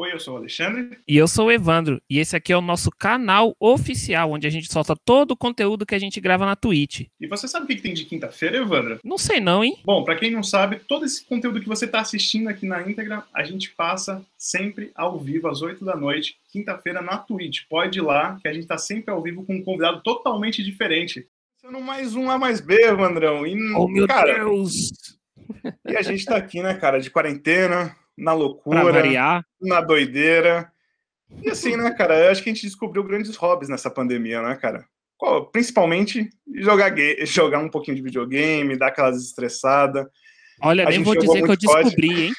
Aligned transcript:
Oi, 0.00 0.14
eu 0.14 0.18
sou 0.18 0.32
o 0.32 0.36
Alexandre. 0.38 0.96
E 1.06 1.14
eu 1.14 1.28
sou 1.28 1.48
o 1.48 1.52
Evandro. 1.52 2.00
E 2.08 2.18
esse 2.18 2.34
aqui 2.34 2.54
é 2.54 2.56
o 2.56 2.62
nosso 2.62 2.90
canal 2.90 3.54
oficial, 3.60 4.32
onde 4.32 4.46
a 4.46 4.50
gente 4.50 4.72
solta 4.72 4.96
todo 4.96 5.32
o 5.32 5.36
conteúdo 5.36 5.84
que 5.84 5.94
a 5.94 5.98
gente 5.98 6.18
grava 6.22 6.46
na 6.46 6.56
Twitch. 6.56 7.02
E 7.20 7.26
você 7.26 7.46
sabe 7.46 7.64
o 7.64 7.68
que 7.68 7.82
tem 7.82 7.92
de 7.92 8.06
quinta-feira, 8.06 8.56
Evandro? 8.56 8.98
Não 9.04 9.18
sei 9.18 9.40
não, 9.40 9.62
hein? 9.62 9.76
Bom, 9.84 10.02
para 10.02 10.16
quem 10.16 10.30
não 10.30 10.42
sabe, 10.42 10.80
todo 10.88 11.04
esse 11.04 11.22
conteúdo 11.26 11.60
que 11.60 11.68
você 11.68 11.84
está 11.84 12.00
assistindo 12.00 12.48
aqui 12.48 12.64
na 12.64 12.80
íntegra, 12.80 13.24
a 13.34 13.44
gente 13.44 13.72
passa 13.72 14.24
sempre 14.38 14.90
ao 14.94 15.18
vivo, 15.18 15.48
às 15.48 15.60
8 15.60 15.84
da 15.84 15.94
noite, 15.94 16.38
quinta-feira 16.50 17.02
na 17.02 17.18
Twitch. 17.18 17.64
Pode 17.68 17.98
ir 17.98 18.02
lá, 18.02 18.38
que 18.40 18.48
a 18.48 18.54
gente 18.54 18.62
está 18.62 18.78
sempre 18.78 19.12
ao 19.12 19.20
vivo 19.20 19.44
com 19.44 19.56
um 19.56 19.62
convidado 19.62 20.00
totalmente 20.02 20.64
diferente. 20.64 21.26
Sendo 21.60 21.78
mais 21.78 22.14
um 22.14 22.30
A 22.30 22.38
mais 22.38 22.58
B, 22.58 22.86
Evandrão. 22.86 23.46
E, 23.46 23.52
oh, 23.74 23.86
meu 23.86 24.06
cara, 24.06 24.32
Deus! 24.32 24.92
E 25.86 25.94
a 25.94 26.00
gente 26.00 26.24
tá 26.24 26.36
aqui, 26.36 26.62
né, 26.62 26.72
cara, 26.72 26.98
de 26.98 27.10
quarentena, 27.10 27.94
na 28.20 28.32
loucura, 28.32 28.78
na 29.60 29.80
doideira. 29.80 30.70
E 31.42 31.50
assim, 31.50 31.76
né, 31.76 31.90
cara, 31.92 32.18
eu 32.26 32.30
acho 32.30 32.42
que 32.42 32.50
a 32.50 32.52
gente 32.52 32.66
descobriu 32.66 33.04
grandes 33.04 33.34
hobbies 33.36 33.68
nessa 33.68 33.90
pandemia, 33.90 34.42
né, 34.42 34.56
cara? 34.56 34.84
Principalmente 35.52 36.30
jogar, 36.56 36.88
ga- 36.90 37.24
jogar 37.24 37.58
um 37.58 37.68
pouquinho 37.68 37.96
de 37.96 38.02
videogame, 38.02 38.76
dar 38.76 38.88
aquelas 38.88 39.22
estressadas. 39.22 40.06
Olha, 40.62 40.86
A 40.86 40.90
nem 40.90 41.02
vou 41.02 41.16
dizer 41.16 41.42
que 41.42 41.50
eu 41.50 41.56
descobri, 41.56 42.26
hein? 42.26 42.32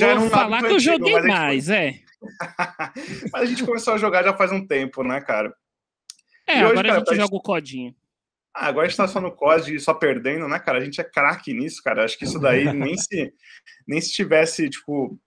É, 0.00 0.14
vou 0.16 0.26
um 0.26 0.30
falar 0.30 0.58
que 0.60 0.66
eu 0.66 0.74
antigo, 0.76 0.80
joguei 0.80 1.20
mais, 1.22 1.68
é. 1.70 1.94
mas 3.32 3.42
a 3.42 3.44
gente 3.46 3.64
começou 3.64 3.94
a 3.94 3.98
jogar 3.98 4.22
já 4.24 4.34
faz 4.36 4.52
um 4.52 4.66
tempo, 4.66 5.02
né, 5.02 5.20
cara? 5.20 5.54
É, 6.46 6.60
E 6.60 6.62
hoje, 6.62 6.72
agora 6.72 6.88
cara, 6.88 7.00
a 7.00 7.04
gente 7.04 7.16
joga 7.16 7.34
o 7.36 7.40
codinho. 7.40 7.94
Ah, 8.56 8.68
agora 8.68 8.86
a 8.86 8.88
gente 8.88 8.96
tá 8.96 9.06
só 9.06 9.20
no 9.20 9.30
COD 9.30 9.74
e 9.74 9.80
só 9.80 9.92
perdendo, 9.92 10.48
né, 10.48 10.58
cara? 10.58 10.78
A 10.78 10.84
gente 10.84 10.98
é 10.98 11.04
craque 11.04 11.52
nisso, 11.52 11.82
cara. 11.82 12.04
Acho 12.04 12.16
que 12.16 12.24
isso 12.24 12.38
daí 12.38 12.64
nem 12.72 12.96
se, 12.96 13.32
nem 13.86 14.00
se 14.00 14.10
tivesse, 14.12 14.70
tipo. 14.70 15.20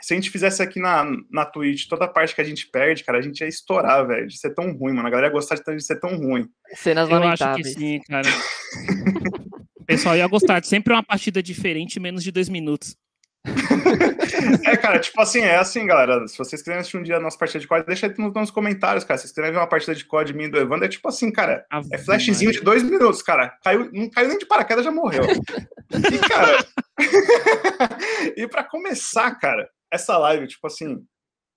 Se 0.00 0.14
a 0.14 0.16
gente 0.16 0.30
fizesse 0.30 0.62
aqui 0.62 0.80
na, 0.80 1.04
na 1.30 1.44
Twitch 1.44 1.86
toda 1.86 2.06
a 2.06 2.08
parte 2.08 2.34
que 2.34 2.40
a 2.40 2.44
gente 2.44 2.66
perde, 2.70 3.04
cara, 3.04 3.18
a 3.18 3.22
gente 3.22 3.40
ia 3.40 3.46
estourar, 3.46 4.06
velho, 4.06 4.26
de 4.26 4.38
ser 4.38 4.54
tão 4.54 4.72
ruim, 4.72 4.94
mano. 4.94 5.06
A 5.06 5.10
galera 5.10 5.26
ia 5.28 5.32
gostar 5.32 5.56
de 5.56 5.76
de 5.76 5.84
ser 5.84 6.00
tão 6.00 6.16
ruim. 6.16 6.48
Cenas 6.74 7.10
Eu 7.10 7.16
acho 7.16 7.36
que 7.36 7.44
lamentáveis. 7.44 7.74
sim, 7.74 8.00
cara. 8.08 8.26
O 9.76 9.84
pessoal 9.90 10.16
ia 10.16 10.26
gostar 10.28 10.60
de 10.60 10.68
sempre 10.68 10.92
uma 10.92 11.02
partida 11.02 11.42
diferente 11.42 11.98
menos 11.98 12.22
de 12.22 12.30
dois 12.30 12.48
minutos. 12.48 12.96
É, 14.64 14.76
cara, 14.76 14.98
tipo 14.98 15.20
assim, 15.20 15.40
é 15.40 15.56
assim, 15.56 15.86
galera. 15.86 16.26
Se 16.26 16.36
vocês 16.38 16.62
quiserem 16.62 16.80
assistir 16.80 16.96
um 16.96 17.02
dia 17.02 17.16
a 17.16 17.20
nossa 17.20 17.36
partida 17.38 17.60
de 17.60 17.66
COD, 17.66 17.84
deixa 17.86 18.06
aí 18.06 18.14
nos, 18.16 18.32
nos 18.32 18.50
comentários, 18.50 19.04
cara. 19.04 19.18
Se 19.18 19.22
vocês 19.22 19.32
quiserem 19.32 19.52
ver 19.52 19.58
uma 19.58 19.66
partida 19.66 19.94
de 19.94 20.04
COD 20.04 20.32
minha 20.32 20.48
e 20.48 20.50
do 20.50 20.58
Evandro, 20.58 20.84
é 20.84 20.88
tipo 20.88 21.08
assim, 21.08 21.30
cara. 21.30 21.64
Ave 21.70 21.88
É 21.92 21.98
flashzinho 21.98 22.38
de 22.38 22.58
Maria. 22.58 22.62
dois 22.62 22.82
minutos, 22.82 23.22
cara. 23.22 23.56
Caiu, 23.62 23.90
não 23.92 24.08
caiu 24.10 24.28
nem 24.28 24.38
de 24.38 24.46
paraquedas, 24.46 24.84
já 24.84 24.90
morreu. 24.90 25.24
E, 25.24 26.28
cara. 26.28 26.64
e 28.36 28.46
pra 28.48 28.64
começar, 28.64 29.34
cara, 29.36 29.68
essa 29.92 30.16
live, 30.18 30.46
tipo 30.46 30.66
assim, 30.66 31.04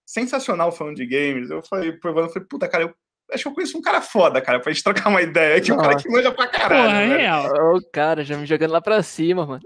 sensacional 0.06 0.72
falando 0.72 0.96
de 0.96 1.06
games. 1.06 1.50
Eu 1.50 1.62
falei 1.64 1.92
pro 1.94 2.12
Evandro, 2.12 2.30
eu 2.30 2.34
falei, 2.34 2.48
puta, 2.48 2.68
cara, 2.68 2.84
eu 2.84 2.94
acho 3.32 3.44
que 3.44 3.50
eu 3.50 3.54
conheço 3.54 3.78
um 3.78 3.82
cara 3.82 4.02
foda, 4.02 4.42
cara, 4.42 4.60
pra 4.60 4.72
gente 4.72 4.84
trocar 4.84 5.10
uma 5.10 5.22
ideia. 5.22 5.60
Que 5.62 5.72
é 5.72 5.74
um 5.74 5.78
cara 5.78 5.96
que 5.96 6.10
manja 6.10 6.32
pra 6.32 6.48
caralho. 6.48 6.84
Porra, 6.84 7.02
é 7.02 7.18
real. 7.18 7.76
Ô, 7.76 7.82
cara, 7.92 8.24
já 8.24 8.38
me 8.38 8.46
jogando 8.46 8.72
lá 8.72 8.82
pra 8.82 9.02
cima, 9.04 9.46
mano. 9.46 9.64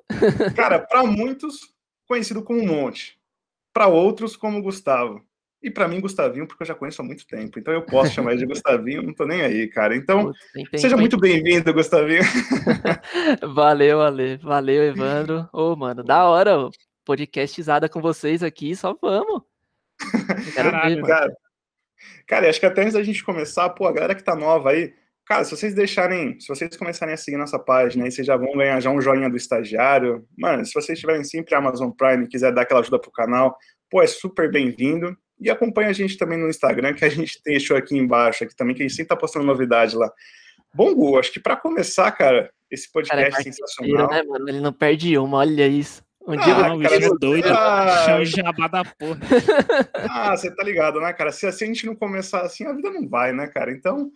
Cara, 0.56 0.80
pra 0.80 1.04
muitos, 1.04 1.60
conhecido 2.08 2.44
como 2.44 2.66
Monte. 2.66 3.20
Pra 3.74 3.88
outros, 3.88 4.36
como 4.36 4.62
Gustavo. 4.62 5.26
E 5.62 5.72
pra 5.72 5.88
mim, 5.88 6.00
Gustavinho, 6.00 6.48
porque 6.48 6.64
eu 6.64 6.68
já 6.68 6.76
conheço 6.76 7.02
há 7.02 7.06
muito 7.06 7.26
tempo. 7.26 7.58
Então 7.58 7.74
eu 7.74 7.82
posso 7.82 8.14
chamar 8.14 8.32
ele 8.32 8.42
de 8.42 8.46
Gustavinho, 8.46 9.02
não 9.02 9.14
tô 9.14 9.26
nem 9.26 9.42
aí, 9.42 9.68
cara. 9.68 9.96
Então, 9.96 10.32
seja 10.76 10.96
muito 10.96 11.18
bem-vindo, 11.18 11.74
Gustavinho. 11.74 12.22
Valeu, 13.56 14.02
Ale. 14.02 14.38
Valeu, 14.38 14.84
Evandro. 14.84 15.50
Ô, 15.52 15.76
mano, 15.76 16.04
da 16.04 16.26
hora. 16.26 16.70
Podcastizada 17.04 17.90
com 17.90 18.02
vocês 18.02 18.44
aqui, 18.44 18.76
só 18.76 18.96
vamos. 19.02 19.42
Caralho, 20.56 20.98
ver. 20.98 21.08
Cara, 21.08 21.34
cara, 22.28 22.50
acho 22.50 22.60
que 22.60 22.66
até 22.66 22.82
antes 22.82 22.94
da 22.94 23.04
gente 23.04 23.24
começar, 23.24 23.70
pô, 23.70 23.88
a 23.88 23.94
galera 23.94 24.14
que 24.14 24.24
tá 24.24 24.36
nova 24.36 24.72
aí, 24.72 24.94
cara, 25.28 25.44
se 25.44 25.52
vocês 25.56 25.74
deixarem, 25.74 26.40
se 26.40 26.48
vocês 26.48 26.76
começarem 26.78 27.14
a 27.14 27.18
seguir 27.18 27.38
nossa 27.38 27.60
página 27.60 28.06
aí, 28.06 28.12
vocês 28.12 28.26
já 28.26 28.36
vão 28.38 28.54
ganhar 28.56 28.80
já 28.80 28.90
um 28.90 29.02
joinha 29.02 29.30
do 29.30 29.38
estagiário. 29.38 30.26
Mano, 30.38 30.66
se 30.66 30.74
vocês 30.74 31.00
tiverem 31.00 31.24
sempre 31.24 31.54
Amazon 31.56 31.92
Prime 31.92 32.26
e 32.26 32.28
quiser 32.28 32.52
dar 32.54 32.62
aquela 32.64 32.80
ajuda 32.80 33.00
pro 33.00 33.12
canal, 33.12 33.58
pô, 33.90 34.02
é 34.02 34.08
super 34.08 34.52
bem-vindo. 34.52 35.16
E 35.40 35.50
acompanha 35.52 35.90
a 35.90 35.94
gente 35.94 36.18
também 36.18 36.38
no 36.38 36.50
Instagram, 36.50 36.94
que 36.94 37.06
a 37.06 37.10
gente 37.10 37.40
deixou 37.46 37.78
aqui 37.78 37.96
embaixo, 37.98 38.44
aqui 38.44 38.56
também, 38.56 38.76
que 38.76 38.82
a 38.82 38.88
gente 38.88 38.96
sempre 38.96 39.10
tá 39.10 39.16
postando 39.16 39.46
novidade 39.46 39.96
lá. 39.96 40.12
Bom, 40.74 40.94
Gu, 40.96 41.20
acho 41.20 41.32
que 41.32 41.40
pra 41.40 41.56
começar, 41.56 42.12
cara, 42.12 42.50
esse 42.70 42.92
Cara, 42.92 43.22
é 43.22 43.26
podcast 43.30 43.44
sensacional. 43.44 44.10
né, 44.10 44.24
mano? 44.24 44.50
Ele 44.50 44.60
não 44.60 44.74
perde 44.74 45.18
uma, 45.18 45.38
olha 45.38 45.68
isso. 45.68 46.04
Um 46.28 46.36
dia 46.36 46.44
Ah, 46.56 46.60
eu 46.60 46.70
Não, 46.70 46.80
cara, 46.82 46.98
bicho 47.00 47.14
é 47.14 47.18
doido. 47.20 47.48
ah, 47.50 48.04
Chama 48.06 48.26
jabá 48.26 48.68
da 48.68 48.84
porra. 48.84 49.20
Ah, 50.10 50.36
você 50.36 50.54
tá 50.54 50.62
ligado, 50.64 51.00
né, 51.00 51.14
cara? 51.14 51.32
Se, 51.32 51.50
se 51.52 51.64
a 51.64 51.68
gente 51.68 51.86
não 51.86 51.96
começar 51.96 52.42
assim, 52.42 52.66
a 52.66 52.74
vida 52.74 52.90
não 52.92 53.08
vai, 53.08 53.32
né, 53.32 53.48
cara? 53.48 53.72
Então, 53.72 54.12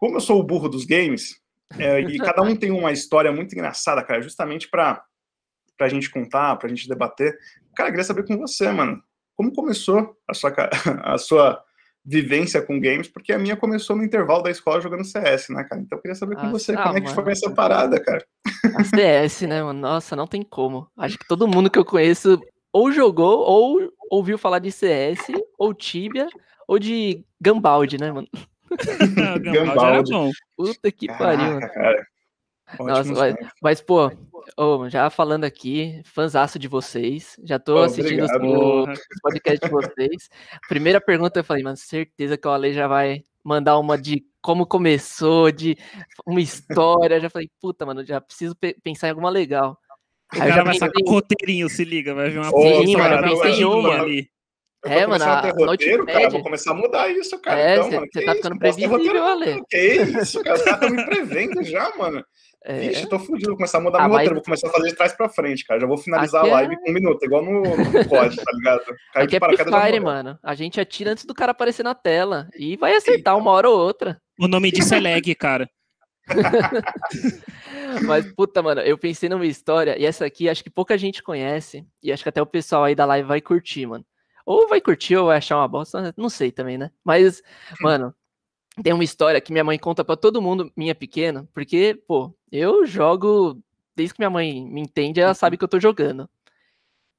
como 0.00 0.16
eu 0.16 0.20
sou 0.20 0.40
o 0.40 0.42
burro 0.42 0.68
dos 0.68 0.84
games, 0.84 1.38
é, 1.78 2.00
e 2.10 2.18
cada 2.18 2.42
um 2.42 2.56
tem 2.56 2.72
uma 2.72 2.90
história 2.90 3.30
muito 3.30 3.52
engraçada, 3.52 4.02
cara, 4.02 4.22
justamente 4.22 4.68
pra, 4.68 5.04
pra 5.76 5.88
gente 5.88 6.10
contar, 6.10 6.56
pra 6.56 6.68
gente 6.68 6.88
debater. 6.88 7.38
Cara, 7.76 7.90
eu 7.90 7.92
queria 7.92 8.04
saber 8.04 8.26
com 8.26 8.36
você, 8.36 8.72
mano, 8.72 9.00
como 9.36 9.52
começou 9.52 10.16
a 10.26 10.34
sua, 10.34 10.52
a 11.04 11.18
sua 11.18 11.62
vivência 12.04 12.62
com 12.62 12.80
games? 12.80 13.08
Porque 13.08 13.32
a 13.32 13.38
minha 13.38 13.56
começou 13.56 13.94
no 13.94 14.02
intervalo 14.02 14.42
da 14.42 14.50
escola 14.50 14.80
jogando 14.80 15.04
CS, 15.04 15.50
né, 15.50 15.62
cara? 15.64 15.80
Então 15.82 15.98
eu 15.98 16.02
queria 16.02 16.14
saber 16.14 16.34
com 16.36 16.46
Ah, 16.46 16.50
você, 16.50 16.72
ah, 16.72 16.82
como 16.82 16.98
é 16.98 17.00
que 17.00 17.14
foi 17.14 17.32
essa 17.32 17.50
parada, 17.50 18.00
cara? 18.00 18.24
A 18.74 18.84
CS, 18.84 19.42
né, 19.42 19.62
mano? 19.62 19.78
Nossa, 19.78 20.16
não 20.16 20.26
tem 20.26 20.42
como. 20.42 20.88
Acho 20.96 21.18
que 21.18 21.28
todo 21.28 21.46
mundo 21.46 21.70
que 21.70 21.78
eu 21.78 21.84
conheço 21.84 22.40
ou 22.72 22.90
jogou, 22.92 23.40
ou 23.40 23.92
ouviu 24.10 24.38
falar 24.38 24.60
de 24.60 24.70
CS, 24.70 25.26
ou 25.58 25.74
Tibia, 25.74 26.28
ou 26.68 26.78
de 26.78 27.24
Gambaldi, 27.40 27.98
né, 27.98 28.12
mano? 28.12 28.28
Gambaldi 29.42 29.50
Gambaldi. 30.12 30.12
Puta 30.56 30.92
que 30.92 31.06
pariu, 31.08 31.60
cara. 31.60 32.06
Nossa, 32.78 33.12
mas, 33.12 33.34
mas, 33.60 33.80
pô, 33.80 34.12
ô, 34.56 34.88
já 34.88 35.10
falando 35.10 35.42
aqui, 35.44 36.00
fãzaço 36.04 36.56
de 36.58 36.68
vocês. 36.68 37.34
Já 37.42 37.58
tô 37.58 37.78
assistindo 37.78 38.24
obrigado. 38.24 38.92
Os 38.92 39.20
podcasts 39.22 39.68
de 39.68 39.74
vocês. 39.74 40.28
Primeira 40.68 41.00
pergunta, 41.00 41.40
eu 41.40 41.44
falei, 41.44 41.64
mano, 41.64 41.76
certeza 41.76 42.36
que 42.38 42.46
o 42.46 42.50
Ale 42.50 42.72
já 42.72 42.86
vai 42.86 43.24
mandar 43.42 43.76
uma 43.78 43.98
de 43.98 44.24
como 44.40 44.64
começou, 44.66 45.50
de 45.50 45.76
uma 46.24 46.40
história. 46.40 47.18
Já 47.20 47.28
falei, 47.28 47.50
puta, 47.60 47.84
mano, 47.84 48.04
já 48.04 48.20
preciso 48.20 48.54
pe- 48.54 48.76
pensar 48.82 49.08
em 49.08 49.10
alguma 49.10 49.30
legal. 49.30 49.76
O 50.32 50.36
Aí 50.40 50.48
cara 50.48 50.62
vai 50.62 50.74
pensei- 50.74 50.78
sacar 50.88 51.02
roteirinho, 51.12 51.68
se 51.68 51.84
liga, 51.84 52.14
vai 52.14 52.30
vir 52.30 52.38
uma 52.38 52.50
Sim, 52.50 52.96
mano, 52.96 53.14
eu 53.16 53.22
pensei 53.40 53.60
em 53.62 53.64
uma. 53.64 53.94
ali. 54.00 54.30
Eu 54.82 54.90
É, 54.90 55.02
tô 55.04 55.10
mano, 55.10 55.24
a 55.24 55.40
roteiro, 55.40 56.06
cara, 56.06 56.14
Notepad. 56.20 56.32
vou 56.32 56.42
começar 56.42 56.70
a 56.70 56.74
mudar 56.74 57.08
isso, 57.10 57.38
cara. 57.40 57.60
É, 57.60 57.72
então, 57.74 57.84
cê- 57.90 57.94
mano, 57.96 58.06
cê 58.12 58.18
que 58.20 58.24
tá 58.24 58.32
isso? 58.32 58.42
ficando 58.42 58.58
previsível, 58.58 58.90
roteiro, 58.96 59.22
Ale. 59.22 59.62
Que 59.68 59.78
isso, 59.78 60.42
cara? 60.42 60.56
Os 60.56 60.62
caras 60.62 60.82
estão 60.82 60.90
me 60.96 61.04
prevendo 61.04 61.62
já, 61.62 61.92
mano. 61.98 62.24
É, 62.64 62.78
Vixe, 62.80 63.06
tô 63.08 63.18
fudido, 63.18 63.48
vou 63.48 63.56
começar 63.56 63.78
a 63.78 63.80
mudar 63.82 63.98
Ah, 63.98 64.02
meu 64.02 64.08
mas- 64.10 64.16
roteiro, 64.18 64.34
vou 64.36 64.44
começar 64.44 64.68
a 64.68 64.70
fazer 64.70 64.88
de 64.88 64.94
trás 64.94 65.12
pra 65.12 65.28
frente, 65.28 65.64
cara. 65.66 65.80
Já 65.80 65.86
vou 65.86 65.98
finalizar 65.98 66.40
Aqui 66.42 66.48
a 66.50 66.52
é- 66.52 66.54
live 66.56 66.76
com 66.80 66.90
um 66.90 66.94
minuto, 66.94 67.22
igual 67.24 67.42
no, 67.44 67.60
no 67.62 67.62
COD, 68.08 68.36
tá 68.36 68.52
ligado? 68.52 68.80
Caiu 69.12 69.24
aqui 69.26 69.36
é 69.36 69.90
Free 69.90 70.00
mano. 70.00 70.38
A 70.42 70.54
gente 70.54 70.80
atira 70.80 71.10
antes 71.12 71.24
do 71.26 71.34
cara 71.34 71.52
aparecer 71.52 71.82
na 71.82 71.94
tela. 71.94 72.48
E 72.56 72.76
vai 72.76 72.94
acertar 72.96 73.36
uma 73.36 73.50
hora 73.50 73.68
ou 73.68 73.78
outra. 73.78 74.18
O 74.38 74.48
nome 74.48 74.70
disso 74.72 74.94
é 74.94 75.00
lag, 75.00 75.34
cara. 75.34 75.68
Mas, 78.06 78.32
puta, 78.34 78.62
mano, 78.62 78.80
eu 78.82 78.96
pensei 78.96 79.28
numa 79.28 79.44
história, 79.46 79.98
e 79.98 80.04
essa 80.06 80.24
aqui 80.24 80.48
acho 80.48 80.62
que 80.62 80.70
pouca 80.70 80.96
gente 80.96 81.22
conhece, 81.22 81.84
e 82.02 82.12
acho 82.12 82.22
que 82.22 82.28
até 82.28 82.40
o 82.40 82.46
pessoal 82.46 82.84
aí 82.84 82.94
da 82.94 83.04
live 83.04 83.26
vai 83.28 83.40
curtir, 83.40 83.86
mano. 83.86 84.04
Ou 84.50 84.66
vai 84.66 84.80
curtir, 84.80 85.14
ou 85.16 85.26
vai 85.26 85.36
achar 85.38 85.58
uma 85.58 85.68
bosta, 85.68 86.12
não 86.16 86.28
sei 86.28 86.50
também, 86.50 86.76
né? 86.76 86.90
Mas, 87.04 87.40
mano, 87.80 88.12
tem 88.82 88.92
uma 88.92 89.04
história 89.04 89.40
que 89.40 89.52
minha 89.52 89.62
mãe 89.62 89.78
conta 89.78 90.04
pra 90.04 90.16
todo 90.16 90.42
mundo, 90.42 90.72
minha 90.76 90.92
pequena, 90.92 91.48
porque, 91.54 91.94
pô, 92.04 92.34
eu 92.50 92.84
jogo, 92.84 93.62
desde 93.94 94.12
que 94.12 94.20
minha 94.20 94.28
mãe 94.28 94.66
me 94.66 94.80
entende, 94.80 95.20
ela 95.20 95.34
sabe 95.34 95.56
que 95.56 95.62
eu 95.62 95.68
tô 95.68 95.78
jogando. 95.78 96.28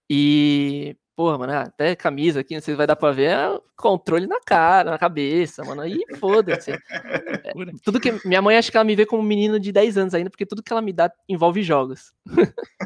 E, 0.10 0.98
porra, 1.16 1.38
mano, 1.38 1.54
até 1.54 1.96
camisa 1.96 2.40
aqui, 2.40 2.54
não 2.56 2.62
sei 2.62 2.74
se 2.74 2.78
vai 2.78 2.88
dar 2.88 2.96
pra 2.96 3.12
ver, 3.12 3.32
é 3.32 3.60
controle 3.76 4.28
na 4.28 4.40
cara, 4.40 4.92
na 4.92 4.98
cabeça, 4.98 5.64
mano, 5.64 5.82
aí 5.82 6.00
foda-se. 6.20 6.72
Pura. 7.54 7.72
Tudo 7.84 8.00
que. 8.00 8.14
Minha 8.26 8.42
mãe 8.42 8.58
acha 8.58 8.72
que 8.72 8.78
ela 8.78 8.84
me 8.84 8.96
vê 8.96 9.06
como 9.06 9.22
um 9.22 9.26
menino 9.26 9.60
de 9.60 9.72
10 9.72 9.98
anos 9.98 10.14
ainda, 10.14 10.30
porque 10.30 10.46
tudo 10.46 10.64
que 10.64 10.72
ela 10.72 10.82
me 10.82 10.94
dá 10.94 11.12
envolve 11.28 11.62
jogos. 11.64 12.14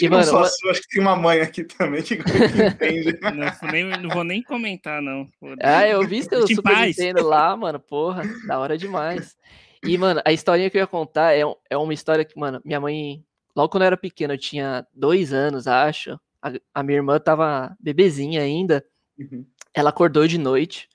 E, 0.00 0.08
mano, 0.08 0.24
só 0.24 0.38
uma- 0.38 0.48
sua, 0.48 0.70
acho 0.70 0.82
que 0.82 0.88
tem 0.88 1.00
uma 1.02 1.16
mãe 1.16 1.40
aqui 1.40 1.64
também 1.64 2.02
que, 2.02 2.14
entende. 2.14 3.18
Não, 3.34 3.50
vou 3.60 3.70
nem, 3.70 3.84
não 3.84 4.10
vou 4.10 4.24
nem 4.24 4.42
comentar, 4.42 5.00
não. 5.02 5.28
Ah, 5.62 5.86
eu 5.86 6.06
vi 6.06 6.22
seu 6.22 6.46
Super 6.46 6.62
paz. 6.62 6.96
Nintendo 6.96 7.26
lá, 7.26 7.56
mano, 7.56 7.80
porra, 7.80 8.22
da 8.46 8.58
hora 8.58 8.76
demais. 8.76 9.36
E, 9.82 9.96
mano, 9.96 10.20
a 10.24 10.32
historinha 10.32 10.68
que 10.70 10.76
eu 10.76 10.80
ia 10.82 10.86
contar 10.86 11.34
é, 11.34 11.42
é 11.70 11.76
uma 11.76 11.94
história 11.94 12.24
que, 12.24 12.38
mano, 12.38 12.60
minha 12.64 12.80
mãe, 12.80 13.24
logo 13.56 13.70
quando 13.70 13.82
eu 13.82 13.86
era 13.88 13.96
pequeno, 13.96 14.34
eu 14.34 14.38
tinha 14.38 14.86
dois 14.94 15.32
anos, 15.32 15.66
acho. 15.66 16.18
A, 16.42 16.52
a 16.74 16.82
minha 16.82 16.98
irmã 16.98 17.18
tava 17.18 17.76
bebezinha 17.80 18.42
ainda. 18.42 18.84
Uhum. 19.18 19.44
Ela 19.74 19.90
acordou 19.90 20.26
de 20.26 20.38
noite 20.38 20.88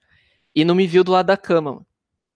e 0.54 0.66
não 0.66 0.76
me 0.76 0.88
viu 0.88 1.04
do 1.04 1.12
lado 1.12 1.28
da 1.28 1.38
cama. 1.38 1.86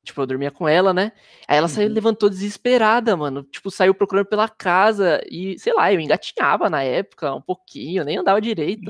Tipo, 0.04 0.22
eu 0.22 0.28
dormia 0.28 0.50
com 0.50 0.68
ela, 0.68 0.94
né? 0.94 1.12
Aí 1.48 1.58
ela 1.58 1.68
saiu, 1.68 1.88
Uhum. 1.88 1.94
levantou 1.94 2.30
desesperada, 2.30 3.16
mano. 3.18 3.44
Tipo, 3.44 3.70
saiu 3.70 3.94
procurando 3.94 4.26
pela 4.28 4.48
casa 4.48 5.22
e, 5.30 5.60
sei 5.60 5.74
lá, 5.74 5.92
eu 5.94 6.00
engatinhava 6.00 6.70
na 6.70 6.82
época 6.82 7.36
um 7.36 7.42
pouquinho, 7.42 8.04
nem 8.04 8.18
andava 8.18 8.40
direito. 8.42 8.90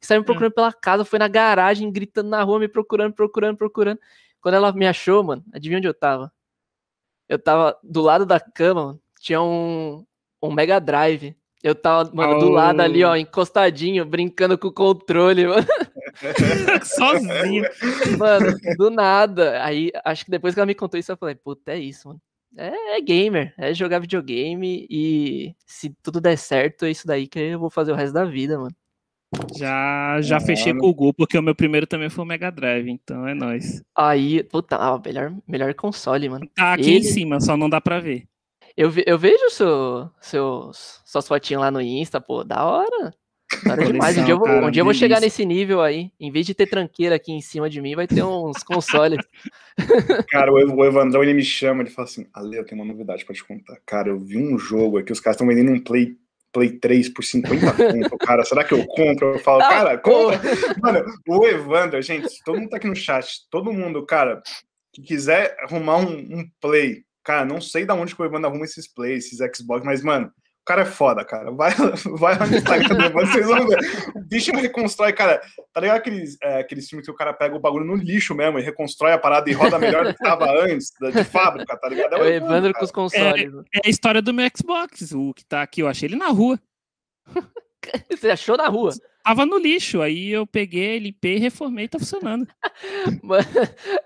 E 0.00 0.06
saiu 0.06 0.20
me 0.20 0.26
procurando 0.26 0.52
pela 0.52 0.72
casa, 0.72 1.04
foi 1.04 1.18
na 1.18 1.28
garagem, 1.28 1.90
gritando 1.90 2.28
na 2.28 2.42
rua, 2.42 2.58
me 2.58 2.68
procurando, 2.68 3.14
procurando, 3.14 3.56
procurando. 3.56 4.00
Quando 4.40 4.54
ela 4.54 4.72
me 4.72 4.86
achou, 4.86 5.22
mano, 5.22 5.44
adivinha 5.52 5.78
onde 5.78 5.88
eu 5.88 5.94
tava? 5.94 6.32
Eu 7.28 7.38
tava 7.38 7.78
do 7.82 8.00
lado 8.00 8.26
da 8.26 8.40
cama, 8.40 8.84
mano, 8.86 9.02
tinha 9.20 9.40
um, 9.40 10.04
um 10.42 10.50
Mega 10.52 10.80
Drive. 10.80 11.36
Eu 11.62 11.74
tava, 11.74 12.10
mano, 12.14 12.38
do 12.38 12.50
lado 12.50 12.80
ali, 12.80 13.02
ó, 13.02 13.16
encostadinho, 13.16 14.04
brincando 14.06 14.56
com 14.56 14.68
o 14.68 14.72
controle, 14.72 15.46
mano. 15.46 15.66
Sozinho. 16.84 17.64
Mano, 18.18 18.56
do 18.76 18.90
nada. 18.90 19.62
Aí, 19.64 19.90
acho 20.04 20.24
que 20.24 20.30
depois 20.30 20.54
que 20.54 20.60
ela 20.60 20.66
me 20.66 20.74
contou 20.74 20.98
isso, 20.98 21.10
eu 21.12 21.16
falei, 21.16 21.34
puta, 21.34 21.72
é 21.72 21.78
isso, 21.78 22.08
mano. 22.08 22.20
É, 22.56 22.96
é 22.96 23.00
gamer, 23.00 23.52
é 23.58 23.74
jogar 23.74 23.98
videogame 23.98 24.86
e 24.88 25.54
se 25.66 25.94
tudo 26.02 26.20
der 26.20 26.38
certo, 26.38 26.86
é 26.86 26.90
isso 26.90 27.06
daí 27.06 27.26
que 27.26 27.38
eu 27.38 27.58
vou 27.58 27.68
fazer 27.70 27.92
o 27.92 27.94
resto 27.94 28.14
da 28.14 28.24
vida, 28.24 28.58
mano. 28.58 28.74
Já, 29.54 30.18
já 30.22 30.40
fechei 30.40 30.72
Mano. 30.72 30.84
com 30.84 30.88
o 30.88 30.94
Gu, 30.94 31.12
porque 31.12 31.36
o 31.36 31.42
meu 31.42 31.54
primeiro 31.54 31.86
também 31.86 32.08
foi 32.08 32.24
o 32.24 32.26
Mega 32.26 32.50
Drive, 32.50 32.88
então 32.88 33.28
é 33.28 33.34
nóis. 33.34 33.82
Aí, 33.94 34.42
puta, 34.42 34.76
ah, 34.76 34.98
melhor, 35.04 35.34
melhor 35.46 35.74
console, 35.74 36.30
mano. 36.30 36.48
Tá 36.54 36.72
aqui 36.72 36.88
Ele- 36.88 36.98
em 37.00 37.02
cima, 37.02 37.38
só 37.38 37.54
não 37.54 37.68
dá 37.68 37.78
pra 37.78 38.00
ver. 38.00 38.24
Eu, 38.80 38.88
ve- 38.90 39.02
eu 39.08 39.18
vejo 39.18 39.50
seu, 39.50 40.08
seus, 40.20 41.00
suas 41.04 41.26
fotinhas 41.26 41.60
lá 41.62 41.68
no 41.68 41.80
Insta, 41.80 42.20
pô, 42.20 42.44
da 42.44 42.64
hora. 42.64 43.12
Da 43.64 43.72
hora 43.72 43.84
demais. 43.84 44.16
Um 44.16 44.24
dia 44.24 44.34
eu 44.34 44.38
vou, 44.38 44.46
um 44.68 44.70
dia 44.70 44.80
eu 44.82 44.84
vou 44.84 44.94
chegar 44.94 45.20
nesse 45.20 45.44
nível 45.44 45.80
aí. 45.82 46.12
Em 46.20 46.30
vez 46.30 46.46
de 46.46 46.54
ter 46.54 46.66
tranqueira 46.66 47.16
aqui 47.16 47.32
em 47.32 47.40
cima 47.40 47.68
de 47.68 47.80
mim, 47.82 47.96
vai 47.96 48.06
ter 48.06 48.22
uns 48.22 48.62
consoles. 48.62 49.18
Cara, 50.30 50.52
o 50.52 50.60
Ev- 50.60 50.72
o 50.72 50.84
Evandrão, 50.84 51.24
ele 51.24 51.34
me 51.34 51.42
chama, 51.42 51.82
ele 51.82 51.90
fala 51.90 52.06
assim, 52.06 52.26
Ale, 52.32 52.56
eu 52.56 52.64
tenho 52.64 52.80
uma 52.80 52.86
novidade 52.90 53.24
pra 53.24 53.34
te 53.34 53.44
contar. 53.44 53.76
Cara, 53.84 54.10
eu 54.10 54.18
vi 54.20 54.36
um 54.38 54.56
jogo 54.56 54.98
aqui, 54.98 55.10
os 55.10 55.18
caras 55.18 55.34
estão 55.34 55.46
vendendo 55.48 55.72
um 55.72 55.80
Play, 55.82 56.16
Play 56.52 56.78
3 56.78 57.08
por 57.08 57.24
50 57.24 57.72
conto, 57.72 58.16
cara, 58.18 58.44
será 58.44 58.62
que 58.62 58.74
eu 58.74 58.86
compro? 58.86 59.34
Eu 59.34 59.38
falo, 59.40 59.62
Ah, 59.62 59.68
cara, 59.68 59.98
compra. 59.98 60.40
Mano, 60.80 61.04
o 61.26 61.44
Evandro, 61.44 62.00
gente, 62.00 62.28
todo 62.44 62.60
mundo 62.60 62.70
tá 62.70 62.76
aqui 62.76 62.86
no 62.86 62.94
chat, 62.94 63.40
todo 63.50 63.72
mundo, 63.72 64.06
cara, 64.06 64.40
que 64.92 65.02
quiser 65.02 65.56
arrumar 65.64 65.96
um, 65.96 66.12
um 66.16 66.48
Play, 66.60 67.02
cara, 67.28 67.44
não 67.44 67.60
sei 67.60 67.84
da 67.84 67.92
onde 67.92 68.16
que 68.16 68.22
o 68.22 68.24
Evandro 68.24 68.48
arruma 68.48 68.64
esses 68.64 68.88
Plays, 68.90 69.26
esses 69.26 69.38
Xbox, 69.54 69.84
mas, 69.84 70.02
mano, 70.02 70.28
o 70.28 70.64
cara 70.64 70.80
é 70.80 70.86
foda, 70.86 71.22
cara. 71.26 71.50
Vai, 71.50 71.72
vai 72.18 72.38
lá 72.38 72.46
no 72.46 72.56
Instagram 72.56 72.96
do 72.96 73.02
Evandro, 73.04 73.26
vocês 73.26 73.46
vão 73.46 73.68
ver. 73.68 73.78
O 74.16 74.20
bicho 74.24 74.50
reconstrói, 74.52 75.12
cara. 75.12 75.38
Tá 75.74 75.78
ligado 75.78 75.98
aqueles, 75.98 76.38
é, 76.42 76.60
aqueles 76.60 76.88
filmes 76.88 77.04
que 77.04 77.12
o 77.12 77.14
cara 77.14 77.34
pega 77.34 77.54
o 77.54 77.60
bagulho 77.60 77.84
no 77.84 77.96
lixo 77.96 78.34
mesmo 78.34 78.58
e 78.58 78.62
reconstrói 78.62 79.12
a 79.12 79.18
parada 79.18 79.50
e 79.50 79.52
roda 79.52 79.78
melhor 79.78 80.06
do 80.06 80.14
que 80.14 80.24
tava 80.24 80.46
antes, 80.64 80.90
de 81.12 81.22
fábrica, 81.22 81.76
tá 81.76 81.86
ligado? 81.90 82.14
É 82.14 82.18
o 82.18 82.24
Evandro 82.24 82.72
com 82.72 82.84
os 82.86 82.90
consoles. 82.90 83.52
mano. 83.52 83.64
É 83.74 83.86
a 83.86 83.90
história 83.90 84.22
do 84.22 84.32
meu 84.32 84.48
Xbox, 84.56 85.12
o 85.12 85.34
que 85.34 85.44
tá 85.44 85.60
aqui. 85.60 85.82
Eu 85.82 85.88
achei 85.88 86.08
ele 86.08 86.16
na 86.16 86.28
rua. 86.28 86.58
Você 88.10 88.30
achou 88.30 88.56
na 88.56 88.68
rua? 88.68 88.94
Tava 89.22 89.44
no 89.44 89.58
lixo. 89.58 90.00
Aí 90.00 90.30
eu 90.30 90.46
peguei, 90.46 90.98
limpei, 90.98 91.36
reformei 91.36 91.84
e 91.84 91.88
tá 91.88 91.98
funcionando. 91.98 92.48
Mano, 93.22 93.44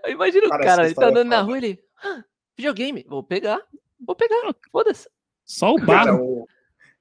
imagina 0.08 0.46
o 0.46 0.50
Cara, 0.50 0.64
cara, 0.64 0.84
ele 0.86 0.94
tá 0.94 1.04
é 1.04 1.08
andando 1.08 1.28
na 1.28 1.40
rua 1.40 1.56
ele. 1.56 1.78
"Ah, 2.04 2.24
videogame, 2.56 3.04
vou 3.08 3.22
pegar. 3.22 3.60
Vou 4.04 4.16
pegar, 4.16 4.36
foda-se. 4.70 5.08
Só 5.44 5.72
o 5.74 5.76
Cara, 5.84 6.12
barro. 6.12 6.24
o, 6.24 6.46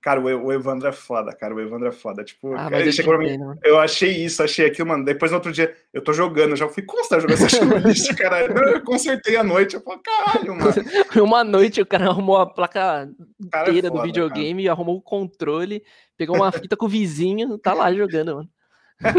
cara, 0.01 0.21
o, 0.21 0.51
Evandro 0.53 0.87
é 0.87 0.91
foda, 0.91 1.33
cara. 1.33 1.53
O 1.55 1.59
Evandro 1.59 1.87
é 1.87 1.91
foda. 1.91 2.23
Tipo, 2.23 2.53
Ah, 2.53 2.69
cara, 2.69 2.85
eu 2.85 2.91
chegou 2.91 3.15
pra 3.17 3.23
mim, 3.23 3.37
mano. 3.37 3.59
eu 3.63 3.79
achei 3.79 4.23
isso, 4.23 4.43
achei 4.43 4.65
aquilo, 4.67 4.87
mano. 4.87 5.03
Depois 5.05 5.31
no 5.31 5.37
outro 5.37 5.51
dia, 5.51 5.75
eu 5.93 6.03
tô 6.03 6.13
jogando, 6.13 6.51
eu 6.51 6.55
já 6.57 6.67
fui, 6.67 6.83
como 6.83 7.03
você 7.03 7.09
tá 7.09 7.19
jogando? 7.19 7.37
Você 7.37 7.45
achou 7.57 7.65
no 7.65 7.77
lixo, 7.77 8.13
cara? 8.17 8.47
Não, 8.47 8.63
eu 8.73 8.83
consertei 8.83 9.35
a 9.35 9.43
noite. 9.43 9.75
Eu 9.75 9.81
falo, 9.81 9.99
caralho, 9.99 10.55
mano. 10.55 10.71
Uma 11.25 11.43
noite 11.43 11.81
o 11.81 11.85
cara 11.85 12.05
arrumou 12.07 12.37
a 12.37 12.45
placa 12.45 13.09
Cara 13.51 13.67
é 13.67 13.69
inteira 13.69 13.87
foda, 13.89 14.01
do 14.01 14.05
videogame, 14.05 14.69
arrumou 14.69 14.97
o 14.97 15.01
controle, 15.01 15.83
pegou 16.17 16.35
uma 16.35 16.51
fita 16.51 16.77
com 16.77 16.85
o 16.85 16.89
vizinho, 16.89 17.57
tá 17.57 17.73
lá 17.73 17.91
jogando, 17.93 18.35
mano. 18.35 18.49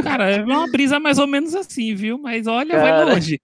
Cara, 0.04 0.30
é 0.30 0.42
uma 0.44 0.70
brisa 0.70 1.00
mais 1.00 1.18
ou 1.18 1.26
menos 1.26 1.54
assim, 1.56 1.92
viu? 1.96 2.16
Mas 2.16 2.46
olha, 2.46 2.78
vai 2.78 2.90
Cara. 2.92 3.04
longe. 3.14 3.40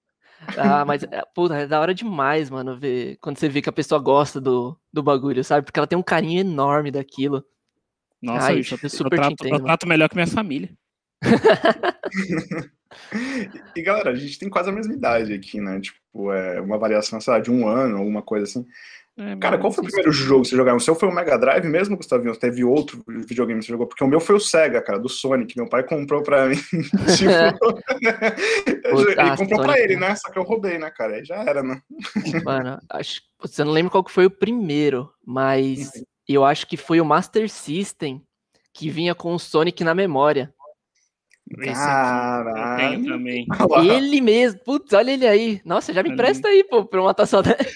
Ah, 0.56 0.84
mas, 0.84 1.02
é, 1.02 1.22
puta, 1.34 1.56
é 1.56 1.66
da 1.66 1.80
hora 1.80 1.94
demais, 1.94 2.48
mano, 2.48 2.78
ver, 2.78 3.16
quando 3.20 3.38
você 3.38 3.48
vê 3.48 3.60
que 3.60 3.68
a 3.68 3.72
pessoa 3.72 4.00
gosta 4.00 4.40
do, 4.40 4.78
do 4.92 5.02
bagulho, 5.02 5.44
sabe? 5.44 5.64
Porque 5.64 5.78
ela 5.78 5.86
tem 5.86 5.98
um 5.98 6.02
carinho 6.02 6.40
enorme 6.40 6.90
daquilo. 6.90 7.44
Nossa, 8.20 8.48
Ai, 8.48 8.60
eu 8.60 8.78
eu, 8.82 8.90
super 8.90 9.16
te 9.16 9.16
trato, 9.16 9.32
entendo, 9.32 9.54
eu 9.54 9.64
trato 9.64 9.86
melhor 9.86 10.08
que 10.08 10.14
minha 10.14 10.26
família. 10.26 10.70
E 13.76 13.82
galera, 13.82 14.10
a 14.10 14.14
gente 14.14 14.38
tem 14.38 14.48
quase 14.48 14.70
a 14.70 14.72
mesma 14.72 14.94
idade 14.94 15.32
aqui, 15.32 15.60
né? 15.60 15.78
Tipo, 15.80 16.32
é 16.32 16.60
uma 16.60 16.78
variação, 16.78 17.20
sei 17.20 17.32
lá, 17.34 17.38
de 17.38 17.50
um 17.50 17.68
ano, 17.68 17.98
alguma 17.98 18.22
coisa 18.22 18.44
assim. 18.44 18.66
É, 19.18 19.34
Cara, 19.34 19.58
qual 19.58 19.72
foi 19.72 19.82
o 19.82 19.86
primeiro 19.88 20.12
jogo 20.12 20.42
que 20.42 20.48
você 20.48 20.56
jogou? 20.56 20.76
O 20.76 20.80
seu 20.80 20.94
foi 20.94 21.08
o 21.08 21.12
Mega 21.12 21.36
Drive 21.36 21.66
mesmo, 21.66 21.96
Gustavinho? 21.96 22.30
Ou 22.30 22.38
Teve 22.38 22.62
outro 22.62 23.02
videogame 23.26 23.58
que 23.58 23.66
você 23.66 23.72
jogou? 23.72 23.88
Porque 23.88 24.04
o 24.04 24.06
meu 24.06 24.20
foi 24.20 24.36
o 24.36 24.40
Sega, 24.40 24.80
cara, 24.80 24.96
do 24.96 25.08
Sonic. 25.08 25.56
Meu 25.56 25.68
pai 25.68 25.82
comprou 25.82 26.22
pra 26.22 26.46
mim. 26.46 26.54
tipo, 27.18 27.74
Puta, 28.90 29.10
ele 29.20 29.36
comprou 29.36 29.60
pra 29.60 29.80
ele, 29.80 29.96
né? 29.96 30.10
né? 30.10 30.14
Só 30.14 30.30
que 30.30 30.38
eu 30.38 30.44
roubei, 30.44 30.78
né, 30.78 30.88
cara? 30.90 31.16
Aí 31.16 31.24
já 31.24 31.34
era, 31.36 31.64
né? 31.64 31.80
Mano, 32.44 32.78
acho, 32.90 33.20
eu 33.58 33.64
não 33.64 33.72
lembro 33.72 33.90
qual 33.90 34.04
que 34.04 34.12
foi 34.12 34.26
o 34.26 34.30
primeiro, 34.30 35.10
mas 35.26 35.90
eu 36.28 36.44
acho 36.44 36.64
que 36.68 36.76
foi 36.76 37.00
o 37.00 37.04
Master 37.04 37.50
System 37.50 38.22
que 38.72 38.88
vinha 38.88 39.16
com 39.16 39.34
o 39.34 39.38
Sonic 39.38 39.82
na 39.82 39.96
memória. 39.96 40.54
Caralho. 41.64 43.04
também. 43.04 43.46
Ele 43.82 44.20
mesmo, 44.20 44.60
putz, 44.60 44.92
olha 44.92 45.10
ele 45.10 45.26
aí. 45.26 45.60
Nossa, 45.64 45.92
já 45.92 46.02
me 46.02 46.10
empresta 46.10 46.46
aí, 46.46 46.62
pô, 46.62 46.84
pra 46.84 47.00
eu 47.00 47.04
matar 47.04 47.26
saudade. 47.26 47.66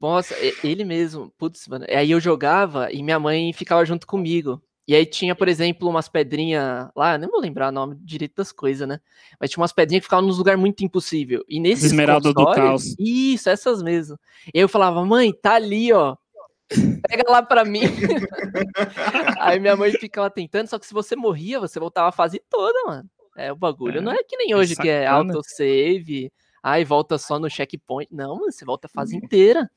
Nossa, 0.00 0.34
ele 0.62 0.84
mesmo, 0.84 1.32
putz, 1.38 1.66
mano. 1.68 1.86
Aí 1.88 2.10
eu 2.10 2.20
jogava 2.20 2.92
e 2.92 3.02
minha 3.02 3.18
mãe 3.18 3.52
ficava 3.52 3.84
junto 3.84 4.06
comigo. 4.06 4.62
E 4.88 4.94
aí 4.94 5.04
tinha, 5.04 5.34
por 5.34 5.48
exemplo, 5.48 5.88
umas 5.88 6.08
pedrinhas 6.08 6.88
lá, 6.94 7.18
nem 7.18 7.28
vou 7.28 7.40
lembrar 7.40 7.70
o 7.70 7.72
nome 7.72 7.96
direito 8.00 8.36
das 8.36 8.52
coisas, 8.52 8.86
né? 8.86 9.00
Mas 9.40 9.50
tinha 9.50 9.60
umas 9.60 9.72
pedrinhas 9.72 10.02
que 10.02 10.06
ficavam 10.06 10.26
nos 10.26 10.38
lugares 10.38 10.60
muito 10.60 10.84
impossível. 10.84 11.44
E 11.48 11.58
nesses 11.58 11.86
Esmeralda 11.86 12.32
do 12.32 12.44
Caos. 12.52 12.94
Isso, 12.96 13.50
essas 13.50 13.82
mesmo. 13.82 14.16
E 14.54 14.60
eu 14.60 14.68
falava, 14.68 15.04
mãe, 15.04 15.32
tá 15.32 15.54
ali, 15.54 15.92
ó. 15.92 16.16
Pega 17.08 17.28
lá 17.28 17.42
pra 17.42 17.64
mim. 17.64 17.80
aí 19.40 19.58
minha 19.58 19.76
mãe 19.76 19.90
ficava 19.90 20.30
tentando, 20.30 20.68
só 20.68 20.78
que 20.78 20.86
se 20.86 20.94
você 20.94 21.16
morria, 21.16 21.58
você 21.58 21.80
voltava 21.80 22.08
a 22.08 22.12
fase 22.12 22.40
toda, 22.48 22.78
mano. 22.86 23.10
É, 23.36 23.52
o 23.52 23.56
bagulho 23.56 23.98
É, 23.98 24.00
não 24.00 24.12
é 24.12 24.22
que 24.22 24.36
nem 24.36 24.54
hoje, 24.54 24.76
que 24.76 24.88
é 24.88 25.06
autosave, 25.06 26.32
aí 26.62 26.84
volta 26.84 27.18
só 27.18 27.40
no 27.40 27.50
checkpoint. 27.50 28.08
Não, 28.12 28.36
mano, 28.36 28.52
você 28.52 28.64
volta 28.64 28.86
a 28.86 28.90
fase 28.90 29.16
inteira. 29.16 29.68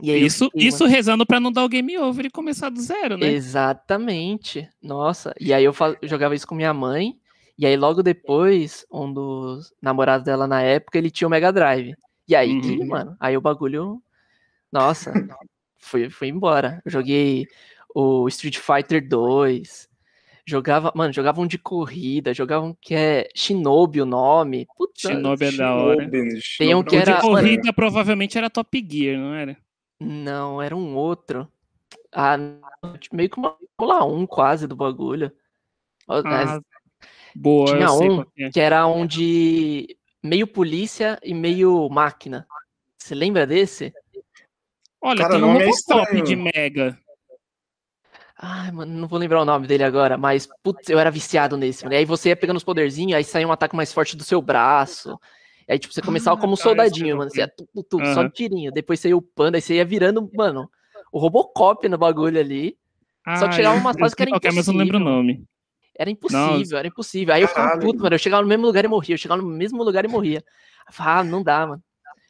E 0.00 0.12
Isso, 0.16 0.44
fiquei, 0.46 0.68
isso 0.68 0.86
rezando 0.86 1.26
pra 1.26 1.40
não 1.40 1.50
dar 1.50 1.64
o 1.64 1.68
game 1.68 1.98
over 1.98 2.26
e 2.26 2.30
começar 2.30 2.68
do 2.70 2.80
zero, 2.80 3.18
mano, 3.18 3.24
né? 3.26 3.32
Exatamente. 3.32 4.68
Nossa, 4.82 5.34
e 5.40 5.52
aí 5.52 5.64
eu, 5.64 5.72
fa- 5.72 5.96
eu 6.00 6.08
jogava 6.08 6.34
isso 6.34 6.46
com 6.46 6.54
minha 6.54 6.72
mãe, 6.72 7.16
e 7.58 7.66
aí 7.66 7.76
logo 7.76 8.02
depois, 8.02 8.86
um 8.92 9.12
dos 9.12 9.72
namorados 9.82 10.24
dela 10.24 10.46
na 10.46 10.62
época, 10.62 10.98
ele 10.98 11.10
tinha 11.10 11.26
o 11.26 11.30
Mega 11.30 11.52
Drive. 11.52 11.94
E 12.28 12.36
aí, 12.36 12.60
que, 12.60 12.68
Uhum. 12.78 12.86
mano, 12.86 13.16
aí 13.18 13.36
o 13.36 13.40
bagulho. 13.40 14.00
Nossa, 14.70 15.12
foi, 15.78 16.10
foi 16.10 16.28
embora. 16.28 16.80
Eu 16.84 16.90
joguei 16.92 17.46
o 17.94 18.28
Street 18.28 18.58
Fighter 18.58 19.06
2. 19.08 19.88
Jogava, 20.46 20.92
mano, 20.94 21.12
jogava 21.12 21.40
um 21.40 21.46
de 21.46 21.58
corrida, 21.58 22.32
jogava 22.32 22.64
um 22.64 22.74
que 22.80 22.94
é 22.94 23.28
Shinobi 23.34 24.00
o 24.00 24.06
nome. 24.06 24.66
Putz, 24.76 25.02
Shinobi 25.02 25.44
é 25.46 25.52
da 25.52 25.74
hora. 25.74 26.04
Shinobi, 26.04 26.10
Tem 26.58 26.74
um 26.74 26.80
Shinobi 26.82 26.88
que 26.90 26.96
não 26.96 27.02
O 27.02 27.04
de 27.04 27.10
era- 27.10 27.20
corrida 27.20 27.72
provavelmente 27.72 28.38
era 28.38 28.48
Top 28.48 28.86
Gear, 28.90 29.18
não 29.18 29.34
era? 29.34 29.56
Não, 30.00 30.62
era 30.62 30.76
um 30.76 30.96
outro. 30.96 31.50
Ah, 32.12 32.36
não, 32.36 32.60
meio 33.12 33.28
que 33.28 33.38
uma 33.38 33.56
Fórmula 33.76 34.04
1 34.04 34.26
quase 34.26 34.66
do 34.66 34.76
bagulho. 34.76 35.32
Ah, 36.08 36.60
boa, 37.34 37.66
tinha 37.66 37.92
um 37.92 38.22
é. 38.38 38.50
que 38.50 38.60
era 38.60 38.86
um 38.86 39.06
de 39.06 39.96
meio 40.22 40.46
polícia 40.46 41.18
e 41.22 41.34
meio 41.34 41.88
máquina. 41.88 42.46
Você 42.96 43.14
lembra 43.14 43.46
desse? 43.46 43.92
Olha, 45.00 45.22
Cara, 45.22 45.34
tem 45.34 45.42
o 45.42 45.46
um 45.46 45.60
é 45.60 45.68
estranho. 45.68 46.24
de 46.24 46.36
Mega. 46.36 46.98
Ai, 48.36 48.70
mano, 48.70 48.92
não 48.92 49.08
vou 49.08 49.18
lembrar 49.18 49.42
o 49.42 49.44
nome 49.44 49.66
dele 49.66 49.82
agora, 49.82 50.16
mas 50.16 50.48
putz, 50.62 50.88
eu 50.88 50.98
era 50.98 51.10
viciado 51.10 51.56
nesse, 51.56 51.82
mano. 51.82 51.94
E 51.94 51.98
aí 51.98 52.04
você 52.04 52.28
ia 52.28 52.36
pegando 52.36 52.56
os 52.56 52.64
poderzinhos, 52.64 53.14
aí 53.14 53.24
saía 53.24 53.46
um 53.46 53.52
ataque 53.52 53.74
mais 53.74 53.92
forte 53.92 54.16
do 54.16 54.22
seu 54.22 54.40
braço. 54.40 55.18
E 55.68 55.72
aí, 55.72 55.78
tipo, 55.78 55.92
você 55.92 56.00
começava 56.00 56.36
Ah, 56.36 56.40
como 56.40 56.54
um 56.54 56.56
soldadinho, 56.56 57.18
mano. 57.18 57.30
Você 57.30 57.40
ia 57.40 57.48
tu, 57.48 57.68
tu, 57.74 57.82
tu, 57.82 57.98
só 57.98 58.20
Aham. 58.20 58.24
no 58.24 58.30
tirinho. 58.30 58.72
Depois 58.72 58.98
você 58.98 59.10
ia 59.10 59.16
upando, 59.16 59.56
aí 59.56 59.60
você 59.60 59.74
ia 59.74 59.84
virando, 59.84 60.28
mano, 60.34 60.70
o 61.12 61.18
Robocop 61.18 61.86
no 61.88 61.98
bagulho 61.98 62.40
ali. 62.40 62.78
Só 63.36 63.46
que 63.46 63.54
Ah, 63.54 63.56
chegava 63.56 63.76
eu 63.76 63.82
fases 63.98 64.14
que 64.14 64.22
era 64.22 64.30
qual 64.30 64.40
é, 64.42 64.52
mas 64.52 64.66
eu 64.66 64.72
não 64.72 64.80
lembro 64.80 64.96
o 64.96 65.00
impossível. 65.00 65.16
nome. 65.16 65.44
Era 65.98 66.10
impossível, 66.10 66.78
era 66.78 66.88
impossível. 66.88 67.34
Aí 67.34 67.42
eu 67.42 67.48
ficava 67.48 67.78
puto, 67.78 68.02
mano. 68.02 68.14
Eu 68.14 68.18
chegava 68.18 68.42
no 68.42 68.48
mesmo 68.48 68.64
lugar 68.64 68.84
e 68.84 68.88
morria. 68.88 69.14
Eu 69.14 69.18
chegava 69.18 69.42
no 69.42 69.48
mesmo 69.48 69.82
lugar 69.82 70.04
e 70.04 70.08
morria. 70.08 70.42
Eu 70.86 70.92
falava, 70.92 71.20
ah, 71.20 71.24
não 71.24 71.42
dá, 71.42 71.66
mano. 71.66 71.82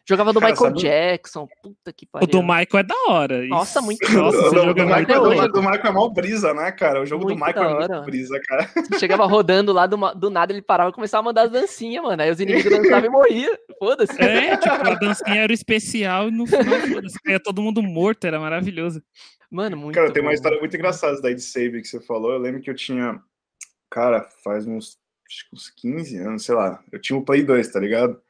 Jogava 0.08 0.32
do 0.32 0.40
Cara, 0.40 0.52
Michael 0.52 0.70
sabe- 0.70 0.80
Jackson. 0.82 1.46
Puta 1.62 1.92
que 1.92 2.06
O 2.06 2.08
pariu. 2.08 2.28
do 2.28 2.42
Michael 2.42 2.68
é 2.78 2.82
da 2.82 2.94
hora. 3.08 3.46
Nossa, 3.46 3.78
Isso- 3.78 3.86
muito 3.86 4.12
Nossa, 4.12 4.38
esse 4.38 4.48
do, 4.50 4.54
jogo 4.56 4.74
do 4.74 4.80
é 4.82 4.84
Michael, 4.84 5.20
bom. 5.22 5.34
do, 5.36 5.52
do 5.52 5.60
Michael 5.62 5.86
é 5.86 5.90
mal 5.92 6.10
brisa, 6.10 6.54
né, 6.54 6.72
cara? 6.72 7.02
O 7.02 7.06
jogo 7.06 7.24
Muito 7.24 7.38
do 7.38 7.44
Michael 7.44 7.78
da 7.78 7.84
é 7.84 7.88
mano. 7.88 8.04
brisa, 8.04 8.40
cara. 8.46 8.70
Você 8.74 8.98
chegava 8.98 9.26
rodando 9.26 9.72
lá 9.72 9.86
do, 9.86 9.96
do 10.14 10.30
nada, 10.30 10.52
ele 10.52 10.62
parava 10.62 10.90
e 10.90 10.92
começava 10.94 11.20
a 11.20 11.24
mandar 11.26 11.42
as 11.42 11.50
dancinhas, 11.50 12.02
mano. 12.02 12.22
Aí 12.22 12.30
os 12.30 12.40
inimigos 12.40 12.70
dançavam 12.70 13.04
e 13.06 13.10
morriam. 13.10 13.54
Foda-se. 13.78 14.20
É, 14.22 14.56
tipo, 14.56 14.72
a 14.74 14.94
dancinha 14.94 15.42
era 15.42 15.50
o 15.52 15.54
especial 15.54 16.28
e 16.28 16.30
no 16.30 16.46
final, 16.46 16.64
foda-se, 16.90 17.18
todo 17.44 17.60
mundo 17.62 17.82
morto, 17.82 18.26
era 18.26 18.40
maravilhoso. 18.40 19.02
Mano, 19.50 19.76
muito 19.76 19.94
Cara, 19.94 20.10
tem 20.12 20.22
uma 20.22 20.30
bom, 20.30 20.34
história 20.34 20.58
muito 20.58 20.74
engraçada 20.76 21.20
daí 21.20 21.34
de 21.34 21.40
save 21.42 21.80
que 21.80 21.88
você 21.88 22.00
falou. 22.00 22.32
Eu 22.32 22.38
lembro 22.38 22.60
que 22.60 22.68
eu 22.70 22.74
tinha. 22.74 23.20
Cara, 23.90 24.26
faz 24.44 24.66
uns, 24.66 24.98
acho 25.26 25.48
que 25.48 25.54
uns 25.56 25.70
15 25.70 26.18
anos, 26.18 26.44
sei 26.44 26.54
lá. 26.54 26.82
Eu 26.92 27.00
tinha 27.00 27.18
o 27.18 27.24
Play 27.24 27.42
2, 27.42 27.68
tá 27.68 27.80
ligado? 27.80 28.20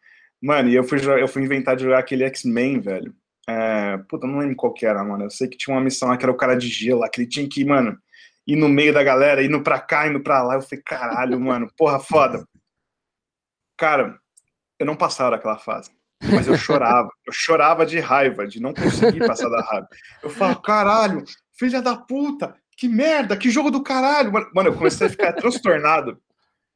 Mano, 0.42 0.68
e 0.68 0.75
eu 0.75 0.85
fui, 0.85 0.99
eu 1.21 1.28
fui 1.28 1.42
inventar 1.42 1.76
de 1.76 1.85
jogar 1.85 1.99
aquele 1.99 2.25
X-Men, 2.25 2.80
velho. 2.80 3.14
É, 3.49 3.97
puta, 4.09 4.26
não 4.26 4.38
lembro 4.38 4.57
qual 4.57 4.73
que 4.73 4.87
era, 4.87 5.02
mano. 5.02 5.25
Eu 5.25 5.30
sei 5.30 5.49
que 5.49 5.57
tinha 5.57 5.75
uma 5.75 5.83
missão 5.83 6.09
lá 6.09 6.16
que 6.16 6.25
era 6.25 6.33
o 6.33 6.37
cara 6.37 6.54
de 6.54 6.68
gelo, 6.68 7.00
lá, 7.00 7.09
que 7.09 7.21
ele 7.21 7.28
tinha 7.28 7.49
que 7.49 7.64
mano, 7.64 7.99
ir 8.47 8.57
no 8.57 8.68
meio 8.68 8.92
da 8.92 9.02
galera, 9.02 9.42
indo 9.42 9.62
pra 9.62 9.80
cá, 9.80 10.07
indo 10.07 10.21
pra 10.21 10.42
lá. 10.42 10.54
Eu 10.54 10.62
falei, 10.62 10.83
caralho, 10.85 11.40
mano, 11.40 11.71
porra, 11.76 11.99
foda. 11.99 12.47
Cara, 13.76 14.18
eu 14.78 14.87
não 14.87 14.97
passava 14.97 15.33
daquela 15.33 15.59
fase. 15.59 15.90
Mas 16.23 16.47
eu 16.47 16.57
chorava. 16.57 17.09
Eu 17.26 17.33
chorava 17.33 17.87
de 17.87 17.99
raiva, 17.99 18.47
de 18.47 18.61
não 18.61 18.75
conseguir 18.75 19.26
passar 19.26 19.49
da 19.49 19.62
raiva. 19.62 19.88
Eu 20.23 20.30
falava, 20.30 20.61
caralho, 20.61 21.25
filha 21.57 21.80
da 21.80 21.97
puta, 21.97 22.54
que 22.76 22.88
merda, 22.88 23.37
que 23.37 23.50
jogo 23.50 23.71
do 23.71 23.83
caralho. 23.83 24.33
Mano, 24.54 24.68
eu 24.68 24.76
comecei 24.76 25.07
a 25.07 25.11
ficar 25.11 25.33
transtornado. 25.33 26.21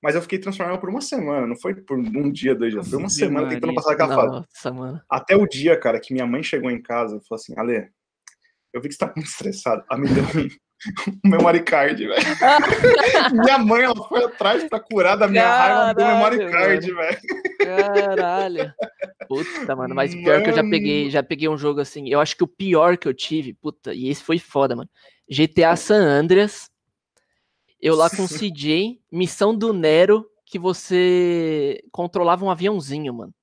Mas 0.03 0.17
eu 0.17 0.23
fiquei 0.23 0.39
transtornado 0.39 0.81
por 0.81 0.91
uma 0.91 1.01
semana, 1.01 1.47
não 1.47 1.57
foi 1.57 1.75
por 1.75 1.97
um 1.97 2.31
dia, 2.31 2.57
dois 2.57 2.73
dias. 2.73 2.89
Foi 2.89 2.99
uma 2.99 3.09
semana 3.09 3.49
tentando 3.49 3.73
Maria. 3.73 3.75
passar 3.77 3.91
daquela 3.91 4.15
fase. 4.17 4.33
Nossa, 4.33 4.73
mano. 4.73 5.01
Até 5.09 5.37
o 5.37 5.47
dia, 5.47 5.79
cara, 5.79 6.01
que 6.01 6.13
minha 6.13 6.27
mãe 6.27 6.43
chegou 6.43 6.71
em 6.71 6.83
casa 6.83 7.17
e 7.17 7.29
falou 7.29 7.41
assim: 7.41 7.55
Ale, 7.57 7.89
eu 8.73 8.81
vi 8.81 8.89
que 8.89 8.95
você 8.95 8.99
tá 8.99 9.13
muito 9.15 9.29
estressado. 9.29 9.85
Me 9.97 10.09
deu 10.09 10.25
um, 10.25 10.49
um 11.25 11.31
memory 11.31 11.63
card, 11.63 12.05
velho. 12.05 12.21
minha 13.45 13.59
mãe, 13.59 13.85
ela 13.85 13.95
foi 13.95 14.25
atrás 14.25 14.65
pra 14.65 14.81
curar 14.81 15.17
da 15.17 15.29
minha 15.29 15.47
raiva, 15.47 15.89
me 15.89 15.95
deu 15.95 16.07
um 16.07 16.09
memory 16.17 16.39
Caralho, 16.39 16.53
card, 16.53 16.95
velho. 16.95 17.21
Caralho. 17.59 18.75
Puta, 19.29 19.77
mano, 19.77 19.95
mas 19.95 20.13
pior 20.13 20.43
que 20.43 20.51
eu 20.51 20.55
já 20.55 20.65
peguei, 20.69 21.11
já 21.11 21.23
peguei 21.23 21.49
um 21.49 21.57
jogo 21.57 21.81
assim. 21.81 22.09
Eu 22.09 22.21
acho 22.21 22.37
que 22.37 22.43
o 22.43 22.49
pior 22.49 22.97
que 22.97 23.07
eu 23.07 23.15
tive, 23.15 23.55
puta, 23.55 23.95
e 23.95 24.09
esse 24.09 24.23
foi 24.25 24.41
foda, 24.41 24.75
mano. 24.75 24.91
GTA 25.31 25.77
San 25.77 26.03
Andreas. 26.03 26.72
Eu 27.83 27.97
lá 27.97 28.09
com 28.09 28.23
o 28.23 28.29
CJ, 28.29 29.01
missão 29.11 29.55
do 29.55 29.73
Nero, 29.73 30.25
que 30.47 30.59
você 30.59 31.83
controlava 31.91 32.45
um 32.45 32.51
aviãozinho, 32.51 33.13
mano. 33.13 33.35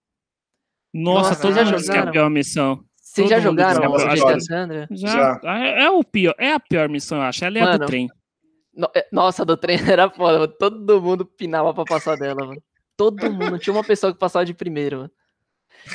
Nossa, 0.93 1.29
Nossa, 1.31 1.41
todo 1.41 1.53
já 1.53 1.63
disse 1.63 1.86
que 1.86 1.91
é 1.91 1.93
a 1.93 1.98
jogaram? 1.98 2.12
pior 2.13 2.29
missão. 2.29 2.84
Vocês 2.96 3.29
já 3.29 3.39
jogaram 3.39 3.84
joga 3.84 3.89
o 3.89 3.96
essas 4.01 4.13
GTA 4.19 4.25
horas. 4.25 4.46
San 4.46 4.63
Andreas? 4.63 4.88
Já, 4.91 5.41
é, 5.43 5.84
é 5.84 5.89
o 5.91 6.03
pior, 6.03 6.34
é 6.38 6.53
a 6.53 6.60
pior 6.60 6.88
missão, 6.89 7.17
eu 7.17 7.24
acho. 7.24 7.43
Ela 7.43 7.58
é 7.60 7.62
a 7.62 7.65
do 7.65 7.72
Mano, 7.72 7.86
trem. 7.86 8.08
No- 8.74 8.89
é, 8.96 9.08
Nossa, 9.12 9.41
a 9.41 9.46
do 9.46 9.58
trem 9.58 9.77
era 9.98 10.10
foda, 10.10 10.39
mano. 10.39 10.53
Todo 10.58 11.01
mundo 11.01 11.25
pinava 11.25 11.74
pra 11.74 11.86
passar 11.86 12.15
dela, 12.15 12.46
mano. 12.46 12.62
Todo 12.96 13.31
mundo. 13.31 13.58
Tinha 13.60 13.74
uma 13.74 13.84
pessoa 13.84 14.13
que 14.13 14.19
passava 14.19 14.46
de 14.46 14.53
primeiro, 14.53 14.98
mano. 15.00 15.12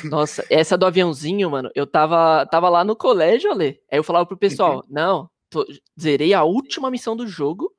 Nossa, 0.05 0.45
essa 0.49 0.77
do 0.77 0.85
aviãozinho, 0.85 1.49
mano, 1.49 1.69
eu 1.75 1.85
tava, 1.85 2.45
tava 2.47 2.69
lá 2.69 2.83
no 2.83 2.95
colégio, 2.95 3.51
Ale. 3.51 3.79
Aí 3.91 3.97
eu 3.99 4.03
falava 4.03 4.25
pro 4.25 4.37
pessoal, 4.37 4.83
não, 4.89 5.29
tô- 5.49 5.65
zerei 5.99 6.33
a 6.33 6.43
última 6.43 6.89
missão 6.89 7.15
do 7.15 7.27
jogo, 7.27 7.71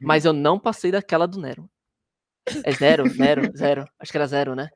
mas 0.00 0.24
eu 0.24 0.32
não 0.32 0.58
passei 0.58 0.90
daquela 0.90 1.26
do 1.26 1.40
Nero. 1.40 1.68
É 2.64 2.72
zero, 2.72 3.04
Nero, 3.16 3.42
zero. 3.56 3.84
Acho 3.98 4.10
que 4.10 4.18
era 4.18 4.26
zero, 4.26 4.54
né? 4.54 4.70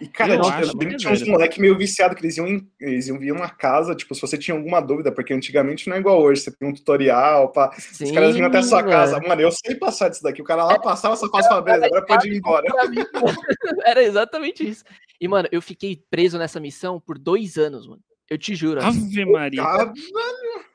E, 0.00 0.08
cara, 0.08 0.34
Eu 0.34 0.42
acho 0.42 0.76
lembro 0.76 0.94
é 0.94 0.96
tinha 0.96 1.12
uns 1.12 1.22
moleques 1.26 1.56
meio 1.58 1.78
viciados 1.78 2.16
que 2.16 2.24
eles 2.24 2.36
iam, 2.36 2.48
em, 2.48 2.68
eles 2.80 3.06
iam 3.06 3.18
vir 3.18 3.32
uma 3.32 3.48
casa, 3.48 3.94
tipo, 3.94 4.12
se 4.12 4.20
você 4.20 4.36
tinha 4.36 4.56
alguma 4.56 4.80
dúvida, 4.80 5.12
porque 5.12 5.32
antigamente 5.32 5.88
não 5.88 5.96
é 5.96 6.00
igual 6.00 6.20
hoje, 6.20 6.40
você 6.42 6.50
tem 6.50 6.68
um 6.68 6.74
tutorial, 6.74 7.52
pá, 7.52 7.70
Sim, 7.78 8.06
os 8.06 8.10
caras 8.10 8.34
vinham 8.34 8.48
até 8.48 8.58
a 8.58 8.62
sua 8.62 8.80
mano. 8.80 8.90
casa. 8.90 9.20
Mano, 9.20 9.40
eu 9.40 9.52
sei 9.52 9.76
passar 9.76 10.08
disso 10.08 10.22
daqui. 10.22 10.42
O 10.42 10.44
cara 10.44 10.64
lá 10.64 10.80
passava 10.80 11.14
essa 11.14 11.28
fase 11.28 11.46
falava, 11.46 11.64
beleza, 11.64 11.86
agora 11.86 12.06
pode 12.06 12.28
ir 12.28 12.36
embora. 12.36 12.66
Era 13.86 14.02
exatamente 14.02 14.68
isso. 14.68 14.82
E, 15.20 15.28
mano, 15.28 15.48
eu 15.52 15.62
fiquei 15.62 16.02
preso 16.10 16.38
nessa 16.38 16.58
missão 16.58 17.00
por 17.00 17.16
dois 17.16 17.56
anos, 17.56 17.86
mano. 17.86 18.02
Eu 18.28 18.36
te 18.36 18.54
juro. 18.54 18.84
Ave 18.84 19.24
Maria. 19.24 19.62
Caralho, 19.62 19.92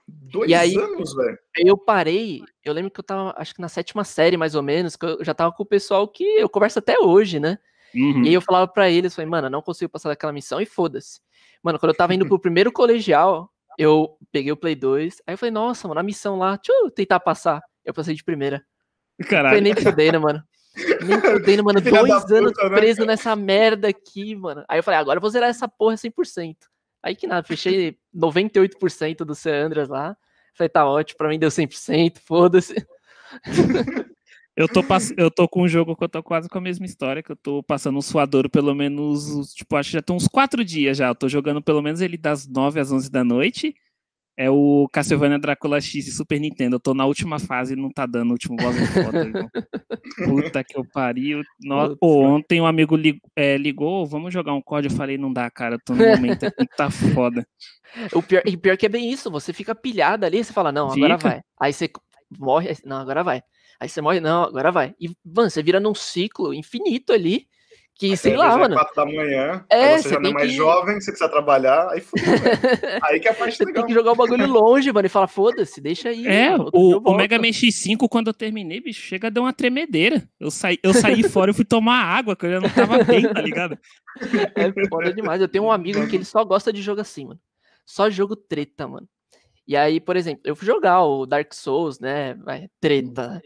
dois 0.10 0.50
E 0.50 0.54
aí- 0.56 0.76
anos, 0.76 1.14
velho. 1.16 1.38
Eu 1.58 1.78
parei, 1.78 2.42
eu 2.64 2.74
lembro 2.74 2.92
que 2.92 3.00
eu 3.00 3.04
tava, 3.04 3.34
acho 3.38 3.54
que 3.56 3.62
na 3.62 3.70
sétima 3.70 4.04
série, 4.04 4.38
mais 4.38 4.56
ou 4.56 4.62
menos, 4.64 4.96
que 4.96 5.06
eu 5.06 5.24
já 5.24 5.34
tava 5.34 5.52
com 5.52 5.64
o 5.64 5.66
pessoal 5.66 6.08
que 6.08 6.24
eu 6.24 6.50
converso 6.50 6.80
até 6.80 7.00
hoje, 7.00 7.40
né? 7.40 7.58
Uhum. 7.96 8.24
E 8.24 8.28
aí 8.30 8.34
eu 8.34 8.42
falava 8.42 8.68
pra 8.68 8.90
eles, 8.90 9.16
falei, 9.16 9.30
mano, 9.30 9.48
eu 9.48 9.52
não 9.52 9.62
consigo 9.62 9.92
passar 9.92 10.10
daquela 10.10 10.32
missão 10.34 10.62
e 10.62 10.66
foda-se. 10.66 11.20
Mano, 11.64 11.80
quando 11.80 11.92
eu 11.92 11.98
tava 11.98 12.14
indo 12.14 12.28
pro 12.28 12.40
primeiro 12.40 12.72
colegial, 12.72 13.52
eu 13.78 14.18
peguei 14.32 14.52
o 14.52 14.58
Play 14.58 14.76
2, 14.76 15.22
aí 15.26 15.34
eu 15.34 15.38
falei, 15.38 15.52
nossa, 15.52 15.88
mano, 15.88 16.00
a 16.00 16.04
missão 16.04 16.38
lá, 16.38 16.56
deixa 16.56 16.72
eu 16.72 16.92
tentar 16.92 17.20
passar. 17.20 17.62
Eu 17.84 17.94
passei 17.94 18.14
de 18.14 18.24
primeira. 18.24 18.64
Foi 19.18 19.26
Caralho. 19.30 19.62
nem 19.62 19.74
fudendo, 19.76 20.22
mano. 20.22 20.44
Nem 21.02 21.20
fudendo, 21.60 21.64
mano. 21.64 21.82
Filha 21.82 22.00
Dois 22.04 22.32
anos 22.32 22.52
puta, 22.54 22.70
né, 22.70 22.78
preso 22.78 23.06
nessa 23.06 23.36
merda 23.36 23.88
aqui, 23.90 24.36
mano. 24.36 24.64
Aí 24.68 24.80
eu 24.80 24.84
falei, 24.84 25.00
agora 25.00 25.18
eu 25.18 25.22
vou 25.22 25.30
zerar 25.30 25.50
essa 25.50 25.68
porra 25.68 25.96
100%. 25.98 26.56
Aí 27.02 27.16
que 27.16 27.28
nada, 27.28 27.48
fechei 27.48 27.98
98% 28.16 29.18
do 29.18 29.36
San 29.36 29.66
Andreas 29.66 29.90
lá. 29.90 30.16
Falei, 30.54 30.70
tá 30.70 30.86
ótimo, 30.86 31.18
pra 31.18 31.30
mim 31.30 31.40
deu 31.40 31.50
100%, 31.50 32.18
foda-se. 32.20 32.76
Eu 34.56 34.68
tô, 34.68 34.84
pass... 34.84 35.14
eu 35.16 35.32
tô 35.32 35.48
com 35.48 35.62
um 35.62 35.68
jogo 35.70 35.96
que 35.96 36.04
eu 36.04 36.10
tô 36.10 36.22
quase 36.22 36.50
com 36.50 36.58
a 36.58 36.62
mesma 36.62 36.86
história, 36.86 37.24
que 37.24 37.32
eu 37.32 37.36
tô 37.38 37.64
passando 37.64 37.98
um 37.98 38.02
suador 38.02 38.50
pelo 38.50 38.76
menos, 38.76 39.54
tipo, 39.54 39.74
acho 39.78 39.92
que 39.92 39.94
já 39.94 40.02
tem 40.02 40.14
uns 40.14 40.28
quatro 40.28 40.66
dias 40.66 40.98
já. 40.98 41.08
Eu 41.08 41.16
tô 41.16 41.30
jogando 41.30 41.62
pelo 41.62 41.82
menos 41.82 42.02
ele 42.02 42.18
das 42.18 42.46
9 42.46 42.78
às 42.78 42.92
11 42.92 43.10
da 43.10 43.24
noite. 43.24 43.74
É 44.42 44.50
o 44.50 44.88
Castlevania 44.94 45.38
Drácula 45.38 45.82
X 45.82 46.06
de 46.06 46.12
Super 46.14 46.40
Nintendo. 46.40 46.78
Eu 46.78 46.80
tô 46.80 46.94
na 46.94 47.06
última 47.06 47.40
fase 47.40 47.74
e 47.74 47.76
não 47.76 47.92
tá 47.92 48.06
dando 48.06 48.30
o 48.30 48.32
último 48.32 48.56
boss 48.56 48.74
é 48.78 49.04
foda. 49.04 49.52
Puta 50.24 50.64
que 50.64 50.78
eu 50.80 50.86
pariu. 50.94 51.42
No... 51.60 51.98
Pô, 51.98 52.24
ontem 52.24 52.62
um 52.62 52.66
amigo 52.66 52.96
lig- 52.96 53.20
é, 53.36 53.58
ligou, 53.58 54.06
vamos 54.06 54.34
jogar 54.34 54.54
um 54.54 54.62
código. 54.62 54.94
Eu 54.94 54.98
falei, 54.98 55.18
não 55.18 55.34
dá, 55.34 55.52
cara, 55.52 55.76
eu 55.76 55.80
tô 55.86 55.94
no 55.94 56.08
momento 56.08 56.46
aqui, 56.46 56.66
tá 56.78 56.90
foda. 56.90 57.46
O 58.14 58.22
pior, 58.22 58.44
e 58.46 58.56
pior 58.56 58.78
que 58.78 58.86
é 58.86 58.90
bem 58.90 59.12
isso, 59.12 59.32
você 59.32 59.52
fica 59.52 59.74
pilhado 59.74 60.24
ali, 60.24 60.44
você 60.44 60.54
fala, 60.54 60.72
não, 60.72 60.92
agora 60.92 61.18
Fica. 61.18 61.30
vai. 61.30 61.42
Aí 61.60 61.74
você 61.74 61.90
morre, 62.38 62.70
não, 62.86 62.98
agora 62.98 63.24
vai. 63.24 63.42
Aí 63.80 63.90
você 63.90 64.00
morre, 64.00 64.20
não, 64.20 64.44
agora 64.44 64.72
vai. 64.72 64.94
E, 65.02 65.10
mano, 65.26 65.50
você 65.50 65.64
vira 65.64 65.80
num 65.80 65.96
ciclo 65.96 66.54
infinito 66.54 67.12
ali, 67.12 67.48
que, 68.00 68.16
sei 68.16 68.36
lá, 68.38 68.46
vezes 68.46 68.58
é 68.58 68.62
mano. 68.62 68.76
quatro 68.76 68.96
da 68.96 69.06
manhã, 69.06 69.66
É, 69.70 69.76
aí 69.94 69.98
você 69.98 70.04
você 70.04 70.10
já 70.16 70.20
não 70.22 70.30
é 70.30 70.34
mais 70.34 70.50
que- 70.50 70.56
jovem, 70.56 70.96
você 71.02 71.12
precisa 71.12 71.30
trabalhar, 71.30 71.90
aí 71.92 72.00
fudeu. 72.00 72.24
Aí 73.04 73.20
que 73.20 73.28
é 73.28 73.32
a 73.32 73.34
parte 73.34 73.58
Você 73.58 73.66
legal. 73.66 73.84
tem 73.84 73.88
que 73.88 74.00
jogar 74.00 74.14
o 74.14 74.16
bagulho 74.16 74.48
longe, 74.48 74.92
mano, 74.92 75.06
e 75.06 75.10
fala, 75.10 75.28
foda-se, 75.28 75.82
deixa 75.82 76.10
aí. 76.10 76.26
É, 76.26 76.52
mano, 76.52 76.70
o, 76.74 76.96
o 76.96 77.02
volto." 77.02 77.18
Mega 77.18 77.38
Man 77.38 77.50
X5, 77.50 78.08
quando 78.10 78.28
eu 78.28 78.34
terminei, 78.34 78.80
bicho, 78.80 79.02
chega 79.02 79.28
a 79.28 79.30
dar 79.30 79.42
uma 79.42 79.52
tremedeira. 79.54 80.24
Eu 80.40 80.50
saí, 80.50 80.80
eu 80.82 80.94
saí 80.94 81.22
fora, 81.30 81.52
eu 81.52 81.56
fui 81.56 81.66
tomar 81.66 82.02
água, 82.02 82.36
que 82.36 82.46
eu 82.46 82.52
já 82.54 82.62
não 82.62 82.70
tava 82.70 83.04
bem, 83.04 83.22
tá 83.32 83.42
ligado? 83.42 83.78
É 84.56 84.88
foda 84.88 85.14
demais. 85.14 85.42
Eu 85.42 85.48
tenho 85.50 85.66
um 85.66 85.72
amigo 85.72 86.08
que 86.08 86.16
ele 86.16 86.26
só 86.26 86.44
gosta 86.46 86.72
de 86.74 86.82
jogo 86.82 87.02
assim, 87.02 87.26
mano. 87.26 87.40
Só 87.86 88.10
jogo 88.10 88.36
treta, 88.36 88.88
mano. 88.88 89.08
E 89.68 89.76
aí, 89.76 90.00
por 90.00 90.16
exemplo, 90.16 90.42
eu 90.46 90.56
fui 90.56 90.66
jogar 90.66 91.04
o 91.04 91.26
Dark 91.26 91.54
Souls, 91.54 92.00
né? 92.00 92.34
Vai, 92.36 92.68
treta. 92.80 93.42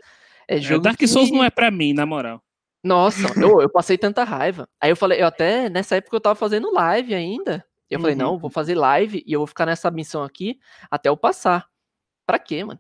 É 0.48 0.58
É, 0.58 0.62
jogo 0.62 0.84
Dark 0.84 0.98
que- 0.98 1.08
Souls 1.08 1.32
não 1.32 1.44
é 1.44 1.50
pra 1.50 1.72
mim, 1.72 1.92
na 1.94 2.06
moral. 2.06 2.42
Nossa, 2.84 3.28
eu, 3.42 3.62
eu 3.62 3.70
passei 3.70 3.98
tanta 3.98 4.24
raiva. 4.24 4.68
Aí 4.82 4.90
eu 4.90 4.96
falei, 4.96 5.22
eu 5.22 5.28
até 5.28 5.70
nessa 5.70 5.96
época 5.96 6.16
eu 6.18 6.22
tava 6.22 6.36
fazendo 6.36 6.74
live 6.74 7.14
ainda. 7.16 7.66
Eu 7.90 8.00
falei, 8.00 8.16
Uhum. 8.16 8.22
não, 8.22 8.38
vou 8.40 8.50
fazer 8.50 8.76
live 8.76 9.24
e 9.26 9.34
eu 9.34 9.40
vou 9.40 9.48
ficar 9.48 9.66
nessa 9.66 9.90
missão 9.92 10.24
aqui 10.24 10.60
até 10.90 11.10
eu 11.10 11.16
passar. 11.18 11.68
Pra 12.26 12.40
quê, 12.40 12.64
mano? 12.64 12.80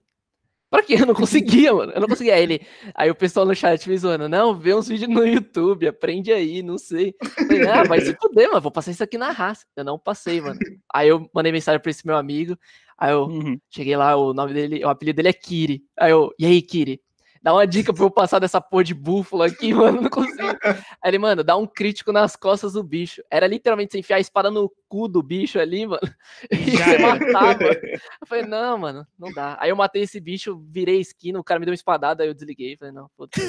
Pra 0.69 0.81
quê? 0.81 0.95
Eu 0.99 1.05
não 1.05 1.13
conseguia, 1.13 1.71
mano. 1.73 1.91
Eu 1.91 2.01
não 2.01 2.07
conseguia. 2.07 2.33
Aí 2.33 2.41
ele, 2.41 2.65
aí 2.95 3.11
o 3.11 3.15
pessoal 3.15 3.45
no 3.45 3.53
chat 3.55 3.87
me 3.87 3.95
zoando, 3.97 4.27
não, 4.27 4.55
vê 4.55 4.73
uns 4.73 4.87
vídeos 4.87 5.09
no 5.09 5.23
YouTube, 5.25 5.87
aprende 5.87 6.33
aí, 6.33 6.63
não 6.63 6.77
sei. 6.79 7.13
Eu 7.21 7.57
falei, 7.57 7.67
ah, 7.67 7.83
vai 7.83 8.01
se 8.01 8.15
fuder, 8.19 8.49
mano, 8.49 8.59
vou 8.61 8.71
passar 8.71 8.89
isso 8.91 9.03
aqui 9.03 9.17
na 9.17 9.29
raça. 9.31 9.65
Eu 9.75 9.83
não 9.83 9.99
passei, 9.99 10.41
mano. 10.41 10.59
Aí 10.91 11.07
eu 11.09 11.29
mandei 11.33 11.51
mensagem 11.51 11.79
pra 11.79 11.91
esse 11.91 12.05
meu 12.07 12.17
amigo, 12.17 12.57
aí 12.97 13.11
eu 13.11 13.25
Uhum. 13.25 13.59
cheguei 13.69 13.95
lá, 13.95 14.15
o 14.15 14.33
nome 14.33 14.51
dele, 14.53 14.83
o 14.83 14.89
apelido 14.89 15.17
dele 15.17 15.29
é 15.29 15.33
Kiri. 15.33 15.83
Aí 15.99 16.11
eu, 16.11 16.33
e 16.39 16.45
aí, 16.45 16.61
Kiri? 16.61 16.99
Dá 17.43 17.53
uma 17.53 17.67
dica 17.67 17.93
pra 17.93 18.05
eu 18.05 18.09
passar 18.09 18.39
dessa 18.39 18.61
porra 18.61 18.85
de 18.85 18.93
búfalo 18.93 19.43
aqui, 19.43 19.73
mano, 19.75 20.03
não 20.03 20.09
consigo. 20.09 20.47
Aí 20.63 21.11
ele, 21.11 21.19
mano, 21.19 21.43
dá 21.43 21.57
um 21.57 21.67
crítico 21.67 22.13
nas 22.13 22.37
costas 22.37 22.71
do 22.73 22.81
bicho. 22.81 23.21
Era 23.29 23.45
literalmente 23.45 23.91
você 23.91 23.99
enfiar 23.99 24.15
a 24.15 24.21
espada 24.21 24.49
no 24.49 24.71
cu 24.87 25.09
do 25.09 25.21
bicho 25.21 25.59
ali, 25.59 25.85
mano. 25.85 25.99
E 26.51 26.71
Já 26.71 26.85
você 26.85 26.95
era. 26.95 27.07
matava. 27.07 27.63
Eu 27.63 28.27
falei, 28.27 28.45
não, 28.45 28.77
mano, 28.77 29.05
não 29.19 29.31
dá. 29.33 29.57
Aí 29.59 29.69
eu 29.69 29.75
matei 29.75 30.03
esse 30.03 30.19
bicho, 30.21 30.63
virei 30.69 31.01
esquina, 31.01 31.37
o 31.39 31.43
cara 31.43 31.59
me 31.59 31.65
deu 31.65 31.71
uma 31.71 31.75
espadada, 31.75 32.23
aí 32.23 32.29
eu 32.29 32.33
desliguei. 32.33 32.77
Falei, 32.77 32.93
não, 32.93 33.09
foda-se. 33.17 33.41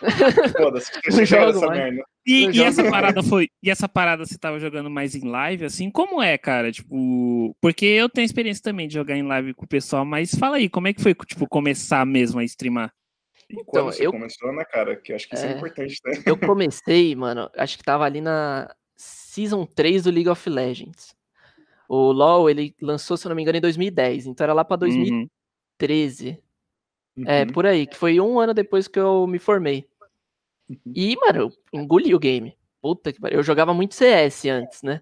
Foda-se, 0.56 1.66
mais. 1.66 1.78
merda. 1.78 2.02
E, 2.26 2.46
e 2.50 2.62
essa 2.62 2.90
parada 2.90 3.22
foi. 3.22 3.48
E 3.62 3.70
essa 3.70 3.88
parada 3.88 4.24
você 4.24 4.38
tava 4.38 4.58
jogando 4.58 4.88
mais 4.88 5.14
em 5.14 5.28
live, 5.28 5.66
assim? 5.66 5.90
Como 5.90 6.22
é, 6.22 6.38
cara? 6.38 6.72
Tipo. 6.72 7.54
Porque 7.60 7.84
eu 7.84 8.08
tenho 8.08 8.24
experiência 8.24 8.62
também 8.62 8.88
de 8.88 8.94
jogar 8.94 9.16
em 9.16 9.22
live 9.22 9.52
com 9.52 9.64
o 9.64 9.68
pessoal, 9.68 10.04
mas 10.04 10.34
fala 10.34 10.56
aí, 10.56 10.68
como 10.68 10.88
é 10.88 10.94
que 10.94 11.02
foi, 11.02 11.14
tipo, 11.14 11.46
começar 11.46 12.06
mesmo 12.06 12.40
a 12.40 12.44
streamar? 12.44 12.92
E 13.50 13.54
Então, 13.54 13.64
quando 13.66 13.84
você 13.94 14.06
eu- 14.06 14.12
começou, 14.12 14.52
né, 14.52 14.64
cara? 14.64 14.96
Que 14.96 15.12
eu 15.12 15.16
acho 15.16 15.28
que 15.28 15.34
isso 15.34 15.44
é, 15.44 15.52
É. 15.52 15.56
importante, 15.56 16.00
né? 16.04 16.22
Eu 16.26 16.36
comecei, 16.56 17.14
mano, 17.14 17.50
acho 17.56 17.76
que 17.78 17.84
tava 17.84 18.04
ali 18.04 18.20
na. 18.20 18.74
Season 18.96 19.66
3 19.66 20.04
do 20.04 20.10
League 20.10 20.28
of 20.28 20.48
Legends. 20.48 21.14
O 21.88 22.12
LoL, 22.12 22.48
ele 22.48 22.74
lançou, 22.80 23.16
se 23.16 23.26
eu 23.26 23.28
não 23.30 23.36
me 23.36 23.42
engano, 23.42 23.58
em 23.58 23.60
2010, 23.60 24.26
então 24.26 24.44
era 24.44 24.52
lá 24.54 24.64
pra 24.64 24.76
2013. 24.76 26.38
Uhum. 27.16 27.24
É, 27.26 27.44
por 27.44 27.66
aí, 27.66 27.86
que 27.86 27.96
foi 27.96 28.20
um 28.20 28.38
ano 28.38 28.54
depois 28.54 28.86
que 28.88 28.98
eu 28.98 29.26
me 29.26 29.38
formei. 29.40 29.86
Uhum. 30.70 30.76
E, 30.94 31.16
mano, 31.16 31.40
eu 31.72 31.80
engoli 31.80 32.14
o 32.14 32.18
game. 32.18 32.56
Puta 32.80 33.12
que 33.12 33.20
pariu. 33.20 33.38
Eu 33.38 33.42
jogava 33.42 33.74
muito 33.74 33.94
CS 33.94 34.48
antes, 34.48 34.82
né? 34.82 35.00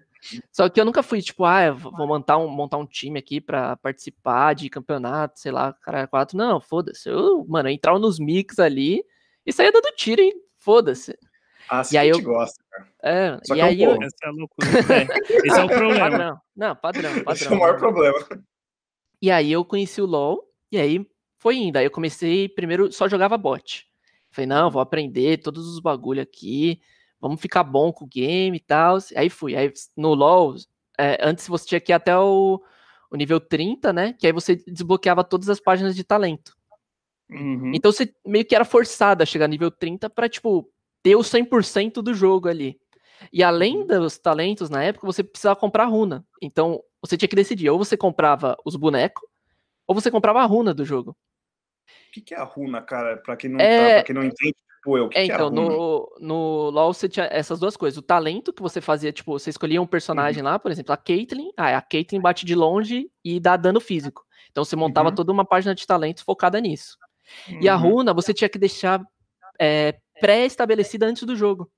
Só 0.51 0.69
que 0.69 0.79
eu 0.79 0.85
nunca 0.85 1.03
fui, 1.03 1.21
tipo, 1.21 1.43
ah, 1.45 1.71
vou 1.71 2.07
montar 2.07 2.37
um, 2.37 2.47
montar 2.47 2.77
um 2.77 2.85
time 2.85 3.19
aqui 3.19 3.41
pra 3.41 3.75
participar 3.77 4.53
de 4.53 4.69
campeonato, 4.69 5.39
sei 5.39 5.51
lá, 5.51 5.73
cara, 5.73 6.07
quatro. 6.07 6.37
Não, 6.37 6.59
foda-se. 6.61 7.09
Eu, 7.09 7.45
mano, 7.47 7.69
eu 7.69 7.73
entrava 7.73 7.99
nos 7.99 8.19
mix 8.19 8.59
ali 8.59 9.03
e 9.45 9.51
saía 9.51 9.71
dando 9.71 9.93
tiro, 9.95 10.21
hein? 10.21 10.33
Foda-se. 10.57 11.17
Assim 11.69 11.95
E 11.95 11.97
aí 11.97 12.09
a 12.11 12.13
gente 12.13 12.23
eu- 12.25 12.31
gosta, 12.33 12.63
cara. 12.69 12.87
É, 13.03 13.39
Só 13.43 13.53
e 13.53 13.57
que 13.57 13.61
é 13.61 13.65
um 13.65 13.67
aí 13.67 13.83
eu. 13.83 13.91
Essa 14.01 14.15
é 14.23 14.27
a 14.27 14.31
loucura. 14.31 14.67
É, 14.69 15.47
esse 15.47 15.59
é 15.59 15.63
o 15.63 15.67
problema. 15.69 16.09
Padrão. 16.09 16.41
Não, 16.55 16.75
padrão, 16.75 17.13
padrão. 17.15 17.33
Esse 17.33 17.47
é 17.47 17.51
o 17.51 17.59
maior 17.59 17.77
problema. 17.77 18.19
E 19.21 19.31
aí 19.31 19.51
eu 19.51 19.63
conheci 19.63 20.01
o 20.01 20.05
LoL, 20.05 20.43
e 20.71 20.77
aí 20.77 21.05
foi 21.37 21.57
indo. 21.57 21.77
Aí 21.77 21.85
eu 21.85 21.91
comecei, 21.91 22.47
primeiro, 22.49 22.91
só 22.91 23.07
jogava 23.07 23.37
bot. 23.37 23.87
Falei, 24.31 24.47
não, 24.47 24.69
vou 24.71 24.81
aprender 24.81 25.37
todos 25.37 25.67
os 25.67 25.79
bagulho 25.79 26.21
aqui, 26.21 26.81
vamos 27.23 27.39
ficar 27.39 27.63
bom 27.63 27.93
com 27.93 28.03
o 28.03 28.07
game 28.07 28.57
e 28.57 28.59
tal. 28.59 28.97
Aí 29.15 29.29
fui. 29.29 29.55
Aí 29.55 29.71
no 29.95 30.13
LoL, 30.13 30.55
é, 30.99 31.17
antes 31.21 31.47
você 31.47 31.65
tinha 31.65 31.79
que 31.79 31.93
ir 31.93 31.95
até 31.95 32.17
o, 32.17 32.61
o 33.09 33.15
nível 33.15 33.39
30, 33.39 33.93
né? 33.93 34.13
Que 34.13 34.27
aí 34.27 34.33
você 34.33 34.57
desbloqueava 34.57 35.23
todas 35.23 35.47
as 35.47 35.59
páginas 35.59 35.95
de 35.95 36.03
talento. 36.03 36.53
Uhum. 37.31 37.71
Então 37.73 37.93
você 37.93 38.13
meio 38.27 38.43
que 38.43 38.53
era 38.53 38.65
forçado 38.65 39.23
a 39.23 39.25
chegar 39.25 39.47
nível 39.47 39.71
30 39.71 40.09
pra, 40.09 40.27
tipo, 40.27 40.69
ter 41.01 41.15
o 41.15 41.23
100% 41.23 42.01
do 42.01 42.13
jogo 42.13 42.49
ali. 42.49 42.77
E 43.31 43.41
além 43.41 43.87
dos 43.87 44.17
talentos, 44.17 44.69
na 44.69 44.83
época, 44.83 45.07
você 45.07 45.23
precisava 45.23 45.55
comprar 45.55 45.85
runa. 45.85 46.25
Então, 46.41 46.83
você 47.01 47.15
tinha 47.15 47.29
que 47.29 47.37
decidir, 47.37 47.69
ou 47.69 47.77
você 47.77 47.95
comprava 47.95 48.57
os 48.65 48.75
bonecos, 48.75 49.23
ou 49.87 49.95
você 49.95 50.11
comprava 50.11 50.41
a 50.41 50.45
runa 50.45 50.73
do 50.73 50.83
jogo. 50.83 51.11
O 52.09 52.11
que, 52.11 52.19
que 52.19 52.33
é 52.33 52.37
a 52.37 52.43
runa, 52.43 52.81
cara? 52.81 53.15
Pra 53.15 53.37
quem 53.37 53.49
não, 53.49 53.61
É- 53.61 53.77
tá, 53.77 53.93
pra 53.95 54.03
quem 54.03 54.15
não 54.15 54.23
entende, 54.25 54.55
tipo 54.83 54.97
eu, 54.97 55.09
que, 55.09 55.19
É, 55.19 55.23
então, 55.25 55.49
no, 55.51 56.11
no 56.19 56.69
LoL 56.71 56.93
você 56.93 57.07
tinha 57.07 57.27
essas 57.31 57.59
duas 57.59 57.77
coisas. 57.77 57.97
O 57.97 58.01
talento 58.01 58.51
que 58.53 58.61
você 58.63 58.81
fazia, 58.81 59.11
tipo, 59.13 59.31
você 59.37 59.49
escolhia 59.51 59.81
um 59.81 59.87
personagem 59.87 60.41
lá, 60.43 60.57
por 60.59 60.71
exemplo, 60.71 60.93
a 60.93 60.97
Caitlyn. 60.97 61.51
Ah, 61.57 61.77
a 61.77 61.81
Caitlyn 61.81 62.21
bate 62.21 62.45
de 62.45 62.55
longe 62.55 63.11
e 63.23 63.39
dá 63.39 63.55
dano 63.57 63.79
físico. 63.79 64.25
Então 64.51 64.65
você 64.65 64.75
montava 64.75 65.11
Uhum. 65.11 65.13
toda 65.13 65.31
uma 65.31 65.45
página 65.45 65.75
de 65.75 65.85
talentos 65.87 66.23
focada 66.23 66.59
nisso. 66.59 66.97
E 67.61 67.69
a 67.69 67.75
Uhum. 67.75 67.77
runa 67.77 68.13
você 68.13 68.33
tinha 68.33 68.49
que 68.49 68.59
deixar 68.59 69.01
é, 69.59 69.95
pré-estabelecida 70.19 71.05
antes 71.07 71.23
do 71.23 71.35
jogo. 71.35 71.71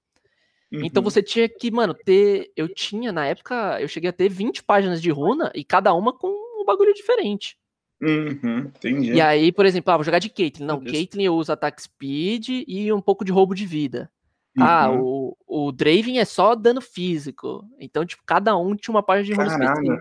Então 0.81 1.01
Uhum. 1.01 1.03
você 1.03 1.23
tinha 1.23 1.49
que, 1.49 1.71
mano, 1.71 1.93
ter. 1.95 2.51
Eu 2.55 2.69
tinha, 2.69 3.11
na 3.11 3.25
época, 3.27 3.81
eu 3.81 3.87
cheguei 3.87 4.09
a 4.09 4.13
ter 4.13 4.29
20 4.29 4.63
páginas 4.63 5.01
de 5.01 5.11
runa 5.11 5.51
e 5.55 5.63
cada 5.65 5.93
uma 5.93 6.13
com 6.17 6.27
um 6.61 6.65
bagulho 6.65 6.93
diferente. 6.93 7.57
Uhum, 8.01 8.59
entendi. 8.59 9.13
E 9.13 9.21
aí, 9.21 9.51
por 9.51 9.65
exemplo, 9.65 9.91
ah, 9.91 9.97
vou 9.97 10.03
jogar 10.03 10.19
de 10.19 10.29
Caitlyn. 10.29 10.65
Não. 10.65 10.79
Caitlyn 10.83 11.25
eu 11.25 11.35
uso 11.35 11.51
ataque 11.51 11.81
speed 11.81 12.49
e 12.67 12.91
um 12.91 13.01
pouco 13.01 13.23
de 13.23 13.31
roubo 13.31 13.55
de 13.55 13.65
vida. 13.65 14.11
Ah, 14.57 14.89
Uhum. 14.89 15.35
o, 15.47 15.67
o 15.67 15.71
Draven 15.71 16.19
é 16.19 16.25
só 16.25 16.55
dano 16.55 16.81
físico. 16.81 17.67
Então, 17.79 18.05
tipo, 18.05 18.23
cada 18.25 18.55
um 18.57 18.75
tinha 18.75 18.93
uma 18.93 19.03
página 19.03 19.25
de 19.25 19.31
específica. 19.31 19.99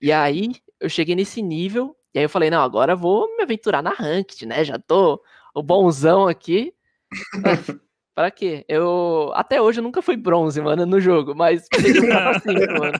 E 0.00 0.10
aí, 0.10 0.52
eu 0.80 0.88
cheguei 0.88 1.14
nesse 1.14 1.42
nível, 1.42 1.94
e 2.14 2.18
aí 2.18 2.24
eu 2.24 2.28
falei, 2.28 2.50
não, 2.50 2.62
agora 2.62 2.94
eu 2.94 2.96
vou 2.96 3.36
me 3.36 3.42
aventurar 3.42 3.82
na 3.82 3.90
Ranked, 3.90 4.46
né? 4.46 4.64
Já 4.64 4.78
tô 4.78 5.22
o 5.54 5.62
bonzão 5.62 6.26
aqui. 6.26 6.72
Pra 8.14 8.30
quê? 8.30 8.64
Eu. 8.68 9.30
Até 9.34 9.60
hoje 9.62 9.78
eu 9.80 9.84
nunca 9.84 10.02
fui 10.02 10.16
bronze, 10.16 10.60
mano, 10.60 10.84
no 10.84 11.00
jogo, 11.00 11.34
mas 11.34 11.68
peguei 11.68 12.00
o 12.00 12.06
prata 12.06 12.38
5, 12.40 12.72
mano. 12.78 12.98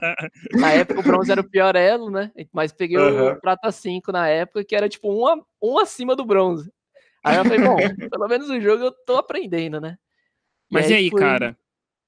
Na 0.53 0.71
época 0.71 0.99
o 0.99 1.03
bronze 1.03 1.31
era 1.31 1.41
o 1.41 1.49
pior 1.49 1.75
elo, 1.75 2.09
né? 2.09 2.31
Mas 2.51 2.71
peguei 2.71 2.97
Aham. 2.97 3.33
o 3.33 3.39
prata 3.41 3.71
5 3.71 4.11
na 4.11 4.27
época, 4.27 4.63
que 4.63 4.75
era 4.75 4.87
tipo 4.89 5.11
um, 5.11 5.27
a- 5.27 5.41
um 5.61 5.77
acima 5.77 6.15
do 6.15 6.25
bronze. 6.25 6.71
Aí 7.23 7.37
eu 7.37 7.43
falei, 7.43 7.59
bom, 7.59 7.75
pelo 8.09 8.27
menos 8.27 8.47
no 8.47 8.59
jogo 8.59 8.85
eu 8.85 8.91
tô 9.05 9.17
aprendendo, 9.17 9.79
né? 9.79 9.97
Mas 10.69 10.89
e 10.89 10.93
aí, 10.93 11.09
fui- 11.09 11.19
cara? 11.19 11.57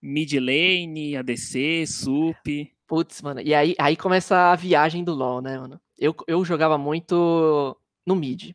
Mid 0.02 0.34
lane, 0.34 1.16
ADC, 1.18 1.86
sup. 1.88 2.72
Putz, 2.88 3.22
mano. 3.22 3.42
E 3.42 3.54
aí, 3.54 3.76
aí 3.80 3.96
começa 3.96 4.52
a 4.52 4.56
viagem 4.56 5.04
do 5.04 5.14
LoL, 5.14 5.42
né, 5.42 5.58
mano? 5.58 5.80
Eu, 5.98 6.16
eu 6.28 6.44
jogava 6.44 6.78
muito 6.78 7.78
no 8.06 8.16
mid. 8.16 8.54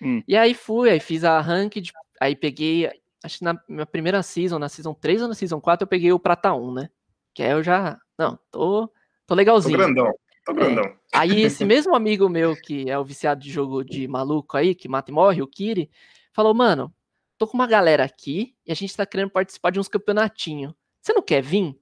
Hum. 0.00 0.22
E 0.26 0.36
aí 0.36 0.54
fui, 0.54 0.90
aí 0.90 0.98
fiz 0.98 1.22
a 1.24 1.40
ranked, 1.40 1.92
aí 2.20 2.34
peguei, 2.34 2.90
acho 3.22 3.38
que 3.38 3.44
na 3.44 3.60
minha 3.68 3.86
primeira 3.86 4.22
season, 4.22 4.58
na 4.58 4.68
season 4.68 4.94
3 4.94 5.22
ou 5.22 5.28
na 5.28 5.34
season 5.34 5.60
4, 5.60 5.84
eu 5.84 5.88
peguei 5.88 6.12
o 6.12 6.18
prata 6.18 6.52
1, 6.52 6.72
né? 6.72 6.90
Que 7.34 7.42
aí 7.42 7.50
eu 7.50 7.62
já, 7.62 7.98
não, 8.18 8.38
tô, 8.50 8.86
tô 8.88 8.92
Tô 9.26 9.34
legalzinho. 9.34 9.78
grandão, 9.78 10.12
tô 10.44 10.54
grandão. 10.54 10.96
Aí 11.12 11.40
esse 11.42 11.64
mesmo 11.64 11.94
amigo 11.94 12.28
meu 12.28 12.54
que 12.56 12.90
é 12.90 12.98
o 12.98 13.04
viciado 13.04 13.40
de 13.40 13.50
jogo 13.50 13.84
de 13.84 14.06
maluco 14.06 14.56
aí, 14.56 14.74
que 14.74 14.88
mata 14.88 15.10
e 15.10 15.14
morre, 15.14 15.42
o 15.42 15.46
Kiri, 15.46 15.90
falou, 16.32 16.54
mano, 16.54 16.92
tô 17.38 17.46
com 17.46 17.54
uma 17.54 17.66
galera 17.66 18.04
aqui 18.04 18.54
e 18.66 18.72
a 18.72 18.74
gente 18.74 18.96
tá 18.96 19.06
querendo 19.06 19.30
participar 19.30 19.70
de 19.70 19.80
uns 19.80 19.88
campeonatinhos. 19.88 20.74
Você 21.00 21.12
não 21.12 21.22
quer 21.22 21.42
vir? 21.42 21.78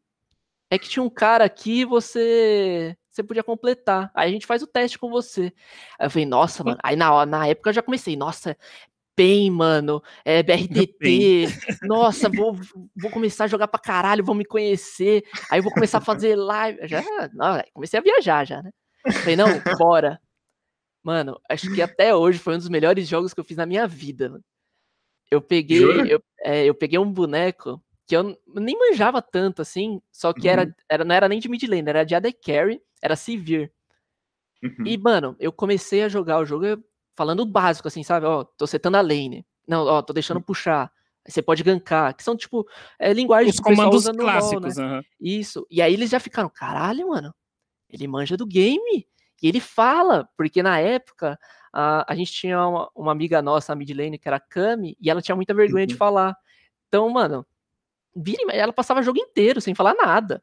É 0.70 0.78
que 0.78 0.88
tinha 0.88 1.02
um 1.02 1.10
cara 1.10 1.44
aqui 1.44 1.80
e 1.80 1.84
você 1.84 2.96
você 3.10 3.24
podia 3.24 3.42
completar. 3.42 4.10
Aí 4.14 4.30
a 4.30 4.32
gente 4.32 4.46
faz 4.46 4.62
o 4.62 4.66
teste 4.66 4.98
com 4.98 5.10
você. 5.10 5.52
Aí 5.98 6.06
eu 6.06 6.10
falei, 6.10 6.26
nossa, 6.26 6.62
mano. 6.62 6.78
Aí 6.82 6.94
na, 6.94 7.26
na 7.26 7.46
época 7.48 7.70
eu 7.70 7.74
já 7.74 7.82
comecei, 7.82 8.16
nossa, 8.16 8.56
PEN, 9.20 9.50
mano, 9.50 10.02
é 10.24 10.42
BRTT, 10.42 11.46
nossa, 11.82 12.28
vou, 12.42 12.56
vou 12.96 13.10
começar 13.10 13.44
a 13.44 13.48
jogar 13.48 13.68
pra 13.68 13.78
caralho, 13.78 14.24
vão 14.24 14.34
me 14.34 14.46
conhecer, 14.46 15.22
aí 15.50 15.58
eu 15.58 15.62
vou 15.62 15.70
começar 15.72 15.98
a 15.98 16.00
fazer 16.00 16.34
live. 16.36 16.88
Já, 16.88 17.02
não, 17.34 17.52
aí 17.52 17.64
comecei 17.74 18.00
a 18.00 18.02
viajar 18.02 18.46
já, 18.46 18.62
né? 18.62 18.70
Falei, 19.22 19.36
não, 19.36 19.60
bora. 19.76 20.18
Mano, 21.02 21.38
acho 21.50 21.70
que 21.74 21.82
até 21.82 22.14
hoje 22.14 22.38
foi 22.38 22.54
um 22.54 22.58
dos 22.58 22.68
melhores 22.70 23.06
jogos 23.06 23.34
que 23.34 23.40
eu 23.40 23.44
fiz 23.44 23.58
na 23.58 23.66
minha 23.66 23.86
vida. 23.86 24.40
Eu 25.30 25.42
peguei, 25.42 26.00
eu, 26.10 26.22
é, 26.40 26.64
eu 26.64 26.74
peguei 26.74 26.98
um 26.98 27.12
boneco 27.12 27.82
que 28.06 28.16
eu 28.16 28.38
nem 28.54 28.76
manjava 28.78 29.20
tanto 29.20 29.60
assim, 29.62 30.00
só 30.10 30.32
que 30.32 30.46
Uhum. 30.48 30.52
era, 30.52 30.74
era, 30.88 31.04
não 31.04 31.14
era 31.14 31.28
nem 31.28 31.38
de 31.40 31.48
mid 31.48 31.62
lane, 31.68 31.88
era 31.88 32.04
de 32.04 32.14
AD 32.14 32.32
Carry, 32.32 32.80
era 33.02 33.14
Sivir. 33.16 33.70
Uhum. 34.62 34.86
E, 34.86 34.96
mano, 34.98 35.36
eu 35.38 35.52
comecei 35.52 36.02
a 36.02 36.08
jogar 36.08 36.38
o 36.38 36.44
jogo 36.44 36.64
eu- 36.64 36.84
falando 37.20 37.40
o 37.40 37.44
básico, 37.46 37.86
assim, 37.86 38.02
sabe? 38.02 38.24
Ó, 38.24 38.44
tô 38.44 38.66
setando 38.66 38.96
a 38.96 39.02
lane. 39.02 39.44
Não, 39.68 39.84
ó, 39.84 40.00
tô 40.00 40.10
deixando 40.14 40.40
puxar. 40.40 40.90
Você 41.28 41.42
pode 41.42 41.62
gankar, 41.62 42.16
que 42.16 42.22
são, 42.22 42.34
tipo, 42.34 42.66
é, 42.98 43.12
linguagens 43.12 43.56
Os 43.56 43.60
comandos 43.60 44.06
no 44.06 44.12
LoL, 44.12 44.22
né? 44.22 44.32
clássicos. 44.32 44.78
aham. 44.78 45.02
Isso. 45.20 45.66
E 45.70 45.82
aí 45.82 45.92
eles 45.92 46.08
já 46.08 46.18
ficaram, 46.18 46.48
caralho, 46.48 47.08
mano, 47.10 47.34
ele 47.90 48.08
manja 48.08 48.38
do 48.38 48.46
game. 48.46 49.06
E 49.42 49.46
ele 49.48 49.60
fala, 49.60 50.26
porque 50.34 50.62
na 50.62 50.78
época 50.78 51.38
a, 51.70 52.10
a 52.10 52.16
gente 52.16 52.32
tinha 52.32 52.58
uma, 52.66 52.90
uma 52.96 53.12
amiga 53.12 53.42
nossa, 53.42 53.74
a 53.74 53.76
Midlane, 53.76 54.18
que 54.18 54.26
era 54.26 54.38
a 54.38 54.40
Kami, 54.40 54.96
e 54.98 55.10
ela 55.10 55.20
tinha 55.20 55.36
muita 55.36 55.52
vergonha 55.52 55.86
de 55.86 55.92
Uhum. 55.92 55.98
falar. 55.98 56.34
Então, 56.88 57.06
mano, 57.10 57.46
ela 58.50 58.72
passava 58.72 59.00
o 59.00 59.02
jogo 59.02 59.18
inteiro 59.18 59.60
sem 59.60 59.74
falar 59.74 59.92
nada. 59.94 60.42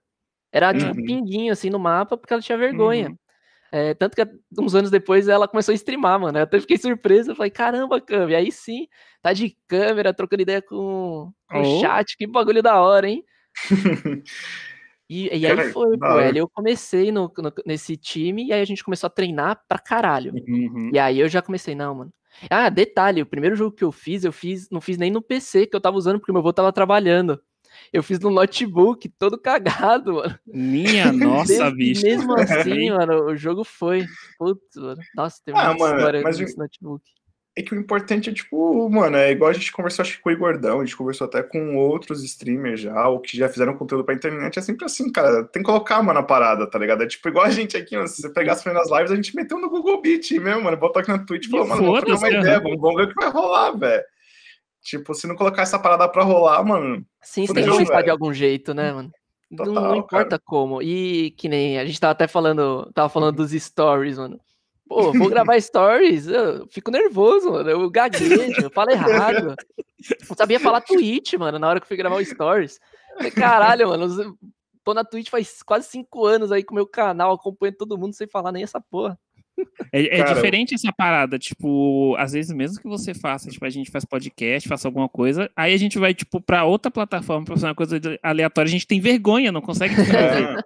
Era 0.52 0.76
tipo 0.76 0.94
Uhum. 0.96 1.06
pinguinho 1.06 1.52
assim 1.52 1.72
no 1.72 1.80
mapa, 1.80 2.16
porque 2.16 2.34
ela 2.34 2.42
tinha 2.42 2.56
vergonha. 2.58 3.10
Uhum. 3.10 3.18
É, 3.72 3.94
tanto 3.94 4.16
que 4.16 4.26
uns 4.62 4.76
anos 4.76 4.90
depois 4.90 5.28
ela 5.28 5.48
começou 5.48 5.72
a 5.72 5.76
streamar, 5.76 6.20
mano. 6.20 6.38
Eu 6.38 6.44
até 6.44 6.60
fiquei 6.60 6.78
surpresa. 6.78 7.36
Falei, 7.36 7.52
caramba, 7.52 8.00
Kami, 8.00 8.34
aí 8.36 8.52
sim, 8.52 8.88
tá 9.22 9.34
de 9.34 9.58
câmera, 9.68 10.14
trocando 10.14 10.42
ideia 10.42 10.62
com, 10.62 11.32
com 11.50 11.62
o 11.62 11.78
Oh. 11.78 11.82
chat, 11.82 12.16
que 12.18 12.26
bagulho 12.28 12.64
da 12.64 12.82
hora, 12.82 13.10
hein? 13.10 13.24
E, 15.10 15.30
e 15.38 15.48
aí 15.48 15.72
foi, 15.72 15.98
pô. 15.98 16.06
Aí 16.06 16.38
eu 16.38 16.50
comecei 16.50 17.14
no, 17.14 17.32
no- 17.38 17.54
nesse 17.66 17.96
time 17.96 18.48
e 18.48 18.52
aí 18.52 18.62
a 18.62 18.66
gente 18.66 18.84
começou 18.84 19.08
a 19.08 19.10
treinar 19.10 19.62
pra 19.66 19.80
caralho. 19.80 20.34
Uhum. 20.34 20.90
E 20.94 21.00
aí 21.00 21.18
eu 21.22 21.30
já 21.30 21.42
comecei, 21.42 21.74
não, 21.74 21.96
mano. 21.96 22.14
Ah, 22.50 22.68
detalhe, 22.68 23.22
o 23.22 23.26
primeiro 23.26 23.56
jogo 23.56 23.74
que 23.74 23.86
eu 23.86 23.92
fiz, 23.94 24.26
eu 24.26 24.34
fiz, 24.34 24.70
não 24.70 24.82
fiz 24.82 24.98
nem 24.98 25.10
no 25.10 25.22
PC 25.22 25.66
que 25.66 25.76
eu 25.78 25.80
tava 25.80 25.96
usando, 25.96 26.20
porque 26.20 26.32
meu 26.34 26.40
avô 26.42 26.52
tava 26.52 26.74
trabalhando. 26.74 27.42
Eu 27.92 28.04
fiz 28.04 28.20
no 28.20 28.30
notebook, 28.30 29.10
todo 29.18 29.40
cagado, 29.40 30.16
mano. 30.16 30.40
Minha 30.46 31.12
nossa, 31.14 31.72
bicho. 31.72 32.04
Mesmo 32.04 32.34
assim, 32.40 32.90
mano, 32.92 33.26
o 33.26 33.36
jogo 33.36 33.64
foi. 33.64 34.06
Putz, 34.38 34.76
mano. 34.76 35.02
Nossa, 35.16 35.42
tem 35.44 35.54
Ah, 35.56 35.74
mano, 35.74 35.98
história 35.98 36.22
mas 36.22 36.40
nesse 36.40 36.58
notebook. 36.58 37.04
É 37.58 37.64
que 37.64 37.74
o 37.74 37.80
importante 37.80 38.30
é, 38.30 38.34
tipo, 38.34 38.88
mano, 38.88 39.18
é 39.18 39.32
igual 39.32 39.50
a 39.50 39.54
gente 39.54 39.72
conversou, 39.72 40.04
acho 40.04 40.18
que 40.18 40.22
com 40.22 40.30
o 40.30 40.32
Igordão, 40.32 40.80
a 40.80 40.86
gente 40.86 40.96
conversou 40.96 41.26
até 41.26 41.42
com 41.42 41.76
outros 41.76 42.24
streamers 42.24 42.82
já, 42.82 43.08
ou 43.10 43.20
que 43.20 43.36
já 43.36 43.50
fizeram 43.50 43.76
conteúdo 43.76 44.04
pra 44.04 44.14
internet, 44.14 44.60
é 44.60 44.62
sempre 44.62 44.86
assim, 44.86 45.12
cara, 45.12 45.44
tem 45.44 45.64
que 45.64 45.66
colocar, 45.68 46.04
mano, 46.04 46.20
a 46.20 46.24
parada, 46.24 46.70
tá 46.70 46.78
ligado? 46.78 47.02
É 47.02 47.08
tipo 47.08 47.28
igual 47.28 47.46
a 47.46 47.50
gente 47.50 47.76
aqui, 47.76 47.96
mano, 47.96 48.08
se 48.08 48.22
você 48.22 48.30
pegar 48.30 48.54
as 48.54 48.62
primeiras 48.62 48.92
lives, 48.92 49.12
a 49.12 49.16
gente 49.16 49.36
meteu 49.36 49.58
no 49.58 49.72
Google 49.72 50.00
Meet 50.04 50.34
mesmo, 50.34 50.66
mano, 50.66 50.78
botou 50.78 51.00
aqui 51.00 51.10
na 51.10 51.18
Twitch 51.18 51.48
e 51.48 51.50
falou, 51.50 51.68
mano, 51.68 51.82
vamos 51.82 52.02
trocar 52.02 52.20
uma 52.20 52.30
ideia, 52.30 52.60
vamos, 52.60 52.80
vamos 52.80 52.96
ver 52.96 53.04
o 53.06 53.10
que 53.10 53.16
vai 53.16 53.32
rolar, 53.32 53.72
velho. 53.72 54.04
Tipo, 54.88 55.14
se 55.14 55.28
não 55.28 55.36
colocar 55.36 55.64
essa 55.64 55.78
parada 55.78 56.08
pra 56.08 56.24
rolar, 56.24 56.64
mano, 56.64 57.06
Sim, 57.22 57.46
você 57.46 57.54
tem 57.54 57.66
que 57.66 57.70
começar 57.70 58.02
de 58.02 58.10
algum 58.10 58.32
jeito, 58.32 58.74
né, 58.74 58.94
mano? 58.94 59.12
Não- 59.52 59.66
não, 59.66 59.74
Total, 59.74 59.96
importa 59.98 60.40
como. 60.40 60.82
E 60.82 61.32
que 61.32 61.50
nem 61.50 61.78
a 61.78 61.86
gente 61.86 62.00
tava 62.00 62.12
até 62.12 62.26
falando, 62.26 62.90
tava 62.94 63.10
falando 63.10 63.36
dos 63.36 63.52
stories, 63.52 64.18
mano. 64.18 64.40
Pô, 64.88 65.12
vou 65.12 65.28
gravar 65.30 65.60
stories, 65.60 66.28
eu 66.28 66.66
fico 66.70 66.90
nervoso, 66.90 67.52
mano. 67.52 67.70
Eu 67.70 67.90
gaguejo, 67.90 68.62
eu 68.62 68.70
falo 68.72 68.92
errado. 68.92 69.58
Não 70.30 70.38
sabia 70.38 70.58
falar 70.58 70.80
tweet, 70.80 71.38
mano, 71.38 71.60
na 71.60 71.68
hora 71.68 71.82
que 71.82 71.84
eu 71.84 71.88
fui 71.90 71.98
gravar 71.98 72.16
o 72.16 72.24
stories. 72.24 72.80
Caralho, 73.36 73.90
mano, 73.90 74.38
tô 74.86 74.94
na 74.94 75.04
Twitch 75.04 75.28
faz 75.30 75.62
quase 75.64 75.90
cinco 75.90 76.26
anos 76.26 76.50
aí 76.50 76.64
com 76.64 76.72
o 76.74 76.76
meu 76.76 76.88
canal, 76.88 77.34
acompanho 77.34 77.76
todo 77.76 77.98
mundo 77.98 78.14
sem 78.14 78.26
falar 78.26 78.54
nem 78.54 78.64
essa 78.64 78.80
porra. 78.80 79.20
É, 79.92 80.18
é 80.18 80.18
Cara, 80.24 80.34
diferente 80.34 80.76
essa 80.76 80.92
parada, 80.92 81.40
tipo, 81.40 82.16
às 82.18 82.34
vezes 82.34 82.52
mesmo 82.52 82.82
que 82.82 82.88
você 82.88 83.14
faça, 83.14 83.50
tipo, 83.50 83.66
a 83.66 83.70
gente 83.70 83.90
faz 83.90 84.06
podcast, 84.06 84.68
faça 84.68 84.88
alguma 84.88 85.08
coisa, 85.08 85.50
aí 85.56 85.74
a 85.74 85.78
gente 85.78 85.98
vai, 85.98 86.14
tipo, 86.14 86.42
pra 86.42 86.66
outra 86.66 86.92
plataforma 86.92 87.46
pra 87.46 87.56
fazer 87.56 87.68
uma 87.68 87.76
coisa 87.76 88.00
aleatória, 88.22 88.68
a 88.68 88.72
gente 88.72 88.88
tem 88.88 89.00
vergonha, 89.00 89.52
não 89.52 89.62
consegue 89.62 89.96
fazer. 89.96 90.66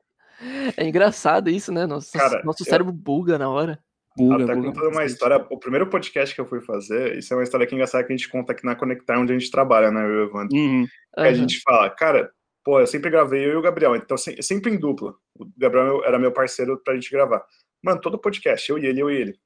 É, 0.78 0.84
é 0.84 0.88
engraçado 0.88 1.50
isso, 1.50 1.72
né? 1.72 1.86
Nosso, 1.86 2.12
Cara, 2.14 2.42
nosso 2.44 2.64
cérebro 2.64 2.92
eu... 2.92 2.98
buga 2.98 3.38
na 3.38 3.50
hora. 3.50 3.80
Buga, 4.18 4.44
Até 4.44 4.56
buga, 4.56 4.68
contando 4.68 4.92
uma 4.92 5.06
história, 5.06 5.38
o 5.50 5.58
primeiro 5.58 5.88
podcast 5.88 6.36
que 6.36 6.42
eu 6.42 6.46
fui 6.46 6.60
fazer, 6.60 7.18
isso 7.18 7.34
é 7.34 7.38
uma 7.38 7.44
história 7.44 7.66
que 7.66 7.74
é 7.74 7.76
engraçada 7.76 8.04
que 8.04 8.12
a 8.12 8.16
gente 8.16 8.28
conta 8.28 8.52
aqui 8.52 8.66
na 8.66 8.76
Conectar, 8.76 9.18
onde 9.18 9.32
a 9.32 9.38
gente 9.38 9.52
trabalha, 9.52 9.90
né, 9.90 10.04
eu 10.04 10.10
e 10.10 10.18
o 10.18 10.24
Evandro. 10.26 10.58
Uhum. 10.58 10.82
Uhum. 10.82 10.88
A 11.16 11.34
gente 11.34 11.62
fala, 11.62 11.90
cara, 11.90 12.30
pô, 12.64 12.80
eu 12.80 12.88
sempre 12.88 13.10
gravei 13.10 13.46
eu 13.46 13.54
e 13.54 13.56
o 13.56 13.62
Gabriel, 13.62 13.96
então 13.96 14.18
sempre 14.18 14.72
em 14.72 14.78
dupla. 14.78 15.14
O 15.36 15.46
Gabriel 15.58 16.04
era 16.04 16.20
meu 16.20 16.32
parceiro 16.32 16.78
pra 16.84 16.94
gente 16.96 17.10
gravar. 17.10 17.44
Mano, 17.84 18.00
todo 18.00 18.20
podcast, 18.20 18.70
eu 18.70 18.78
e 18.78 18.86
ele, 18.86 19.02
eu 19.02 19.10
e 19.10 19.16
ele. 19.16 19.40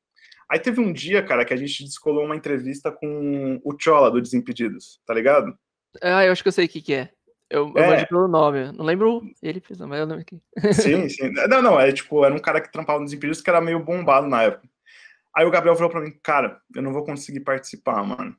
Aí 0.50 0.60
teve 0.60 0.80
um 0.80 0.94
dia, 0.94 1.24
cara, 1.24 1.44
que 1.44 1.54
a 1.54 1.58
gente 1.58 1.84
descolou 1.84 2.26
uma 2.26 2.36
entrevista 2.36 2.92
com 2.92 3.60
o 3.64 3.76
Chola, 3.80 4.12
do 4.12 4.22
Desimpedidos, 4.22 5.00
tá 5.06 5.14
ligado? 5.14 5.58
Ah, 6.02 6.26
eu 6.26 6.32
acho 6.32 6.44
que 6.44 6.50
eu 6.50 6.54
sei 6.54 6.66
o 6.66 6.70
que, 6.70 6.82
que 6.82 6.94
é. 6.94 7.10
Eu, 7.50 7.72
eu 7.76 7.84
é. 7.84 8.06
pelo 8.06 8.28
nome. 8.28 8.72
Não 8.72 8.86
lembro 8.86 9.22
ele, 9.42 9.62
mas 9.70 9.80
eu 9.80 10.06
lembro 10.06 10.22
aqui. 10.22 10.42
Sim, 10.74 11.08
sim. 11.10 11.32
Não, 11.48 11.62
não, 11.62 11.80
é 11.80 11.92
tipo, 11.92 12.24
era 12.26 12.34
um 12.34 12.40
cara 12.40 12.60
que 12.60 12.72
trampava 12.72 13.00
no 13.00 13.06
Desimpedidos 13.06 13.42
que 13.42 13.50
era 13.50 13.62
meio 13.62 13.80
bombado 13.80 14.28
na 14.28 14.44
época. 14.44 14.68
Aí 15.36 15.46
o 15.46 15.52
Gabriel 15.52 15.76
falou 15.76 15.92
pra 15.92 16.02
mim, 16.02 16.14
cara, 16.24 16.60
eu 16.76 16.82
não 16.82 16.94
vou 16.94 17.04
conseguir 17.04 17.42
participar, 17.42 18.04
mano. 18.04 18.36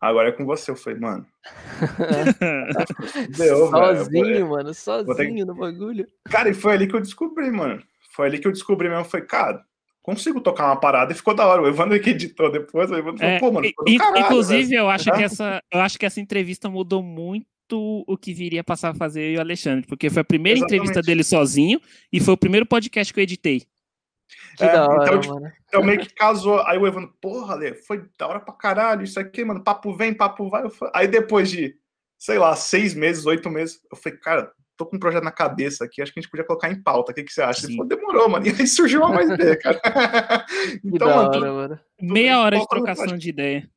Agora 0.00 0.30
é 0.30 0.32
com 0.32 0.44
você. 0.44 0.72
Eu 0.72 0.76
falei, 0.76 0.98
mano. 0.98 1.26
Deu, 3.36 3.68
sozinho, 3.68 4.24
velho. 4.24 4.48
mano, 4.48 4.74
sozinho 4.74 5.36
que... 5.36 5.44
no 5.44 5.54
bagulho. 5.54 6.06
Cara, 6.28 6.48
e 6.48 6.54
foi 6.54 6.72
ali 6.72 6.88
que 6.88 6.96
eu 6.96 7.00
descobri, 7.00 7.50
mano. 7.50 7.82
Foi 8.12 8.26
ali 8.26 8.38
que 8.38 8.46
eu 8.46 8.52
descobri 8.52 8.88
mesmo. 8.88 9.04
Foi, 9.04 9.22
cara, 9.22 9.64
consigo 10.02 10.40
tocar 10.40 10.66
uma 10.66 10.76
parada 10.76 11.12
e 11.12 11.16
ficou 11.16 11.34
da 11.34 11.46
hora. 11.46 11.62
O 11.62 11.68
Evandro 11.68 11.98
que 12.00 12.10
editou 12.10 12.50
depois, 12.50 12.90
o 12.90 12.94
Evandro 12.94 13.18
falou, 13.18 13.34
é, 13.34 13.38
pô, 13.38 13.52
mano. 13.52 13.68
Caralho, 13.98 14.24
inclusive, 14.24 14.74
eu 14.74 14.90
acho, 14.90 15.10
que 15.12 15.22
essa, 15.22 15.62
eu 15.72 15.80
acho 15.80 15.98
que 15.98 16.06
essa 16.06 16.20
entrevista 16.20 16.68
mudou 16.68 17.02
muito 17.02 17.46
o 17.72 18.18
que 18.18 18.34
viria 18.34 18.62
passar 18.62 18.90
a 18.90 18.94
fazer 18.94 19.22
eu 19.22 19.32
e 19.32 19.36
o 19.38 19.40
Alexandre, 19.40 19.86
porque 19.86 20.10
foi 20.10 20.20
a 20.20 20.24
primeira 20.24 20.58
Exatamente. 20.58 20.82
entrevista 20.82 21.00
dele 21.00 21.24
sozinho 21.24 21.80
e 22.12 22.20
foi 22.20 22.34
o 22.34 22.36
primeiro 22.36 22.66
podcast 22.66 23.14
que 23.14 23.18
eu 23.18 23.22
editei. 23.22 23.66
Que 24.56 24.64
é, 24.64 24.72
da 24.72 24.86
hora, 24.86 25.04
então, 25.04 25.20
tipo, 25.20 25.52
então, 25.68 25.82
meio 25.82 26.00
que 26.00 26.12
casou. 26.12 26.60
Aí 26.66 26.76
o 26.76 26.86
Evandro, 26.86 27.14
porra, 27.20 27.54
Ale, 27.54 27.74
foi 27.74 28.04
da 28.18 28.26
hora 28.26 28.40
pra 28.40 28.52
caralho 28.52 29.02
isso 29.02 29.18
aqui, 29.18 29.44
mano. 29.44 29.62
Papo 29.62 29.94
vem, 29.94 30.12
papo 30.12 30.48
vai. 30.50 30.64
Aí 30.94 31.08
depois 31.08 31.50
de, 31.50 31.74
sei 32.18 32.38
lá, 32.38 32.54
seis 32.56 32.94
meses, 32.94 33.24
oito 33.24 33.48
meses, 33.48 33.80
eu 33.90 33.96
falei, 33.96 34.18
cara, 34.18 34.52
tô 34.84 34.90
com 34.90 34.96
um 34.96 35.00
projeto 35.00 35.24
na 35.24 35.30
cabeça 35.30 35.84
aqui, 35.84 36.02
acho 36.02 36.12
que 36.12 36.18
a 36.18 36.22
gente 36.22 36.30
podia 36.30 36.44
colocar 36.44 36.70
em 36.70 36.82
pauta. 36.82 37.12
O 37.12 37.14
que, 37.14 37.22
que 37.22 37.32
você 37.32 37.42
acha? 37.42 37.66
Ele 37.66 37.76
falou, 37.76 37.88
demorou, 37.88 38.28
mano. 38.28 38.44
E 38.46 38.50
aí 38.50 38.66
surgiu 38.66 39.00
uma 39.00 39.14
mais 39.14 39.30
ideia, 39.30 39.56
cara. 39.56 39.80
então, 40.84 41.08
hora, 41.08 41.40
mano, 41.40 41.54
mano. 41.54 41.80
Meia 42.00 42.40
hora 42.40 42.58
de 42.58 42.66
trocação 42.66 43.16
de 43.16 43.28
ideia. 43.28 43.70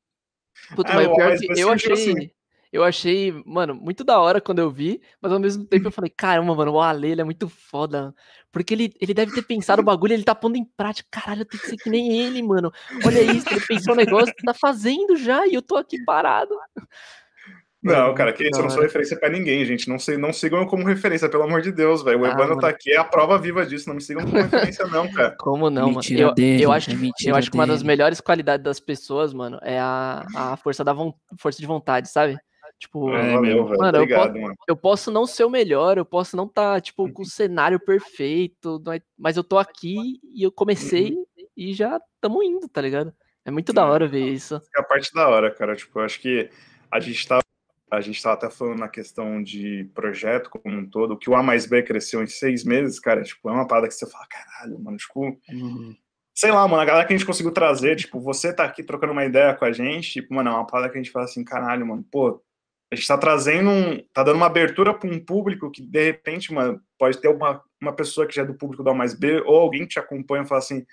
Puta, 0.76 0.92
é, 0.92 0.96
mas 0.96 1.08
o 1.08 1.16
pior 1.16 1.32
é 1.32 1.38
que 1.38 1.60
eu 1.60 1.72
achei. 1.72 1.94
Assim. 1.94 2.30
Eu 2.72 2.84
achei, 2.84 3.32
mano, 3.46 3.74
muito 3.74 4.04
da 4.04 4.20
hora 4.20 4.42
quando 4.42 4.60
eu 4.60 4.70
vi, 4.70 5.02
mas 5.22 5.32
ao 5.32 5.40
mesmo 5.40 5.64
tempo 5.64 5.88
eu 5.88 5.92
falei, 5.92 6.10
caramba, 6.10 6.54
mano, 6.54 6.74
o 6.74 6.82
Ale, 6.82 7.10
ele 7.10 7.22
é 7.22 7.24
muito 7.24 7.48
foda. 7.48 8.14
Porque 8.52 8.74
ele, 8.74 8.94
ele 9.00 9.14
deve 9.14 9.34
ter 9.34 9.44
pensado 9.44 9.82
o 9.82 9.86
bagulho, 9.86 10.14
ele 10.14 10.26
tá 10.26 10.36
pondo 10.36 10.58
em 10.58 10.66
prática. 10.66 11.08
Caralho, 11.10 11.42
eu 11.42 11.46
tenho 11.46 11.62
que 11.62 11.70
ser 11.70 11.78
que 11.78 11.90
nem 11.90 12.20
ele, 12.20 12.42
mano. 12.44 12.72
Olha 13.06 13.22
isso, 13.22 13.48
ele 13.50 13.62
pensou 13.62 13.94
o 13.94 13.98
negócio, 13.98 14.34
tá 14.44 14.54
fazendo 14.54 15.16
já, 15.16 15.48
e 15.48 15.54
eu 15.54 15.62
tô 15.62 15.78
aqui 15.78 16.04
parado. 16.04 16.54
Não, 17.86 18.16
cara, 18.16 18.34
que 18.34 18.44
isso, 18.44 18.60
eu 18.60 18.64
não 18.64 18.70
sou 18.72 18.82
referência 18.82 19.16
pra 19.16 19.30
ninguém, 19.30 19.64
gente. 19.64 19.88
Não, 19.88 20.00
sei, 20.00 20.18
não 20.18 20.34
sigam 20.34 20.60
eu 20.60 20.66
como 20.66 20.84
referência, 20.84 21.30
pelo 21.30 21.44
amor 21.44 21.62
de 21.62 21.72
Deus, 21.72 22.02
velho. 22.02 22.22
O 22.22 22.26
ah, 22.26 22.30
Evandro 22.30 22.58
tá 22.58 22.68
aqui, 22.68 22.92
é 22.92 22.98
a 22.98 23.04
prova 23.04 23.38
viva 23.38 23.64
disso. 23.64 23.88
Não 23.88 23.96
me 23.96 24.02
sigam 24.02 24.26
como 24.26 24.36
referência, 24.36 24.88
não, 24.88 25.12
cara. 25.12 25.36
Como 25.40 25.70
não, 25.70 25.92
mentira 25.92 26.28
mano? 26.28 26.36
Eu, 26.40 26.60
eu 26.60 26.72
acho, 26.72 26.90
é 26.90 26.96
eu 27.26 27.36
acho 27.36 27.52
que 27.52 27.58
uma 27.58 27.68
das 27.68 27.84
melhores 27.84 28.20
qualidades 28.20 28.64
das 28.64 28.80
pessoas, 28.80 29.34
mano, 29.34 29.60
é 29.62 29.80
a, 29.80 30.26
a 30.36 30.58
força, 30.58 30.84
da 30.84 30.96
força 31.38 31.60
de 31.60 31.68
vontade, 31.68 32.10
sabe? 32.10 32.38
Tipo, 32.80 33.10
é, 33.12 33.34
mano, 33.34 33.62
Obrigado, 33.62 33.96
eu, 33.96 34.08
posso, 34.08 34.42
mano. 34.42 34.56
eu 34.70 34.76
posso 34.76 35.12
não 35.12 35.26
ser 35.28 35.44
o 35.44 35.50
melhor, 35.50 35.98
eu 35.98 36.06
posso 36.06 36.36
não 36.36 36.46
estar, 36.46 36.74
tá, 36.74 36.82
tipo, 36.82 37.12
com 37.14 37.22
o 37.22 37.26
cenário 37.26 37.80
perfeito, 37.80 38.82
é, 38.92 39.00
mas 39.18 39.38
eu 39.38 39.44
tô 39.44 39.58
aqui 39.58 40.20
e 40.34 40.44
eu 40.44 40.52
comecei 40.52 41.12
uhum. 41.12 41.26
e 41.56 41.74
já 41.74 42.00
estamos 42.16 42.44
indo, 42.44 42.68
tá 42.68 42.82
ligado? 42.82 43.14
É 43.46 43.52
muito 43.52 43.72
da 43.72 43.86
hora 43.86 44.08
ver 44.08 44.28
isso. 44.28 44.60
É 44.76 44.82
a 44.82 44.84
parte 44.84 45.14
da 45.14 45.30
hora, 45.30 45.52
cara. 45.52 45.76
Tipo, 45.76 46.00
eu 46.00 46.04
acho 46.04 46.20
que 46.20 46.50
a 46.92 47.00
gente 47.00 47.28
tá 47.28 47.40
a 47.96 48.02
gente 48.02 48.18
estava 48.18 48.36
até 48.36 48.50
falando 48.50 48.80
na 48.80 48.90
questão 48.90 49.42
de 49.42 49.90
projeto 49.94 50.50
como 50.50 50.76
um 50.76 50.90
todo, 50.90 51.18
que 51.18 51.30
o 51.30 51.36
A 51.36 51.44
mais 51.44 51.66
B 51.66 51.82
cresceu 51.84 52.22
em 52.22 52.28
seis 52.28 52.64
meses, 52.64 53.00
cara, 53.00 53.24
tipo, 53.24 53.50
é 53.50 53.52
uma 53.52 53.68
parada 53.68 53.88
que 53.88 53.94
você 53.94 54.10
fala, 54.10 54.26
caralho, 54.28 54.80
mano, 54.80 54.98
tipo, 54.98 55.40
uhum. 55.50 55.96
sei 56.34 56.52
lá, 56.52 56.68
mano, 56.68 56.82
a 56.82 56.86
galera 56.86 57.06
que 57.06 57.14
a 57.14 57.18
gente 57.18 57.26
conseguiu 57.26 57.52
trazer, 57.52 57.96
tipo, 57.96 58.20
você 58.20 58.54
tá 58.54 58.66
aqui 58.66 58.84
trocando 58.84 59.14
uma 59.14 59.26
ideia 59.26 59.54
com 59.54 59.66
a 59.66 59.72
gente, 59.72 60.12
tipo, 60.12 60.34
mano, 60.34 60.50
é 60.50 60.54
uma 60.54 60.68
parada 60.68 60.92
que 60.92 60.98
a 60.98 61.02
gente 61.02 61.12
fala 61.12 61.26
assim, 61.26 61.44
caralho, 61.44 61.88
mano, 61.88 62.06
pô, 62.12 62.42
a 62.92 62.96
gente 62.96 63.08
tá 63.08 63.18
trazendo 63.18 63.70
um, 63.70 64.00
tá 64.14 64.24
dando 64.24 64.38
uma 64.38 64.46
abertura 64.46 64.94
para 64.94 65.10
um 65.10 65.20
público 65.20 65.72
que, 65.72 65.82
de 65.82 66.06
repente, 66.06 66.54
mano, 66.54 66.80
pode 66.98 67.20
ter 67.20 67.28
uma, 67.28 67.62
uma 67.82 67.94
pessoa 67.94 68.28
que 68.28 68.36
já 68.36 68.44
é 68.44 68.46
do 68.46 68.58
público 68.58 68.84
do 68.84 68.90
A 68.90 68.94
mais 68.94 69.14
B, 69.14 69.42
ou 69.42 69.58
alguém 69.58 69.82
que 69.82 69.90
te 69.90 70.00
acompanha 70.00 70.44
e 70.44 70.48
fala 70.48 70.60
assim, 70.60 70.86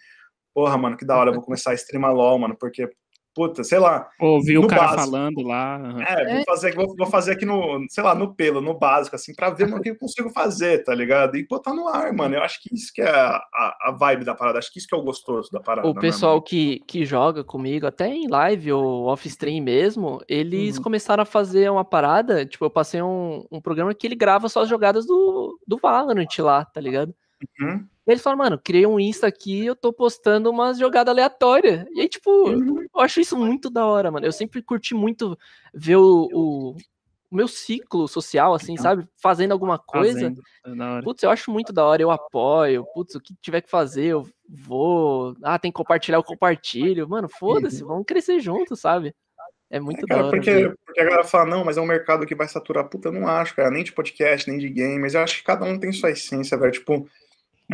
porra, 0.54 0.76
mano, 0.76 0.96
que 0.96 1.04
da 1.04 1.16
hora, 1.16 1.30
eu 1.30 1.34
vou 1.34 1.42
começar 1.42 1.72
a 1.72 1.74
streamar 1.74 2.14
LOL, 2.14 2.38
mano, 2.38 2.56
porque 2.58 2.90
puta, 3.34 3.64
sei 3.64 3.78
lá. 3.78 4.08
Ouvi 4.20 4.58
o 4.58 4.66
cara 4.66 4.82
básico. 4.82 5.02
falando 5.02 5.42
lá. 5.42 5.78
Uhum. 5.78 6.02
É, 6.02 6.34
vou 6.36 6.44
fazer, 6.44 6.74
vou, 6.74 6.96
vou, 6.96 7.06
fazer 7.06 7.32
aqui 7.32 7.44
no, 7.44 7.84
sei 7.88 8.02
lá, 8.02 8.14
no 8.14 8.34
pelo, 8.34 8.60
no 8.60 8.74
básico, 8.74 9.16
assim, 9.16 9.34
pra 9.34 9.50
ver 9.50 9.72
o 9.72 9.80
que 9.80 9.90
eu 9.90 9.96
consigo 9.96 10.30
fazer, 10.30 10.84
tá 10.84 10.94
ligado? 10.94 11.36
E 11.36 11.46
botar 11.46 11.74
no 11.74 11.88
ar, 11.88 12.12
mano. 12.12 12.34
Eu 12.34 12.42
acho 12.42 12.60
que 12.62 12.74
isso 12.74 12.92
que 12.92 13.02
é 13.02 13.08
a, 13.08 13.36
a, 13.36 13.76
a 13.88 13.90
vibe 13.92 14.24
da 14.24 14.34
parada, 14.34 14.58
acho 14.58 14.72
que 14.72 14.78
isso 14.78 14.88
que 14.88 14.94
é 14.94 14.98
o 14.98 15.02
gostoso 15.02 15.50
da 15.50 15.60
parada. 15.60 15.88
O 15.88 15.94
né, 15.94 16.00
pessoal 16.00 16.36
né, 16.36 16.42
que, 16.46 16.80
que 16.86 17.04
joga 17.04 17.42
comigo, 17.42 17.86
até 17.86 18.08
em 18.08 18.28
live 18.28 18.72
ou 18.72 19.06
off-stream 19.06 19.62
mesmo, 19.62 20.20
eles 20.28 20.76
uhum. 20.76 20.82
começaram 20.82 21.22
a 21.22 21.26
fazer 21.26 21.70
uma 21.70 21.84
parada, 21.84 22.44
tipo, 22.46 22.64
eu 22.64 22.70
passei 22.70 23.02
um, 23.02 23.44
um 23.50 23.60
programa 23.60 23.94
que 23.94 24.06
ele 24.06 24.14
grava 24.14 24.48
só 24.48 24.62
as 24.62 24.68
jogadas 24.68 25.06
do, 25.06 25.58
do 25.66 25.78
Valorant 25.78 26.38
lá, 26.38 26.64
tá 26.64 26.80
ligado? 26.80 27.14
Uhum. 27.60 27.86
Ele 28.06 28.18
fala, 28.18 28.36
mano, 28.36 28.60
criei 28.62 28.84
um 28.84 28.98
Insta 28.98 29.28
aqui 29.28 29.64
eu 29.64 29.76
tô 29.76 29.92
postando 29.92 30.50
umas 30.50 30.78
jogadas 30.78 31.12
aleatórias. 31.12 31.86
E 31.92 32.00
aí, 32.00 32.08
tipo, 32.08 32.30
uhum. 32.30 32.84
eu 32.94 33.00
acho 33.00 33.20
isso 33.20 33.36
muito 33.36 33.70
da 33.70 33.86
hora, 33.86 34.10
mano. 34.10 34.26
Eu 34.26 34.32
sempre 34.32 34.60
curti 34.60 34.94
muito 34.94 35.38
ver 35.72 35.96
o, 35.96 36.28
o, 36.32 36.76
o 37.30 37.36
meu 37.36 37.46
ciclo 37.46 38.08
social, 38.08 38.54
assim, 38.54 38.76
sabe? 38.76 39.06
Fazendo 39.22 39.52
alguma 39.52 39.78
coisa. 39.78 40.14
Fazendo. 40.14 40.42
É 40.66 41.02
Putz, 41.02 41.22
eu 41.22 41.30
acho 41.30 41.50
muito 41.50 41.72
da 41.72 41.84
hora, 41.84 42.02
eu 42.02 42.10
apoio. 42.10 42.84
Putz, 42.92 43.14
o 43.14 43.20
que 43.20 43.34
tiver 43.40 43.60
que 43.60 43.70
fazer, 43.70 44.06
eu 44.06 44.28
vou. 44.48 45.36
Ah, 45.42 45.58
tem 45.58 45.70
que 45.70 45.76
compartilhar, 45.76 46.18
eu 46.18 46.24
compartilho. 46.24 47.08
Mano, 47.08 47.28
foda-se, 47.28 47.82
uhum. 47.82 47.88
vamos 47.88 48.06
crescer 48.06 48.40
juntos, 48.40 48.80
sabe? 48.80 49.14
É 49.70 49.80
muito 49.80 50.04
é, 50.04 50.08
cara, 50.08 50.20
da 50.20 50.26
hora. 50.26 50.36
Porque, 50.36 50.70
porque 50.84 51.00
a 51.00 51.04
galera 51.04 51.24
fala, 51.24 51.48
não, 51.48 51.64
mas 51.64 51.78
é 51.78 51.80
um 51.80 51.86
mercado 51.86 52.26
que 52.26 52.34
vai 52.34 52.46
saturar. 52.46 52.88
Puta, 52.88 53.08
eu 53.08 53.12
não 53.12 53.26
acho, 53.26 53.56
cara, 53.56 53.70
nem 53.70 53.82
de 53.82 53.92
podcast, 53.92 54.50
nem 54.50 54.58
de 54.58 54.68
games. 54.68 55.14
Eu 55.14 55.22
acho 55.22 55.36
que 55.36 55.44
cada 55.44 55.64
um 55.64 55.78
tem 55.78 55.90
sua 55.92 56.10
essência, 56.10 56.58
velho. 56.58 56.72
Tipo, 56.72 57.08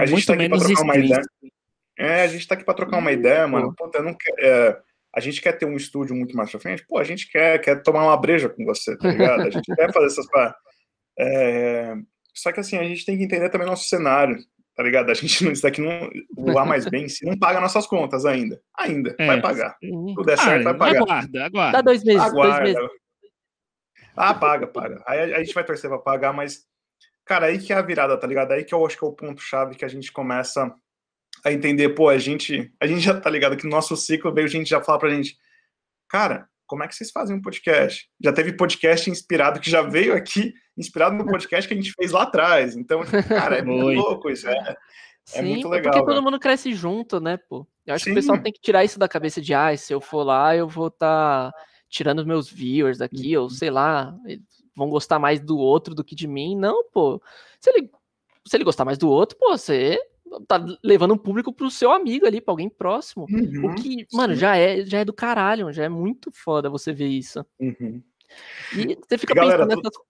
a 0.02 0.06
gente 0.06 0.20
está 0.20 0.34
aqui 0.34 0.48
para 0.48 0.58
trocar 0.58 0.82
uma 0.82 0.96
ideia. 0.96 1.22
É, 1.98 2.22
a 2.22 2.26
gente 2.28 2.40
está 2.40 2.54
aqui 2.54 2.64
para 2.64 2.74
trocar 2.74 2.98
uma 2.98 3.12
ideia, 3.12 3.46
mano. 3.48 3.74
Puta, 3.74 4.00
não 4.00 4.14
quer, 4.14 4.34
é, 4.38 4.80
a 5.14 5.20
gente 5.20 5.42
quer 5.42 5.52
ter 5.52 5.66
um 5.66 5.76
estúdio 5.76 6.14
muito 6.14 6.36
mais 6.36 6.50
pra 6.50 6.60
frente. 6.60 6.86
Pô, 6.86 6.98
a 6.98 7.04
gente 7.04 7.28
quer, 7.28 7.58
quer 7.60 7.82
tomar 7.82 8.04
uma 8.04 8.16
breja 8.16 8.48
com 8.48 8.64
você, 8.64 8.96
tá 8.96 9.10
ligado? 9.10 9.42
A 9.42 9.50
gente 9.50 9.66
quer 9.74 9.92
fazer 9.92 10.06
essas 10.06 10.26
É, 11.18 11.94
só 12.32 12.52
que 12.52 12.60
assim, 12.60 12.76
a 12.76 12.84
gente 12.84 13.04
tem 13.04 13.18
que 13.18 13.24
entender 13.24 13.48
também 13.48 13.66
nosso 13.66 13.88
cenário, 13.88 14.38
tá 14.76 14.82
ligado? 14.84 15.10
A 15.10 15.14
gente 15.14 15.42
não 15.44 15.50
está 15.50 15.68
aqui 15.68 15.80
não, 15.80 16.08
o 16.36 16.56
A 16.56 16.64
mais 16.64 16.88
bem 16.88 17.08
se 17.08 17.26
não 17.26 17.36
paga 17.36 17.60
nossas 17.60 17.86
contas 17.86 18.24
ainda. 18.24 18.60
Ainda, 18.78 19.16
é, 19.18 19.26
vai 19.26 19.40
pagar. 19.40 19.76
Tudo 19.80 20.22
der 20.22 20.38
certo, 20.38 20.68
ah, 20.68 20.72
vai 20.72 20.78
pagar. 20.78 21.02
Aguarda, 21.02 21.44
aguarda. 21.44 21.72
Dá 21.72 21.82
dois 21.82 22.04
meses, 22.04 22.22
aguarda. 22.22 22.62
dois 22.62 22.74
meses. 22.74 22.90
Ah, 24.14 24.34
paga, 24.34 24.66
paga. 24.66 25.02
Aí 25.06 25.34
a 25.34 25.38
gente 25.38 25.54
vai 25.54 25.64
torcer 25.64 25.90
para 25.90 25.98
pagar, 25.98 26.32
mas 26.32 26.64
Cara, 27.28 27.44
aí 27.44 27.58
que 27.58 27.74
é 27.74 27.76
a 27.76 27.82
virada, 27.82 28.16
tá 28.16 28.26
ligado? 28.26 28.52
Aí 28.52 28.64
que 28.64 28.74
eu 28.74 28.86
acho 28.86 28.96
que 28.96 29.04
é 29.04 29.06
o 29.06 29.12
ponto-chave 29.12 29.76
que 29.76 29.84
a 29.84 29.88
gente 29.88 30.10
começa 30.10 30.74
a 31.44 31.52
entender, 31.52 31.90
pô, 31.90 32.08
a 32.08 32.16
gente, 32.16 32.72
a 32.80 32.86
gente 32.86 33.00
já 33.00 33.20
tá 33.20 33.28
ligado 33.28 33.54
que 33.54 33.64
no 33.64 33.70
nosso 33.70 33.94
ciclo 33.98 34.32
veio 34.32 34.48
gente 34.48 34.70
já 34.70 34.82
falar 34.82 34.98
pra 34.98 35.10
gente, 35.10 35.36
cara, 36.08 36.48
como 36.66 36.82
é 36.82 36.88
que 36.88 36.94
vocês 36.96 37.10
fazem 37.10 37.36
um 37.36 37.42
podcast? 37.42 38.08
Já 38.18 38.32
teve 38.32 38.54
podcast 38.54 39.10
inspirado 39.10 39.60
que 39.60 39.70
já 39.70 39.82
veio 39.82 40.14
aqui, 40.14 40.54
inspirado 40.74 41.16
no 41.16 41.26
podcast 41.26 41.68
que 41.68 41.74
a 41.74 41.76
gente 41.76 41.92
fez 41.92 42.12
lá 42.12 42.22
atrás. 42.22 42.74
Então, 42.74 43.02
cara, 43.28 43.58
é 43.58 43.62
muito 43.62 44.00
louco 44.00 44.30
isso, 44.30 44.48
é, 44.48 44.76
é 45.34 45.42
muito 45.42 45.68
legal. 45.68 45.92
Porque 45.92 46.06
todo 46.06 46.22
mundo 46.22 46.40
cresce 46.40 46.72
junto, 46.72 47.20
né, 47.20 47.36
pô? 47.36 47.66
Eu 47.84 47.94
acho 47.94 48.04
Sim. 48.04 48.10
que 48.10 48.18
o 48.18 48.22
pessoal 48.22 48.38
tem 48.38 48.52
que 48.54 48.60
tirar 48.60 48.84
isso 48.84 48.98
da 48.98 49.06
cabeça 49.06 49.38
de, 49.42 49.52
ah, 49.52 49.76
se 49.76 49.92
eu 49.92 50.00
for 50.00 50.22
lá, 50.22 50.56
eu 50.56 50.66
vou 50.66 50.86
estar 50.88 51.52
tá 51.52 51.58
tirando 51.90 52.24
meus 52.24 52.50
viewers 52.50 52.96
daqui, 52.96 53.36
ou 53.36 53.44
uhum. 53.44 53.50
sei 53.50 53.70
lá, 53.70 54.14
vão 54.78 54.88
gostar 54.88 55.18
mais 55.18 55.40
do 55.40 55.58
outro 55.58 55.94
do 55.94 56.04
que 56.04 56.14
de 56.14 56.26
mim. 56.26 56.56
Não, 56.56 56.84
pô. 56.90 57.20
Se 57.60 57.68
ele, 57.70 57.90
se 58.46 58.56
ele 58.56 58.64
gostar 58.64 58.84
mais 58.84 58.96
do 58.96 59.10
outro, 59.10 59.36
pô, 59.36 59.50
você 59.50 59.98
tá 60.46 60.64
levando 60.82 61.14
um 61.14 61.18
público 61.18 61.52
pro 61.52 61.70
seu 61.70 61.90
amigo 61.90 62.26
ali, 62.26 62.40
pra 62.40 62.52
alguém 62.52 62.68
próximo. 62.68 63.26
Uhum, 63.30 63.70
o 63.70 63.74
que, 63.74 64.06
mano, 64.12 64.34
já 64.34 64.56
é, 64.56 64.84
já 64.84 65.00
é 65.00 65.04
do 65.04 65.12
caralho, 65.12 65.72
já 65.72 65.84
é 65.84 65.88
muito 65.88 66.30
foda 66.32 66.70
você 66.70 66.92
ver 66.92 67.08
isso. 67.08 67.44
Uhum. 67.58 68.02
E 68.74 68.96
você 68.96 69.18
fica 69.18 69.32
e, 69.32 69.36
galera, 69.36 69.66
pensando 69.66 69.82
nessas... 69.82 70.08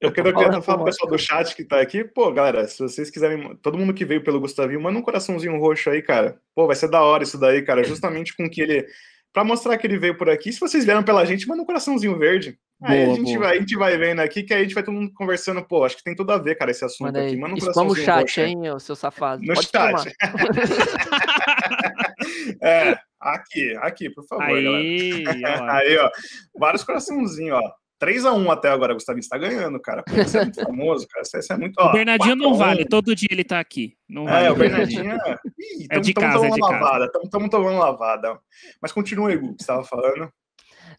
Eu 0.00 0.10
quero, 0.10 0.30
eu 0.30 0.34
quero 0.34 0.62
falar 0.62 0.78
pro 0.78 0.86
pessoal 0.86 1.10
do 1.10 1.18
chat 1.18 1.54
que 1.54 1.62
tá 1.62 1.78
aqui, 1.78 2.02
pô, 2.02 2.32
galera, 2.32 2.66
se 2.66 2.78
vocês 2.78 3.10
quiserem, 3.10 3.54
todo 3.56 3.76
mundo 3.76 3.92
que 3.92 4.04
veio 4.04 4.24
pelo 4.24 4.40
Gustavinho, 4.40 4.80
manda 4.80 4.98
um 4.98 5.02
coraçãozinho 5.02 5.58
roxo 5.58 5.90
aí, 5.90 6.00
cara. 6.00 6.40
Pô, 6.54 6.66
vai 6.66 6.74
ser 6.74 6.88
da 6.88 7.02
hora 7.02 7.22
isso 7.22 7.38
daí, 7.38 7.60
cara, 7.60 7.84
justamente 7.84 8.34
com 8.34 8.48
que 8.48 8.62
ele, 8.62 8.86
pra 9.30 9.44
mostrar 9.44 9.76
que 9.76 9.86
ele 9.86 9.98
veio 9.98 10.16
por 10.16 10.30
aqui, 10.30 10.52
se 10.52 10.60
vocês 10.60 10.86
vieram 10.86 11.02
pela 11.02 11.24
gente, 11.26 11.46
manda 11.46 11.62
um 11.62 11.66
coraçãozinho 11.66 12.18
verde. 12.18 12.58
Boa, 12.80 12.92
aí 12.92 13.10
a 13.10 13.14
gente, 13.14 13.36
vai, 13.36 13.56
a 13.56 13.60
gente 13.60 13.76
vai 13.76 13.98
vendo 13.98 14.20
aqui, 14.20 14.42
que 14.42 14.54
aí 14.54 14.60
a 14.60 14.62
gente 14.62 14.74
vai 14.74 14.82
todo 14.82 14.94
mundo 14.94 15.12
conversando, 15.12 15.62
pô, 15.62 15.84
acho 15.84 15.98
que 15.98 16.02
tem 16.02 16.14
tudo 16.14 16.32
a 16.32 16.38
ver, 16.38 16.54
cara, 16.54 16.70
esse 16.70 16.82
assunto 16.82 17.08
manda 17.08 17.26
aqui. 17.26 17.36
Manda 17.36 17.54
um 17.54 17.58
coraçãozinho 17.58 18.02
o 18.02 18.06
chat, 18.06 18.20
roxo, 18.20 18.40
hein, 18.40 18.58
seu 18.78 18.96
safado. 18.96 19.42
No 19.42 19.52
Pode 19.52 19.68
chat. 19.68 20.16
é, 22.62 22.98
aqui, 23.20 23.76
aqui, 23.82 24.08
por 24.08 24.26
favor, 24.26 24.44
aí, 24.44 25.24
galera. 25.24 25.74
Aí, 25.76 25.98
ó, 25.98 26.10
vários 26.58 26.82
coraçãozinhos, 26.82 27.60
ó. 27.62 27.70
3x1 28.02 28.50
até 28.50 28.70
agora, 28.70 28.94
Gustavo 28.94 29.18
está 29.18 29.36
ganhando, 29.36 29.78
cara. 29.78 30.02
Você 30.08 30.38
é 30.38 30.44
muito 30.44 30.62
famoso, 30.62 31.06
cara. 31.06 31.22
Você 31.22 31.52
é 31.52 31.56
muito. 31.58 31.74
Ó, 31.78 31.90
o 31.90 31.92
Bernardinho 31.92 32.34
não 32.34 32.54
vale, 32.54 32.86
todo 32.86 33.14
dia 33.14 33.28
ele 33.30 33.44
tá 33.44 33.60
aqui. 33.60 33.94
Não 34.08 34.26
é, 34.26 34.32
vale 34.32 34.48
o 34.48 34.56
Bernardinho 34.56 35.10
é. 35.10 35.36
Ih, 35.60 35.86
é 35.90 36.00
de 36.00 36.14
casa, 36.14 36.46
é 36.46 36.50
de 36.50 36.58
lavada. 36.58 37.10
Estamos 37.22 37.50
tomando 37.50 37.76
lavada. 37.76 38.40
Mas 38.80 38.90
continua 38.90 39.28
aí, 39.28 39.36
Gu, 39.36 39.48
que 39.48 39.62
você 39.62 39.64
estava 39.64 39.84
falando. 39.84 40.32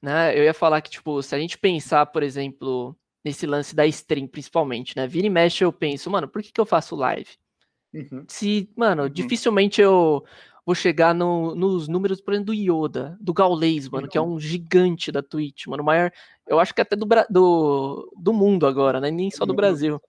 Né, 0.02 0.38
eu 0.38 0.44
ia 0.44 0.54
falar 0.54 0.82
que, 0.82 0.90
tipo, 0.90 1.22
se 1.22 1.36
a 1.36 1.40
gente 1.40 1.58
pensar, 1.58 2.08
por 2.08 2.24
exemplo, 2.24 2.96
nesse 3.24 3.46
lance 3.46 3.76
da 3.76 3.86
stream, 3.86 4.28
principalmente, 4.28 4.96
né? 4.96 5.06
Vira 5.08 5.28
e 5.28 5.30
mexe, 5.30 5.64
eu 5.64 5.72
penso, 5.72 6.10
mano, 6.10 6.28
por 6.28 6.42
que, 6.42 6.52
que 6.52 6.60
eu 6.60 6.66
faço 6.66 6.96
live? 6.96 7.30
Uhum. 7.94 8.26
Se, 8.28 8.70
mano, 8.76 9.04
uhum. 9.04 9.10
dificilmente 9.10 9.80
eu 9.80 10.24
vou 10.66 10.74
chegar 10.74 11.14
no, 11.14 11.54
nos 11.54 11.88
números, 11.88 12.22
por 12.22 12.34
exemplo, 12.34 12.54
do 12.54 12.54
Yoda, 12.54 13.18
do 13.20 13.34
Gaules, 13.34 13.90
mano, 13.90 14.08
que 14.08 14.18
é 14.18 14.22
um 14.22 14.40
gigante 14.40 15.12
da 15.12 15.22
Twitch, 15.22 15.68
mano, 15.68 15.84
o 15.84 15.86
maior, 15.86 16.12
eu 16.48 16.60
acho 16.60 16.74
que 16.74 16.82
até 16.82 16.96
do, 16.96 17.06
do, 17.30 18.12
do 18.18 18.34
mundo 18.34 18.66
agora, 18.66 19.00
né? 19.00 19.12
Nem 19.12 19.30
só 19.30 19.46
do 19.46 19.54
Brasil. 19.54 20.02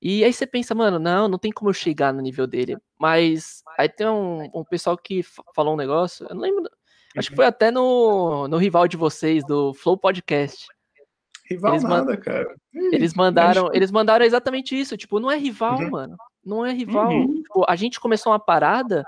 E 0.00 0.22
aí 0.22 0.32
você 0.32 0.46
pensa, 0.46 0.74
mano, 0.74 0.98
não, 0.98 1.26
não 1.26 1.38
tem 1.38 1.50
como 1.50 1.70
eu 1.70 1.74
chegar 1.74 2.14
no 2.14 2.22
nível 2.22 2.46
dele. 2.46 2.78
Mas 2.98 3.62
aí 3.76 3.88
tem 3.88 4.06
um, 4.06 4.48
um 4.54 4.64
pessoal 4.64 4.96
que 4.96 5.22
falou 5.54 5.74
um 5.74 5.76
negócio, 5.76 6.26
eu 6.28 6.34
não 6.34 6.42
lembro, 6.42 6.70
acho 7.18 7.30
que 7.30 7.36
foi 7.36 7.46
até 7.46 7.70
no, 7.70 8.48
no 8.48 8.56
rival 8.56 8.86
de 8.88 8.96
vocês, 8.96 9.44
do 9.44 9.74
Flow 9.74 9.96
Podcast. 9.96 10.66
Rival 11.48 11.72
eles 11.72 11.82
nada, 11.82 12.16
cara. 12.16 12.54
Eles 12.74 13.14
mandaram, 13.14 13.70
eles 13.72 13.90
mandaram 13.90 14.24
exatamente 14.24 14.78
isso, 14.78 14.96
tipo, 14.96 15.18
não 15.18 15.30
é 15.30 15.36
rival, 15.36 15.78
uhum. 15.78 15.90
mano. 15.90 16.16
Não 16.44 16.64
é 16.64 16.72
rival. 16.72 17.10
Uhum. 17.10 17.42
Tipo, 17.42 17.64
a 17.68 17.76
gente 17.76 17.98
começou 17.98 18.32
uma 18.32 18.38
parada 18.38 19.04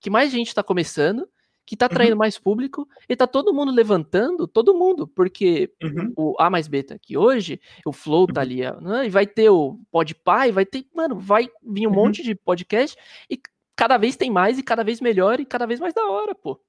que 0.00 0.10
mais 0.10 0.30
gente 0.30 0.48
está 0.48 0.62
começando, 0.62 1.28
que 1.64 1.74
está 1.74 1.86
atraindo 1.86 2.14
uhum. 2.14 2.18
mais 2.18 2.38
público, 2.38 2.88
e 3.08 3.14
tá 3.14 3.26
todo 3.26 3.54
mundo 3.54 3.70
levantando, 3.72 4.48
todo 4.48 4.74
mundo, 4.74 5.06
porque 5.06 5.72
uhum. 5.82 6.12
o 6.16 6.34
A 6.38 6.50
mais 6.50 6.66
B 6.66 6.82
tá 6.82 6.94
aqui 6.94 7.16
hoje, 7.16 7.60
o 7.86 7.92
Flow 7.92 8.26
tá 8.26 8.40
uhum. 8.40 8.42
ali, 8.42 8.60
né, 8.80 9.06
e 9.06 9.10
vai 9.10 9.26
ter 9.26 9.48
o 9.48 9.78
Podpah, 9.90 10.48
e 10.48 10.52
vai 10.52 10.66
ter, 10.66 10.86
mano, 10.94 11.18
vai 11.20 11.48
vir 11.62 11.86
um 11.86 11.90
uhum. 11.90 11.96
monte 11.96 12.22
de 12.22 12.34
podcast, 12.34 12.96
e 13.30 13.40
cada 13.76 13.96
vez 13.96 14.16
tem 14.16 14.30
mais, 14.30 14.58
e 14.58 14.62
cada 14.62 14.82
vez 14.82 15.00
melhor, 15.00 15.38
e 15.38 15.46
cada 15.46 15.66
vez 15.66 15.78
mais 15.78 15.94
da 15.94 16.04
hora, 16.10 16.34
pô. 16.34 16.60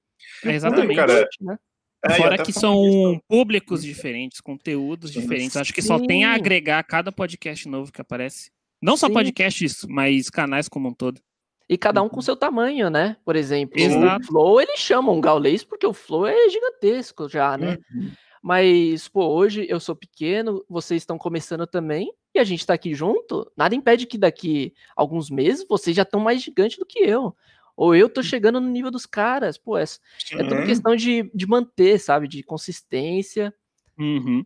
É 0.44 0.52
exatamente, 0.52 0.96
cara, 0.96 1.28
né? 1.40 1.58
É, 2.06 2.14
Fora 2.14 2.42
que 2.42 2.52
são 2.52 3.12
isso. 3.12 3.22
públicos 3.26 3.82
diferentes, 3.82 4.40
conteúdos 4.40 5.10
diferentes. 5.10 5.56
Acho 5.56 5.72
que 5.72 5.80
Sim. 5.80 5.88
só 5.88 5.98
tem 5.98 6.24
a 6.24 6.34
agregar 6.34 6.82
cada 6.84 7.10
podcast 7.10 7.66
novo 7.66 7.90
que 7.90 8.00
aparece. 8.00 8.50
Não 8.80 8.96
só 8.96 9.06
Sim. 9.06 9.14
podcasts, 9.14 9.86
mas 9.88 10.28
canais 10.28 10.68
como 10.68 10.90
um 10.90 10.94
todo. 10.94 11.18
E 11.66 11.78
cada 11.78 12.02
um 12.02 12.08
com 12.10 12.16
uhum. 12.16 12.22
seu 12.22 12.36
tamanho, 12.36 12.90
né? 12.90 13.16
Por 13.24 13.36
exemplo, 13.36 13.80
Exato. 13.80 14.22
o 14.22 14.26
Flow 14.26 14.60
eles 14.60 14.78
chamam 14.78 15.18
Gaulês 15.18 15.64
porque 15.64 15.86
o 15.86 15.94
Flow 15.94 16.26
é 16.26 16.50
gigantesco 16.50 17.26
já, 17.26 17.56
né? 17.56 17.78
Uhum. 17.94 18.10
Mas, 18.42 19.08
pô, 19.08 19.24
hoje 19.28 19.66
eu 19.70 19.80
sou 19.80 19.96
pequeno, 19.96 20.62
vocês 20.68 21.00
estão 21.00 21.16
começando 21.16 21.66
também, 21.66 22.12
e 22.34 22.38
a 22.38 22.44
gente 22.44 22.66
tá 22.66 22.74
aqui 22.74 22.94
junto. 22.94 23.50
Nada 23.56 23.74
impede 23.74 24.04
que 24.04 24.18
daqui 24.18 24.74
alguns 24.94 25.30
meses 25.30 25.64
vocês 25.66 25.96
já 25.96 26.02
estão 26.02 26.20
mais 26.20 26.42
gigantes 26.42 26.76
do 26.76 26.84
que 26.84 26.98
eu. 26.98 27.34
Ou 27.76 27.94
eu 27.94 28.08
tô 28.08 28.22
chegando 28.22 28.60
no 28.60 28.68
nível 28.68 28.90
dos 28.90 29.06
caras. 29.06 29.58
Pô, 29.58 29.76
é, 29.76 29.82
é 29.84 30.44
tudo 30.44 30.64
questão 30.64 30.94
de, 30.94 31.30
de 31.34 31.46
manter, 31.46 31.98
sabe? 31.98 32.28
De 32.28 32.42
consistência. 32.42 33.52
Uhum. 33.98 34.44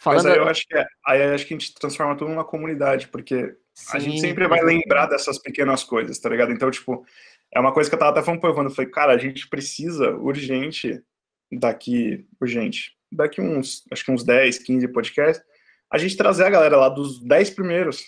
Falando... 0.00 0.24
Mas 0.24 0.32
aí 0.32 0.38
eu 0.38 0.48
acho 0.48 0.66
que 0.66 0.76
é, 0.76 0.86
aí 1.06 1.22
acho 1.34 1.46
que 1.46 1.54
a 1.54 1.58
gente 1.58 1.74
transforma 1.74 2.16
tudo 2.16 2.30
numa 2.30 2.44
comunidade, 2.44 3.08
porque 3.08 3.56
Sim, 3.74 3.96
a 3.96 3.98
gente 3.98 4.20
sempre 4.20 4.46
vai 4.46 4.62
lembrar 4.62 5.06
dessas 5.06 5.38
pequenas 5.38 5.82
coisas, 5.82 6.18
tá 6.18 6.28
ligado? 6.28 6.52
Então, 6.52 6.70
tipo, 6.70 7.04
é 7.52 7.58
uma 7.58 7.72
coisa 7.72 7.88
que 7.88 7.94
eu 7.94 7.98
tava 7.98 8.12
até 8.12 8.22
falando 8.22 8.40
pro 8.40 8.50
Evandro, 8.50 8.70
eu 8.70 8.74
falei, 8.74 8.90
cara, 8.90 9.12
a 9.12 9.18
gente 9.18 9.48
precisa 9.48 10.10
urgente 10.16 11.02
daqui, 11.50 12.26
urgente, 12.40 12.92
daqui 13.10 13.40
uns, 13.40 13.82
acho 13.90 14.04
que 14.04 14.12
uns 14.12 14.22
10, 14.22 14.58
15 14.58 14.88
podcasts, 14.88 15.44
a 15.90 15.98
gente 15.98 16.16
trazer 16.16 16.44
a 16.44 16.50
galera 16.50 16.76
lá 16.76 16.88
dos 16.88 17.20
10 17.20 17.50
primeiros, 17.50 18.04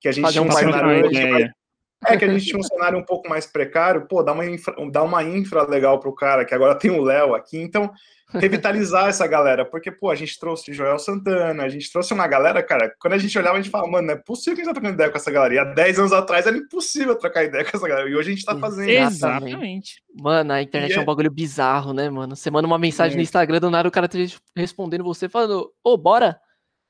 que 0.00 0.08
a 0.08 0.12
gente 0.12 0.24
Fazer 0.24 0.40
um, 0.40 0.50
cenário 0.50 1.10
mais, 1.10 1.50
é 2.06 2.16
que 2.16 2.24
a 2.24 2.28
gente 2.28 2.46
tinha 2.46 2.58
um 2.58 2.62
cenário 2.62 2.98
um 2.98 3.04
pouco 3.04 3.28
mais 3.28 3.46
precário, 3.46 4.06
pô, 4.06 4.22
dá 4.22 4.32
uma 4.32 4.46
infra, 4.46 4.74
dá 4.90 5.02
uma 5.02 5.22
infra 5.22 5.62
legal 5.68 5.98
pro 6.00 6.14
cara, 6.14 6.44
que 6.44 6.54
agora 6.54 6.74
tem 6.74 6.90
o 6.90 7.02
Léo 7.02 7.34
aqui, 7.34 7.58
então 7.58 7.90
revitalizar 8.38 9.08
essa 9.08 9.26
galera, 9.26 9.64
porque, 9.64 9.90
pô, 9.90 10.10
a 10.10 10.14
gente 10.14 10.38
trouxe 10.38 10.72
Joel 10.72 10.98
Santana, 10.98 11.62
a 11.62 11.68
gente 11.68 11.90
trouxe 11.90 12.12
uma 12.12 12.26
galera, 12.26 12.62
cara, 12.62 12.92
quando 13.00 13.14
a 13.14 13.18
gente 13.18 13.38
olhava, 13.38 13.56
a 13.56 13.60
gente 13.60 13.70
falava, 13.70 13.90
mano, 13.90 14.08
não 14.08 14.14
é 14.14 14.16
possível 14.16 14.56
que 14.56 14.62
a 14.62 14.64
gente 14.64 14.74
tá 14.74 14.80
trocando 14.80 14.94
ideia 14.94 15.10
com 15.10 15.16
essa 15.16 15.30
galera. 15.30 15.54
E 15.54 15.58
há 15.58 15.64
10 15.64 15.98
anos 16.00 16.12
atrás 16.12 16.46
era 16.46 16.56
impossível 16.56 17.16
trocar 17.16 17.44
ideia 17.44 17.64
com 17.64 17.76
essa 17.76 17.86
galera. 17.86 18.08
E 18.08 18.14
hoje 18.14 18.32
a 18.32 18.34
gente 18.34 18.44
tá 18.44 18.56
fazendo. 18.58 18.88
Exatamente. 18.88 20.02
Mano, 20.20 20.52
a 20.52 20.62
internet 20.62 20.90
e 20.92 20.98
é 20.98 21.00
um 21.00 21.04
bagulho 21.04 21.30
bizarro, 21.30 21.92
né, 21.92 22.10
mano? 22.10 22.34
Você 22.34 22.50
manda 22.50 22.66
uma 22.66 22.78
mensagem 22.78 23.14
é. 23.14 23.16
no 23.16 23.22
Instagram, 23.22 23.60
do 23.60 23.70
nada 23.70 23.88
o 23.88 23.92
cara 23.92 24.08
tá 24.08 24.18
respondendo 24.56 25.04
você, 25.04 25.28
falando, 25.28 25.70
ô, 25.84 25.92
oh, 25.92 25.96
bora, 25.96 26.36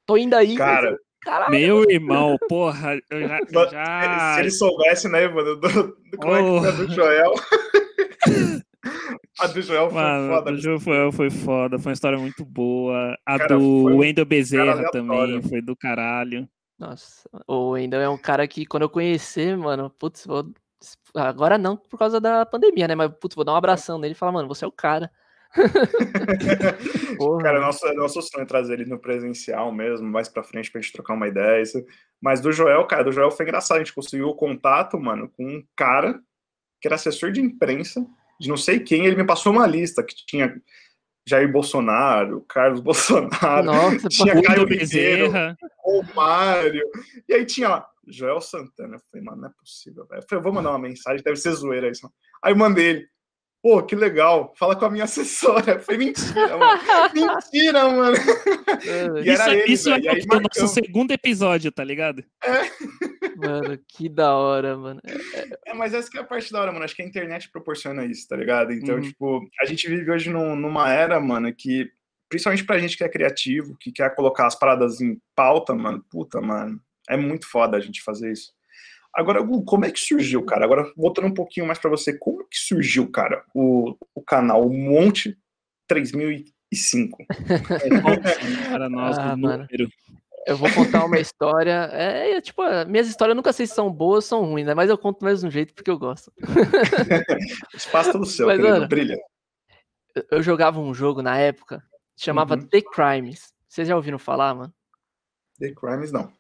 tô 0.07 0.16
indo 0.16 0.35
aí. 0.35 0.57
Cara, 0.57 0.96
Caralho. 1.25 1.51
Meu 1.51 1.91
irmão, 1.91 2.37
porra, 2.49 3.01
eu 3.11 3.27
já. 3.27 3.39
Eu 3.41 3.71
já... 3.71 4.35
Se 4.35 4.41
ele 4.41 4.51
soubesse, 4.51 5.09
né, 5.09 5.27
mano, 5.29 5.57
do, 5.57 5.69
do, 5.69 6.19
como 6.19 6.33
oh. 6.33 6.67
é 6.67 6.71
que 6.71 6.77
do 6.79 6.93
Joel. 6.93 7.33
A 9.41 9.47
do 9.49 9.63
Joel 9.63 9.91
foi 9.91 10.01
Mano, 10.01 10.35
foda. 10.35 10.51
A 10.51 10.53
do 10.53 10.61
Joel 10.61 11.13
foi 11.13 11.31
foda, 11.31 11.79
foi 11.79 11.91
uma 11.91 11.95
história 11.95 12.19
muito 12.19 12.45
boa. 12.45 13.17
A 13.27 13.39
cara, 13.39 13.57
do 13.57 13.85
Wendel 13.97 14.25
Bezerra 14.25 14.91
também 14.91 15.43
foi 15.43 15.61
do 15.61 15.75
caralho. 15.75 16.49
Nossa, 16.79 17.29
o 17.47 17.71
Wendel 17.71 18.01
é 18.01 18.09
um 18.09 18.19
cara 18.19 18.47
que 18.47 18.67
quando 18.67 18.85
eu 18.85 18.91
conhecer, 18.91 19.57
mano, 19.57 19.91
putz, 19.91 20.27
vou... 20.27 20.53
agora 21.15 21.57
não 21.59 21.77
por 21.77 21.99
causa 21.99 22.21
da 22.21 22.47
pandemia, 22.47 22.87
né? 22.87 22.95
Mas, 22.95 23.11
putz, 23.21 23.35
vou 23.35 23.45
dar 23.45 23.55
um 23.55 23.57
abração 23.57 23.99
nele 23.99 24.13
e 24.13 24.17
falar, 24.17 24.33
mano, 24.33 24.49
você 24.49 24.65
é 24.65 24.69
o 24.69 24.73
cara. 24.73 25.11
cara, 27.43 27.61
nosso, 27.61 27.95
nosso 27.95 28.21
sonho 28.23 28.43
é 28.43 28.47
trazer 28.47 28.75
ele 28.75 28.90
no 28.90 28.99
presencial 28.99 29.73
mesmo, 29.73 30.07
mais 30.07 30.29
pra 30.29 30.43
frente 30.43 30.71
pra 30.71 30.81
gente 30.81 30.93
trocar 30.93 31.14
uma 31.14 31.29
ideia. 31.29 31.62
Isso. 31.62 31.85
Mas 32.21 32.40
do 32.40 32.53
Joel, 32.53 32.87
cara, 32.87 33.05
do 33.05 33.12
Joel 33.12 33.31
foi 33.31 33.45
engraçado. 33.45 33.77
A 33.77 33.81
gente 33.81 33.95
conseguiu 33.95 34.29
o 34.29 34.35
contato, 34.35 34.99
mano, 34.99 35.29
com 35.29 35.45
um 35.45 35.64
cara 35.77 36.21
que 36.81 36.88
era 36.88 36.97
assessor 36.97 37.31
de 37.33 37.40
imprensa 37.40 38.05
de 38.40 38.49
não 38.49 38.57
sei 38.57 38.81
quem. 38.81 39.07
Ele 39.07 39.17
me 39.17 39.27
passou 39.27 39.53
uma 39.53 39.67
lista 39.67 40.03
que 40.03 40.14
tinha 40.27 40.61
Jair 41.27 41.51
Bolsonaro, 41.51 42.43
Carlos 42.43 42.81
Bolsonaro, 42.83 43.64
Nossa, 43.64 44.09
tinha 44.09 44.40
Caio 44.43 44.67
Ribeiro, 44.67 45.33
Romário, 45.79 46.83
e 47.29 47.35
aí 47.35 47.47
tinha 47.47 47.69
lá, 47.69 47.88
Joel 48.07 48.40
Santana. 48.40 48.97
Eu 48.97 49.01
falei, 49.11 49.25
mano, 49.25 49.43
não 49.43 49.49
é 49.49 49.53
possível, 49.53 50.07
velho. 50.07 50.21
Eu 50.21 50.27
falei, 50.29 50.43
vou 50.43 50.53
mandar 50.53 50.71
uma 50.71 50.79
mensagem, 50.79 51.23
deve 51.23 51.37
ser 51.37 51.53
zoeira 51.53 51.88
isso. 51.88 52.11
Aí 52.43 52.53
eu 52.53 52.57
mandei 52.57 52.87
ele. 52.87 53.13
Pô, 53.64 53.83
que 53.83 53.96
legal, 53.96 54.53
fala 54.59 54.77
com 54.77 54.85
a 54.85 54.90
minha 54.90 55.05
assessora. 55.09 55.81
Foi 55.81 55.96
mentira, 55.96 56.59
mano. 56.59 56.83
mentira, 57.14 57.88
mano. 57.88 58.16
É, 58.87 59.22
e 59.22 59.33
isso, 59.33 59.48
ele, 59.48 59.72
isso 59.72 59.90
é 59.90 60.37
o 60.37 60.40
nosso 60.40 60.68
segundo 60.68 61.12
episódio, 61.12 61.72
tá 61.72 61.83
ligado? 61.83 62.22
É. 62.42 62.61
Mano, 63.37 63.79
que 63.88 64.07
da 64.07 64.37
hora, 64.37 64.77
mano. 64.77 65.00
É, 65.64 65.72
mas 65.72 65.94
essa 65.94 66.11
que 66.11 66.18
é 66.18 66.20
a 66.20 66.24
parte 66.24 66.53
da 66.53 66.61
hora, 66.61 66.72
mano. 66.72 66.85
Acho 66.85 66.94
que 66.94 67.00
a 67.00 67.07
internet 67.07 67.50
proporciona 67.50 68.05
isso, 68.05 68.29
tá 68.29 68.37
ligado? 68.37 68.70
Então, 68.70 68.96
uhum. 68.96 69.00
tipo, 69.00 69.48
a 69.59 69.64
gente 69.64 69.88
vive 69.88 70.11
hoje 70.11 70.29
num, 70.29 70.55
numa 70.55 70.92
era, 70.92 71.18
mano, 71.18 71.50
que, 71.50 71.90
principalmente 72.29 72.66
pra 72.66 72.79
gente 72.79 72.98
que 72.98 73.05
é 73.05 73.09
criativo, 73.09 73.79
que 73.81 73.90
quer 73.90 74.14
colocar 74.14 74.46
as 74.46 74.59
paradas 74.59 75.00
em 75.00 75.18
pauta, 75.35 75.74
mano, 75.74 76.05
puta, 76.11 76.38
mano, 76.38 76.79
é 77.09 77.16
muito 77.16 77.48
foda 77.48 77.79
a 77.79 77.81
gente 77.81 78.03
fazer 78.03 78.31
isso. 78.31 78.53
Agora, 79.14 79.40
como 79.64 79.85
é 79.85 79.90
que 79.90 80.00
surgiu, 80.00 80.44
cara? 80.44 80.64
Agora, 80.64 80.92
voltando 80.96 81.29
um 81.29 81.35
pouquinho 81.35 81.66
mais 81.66 81.79
para 81.79 81.90
você, 81.90 82.18
como 82.18 82.44
que 82.48 82.59
surgiu, 82.59 83.09
cara, 83.11 83.44
o, 83.55 83.96
o 84.14 84.20
canal 84.20 84.68
Monte 84.68 85.38
3005? 85.87 87.24
para 88.70 88.88
nós, 88.88 89.16
ah, 89.16 89.37
número. 89.37 89.68
Eu 90.46 90.57
vou 90.57 90.70
contar 90.74 91.05
uma 91.05 91.18
história. 91.18 91.88
É, 91.92 92.33
é, 92.33 92.40
tipo, 92.40 92.62
minhas 92.87 93.09
histórias 93.09 93.37
nunca 93.37 93.53
sei 93.53 93.66
se 93.66 93.74
são 93.74 93.90
boas 93.90 94.24
ou 94.24 94.29
são 94.29 94.44
ruins, 94.44 94.66
né? 94.66 94.74
Mas 94.74 94.90
eu 94.90 94.98
conto 94.98 95.24
mais 95.24 95.40
de 95.40 95.46
um 95.46 95.50
jeito 95.50 95.72
porque 95.72 95.90
eu 95.90 95.98
gosto. 95.98 96.33
Espaço 97.74 98.18
do 98.18 98.27
céu, 98.27 98.48
Mas, 98.48 98.61
querido, 98.61 98.88
brilha. 98.88 99.18
Eu 100.31 100.42
jogava 100.42 100.81
um 100.81 100.92
jogo 100.92 101.22
na 101.22 101.38
época, 101.38 101.83
chamava 102.16 102.57
uhum. 102.57 102.66
The 102.66 102.83
Crimes. 102.83 103.53
Vocês 103.68 103.88
já 103.88 103.96
ouviram 103.96 104.18
falar, 104.18 104.55
mano? 104.55 104.74
The 105.59 105.72
Crimes, 105.72 106.12
não. 106.12 106.31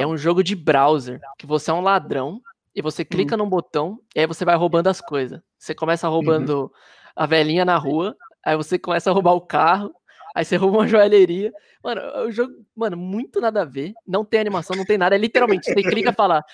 É 0.00 0.06
um 0.06 0.16
jogo 0.16 0.42
de 0.42 0.54
browser, 0.54 1.20
que 1.38 1.46
você 1.46 1.70
é 1.70 1.74
um 1.74 1.80
ladrão, 1.80 2.40
e 2.74 2.82
você 2.82 3.04
clica 3.04 3.34
uhum. 3.34 3.44
num 3.44 3.48
botão, 3.48 3.98
e 4.14 4.20
aí 4.20 4.26
você 4.26 4.44
vai 4.44 4.54
roubando 4.54 4.88
as 4.88 5.00
coisas. 5.00 5.40
Você 5.58 5.74
começa 5.74 6.08
roubando 6.08 6.62
uhum. 6.62 6.70
a 7.14 7.26
velhinha 7.26 7.64
na 7.64 7.76
rua, 7.76 8.16
aí 8.44 8.56
você 8.56 8.78
começa 8.78 9.10
a 9.10 9.12
roubar 9.12 9.32
o 9.32 9.40
carro, 9.40 9.94
Aí 10.36 10.44
você 10.44 10.56
rouba 10.56 10.76
uma 10.76 10.86
joalheria. 10.86 11.50
Mano, 11.82 12.02
o 12.26 12.30
jogo, 12.30 12.52
mano, 12.76 12.94
muito 12.94 13.40
nada 13.40 13.62
a 13.62 13.64
ver. 13.64 13.94
Não 14.06 14.22
tem 14.22 14.38
animação, 14.38 14.76
não 14.76 14.84
tem 14.84 14.98
nada. 14.98 15.14
É 15.14 15.18
literalmente, 15.18 15.64
você 15.64 15.82
clica 15.82 16.10
e 16.10 16.14
fala, 16.14 16.44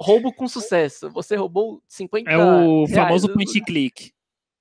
roubo 0.00 0.32
com 0.32 0.46
sucesso. 0.46 1.10
Você 1.10 1.34
roubou 1.34 1.82
50 1.88 2.30
É 2.30 2.38
o 2.38 2.86
famoso 2.86 3.32
point 3.32 3.60
click. 3.62 4.12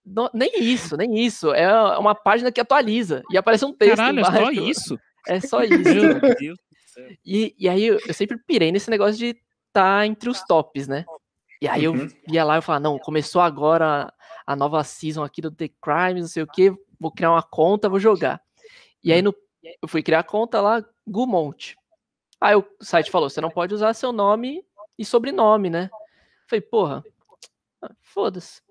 Não, 0.03 0.31
nem 0.33 0.63
isso, 0.63 0.97
nem 0.97 1.19
isso. 1.19 1.53
É 1.53 1.71
uma 1.99 2.15
página 2.15 2.51
que 2.51 2.59
atualiza. 2.59 3.21
E 3.29 3.37
aparece 3.37 3.63
um 3.65 3.71
texto 3.71 3.97
Caralho, 3.97 4.19
é 4.19 4.23
só 4.23 4.31
embaixo. 4.31 4.63
isso? 4.63 4.99
É 5.27 5.39
só 5.39 5.61
isso. 5.61 5.77
Meu 5.77 6.19
Deus 6.19 6.57
do. 6.57 6.70
E, 7.25 7.55
e 7.57 7.69
aí 7.69 7.85
eu, 7.85 7.99
eu 8.05 8.13
sempre 8.13 8.37
pirei 8.37 8.71
nesse 8.71 8.89
negócio 8.89 9.17
de 9.17 9.37
estar 9.67 10.05
entre 10.05 10.29
os 10.29 10.43
tops, 10.43 10.87
né? 10.87 11.05
E 11.61 11.67
aí 11.67 11.83
eu 11.83 11.93
Uhum. 11.93 12.07
ia 12.27 12.43
lá 12.43 12.57
e 12.57 12.61
falava, 12.61 12.83
não, 12.83 12.97
começou 12.97 13.41
agora 13.41 14.11
a 14.47 14.55
nova 14.55 14.83
season 14.83 15.23
aqui 15.23 15.41
do 15.41 15.51
The 15.51 15.69
Crimes, 15.81 16.21
não 16.21 16.27
sei 16.27 16.43
o 16.43 16.47
que, 16.47 16.73
vou 16.99 17.11
criar 17.11 17.31
uma 17.31 17.43
conta, 17.43 17.87
vou 17.87 17.99
jogar. 17.99 18.41
E 19.03 19.13
aí 19.13 19.21
no, 19.21 19.33
eu 19.81 19.87
fui 19.87 20.01
criar 20.01 20.19
a 20.19 20.23
conta 20.23 20.59
lá, 20.59 20.83
Gumont. 21.07 21.75
Aí 22.39 22.55
o 22.55 22.65
site 22.81 23.11
falou, 23.11 23.29
você 23.29 23.39
não 23.39 23.51
pode 23.51 23.73
usar 23.73 23.93
seu 23.93 24.11
nome 24.11 24.65
e 24.97 25.05
sobrenome, 25.05 25.69
né? 25.69 25.89
Falei, 26.47 26.61
porra, 26.61 27.03
ah, 27.81 27.91
foda-se. 28.01 28.61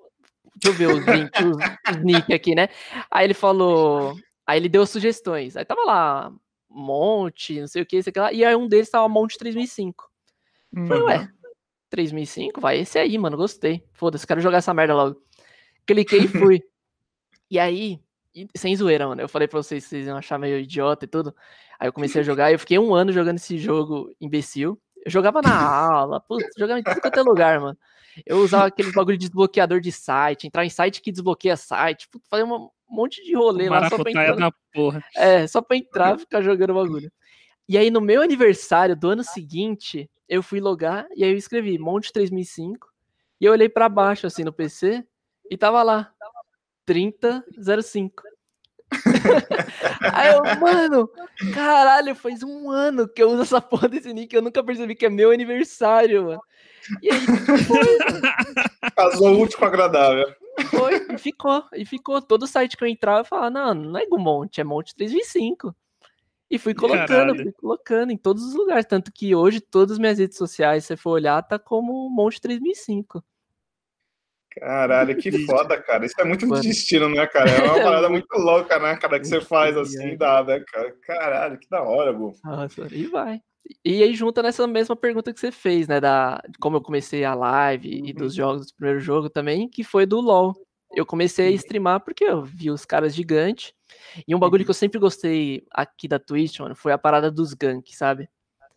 Deixa 0.56 0.68
eu 0.68 0.72
ver 0.74 0.88
os, 0.88 1.06
link, 1.06 1.30
os, 1.44 1.56
os 1.96 2.04
nick 2.04 2.34
aqui, 2.34 2.54
né? 2.54 2.68
Aí 3.10 3.24
ele 3.24 3.34
falou, 3.34 4.16
aí 4.44 4.58
ele 4.58 4.68
deu 4.68 4.84
sugestões. 4.84 5.56
Aí 5.56 5.64
tava 5.64 5.82
lá, 5.84 6.32
Monte, 6.70 7.60
não 7.60 7.66
sei 7.66 7.82
o 7.82 7.86
que, 7.86 8.02
sei 8.02 8.12
lá, 8.16 8.32
e 8.32 8.44
aí 8.44 8.54
um 8.54 8.68
deles 8.68 8.88
tava 8.88 9.08
Monte 9.08 9.36
3005. 9.36 10.08
Falei, 10.86 11.02
ué, 11.02 11.28
3005? 11.90 12.60
Vai 12.60 12.78
esse 12.78 12.98
aí, 12.98 13.18
mano, 13.18 13.36
gostei. 13.36 13.84
Foda-se, 13.92 14.26
quero 14.26 14.40
jogar 14.40 14.58
essa 14.58 14.72
merda 14.72 14.94
logo. 14.94 15.20
Cliquei 15.84 16.20
e 16.20 16.28
fui. 16.28 16.62
e 17.50 17.58
aí, 17.58 18.00
e- 18.34 18.46
sem 18.56 18.74
zoeira, 18.76 19.08
mano, 19.08 19.20
eu 19.20 19.28
falei 19.28 19.48
pra 19.48 19.60
vocês 19.60 19.82
que 19.82 19.90
vocês 19.90 20.06
iam 20.06 20.16
achar 20.16 20.38
meio 20.38 20.58
idiota 20.58 21.04
e 21.04 21.08
tudo. 21.08 21.34
Aí 21.78 21.88
eu 21.88 21.92
comecei 21.92 22.20
a 22.20 22.24
jogar, 22.24 22.50
e 22.50 22.54
eu 22.54 22.58
fiquei 22.58 22.78
um 22.78 22.94
ano 22.94 23.10
jogando 23.10 23.36
esse 23.36 23.58
jogo 23.58 24.14
imbecil. 24.20 24.80
Eu 25.04 25.10
jogava 25.10 25.40
na 25.42 25.50
aula, 25.92 26.20
putz, 26.20 26.48
jogava 26.58 26.80
em 26.80 26.82
tudo 26.82 27.00
quanto 27.00 27.18
é 27.18 27.22
lugar, 27.22 27.60
mano. 27.60 27.78
Eu 28.26 28.38
usava 28.38 28.66
aquele 28.66 28.92
bagulho 28.92 29.16
de 29.16 29.26
desbloqueador 29.26 29.80
de 29.80 29.92
site, 29.92 30.46
entrar 30.46 30.64
em 30.64 30.70
site 30.70 31.00
que 31.00 31.12
desbloqueia 31.12 31.56
site, 31.56 32.08
putz, 32.08 32.26
fazer 32.28 32.44
um 32.44 32.68
monte 32.88 33.24
de 33.24 33.34
rolê 33.34 33.68
lá 33.68 33.88
só 33.88 34.02
pra 34.02 34.10
entrar. 34.10 34.36
da 34.36 34.52
porra. 34.72 35.02
É, 35.16 35.46
só 35.46 35.62
pra 35.62 35.76
entrar 35.76 36.16
e 36.16 36.18
ficar 36.18 36.42
jogando 36.42 36.74
bagulho. 36.74 37.10
E 37.68 37.78
aí, 37.78 37.90
no 37.90 38.00
meu 38.00 38.20
aniversário 38.20 38.96
do 38.96 39.10
ano 39.10 39.22
seguinte, 39.22 40.10
eu 40.28 40.42
fui 40.42 40.60
logar 40.60 41.06
e 41.14 41.22
aí 41.22 41.30
eu 41.30 41.36
escrevi 41.36 41.78
Monte 41.78 42.12
3005 42.12 42.88
e 43.40 43.44
eu 43.44 43.52
olhei 43.52 43.68
pra 43.68 43.88
baixo, 43.88 44.26
assim, 44.26 44.42
no 44.42 44.52
PC 44.52 45.04
e 45.48 45.56
tava 45.56 45.82
lá, 45.82 46.12
3005. 46.84 48.22
aí 50.12 50.32
eu, 50.32 50.42
mano, 50.60 51.10
caralho, 51.54 52.14
faz 52.14 52.42
um 52.42 52.70
ano 52.70 53.08
que 53.08 53.22
eu 53.22 53.30
uso 53.30 53.42
essa 53.42 53.60
porra 53.60 53.88
desse 53.88 54.12
nick, 54.12 54.34
eu 54.34 54.42
nunca 54.42 54.62
percebi 54.62 54.94
que 54.94 55.06
é 55.06 55.10
meu 55.10 55.30
aniversário, 55.30 56.24
mano. 56.24 56.42
E 57.02 57.10
aí, 57.10 57.20
Casou 58.96 59.40
útil 59.40 59.58
com 59.58 59.64
agradável. 59.64 60.34
foi, 60.70 61.06
e 61.14 61.18
ficou, 61.18 61.64
e 61.74 61.84
ficou. 61.84 62.20
Todo 62.20 62.46
site 62.46 62.76
que 62.76 62.82
eu 62.82 62.88
entrava, 62.88 63.20
eu 63.20 63.24
falava, 63.24 63.50
não, 63.50 63.74
não 63.74 64.00
é 64.00 64.06
Gumonte, 64.06 64.60
é 64.60 64.64
Monte 64.64 64.94
325. 64.94 65.74
E 66.50 66.58
fui 66.58 66.74
colocando, 66.74 67.06
Caralho. 67.06 67.42
fui 67.42 67.52
colocando 67.52 68.10
em 68.10 68.16
todos 68.16 68.42
os 68.42 68.54
lugares. 68.54 68.84
Tanto 68.84 69.12
que 69.12 69.34
hoje, 69.34 69.60
todas 69.60 69.92
as 69.92 69.98
minhas 69.98 70.18
redes 70.18 70.36
sociais, 70.36 70.84
se 70.84 70.88
você 70.88 70.96
for 70.96 71.10
olhar, 71.10 71.40
tá 71.42 71.58
como 71.58 72.10
Monte 72.10 72.40
3005. 72.40 73.22
Caralho, 74.58 75.16
que 75.16 75.30
foda, 75.46 75.80
cara. 75.80 76.04
Isso 76.04 76.14
é 76.20 76.24
muito 76.24 76.46
Mano. 76.46 76.62
destino, 76.62 77.08
né, 77.08 77.26
cara? 77.26 77.50
É 77.50 77.62
uma 77.62 77.74
parada 77.82 78.08
muito- 78.08 78.26
louca, 78.36 78.78
né, 78.78 78.96
cara? 78.96 79.18
Que 79.20 79.26
você 79.26 79.40
faz 79.40 79.76
assim, 79.76 80.16
dá, 80.16 80.42
né, 80.42 80.60
cara? 80.72 80.94
Caralho, 81.06 81.58
que 81.58 81.68
da 81.68 81.82
hora, 81.82 82.12
Bu. 82.12 82.32
Nossa, 82.44 82.88
e 82.90 83.06
vai. 83.06 83.40
E 83.84 84.02
aí 84.02 84.14
junta 84.14 84.42
nessa 84.42 84.66
mesma 84.66 84.96
pergunta 84.96 85.32
que 85.32 85.38
você 85.38 85.52
fez, 85.52 85.86
né? 85.86 86.00
Da, 86.00 86.42
como 86.60 86.76
eu 86.78 86.80
comecei 86.80 87.24
a 87.24 87.34
live 87.34 88.02
e 88.04 88.12
dos 88.12 88.34
jogos 88.34 88.66
do 88.66 88.74
primeiro 88.74 88.98
jogo 89.00 89.30
também, 89.30 89.68
que 89.68 89.84
foi 89.84 90.04
do 90.06 90.20
LoL. 90.20 90.54
Eu 90.92 91.06
comecei 91.06 91.46
a 91.46 91.50
streamar 91.52 92.00
porque 92.00 92.24
eu 92.24 92.42
vi 92.42 92.68
os 92.70 92.84
caras 92.84 93.14
gigantes. 93.14 93.72
E 94.26 94.34
um 94.34 94.38
bagulho 94.40 94.64
que 94.64 94.70
eu 94.70 94.74
sempre 94.74 94.98
gostei 94.98 95.62
aqui 95.70 96.08
da 96.08 96.18
Twitch, 96.18 96.58
mano, 96.58 96.74
foi 96.74 96.90
a 96.90 96.98
parada 96.98 97.30
dos 97.30 97.54
ganks, 97.54 97.96
sabe? 97.96 98.28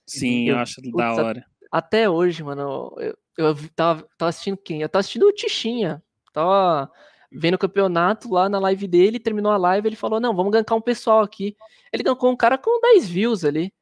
Sim, 0.06 0.50
Eu- 0.50 0.56
eu 0.56 0.62
acho 0.62 0.80
putz, 0.82 0.96
da 0.96 1.14
hora. 1.16 1.46
Até 1.72 2.08
hoje, 2.08 2.44
mano, 2.44 2.94
eu, 3.00 3.18
eu 3.38 3.56
tava, 3.76 4.08
tava 4.18 4.30
assistindo 4.30 4.58
quem? 4.58 4.82
Eu 4.82 4.90
tava 4.90 5.02
assistindo 5.02 5.28
o 5.28 5.32
Tichinha. 5.34 6.02
Tava 6.32 6.92
vendo 7.32 7.56
o 7.56 7.60
campeonato 7.60 8.32
lá 8.32 8.48
na 8.48 8.60
live 8.60 8.88
dele, 8.88 9.20
terminou 9.20 9.52
a 9.52 9.58
live, 9.58 9.88
ele 9.88 9.96
falou, 9.96 10.20
não, 10.20 10.36
vamos 10.36 10.52
gankar 10.52 10.78
um 10.78 10.82
pessoal 10.82 11.22
aqui. 11.22 11.56
Ele 11.92 12.04
gankou 12.04 12.32
um 12.32 12.36
cara 12.38 12.58
com 12.58 12.80
10 12.82 13.08
views 13.10 13.44
ali. 13.44 13.74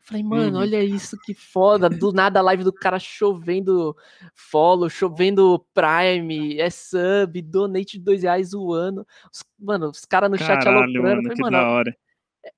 Falei, 0.00 0.22
mano, 0.22 0.56
Uhum. 0.56 0.62
olha 0.62 0.82
isso, 0.82 1.18
que 1.22 1.34
foda. 1.34 1.88
Do 1.88 2.12
nada 2.12 2.38
a 2.40 2.42
live 2.42 2.64
do 2.64 2.72
cara 2.72 2.98
chovendo 2.98 3.94
follow, 4.34 4.88
chovendo 4.88 5.64
prime, 5.74 6.58
é 6.58 6.70
sub, 6.70 7.42
donate 7.42 7.98
de 7.98 8.04
dois 8.04 8.22
reais 8.22 8.48
zoando. 8.50 9.06
Os- 9.32 9.44
mano, 9.58 9.90
os 9.90 10.04
caras 10.06 10.30
no 10.30 10.38
chat 10.38 10.64
Caralho, 10.64 10.78
aloprando. 11.02 11.02
mano, 11.02 11.22
Falei, 11.28 11.36
mano, 11.42 11.56
da 11.58 11.68
hora. 11.68 11.96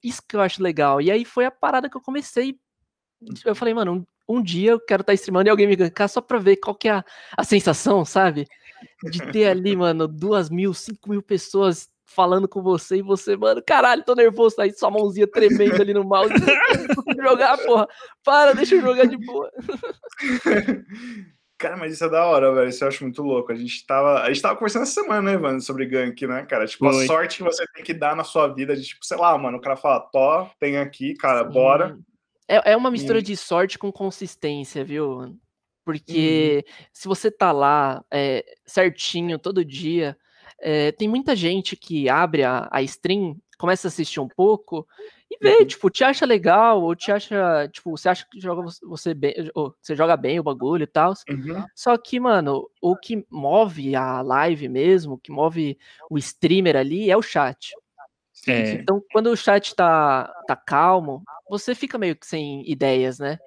isso 0.03 0.23
que 0.27 0.37
eu 0.37 0.41
acho 0.41 0.63
legal. 0.63 1.01
E 1.01 1.11
aí 1.11 1.25
foi 1.25 1.45
a 1.45 1.51
parada 1.51 1.91
que 1.91 1.97
eu 1.97 2.01
comecei. 2.01 2.57
Eu 3.45 3.55
falei, 3.55 3.75
mano, 3.75 4.07
um, 4.33 4.43
dia 4.43 4.73
eu 4.73 4.81
quero 4.81 5.03
estar 5.03 5.15
streamando 5.15 5.49
e 5.49 5.51
alguém 5.51 5.67
me 5.67 5.77
gankar 5.77 6.09
só 6.09 6.21
pra 6.21 6.39
ver 6.39 6.57
qual 6.57 6.75
que 6.75 6.89
é 6.89 6.93
a, 6.93 7.05
a 7.37 7.45
sensação, 7.45 8.05
sabe? 8.05 8.47
De 9.03 9.21
ter 9.33 9.47
ali, 9.49 9.75
mano, 9.77 10.07
duas 10.07 10.51
mil, 10.51 10.73
cinco 10.75 11.11
mil 11.11 11.23
pessoas 11.23 11.89
falando 12.05 12.49
com 12.49 12.61
você 12.61 12.97
e 12.97 13.03
você, 13.03 13.37
mano, 13.37 13.63
caralho, 13.65 14.05
tô 14.05 14.15
nervoso, 14.15 14.57
tá 14.57 14.65
aí 14.65 14.73
sua 14.73 14.91
mãozinha 14.91 15.29
tremendo 15.29 15.81
ali 15.81 15.95
no 15.95 16.05
mouse. 16.05 16.33
Não 16.33 16.95
consigo 16.95 17.23
jogar, 17.23 17.57
porra. 17.59 17.87
Para, 18.25 18.53
deixa 18.53 18.75
eu 18.75 18.81
jogar 18.81 19.07
de 19.07 19.17
boa. 19.17 19.51
Cara, 21.61 21.77
mas 21.77 21.93
isso 21.93 22.05
é 22.05 22.09
da 22.09 22.25
hora, 22.25 22.55
velho. 22.55 22.71
Isso 22.71 22.83
eu 22.83 22.89
acho 22.89 23.05
muito 23.05 23.23
louco. 23.23 23.53
A 23.53 23.55
gente 23.55 23.87
tava, 23.87 24.23
a 24.23 24.29
gente 24.29 24.41
tava 24.41 24.57
conversando 24.57 24.85
essa 24.85 25.03
semana, 25.03 25.33
né, 25.33 25.37
mano, 25.37 25.61
sobre 25.61 25.85
gank, 25.85 26.27
né, 26.27 26.43
cara? 26.47 26.67
Tipo, 26.67 26.89
a 26.89 27.07
sorte 27.07 27.37
que 27.37 27.43
você 27.43 27.67
tem 27.75 27.85
que 27.85 27.93
dar 27.93 28.17
na 28.17 28.25
sua 28.25 28.49
vida 28.49 28.75
de, 28.75 28.83
tipo, 28.83 29.05
sei 29.05 29.19
lá, 29.19 29.37
mano, 29.37 29.59
o 29.59 29.61
cara 29.61 29.77
fala, 29.77 30.01
Tó, 30.01 30.51
tem 30.59 30.79
aqui, 30.79 31.13
cara, 31.15 31.47
Sim. 31.47 31.53
bora. 31.53 31.99
É, 32.51 32.73
é 32.73 32.77
uma 32.77 32.91
mistura 32.91 33.21
E- 33.21 33.23
de 33.23 33.37
sorte 33.37 33.79
com 33.79 33.93
consistência, 33.93 34.85
viu? 34.85 35.37
Porque 35.85 36.65
se 36.93 37.09
você 37.09 37.31
tá 37.31 37.53
lá 37.53 38.05
é, 38.13 38.45
certinho 38.67 39.39
todo 39.39 39.65
dia, 39.65 40.17
é, 40.61 40.93
tem 40.93 41.09
muita 41.09 41.35
gente 41.35 41.77
que 41.77 42.09
abre 42.09 42.43
a, 42.45 42.69
a 42.71 42.83
stream, 42.83 43.37
começa 43.59 43.87
a 43.87 43.91
assistir 43.91 44.21
um 44.21 44.29
pouco 44.29 44.87
e 45.31 45.39
vê, 45.43 45.59
Uhum. 45.61 45.67
tipo, 45.67 45.91
te 45.91 46.03
acha 46.05 46.27
legal, 46.27 46.83
ou 46.83 46.95
te 46.95 47.11
acha, 47.13 47.69
tipo, 47.73 47.91
você 47.91 48.09
acha 48.09 48.27
que 48.31 48.41
joga 48.41 48.63
você- 48.63 48.85
você 48.87 49.15
bem, 49.15 49.35
ou 49.55 49.75
você 49.81 49.95
joga 49.95 50.17
bem 50.17 50.39
o 50.41 50.43
bagulho 50.43 50.83
e 50.85 50.87
tal. 50.87 51.15
Uhum. 51.29 51.65
Só 51.75 51.97
que, 51.97 52.19
mano, 52.21 52.69
o 52.81 52.97
que 52.97 53.25
move 53.31 53.95
a 53.95 54.21
live 54.23 54.69
mesmo, 54.69 55.15
o 55.15 55.19
que 55.19 55.31
move 55.33 55.79
o 56.11 56.19
streamer 56.19 56.77
ali 56.77 57.11
é 57.11 57.17
o 57.17 57.23
chat. 57.23 57.73
É. 58.49 58.73
Então, 58.73 59.03
quando 59.13 59.29
o 59.29 59.37
chat 59.37 59.75
tá, 59.75 60.33
tá 60.47 60.57
calmo, 60.57 61.23
você 61.49 61.75
fica 61.75 61.99
meio 61.99 62.17
que 62.17 62.27
sem 62.27 62.69
ideias, 62.71 63.19
né? 63.19 63.39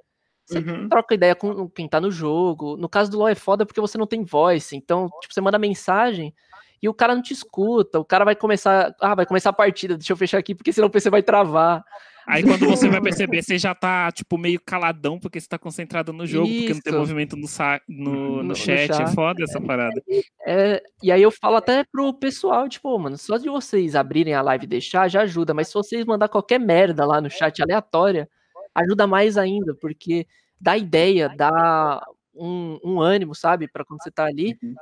Você 0.46 0.60
Uhum. 0.60 0.90
troca 0.90 1.16
ideia 1.16 1.36
com 1.36 1.70
quem 1.70 1.88
tá 1.88 2.02
no 2.02 2.12
jogo. 2.12 2.76
No 2.78 2.90
caso 2.90 3.10
do 3.10 3.18
LoL 3.18 3.30
é 3.30 3.36
foda 3.36 3.66
porque 3.66 3.80
você 3.82 3.98
não 3.98 4.06
tem 4.08 4.24
voice. 4.24 4.76
Então, 4.76 5.10
tipo, 5.22 5.34
você 5.34 5.42
manda 5.42 5.58
mensagem 5.58 6.34
e 6.82 6.90
o 6.90 6.94
cara 6.94 7.16
não 7.16 7.22
te 7.22 7.34
escuta. 7.34 8.00
O 8.00 8.06
cara 8.06 8.26
vai 8.26 8.36
começar. 8.36 8.94
Ah, 9.00 9.16
vai 9.16 9.26
começar 9.26 9.50
a 9.52 9.54
partida. 9.54 9.98
Deixa 9.98 10.12
eu 10.14 10.18
fechar 10.18 10.38
aqui, 10.38 10.54
porque 10.54 10.74
senão 10.74 10.88
o 10.90 10.92
PC 10.92 11.10
vai 11.10 11.24
travar. 11.24 11.84
Aí 12.28 12.44
quando 12.44 12.66
você 12.68 12.88
vai 12.90 13.02
perceber, 13.28 13.42
você 13.44 13.58
já 13.58 13.76
tá, 13.76 14.12
tipo, 14.12 14.38
meio 14.38 14.60
caladão, 14.60 15.20
porque 15.20 15.40
você 15.40 15.48
tá 15.48 15.58
concentrado 15.60 16.14
no 16.14 16.26
jogo, 16.26 16.48
porque 16.48 16.74
não 16.74 16.82
tem 16.82 16.92
Isso. 16.94 17.00
movimento 17.00 17.36
no, 17.36 17.48
sa- 17.48 17.82
no, 17.88 18.12
No- 18.12 18.36
no 18.38 18.44
no 18.44 18.56
chat. 18.56 18.92
É 18.92 18.94
chat. 18.94 19.14
foda 19.14 19.44
essa 19.44 19.60
parada. 19.60 20.02
É, 20.46 20.82
e 21.02 21.12
aí 21.12 21.22
eu 21.22 21.32
falo 21.32 21.58
até 21.58 21.84
pro 21.84 22.14
pessoal, 22.14 22.68
tipo, 22.70 22.90
"Ô, 22.90 22.98
mano, 23.00 23.18
só 23.18 23.38
de 23.38 23.50
vocês 23.50 23.96
abrirem 23.96 24.34
a 24.34 24.42
live 24.42 24.64
e 24.66 24.68
deixar 24.68 25.08
já 25.10 25.22
ajuda, 25.22 25.54
mas 25.54 25.68
se 25.68 25.74
vocês 25.74 26.06
mandar 26.06 26.30
qualquer 26.30 26.60
merda 26.60 27.06
lá 27.06 27.20
no 27.20 27.30
chat 27.30 27.62
aleatória, 27.62 28.30
ajuda 28.74 29.06
mais 29.06 29.38
ainda, 29.38 29.76
porque 29.76 30.26
dá 30.60 30.78
ideia, 30.78 31.30
dá 31.30 32.02
um, 32.34 32.80
um 32.84 33.00
ânimo, 33.02 33.36
sabe, 33.36 33.68
pra 33.68 33.84
quando 33.86 34.02
você 34.02 34.10
tá 34.10 34.26
ali, 34.26 34.58
Uhum. 34.64 34.74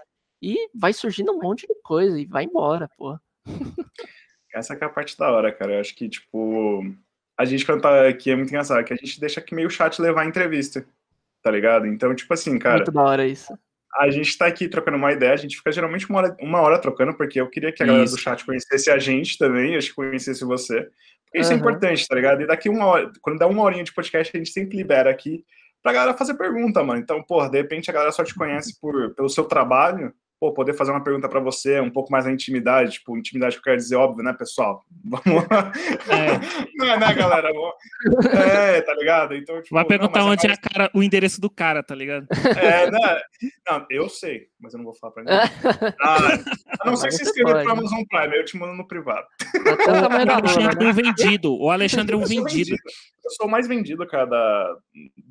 e 0.41 0.69
vai 0.75 0.93
surgindo 0.93 1.31
um 1.33 1.39
monte 1.39 1.67
de 1.67 1.75
coisa 1.83 2.19
e 2.19 2.25
vai 2.25 2.43
embora, 2.45 2.89
pô. 2.97 3.17
Essa 4.53 4.75
que 4.75 4.83
é 4.83 4.87
a 4.87 4.89
parte 4.89 5.17
da 5.17 5.31
hora, 5.31 5.51
cara. 5.51 5.73
Eu 5.75 5.79
acho 5.79 5.95
que, 5.95 6.07
tipo, 6.09 6.83
a 7.41 7.45
gente 7.45 7.65
quando 7.65 7.81
tá 7.81 8.07
aqui 8.07 8.29
é 8.29 8.35
muito 8.35 8.49
engraçado, 8.49 8.83
que 8.83 8.93
a 8.93 8.95
gente 8.95 9.19
deixa 9.19 9.39
aqui 9.39 9.55
meio 9.55 9.69
chat 9.69 9.99
levar 9.99 10.21
a 10.21 10.25
entrevista, 10.25 10.85
tá 11.41 11.49
ligado? 11.49 11.87
Então, 11.87 12.13
tipo 12.13 12.31
assim, 12.31 12.57
cara, 12.59 12.77
Muito 12.77 12.91
da 12.91 13.01
hora 13.01 13.25
isso. 13.25 13.51
a 13.95 14.11
gente 14.11 14.37
tá 14.37 14.45
aqui 14.45 14.67
trocando 14.67 14.97
uma 14.97 15.11
ideia, 15.11 15.33
a 15.33 15.37
gente 15.37 15.57
fica 15.57 15.71
geralmente 15.71 16.07
uma 16.07 16.19
hora, 16.19 16.37
uma 16.39 16.61
hora 16.61 16.77
trocando, 16.77 17.15
porque 17.15 17.41
eu 17.41 17.49
queria 17.49 17.71
que 17.71 17.81
a 17.81 17.85
galera 17.85 18.05
Isso. 18.05 18.15
do 18.15 18.21
chat 18.21 18.45
conhecesse 18.45 18.91
a 18.91 18.99
gente 18.99 19.39
também, 19.39 19.75
acho 19.75 19.89
que 19.89 19.95
conhecesse 19.95 20.45
você. 20.45 20.87
Porque 21.25 21.39
isso 21.39 21.51
é 21.51 21.55
importante, 21.55 22.07
tá 22.07 22.13
ligado? 22.13 22.41
E 22.41 22.47
daqui 22.47 22.69
uma 22.69 22.85
hora, 22.85 23.11
quando 23.21 23.39
dá 23.39 23.47
uma 23.47 23.63
horinha 23.63 23.83
de 23.83 23.93
podcast, 23.93 24.35
a 24.35 24.37
gente 24.37 24.51
sempre 24.51 24.77
libera 24.77 25.09
aqui 25.09 25.43
pra 25.81 25.93
galera 25.93 26.17
fazer 26.17 26.35
pergunta, 26.35 26.83
mano. 26.83 26.99
Então, 26.99 27.23
porra, 27.23 27.49
de 27.49 27.57
repente 27.57 27.89
a 27.89 27.93
galera 27.93 28.11
só 28.11 28.23
te 28.23 28.35
conhece 28.35 28.79
por, 28.79 29.15
pelo 29.15 29.29
seu 29.29 29.45
trabalho, 29.45 30.13
pô, 30.41 30.51
poder 30.51 30.73
fazer 30.73 30.89
uma 30.89 31.03
pergunta 31.03 31.29
para 31.29 31.39
você, 31.39 31.79
um 31.79 31.91
pouco 31.91 32.11
mais 32.11 32.25
na 32.25 32.31
intimidade, 32.31 32.93
tipo, 32.93 33.15
intimidade 33.15 33.53
que 33.53 33.59
eu 33.59 33.63
quero 33.63 33.77
dizer, 33.77 33.95
óbvio, 33.95 34.23
né, 34.23 34.33
pessoal? 34.33 34.83
Vamos 35.05 35.43
é. 36.09 36.67
Não 36.75 36.87
é, 36.87 36.99
né, 36.99 37.13
galera? 37.13 37.49
É, 38.33 38.81
tá 38.81 38.95
ligado? 38.95 39.35
Então, 39.35 39.61
tipo, 39.61 39.75
Vai 39.75 39.85
perguntar 39.85 40.21
não, 40.21 40.29
onde 40.29 40.47
é, 40.47 40.53
é 40.53 40.57
cara, 40.57 40.89
o 40.95 41.03
endereço 41.03 41.39
do 41.39 41.47
cara, 41.47 41.83
tá 41.83 41.93
ligado? 41.93 42.25
É, 42.57 42.89
não, 42.89 42.99
não, 43.69 43.85
eu 43.91 44.09
sei, 44.09 44.47
mas 44.59 44.73
eu 44.73 44.79
não 44.79 44.85
vou 44.85 44.95
falar 44.95 45.13
pra 45.13 45.23
ninguém. 45.23 45.37
Ah, 46.01 46.17
a 46.79 46.85
não 46.85 46.95
ser 46.95 47.09
que 47.09 47.15
se 47.15 47.23
inscreva 47.23 47.61
pro 47.61 47.71
Amazon 47.71 48.01
Prime, 48.09 48.35
eu 48.35 48.45
te 48.45 48.57
mando 48.57 48.73
no 48.73 48.87
privado. 48.87 49.25
O 49.53 50.33
Alexandre 50.33 50.85
é 50.85 50.89
um 50.89 50.93
vendido. 50.93 51.53
O 51.53 51.69
Alexandre 51.69 52.15
é 52.15 52.17
um 52.17 52.25
vendido. 52.25 52.75
Eu 53.23 53.31
sou 53.31 53.47
o 53.47 53.49
mais 53.49 53.67
vendido, 53.67 54.05
cara, 54.07 54.25
da... 54.25 54.75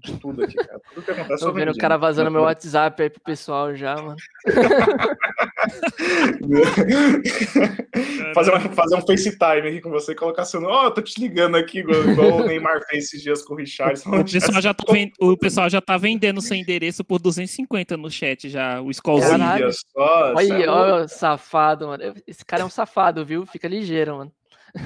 de 0.05 0.17
tudo 0.19 0.45
aqui, 0.45 0.55
cara. 0.55 0.81
Tudo 0.95 1.05
que 1.05 1.11
acontece, 1.11 1.45
Tô 1.45 1.53
vendo 1.53 1.73
o 1.73 1.77
cara 1.77 1.97
vazando 1.97 2.31
meu 2.31 2.43
WhatsApp 2.43 3.03
aí 3.03 3.11
pro 3.11 3.21
pessoal 3.21 3.75
já, 3.75 3.97
mano. 3.97 4.17
fazer, 8.35 8.51
uma, 8.51 8.61
fazer 8.61 8.97
um 8.97 9.01
FaceTime 9.01 9.69
aqui 9.69 9.81
com 9.81 9.91
você 9.91 10.13
e 10.13 10.15
colocar 10.15 10.45
seu 10.45 10.61
nome. 10.61 10.73
Ó, 10.73 10.87
oh, 10.87 10.91
tô 10.91 11.03
te 11.03 11.21
ligando 11.21 11.57
aqui, 11.57 11.81
igual, 11.81 12.09
igual 12.09 12.41
o 12.41 12.47
Neymar 12.47 12.81
fez 12.89 13.05
esses 13.05 13.23
dias 13.23 13.43
com 13.43 13.55
o 13.55 13.57
Richard. 13.57 14.01
O 14.07 14.25
pessoal, 14.25 14.61
já 14.61 14.75
tá 14.75 14.93
vend... 14.93 15.13
o 15.21 15.37
pessoal 15.37 15.71
já 15.71 15.81
tá 15.81 15.97
vendendo 15.97 16.41
seu 16.41 16.57
endereço 16.57 17.05
por 17.05 17.19
250 17.19 17.97
no 17.97 18.11
chat 18.11 18.49
já, 18.49 18.81
o 18.81 18.91
Skullzinho. 18.91 19.35
Olha, 19.35 20.65
é 20.65 20.69
olha, 20.69 21.09
safado, 21.09 21.89
mano. 21.89 22.15
Esse 22.27 22.45
cara 22.45 22.63
é 22.63 22.65
um 22.65 22.71
safado, 22.71 23.25
viu? 23.25 23.47
Fica 23.47 23.69
ligeiro, 23.69 24.19
mano. 24.19 24.33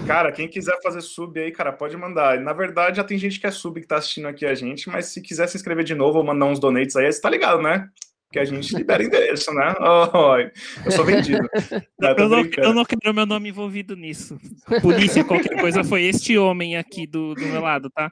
Cara, 0.07 0.33
quem 0.33 0.49
quiser 0.49 0.81
fazer 0.83 1.03
sub 1.03 1.39
aí, 1.39 1.53
cara, 1.53 1.73
pode 1.73 1.97
mandar. 1.97 2.41
Na 2.41 2.53
verdade, 2.53 2.97
já 2.97 3.05
tem 3.05 3.19
gente 3.19 3.39
que 3.39 3.47
é 3.47 3.51
sub 3.51 3.81
que 3.81 3.87
tá 3.87 3.97
assistindo 3.97 4.29
aqui 4.29 4.47
a 4.47 4.55
gente, 4.55 4.89
mas 4.89 5.07
se 5.07 5.21
quiser 5.21 5.47
se 5.47 5.57
inscrever 5.57 5.85
de 5.85 5.95
novo 5.95 6.19
ou 6.19 6.25
mandar 6.25 6.47
uns 6.47 6.59
donates 6.59 6.97
aí, 6.97 7.13
você 7.13 7.21
tá 7.21 7.29
ligado, 7.29 7.61
né? 7.61 7.89
Que 8.35 8.41
a 8.41 8.45
gente 8.45 8.75
libera 8.75 9.05
endereço, 9.05 9.55
né? 9.55 9.73
Oh, 9.81 10.37
eu 10.85 10.91
sou 10.91 11.05
vendido. 11.05 11.49
eu, 12.03 12.09
eu, 12.17 12.29
não, 12.29 12.45
eu, 12.57 12.75
não, 12.75 12.85
quero 12.85 13.15
meu 13.15 13.25
nome 13.25 13.51
envolvido 13.51 13.95
nisso. 13.95 14.41
Polícia, 14.83 15.23
qualquer 15.25 15.61
coisa, 15.61 15.85
foi 15.85 16.03
este 16.03 16.37
homem 16.37 16.77
aqui 16.77 17.07
do, 17.07 17.33
do 17.35 17.47
meu 17.47 17.61
lado, 17.61 17.89
tá? 17.91 18.11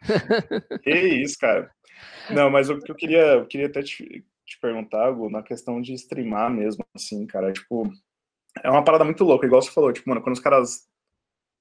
Que 0.85 0.93
isso, 0.93 1.37
cara. 1.41 1.73
Não, 2.31 2.49
mas 2.51 2.71
o 2.71 2.79
que 2.79 2.93
eu 2.93 2.95
queria, 2.95 3.35
eu 3.35 3.47
queria 3.47 3.67
até 3.67 3.83
te, 3.83 4.25
te 4.47 4.61
perguntar, 4.61 5.11
Gu, 5.11 5.29
na 5.29 5.43
questão 5.43 5.83
de 5.83 5.93
streamar 5.95 6.49
mesmo, 6.49 6.85
assim, 6.95 7.27
cara, 7.27 7.53
tipo, 7.53 7.91
é 8.63 8.71
uma 8.71 8.85
parada 8.85 9.05
muito 9.05 9.25
louca, 9.25 9.45
igual 9.45 9.61
você 9.61 9.73
falou, 9.73 9.93
tipo, 9.93 10.09
mano, 10.09 10.23
quando 10.23 10.37
os 10.37 10.43
caras 10.43 10.87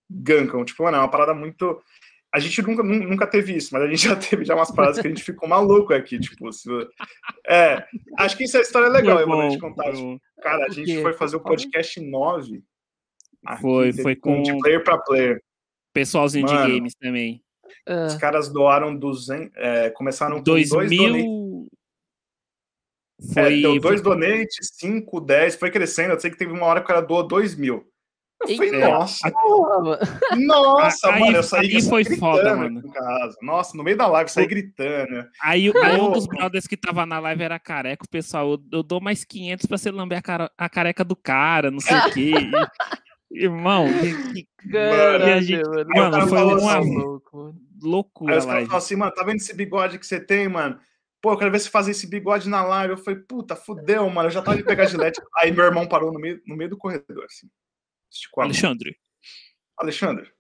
gankam. 0.07 0.63
Tipo, 0.63 0.83
mano, 0.83 0.97
é 0.97 0.99
uma 0.99 1.09
parada 1.09 1.33
muito. 1.33 1.81
A 2.33 2.39
gente 2.39 2.61
nunca, 2.61 2.81
nunca 2.81 3.27
teve 3.27 3.55
isso, 3.55 3.69
mas 3.73 3.83
a 3.83 3.87
gente 3.87 4.07
já 4.07 4.15
teve 4.15 4.45
já 4.45 4.55
umas 4.55 4.71
paradas 4.71 4.99
que 4.99 5.07
a 5.07 5.09
gente 5.09 5.23
ficou 5.23 5.49
maluco 5.49 5.93
aqui, 5.93 6.17
tipo, 6.17 6.51
se... 6.51 6.69
é, 7.45 7.85
acho 8.17 8.37
que 8.37 8.45
isso 8.45 8.57
é 8.57 8.61
história 8.61 8.87
legal, 8.87 9.19
eu 9.19 9.27
vou 9.27 9.49
te 9.49 9.59
contar. 9.59 9.91
Tipo, 9.91 10.19
cara, 10.41 10.65
a 10.65 10.69
gente 10.69 11.01
foi 11.01 11.13
fazer 11.13 11.35
o 11.35 11.41
podcast 11.41 11.99
9. 11.99 12.63
Foi, 13.59 13.91
foi 13.91 14.15
com 14.15 14.41
de 14.41 14.57
player 14.59 14.83
para 14.83 14.97
player. 14.97 15.43
Pessoalzinho 15.93 16.45
Mano, 16.45 16.67
de 16.67 16.77
games 16.77 16.95
também. 16.95 17.43
Os 18.07 18.15
caras 18.15 18.49
doaram 18.49 18.95
200, 18.95 19.51
é, 19.57 19.89
começaram 19.89 20.37
com 20.37 20.43
2000... 20.43 20.69
dois 20.69 20.89
donates. 20.89 21.81
Foi... 23.33 23.59
É, 23.59 23.61
deu 23.61 23.79
dois 23.79 24.01
donates, 24.01 24.69
5, 24.73 25.21
10, 25.21 25.55
foi 25.55 25.69
crescendo. 25.69 26.13
Eu 26.13 26.19
sei 26.19 26.31
que 26.31 26.37
teve 26.37 26.51
uma 26.51 26.65
hora 26.65 26.79
que 26.79 26.85
o 26.85 26.87
cara 26.87 27.01
doou 27.01 27.27
2 27.27 27.55
mil. 27.55 27.90
Eu 28.47 28.55
falei, 28.55 28.71
nossa, 28.71 29.31
nossa, 30.35 31.11
aí, 31.11 31.19
mano, 31.19 31.37
eu 31.37 31.43
saí 31.43 31.75
aí 31.75 31.81
foi 31.81 32.03
foda, 32.03 32.55
mano. 32.55 32.81
Casa. 32.91 33.37
Nossa, 33.41 33.77
no 33.77 33.83
meio 33.83 33.97
da 33.97 34.07
live, 34.07 34.29
eu 34.29 34.33
saí 34.33 34.47
gritando. 34.47 35.27
Aí, 35.41 35.71
aí 35.83 36.01
um 36.01 36.11
dos 36.11 36.25
brothers 36.25 36.65
que 36.65 36.75
tava 36.75 37.05
na 37.05 37.19
live 37.19 37.43
era 37.43 37.59
careca, 37.59 38.03
o 38.03 38.09
pessoal, 38.09 38.51
eu, 38.51 38.59
eu 38.71 38.83
dou 38.83 38.99
mais 38.99 39.23
500 39.23 39.65
pra 39.65 39.77
você 39.77 39.91
lamber 39.91 40.17
a, 40.17 40.21
cara, 40.21 40.51
a 40.57 40.69
careca 40.69 41.03
do 41.03 41.15
cara, 41.15 41.69
não 41.69 41.79
sei 41.79 41.97
o 41.97 42.11
quê. 42.11 42.33
Irmão, 43.31 43.87
que, 44.33 44.45
Caralho, 44.69 45.27
e 45.27 45.31
a 45.31 45.41
gente, 45.41 45.63
mano, 45.63 46.11
mano 46.11 46.27
foi 46.27 46.43
uma 46.43 46.79
assim, 46.79 46.97
loucura. 47.81 48.33
Aí 48.33 48.39
os 48.39 48.45
caras 48.45 48.65
falam 48.65 48.77
assim, 48.77 48.95
mano, 48.95 49.11
tá 49.13 49.23
vendo 49.23 49.37
esse 49.37 49.55
bigode 49.55 49.97
que 49.97 50.05
você 50.05 50.19
tem, 50.19 50.49
mano? 50.49 50.77
Pô, 51.21 51.31
eu 51.31 51.37
quero 51.37 51.51
ver 51.51 51.59
se 51.59 51.69
fazer 51.69 51.91
esse 51.91 52.07
bigode 52.07 52.49
na 52.49 52.63
live. 52.63 52.93
Eu 52.93 52.97
falei, 52.97 53.19
puta, 53.19 53.55
fudeu, 53.55 54.09
mano. 54.09 54.27
Eu 54.27 54.31
já 54.31 54.41
tava 54.41 54.57
de 54.57 54.63
pegar 54.63 54.85
gilete. 54.85 55.21
Aí 55.37 55.51
meu 55.51 55.63
irmão 55.63 55.87
parou 55.87 56.11
no 56.11 56.19
meio, 56.19 56.41
no 56.47 56.55
meio 56.55 56.71
do 56.71 56.77
corredor, 56.77 57.23
assim. 57.25 57.47
Alexandre. 58.37 58.97
Alexandre, 59.77 60.31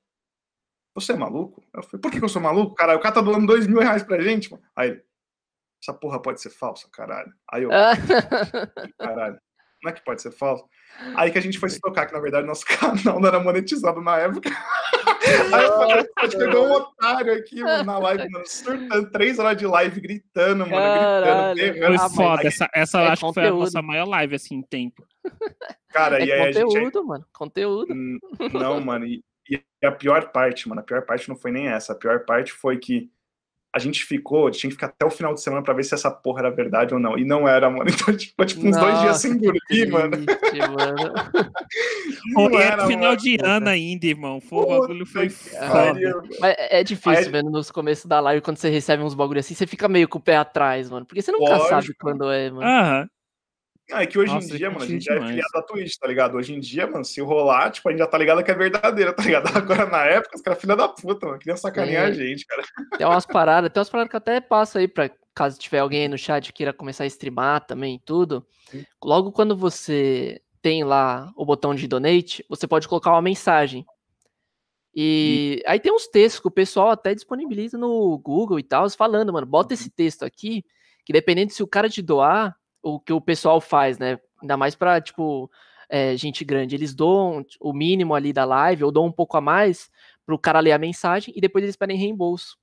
você 0.93 1.13
é 1.13 1.15
maluco? 1.15 1.63
Eu 1.73 1.83
falei, 1.83 2.01
por 2.01 2.11
que, 2.11 2.19
que 2.19 2.25
eu 2.25 2.29
sou 2.29 2.41
maluco? 2.41 2.75
Caralho, 2.75 2.99
o 2.99 3.01
cara 3.01 3.15
tá 3.15 3.21
doando 3.21 3.47
dois 3.47 3.65
mil 3.67 3.79
reais 3.79 4.03
pra 4.03 4.21
gente, 4.21 4.51
mano. 4.51 4.63
Aí 4.75 4.89
ele, 4.89 5.03
essa 5.81 5.93
porra 5.93 6.21
pode 6.21 6.41
ser 6.41 6.49
falsa, 6.49 6.87
caralho. 6.91 7.33
Aí 7.51 7.63
eu, 7.63 7.69
caralho, 8.99 9.39
não 9.83 9.89
é 9.89 9.93
que 9.93 10.03
pode 10.03 10.21
ser 10.21 10.31
falso? 10.31 10.63
Aí 11.15 11.31
que 11.31 11.37
a 11.37 11.41
gente 11.41 11.57
foi 11.57 11.69
se 11.69 11.79
tocar, 11.79 12.05
que 12.05 12.13
na 12.13 12.19
verdade 12.19 12.45
nosso 12.45 12.65
canal 12.77 13.19
não 13.19 13.27
era 13.27 13.39
monetizado 13.39 14.01
na 14.01 14.17
época. 14.17 14.49
Aí 15.53 15.63
eu 15.63 15.73
falei, 15.73 16.03
pode 16.15 16.37
pegou 16.37 16.67
um 16.67 16.71
otário 16.73 17.33
aqui 17.33 17.61
mano, 17.63 17.83
na 17.83 17.97
live, 17.99 18.29
mano, 18.29 18.45
surtando, 18.45 19.09
três 19.11 19.39
horas 19.39 19.57
de 19.57 19.65
live, 19.65 20.01
gritando, 20.01 20.59
mano, 20.59 20.71
Caralho, 20.71 21.55
gritando. 21.55 21.99
Foi 21.99 22.09
foda, 22.09 22.47
essa, 22.47 22.69
essa 22.73 23.01
é 23.01 23.07
acho 23.07 23.21
conteúdo. 23.21 23.45
que 23.45 23.51
foi 23.51 23.57
a 23.57 23.63
nossa 23.63 23.81
maior 23.81 24.07
live, 24.07 24.35
assim, 24.35 24.55
em 24.55 24.61
tempo. 24.61 25.05
Cara, 25.89 26.21
é 26.21 26.25
e 26.25 26.31
aí 26.31 26.53
conteúdo, 26.53 26.73
gente... 26.73 27.07
mano, 27.07 27.25
conteúdo. 27.33 27.93
Não, 28.53 28.79
mano, 28.81 29.05
e, 29.05 29.23
e 29.49 29.61
a 29.85 29.91
pior 29.91 30.31
parte, 30.31 30.67
mano, 30.67 30.81
a 30.81 30.83
pior 30.83 31.05
parte 31.05 31.27
não 31.27 31.35
foi 31.35 31.51
nem 31.51 31.67
essa, 31.67 31.93
a 31.93 31.95
pior 31.95 32.25
parte 32.25 32.51
foi 32.51 32.77
que 32.77 33.11
a 33.73 33.79
gente 33.79 34.03
ficou, 34.03 34.51
tinha 34.51 34.69
que 34.69 34.75
ficar 34.75 34.87
até 34.87 35.05
o 35.05 35.09
final 35.09 35.33
de 35.33 35.41
semana 35.41 35.63
pra 35.63 35.73
ver 35.73 35.83
se 35.83 35.93
essa 35.93 36.11
porra 36.11 36.41
era 36.41 36.51
verdade 36.51 36.93
ou 36.93 36.99
não. 36.99 37.17
E 37.17 37.23
não 37.23 37.47
era, 37.47 37.69
mano. 37.69 37.85
Então, 38.01 38.15
tipo, 38.15 38.45
tipo 38.45 38.67
uns 38.67 38.75
Nossa, 38.75 38.85
dois 38.85 38.99
dias 38.99 39.17
sem 39.17 39.37
dormir, 39.37 39.89
mano. 39.89 40.17
mano. 40.75 41.13
não 42.51 42.59
era 42.59 42.85
final 42.85 43.15
de 43.15 43.37
ano 43.41 43.69
ainda, 43.69 44.05
irmão. 44.05 44.41
Foi, 44.41 44.59
o 44.59 44.67
bagulho 44.81 45.05
foi 45.05 45.29
foda. 45.29 46.21
Mas 46.39 46.55
é, 46.57 46.79
é 46.79 46.83
difícil, 46.83 47.25
Aí... 47.25 47.29
vendo 47.29 47.49
nos 47.49 47.71
começos 47.71 48.05
da 48.05 48.19
live, 48.19 48.41
quando 48.41 48.57
você 48.57 48.69
recebe 48.69 49.03
uns 49.03 49.13
bagulho 49.13 49.39
assim, 49.39 49.53
você 49.53 49.65
fica 49.65 49.87
meio 49.87 50.09
com 50.09 50.17
o 50.17 50.21
pé 50.21 50.35
atrás, 50.35 50.89
mano. 50.89 51.05
Porque 51.05 51.21
você 51.21 51.31
nunca 51.31 51.51
Lógico. 51.51 51.69
sabe 51.69 51.93
quando 51.97 52.29
é, 52.29 52.51
mano. 52.51 52.67
Aham. 52.67 53.09
Ah, 53.91 54.03
é 54.03 54.05
que 54.05 54.17
hoje 54.17 54.33
Nossa, 54.33 54.53
em 54.53 54.57
dia, 54.57 54.69
mano, 54.69 54.83
a 54.83 54.87
gente 54.87 55.05
já 55.05 55.15
é 55.15 55.21
filiado 55.21 55.51
da 55.53 55.61
Twitch, 55.61 55.95
tá 55.97 56.07
ligado? 56.07 56.37
Hoje 56.37 56.53
em 56.53 56.59
dia, 56.59 56.87
mano, 56.87 57.03
se 57.03 57.19
rolar, 57.21 57.71
tipo, 57.71 57.87
a 57.89 57.91
gente 57.91 57.99
já 57.99 58.07
tá 58.07 58.17
ligado 58.17 58.43
que 58.43 58.51
é 58.51 58.55
verdadeira, 58.55 59.13
tá 59.13 59.23
ligado? 59.23 59.45
Agora, 59.55 59.85
na 59.85 60.05
época, 60.05 60.35
os 60.35 60.41
caras 60.41 60.59
filha 60.59 60.75
da 60.75 60.87
puta, 60.87 61.25
mano, 61.25 61.39
queriam 61.39 61.57
sacanear 61.57 62.07
é. 62.07 62.07
a 62.07 62.13
gente, 62.13 62.45
cara. 62.45 62.63
Tem 62.97 63.05
umas 63.05 63.25
paradas, 63.25 63.71
tem 63.71 63.79
umas 63.79 63.89
paradas 63.89 64.09
que 64.09 64.15
eu 64.15 64.19
até 64.19 64.41
passo 64.41 64.77
aí 64.77 64.87
pra 64.87 65.09
caso 65.33 65.57
tiver 65.57 65.79
alguém 65.79 66.03
aí 66.03 66.07
no 66.07 66.17
chat 66.17 66.47
que 66.47 66.53
queira 66.53 66.73
começar 66.73 67.03
a 67.03 67.07
streamar 67.07 67.65
também 67.65 68.01
tudo. 68.05 68.45
Sim. 68.69 68.85
Logo 69.03 69.31
quando 69.31 69.55
você 69.55 70.41
tem 70.61 70.83
lá 70.83 71.31
o 71.35 71.45
botão 71.45 71.73
de 71.73 71.87
donate, 71.87 72.45
você 72.47 72.67
pode 72.67 72.87
colocar 72.87 73.11
uma 73.11 73.21
mensagem. 73.21 73.85
E 74.93 75.57
Sim. 75.57 75.63
aí 75.65 75.79
tem 75.79 75.91
uns 75.91 76.07
textos 76.07 76.41
que 76.41 76.47
o 76.47 76.51
pessoal 76.51 76.89
até 76.89 77.15
disponibiliza 77.15 77.77
no 77.77 78.17
Google 78.19 78.59
e 78.59 78.63
tal, 78.63 78.89
falando, 78.89 79.31
mano, 79.31 79.47
bota 79.47 79.73
esse 79.73 79.85
uhum. 79.85 79.93
texto 79.95 80.23
aqui, 80.23 80.63
que 81.05 81.13
dependendo 81.13 81.51
se 81.51 81.63
o 81.63 81.67
cara 81.67 81.89
te 81.89 82.01
doar, 82.01 82.55
o 82.81 82.99
que 82.99 83.13
o 83.13 83.21
pessoal 83.21 83.61
faz, 83.61 83.97
né? 83.97 84.19
Ainda 84.41 84.57
mais 84.57 84.75
para 84.75 84.99
tipo, 85.01 85.49
é, 85.89 86.15
gente 86.15 86.45
grande. 86.45 86.75
Eles 86.75 86.95
doam 86.95 87.45
o 87.59 87.73
mínimo 87.73 88.15
ali 88.15 88.31
da 88.31 88.45
live, 88.45 88.83
ou 88.83 88.91
dão 88.91 89.05
um 89.05 89.11
pouco 89.11 89.37
a 89.37 89.41
mais 89.41 89.89
para 90.25 90.35
o 90.35 90.39
cara 90.39 90.59
ler 90.59 90.71
a 90.71 90.77
mensagem 90.77 91.33
e 91.35 91.41
depois 91.41 91.63
eles 91.63 91.75
pedem 91.75 91.97
reembolso. 91.97 92.57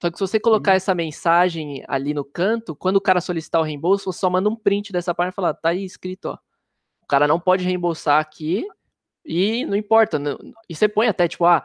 Só 0.00 0.10
que 0.10 0.18
se 0.18 0.20
você 0.20 0.38
colocar 0.38 0.72
uhum. 0.72 0.76
essa 0.76 0.94
mensagem 0.94 1.84
ali 1.88 2.14
no 2.14 2.24
canto, 2.24 2.74
quando 2.74 2.96
o 2.96 3.00
cara 3.00 3.20
solicitar 3.20 3.60
o 3.60 3.64
reembolso, 3.64 4.12
você 4.12 4.18
só 4.20 4.30
manda 4.30 4.48
um 4.48 4.56
print 4.56 4.92
dessa 4.92 5.14
página 5.14 5.32
e 5.32 5.34
fala, 5.34 5.54
tá 5.54 5.70
aí 5.70 5.84
escrito, 5.84 6.26
ó. 6.26 6.38
O 7.02 7.06
cara 7.06 7.26
não 7.26 7.40
pode 7.40 7.64
reembolsar 7.64 8.20
aqui 8.20 8.66
e 9.24 9.64
não 9.66 9.76
importa. 9.76 10.18
Não, 10.18 10.38
e 10.68 10.74
você 10.74 10.88
põe 10.88 11.08
até, 11.08 11.26
tipo, 11.26 11.44
ah, 11.46 11.64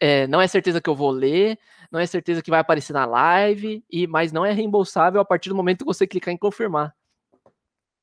é, 0.00 0.26
não 0.26 0.40
é 0.40 0.46
certeza 0.46 0.80
que 0.80 0.90
eu 0.90 0.94
vou 0.94 1.10
ler, 1.10 1.58
não 1.90 2.00
é 2.00 2.06
certeza 2.06 2.42
que 2.42 2.50
vai 2.50 2.60
aparecer 2.60 2.92
na 2.92 3.06
live, 3.06 3.84
e 3.90 4.06
mas 4.06 4.32
não 4.32 4.44
é 4.44 4.52
reembolsável 4.52 5.20
a 5.20 5.24
partir 5.24 5.48
do 5.48 5.54
momento 5.54 5.80
que 5.80 5.84
você 5.84 6.06
clicar 6.06 6.32
em 6.32 6.38
confirmar. 6.38 6.94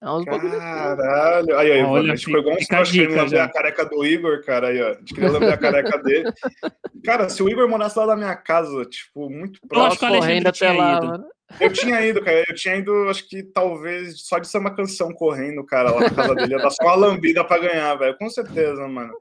É 0.05 0.09
uns 0.11 0.23
Caralho. 0.23 1.57
Aí, 1.57 1.71
aí, 1.71 1.83
Olha, 1.83 2.13
a 2.13 2.15
gente 2.15 2.31
pegou 2.31 2.53
uns 2.53 2.69
nós 2.69 2.91
querendo 2.91 3.15
lamber 3.15 3.41
a 3.41 3.49
careca 3.49 3.85
do 3.85 4.05
Igor, 4.05 4.45
cara. 4.45 4.67
Aí, 4.67 4.79
ó. 4.79 4.89
A 4.89 4.93
gente 4.93 5.15
queria 5.15 5.31
lamber 5.31 5.53
a 5.53 5.57
careca 5.57 5.97
dele. 5.97 6.31
Cara, 7.03 7.27
se 7.27 7.41
o 7.41 7.49
Igor 7.49 7.67
morasse 7.67 7.97
lá 7.97 8.05
da 8.05 8.15
minha 8.15 8.35
casa, 8.35 8.85
tipo, 8.85 9.29
muito 9.31 9.59
próximo. 9.67 10.13
Eu 10.13 10.19
correndo 10.19 10.47
até 10.47 10.71
lá, 10.71 11.01
mano. 11.01 11.25
Eu 11.59 11.73
tinha 11.73 12.05
ido, 12.05 12.23
cara. 12.23 12.43
Eu 12.47 12.55
tinha 12.55 12.75
ido, 12.75 13.09
acho 13.09 13.27
que 13.27 13.43
talvez 13.43 14.21
só 14.21 14.39
de 14.39 14.47
ser 14.47 14.59
uma 14.59 14.75
canção 14.75 15.11
correndo, 15.11 15.63
cara, 15.65 15.91
lá 15.91 16.01
na 16.01 16.09
casa 16.09 16.35
dele. 16.35 16.53
Ia 16.53 16.59
dar 16.59 16.69
só 16.69 16.83
uma 16.83 16.95
lambida 16.95 17.43
pra 17.43 17.59
ganhar, 17.59 17.95
velho. 17.95 18.17
Com 18.17 18.29
certeza, 18.29 18.87
mano. 18.87 19.13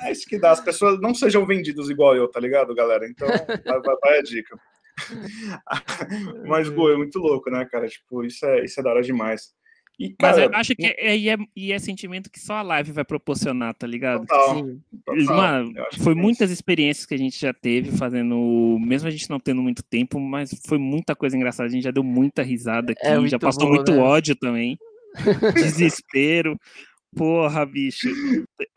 É 0.00 0.10
isso 0.10 0.28
que 0.28 0.38
dá. 0.38 0.50
As 0.50 0.60
pessoas 0.60 1.00
não 1.00 1.14
sejam 1.14 1.46
vendidas 1.46 1.88
igual 1.90 2.16
eu, 2.16 2.28
tá 2.28 2.40
ligado, 2.40 2.74
galera? 2.74 3.06
Então, 3.06 3.28
vai, 3.28 3.80
vai, 3.80 3.96
vai 4.02 4.18
a 4.18 4.22
dica. 4.22 4.56
Mas, 6.46 6.68
pô, 6.68 6.90
é 6.90 6.96
muito 6.96 7.18
louco, 7.20 7.50
né, 7.50 7.64
cara? 7.70 7.88
Tipo, 7.88 8.24
isso 8.24 8.44
é, 8.46 8.64
isso 8.64 8.78
é 8.80 8.82
da 8.82 8.90
hora 8.90 9.02
demais. 9.02 9.56
E, 9.98 10.10
cara, 10.10 10.36
Mas 10.36 10.44
eu 10.44 10.54
acho 10.54 10.76
que 10.76 10.86
é, 10.86 11.16
e 11.16 11.28
é, 11.28 11.36
e 11.56 11.72
é 11.72 11.78
sentimento 11.78 12.30
que 12.30 12.38
só 12.38 12.54
a 12.54 12.62
live 12.62 12.92
vai 12.92 13.04
proporcionar, 13.04 13.74
tá 13.74 13.84
ligado? 13.84 14.20
Total, 14.26 14.54
Sim. 14.54 14.80
Total. 15.04 15.36
Mano, 15.36 15.72
foi 15.98 16.12
é 16.12 16.16
muitas 16.16 16.52
experiências 16.52 17.04
que 17.04 17.14
a 17.14 17.18
gente 17.18 17.38
já 17.38 17.52
teve 17.52 17.90
fazendo, 17.90 18.78
mesmo 18.80 19.08
a 19.08 19.10
gente 19.10 19.28
não 19.28 19.40
tendo 19.40 19.60
muito 19.60 19.82
tempo, 19.82 20.20
mas 20.20 20.50
foi 20.66 20.78
muita 20.78 21.16
coisa 21.16 21.36
engraçada. 21.36 21.68
A 21.68 21.72
gente 21.72 21.82
já 21.82 21.90
deu 21.90 22.04
muita 22.04 22.42
risada 22.42 22.92
aqui, 22.92 23.04
é 23.04 23.26
já 23.26 23.40
passou 23.40 23.66
bom, 23.66 23.74
muito 23.74 23.90
né? 23.90 23.98
ódio 23.98 24.36
também. 24.36 24.78
desespero. 25.54 26.56
Porra, 27.16 27.66
bicho. 27.66 28.08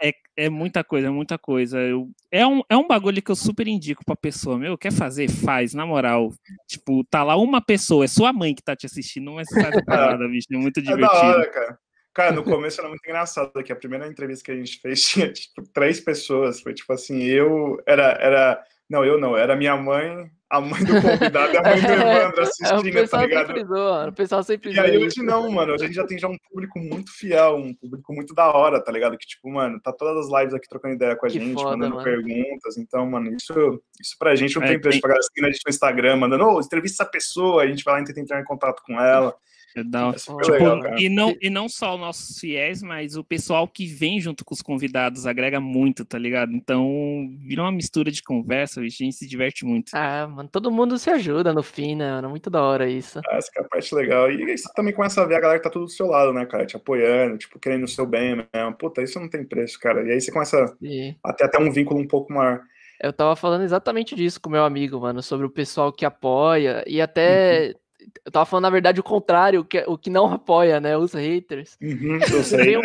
É, 0.01 0.11
é 0.35 0.49
muita 0.49 0.83
coisa, 0.83 1.07
é 1.07 1.09
muita 1.09 1.37
coisa. 1.37 1.79
Eu, 1.79 2.09
é, 2.31 2.45
um, 2.45 2.61
é 2.69 2.77
um 2.77 2.87
bagulho 2.87 3.21
que 3.21 3.31
eu 3.31 3.35
super 3.35 3.67
indico 3.67 4.03
pra 4.05 4.15
pessoa. 4.15 4.57
Meu, 4.57 4.77
quer 4.77 4.91
fazer? 4.91 5.29
Faz, 5.29 5.73
na 5.73 5.85
moral. 5.85 6.31
Tipo, 6.67 7.03
tá 7.05 7.23
lá 7.23 7.35
uma 7.35 7.61
pessoa, 7.61 8.05
é 8.05 8.07
sua 8.07 8.31
mãe 8.33 8.55
que 8.55 8.63
tá 8.63 8.75
te 8.75 8.85
assistindo, 8.85 9.31
mas 9.31 9.47
faz 9.49 9.75
a 9.75 9.83
parada, 9.83 10.27
bicho. 10.27 10.47
É 10.51 10.57
muito 10.57 10.81
divertido. 10.81 11.05
É 11.05 11.21
da 11.21 11.27
hora, 11.27 11.49
cara. 11.49 11.79
Cara, 12.13 12.31
no 12.33 12.43
começo 12.43 12.79
era 12.81 12.89
muito 12.89 13.05
engraçado, 13.05 13.51
que 13.63 13.71
a 13.71 13.75
primeira 13.75 14.05
entrevista 14.05 14.43
que 14.43 14.51
a 14.51 14.55
gente 14.55 14.79
fez 14.81 15.01
tinha, 15.07 15.31
tipo, 15.31 15.63
três 15.73 15.99
pessoas. 15.99 16.61
Foi 16.61 16.73
tipo 16.73 16.91
assim, 16.91 17.23
eu 17.23 17.81
era, 17.85 18.17
era 18.19 18.63
não, 18.91 19.05
eu 19.05 19.17
não, 19.17 19.37
era 19.37 19.55
minha 19.55 19.77
mãe, 19.77 20.29
a 20.49 20.59
mãe 20.59 20.83
do 20.83 21.01
convidado 21.01 21.53
e 21.53 21.57
a 21.57 21.61
mãe 21.61 21.81
do 21.81 21.87
Evandro 21.95 22.41
assistindo, 22.41 22.97
é, 22.97 23.07
tá 23.07 23.21
ligado? 23.21 23.47
Sempre 23.47 23.63
zoa, 23.63 24.09
o 24.09 24.11
pessoal 24.11 24.43
sempre 24.43 24.73
E 24.73 24.79
aí 24.81 24.97
hoje 24.97 25.23
não, 25.23 25.49
mano, 25.49 25.73
a 25.73 25.77
gente 25.77 25.93
já 25.93 26.05
tem 26.05 26.19
já 26.19 26.27
um 26.27 26.35
público 26.49 26.77
muito 26.77 27.09
fiel, 27.09 27.55
um 27.55 27.73
público 27.73 28.13
muito 28.13 28.35
da 28.35 28.51
hora, 28.51 28.83
tá 28.83 28.91
ligado? 28.91 29.17
Que 29.17 29.25
tipo, 29.25 29.49
mano, 29.49 29.79
tá 29.79 29.93
todas 29.93 30.25
as 30.25 30.39
lives 30.39 30.53
aqui 30.53 30.67
trocando 30.67 30.95
ideia 30.95 31.15
com 31.15 31.25
a 31.25 31.29
que 31.29 31.39
gente, 31.39 31.53
foda, 31.53 31.77
mandando 31.77 31.95
mano. 31.95 32.03
perguntas, 32.03 32.77
então, 32.77 33.09
mano, 33.09 33.33
isso, 33.33 33.81
isso 33.97 34.17
pra 34.19 34.35
gente 34.35 34.57
não 34.57 34.63
é, 34.63 34.67
tem 34.67 34.81
preço, 34.81 34.95
tem... 34.95 35.01
pra 35.01 35.07
galera 35.11 35.23
seguindo 35.23 35.47
a 35.47 35.51
gente 35.53 35.63
no 35.65 35.69
Instagram, 35.69 36.15
mandando, 36.17 36.43
ô, 36.43 36.55
oh, 36.57 36.59
entrevista 36.59 37.03
essa 37.03 37.09
pessoa, 37.09 37.63
a 37.63 37.67
gente 37.67 37.85
vai 37.85 37.93
lá 37.93 38.01
e 38.01 38.03
tenta 38.03 38.19
entrar 38.19 38.41
em 38.41 38.45
contato 38.45 38.83
com 38.85 38.99
ela. 38.99 39.33
É 39.75 39.83
da... 39.83 40.09
é 40.09 40.13
tipo, 40.13 40.51
legal, 40.51 40.97
e, 40.97 41.07
não, 41.07 41.35
e 41.41 41.49
não 41.49 41.69
só 41.69 41.95
os 41.95 41.99
nossos 41.99 42.39
fiéis, 42.39 42.83
mas 42.83 43.15
o 43.15 43.23
pessoal 43.23 43.67
que 43.67 43.85
vem 43.85 44.19
junto 44.19 44.43
com 44.43 44.53
os 44.53 44.61
convidados 44.61 45.25
agrega 45.25 45.59
muito, 45.59 46.03
tá 46.03 46.17
ligado? 46.17 46.51
Então, 46.51 47.29
vira 47.39 47.61
uma 47.61 47.71
mistura 47.71 48.11
de 48.11 48.21
conversa, 48.21 48.81
a 48.81 48.83
gente 48.83 49.13
se 49.13 49.27
diverte 49.27 49.65
muito. 49.65 49.91
Ah, 49.93 50.27
mano, 50.27 50.49
todo 50.49 50.71
mundo 50.71 50.97
se 50.97 51.09
ajuda 51.09 51.53
no 51.53 51.63
fim, 51.63 51.95
né, 51.95 52.11
mano? 52.11 52.29
Muito 52.29 52.49
da 52.49 52.61
hora 52.61 52.89
isso. 52.89 53.19
Ah, 53.27 53.37
essa 53.37 53.49
é 53.55 53.61
a 53.61 53.63
parte 53.63 53.95
legal. 53.95 54.31
E 54.31 54.43
aí 54.43 54.57
você 54.57 54.71
também 54.73 54.93
começa 54.93 55.21
a 55.21 55.25
ver 55.25 55.35
a 55.35 55.39
galera 55.39 55.59
que 55.59 55.63
tá 55.63 55.69
tudo 55.69 55.85
do 55.85 55.91
seu 55.91 56.07
lado, 56.07 56.33
né, 56.33 56.45
cara? 56.45 56.65
Te 56.65 56.75
apoiando, 56.75 57.37
tipo, 57.37 57.59
querendo 57.59 57.83
o 57.83 57.87
seu 57.87 58.05
bem 58.05 58.35
mesmo. 58.35 58.77
Puta, 58.77 59.01
isso 59.01 59.19
não 59.19 59.29
tem 59.29 59.45
preço, 59.45 59.79
cara. 59.79 60.03
E 60.05 60.11
aí 60.11 60.19
você 60.19 60.31
começa 60.31 60.67
Sim. 60.79 61.15
a 61.23 61.33
ter 61.33 61.45
até 61.45 61.59
um 61.59 61.71
vínculo 61.71 61.99
um 61.99 62.07
pouco 62.07 62.33
maior. 62.33 62.61
Eu 63.01 63.11
tava 63.11 63.35
falando 63.35 63.63
exatamente 63.63 64.15
disso 64.15 64.39
com 64.39 64.49
meu 64.49 64.63
amigo, 64.63 64.99
mano, 64.99 65.23
sobre 65.23 65.45
o 65.45 65.49
pessoal 65.49 65.91
que 65.91 66.05
apoia 66.05 66.83
e 66.85 67.01
até 67.01 67.69
uhum 67.69 67.81
eu 68.25 68.31
tava 68.31 68.45
falando, 68.45 68.63
na 68.63 68.69
verdade, 68.69 68.99
o 68.99 69.03
contrário, 69.03 69.61
o 69.61 69.65
que, 69.65 69.79
o 69.87 69.97
que 69.97 70.09
não 70.09 70.31
apoia, 70.31 70.79
né? 70.79 70.97
Os 70.97 71.13
haters. 71.13 71.77
Uhum, 71.81 72.19
vem, 72.57 72.81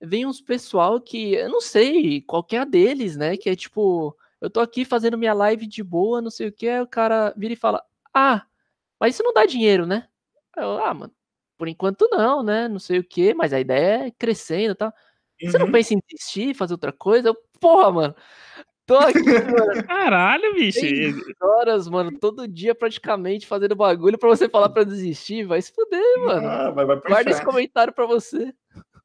vem 0.00 0.26
uns 0.26 0.40
pessoal 0.40 1.00
que, 1.00 1.34
eu 1.34 1.48
não 1.48 1.60
sei, 1.60 2.20
qualquer 2.22 2.66
deles, 2.66 3.16
né? 3.16 3.36
Que 3.36 3.50
é 3.50 3.56
tipo, 3.56 4.16
eu 4.40 4.50
tô 4.50 4.60
aqui 4.60 4.84
fazendo 4.84 5.18
minha 5.18 5.34
live 5.34 5.66
de 5.66 5.82
boa, 5.82 6.22
não 6.22 6.30
sei 6.30 6.48
o 6.48 6.52
que, 6.52 6.68
aí 6.68 6.80
o 6.80 6.86
cara 6.86 7.32
vira 7.36 7.52
e 7.52 7.56
fala, 7.56 7.82
ah, 8.14 8.44
mas 8.98 9.14
isso 9.14 9.22
não 9.22 9.32
dá 9.32 9.46
dinheiro, 9.46 9.86
né? 9.86 10.08
Eu, 10.56 10.82
ah, 10.84 10.92
mano, 10.92 11.12
por 11.56 11.68
enquanto 11.68 12.08
não, 12.10 12.42
né? 12.42 12.68
Não 12.68 12.78
sei 12.78 12.98
o 12.98 13.04
que, 13.04 13.34
mas 13.34 13.52
a 13.52 13.60
ideia 13.60 14.06
é 14.06 14.10
crescendo 14.10 14.72
e 14.72 14.74
tal. 14.74 14.92
Uhum. 15.42 15.50
Você 15.50 15.58
não 15.58 15.66
uhum. 15.66 15.72
pensa 15.72 15.94
em 15.94 16.02
desistir, 16.08 16.54
fazer 16.54 16.74
outra 16.74 16.92
coisa? 16.92 17.28
Eu, 17.28 17.36
porra, 17.60 17.92
mano, 17.92 18.14
Tô 18.90 18.98
aqui, 18.98 19.22
mano. 19.22 19.84
Caralho, 19.86 20.52
bicho. 20.52 20.80
horas, 21.40 21.88
mano, 21.88 22.10
todo 22.18 22.48
dia 22.48 22.74
praticamente 22.74 23.46
fazendo 23.46 23.76
bagulho 23.76 24.18
pra 24.18 24.28
você 24.28 24.48
falar 24.48 24.68
pra 24.68 24.82
desistir. 24.82 25.44
Vai 25.44 25.62
se 25.62 25.72
fuder, 25.72 26.18
mano. 26.24 26.48
Ah, 26.48 26.70
vai, 26.72 26.84
vai 26.84 27.00
Guarda 27.00 27.30
esse 27.30 27.44
comentário 27.44 27.92
pra 27.92 28.04
você. 28.04 28.52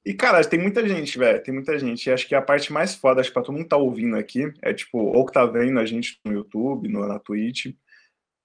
E, 0.04 0.12
cara, 0.16 0.44
tem 0.44 0.60
muita 0.60 0.88
gente, 0.88 1.20
velho. 1.20 1.44
Tem 1.44 1.54
muita 1.54 1.78
gente. 1.78 2.08
E 2.08 2.12
acho 2.12 2.28
que 2.28 2.34
a 2.34 2.42
parte 2.42 2.74
mais 2.74 2.96
foda, 2.96 3.22
acho 3.22 3.30
que 3.30 3.36
pra 3.36 3.44
todo 3.44 3.54
mundo 3.54 3.68
tá 3.68 3.78
ouvindo 3.78 4.16
aqui, 4.18 4.52
é 4.64 4.74
tipo, 4.74 4.98
ou 4.98 5.24
que 5.24 5.34
tá 5.34 5.46
vendo 5.46 5.80
a 5.80 5.86
gente 5.86 6.20
no 6.26 6.34
YouTube, 6.34 6.90
no, 6.90 7.08
na 7.08 7.20
Twitch. 7.20 7.68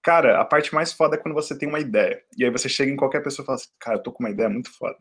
Cara, 0.03 0.43
a 0.43 0.45
parte 0.45 0.75
mais 0.75 0.93
foda 0.93 1.17
é 1.17 1.19
quando 1.19 1.35
você 1.35 1.57
tem 1.57 1.67
uma 1.67 1.81
ideia. 1.81 2.23
E 2.37 2.45
aí 2.45 2.51
você 2.51 2.69
chega 2.69 2.93
em 2.93 2.97
qualquer 2.97 3.23
pessoa 3.23 3.45
e 3.45 3.47
fala 3.47 3.57
assim, 3.57 3.69
cara, 3.81 3.97
eu 3.97 4.03
tô 4.03 4.13
com 4.13 4.23
uma 4.23 4.31
ideia 4.31 4.51
muito 4.51 4.71
foda. 4.77 4.99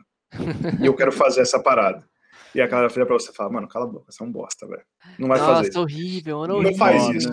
e 0.81 0.85
eu 0.85 0.95
quero 0.95 1.11
fazer 1.11 1.41
essa 1.41 1.61
parada. 1.61 2.07
E 2.53 2.61
a 2.61 2.67
galera 2.67 2.89
vira 2.89 3.05
pra 3.05 3.13
você 3.13 3.31
e 3.31 3.35
fala, 3.35 3.51
mano, 3.51 3.67
cala 3.67 3.85
a 3.85 3.87
boca, 3.87 4.11
você 4.11 4.23
é 4.23 4.25
um 4.25 4.31
bosta, 4.31 4.67
velho. 4.67 4.83
Não 5.17 5.27
vai 5.27 5.39
Nossa, 5.39 5.53
fazer. 5.55 5.67
Nossa, 5.67 5.79
horrível, 5.81 6.47
não, 6.47 6.61
não 6.61 6.75
faz 6.75 7.07
isso. 7.09 7.31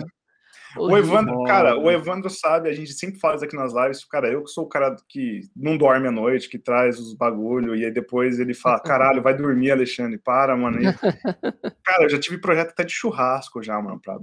O 0.79 0.97
Evandro, 0.97 1.43
cara, 1.43 1.77
o 1.77 1.89
Evandro 1.91 2.29
sabe, 2.29 2.69
a 2.69 2.73
gente 2.73 2.93
sempre 2.93 3.19
fala 3.19 3.35
isso 3.35 3.45
aqui 3.45 3.55
nas 3.55 3.73
lives, 3.73 4.05
cara, 4.05 4.27
eu 4.29 4.43
que 4.43 4.51
sou 4.51 4.65
o 4.65 4.69
cara 4.69 4.95
que 5.07 5.41
não 5.55 5.77
dorme 5.77 6.07
à 6.07 6.11
noite, 6.11 6.49
que 6.49 6.57
traz 6.57 6.99
os 6.99 7.13
bagulho, 7.13 7.75
e 7.75 7.85
aí 7.85 7.91
depois 7.91 8.39
ele 8.39 8.53
fala, 8.53 8.79
caralho, 8.81 9.21
vai 9.21 9.35
dormir, 9.35 9.71
Alexandre, 9.71 10.17
para, 10.17 10.55
mano. 10.55 10.79
E, 10.81 10.85
cara, 11.83 12.03
eu 12.03 12.09
já 12.09 12.19
tive 12.19 12.37
projeto 12.37 12.69
até 12.69 12.83
de 12.83 12.93
churrasco 12.93 13.61
já, 13.61 13.81
mano. 13.81 13.99
Pra... 13.99 14.17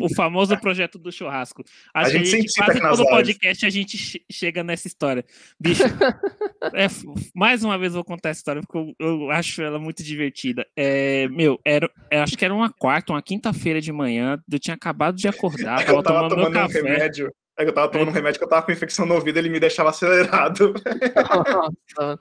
o 0.00 0.14
famoso 0.14 0.58
projeto 0.58 0.98
do 0.98 1.12
churrasco. 1.12 1.62
Acho 1.92 2.08
a 2.08 2.12
gente, 2.12 2.30
que 2.30 2.36
a 2.36 2.40
gente 2.40 2.52
quase 2.54 2.80
todo 2.80 3.08
podcast 3.08 3.66
a 3.66 3.70
gente 3.70 4.24
chega 4.30 4.62
nessa 4.62 4.86
história. 4.86 5.24
Bicho, 5.60 5.82
é, 6.74 6.86
mais 7.34 7.64
uma 7.64 7.78
vez 7.78 7.92
eu 7.92 7.96
vou 7.96 8.04
contar 8.04 8.30
essa 8.30 8.40
história, 8.40 8.62
porque 8.62 8.78
eu, 8.78 8.94
eu 8.98 9.30
acho 9.30 9.62
ela 9.62 9.78
muito 9.78 10.02
divertida. 10.02 10.66
É, 10.76 11.28
meu, 11.28 11.58
era, 11.64 11.90
acho 12.10 12.36
que 12.36 12.44
era 12.44 12.54
uma 12.54 12.70
quarta, 12.70 13.12
uma 13.12 13.22
quinta-feira 13.22 13.80
de 13.80 13.92
manhã, 13.92 14.38
eu 14.50 14.58
tinha 14.58 14.74
acabado 14.74 15.16
de 15.16 15.28
acordar, 15.34 15.80
é 15.80 15.84
tava, 15.84 15.98
eu 15.98 16.02
tava 16.02 16.28
tomando, 16.28 16.30
tomando 16.30 16.50
um 16.50 16.68
café. 16.68 16.82
remédio. 16.82 17.32
É 17.56 17.62
que 17.62 17.70
eu 17.70 17.74
tava 17.74 17.88
tomando 17.88 18.08
um 18.08 18.12
remédio 18.12 18.38
que 18.38 18.44
eu 18.44 18.48
tava 18.48 18.66
com 18.66 18.72
infecção 18.72 19.06
no 19.06 19.14
ouvido, 19.14 19.38
ele 19.38 19.48
me 19.48 19.60
deixava 19.60 19.90
acelerado. 19.90 20.74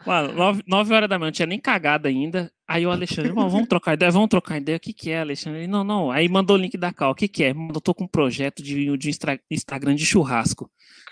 Mano, 0.05 0.34
9, 0.34 0.64
9 0.68 0.93
horas 0.93 1.09
da 1.09 1.18
manhã, 1.18 1.28
não 1.28 1.32
tinha 1.32 1.47
nem 1.47 1.59
cagado 1.59 2.07
ainda. 2.07 2.51
Aí 2.68 2.86
o 2.86 2.91
Alexandre, 2.91 3.32
vamos 3.32 3.68
trocar 3.68 3.93
ideia, 3.93 4.11
vamos 4.11 4.30
trocar 4.30 4.57
ideia. 4.57 4.78
O 4.78 4.80
que, 4.80 4.93
que 4.93 5.11
é, 5.11 5.20
Alexandre? 5.20 5.59
Ele, 5.59 5.68
não, 5.68 5.84
não. 5.84 6.09
Aí 6.09 6.28
mandou 6.30 6.55
o 6.55 6.59
link 6.59 6.78
da 6.78 6.93
Cal. 6.93 7.11
O 7.11 7.16
que, 7.16 7.28
que 7.28 7.43
é? 7.43 7.51
Eu 7.51 7.82
tô 7.82 7.93
com 7.93 8.05
um 8.05 8.07
projeto 8.07 8.64
de, 8.64 8.97
de 8.97 9.11
Instagram 9.51 9.95
de 9.95 10.05
churrasco. 10.05 10.72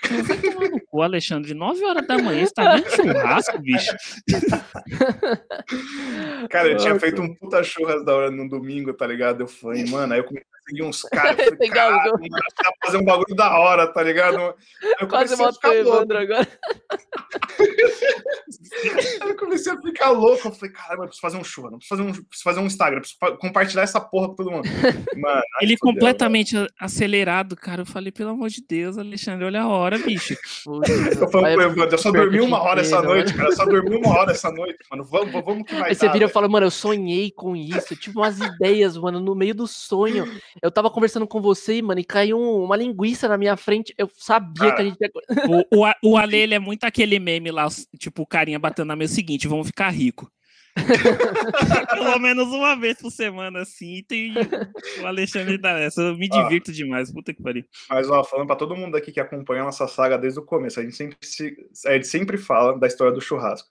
Vai 0.10 0.38
tomar 0.38 0.70
no 0.70 0.80
cu, 0.80 1.02
Alexandre. 1.02 1.54
9 1.54 1.86
horas 1.86 2.08
da 2.08 2.18
manhã, 2.18 2.46
você 2.46 2.54
tá 2.54 2.76
vendo 2.76 2.90
churrasco, 2.90 3.60
bicho? 3.60 3.96
Cara, 6.50 6.70
eu 6.70 6.78
tinha 6.78 6.98
feito 7.00 7.22
um 7.22 7.36
puta 7.36 7.62
churras 7.64 8.04
da 8.06 8.16
hora 8.16 8.32
no 8.32 8.50
domingo, 8.50 8.94
tá 8.94 9.06
ligado? 9.06 9.42
Eu 9.42 9.48
falei, 9.48 9.86
mano, 9.86 10.14
aí 10.14 10.20
eu 10.20 10.24
comecei 10.24 10.48
seguir 10.72 10.84
uns 10.84 11.02
caras. 11.12 11.36
Falei, 11.36 11.70
cara, 11.70 12.12
tá 12.56 12.72
fazer 12.86 12.98
um 12.98 13.06
bagulho 13.06 13.36
da 13.36 13.60
hora, 13.60 13.88
tá 13.88 14.02
ligado? 14.02 14.56
Eu 15.00 15.08
Quase 15.08 15.36
matei 15.36 15.72
o 15.72 15.74
Evandro 15.74 16.18
agora. 16.18 16.48
eu 19.28 19.36
comecei 19.36 19.74
a 19.74 19.82
ficar 19.82 20.12
louco. 20.12 20.48
Eu 20.48 20.52
falei, 20.52 20.74
cara, 20.74 20.96
eu 20.96 21.02
preciso 21.02 21.22
fazer 21.22 21.38
um 21.38 21.41
show, 21.44 21.70
não 21.70 21.78
preciso 21.78 22.02
fazer 22.02 22.10
um, 22.10 22.12
preciso 22.12 22.44
fazer 22.44 22.60
um 22.60 22.66
Instagram, 22.66 23.00
preciso 23.00 23.38
compartilhar 23.38 23.84
essa 23.84 24.00
porra 24.00 24.30
com 24.30 24.36
todo 24.36 24.52
mundo. 24.52 24.68
Mano, 25.18 25.42
Ele 25.62 25.78
completamente 25.78 26.56
acelerado, 26.80 27.56
cara. 27.56 27.82
Eu 27.82 27.86
falei, 27.86 28.12
pelo 28.12 28.32
amor 28.32 28.50
de 28.50 28.64
Deus, 28.68 28.98
Alexandre, 28.98 29.46
olha 29.46 29.62
a 29.62 29.68
hora, 29.68 29.98
bicho. 29.98 30.36
eu 30.68 31.30
falei, 31.30 31.56
eu 31.56 31.98
só 31.98 32.12
dormi 32.12 32.42
uma 32.42 32.62
hora 32.62 32.82
essa 32.82 33.02
noite, 33.02 33.34
cara. 33.34 33.50
Eu 33.50 33.56
só 33.56 33.66
dormi 33.66 33.96
uma 33.96 34.10
hora 34.18 34.32
essa 34.32 34.52
noite, 34.52 34.78
mano. 34.90 35.04
Vamos, 35.04 35.32
vamos 35.44 35.64
que 35.66 35.74
mais. 35.74 35.88
Aí 35.88 35.96
você 35.96 36.10
vira 36.10 36.26
e 36.26 36.30
fala, 36.30 36.48
mano, 36.48 36.66
eu 36.66 36.72
sonhei 36.72 37.32
com 37.32 37.56
isso. 37.56 37.94
Eu 37.94 37.98
tive 37.98 38.18
umas 38.18 38.40
ideias, 38.40 38.98
mano, 38.98 39.20
no 39.20 39.36
meio 39.36 39.56
do 39.56 39.68
sonho. 39.68 40.28
Eu 40.62 40.72
tava 40.72 40.90
conversando 40.90 41.28
com 41.28 41.42
você, 41.42 41.82
mano, 41.82 42.00
e 42.00 42.04
caiu 42.04 42.40
uma 42.40 42.76
linguiça 42.76 43.28
na 43.28 43.38
minha 43.38 43.56
frente. 43.58 43.94
Eu 43.98 44.10
sabia 44.14 44.74
que 44.74 44.82
a 44.82 44.86
gente 44.86 44.98
ia... 45.00 45.12
O, 45.48 45.84
o, 45.84 46.12
o 46.12 46.18
Ale, 46.22 46.38
ele 46.38 46.54
é 46.54 46.60
muito 46.60 46.84
aquele 46.84 47.20
meme 47.20 47.52
lá, 47.52 47.68
tipo, 47.98 48.24
o 48.24 48.28
carinha 48.28 48.60
batendo 48.60 48.88
na 48.88 48.96
mesa 48.96 49.16
seguinte, 49.16 49.48
vamos 49.48 49.68
ficar 49.68 49.90
rico. 49.90 50.32
Pelo 51.90 52.20
menos 52.20 52.48
uma 52.48 52.76
vez 52.76 52.98
por 52.98 53.12
semana, 53.12 53.62
assim, 53.62 54.04
tem 54.08 54.34
o 55.02 55.06
Alexandre 55.06 55.58
da 55.58 55.80
essa. 55.80 56.02
Eu 56.02 56.18
me 56.18 56.30
divirto 56.30 56.72
ah, 56.72 56.74
demais, 56.74 57.12
puta 57.12 57.34
que 57.34 57.42
pariu. 57.42 57.66
Mas, 57.90 58.10
ó, 58.10 58.24
falando 58.24 58.48
pra 58.48 58.56
todo 58.56 58.76
mundo 58.76 58.96
aqui 58.96 59.12
que 59.12 59.20
acompanha 59.20 59.62
a 59.62 59.66
nossa 59.66 59.88
saga 59.88 60.18
desde 60.18 60.40
o 60.40 60.46
começo, 60.46 60.80
a 60.80 60.84
gente 60.84 60.96
sempre, 60.96 61.18
se, 61.22 61.56
a 61.86 61.94
gente 61.94 62.08
sempre 62.08 62.38
fala 62.38 62.78
da 62.78 62.88
história 62.88 63.14
do 63.14 63.22
churrasco. 63.22 63.70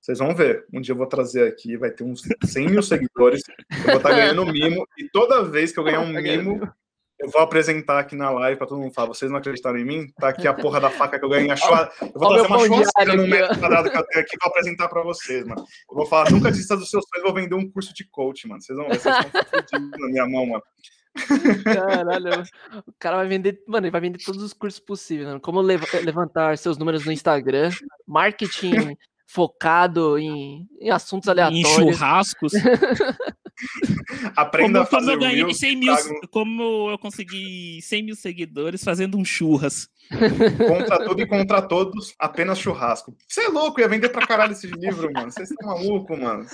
Vocês 0.00 0.18
vão 0.18 0.34
ver. 0.34 0.64
Um 0.72 0.80
dia 0.80 0.92
eu 0.92 0.96
vou 0.96 1.06
trazer 1.06 1.46
aqui, 1.46 1.76
vai 1.76 1.90
ter 1.90 2.04
uns 2.04 2.22
100 2.44 2.68
mil 2.68 2.82
seguidores. 2.82 3.42
Eu 3.70 3.84
vou 3.84 3.96
estar 3.96 4.08
tá 4.08 4.16
ganhando 4.16 4.46
mimo. 4.46 4.86
E 4.96 5.08
toda 5.10 5.44
vez 5.44 5.72
que 5.72 5.78
eu 5.78 5.84
ganhar 5.84 6.00
um 6.00 6.12
tá 6.14 6.20
mimo, 6.22 6.72
eu 7.18 7.30
vou 7.30 7.42
apresentar 7.42 7.98
aqui 7.98 8.14
na 8.14 8.30
live 8.30 8.56
para 8.56 8.66
todo 8.66 8.80
mundo 8.80 8.94
falar. 8.94 9.08
Vocês 9.08 9.30
não 9.30 9.38
acreditaram 9.38 9.78
em 9.78 9.84
mim? 9.84 10.08
Tá 10.20 10.28
aqui 10.28 10.46
a 10.46 10.54
porra 10.54 10.80
da 10.80 10.90
faca 10.90 11.18
que 11.18 11.24
eu 11.24 11.28
ganhei. 11.28 11.50
A 11.50 11.56
chua... 11.56 11.90
Eu 12.00 12.12
vou 12.14 12.28
trazer 12.28 12.46
uma 12.46 12.58
churrasqueira 12.58 13.16
no 13.16 13.26
metro 13.26 13.58
quadrado 13.58 13.90
que 13.90 13.96
eu 13.96 14.06
tenho 14.06 14.24
aqui 14.24 14.36
para 14.38 14.48
apresentar 14.48 14.88
para 14.88 15.02
vocês, 15.02 15.44
mano. 15.44 15.64
Eu 15.90 15.96
vou 15.96 16.06
falar, 16.06 16.30
nunca 16.30 16.50
desista 16.50 16.76
dos 16.76 16.90
seus 16.90 17.04
sonhos, 17.08 17.24
vou 17.24 17.34
vender 17.34 17.54
um 17.54 17.68
curso 17.70 17.92
de 17.92 18.08
coach, 18.08 18.46
mano. 18.46 18.62
Vocês 18.62 18.78
vão 18.78 18.88
ver, 18.88 18.98
vocês 18.98 19.16
estão 19.64 19.80
na 19.80 20.08
minha 20.08 20.28
mão, 20.28 20.46
mano. 20.46 20.62
Caralho, 21.64 22.44
o 22.86 22.92
cara 22.98 23.16
vai 23.16 23.26
vender, 23.26 23.62
mano, 23.66 23.86
ele 23.86 23.90
vai 23.90 24.00
vender 24.00 24.18
todos 24.24 24.42
os 24.42 24.52
cursos 24.52 24.78
possíveis, 24.78 25.26
mano. 25.26 25.40
Como 25.40 25.60
levantar 25.60 26.56
seus 26.56 26.78
números 26.78 27.04
no 27.04 27.10
Instagram, 27.10 27.70
marketing 28.06 28.96
focado 29.26 30.18
em, 30.18 30.66
em 30.80 30.90
assuntos 30.90 31.28
aleatórios. 31.28 31.68
Em 31.68 31.92
churrascos. 31.92 32.52
Aprenda 34.36 34.68
como, 34.68 34.82
a 34.82 34.86
fazer 34.86 35.12
como 35.12 35.24
eu 35.24 35.30
ganhei 35.30 35.54
100 35.54 35.76
mil, 35.76 35.94
como 36.30 36.90
eu 36.90 36.98
consegui 36.98 37.80
100 37.82 38.02
mil 38.02 38.16
seguidores 38.16 38.82
fazendo 38.84 39.18
um 39.18 39.24
churras. 39.24 39.88
Contra 40.66 41.04
tudo 41.04 41.20
e 41.20 41.26
contra 41.26 41.62
todos, 41.62 42.14
apenas 42.18 42.58
churrasco. 42.58 43.16
Você 43.26 43.42
é 43.42 43.48
louco, 43.48 43.80
ia 43.80 43.88
vender 43.88 44.08
pra 44.08 44.26
caralho 44.26 44.52
esse 44.52 44.66
livro, 44.66 45.12
mano. 45.12 45.30
Vocês 45.30 45.50
estão 45.50 45.68
malucos, 45.68 46.18
mano. 46.18 46.46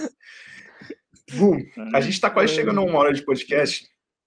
Bum, 1.32 1.58
a 1.94 2.00
gente 2.00 2.20
tá 2.20 2.30
quase 2.30 2.54
chegando 2.54 2.80
a 2.80 2.84
uma 2.84 2.98
hora 2.98 3.12
de 3.12 3.22
podcast. 3.22 3.86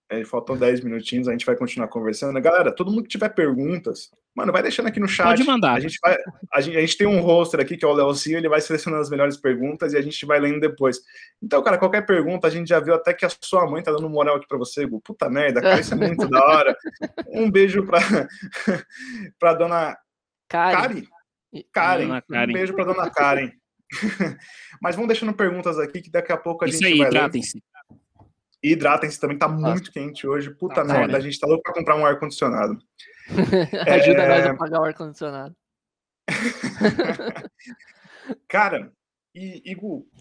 É, 0.09 0.23
faltam 0.23 0.55
10 0.55 0.81
minutinhos, 0.81 1.27
a 1.27 1.31
gente 1.31 1.45
vai 1.45 1.55
continuar 1.55 1.89
conversando. 1.89 2.39
Galera, 2.41 2.73
todo 2.73 2.89
mundo 2.91 3.03
que 3.03 3.09
tiver 3.09 3.29
perguntas, 3.29 4.09
Mano, 4.37 4.51
vai 4.51 4.61
deixando 4.61 4.85
aqui 4.85 4.99
no 4.99 5.07
chat. 5.07 5.25
Pode 5.25 5.43
mandar. 5.45 5.73
A 5.73 5.79
gente, 5.79 5.97
vai, 5.99 6.15
a 6.53 6.61
gente, 6.61 6.77
a 6.77 6.81
gente 6.81 6.95
tem 6.95 7.07
um 7.07 7.21
roster 7.21 7.59
aqui, 7.59 7.75
que 7.75 7.83
é 7.83 7.87
o 7.87 7.91
Leozinho, 7.91 8.37
ele 8.37 8.47
vai 8.47 8.61
selecionando 8.61 9.01
as 9.01 9.09
melhores 9.09 9.35
perguntas 9.35 9.93
e 9.93 9.97
a 9.97 10.01
gente 10.01 10.23
vai 10.27 10.39
lendo 10.39 10.59
depois. 10.59 10.99
Então, 11.41 11.63
cara, 11.63 11.75
qualquer 11.75 12.05
pergunta, 12.05 12.45
a 12.45 12.49
gente 12.51 12.67
já 12.67 12.79
viu 12.79 12.93
até 12.93 13.15
que 13.15 13.25
a 13.25 13.29
sua 13.41 13.65
mãe 13.67 13.81
tá 13.81 13.91
dando 13.91 14.07
moral 14.07 14.35
aqui 14.35 14.47
pra 14.47 14.59
você, 14.59 14.85
Gu. 14.85 15.01
Puta 15.01 15.27
merda, 15.27 15.59
cara, 15.59 15.79
isso 15.79 15.91
é 15.91 15.97
muito 15.97 16.29
da 16.29 16.39
hora. 16.39 16.77
Um 17.33 17.49
beijo 17.49 17.83
pra, 17.83 17.99
pra 19.39 19.55
dona 19.55 19.97
Karen. 20.47 21.03
Karen. 21.73 22.21
Karen. 22.29 22.51
Um 22.51 22.53
beijo 22.53 22.75
pra 22.75 22.83
dona 22.83 23.09
Karen. 23.09 23.51
Mas 24.79 24.95
vamos 24.95 25.07
deixando 25.07 25.33
perguntas 25.33 25.79
aqui 25.79 25.99
que 25.99 26.11
daqui 26.11 26.31
a 26.31 26.37
pouco 26.37 26.63
a 26.63 26.67
Isso 26.67 26.77
gente 26.77 26.93
aí, 26.93 26.97
vai 26.99 27.07
hidratem-se. 27.07 27.63
E 28.61 28.71
hidratem-se 28.73 29.19
também, 29.19 29.37
tá 29.37 29.47
Nossa. 29.47 29.71
muito 29.71 29.91
quente 29.91 30.27
hoje. 30.27 30.51
Puta 30.51 30.75
Tá 30.75 30.83
merda, 30.83 31.13
bom, 31.13 31.17
a 31.17 31.21
gente 31.21 31.39
tá 31.39 31.47
louco 31.47 31.63
pra 31.63 31.73
comprar 31.73 31.95
um 31.95 32.05
ar-condicionado. 32.05 32.77
Ajuda 33.87 34.23
É. 34.23 34.27
nós 34.27 34.45
a 34.45 34.55
pagar 34.55 34.81
o 34.81 34.83
ar-condicionado. 34.83 35.55
Cara, 38.47 38.91
e, 39.39 39.77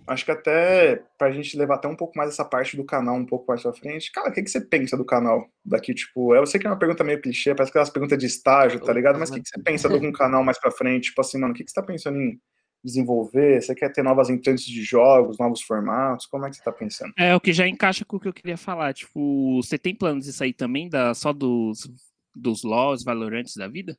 acho 0.07 0.25
que 0.27 0.31
até 0.31 1.03
pra 1.17 1.33
gente 1.33 1.57
levar 1.57 1.77
até 1.77 1.89
um 1.89 1.97
pouco 1.97 2.17
mais 2.19 2.31
essa 2.31 2.45
parte 2.45 2.77
do 2.77 2.85
canal 2.85 3.17
um 3.17 3.25
pouco 3.25 3.47
mais 3.49 3.63
pra 3.63 3.73
frente, 3.73 4.13
cara, 4.13 4.29
o 4.29 4.33
que, 4.33 4.43
que 4.43 4.51
você 4.51 4.61
pensa 4.61 4.95
do 4.95 5.07
canal 5.07 5.49
daqui? 5.65 5.95
Tipo, 5.95 6.35
eu 6.35 6.47
sei 6.47 6.61
que 6.61 6.67
é 6.67 6.71
uma 6.71 6.79
pergunta 6.79 7.03
meio 7.03 7.21
clichê, 7.21 7.55
parece 7.55 7.71
aquelas 7.71 7.89
perguntas 7.89 8.19
de 8.19 8.27
estágio, 8.27 8.79
tá 8.79 8.93
ligado? 8.93 9.19
Mas 9.19 9.31
o 9.31 9.35
que, 9.35 9.41
que 9.41 9.49
você 9.49 9.63
pensa 9.63 9.89
de 9.89 10.07
um 10.07 10.13
canal 10.13 10.45
mais 10.45 10.61
pra 10.61 10.71
frente? 10.71 11.09
Tipo 11.09 11.23
assim, 11.23 11.39
mano, 11.39 11.55
o 11.55 11.57
que, 11.57 11.65
que 11.65 11.71
você 11.71 11.81
tá 11.81 11.87
pensando 11.87 12.19
em 12.21 12.39
desenvolver? 12.85 13.63
Você 13.63 13.75
quer 13.75 13.91
ter 13.91 14.03
novas 14.03 14.29
entrantes 14.29 14.67
de 14.67 14.83
jogos, 14.83 15.39
novos 15.39 15.63
formatos? 15.63 16.27
Como 16.27 16.45
é 16.45 16.51
que 16.51 16.57
você 16.57 16.63
tá 16.63 16.73
pensando? 16.73 17.13
É 17.17 17.35
o 17.35 17.41
que 17.41 17.55
já 17.55 17.67
encaixa 17.67 18.05
com 18.05 18.19
o 18.19 18.21
que 18.21 18.29
eu 18.29 18.35
queria 18.35 18.59
falar. 18.59 18.93
Tipo, 18.93 19.63
você 19.63 19.79
tem 19.79 19.95
planos 19.95 20.27
disso 20.27 20.45
aí 20.45 20.53
também, 20.53 20.91
da, 20.91 21.15
só 21.15 21.33
dos, 21.33 21.89
dos 22.37 22.62
LOLs, 22.62 23.05
Valorantes 23.05 23.55
da 23.57 23.68
vida? 23.68 23.99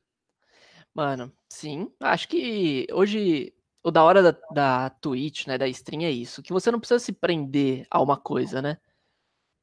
Mano, 0.94 1.32
sim. 1.48 1.90
Acho 2.00 2.28
que 2.28 2.86
hoje 2.92 3.52
o 3.82 3.90
da 3.90 4.02
hora 4.02 4.22
da, 4.22 4.38
da 4.52 4.90
Twitch, 4.90 5.46
né, 5.46 5.56
da 5.58 5.68
stream 5.68 6.02
é 6.02 6.10
isso, 6.10 6.42
que 6.42 6.52
você 6.52 6.70
não 6.70 6.80
precisa 6.80 6.98
se 6.98 7.12
prender 7.12 7.86
a 7.90 8.00
uma 8.02 8.16
coisa, 8.16 8.60
né? 8.60 8.78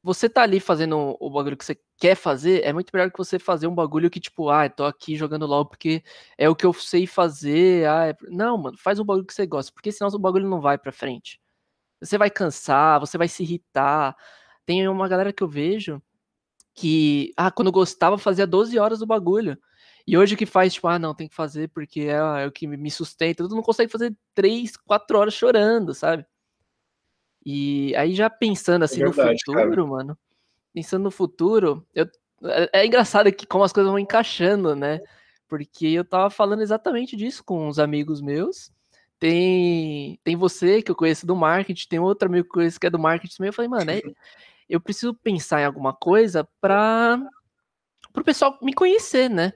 Você 0.03 0.30
tá 0.30 0.43
ali 0.43 0.59
fazendo 0.59 1.17
o 1.19 1.30
bagulho 1.32 1.57
que 1.57 1.65
você 1.65 1.80
quer 1.97 2.15
fazer, 2.15 2.63
é 2.63 2.71
muito 2.71 2.91
melhor 2.93 3.11
que 3.11 3.17
você 3.17 3.39
fazer 3.39 3.67
um 3.67 3.73
bagulho 3.76 4.09
que, 4.09 4.19
tipo, 4.19 4.49
ah, 4.49 4.69
tô 4.69 4.86
aqui 4.86 5.15
jogando 5.15 5.47
LOL 5.47 5.65
porque 5.65 6.03
é 6.38 6.47
o 6.49 6.55
que 6.55 6.65
eu 6.65 6.73
sei 6.73 7.07
fazer. 7.07 7.88
Ah, 7.89 8.07
é... 8.09 8.15
Não, 8.30 8.57
mano, 8.57 8.78
faz 8.78 8.99
um 8.99 9.05
bagulho 9.05 9.26
que 9.26 9.34
você 9.34 9.47
gosta, 9.47 9.71
porque 9.73 9.91
senão 9.91 10.09
o 10.13 10.19
bagulho 10.19 10.47
não 10.47 10.61
vai 10.61 10.78
pra 10.78 10.91
frente. 10.91 11.41
Você 12.01 12.17
vai 12.17 12.30
cansar, 12.30 12.99
você 12.99 13.17
vai 13.17 13.28
se 13.28 13.43
irritar. 13.43 14.15
Tem 14.65 14.88
uma 14.88 15.07
galera 15.07 15.34
que 15.34 15.43
eu 15.43 15.47
vejo 15.49 16.01
que, 16.76 17.34
ah, 17.38 17.49
quando 17.49 17.71
gostava, 17.71 18.17
fazia 18.17 18.45
12 18.45 18.78
horas 18.78 18.99
do 18.99 19.05
bagulho. 19.05 19.57
E 20.05 20.17
hoje 20.17 20.36
que 20.36 20.45
faz, 20.45 20.73
tipo, 20.73 20.88
ah, 20.88 20.99
não, 20.99 21.15
tem 21.15 21.28
que 21.28 21.34
fazer 21.34 21.69
porque 21.69 22.01
é, 22.01 22.43
é 22.43 22.47
o 22.47 22.51
que 22.51 22.67
me 22.67 22.91
sustenta. 22.91 23.47
Tu 23.47 23.55
não 23.55 23.63
consegue 23.63 23.91
fazer 23.91 24.15
3, 24.36 24.78
4 24.78 25.17
horas 25.17 25.34
chorando, 25.34 25.93
sabe? 25.93 26.26
E 27.43 27.95
aí 27.95 28.13
já 28.13 28.30
pensando 28.30 28.84
assim 28.84 28.99
verdade, 28.99 29.38
no 29.47 29.53
futuro, 29.53 29.88
mano, 29.88 30.17
pensando 30.73 31.03
no 31.03 31.11
futuro, 31.11 31.88
eu, 31.93 32.07
é, 32.43 32.82
é 32.82 32.86
engraçado 32.86 33.32
que 33.32 33.45
como 33.45 33.63
as 33.63 33.71
coisas 33.71 33.89
vão 33.89 33.99
encaixando, 33.99 34.76
né? 34.76 34.99
Porque 35.47 35.88
eu 35.88 36.03
tava 36.03 36.30
falando 36.30 36.61
exatamente 36.61 37.15
disso 37.15 37.43
com 37.43 37.67
uns 37.67 37.80
amigos 37.80 38.21
meus. 38.21 38.71
Tem, 39.19 40.19
tem 40.23 40.36
você 40.36 40.82
que 40.82 40.91
eu 40.91 40.95
conheço 40.95 41.26
do 41.26 41.36
marketing, 41.36 41.88
tem 41.88 41.99
outro 41.99 42.28
amigo 42.28 42.43
que 42.43 42.49
eu 42.49 42.61
conheço 42.61 42.80
que 42.80 42.88
é 42.88 42.89
do 42.89 42.99
marketing 42.99 43.38
também. 43.38 43.49
Eu 43.49 43.53
falei, 43.53 43.69
mano, 43.69 43.91
é, 43.91 44.01
eu 44.70 44.80
preciso 44.80 45.13
pensar 45.13 45.61
em 45.61 45.66
alguma 45.66 45.93
coisa 45.93 46.47
para 46.59 47.20
o 48.16 48.24
pessoal 48.24 48.57
me 48.61 48.74
conhecer, 48.74 49.30
né? 49.30 49.53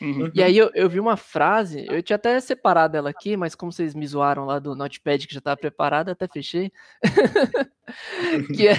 Uhum. 0.00 0.30
E 0.32 0.42
aí 0.42 0.56
eu, 0.56 0.70
eu 0.74 0.88
vi 0.88 1.00
uma 1.00 1.16
frase, 1.16 1.84
eu 1.90 2.02
tinha 2.02 2.16
até 2.16 2.38
separado 2.40 2.96
ela 2.96 3.10
aqui, 3.10 3.36
mas 3.36 3.54
como 3.54 3.72
vocês 3.72 3.94
me 3.94 4.06
zoaram 4.06 4.44
lá 4.44 4.58
do 4.58 4.74
Notepad 4.74 5.26
que 5.26 5.34
já 5.34 5.38
estava 5.38 5.56
preparado, 5.56 6.10
até 6.10 6.28
fechei. 6.28 6.72
que, 8.56 8.68
é, 8.68 8.74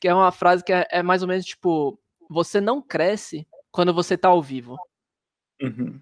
que 0.00 0.06
é 0.06 0.14
uma 0.14 0.30
frase 0.30 0.62
que 0.62 0.72
é, 0.72 0.86
é 0.90 1.02
mais 1.02 1.22
ou 1.22 1.28
menos 1.28 1.44
tipo: 1.44 1.98
você 2.30 2.60
não 2.60 2.80
cresce 2.80 3.46
quando 3.72 3.92
você 3.92 4.16
tá 4.16 4.28
ao 4.28 4.42
vivo. 4.42 4.76
Uhum. 5.60 6.00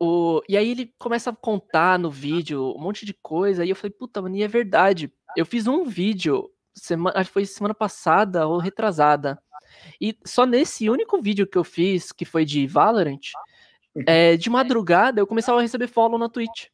O, 0.00 0.42
e 0.48 0.56
aí 0.56 0.70
ele 0.70 0.94
começa 0.98 1.30
a 1.30 1.36
contar 1.36 1.98
no 1.98 2.10
vídeo 2.10 2.72
um 2.76 2.80
monte 2.80 3.04
de 3.04 3.12
coisa, 3.14 3.64
e 3.64 3.70
eu 3.70 3.76
falei, 3.76 3.90
puta, 3.90 4.22
mano, 4.22 4.36
e 4.36 4.42
é 4.42 4.48
verdade. 4.48 5.12
Eu 5.36 5.44
fiz 5.44 5.66
um 5.66 5.84
vídeo, 5.84 6.50
semana, 6.80 7.18
acho 7.18 7.30
que 7.30 7.34
foi 7.34 7.46
semana 7.46 7.74
passada 7.74 8.46
ou 8.46 8.58
retrasada. 8.58 9.40
E 10.00 10.16
só 10.24 10.46
nesse 10.46 10.88
único 10.88 11.20
vídeo 11.20 11.46
que 11.46 11.58
eu 11.58 11.64
fiz, 11.64 12.12
que 12.12 12.24
foi 12.24 12.44
de 12.44 12.66
Valorant, 12.66 13.32
é, 14.06 14.36
de 14.36 14.48
madrugada 14.48 15.20
eu 15.20 15.26
começava 15.26 15.58
a 15.58 15.62
receber 15.62 15.88
follow 15.88 16.18
na 16.18 16.28
Twitch. 16.28 16.66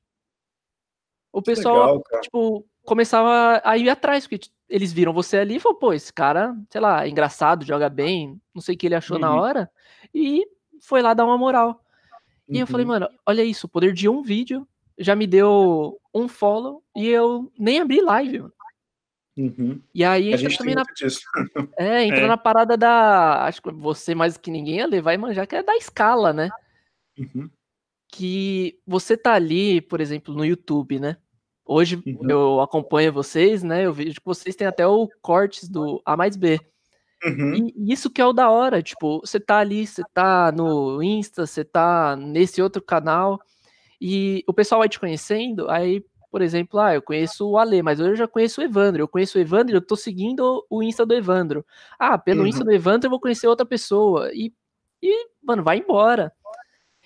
O 1.32 1.42
pessoal, 1.42 1.96
Legal, 1.96 2.02
tipo, 2.22 2.64
começava 2.84 3.60
a 3.64 3.76
ir 3.76 3.88
atrás, 3.90 4.26
porque 4.26 4.48
eles 4.68 4.92
viram 4.92 5.12
você 5.12 5.38
ali 5.38 5.56
e 5.56 5.60
falaram, 5.60 5.80
pô, 5.80 5.92
esse 5.92 6.12
cara, 6.12 6.56
sei 6.70 6.80
lá, 6.80 7.04
é 7.04 7.08
engraçado, 7.08 7.64
joga 7.64 7.88
bem, 7.88 8.40
não 8.54 8.62
sei 8.62 8.74
o 8.74 8.78
que 8.78 8.86
ele 8.86 8.94
achou 8.94 9.18
na 9.18 9.32
Uhum. 9.32 9.40
hora, 9.40 9.70
e 10.14 10.46
foi 10.80 11.02
lá 11.02 11.12
dar 11.12 11.24
uma 11.24 11.36
moral. 11.36 11.82
E 12.48 12.60
eu 12.60 12.66
falei, 12.66 12.86
Uhum. 12.86 12.92
mano, 12.92 13.08
olha 13.26 13.42
isso, 13.42 13.66
o 13.66 13.68
poder 13.68 13.92
de 13.92 14.08
um 14.08 14.22
vídeo 14.22 14.66
já 14.96 15.16
me 15.16 15.26
deu 15.26 16.00
um 16.14 16.28
follow 16.28 16.84
e 16.94 17.08
eu 17.08 17.52
nem 17.58 17.80
abri 17.80 18.00
live, 18.00 18.40
mano. 18.40 18.53
Uhum. 19.36 19.80
E 19.92 20.04
aí 20.04 20.28
A 20.28 20.36
entra 20.36 20.38
gente 20.38 20.50
tem 20.50 20.58
também 20.58 20.74
na, 20.76 20.82
disso. 20.94 21.20
é, 21.78 22.04
entra 22.04 22.20
É. 22.20 22.26
na 22.26 22.36
parada 22.36 22.76
da. 22.76 23.44
Acho 23.46 23.60
que 23.62 23.72
você 23.72 24.14
mais 24.14 24.36
que 24.36 24.50
ninguém 24.50 24.76
ia 24.76 24.86
levar 24.86 25.12
e 25.14 25.18
manjar, 25.18 25.46
que 25.46 25.56
é 25.56 25.62
da 25.62 25.76
escala, 25.76 26.32
né? 26.32 26.50
Uhum. 27.18 27.50
Que 28.12 28.78
você 28.86 29.16
tá 29.16 29.32
ali, 29.34 29.80
por 29.80 30.00
exemplo, 30.00 30.32
no 30.34 30.44
YouTube, 30.44 31.00
né? 31.00 31.16
Hoje 31.66 31.96
Uhum. 32.06 32.30
eu 32.30 32.60
acompanho 32.60 33.12
vocês, 33.12 33.62
né? 33.62 33.86
Eu 33.86 33.92
vejo 33.92 34.20
que 34.20 34.26
vocês 34.26 34.54
têm 34.54 34.66
até 34.66 34.86
o 34.86 35.08
cortes 35.20 35.68
do 35.68 36.00
A 36.04 36.16
mais 36.16 36.36
B. 36.36 36.60
Uhum. 37.24 37.54
E 37.76 37.92
isso 37.92 38.10
que 38.10 38.20
é 38.20 38.26
o 38.26 38.32
da 38.34 38.50
hora, 38.50 38.82
tipo, 38.82 39.20
você 39.20 39.40
tá 39.40 39.58
ali, 39.58 39.86
você 39.86 40.02
tá 40.12 40.52
no 40.52 41.02
Insta, 41.02 41.46
você 41.46 41.64
tá 41.64 42.14
nesse 42.16 42.60
outro 42.60 42.82
canal, 42.82 43.40
e 44.00 44.44
o 44.46 44.52
pessoal 44.52 44.80
vai 44.80 44.88
te 44.90 45.00
conhecendo, 45.00 45.70
aí, 45.70 46.04
por 46.34 46.42
exemplo, 46.42 46.80
ah, 46.80 46.92
eu 46.92 47.00
conheço 47.00 47.48
o 47.48 47.56
Ale, 47.56 47.80
mas 47.80 48.00
eu 48.00 48.16
já 48.16 48.26
conheço 48.26 48.60
o 48.60 48.64
Evandro, 48.64 49.00
eu 49.00 49.06
conheço 49.06 49.38
o 49.38 49.40
Evandro, 49.40 49.76
eu 49.76 49.80
tô 49.80 49.94
seguindo 49.94 50.66
o 50.68 50.82
Insta 50.82 51.06
do 51.06 51.14
Evandro. 51.14 51.64
Ah, 51.96 52.18
pelo 52.18 52.40
Uhum. 52.40 52.48
Insta 52.48 52.64
do 52.64 52.72
Evandro 52.72 53.06
eu 53.06 53.10
vou 53.10 53.20
conhecer 53.20 53.46
outra 53.46 53.64
pessoa, 53.64 54.32
e, 54.34 54.52
e 55.00 55.28
mano, 55.40 55.62
vai 55.62 55.78
embora. 55.78 56.32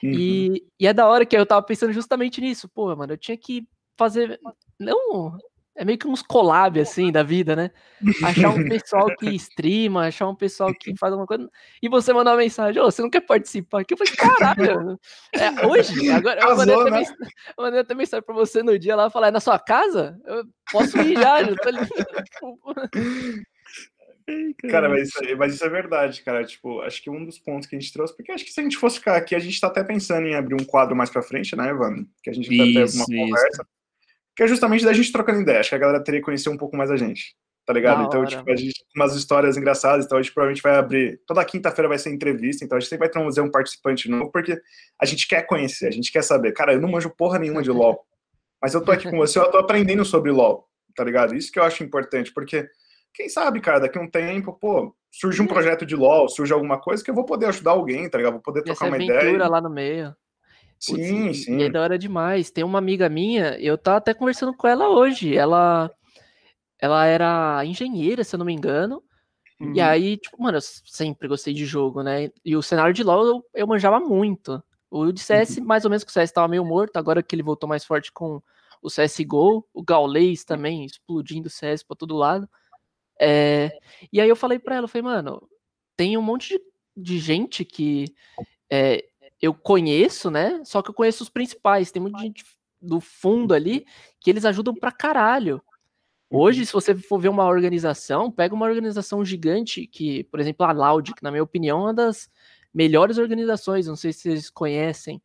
Uhum. 0.02 0.12
E, 0.14 0.66
e 0.80 0.86
é 0.86 0.94
da 0.94 1.06
hora 1.06 1.26
que 1.26 1.36
eu 1.36 1.44
tava 1.44 1.60
pensando 1.60 1.92
justamente 1.92 2.40
nisso, 2.40 2.70
pô, 2.70 2.96
mano, 2.96 3.12
eu 3.12 3.18
tinha 3.18 3.36
que 3.36 3.68
fazer, 3.98 4.40
não, 4.78 5.36
é 5.78 5.84
meio 5.84 5.96
que 5.96 6.08
uns 6.08 6.22
collab, 6.22 6.78
assim, 6.80 7.12
da 7.12 7.22
vida, 7.22 7.54
né? 7.54 7.70
Achar 8.24 8.50
um 8.50 8.68
pessoal 8.68 9.14
que 9.16 9.28
streama, 9.36 10.06
achar 10.06 10.28
um 10.28 10.34
pessoal 10.34 10.74
que 10.74 10.92
faz 10.98 11.12
alguma 11.12 11.26
coisa, 11.26 11.48
e 11.80 11.88
você 11.88 12.12
mandar 12.12 12.32
uma 12.32 12.38
mensagem, 12.38 12.82
ô, 12.82 12.90
você 12.90 13.00
não 13.00 13.08
quer 13.08 13.20
participar 13.20 13.80
aqui? 13.82 13.94
Eu 13.94 13.98
falei, 13.98 14.12
caralho, 14.14 14.98
é, 15.32 15.66
hoje, 15.66 16.10
agora, 16.10 16.40
eu 16.40 16.56
mandei, 16.56 16.74
Casou, 16.74 16.80
até 16.82 16.90
né? 16.90 16.96
mens- 16.98 17.14
eu 17.56 17.64
mandei 17.64 17.80
até 17.80 17.94
mensagem 17.94 18.26
pra 18.26 18.34
você 18.34 18.62
no 18.62 18.76
dia 18.76 18.96
lá, 18.96 19.08
falar, 19.08 19.28
é 19.28 19.30
na 19.30 19.40
sua 19.40 19.58
casa? 19.58 20.20
Eu 20.26 20.44
posso 20.72 20.98
ir 21.00 21.16
já, 21.16 21.44
já 21.44 21.54
tô 21.56 21.68
ali. 21.68 21.78
Cara, 24.68 24.90
mas 24.90 25.08
isso, 25.08 25.36
mas 25.38 25.54
isso 25.54 25.64
é 25.64 25.68
verdade, 25.70 26.20
cara. 26.22 26.44
Tipo, 26.44 26.82
acho 26.82 27.02
que 27.02 27.08
um 27.08 27.24
dos 27.24 27.38
pontos 27.38 27.66
que 27.66 27.74
a 27.74 27.80
gente 27.80 27.90
trouxe, 27.90 28.14
porque 28.14 28.30
acho 28.30 28.44
que 28.44 28.52
se 28.52 28.60
a 28.60 28.62
gente 28.62 28.76
fosse 28.76 28.98
ficar 28.98 29.16
aqui, 29.16 29.34
a 29.34 29.38
gente 29.38 29.58
tá 29.58 29.68
até 29.68 29.82
pensando 29.82 30.26
em 30.26 30.34
abrir 30.34 30.54
um 30.54 30.66
quadro 30.66 30.94
mais 30.94 31.08
pra 31.08 31.22
frente, 31.22 31.56
né, 31.56 31.70
Evandro? 31.70 32.06
Que 32.22 32.28
a 32.28 32.32
gente 32.34 32.46
até 32.48 32.64
teve 32.64 32.84
Isso, 32.84 32.96
uma 32.96 33.06
isso. 33.08 33.16
conversa. 33.16 33.66
Que 34.38 34.44
é 34.44 34.46
justamente 34.46 34.84
da 34.84 34.92
gente 34.92 35.10
trocando 35.10 35.40
ideia. 35.40 35.58
Acho 35.58 35.70
que 35.70 35.74
a 35.74 35.78
galera 35.78 35.98
teria 36.00 36.20
que 36.20 36.24
conhecer 36.24 36.48
um 36.48 36.56
pouco 36.56 36.76
mais 36.76 36.92
a 36.92 36.96
gente. 36.96 37.34
Tá 37.66 37.72
ligado? 37.72 37.98
Da 37.98 38.04
Então, 38.04 38.20
hora. 38.20 38.28
tipo, 38.28 38.48
a 38.48 38.54
gente 38.54 38.84
com 38.94 39.00
umas 39.00 39.16
histórias 39.16 39.56
engraçadas, 39.56 40.04
então 40.06 40.16
a 40.16 40.22
gente 40.22 40.32
provavelmente 40.32 40.62
vai 40.62 40.76
abrir. 40.76 41.20
Toda 41.26 41.44
quinta-feira 41.44 41.88
vai 41.88 41.98
ser 41.98 42.10
entrevista, 42.10 42.64
então 42.64 42.78
a 42.78 42.80
gente 42.80 42.88
sempre 42.88 43.08
vai 43.08 43.10
trazer 43.10 43.40
um 43.40 43.50
participante 43.50 44.08
novo, 44.08 44.30
porque 44.30 44.56
a 44.96 45.04
gente 45.04 45.26
quer 45.26 45.42
conhecer, 45.42 45.88
a 45.88 45.90
gente 45.90 46.12
quer 46.12 46.22
saber. 46.22 46.52
Cara, 46.52 46.72
eu 46.72 46.80
não 46.80 46.88
manjo 46.88 47.10
porra 47.10 47.36
nenhuma 47.36 47.62
de 47.64 47.70
LOL. 47.72 48.00
Mas 48.62 48.74
eu 48.74 48.80
tô 48.80 48.92
aqui 48.92 49.10
com 49.10 49.16
você, 49.16 49.40
eu 49.40 49.50
tô 49.50 49.58
aprendendo 49.58 50.04
sobre 50.04 50.30
LOL, 50.30 50.68
tá 50.94 51.02
ligado? 51.02 51.34
Isso 51.34 51.50
que 51.50 51.58
eu 51.58 51.64
acho 51.64 51.82
importante, 51.82 52.32
porque 52.32 52.68
quem 53.12 53.28
sabe, 53.28 53.60
cara, 53.60 53.80
daqui 53.80 53.98
a 53.98 54.00
um 54.00 54.08
tempo, 54.08 54.52
pô, 54.52 54.94
surge 55.10 55.42
um 55.42 55.48
projeto 55.48 55.84
de 55.84 55.96
LOL, 55.96 56.28
surge 56.28 56.52
alguma 56.52 56.80
coisa 56.80 57.02
que 57.02 57.10
eu 57.10 57.14
vou 57.14 57.24
poder 57.24 57.46
ajudar 57.46 57.72
alguém, 57.72 58.08
tá 58.08 58.18
ligado? 58.18 58.34
Vou 58.34 58.42
poder 58.42 58.62
trocar 58.62 58.86
uma 58.86 59.02
ideia. 59.02 59.48
lá 59.48 59.60
no 59.60 59.68
meio. 59.70 60.14
Putz, 60.86 61.06
Sim, 61.06 61.28
e- 61.30 61.34
sim. 61.34 61.58
E 61.58 61.62
é 61.64 61.68
da 61.70 61.80
hora 61.82 61.98
demais. 61.98 62.50
Tem 62.50 62.64
uma 62.64 62.78
amiga 62.78 63.08
minha, 63.08 63.58
eu 63.60 63.76
tava 63.76 63.98
até 63.98 64.14
conversando 64.14 64.54
com 64.54 64.66
ela 64.66 64.88
hoje. 64.88 65.36
Ela, 65.36 65.90
ela 66.78 67.04
era 67.06 67.64
engenheira, 67.64 68.22
se 68.24 68.34
eu 68.34 68.38
não 68.38 68.46
me 68.46 68.52
engano. 68.52 69.02
E 69.60 69.64
Uhum. 69.80 69.86
aí, 69.86 70.16
tipo, 70.16 70.40
mano, 70.40 70.58
eu 70.58 70.62
sempre 70.62 71.26
gostei 71.26 71.52
de 71.52 71.66
jogo, 71.66 72.02
né? 72.02 72.30
E 72.44 72.54
o 72.56 72.62
cenário 72.62 72.94
de 72.94 73.02
LoL 73.02 73.26
eu, 73.26 73.44
eu 73.54 73.66
manjava 73.66 73.98
muito. 73.98 74.62
O 74.90 75.10
de 75.12 75.20
CS, 75.20 75.60
mais 75.60 75.84
ou 75.84 75.90
menos 75.90 76.04
que 76.04 76.10
o 76.10 76.12
CS 76.12 76.32
tava 76.32 76.46
meio 76.48 76.64
morto, 76.64 76.96
agora 76.96 77.22
que 77.22 77.34
ele 77.34 77.42
voltou 77.42 77.68
mais 77.68 77.84
forte 77.84 78.10
com 78.12 78.40
o 78.80 78.88
CSGO, 78.88 79.66
o 79.74 79.82
Gaules 79.82 80.44
também 80.44 80.84
explodindo 80.84 81.48
o 81.48 81.50
CS 81.50 81.84
pra 81.84 81.96
todo 81.96 82.16
lado. 82.16 82.48
É, 83.20 83.76
e 84.12 84.20
aí 84.20 84.28
eu 84.28 84.36
falei 84.36 84.58
pra 84.60 84.76
ela, 84.76 84.84
eu 84.84 84.88
falei, 84.88 85.02
mano, 85.02 85.46
tem 85.96 86.16
um 86.16 86.22
monte 86.22 86.56
de, 86.56 86.62
de 87.02 87.18
gente 87.18 87.64
que 87.64 88.04
é, 88.70 89.04
eu 89.40 89.54
conheço, 89.54 90.30
né? 90.30 90.60
Só 90.64 90.82
que 90.82 90.90
eu 90.90 90.94
conheço 90.94 91.22
os 91.22 91.28
principais. 91.28 91.90
Tem 91.90 92.02
muita 92.02 92.18
gente 92.18 92.44
do 92.80 93.00
fundo 93.00 93.54
ali 93.54 93.86
que 94.20 94.30
eles 94.30 94.44
ajudam 94.44 94.74
pra 94.74 94.92
caralho. 94.92 95.62
Hoje, 96.30 96.66
se 96.66 96.72
você 96.72 96.94
for 96.94 97.18
ver 97.18 97.28
uma 97.28 97.46
organização, 97.46 98.30
pega 98.30 98.54
uma 98.54 98.66
organização 98.66 99.24
gigante 99.24 99.86
que, 99.86 100.24
por 100.24 100.40
exemplo, 100.40 100.66
a 100.66 100.72
Loud, 100.72 101.14
que 101.14 101.22
na 101.22 101.30
minha 101.30 101.42
opinião 101.42 101.80
é 101.80 101.82
uma 101.84 101.94
das 101.94 102.28
melhores 102.72 103.16
organizações, 103.16 103.86
não 103.86 103.96
sei 103.96 104.12
se 104.12 104.22
vocês 104.22 104.50
conhecem. 104.50 105.22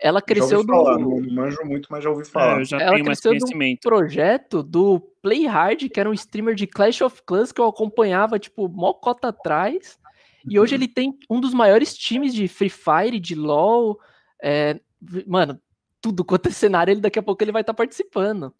Ela 0.00 0.22
cresceu 0.22 0.64
do. 0.64 0.72
Falar, 0.72 0.98
não 0.98 1.20
manjo 1.20 1.58
muito, 1.64 1.88
mas 1.90 2.04
já 2.04 2.10
ouvi 2.10 2.24
falar. 2.24 2.58
É, 2.58 2.60
eu 2.60 2.64
já 2.64 2.80
ela 2.80 2.92
tenho 2.92 3.04
mais 3.04 3.20
cresceu 3.20 3.38
do 3.38 3.40
conhecimento. 3.40 3.80
projeto 3.80 4.62
do 4.62 5.00
Play 5.20 5.46
Hard, 5.46 5.88
que 5.90 6.00
era 6.00 6.08
um 6.08 6.14
streamer 6.14 6.54
de 6.54 6.66
Clash 6.66 7.02
of 7.02 7.20
Clans 7.26 7.52
que 7.52 7.60
eu 7.60 7.66
acompanhava, 7.66 8.38
tipo, 8.38 8.68
mó 8.68 8.94
cota 8.94 9.28
atrás. 9.28 9.98
E 10.48 10.58
hoje 10.58 10.74
ele 10.74 10.88
tem 10.88 11.16
um 11.28 11.40
dos 11.40 11.52
maiores 11.54 11.96
times 11.96 12.34
de 12.34 12.48
Free 12.48 12.70
Fire, 12.70 13.18
de 13.20 13.34
LoL. 13.34 13.98
é, 14.42 14.80
mano, 15.26 15.60
tudo 16.00 16.24
quanto 16.24 16.48
é 16.48 16.50
cenário, 16.52 16.92
ele 16.92 17.00
daqui 17.00 17.18
a 17.18 17.22
pouco 17.22 17.42
ele 17.44 17.52
vai 17.52 17.60
estar 17.62 17.74
participando. 17.74 18.54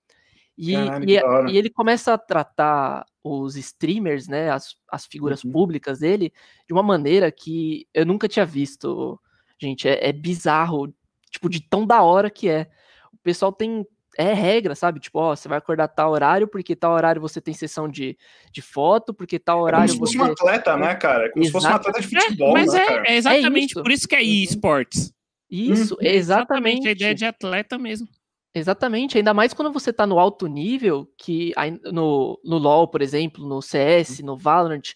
E, 0.59 0.75
Caralho, 0.75 1.09
e- 1.11 1.23
hora. 1.25 1.51
e 1.51 1.57
ele 1.57 1.71
começa 1.71 2.13
a 2.13 2.19
tratar 2.19 3.07
os 3.25 3.57
streamers, 3.57 4.29
né, 4.29 4.51
as, 4.51 4.77
as 4.91 5.07
figuras 5.07 5.43
Uhum. 5.43 5.51
públicas 5.53 6.01
dele, 6.01 6.33
de 6.67 6.73
uma 6.75 6.83
maneira 6.83 7.31
que 7.33 7.87
eu 7.95 8.05
nunca 8.05 8.29
tinha 8.29 8.45
visto. 8.45 9.19
Gente, 9.59 9.89
é, 9.89 10.09
é 10.09 10.13
bizarro, 10.13 10.93
tipo, 11.31 11.49
de 11.49 11.61
tão 11.63 11.87
da 11.87 12.03
hora 12.03 12.29
que 12.31 12.49
é. 12.49 12.71
O 13.13 13.17
pessoal 13.23 13.53
tem 13.53 13.87
é 14.19 14.33
regra, 14.33 14.75
sabe? 14.75 15.01
Tipo, 15.01 15.19
ó, 15.21 15.37
você 15.37 15.49
vai 15.49 15.59
acordar 15.59 15.89
tal 15.89 16.11
horário, 16.13 16.49
porque 16.49 16.75
tal 16.77 16.93
horário 16.93 17.21
você 17.21 17.41
tem 17.41 17.55
sessão 17.55 17.89
de, 17.89 18.17
de 18.53 18.61
foto, 18.63 19.15
porque 19.15 19.39
tal 19.39 19.57
É 19.57 19.59
como 19.59 19.67
horário 19.67 19.93
se 19.93 19.99
fosse 19.99 20.17
você. 20.17 20.23
um 20.23 20.33
atleta, 20.33 20.77
né, 20.77 20.95
cara? 20.95 21.27
É 21.27 21.29
como 21.31 21.45
se 21.45 21.51
fosse 21.51 21.67
um 21.67 21.71
Exato. 21.71 21.89
atleta 21.89 22.09
de 22.09 22.17
É, 22.17 22.21
futebol, 22.21 22.53
mas 22.53 22.73
né, 22.73 22.81
é, 22.81 22.87
cara? 22.87 23.05
é 23.07 23.17
exatamente 23.17 23.71
isso. 23.71 23.83
por 23.83 23.91
isso 23.93 24.09
que 24.09 24.15
é 24.17 24.23
esportes. 24.23 25.13
Isso, 25.51 25.95
Uhum. 25.95 26.07
exatamente. 26.07 26.89
a 26.89 26.93
ideia 26.93 27.15
de 27.15 27.25
atleta 27.25 27.77
mesmo. 27.79 28.07
Exatamente, 28.55 29.17
ainda 29.17 29.33
mais 29.33 29.55
quando 29.55 29.73
você 29.73 29.93
tá 29.93 30.05
no 30.07 30.19
alto 30.19 30.47
nível, 30.49 31.09
que 31.17 31.53
no, 31.93 32.41
no 32.45 32.59
LoL, 32.59 32.89
por 32.89 33.01
exemplo, 33.01 33.47
no 33.49 33.63
CS, 33.63 34.23
no 34.25 34.37
Valorant, 34.37 34.93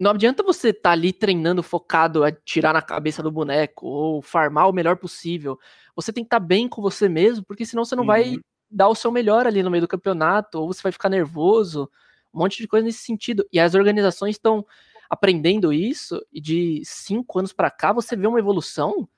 não 0.00 0.12
adianta 0.12 0.42
você 0.42 0.70
estar 0.70 0.92
ali 0.92 1.12
treinando 1.12 1.62
focado 1.62 2.24
a 2.24 2.32
tirar 2.32 2.72
na 2.74 2.82
cabeça 2.82 3.22
do 3.22 3.30
boneco 3.30 3.86
ou 3.86 4.22
farmar 4.22 4.68
o 4.68 4.72
melhor 4.72 4.96
possível. 4.96 5.58
Você 5.96 6.12
tem 6.12 6.24
que 6.24 6.28
estar 6.28 6.40
bem 6.40 6.68
com 6.68 6.82
você 6.82 7.08
mesmo, 7.08 7.44
porque 7.44 7.66
senão 7.66 7.84
você 7.84 7.94
não 7.96 8.04
vai 8.06 8.36
Uhum. 8.36 8.40
dar 8.70 8.88
o 8.88 8.94
seu 8.94 9.12
melhor 9.12 9.46
ali 9.46 9.62
no 9.62 9.70
meio 9.70 9.82
do 9.82 9.88
campeonato, 9.88 10.58
ou 10.60 10.68
você 10.72 10.82
vai 10.82 10.92
ficar 10.92 11.08
nervoso, 11.10 11.90
um 12.34 12.38
monte 12.40 12.58
de 12.58 12.68
coisa 12.68 12.86
nesse 12.86 13.00
sentido. 13.04 13.46
E 13.52 13.60
as 13.60 13.74
organizações 13.74 14.36
estão 14.36 14.64
aprendendo 15.08 15.72
isso, 15.72 16.24
e 16.32 16.40
de 16.40 16.82
cinco 16.84 17.38
anos 17.38 17.52
pra 17.52 17.70
cá 17.70 17.92
você 17.92 18.16
vê 18.16 18.26
uma 18.26 18.38
evolução 18.38 19.08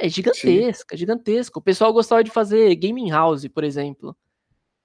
É 0.00 0.08
gigantesca, 0.08 0.96
gigantesca. 0.96 1.58
O 1.58 1.62
pessoal 1.62 1.92
gostava 1.92 2.22
de 2.24 2.30
fazer 2.30 2.74
gaming 2.76 3.10
house, 3.10 3.46
por 3.48 3.64
exemplo. 3.64 4.16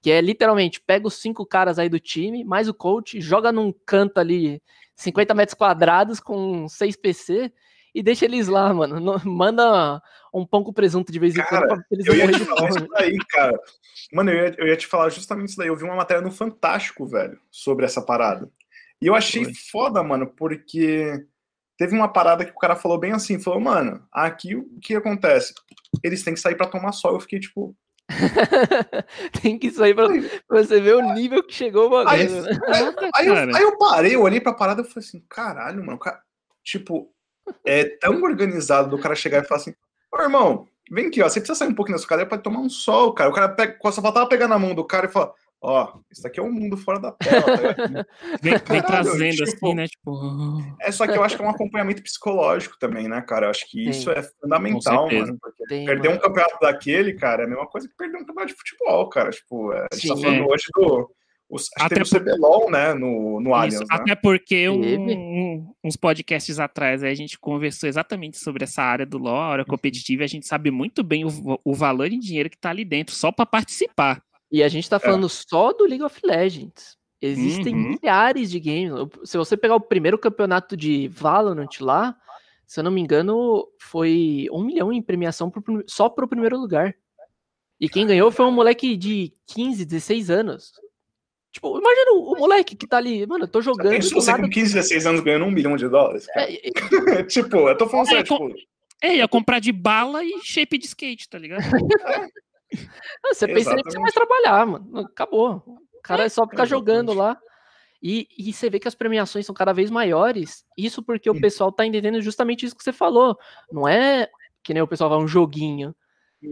Que 0.05 0.11
é 0.11 0.21
literalmente, 0.21 0.79
pega 0.79 1.07
os 1.07 1.15
cinco 1.15 1.43
caras 1.43 1.79
aí 1.79 1.89
do 1.89 1.99
time, 1.99 2.43
mais 2.43 2.69
o 2.69 2.75
coach, 2.75 3.19
joga 3.19 3.51
num 3.51 3.73
canto 3.87 4.19
ali, 4.19 4.61
50 4.95 5.33
metros 5.33 5.55
quadrados 5.55 6.19
com 6.19 6.69
seis 6.69 6.95
PC 6.95 7.51
e 7.91 8.03
deixa 8.03 8.25
eles 8.25 8.47
lá, 8.47 8.71
mano. 8.71 8.99
Não- 8.99 9.19
Manda 9.25 9.99
um 10.31 10.45
pão 10.45 10.63
com 10.63 10.71
presunto 10.71 11.11
de 11.11 11.17
vez 11.17 11.35
em 11.35 11.39
Cara, 11.39 11.65
quando 11.69 11.79
pra 11.79 11.87
eles 11.89 12.05
Eu 12.05 12.13
ia 12.13 12.31
te 12.31 12.45
falar 12.45 12.69
isso 12.69 12.87
daí, 12.89 13.17
cara. 13.31 13.59
Mano, 14.13 14.29
eu 14.29 14.35
ia, 14.45 14.55
eu 14.59 14.67
ia 14.67 14.77
te 14.77 14.85
falar 14.85 15.09
justamente 15.09 15.49
isso 15.49 15.57
daí. 15.57 15.69
Eu 15.69 15.75
vi 15.75 15.83
uma 15.83 15.95
matéria 15.95 16.21
no 16.21 16.29
Fantástico, 16.29 17.07
velho, 17.07 17.39
sobre 17.49 17.83
essa 17.83 17.99
parada. 17.99 18.47
E 19.01 19.07
eu 19.07 19.15
achei 19.15 19.51
foda, 19.71 20.03
mano, 20.03 20.27
porque 20.37 21.25
teve 21.79 21.95
uma 21.95 22.07
parada 22.07 22.45
que 22.45 22.51
o 22.51 22.59
cara 22.59 22.75
falou 22.75 22.99
bem 22.99 23.11
assim, 23.11 23.39
falou, 23.41 23.59
mano, 23.59 24.05
aqui 24.11 24.55
o 24.55 24.79
que 24.79 24.93
acontece? 24.93 25.51
Eles 26.03 26.23
têm 26.23 26.35
que 26.35 26.39
sair 26.39 26.53
pra 26.53 26.67
tomar 26.67 26.91
sol. 26.91 27.15
Eu 27.15 27.19
fiquei 27.21 27.39
tipo, 27.39 27.75
Tem 29.41 29.57
que 29.57 29.71
sair 29.71 29.93
pra, 29.93 30.07
pra 30.47 30.63
você 30.63 30.79
ver 30.79 30.95
o 30.95 31.13
nível 31.13 31.43
que 31.43 31.53
chegou 31.53 31.89
o 31.89 31.97
Aí- 32.07 32.27
bagulho. 32.27 32.43
né? 32.43 32.59
Aí 33.15 33.27
eu, 33.27 33.33
Cara. 33.35 33.57
aí 33.57 33.63
eu 33.63 33.77
parei, 33.77 34.15
eu 34.15 34.21
olhei 34.21 34.39
pra 34.41 34.53
parada 34.53 34.81
e 34.81 34.85
falei 34.85 35.07
assim, 35.07 35.23
caralho, 35.29 35.79
mano, 35.83 35.95
o 35.97 35.99
cara, 35.99 36.19
tipo, 36.63 37.09
é 37.65 37.83
tão 37.99 38.21
organizado 38.23 38.89
do 38.89 38.99
cara 39.01 39.15
chegar 39.15 39.43
e 39.43 39.47
falar 39.47 39.61
assim, 39.61 39.73
ô 40.13 40.21
irmão, 40.21 40.67
vem 40.91 41.07
aqui, 41.07 41.21
ó, 41.21 41.29
você 41.29 41.39
precisa 41.39 41.57
sair 41.57 41.69
um 41.69 41.75
pouquinho 41.75 41.95
da 41.97 41.99
sua 41.99 42.09
cadeira 42.09 42.29
pra 42.29 42.37
tomar 42.37 42.59
um 42.59 42.69
sol, 42.69 43.13
cara. 43.13 43.29
O 43.29 43.33
cara 43.33 43.49
pega, 43.49 43.77
só 43.91 44.01
faltava 44.01 44.27
pegar 44.29 44.47
na 44.47 44.59
mão 44.59 44.73
do 44.75 44.83
cara 44.85 45.05
e 45.07 45.11
falar, 45.11 45.31
ó, 45.66 45.99
isso 46.11 46.26
aqui 46.28 46.39
é 46.39 46.43
um 46.43 46.51
mundo 46.51 46.78
fora 46.78 46.99
da 46.99 47.11
tela, 47.11 47.41
tá? 47.43 48.05
Vem, 48.41 48.53
vem 48.53 48.59
Caralho, 48.61 48.86
trazendo 48.86 49.45
tipo- 49.45 49.66
assim, 49.68 49.76
né? 49.76 49.88
Tipo. 49.88 50.76
É 50.82 50.91
só 50.91 51.05
que 51.07 51.18
eu 51.18 51.24
acho 51.24 51.36
que 51.36 51.41
é 51.43 51.45
um 51.45 51.49
acompanhamento 51.49 52.03
psicológico 52.03 52.78
também, 52.80 53.07
né, 53.07 53.22
cara? 53.22 53.47
Eu 53.47 53.49
acho 53.49 53.70
que 53.70 53.89
isso 53.89 54.09
é 54.11 54.22
fundamental, 54.41 55.09
mano. 55.11 55.38
Porque 55.41 55.63
Tem, 55.68 55.86
perder 55.86 56.09
mano. 56.09 56.20
um 56.20 56.24
campeonato 56.24 56.57
daquele, 56.61 57.13
cara, 57.13 57.43
é 57.43 57.45
a 57.45 57.49
mesma 57.49 57.68
coisa 57.68 57.88
que 57.88 57.95
perder 57.95 58.18
um 58.18 58.26
campeonato 58.26 58.53
de 58.53 58.57
futebol, 58.59 59.09
cara. 59.09 59.32
Tipo, 59.32 59.74
é, 59.74 59.88
a 59.91 59.95
gente 59.95 60.07
tá 60.07 60.16
Sim. 60.16 60.22
falando 60.22 60.43
É. 60.43 60.45
hoje 60.53 60.63
do. 60.76 61.09
os- 61.49 61.70
acho 61.78 61.86
Até 61.86 61.95
que 62.01 62.09
teve 62.09 62.32
o 62.32 62.36
CBLOL, 62.36 62.72
né, 62.72 62.93
no, 62.95 63.39
no 63.39 63.53
Allianz, 63.53 63.80
né? 63.82 63.86
até 63.91 64.16
porque 64.16 64.68
um- 64.68 64.82
um- 65.11 65.74
uns 65.84 65.95
podcasts 65.95 66.59
atrás 66.59 67.03
aí 67.03 67.11
a 67.11 67.16
gente 67.16 67.38
conversou 67.39 67.88
exatamente 67.88 68.38
sobre 68.39 68.63
essa 68.63 68.82
área 68.82 69.05
do 69.05 69.20
LoL, 69.20 69.36
a 69.36 69.45
Uhum. 69.45 69.51
área 69.53 69.66
competitiva, 69.66 70.24
e 70.24 70.26
a 70.26 70.28
gente 70.28 70.47
sabe 70.47 70.72
muito 70.72 71.03
bem 71.03 71.24
o, 71.24 71.59
o 71.63 71.74
valor 71.76 72.11
em 72.11 72.20
dinheiro 72.20 72.49
que 72.49 72.57
tá 72.57 72.72
ali 72.72 72.84
dentro, 72.84 73.13
só 73.16 73.32
para 73.32 73.45
participar. 73.45 74.22
E 74.55 74.63
a 74.63 74.69
gente 74.69 74.89
tá 74.89 74.97
falando 74.99 75.27
só 75.27 75.73
do 75.73 75.83
League 75.85 76.01
of 76.03 76.17
Legends. 76.23 76.97
Existem 77.21 77.75
Uhum. 77.75 77.89
milhares 78.01 78.49
de 78.49 78.59
games. 78.59 78.91
Se 79.25 79.37
você 79.37 79.57
pegar 79.57 79.75
o 79.75 79.81
primeiro 79.81 80.17
campeonato 80.17 80.77
de 80.77 81.09
Valorant 81.09 81.81
lá, 81.81 82.15
se 82.65 82.79
eu 82.79 82.83
não 82.85 82.91
me 82.91 83.01
engano, 83.01 83.67
foi 83.81 84.47
um 84.53 84.63
milhão 84.63 84.93
em 84.93 85.01
premiação 85.01 85.49
pro 85.51 85.83
só 85.87 86.07
pro 86.07 86.27
primeiro 86.27 86.57
lugar. 86.57 86.95
E 87.81 87.89
quem 87.89 88.07
ganhou 88.07 88.31
foi 88.31 88.45
um 88.45 88.51
moleque 88.51 88.95
de 88.95 89.33
15, 89.47 89.83
16 89.83 90.29
anos. 90.29 90.71
Tipo, 91.51 91.77
imagina 91.77 92.11
o, 92.13 92.33
o 92.33 92.39
moleque 92.39 92.75
que 92.77 92.87
tá 92.87 92.95
ali, 92.97 93.25
mano, 93.25 93.43
eu 93.43 93.47
tô 93.49 93.61
jogando. 93.61 93.89
pensou 93.91 94.11
do 94.19 94.21
você 94.21 94.31
nada- 94.31 94.43
com 94.43 94.49
15, 94.49 94.73
16 94.75 95.05
anos 95.05 95.21
ganhando 95.21 95.45
um 95.45 95.51
milhão 95.51 95.75
de 95.75 95.87
dólares? 95.89 96.27
Cara? 96.27 96.49
É, 96.49 96.67
é, 96.67 96.71
tipo, 97.27 97.57
eu 97.67 97.77
tô 97.77 97.87
falando 97.89 98.07
É, 98.07 98.09
sério, 98.11 98.27
com- 98.27 98.47
tipo, 98.49 98.59
É, 99.03 99.15
ia 99.17 99.27
comprar 99.27 99.59
de 99.59 99.71
bala 99.73 100.23
e 100.23 100.39
shape 100.43 100.77
de 100.77 100.85
skate, 100.85 101.27
tá 101.27 101.37
ligado? 101.37 101.61
Você 103.28 103.47
pensa 103.47 103.74
nem 103.74 103.84
precisa 103.84 104.01
mais 104.01 104.13
trabalhar, 104.13 104.66
mano. 104.66 104.99
Acabou. 104.99 105.63
O 105.93 106.01
cara 106.01 106.26
é 106.26 106.30
só 106.30 106.47
ficar 106.47 106.66
jogando 106.66 107.13
lá. 107.13 107.38
E, 108.01 108.28
e 108.38 108.53
você 108.53 108.70
vê 108.70 108.80
que 108.80 108.88
as 108.88 108.95
premiações 108.95 109.45
são 109.45 109.55
cada 109.55 109.74
vez 109.74 109.89
maiores. 109.89 110.66
Isso 110.78 111.01
porque 111.01 111.30
o 111.30 111.39
pessoal 111.39 111.72
tá 111.72 111.86
entendendo 111.86 112.22
justamente 112.22 112.66
isso 112.66 112.76
que 112.76 112.84
você 112.84 112.93
falou. 112.93 113.38
Não 113.72 113.88
é 113.88 114.30
que 114.61 114.74
nem 114.74 114.84
o 114.84 114.88
pessoal 114.88 115.09
fala 115.09 115.24
um 115.24 115.28
joguinho. 115.28 115.95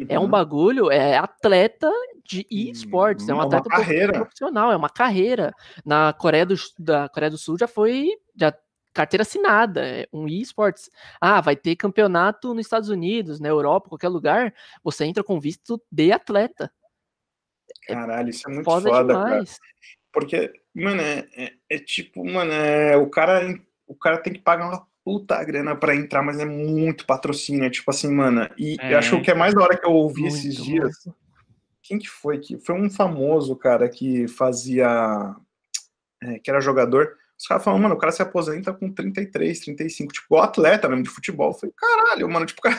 É 0.09 0.17
um 0.17 0.23
uhum. 0.23 0.29
bagulho, 0.29 0.89
é 0.89 1.17
atleta 1.17 1.91
de 2.25 2.47
esportes, 2.49 3.27
é 3.29 3.33
um 3.33 3.35
Hum, 3.35 3.39
uma 3.39 3.45
atleta 3.45 3.69
carreira. 3.69 4.13
profissional, 4.13 4.71
é 4.71 4.75
uma 4.75 4.89
carreira. 4.89 5.53
Na 5.85 6.13
Coreia 6.13 6.45
do, 6.45 6.55
da 6.79 7.09
Coreia 7.09 7.29
do 7.29 7.37
Sul 7.37 7.57
já 7.57 7.67
foi 7.67 8.09
já 8.35 8.53
carteira 8.93 9.23
assinada, 9.23 9.85
é 9.85 10.07
um 10.13 10.27
esportes. 10.27 10.89
Ah, 11.19 11.41
vai 11.41 11.55
ter 11.55 11.75
campeonato 11.75 12.53
nos 12.53 12.65
Estados 12.65 12.89
Unidos, 12.89 13.39
na 13.39 13.47
Europa, 13.49 13.89
qualquer 13.89 14.09
lugar, 14.09 14.53
você 14.83 15.05
entra 15.05 15.23
com 15.23 15.39
visto 15.39 15.81
de 15.91 16.11
atleta. 16.11 16.71
Caralho, 17.87 18.29
isso 18.29 18.47
é 18.49 18.53
muito 18.53 18.65
Foda, 18.65 18.89
foda, 18.89 19.13
cara. 19.13 19.25
demais. 19.29 19.59
Porque, 20.11 20.53
mano, 20.73 21.01
é, 21.01 21.27
é- 21.35 21.53
é 21.69 21.79
tipo, 21.79 22.23
mano, 22.23 22.51
é, 22.51 22.95
o, 22.95 23.09
cara, 23.09 23.41
o 23.87 23.95
cara 23.95 24.17
tem 24.19 24.31
que 24.33 24.39
pagar 24.39 24.67
uma 24.69 24.87
puta 25.03 25.43
grana 25.43 25.75
pra 25.75 25.95
entrar, 25.95 26.21
mas 26.21 26.39
é 26.39 26.45
muito 26.45 27.05
patrocínio. 27.05 27.65
É 27.65 27.69
tipo 27.69 27.89
assim, 27.89 28.09
mano. 28.13 28.47
E 28.57 28.77
É. 28.79 28.93
eu 28.93 28.97
acho 28.99 29.21
que 29.21 29.31
é 29.31 29.33
mais 29.33 29.53
da 29.53 29.61
hora 29.63 29.77
que 29.77 29.85
eu 29.85 29.91
ouvi 29.91 30.25
esses 30.27 30.59
Muito, 30.59 30.63
dias. 30.63 31.07
Quem 31.81 31.99
que 31.99 32.07
foi? 32.07 32.37
que 32.39 32.57
Foi 32.57 32.75
um 32.79 32.89
famoso, 32.89 33.55
cara, 33.55 33.89
que 33.89 34.27
fazia. 34.27 35.35
é, 36.21 36.39
que 36.39 36.49
era 36.49 36.61
jogador. 36.61 37.17
Os 37.39 37.47
caras 37.47 37.63
falam, 37.63 37.79
mano, 37.79 37.95
o 37.95 37.97
cara 37.97 38.11
se 38.11 38.21
aposenta 38.21 38.71
com 38.71 38.89
33, 38.91 39.59
35, 39.59 40.13
tipo, 40.13 40.27
igual 40.27 40.43
atleta 40.43 40.87
mesmo 40.87 41.03
de 41.03 41.09
futebol. 41.09 41.49
Eu 41.49 41.53
falei, 41.53 41.73
caralho, 41.75 42.29
mano, 42.29 42.45
tipo, 42.45 42.61
cara... 42.63 42.77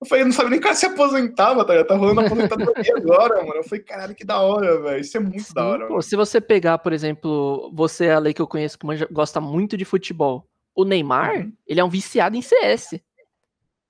eu 0.00 0.06
falei, 0.06 0.22
eu 0.22 0.26
não 0.26 0.32
sabia 0.32 0.50
nem 0.50 0.58
que 0.60 0.64
o 0.64 0.68
cara 0.68 0.74
se 0.76 0.86
aposentava, 0.86 1.64
tá? 1.66 1.84
Tá 1.84 1.96
rolando 1.96 2.20
aposentadoria 2.20 2.72
agora, 2.96 3.42
mano. 3.42 3.56
Eu 3.56 3.64
falei, 3.64 3.84
caralho, 3.84 4.14
que 4.14 4.24
da 4.24 4.40
hora, 4.40 4.80
velho. 4.80 5.00
Isso 5.00 5.16
é 5.16 5.20
muito 5.20 5.52
da 5.52 5.62
Sim, 5.62 5.68
hora. 5.68 5.86
pô, 5.88 6.00
se 6.00 6.16
você 6.16 6.40
pegar, 6.40 6.78
por 6.78 6.92
exemplo, 6.92 7.70
você, 7.74 8.08
a 8.08 8.18
lei 8.18 8.32
que 8.32 8.40
eu 8.40 8.46
conheço, 8.46 8.78
que 8.78 8.86
gosta 9.12 9.40
muito 9.40 9.76
de 9.76 9.84
futebol, 9.84 10.48
o 10.74 10.84
Neymar, 10.84 11.32
Uhum. 11.36 11.52
ele 11.66 11.80
é 11.80 11.84
um 11.84 11.88
viciado 11.90 12.36
em 12.36 12.42
CS. 12.42 13.00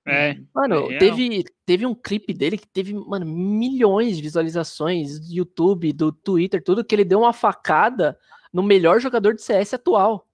É. 0.09 0.37
Mano, 0.55 0.89
É 0.91 0.97
teve, 0.99 1.43
teve 1.65 1.85
um 1.85 1.93
clipe 1.93 2.33
dele 2.33 2.57
que 2.57 2.67
teve, 2.67 2.93
mano, 2.93 3.25
milhões 3.25 4.15
de 4.15 4.23
visualizações 4.23 5.19
do 5.19 5.33
YouTube, 5.33 5.91
do 5.91 6.11
Twitter, 6.13 6.63
tudo, 6.63 6.83
que 6.83 6.95
ele 6.95 7.03
deu 7.03 7.19
uma 7.19 7.33
facada 7.33 8.17
no 8.53 8.63
melhor 8.63 8.99
jogador 8.99 9.33
de 9.33 9.41
CS 9.41 9.73
atual. 9.73 10.25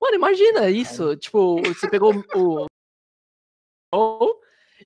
Mano, 0.00 0.14
imagina 0.14 0.68
isso. 0.70 1.16
Tipo, 1.16 1.60
você 1.62 1.88
pegou 1.88 2.14
o. 2.34 2.66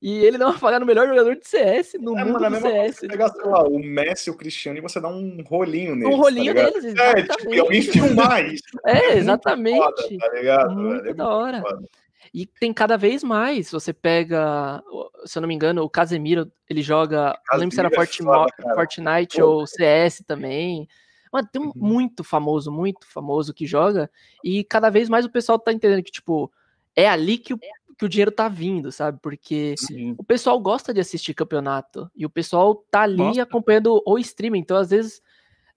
E 0.00 0.24
ele 0.24 0.36
uma 0.46 0.58
facada 0.58 0.80
no 0.80 0.86
melhor 0.86 1.06
jogador 1.06 1.36
de 1.36 1.46
CS, 1.46 1.94
no 2.00 2.18
É, 2.18 2.24
mundo 2.24 2.40
mano, 2.40 2.56
é 2.56 2.58
do 2.58 2.62
CS. 2.62 2.96
você 2.96 3.08
pegar, 3.08 3.28
sei 3.28 3.44
lá, 3.44 3.62
o 3.62 3.78
Messi, 3.78 4.30
o 4.30 4.36
Cristiano 4.36 4.78
e 4.78 4.80
você 4.80 5.00
dá 5.00 5.08
um 5.08 5.42
rolinho 5.46 5.94
neles. 5.94 6.12
Um 6.12 6.18
rolinho 6.18 6.52
tá 6.54 6.64
deles, 6.70 6.94
É, 6.98 7.22
tipo, 7.22 7.60
alguém 7.60 7.82
filmar 7.82 8.44
isso. 8.46 8.64
É, 8.84 8.94
muito 8.94 9.16
exatamente. 9.18 9.78
Foda, 9.78 10.18
tá 10.18 10.28
ligado? 10.30 10.74
Muito? 10.74 11.06
É 11.08 11.14
da 11.14 11.28
hora. 11.28 11.60
foda. 11.60 11.88
E 12.34 12.46
tem 12.46 12.72
cada 12.72 12.96
vez 12.96 13.22
mais. 13.22 13.70
Você 13.70 13.92
pega, 13.92 14.82
se 15.24 15.38
eu 15.38 15.42
não 15.42 15.48
me 15.48 15.54
engano, 15.54 15.82
o 15.82 15.90
Casemiro, 15.90 16.50
ele 16.68 16.82
joga. 16.82 17.38
Casemiro 17.46 17.52
não 17.52 17.58
lembro 17.60 17.74
se 17.74 17.80
era 17.80 17.88
é 17.88 17.90
foda, 17.94 18.74
Fortnite 18.74 19.36
Pô. 19.40 19.46
ou 19.46 19.66
CS 19.66 20.24
também. 20.26 20.88
Mano, 21.32 21.48
tem 21.50 21.62
um 21.62 21.66
uhum. 21.66 21.72
muito 21.76 22.22
famoso, 22.22 22.70
muito 22.70 23.06
famoso 23.06 23.54
que 23.54 23.66
joga. 23.66 24.10
E 24.44 24.62
cada 24.64 24.90
vez 24.90 25.08
mais 25.08 25.24
o 25.24 25.30
pessoal 25.30 25.58
tá 25.58 25.72
entendendo 25.72 26.02
que, 26.02 26.12
tipo, 26.12 26.52
é 26.94 27.08
ali 27.08 27.38
que 27.38 27.54
o, 27.54 27.58
que 27.98 28.04
o 28.04 28.08
dinheiro 28.08 28.30
tá 28.30 28.48
vindo, 28.48 28.92
sabe? 28.92 29.18
Porque 29.22 29.74
Sim. 29.78 30.14
o 30.18 30.22
pessoal 30.22 30.60
gosta 30.60 30.92
de 30.92 31.00
assistir 31.00 31.32
campeonato. 31.32 32.10
E 32.14 32.26
o 32.26 32.30
pessoal 32.30 32.84
tá 32.90 33.02
ali 33.02 33.16
Nossa. 33.16 33.42
acompanhando 33.42 34.02
o 34.04 34.18
streaming. 34.18 34.58
Então, 34.60 34.76
às 34.76 34.90
vezes. 34.90 35.22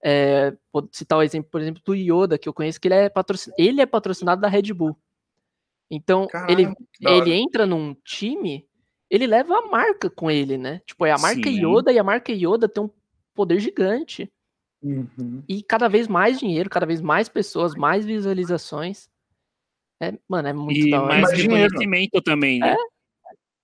É, 0.08 0.56
vou 0.72 0.88
citar 0.92 1.18
o 1.18 1.22
um 1.22 1.24
exemplo, 1.24 1.50
por 1.50 1.60
exemplo, 1.60 1.82
do 1.84 1.96
Yoda, 1.96 2.38
que 2.38 2.48
eu 2.48 2.54
conheço, 2.54 2.80
que 2.80 2.88
ele 2.88 2.94
é, 2.94 3.10
patrocin... 3.10 3.50
ele 3.58 3.82
é 3.82 3.88
patrocinado 3.88 4.40
da 4.40 4.48
Red 4.48 4.72
Bull. 4.72 4.96
Então, 5.90 6.28
Caramba, 6.28 6.52
ele, 6.52 6.74
ele 7.02 7.34
entra 7.34 7.66
num 7.66 7.96
time, 8.04 8.68
ele 9.10 9.26
leva 9.26 9.58
a 9.58 9.68
marca 9.68 10.08
com 10.08 10.30
ele, 10.30 10.60
né? 10.60 10.82
Tipo, 10.86 11.08
é 11.08 11.12
a 11.12 11.18
marca 11.18 11.50
Sim. 11.50 11.66
Yoda 11.66 11.92
e 11.92 11.98
a 11.98 12.04
marca 12.04 12.32
Yoda 12.32 12.70
tem 12.70 12.84
um 12.84 12.90
poder 13.34 13.60
gigante. 13.60 14.32
Uhum. 14.82 15.44
E 15.48 15.64
cada 15.64 15.88
vez 15.88 16.08
mais 16.08 16.40
dinheiro, 16.40 16.70
cada 16.70 16.86
vez 16.86 17.02
mais 17.02 17.28
pessoas, 17.28 17.74
mais 17.74 18.06
visualizações. 18.06 19.10
É, 20.02 20.14
mano, 20.28 20.48
é 20.48 20.54
muito 20.54 20.88
e 20.88 20.92
da 20.92 21.02
hora. 21.02 21.22
mais 21.22 21.32
reconhecimento 21.32 22.22
também, 22.22 22.60
né? 22.60 22.74
É? 22.74 22.96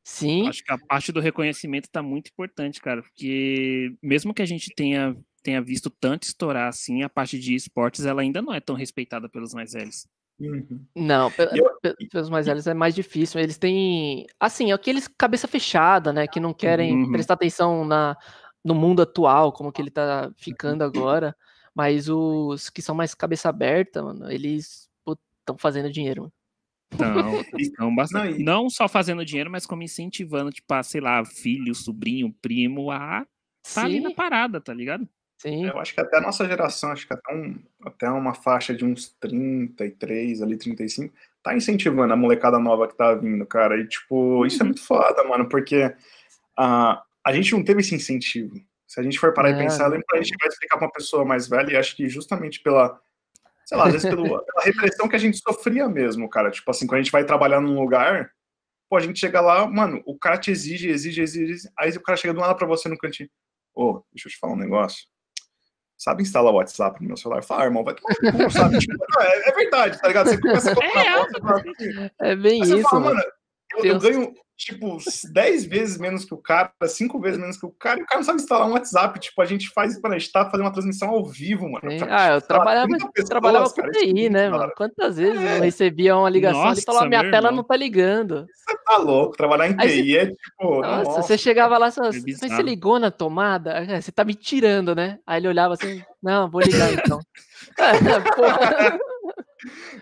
Sim. 0.04 0.48
Acho 0.48 0.64
que 0.64 0.72
a 0.72 0.78
parte 0.78 1.12
do 1.12 1.20
reconhecimento 1.20 1.90
tá 1.90 2.02
muito 2.02 2.30
importante, 2.30 2.82
cara, 2.82 3.02
porque 3.02 3.94
mesmo 4.02 4.34
que 4.34 4.42
a 4.42 4.46
gente 4.46 4.74
tenha, 4.74 5.16
tenha 5.44 5.62
visto 5.62 5.90
tanto 5.90 6.24
estourar 6.24 6.68
assim, 6.68 7.04
a 7.04 7.10
parte 7.10 7.38
de 7.38 7.54
esportes 7.54 8.06
ela 8.06 8.22
ainda 8.22 8.42
não 8.42 8.54
é 8.54 8.60
tão 8.60 8.76
respeitada 8.76 9.30
pelos 9.30 9.54
mais 9.54 9.74
velhos. 9.74 10.08
Uhum. 10.40 10.84
Não, 10.96 11.32
pelos 12.12 12.30
mais 12.30 12.48
velhos 12.48 12.66
é 12.66 12.74
mais 12.74 12.96
difícil. 12.96 13.40
Eles 13.40 13.60
têm, 13.60 14.26
assim, 14.40 14.72
aqueles 14.72 15.08
cabeça 15.08 15.48
fechada, 15.48 16.12
né, 16.12 16.26
que 16.26 16.40
não 16.40 16.54
querem 16.54 16.94
uhum. 16.96 17.12
prestar 17.12 17.36
atenção 17.36 17.86
na, 17.86 18.18
no 18.64 18.76
mundo 18.76 19.02
atual, 19.02 19.52
como 19.52 19.72
que 19.72 19.82
ele 19.82 19.92
tá 19.92 20.32
ficando 20.38 20.84
agora. 20.84 21.36
Mas 21.74 22.10
os 22.10 22.70
que 22.70 22.82
são 22.82 22.94
mais 22.94 23.14
cabeça 23.16 23.50
aberta, 23.50 24.04
mano, 24.04 24.30
eles 24.30 24.90
estão 25.40 25.58
fazendo 25.58 25.92
dinheiro. 25.92 26.32
Não, 27.00 27.42
estão 27.58 27.96
bastante. 27.96 28.44
Não, 28.44 28.64
não 28.64 28.70
só 28.70 28.88
fazendo 28.88 29.24
dinheiro, 29.24 29.50
mas 29.50 29.66
como 29.66 29.82
incentivando, 29.82 30.52
tipo, 30.52 30.74
a, 30.74 30.84
sei 30.84 31.00
lá, 31.00 31.24
filho, 31.24 31.74
sobrinho, 31.74 32.36
primo 32.42 32.92
a 32.92 33.26
tá 33.74 33.84
ali 33.84 34.02
na 34.02 34.12
parada, 34.12 34.60
tá 34.60 34.74
ligado? 34.74 35.08
Sim. 35.38 35.66
Eu 35.66 35.80
acho 35.80 35.94
que 35.94 36.02
até 36.02 36.18
a 36.18 36.22
nossa 36.22 36.46
geração, 36.46 36.92
acho 36.92 37.08
que 37.08 37.14
até, 37.14 37.34
um, 37.34 37.60
até 37.84 38.10
uma 38.10 38.34
faixa 38.34 38.76
de 38.76 38.86
uns 38.86 39.10
33, 39.20 40.42
ali, 40.42 40.58
35, 40.58 41.14
tá 41.42 41.56
incentivando 41.56 42.14
a 42.14 42.18
molecada 42.18 42.60
nova 42.60 42.88
que 42.88 42.96
tá 42.96 43.16
vindo, 43.16 43.46
cara. 43.46 43.80
E, 43.80 43.88
tipo, 43.88 44.46
isso 44.46 44.58
é 44.58 44.64
uhum. 44.64 44.68
muito 44.68 44.84
foda, 44.84 45.24
mano, 45.24 45.50
porque 45.50 45.86
uh, 46.60 47.02
a 47.26 47.34
gente 47.34 47.52
não 47.54 47.64
teve 47.64 47.82
esse 47.82 47.96
incentivo. 47.96 48.56
Se 48.88 49.00
a 49.00 49.04
gente 49.04 49.20
for 49.20 49.34
parar 49.34 49.50
é. 49.50 49.54
e 49.54 49.58
pensar, 49.58 49.88
lembra 49.88 50.06
que 50.10 50.18
a 50.18 50.22
gente 50.22 50.38
vai 50.40 50.50
explicar 50.50 50.78
pra 50.78 50.88
uma 50.88 50.94
pessoa 50.94 51.24
mais 51.24 51.48
velha, 51.48 51.72
e 51.72 51.78
acho 51.78 51.96
que 51.96 52.10
justamente 52.10 52.62
pela, 52.62 53.00
sei 53.66 53.78
lá, 53.78 53.86
às 53.86 53.94
vezes 53.94 54.10
pelo, 54.10 54.24
pela 54.44 54.64
repressão 54.64 55.08
que 55.08 55.16
a 55.16 55.20
gente 55.20 55.38
sofria 55.38 55.88
mesmo, 55.88 56.30
cara. 56.30 56.52
Tipo 56.52 56.70
assim, 56.72 56.86
quando 56.86 57.00
a 57.00 57.04
gente 57.04 57.12
vai 57.12 57.24
trabalhar 57.24 57.62
num 57.62 57.80
lugar, 57.80 58.32
pô, 58.90 58.98
a 58.98 59.02
gente 59.02 59.20
chega 59.20 59.40
lá, 59.40 59.66
mano, 59.68 60.02
o 60.06 60.18
cara 60.18 60.38
te 60.38 60.52
exige, 60.52 60.90
exige, 60.90 61.22
exige, 61.22 61.70
aí 61.78 61.92
o 61.92 62.02
cara 62.02 62.18
chega 62.18 62.34
do 62.34 62.42
nada 62.42 62.56
pra 62.56 62.68
você 62.68 62.90
no 62.90 62.98
cantinho. 62.98 63.30
Ô, 63.74 63.92
oh, 63.92 64.04
deixa 64.12 64.28
eu 64.28 64.32
te 64.32 64.38
falar 64.38 64.54
um 64.54 64.58
negócio 64.58 65.12
sabe 66.02 66.24
instalar 66.24 66.52
o 66.52 66.56
WhatsApp 66.56 67.00
no 67.00 67.10
meu 67.10 67.18
celular. 67.18 67.44
Fala, 67.44 67.62
ah, 67.62 67.66
irmão, 67.66 67.84
vai 67.84 67.94
tomar 67.94 68.16
no 68.34 68.46
cu, 68.46 68.52
sabe? 68.52 68.80
tipo, 68.82 69.22
é, 69.22 69.50
é, 69.50 69.52
verdade, 69.54 70.02
tá 70.02 70.08
ligado? 70.08 70.30
Você 70.30 70.42
começa 70.42 70.72
a 70.72 70.76
colocar 70.76 71.00
é, 71.06 71.12
foto, 71.14 72.12
é 72.20 72.36
bem 72.36 72.62
isso. 72.64 72.82
Fala, 72.82 73.00
mano, 73.02 73.22
eu, 73.78 73.86
eu, 73.86 74.00
ganho, 74.00 74.34
tipo, 74.66 74.98
10 75.32 75.66
vezes 75.66 75.98
menos 75.98 76.24
que 76.24 76.34
o 76.34 76.38
cara, 76.38 76.72
5 76.86 77.20
vezes 77.20 77.40
menos 77.40 77.58
que 77.58 77.66
o 77.66 77.72
cara, 77.72 78.00
e 78.00 78.04
o 78.04 78.06
cara 78.06 78.20
não 78.20 78.26
sabe 78.26 78.42
instalar 78.42 78.68
um 78.68 78.74
WhatsApp. 78.74 79.20
Tipo, 79.20 79.42
a 79.42 79.46
gente 79.46 79.70
faz 79.70 79.92
isso 79.92 80.02
quando 80.02 80.14
a 80.14 80.20
gente 80.20 80.32
tá 80.32 80.46
fazendo 80.46 80.66
uma 80.66 80.74
transmissão 80.74 81.10
ao 81.10 81.26
vivo, 81.26 81.70
mano. 81.70 81.82
ah, 82.10 82.34
eu 82.34 82.42
trabalhava, 82.42 82.88
pessoas, 82.88 83.30
trabalhava 83.30 83.70
com 83.70 83.82
TI, 83.92 84.30
né, 84.30 84.50
mano? 84.50 84.72
Quantas 84.78 85.18
vezes 85.18 85.42
é. 85.42 85.58
eu 85.58 85.62
recebia 85.62 86.16
uma 86.16 86.30
ligação 86.30 86.64
nossa, 86.64 86.80
e 86.80 86.84
falava, 86.84 87.08
minha 87.08 87.24
tela 87.24 87.48
irmão. 87.48 87.56
não 87.56 87.64
tá 87.64 87.76
ligando. 87.76 88.46
Você 88.46 88.78
tá 88.86 88.98
louco, 88.98 89.36
trabalhar 89.36 89.68
em 89.68 89.76
TI 89.76 90.12
você... 90.12 90.18
é 90.18 90.26
tipo. 90.28 90.82
Nossa, 90.82 91.04
nossa, 91.04 91.22
você 91.24 91.38
chegava 91.38 91.78
lá, 91.78 91.90
você, 91.90 92.22
você 92.22 92.62
ligou 92.62 93.00
na 93.00 93.10
tomada, 93.10 93.72
é, 93.72 94.00
você 94.00 94.12
tá 94.12 94.24
me 94.24 94.36
tirando, 94.36 94.94
né? 94.94 95.20
Aí 95.26 95.40
ele 95.40 95.48
olhava 95.48 95.74
assim, 95.74 96.04
não, 96.22 96.50
vou 96.50 96.62
ligar 96.62 96.94
então. 96.94 97.20
Porra. 98.36 99.00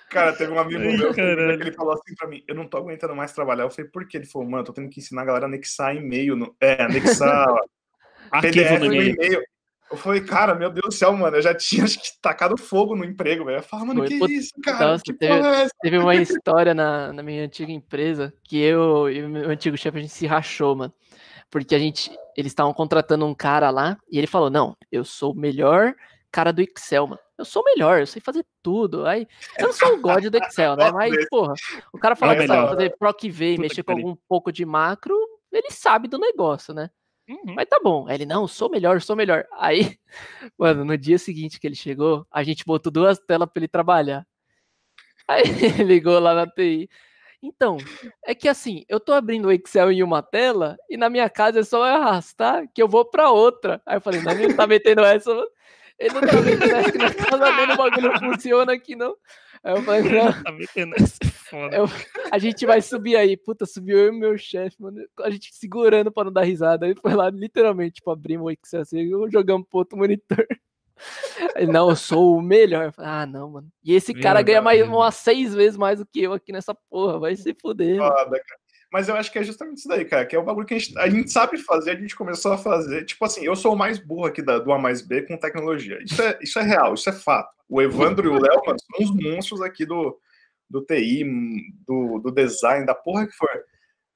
Cara, 0.10 0.34
teve 0.34 0.52
um 0.52 0.60
amigo 0.60 0.82
Ai, 0.82 0.98
meu 0.98 1.14
que 1.14 1.22
ele 1.22 1.72
falou 1.72 1.94
assim 1.94 2.16
pra 2.16 2.28
mim: 2.28 2.44
Eu 2.48 2.56
não 2.56 2.68
tô 2.68 2.78
aguentando 2.78 3.16
mais 3.16 3.32
trabalhar. 3.32 3.64
Eu 3.64 3.70
falei, 3.70 3.90
por 3.90 4.08
que? 4.08 4.18
Ele 4.18 4.26
falou, 4.26 4.48
mano, 4.48 4.62
eu 4.62 4.66
tô 4.66 4.74
tendo 4.74 4.90
que 4.90 5.00
ensinar 5.00 5.22
a 5.22 5.26
galera 5.26 5.46
a 5.46 5.48
anexar 5.48 5.96
e-mail. 5.96 6.36
No... 6.36 6.56
É, 6.60 6.84
anexar 6.84 7.48
PDF 8.42 8.80
no 8.80 8.94
e-mail. 8.94 9.44
Eu 9.92 9.98
falei, 9.98 10.22
cara, 10.22 10.54
meu 10.54 10.70
Deus 10.70 10.86
do 10.86 10.92
céu, 10.92 11.12
mano, 11.14 11.38
eu 11.38 11.42
já 11.42 11.54
tinha 11.54 11.84
acho 11.84 12.00
que, 12.00 12.10
tacado 12.22 12.56
fogo 12.58 12.96
no 12.96 13.04
emprego, 13.04 13.46
velho. 13.46 13.58
Eu 13.58 13.64
falo, 13.64 13.88
mano, 13.88 14.06
Foi, 14.06 14.08
que 14.08 14.34
isso, 14.34 14.52
cara? 14.64 14.92
Nossa, 14.92 15.04
que 15.04 15.14
teve, 15.14 15.34
é 15.34 15.68
teve, 15.82 15.98
uma 15.98 16.16
história 16.16 16.76
na, 16.76 17.12
na 17.12 17.24
minha 17.24 17.44
antiga 17.44 17.72
empresa 17.72 18.32
que 18.44 18.60
eu 18.60 19.10
e 19.10 19.24
o 19.24 19.30
meu 19.30 19.50
antigo 19.50 19.76
chefe 19.76 19.98
a 19.98 20.02
gente 20.02 20.14
se 20.14 20.28
rachou, 20.28 20.76
mano. 20.76 20.94
Porque 21.50 21.74
a 21.74 21.80
gente, 21.80 22.12
eles 22.38 22.52
estavam 22.52 22.72
contratando 22.72 23.26
um 23.26 23.34
cara 23.34 23.72
lá 23.72 23.98
e 24.12 24.20
ele 24.20 24.28
falou: 24.28 24.52
Não, 24.52 24.78
eu 24.92 25.04
sou 25.04 25.32
o 25.32 25.36
melhor 25.36 25.96
cara 26.32 26.52
do 26.52 26.62
Excel, 26.62 27.08
mano 27.08 27.22
eu 27.40 27.46
sou 27.46 27.64
melhor, 27.64 28.00
eu 28.00 28.06
sei 28.06 28.22
fazer 28.22 28.46
tudo. 28.62 29.06
Aí, 29.06 29.26
eu 29.58 29.68
não 29.68 29.74
sou 29.74 29.94
o 29.94 30.02
god 30.02 30.26
do 30.26 30.38
Excel, 30.38 30.76
né? 30.76 30.92
Mas, 30.92 31.30
porra, 31.30 31.54
o 31.94 31.98
cara 31.98 32.16
fala 32.16 32.36
que 32.36 32.46
sabe 32.46 32.68
fazer 32.70 32.98
PROC-V 32.98 33.54
e 33.54 33.58
mexer 33.58 33.82
com 33.82 33.94
algum 33.94 34.16
pouco 34.28 34.52
de 34.52 34.66
macro, 34.66 35.16
ele 35.50 35.72
sabe 35.72 36.10
do 36.10 36.20
negócio, 36.20 36.74
né? 36.74 36.90
Uhum. 37.30 37.56
Mas 37.56 37.68
tá 37.68 37.80
bom. 37.82 38.08
Aí 38.08 38.16
ele, 38.16 38.26
não, 38.26 38.46
sou 38.46 38.70
melhor, 38.70 39.02
sou 39.02 39.16
melhor. 39.16 39.46
Aí, 39.54 39.98
mano, 40.60 40.84
no 40.84 40.98
dia 40.98 41.18
seguinte 41.18 41.60
que 41.60 41.66
ele 41.66 41.76
chegou, 41.76 42.28
a 42.30 42.44
gente 42.44 42.66
botou 42.66 42.92
duas 42.92 43.18
telas 43.20 43.48
pra 43.52 43.62
ele 43.62 43.68
trabalhar. 43.70 44.28
Aí 45.26 45.44
ele 45.80 45.84
ligou 45.84 46.20
lá 46.20 46.34
na 46.34 46.46
TI. 46.46 46.90
Então, 47.42 47.78
é 48.26 48.36
que 48.36 48.50
assim, 48.50 48.84
eu 48.90 49.00
tô 49.00 49.14
abrindo 49.14 49.48
o 49.48 49.52
Excel 49.52 49.94
em 49.94 50.04
uma 50.04 50.22
tela 50.22 50.78
e 50.90 50.98
na 50.98 51.10
minha 51.10 51.30
casa 51.30 51.62
é 51.62 51.64
só 51.64 51.88
eu 51.88 51.96
arrastar 51.96 52.68
que 52.74 52.84
eu 52.84 52.88
vou 52.88 53.06
pra 53.06 53.32
outra. 53.32 53.82
Aí 53.86 53.96
eu 53.96 54.02
falei, 54.02 54.22
não, 54.22 54.34
ele 54.34 54.54
tá 54.54 54.68
metendo 54.68 55.06
essa. 55.06 55.32
Ele 56.00 56.14
não 56.14 56.22
tá 56.22 56.38
vendo 56.38 56.92
que 56.92 56.98
na 56.98 57.14
casa 57.14 57.52
dele 57.56 57.74
o 57.74 57.78
bagulho 57.78 58.12
não 58.12 58.20
funciona 58.20 58.74
aqui, 58.74 58.96
não. 58.96 59.16
Aí 59.64 59.76
eu 59.76 59.84
falei, 59.84 60.02
não. 60.04 60.44
Tá 60.44 60.52
metendo 60.52 60.96
essa 60.96 61.18
foda. 61.26 61.76
Eu, 61.76 61.86
a 62.32 62.38
gente 62.38 62.66
vai 62.66 62.82
subir 62.82 63.18
aí. 63.18 63.36
Puta, 63.36 63.66
subiu 63.66 63.98
eu 63.98 64.14
e 64.14 64.18
meu 64.18 64.38
chefe, 64.38 64.82
mano. 64.82 64.98
A 65.20 65.30
gente 65.30 65.54
segurando 65.54 66.12
pra 66.12 66.24
não 66.24 66.32
dar 66.32 66.44
risada. 66.44 66.86
Aí 66.86 66.96
foi 66.96 67.14
lá, 67.14 67.30
literalmente, 67.30 67.96
tipo, 67.96 68.10
abrimos 68.12 68.48
o 68.48 68.52
Excel 68.52 68.82
assim, 68.82 69.10
jogamos 69.30 69.68
pro 69.68 69.80
outro 69.80 69.98
monitor. 69.98 70.48
Ele, 71.56 71.72
não, 71.72 71.90
eu 71.90 71.96
sou 71.96 72.38
o 72.38 72.42
melhor. 72.42 72.92
Falei, 72.94 73.12
ah, 73.12 73.26
não, 73.26 73.50
mano. 73.50 73.68
E 73.84 73.94
esse 73.94 74.14
cara 74.14 74.42
ganha 74.42 74.62
mais 74.62 74.82
umas 74.82 75.16
seis 75.16 75.54
vezes 75.54 75.78
mais 75.78 76.00
do 76.00 76.06
que 76.06 76.22
eu 76.22 76.34
aqui 76.34 76.52
nessa 76.52 76.74
porra. 76.90 77.20
Vai 77.20 77.36
se 77.36 77.54
fuder. 77.54 77.98
Foda, 77.98 78.26
cara. 78.26 78.60
Mas 78.92 79.08
eu 79.08 79.16
acho 79.16 79.32
que 79.32 79.38
é 79.38 79.44
justamente 79.44 79.78
isso 79.78 79.88
daí, 79.88 80.04
cara, 80.04 80.26
que 80.26 80.36
é 80.36 80.40
o 80.40 80.44
bagulho 80.44 80.66
que 80.66 80.74
a 80.74 80.80
gente, 80.80 80.98
a 80.98 81.08
gente 81.08 81.32
sabe 81.32 81.58
fazer, 81.60 81.92
a 81.92 81.96
gente 81.96 82.16
começou 82.16 82.54
a 82.54 82.58
fazer. 82.58 83.06
Tipo 83.06 83.24
assim, 83.26 83.46
eu 83.46 83.56
sou 83.56 83.74
o 83.74 83.78
mais 83.78 84.00
burro 84.00 84.26
aqui 84.26 84.42
da, 84.42 84.58
do 84.58 84.72
A 84.72 84.80
mais 84.80 85.02
B 85.02 85.22
com 85.22 85.38
tecnologia. 85.38 86.00
Isso 86.04 86.22
é, 86.22 86.40
isso 86.42 86.60
é 86.60 86.64
real, 86.64 86.94
isso 86.94 87.10
é 87.10 87.14
fato. 87.14 87.54
O 87.68 87.82
Evandro 87.82 88.28
e 88.28 88.30
o 88.30 88.42
Léo, 88.42 88.62
mano, 88.66 88.80
são 88.80 89.06
uns 89.06 89.24
monstros 89.24 89.62
aqui 89.62 89.86
do, 89.86 90.20
do 90.68 90.82
TI, 90.84 91.24
do, 91.86 92.20
do 92.20 92.32
design, 92.32 92.86
da 92.86 92.96
porra 92.96 93.28
que 93.28 93.34
for 93.34 93.50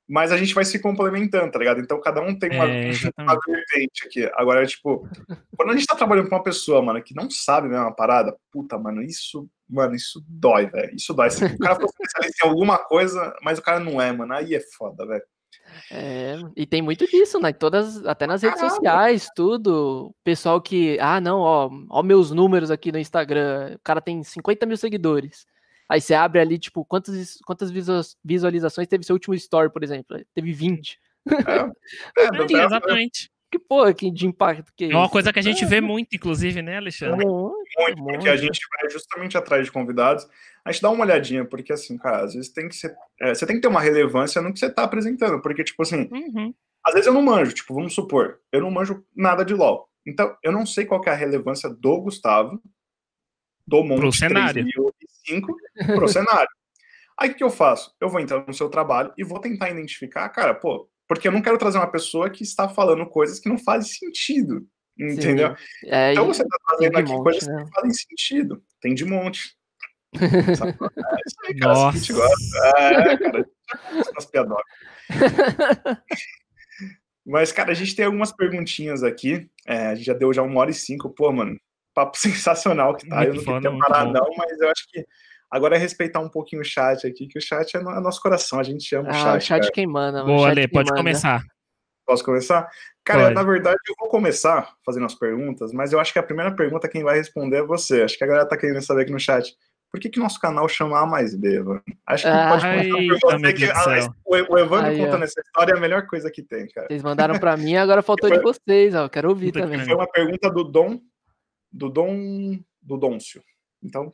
mas 0.07 0.32
a 0.32 0.38
gente 0.38 0.53
vai 0.53 0.65
se 0.65 0.80
complementando, 0.80 1.51
tá 1.51 1.59
ligado? 1.59 1.80
Então 1.80 1.99
cada 1.99 2.21
um 2.21 2.38
tem 2.38 2.51
uma, 2.51 2.69
é, 2.69 2.91
uma 3.17 3.39
vertente 3.45 4.05
aqui. 4.05 4.30
Agora, 4.36 4.65
tipo, 4.65 5.07
quando 5.55 5.71
a 5.71 5.74
gente 5.74 5.86
tá 5.86 5.95
trabalhando 5.95 6.30
com 6.30 6.36
uma 6.36 6.43
pessoa, 6.43 6.82
mano, 6.82 7.01
que 7.01 7.15
não 7.15 7.30
sabe 7.30 7.69
mesmo 7.69 7.84
uma 7.84 7.95
parada, 7.95 8.36
puta, 8.51 8.78
mano, 8.78 9.01
isso, 9.01 9.47
mano, 9.74 9.95
isso 9.95 10.24
dói, 10.28 10.67
velho. 10.67 10.95
Isso 10.95 11.13
dói. 11.13 11.30
Se 11.30 11.45
o 11.45 11.57
cara 11.57 11.76
for 11.76 11.86
especialista 11.89 12.45
em 12.45 12.49
alguma 12.49 12.78
coisa, 12.78 13.36
mas 13.41 13.59
o 13.59 13.61
cara 13.61 13.80
não 13.80 14.01
é, 14.01 14.11
mano, 14.11 14.34
aí 14.34 14.55
é 14.55 14.59
foda, 14.59 15.05
velho. 15.05 15.24
É, 15.91 16.36
e 16.55 16.65
tem 16.65 16.82
muito 16.82 17.05
disso, 17.07 17.39
né? 17.39 17.51
Todas, 17.53 18.05
até 18.05 18.28
nas 18.28 18.41
redes 18.41 18.59
Caramba. 18.59 18.76
sociais, 18.76 19.28
tudo. 19.36 20.13
Pessoal 20.24 20.61
que, 20.61 20.97
ah, 20.99 21.19
não, 21.19 21.39
ó, 21.39 21.69
ó 21.89 22.03
meus 22.03 22.32
números 22.32 22.69
aqui 22.69 22.91
no 22.91 22.99
Instagram. 22.99 23.76
O 23.76 23.80
cara 23.84 24.01
tem 24.01 24.24
50 24.24 24.65
mil 24.65 24.78
seguidores. 24.78 25.45
Aí 25.89 25.99
você 26.01 26.13
abre 26.13 26.39
ali, 26.39 26.57
tipo, 26.57 26.86
quantas, 26.86 27.38
quantas 27.45 27.71
visualizações 28.24 28.88
teve 28.88 29.03
seu 29.03 29.15
último 29.15 29.36
story, 29.36 29.71
por 29.71 29.84
exemplo? 29.84 30.19
Teve 30.34 30.51
20. 30.51 30.99
É, 31.28 32.24
é, 32.24 32.47
Sim, 32.47 32.57
exatamente. 32.57 33.32
Que 33.54 33.60
porra 33.60 33.93
que 33.93 34.10
de 34.10 34.26
impacto 34.26 34.74
que 34.76 34.86
é 34.86 34.91
É 34.91 34.95
uma 34.95 35.08
coisa 35.08 35.32
que 35.32 35.38
a 35.38 35.43
gente 35.43 35.64
vê 35.64 35.80
muito, 35.80 36.16
inclusive, 36.16 36.60
né, 36.64 36.78
Alexandre? 36.78 37.24
Muito, 37.24 37.68
muito, 37.78 38.04
porque 38.04 38.28
a 38.28 38.36
gente 38.36 38.60
vai 38.68 38.89
justamente 38.89 39.38
atrás 39.38 39.64
de 39.64 39.72
convidados. 39.72 40.28
A 40.66 40.72
gente 40.72 40.82
dá 40.82 40.89
uma 40.89 41.06
olhadinha, 41.06 41.45
porque 41.45 41.72
assim, 41.72 41.95
cara, 41.95 42.24
às 42.24 42.34
vezes 42.34 42.51
tem 42.51 42.68
que 42.68 42.76
ser. 42.76 42.95
É, 43.22 43.32
você 43.32 43.45
tem 43.45 43.58
que 43.58 43.62
ter 43.62 43.68
uma 43.68 43.80
relevância 43.80 44.41
no 44.41 44.51
que 44.51 44.58
você 44.58 44.72
tá 44.72 44.82
apresentando, 44.82 45.39
porque, 45.39 45.64
tipo 45.64 45.84
assim, 45.84 46.10
uhum. 46.12 46.51
às 46.84 46.95
vezes 46.95 47.06
eu 47.06 47.14
não 47.14 47.22
manjo, 47.22 47.54
tipo, 47.54 47.76
vamos 47.76 47.93
supor, 47.93 48.39
eu 48.51 48.60
não 48.60 48.72
manjo 48.72 49.06
nada 49.16 49.45
de 49.45 49.54
LOL. 49.54 49.88
Então, 50.04 50.36
eu 50.41 50.51
não 50.51 50.66
sei 50.66 50.88
qual 50.88 51.04
é 51.06 51.12
a 51.12 51.16
relevância 51.16 51.70
do 51.70 52.01
Gustavo, 52.01 52.60
do 53.68 53.84
Monte 53.84 53.99
pro 53.99 54.14
cenário. 54.14 54.66
3005 55.28 55.56
pro 55.95 56.08
cenário. 56.10 56.49
Aí 57.20 57.30
o 57.30 57.36
que 57.36 57.43
eu 57.43 57.51
faço? 57.51 57.93
Eu 58.01 58.10
vou 58.10 58.20
entrar 58.20 58.43
no 58.47 58.54
seu 58.54 58.68
trabalho 58.68 59.14
e 59.16 59.24
vou 59.24 59.39
tentar 59.39 59.70
identificar, 59.70 60.28
cara, 60.30 60.56
pô, 60.56 60.89
porque 61.08 61.28
eu 61.28 61.32
não 61.32 61.41
quero 61.41 61.58
trazer 61.58 61.78
uma 61.78 61.91
pessoa 61.91 62.30
que 62.30 62.43
está 62.43 62.68
falando 62.70 63.06
coisas 63.06 63.39
que 63.39 63.49
não 63.49 63.58
fazem 63.58 63.91
sentido. 63.91 64.68
Entendeu? 64.97 65.56
É, 65.86 66.12
então 66.12 66.28
você 66.28 66.43
está 66.43 66.58
trazendo 66.68 66.97
aqui 66.97 67.12
monte, 67.12 67.24
coisas 67.24 67.47
né? 67.47 67.64
que 67.66 67.72
fazem 67.72 67.93
sentido. 67.93 68.64
Tem 68.80 68.93
de 68.93 69.06
monte. 69.06 69.56
é 70.22 70.28
isso 71.28 71.38
aí, 71.47 71.60
cara. 71.60 71.74
Nossa. 71.74 71.97
A 71.97 71.99
gente 71.99 72.14
gosta. 72.14 72.58
É, 72.78 73.18
cara. 73.18 73.45
Piadocas. 74.32 74.64
Mas, 77.26 77.51
cara, 77.51 77.72
a 77.72 77.74
gente 77.74 77.95
tem 77.95 78.06
algumas 78.06 78.32
perguntinhas 78.32 79.04
aqui. 79.04 79.49
É, 79.66 79.88
a 79.88 79.95
gente 79.95 80.06
já 80.06 80.14
deu 80.14 80.34
já 80.34 80.43
uma 80.43 80.60
hora 80.60 80.72
e 80.72 80.74
cinco. 80.74 81.10
Pô, 81.10 81.32
mano, 81.32 81.58
papo 81.93 82.18
sensacional 82.20 82.95
que 82.95 83.08
tá. 83.08 83.18
Muito 83.18 83.30
eu 83.30 83.45
não 83.45 83.62
queria 83.62 83.78
parar, 83.80 84.06
não, 84.06 84.30
mas 84.38 84.60
eu 84.60 84.70
acho 84.70 84.88
que 84.89 85.06
agora 85.54 85.76
é 85.76 85.80
respeitar 85.80 86.20
um 86.20 86.28
pouquinho 86.28 86.64
o 86.64 86.66
chat 86.66 87.06
aqui, 87.06 87.28
que 87.28 87.38
o 87.38 87.41
chat 87.41 87.78
é, 87.78 87.80
no, 87.80 87.91
é 87.91 87.99
nosso 87.99 88.20
coração, 88.20 88.60
a 88.60 88.64
gente 88.64 88.93
ama 88.95 89.10
ah, 89.10 89.12
o 89.12 89.14
chat. 89.14 89.38
O 89.38 89.41
chat 89.41 89.62
cara. 89.62 89.72
quem 89.72 89.86
manda. 89.86 90.24
Boa, 90.24 90.49
Ale, 90.49 90.68
pode 90.68 90.89
manda. 90.89 90.99
começar. 90.99 91.43
Posso 92.06 92.26
começar? 92.26 92.68
Cara, 93.06 93.26
pode. 93.26 93.36
na 93.36 93.43
verdade, 93.43 93.78
eu 93.88 93.95
vou 93.99 94.10
começar 94.10 94.74
fazendo 94.84 95.06
as 95.06 95.14
perguntas, 95.14 95.72
mas 95.72 95.93
eu 95.93 95.99
acho 95.99 96.12
que 96.12 96.18
a 96.18 96.24
primeira 96.24 96.54
pergunta 96.56 96.89
quem 96.89 97.04
vai 97.04 97.18
responder 97.18 97.58
é 97.58 97.64
você. 97.64 98.01
Acho 98.01 98.18
que 98.18 98.24
a 98.24 98.28
galera 98.28 98.47
tá 98.47 98.58
querendo 98.58 98.82
saber 98.82 99.04
aqui 99.04 99.12
no 99.12 99.20
chat. 99.20 99.56
Por 99.91 99.99
que, 99.99 100.10
que 100.10 100.20
nosso 100.20 100.39
canal 100.39 100.68
chama 100.68 100.99
A 100.99 101.06
mais 101.06 101.36
B, 101.36 101.58
Evandro? 101.58 101.84
Acho 102.08 102.24
que 102.24 102.30
ah, 102.30 102.49
pode 102.49 102.89
começar 102.91 103.54
que 103.54 103.66
a, 103.70 104.12
o, 104.26 104.54
o 104.54 104.58
Evandro 104.58 104.89
aí, 104.89 104.97
contando 104.97 105.22
ó. 105.22 105.24
essa 105.24 105.39
história 105.39 105.74
é 105.74 105.78
a 105.78 105.80
melhor 105.80 106.08
coisa 106.08 106.32
que 106.32 106.41
tem, 106.41 106.68
cara. 106.68 106.88
Vocês 106.88 107.04
mandaram 107.04 107.38
para 107.38 107.56
mim, 107.56 107.76
agora 107.76 108.01
faltou 108.01 108.28
de 108.28 108.39
vocês, 108.39 108.95
ó. 108.95 109.08
Quero 109.08 109.30
ouvir 109.30 109.51
também. 109.51 109.86
Foi 109.86 109.93
uma 109.93 110.10
pergunta 110.10 110.49
do 110.49 110.64
Dom, 110.64 110.99
do 111.72 111.89
Dom, 111.89 112.58
do 112.82 112.97
Dôncio. 112.97 113.43
Então, 113.84 114.12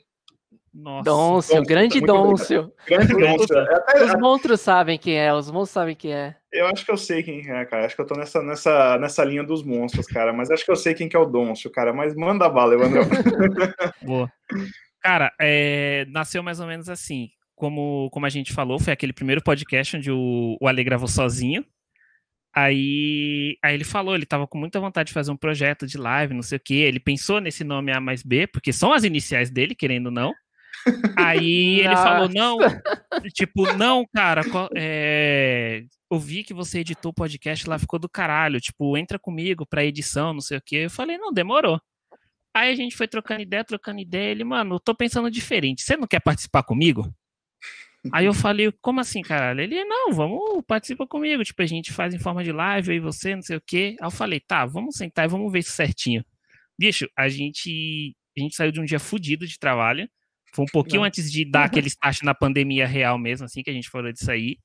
nossa. 0.73 1.03
Dôncio, 1.03 1.63
grande 1.63 2.01
Dôncio. 2.01 2.71
Grande 2.87 3.13
Dôncio. 3.13 3.57
É 3.57 4.03
os 4.05 4.19
monstros 4.19 4.61
sabem 4.61 4.97
quem 4.97 5.17
é, 5.17 5.33
os 5.33 5.49
monstros 5.49 5.69
sabem 5.71 5.95
quem 5.95 6.13
é. 6.13 6.35
Eu 6.51 6.67
acho 6.67 6.85
que 6.85 6.91
eu 6.91 6.97
sei 6.97 7.23
quem 7.23 7.39
é, 7.49 7.65
cara. 7.65 7.85
Acho 7.85 7.95
que 7.95 8.01
eu 8.01 8.05
tô 8.05 8.15
nessa, 8.15 8.41
nessa, 8.41 8.97
nessa 8.97 9.23
linha 9.23 9.43
dos 9.43 9.63
monstros, 9.63 10.07
cara. 10.07 10.33
Mas 10.33 10.49
acho 10.49 10.65
que 10.65 10.71
eu 10.71 10.75
sei 10.75 10.93
quem 10.93 11.07
que 11.07 11.15
é 11.15 11.19
o 11.19 11.25
Dôncio, 11.25 11.69
cara. 11.71 11.93
Mas 11.93 12.15
manda 12.15 12.49
bala, 12.49 12.73
Evandro. 12.73 13.01
Boa. 14.01 14.31
Cara, 15.01 15.31
é, 15.39 16.05
nasceu 16.09 16.41
mais 16.41 16.59
ou 16.59 16.67
menos 16.67 16.89
assim. 16.89 17.29
Como, 17.55 18.09
como 18.11 18.25
a 18.25 18.29
gente 18.29 18.53
falou, 18.53 18.79
foi 18.79 18.93
aquele 18.93 19.13
primeiro 19.13 19.43
podcast 19.43 19.97
onde 19.97 20.11
o, 20.11 20.57
o 20.59 20.67
Ale 20.67 20.83
gravou 20.83 21.07
sozinho. 21.07 21.65
Aí, 22.55 23.57
aí 23.63 23.75
ele 23.75 23.83
falou, 23.83 24.15
ele 24.15 24.25
tava 24.25 24.47
com 24.47 24.57
muita 24.57 24.79
vontade 24.79 25.07
de 25.07 25.13
fazer 25.13 25.31
um 25.31 25.37
projeto 25.37 25.85
de 25.85 25.97
live, 25.97 26.33
não 26.33 26.41
sei 26.41 26.57
o 26.57 26.61
que. 26.61 26.75
Ele 26.75 26.99
pensou 26.99 27.39
nesse 27.39 27.63
nome 27.63 27.91
A 27.91 27.99
mais 27.99 28.23
B, 28.23 28.47
porque 28.47 28.73
são 28.73 28.91
as 28.91 29.03
iniciais 29.03 29.51
dele, 29.51 29.75
querendo 29.75 30.07
ou 30.07 30.11
não. 30.11 30.33
Aí 31.17 31.81
ele 31.81 31.95
falou, 31.95 32.29
não, 32.29 32.57
tipo, 33.33 33.71
não, 33.73 34.05
cara, 34.13 34.41
é, 34.75 35.83
ouvi 36.09 36.43
que 36.43 36.53
você 36.53 36.79
editou 36.79 37.11
o 37.11 37.13
podcast 37.13 37.67
lá, 37.69 37.77
ficou 37.77 37.99
do 37.99 38.09
caralho, 38.09 38.59
tipo, 38.59 38.97
entra 38.97 39.19
comigo 39.19 39.65
pra 39.65 39.85
edição, 39.85 40.33
não 40.33 40.41
sei 40.41 40.57
o 40.57 40.61
que. 40.61 40.75
Eu 40.77 40.89
falei, 40.89 41.17
não, 41.17 41.31
demorou. 41.31 41.79
Aí 42.53 42.71
a 42.71 42.75
gente 42.75 42.95
foi 42.95 43.07
trocando 43.07 43.41
ideia, 43.41 43.63
trocando 43.63 43.99
ideia, 43.99 44.31
ele, 44.31 44.43
mano, 44.43 44.75
eu 44.75 44.79
tô 44.79 44.95
pensando 44.95 45.29
diferente, 45.29 45.83
você 45.83 45.95
não 45.95 46.07
quer 46.07 46.19
participar 46.19 46.63
comigo? 46.63 47.13
Aí 48.13 48.25
eu 48.25 48.33
falei, 48.33 48.71
como 48.81 49.01
assim, 49.01 49.21
caralho? 49.21 49.61
Ele, 49.61 49.83
não, 49.83 50.13
vamos, 50.13 50.63
participa 50.65 51.05
comigo, 51.05 51.43
tipo, 51.43 51.61
a 51.61 51.65
gente 51.65 51.91
faz 51.91 52.13
em 52.13 52.19
forma 52.19 52.43
de 52.43 52.51
live, 52.51 52.93
aí 52.93 52.99
você, 52.99 53.35
não 53.35 53.41
sei 53.41 53.57
o 53.57 53.61
quê. 53.61 53.95
Aí 53.99 54.07
eu 54.07 54.11
falei, 54.11 54.39
tá, 54.39 54.65
vamos 54.65 54.95
sentar 54.95 55.25
e 55.25 55.27
vamos 55.27 55.51
ver 55.51 55.59
isso 55.59 55.71
certinho. 55.71 56.23
Bicho, 56.77 57.09
a 57.15 57.27
gente, 57.27 58.15
a 58.37 58.41
gente 58.41 58.55
saiu 58.55 58.71
de 58.71 58.79
um 58.79 58.85
dia 58.85 58.99
fudido 58.99 59.45
de 59.45 59.59
trabalho, 59.59 60.09
foi 60.53 60.65
um 60.65 60.67
pouquinho 60.71 61.01
Não. 61.01 61.07
antes 61.07 61.31
de 61.31 61.45
dar 61.45 61.65
aquele 61.65 61.87
start 61.87 62.21
na 62.23 62.33
pandemia 62.33 62.87
real 62.87 63.17
mesmo, 63.17 63.45
assim, 63.45 63.61
que 63.61 63.69
a 63.69 63.73
gente 63.73 63.89
falou 63.89 64.11
disso 64.11 64.31
aí. 64.31 64.57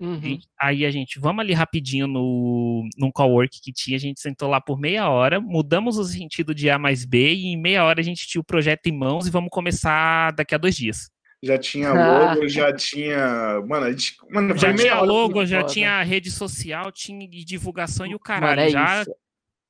Uhum. 0.00 0.38
Aí 0.58 0.86
a 0.86 0.90
gente, 0.90 1.20
vamos 1.20 1.40
ali 1.40 1.52
rapidinho 1.52 2.06
no, 2.06 2.88
num 2.96 3.12
cowork 3.12 3.60
que 3.62 3.70
tinha, 3.70 3.98
a 3.98 4.00
gente 4.00 4.18
sentou 4.18 4.48
lá 4.48 4.58
por 4.58 4.80
meia 4.80 5.10
hora, 5.10 5.38
mudamos 5.38 5.98
o 5.98 6.04
sentido 6.04 6.54
de 6.54 6.70
A 6.70 6.78
mais 6.78 7.04
B 7.04 7.34
e 7.34 7.46
em 7.48 7.60
meia 7.60 7.84
hora 7.84 8.00
a 8.00 8.02
gente 8.02 8.26
tinha 8.26 8.40
o 8.40 8.44
projeto 8.44 8.86
em 8.86 8.96
mãos 8.96 9.26
e 9.26 9.30
vamos 9.30 9.50
começar 9.50 10.32
daqui 10.32 10.54
a 10.54 10.58
dois 10.58 10.74
dias. 10.74 11.10
Já 11.42 11.58
tinha 11.58 11.92
logo, 11.92 12.48
já 12.48 12.72
tinha. 12.74 13.62
Mano, 13.66 13.86
a 13.86 13.90
gente. 13.90 14.14
Mano, 14.30 14.56
já 14.58 14.74
tinha 14.74 15.00
logo, 15.00 15.46
já 15.46 15.60
foda. 15.60 15.72
tinha 15.72 16.02
rede 16.02 16.30
social, 16.30 16.92
tinha 16.92 17.26
divulgação 17.28 18.06
e 18.06 18.14
o 18.14 18.18
caralho. 18.18 18.60
Mano, 18.60 18.68
é 18.68 18.70
já 18.70 19.00
isso 19.02 19.10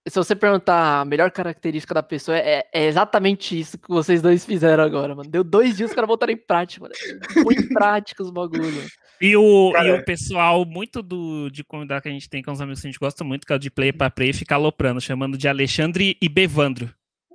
se 0.08 0.16
você 0.16 0.34
perguntar 0.34 1.00
a 1.00 1.04
melhor 1.04 1.30
característica 1.30 1.92
da 1.92 2.02
pessoa, 2.02 2.36
é, 2.38 2.66
é, 2.72 2.86
exatamente 2.86 3.58
isso 3.58 3.78
que 3.78 3.88
vocês 3.88 4.22
dois 4.22 4.44
fizeram 4.44 4.82
agora, 4.82 5.14
mano. 5.14 5.28
Deu 5.28 5.44
dois 5.44 5.76
dias 5.76 5.90
os 5.90 5.94
caras 5.94 6.08
voltaram 6.08 6.32
em 6.32 6.36
prática, 6.36 6.82
mano. 6.82 6.94
Põe 7.42 7.54
em 7.56 7.68
prática 7.68 8.22
os 8.22 8.30
bagulhos. 8.30 8.90
E 9.20 9.36
o, 9.36 9.72
e 9.76 9.90
o 9.92 10.04
pessoal, 10.04 10.64
muito 10.64 11.02
do, 11.02 11.50
de 11.50 11.62
convidar 11.62 12.00
que 12.00 12.08
a 12.08 12.12
gente 12.12 12.28
tem 12.28 12.42
com 12.42 12.50
os 12.50 12.60
amigos 12.60 12.80
que 12.80 12.86
a 12.86 12.90
gente 12.90 12.98
gosta 12.98 13.22
muito, 13.22 13.46
que 13.46 13.52
é 13.52 13.56
o 13.56 13.58
de 13.58 13.70
play 13.70 13.92
para 13.92 14.10
play, 14.10 14.32
fica 14.32 14.54
aloprando, 14.54 15.00
chamando 15.00 15.36
de 15.36 15.46
Alexandre 15.46 16.16
e 16.22 16.28
Bevandro. 16.28 16.90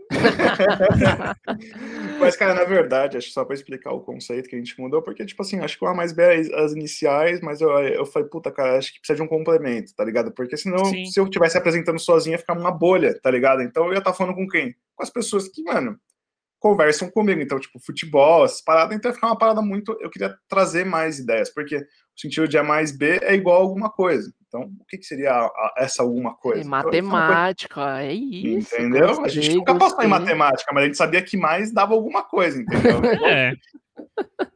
Mas, 2.19 2.35
cara, 2.35 2.53
na 2.53 2.63
verdade, 2.63 3.17
acho 3.17 3.31
só 3.31 3.43
para 3.43 3.55
explicar 3.55 3.91
o 3.91 4.01
conceito 4.01 4.49
que 4.49 4.55
a 4.55 4.59
gente 4.59 4.79
mudou, 4.79 5.01
porque, 5.01 5.25
tipo 5.25 5.41
assim, 5.41 5.59
acho 5.59 5.77
que 5.77 5.85
o 5.85 5.87
A 5.87 5.93
mais 5.93 6.13
B 6.13 6.23
é 6.23 6.63
as 6.63 6.73
iniciais, 6.73 7.41
mas 7.41 7.61
eu, 7.61 7.69
eu 7.69 8.05
falei, 8.05 8.27
puta, 8.29 8.51
cara, 8.51 8.77
acho 8.77 8.93
que 8.93 8.99
precisa 8.99 9.17
de 9.17 9.23
um 9.23 9.27
complemento, 9.27 9.93
tá 9.95 10.03
ligado? 10.03 10.31
Porque 10.31 10.57
senão, 10.57 10.83
Sim. 10.85 11.05
se 11.05 11.19
eu 11.19 11.25
estivesse 11.25 11.57
apresentando 11.57 11.99
sozinho, 11.99 12.33
ia 12.33 12.39
ficar 12.39 12.57
uma 12.57 12.71
bolha, 12.71 13.19
tá 13.21 13.31
ligado? 13.31 13.61
Então 13.61 13.85
eu 13.85 13.93
ia 13.93 13.99
estar 13.99 14.11
tá 14.11 14.17
falando 14.17 14.35
com 14.35 14.47
quem? 14.47 14.75
Com 14.95 15.03
as 15.03 15.09
pessoas 15.09 15.47
que, 15.47 15.63
mano, 15.63 15.99
conversam 16.65 17.11
comigo. 17.11 17.39
Então, 17.39 17.59
tipo, 17.59 17.79
futebol, 17.79 18.43
essas 18.43 18.59
paradas, 18.59 18.97
então 18.97 19.11
ia 19.11 19.13
ficar 19.13 19.27
uma 19.27 19.37
parada 19.37 19.61
muito. 19.61 19.95
Eu 20.01 20.09
queria 20.09 20.35
trazer 20.49 20.83
mais 20.83 21.19
ideias, 21.19 21.53
porque 21.53 21.77
o 21.77 22.19
sentido 22.19 22.47
de 22.47 22.57
A 22.57 22.63
mais 22.63 22.91
B 22.91 23.19
é 23.21 23.35
igual 23.35 23.57
a 23.57 23.61
alguma 23.61 23.91
coisa. 23.91 24.33
Então, 24.47 24.61
o 24.63 24.85
que, 24.85 24.97
que 24.97 25.05
seria 25.05 25.31
a, 25.31 25.45
a, 25.45 25.73
essa 25.77 26.01
alguma 26.01 26.33
coisa? 26.35 26.61
É 26.61 26.63
matemática, 26.63 27.81
então, 27.81 27.97
é 27.97 28.13
isso. 28.13 28.73
Entendeu? 28.73 29.23
A 29.23 29.27
gente 29.27 29.53
nunca 29.53 29.75
passou 29.75 30.03
em 30.03 30.07
matemática, 30.07 30.71
mas 30.73 30.83
a 30.83 30.85
gente 30.87 30.97
sabia 30.97 31.21
que 31.21 31.37
mais 31.37 31.71
dava 31.71 31.93
alguma 31.93 32.23
coisa, 32.23 32.59
entendeu? 32.59 32.99
é. 33.29 33.53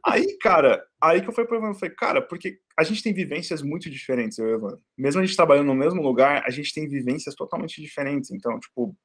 Aí, 0.04 0.36
cara, 0.38 0.82
aí 1.00 1.20
que 1.22 1.28
eu 1.28 1.32
fui 1.32 1.44
pro 1.44 1.58
Evandro, 1.58 1.78
falei, 1.78 1.94
cara, 1.94 2.20
porque 2.20 2.58
a 2.76 2.82
gente 2.82 3.04
tem 3.04 3.12
vivências 3.12 3.62
muito 3.62 3.88
diferentes, 3.88 4.36
eu 4.36 4.48
e 4.48 4.54
Evandro. 4.54 4.80
Mesmo 4.98 5.20
a 5.20 5.24
gente 5.24 5.36
trabalhando 5.36 5.68
no 5.68 5.76
mesmo 5.76 6.02
lugar, 6.02 6.42
a 6.44 6.50
gente 6.50 6.74
tem 6.74 6.88
vivências 6.88 7.36
totalmente 7.36 7.80
diferentes. 7.80 8.32
Então, 8.32 8.58
tipo, 8.58 8.96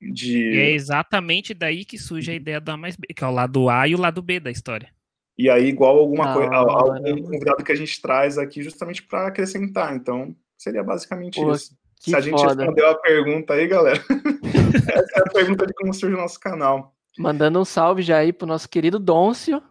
de... 0.00 0.38
E 0.38 0.58
é 0.58 0.70
exatamente 0.70 1.54
daí 1.54 1.84
que 1.84 1.98
surge 1.98 2.30
a 2.30 2.34
ideia 2.34 2.60
do 2.60 2.70
A 2.70 2.76
mais 2.76 2.96
B, 2.96 3.08
que 3.14 3.24
é 3.24 3.26
o 3.26 3.30
lado 3.30 3.68
A 3.68 3.88
e 3.88 3.94
o 3.94 4.00
lado 4.00 4.22
B 4.22 4.40
da 4.40 4.50
história. 4.50 4.88
E 5.36 5.50
aí, 5.50 5.66
igual 5.66 5.98
alguma 5.98 6.32
coisa, 6.32 6.54
algum 6.54 7.22
convidado 7.22 7.64
que 7.64 7.72
a 7.72 7.76
gente 7.76 8.00
traz 8.00 8.38
aqui 8.38 8.62
justamente 8.62 9.02
para 9.02 9.26
acrescentar. 9.26 9.94
Então, 9.94 10.34
seria 10.56 10.82
basicamente 10.82 11.40
Pô, 11.40 11.52
isso. 11.52 11.76
Se 11.98 12.14
a 12.14 12.20
gente 12.20 12.38
foda. 12.38 12.54
respondeu 12.54 12.88
a 12.88 12.94
pergunta 12.94 13.54
aí, 13.54 13.66
galera, 13.66 13.98
essa 14.94 15.12
é 15.16 15.20
a 15.20 15.32
pergunta 15.32 15.66
de 15.66 15.72
como 15.74 15.92
surge 15.92 16.14
o 16.14 16.18
nosso 16.18 16.38
canal. 16.38 16.94
Mandando 17.18 17.60
um 17.60 17.64
salve 17.64 18.02
já 18.02 18.18
aí 18.18 18.32
pro 18.32 18.46
nosso 18.46 18.68
querido 18.68 18.98
Dôncio. 18.98 19.62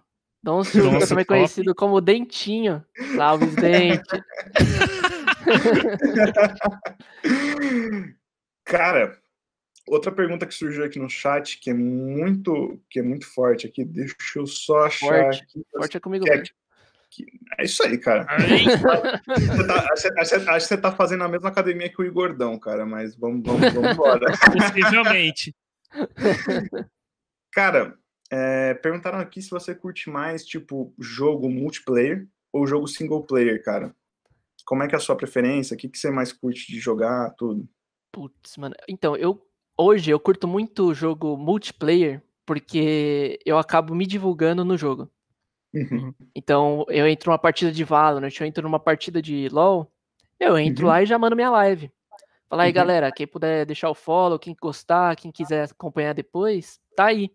Dôncio, 0.41 0.83
Dôncio 0.83 1.07
também 1.07 1.23
top. 1.23 1.37
conhecido 1.37 1.75
como 1.75 2.01
Dentinho. 2.01 2.83
Salve, 3.15 3.45
Dente. 3.47 4.03
Cara, 8.65 9.17
Outra 9.87 10.11
pergunta 10.11 10.45
que 10.45 10.53
surgiu 10.53 10.85
aqui 10.85 10.97
no 10.97 11.09
chat, 11.09 11.59
que 11.59 11.69
é 11.69 11.73
muito, 11.73 12.79
que 12.89 12.99
é 12.99 13.03
muito 13.03 13.25
forte 13.25 13.67
aqui, 13.67 13.83
deixa 13.83 14.15
eu 14.39 14.47
só 14.47 14.85
achar. 14.85 15.23
Forte, 15.23 15.43
aqui, 15.43 15.65
forte 15.71 15.97
é 15.97 15.99
comigo. 15.99 16.25
É, 16.29 16.41
que, 17.09 17.27
é 17.59 17.65
isso 17.65 17.83
aí, 17.83 17.97
cara. 17.97 18.25
você 19.27 19.67
tá, 19.67 19.87
acho, 19.91 20.09
que 20.09 20.59
você 20.61 20.77
tá 20.77 20.91
fazendo 20.91 21.23
a 21.23 21.27
mesma 21.27 21.49
academia 21.49 21.89
que 21.89 22.01
o 22.01 22.05
Igordão, 22.05 22.57
cara, 22.57 22.85
mas 22.85 23.15
vamos, 23.15 23.43
vamos, 23.45 23.73
vamos 23.73 23.91
embora. 23.91 24.25
Possivelmente. 24.51 25.53
cara, 27.51 27.97
é, 28.31 28.73
perguntaram 28.75 29.19
aqui 29.19 29.41
se 29.41 29.49
você 29.49 29.75
curte 29.75 30.09
mais, 30.09 30.45
tipo, 30.45 30.93
jogo 30.97 31.49
multiplayer 31.49 32.25
ou 32.51 32.65
jogo 32.65 32.87
single 32.87 33.23
player, 33.23 33.61
cara. 33.63 33.93
Como 34.65 34.81
é 34.81 34.87
que 34.87 34.95
é 34.95 34.97
a 34.97 35.01
sua 35.01 35.17
preferência? 35.17 35.75
O 35.75 35.77
que, 35.77 35.89
que 35.89 35.97
você 35.97 36.09
mais 36.09 36.31
curte 36.31 36.71
de 36.71 36.79
jogar, 36.79 37.31
tudo? 37.31 37.67
Putz, 38.11 38.57
mano. 38.57 38.75
Então, 38.87 39.17
eu 39.17 39.45
hoje 39.77 40.11
eu 40.11 40.19
curto 40.19 40.47
muito 40.47 40.93
jogo 40.93 41.37
multiplayer 41.37 42.21
porque 42.45 43.39
eu 43.45 43.57
acabo 43.57 43.95
me 43.95 44.05
divulgando 44.05 44.65
no 44.65 44.77
jogo. 44.77 45.09
Uhum. 45.73 46.13
Então, 46.35 46.85
eu 46.89 47.07
entro 47.07 47.31
numa 47.31 47.39
partida 47.39 47.71
de 47.71 47.83
Valorant, 47.83 48.31
eu 48.39 48.45
entro 48.45 48.63
numa 48.63 48.79
partida 48.79 49.21
de 49.21 49.49
LoL, 49.49 49.91
eu 50.39 50.57
entro 50.57 50.85
uhum. 50.85 50.91
lá 50.91 51.01
e 51.01 51.05
já 51.05 51.17
mando 51.17 51.35
minha 51.35 51.49
live. 51.49 51.91
Fala 52.47 52.63
aí, 52.63 52.69
uhum. 52.69 52.75
galera, 52.75 53.11
quem 53.11 53.25
puder 53.25 53.65
deixar 53.65 53.89
o 53.89 53.95
follow, 53.95 54.37
quem 54.37 54.55
gostar, 54.61 55.15
quem 55.15 55.31
quiser 55.31 55.63
acompanhar 55.71 56.13
depois, 56.13 56.79
tá 56.95 57.05
aí. 57.05 57.31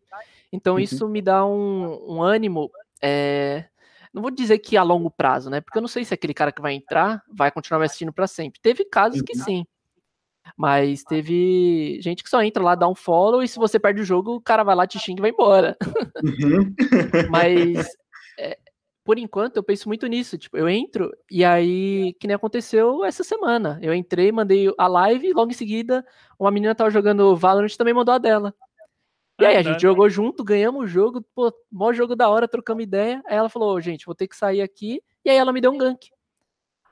Então, 0.53 0.75
uhum. 0.75 0.81
isso 0.81 1.09
me 1.09 1.21
dá 1.21 1.45
um, 1.45 2.17
um 2.17 2.23
ânimo, 2.23 2.71
é... 3.03 3.65
não 4.15 4.23
vou 4.23 4.31
dizer 4.31 4.59
que 4.59 4.77
a 4.77 4.83
longo 4.83 5.11
prazo, 5.11 5.51
né? 5.51 5.61
Porque 5.61 5.79
eu 5.79 5.83
não 5.83 5.89
sei 5.89 6.05
se 6.05 6.15
aquele 6.15 6.35
cara 6.35 6.53
que 6.53 6.63
vai 6.63 6.75
entrar 6.75 7.23
vai 7.29 7.51
continuar 7.51 7.81
me 7.81 7.87
assistindo 7.87 8.13
para 8.13 8.27
sempre. 8.27 8.61
Teve 8.61 8.85
casos 8.85 9.21
que 9.23 9.37
uhum. 9.37 9.45
sim. 9.45 9.67
Mas 10.57 11.03
teve 11.03 11.99
gente 12.01 12.23
que 12.23 12.31
só 12.31 12.43
entra 12.43 12.63
lá, 12.63 12.75
dá 12.75 12.89
um 12.89 12.95
follow, 12.95 13.43
e 13.43 13.49
se 13.49 13.59
você 13.59 13.79
perde 13.79 14.03
o 14.03 14.05
jogo, 14.05 14.35
o 14.37 14.41
cara 14.41 14.63
vai 14.63 14.75
lá, 14.75 14.87
te 14.87 14.99
xinga 14.99 15.21
e 15.21 15.23
vai 15.23 15.31
embora. 15.31 15.77
Uhum. 16.23 16.75
Mas 17.31 17.89
é, 18.39 18.59
por 19.09 19.19
enquanto, 19.19 19.57
eu 19.57 19.63
penso 19.63 19.89
muito 19.89 20.07
nisso. 20.07 20.37
Tipo, 20.37 20.59
eu 20.59 20.69
entro 20.69 21.11
e 21.31 21.43
aí, 21.43 22.13
que 22.21 22.27
nem 22.27 22.37
aconteceu 22.37 23.07
essa 23.07 23.25
semana. 23.25 23.79
Eu 23.81 23.95
entrei, 23.95 24.31
mandei 24.31 24.71
a 24.77 24.87
live 24.87 25.29
e 25.29 25.33
logo 25.33 25.51
em 25.51 25.55
seguida 25.55 26.05
uma 26.39 26.51
menina 26.51 26.75
tava 26.75 26.91
jogando 26.91 27.35
Valorant 27.35 27.75
também 27.75 27.95
mandou 27.95 28.15
a 28.15 28.19
dela. 28.19 28.55
E 29.41 29.47
aí, 29.47 29.57
a 29.57 29.63
gente 29.63 29.81
jogou 29.81 30.11
junto, 30.11 30.45
ganhamos 30.45 30.85
o 30.85 30.87
jogo, 30.87 31.25
pô, 31.35 31.51
maior 31.73 31.95
jogo 31.95 32.15
da 32.15 32.29
hora, 32.29 32.47
trocamos 32.47 32.83
ideia. 32.83 33.23
Aí 33.27 33.37
ela 33.37 33.49
falou, 33.49 33.81
gente, 33.81 34.05
vou 34.05 34.15
ter 34.15 34.29
que 34.29 34.37
sair 34.37 34.61
aqui. 34.61 35.01
E 35.25 35.31
aí 35.31 35.37
ela 35.37 35.55
me 35.55 35.61
deu 35.63 35.71
um 35.71 35.79
gank. 35.79 36.11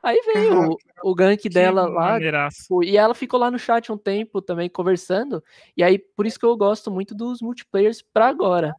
Aí 0.06 0.20
veio 0.24 0.70
o, 0.70 0.76
o 1.10 1.14
gank 1.16 1.48
dela 1.48 1.84
lá. 1.88 2.16
Tipo, 2.48 2.84
e 2.84 2.96
ela 2.96 3.12
ficou 3.12 3.40
lá 3.40 3.50
no 3.50 3.58
chat 3.58 3.90
um 3.90 3.98
tempo 3.98 4.40
também 4.40 4.70
conversando. 4.70 5.42
E 5.76 5.82
aí, 5.82 5.98
por 5.98 6.24
isso 6.24 6.38
que 6.38 6.46
eu 6.46 6.56
gosto 6.56 6.92
muito 6.92 7.12
dos 7.12 7.42
multiplayers 7.42 8.02
pra 8.02 8.28
agora. 8.28 8.72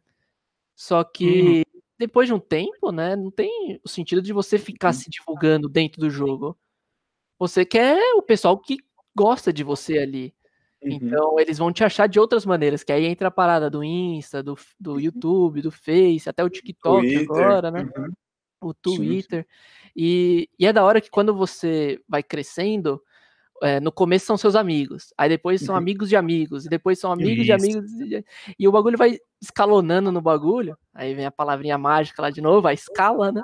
Só 0.74 1.04
que 1.04 1.58
uhum. 1.66 1.80
depois 1.98 2.28
de 2.28 2.32
um 2.32 2.38
tempo, 2.38 2.90
né, 2.90 3.14
não 3.14 3.30
tem 3.30 3.78
o 3.84 3.88
sentido 3.90 4.22
de 4.22 4.32
você 4.32 4.56
ficar 4.58 4.94
se 4.94 5.10
divulgando 5.10 5.68
dentro 5.68 6.00
do 6.00 6.08
jogo. 6.08 6.56
Você 7.38 7.62
quer 7.62 8.00
o 8.14 8.22
pessoal 8.22 8.58
que 8.58 8.78
gosta 9.14 9.52
de 9.52 9.62
você 9.62 9.98
ali. 9.98 10.34
Uhum. 10.82 10.92
Então, 10.92 11.38
eles 11.38 11.58
vão 11.58 11.70
te 11.70 11.84
achar 11.84 12.06
de 12.06 12.18
outras 12.18 12.46
maneiras, 12.46 12.82
que 12.82 12.90
aí 12.90 13.04
entra 13.04 13.28
a 13.28 13.30
parada 13.30 13.68
do 13.68 13.84
Insta, 13.84 14.42
do, 14.42 14.56
do 14.80 14.92
uhum. 14.92 15.00
YouTube, 15.00 15.60
do 15.60 15.70
Face, 15.70 16.26
até 16.26 16.42
o 16.42 16.48
TikTok 16.48 17.02
Twitter. 17.02 17.22
agora, 17.24 17.70
né? 17.70 17.82
Uhum. 17.82 18.12
O 18.60 18.74
Twitter. 18.74 19.46
E, 19.94 20.48
e, 20.58 20.66
é 20.66 20.72
da 20.72 20.84
hora 20.84 21.00
que 21.00 21.10
quando 21.10 21.34
você 21.34 22.00
vai 22.08 22.22
crescendo, 22.22 23.00
é, 23.62 23.80
no 23.80 23.90
começo 23.90 24.26
são 24.26 24.36
seus 24.36 24.54
amigos, 24.54 25.12
aí 25.16 25.28
depois 25.28 25.60
são 25.60 25.74
uhum. 25.74 25.80
amigos 25.80 26.08
de 26.08 26.16
amigos, 26.16 26.66
e 26.66 26.68
depois 26.68 26.98
são 26.98 27.12
amigos 27.12 27.38
Isso. 27.38 27.44
de 27.44 27.52
amigos, 27.52 27.90
e, 28.00 28.24
e 28.58 28.68
o 28.68 28.72
bagulho 28.72 28.96
vai 28.96 29.18
escalonando 29.40 30.12
no 30.12 30.20
bagulho, 30.20 30.76
aí 30.94 31.14
vem 31.14 31.26
a 31.26 31.30
palavrinha 31.30 31.76
mágica 31.76 32.22
lá 32.22 32.30
de 32.30 32.40
novo, 32.40 32.68
a 32.68 32.72
escala, 32.72 33.32
né? 33.32 33.42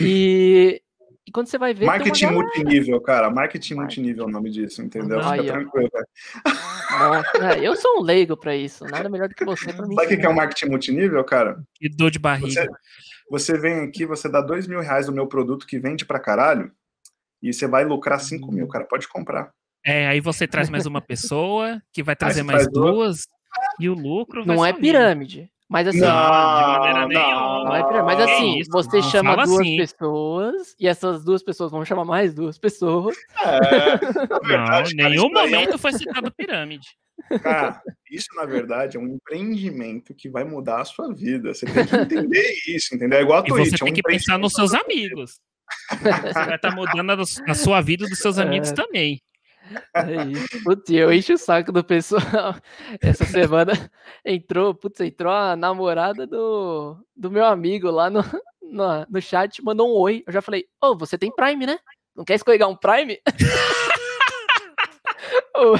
E, 0.00 0.80
e 1.26 1.30
quando 1.30 1.46
você 1.46 1.58
vai 1.58 1.74
ver. 1.74 1.84
Marketing 1.84 2.26
multinível, 2.26 3.00
cara. 3.02 3.30
Marketing, 3.30 3.74
multinível 3.74 4.24
é 4.24 4.26
o 4.28 4.30
nome 4.30 4.50
disso, 4.50 4.82
entendeu? 4.82 5.22
Fica 5.22 5.44
tranquilo, 5.44 5.90
cara. 5.90 6.06
Nossa, 6.90 7.54
é, 7.54 7.66
eu 7.66 7.76
sou 7.76 8.00
um 8.00 8.02
leigo 8.02 8.34
pra 8.34 8.56
isso. 8.56 8.84
Nada 8.86 9.10
melhor 9.10 9.28
do 9.28 9.34
que 9.34 9.44
você 9.44 9.72
pra 9.72 9.86
mim. 9.86 9.94
Sabe 9.94 10.14
o 10.14 10.20
que 10.20 10.26
é 10.26 10.28
o 10.28 10.34
marketing 10.34 10.70
multinível, 10.70 11.22
cara? 11.24 11.62
E 11.80 11.88
dor 11.88 12.10
de 12.10 12.18
barriga. 12.18 12.62
Você, 12.62 12.68
você, 13.30 13.58
vem 13.58 13.80
aqui, 13.80 14.06
você 14.06 14.28
dá 14.28 14.40
dois 14.40 14.66
mil 14.66 14.80
reais 14.80 15.06
no 15.06 15.12
meu 15.12 15.26
produto 15.26 15.66
que 15.66 15.78
vende 15.78 16.04
pra 16.04 16.20
caralho, 16.20 16.72
e 17.42 17.52
você 17.52 17.66
vai 17.66 17.84
lucrar 17.84 18.20
cinco 18.20 18.50
mil, 18.50 18.66
cara. 18.68 18.84
Pode 18.84 19.08
comprar. 19.08 19.52
É, 19.84 20.06
aí 20.08 20.20
você 20.20 20.46
traz 20.46 20.68
mais 20.68 20.86
uma 20.86 21.00
pessoa, 21.00 21.80
que 21.92 22.02
vai 22.02 22.16
trazer 22.16 22.42
mais 22.42 22.68
duas, 22.70 23.26
e 23.78 23.88
o 23.88 23.94
lucro. 23.94 24.44
Não 24.44 24.64
é 24.64 24.72
pirâmide. 24.72 25.50
Mas 25.68 25.86
assim, 25.86 26.00
não, 26.00 26.08
não, 26.08 27.64
não, 27.64 27.76
é 27.76 28.02
mas 28.02 28.20
assim, 28.20 28.58
isso, 28.58 28.70
você 28.70 29.02
chama 29.02 29.36
duas 29.36 29.60
assim. 29.60 29.76
pessoas 29.76 30.74
e 30.80 30.88
essas 30.88 31.22
duas 31.22 31.42
pessoas 31.42 31.70
vão 31.70 31.84
chamar 31.84 32.06
mais 32.06 32.32
duas 32.32 32.56
pessoas. 32.56 33.14
É, 33.38 33.98
verdade, 34.46 34.96
não, 34.96 35.10
nenhum 35.10 35.30
momento 35.30 35.76
foi 35.76 35.92
citado 35.92 36.32
pirâmide. 36.32 36.88
Cara, 37.42 37.82
isso 38.10 38.28
na 38.34 38.46
verdade 38.46 38.96
é 38.96 39.00
um 39.00 39.08
empreendimento 39.08 40.14
que 40.14 40.30
vai 40.30 40.42
mudar 40.42 40.80
a 40.80 40.84
sua 40.86 41.12
vida. 41.12 41.52
Você 41.52 41.66
tem 41.66 41.84
que 41.84 41.96
entender 41.96 42.54
isso, 42.66 42.94
entendeu? 42.94 43.18
É 43.18 43.22
igual 43.22 43.40
a 43.40 43.42
Twitch. 43.42 43.66
E 43.66 43.70
você 43.70 43.76
tem 43.76 43.88
é 43.88 43.90
um 43.90 43.94
que 43.94 44.02
pensar 44.02 44.38
nos 44.38 44.54
seus 44.54 44.72
amigos. 44.72 45.38
Você 45.90 46.32
vai 46.32 46.54
estar 46.54 46.74
mudando 46.74 47.10
a, 47.10 47.54
sua 47.54 47.82
vida 47.82 48.06
dos 48.06 48.18
seus 48.18 48.38
amigos 48.40 48.70
é. 48.70 48.74
também. 48.74 49.20
É 49.94 50.24
isso. 50.24 50.62
Putz, 50.64 50.90
eu 50.90 51.12
encho 51.12 51.34
o 51.34 51.38
saco 51.38 51.70
do 51.72 51.84
pessoal. 51.84 52.22
Essa 53.00 53.24
semana 53.24 53.72
entrou, 54.24 54.74
putz, 54.74 55.00
entrou 55.00 55.32
a 55.32 55.54
namorada 55.56 56.26
do, 56.26 56.96
do 57.16 57.30
meu 57.30 57.44
amigo 57.44 57.90
lá 57.90 58.10
no, 58.10 58.22
no, 58.62 59.06
no 59.08 59.20
chat, 59.20 59.62
mandou 59.62 59.88
um 59.88 59.98
oi. 59.98 60.22
Eu 60.26 60.32
já 60.32 60.42
falei, 60.42 60.66
ô, 60.82 60.88
oh, 60.88 60.96
você 60.96 61.18
tem 61.18 61.34
Prime, 61.34 61.66
né? 61.66 61.78
Não 62.14 62.24
quer 62.24 62.34
escorregar 62.34 62.68
um 62.68 62.76
Prime? 62.76 63.18
o, 65.56 65.74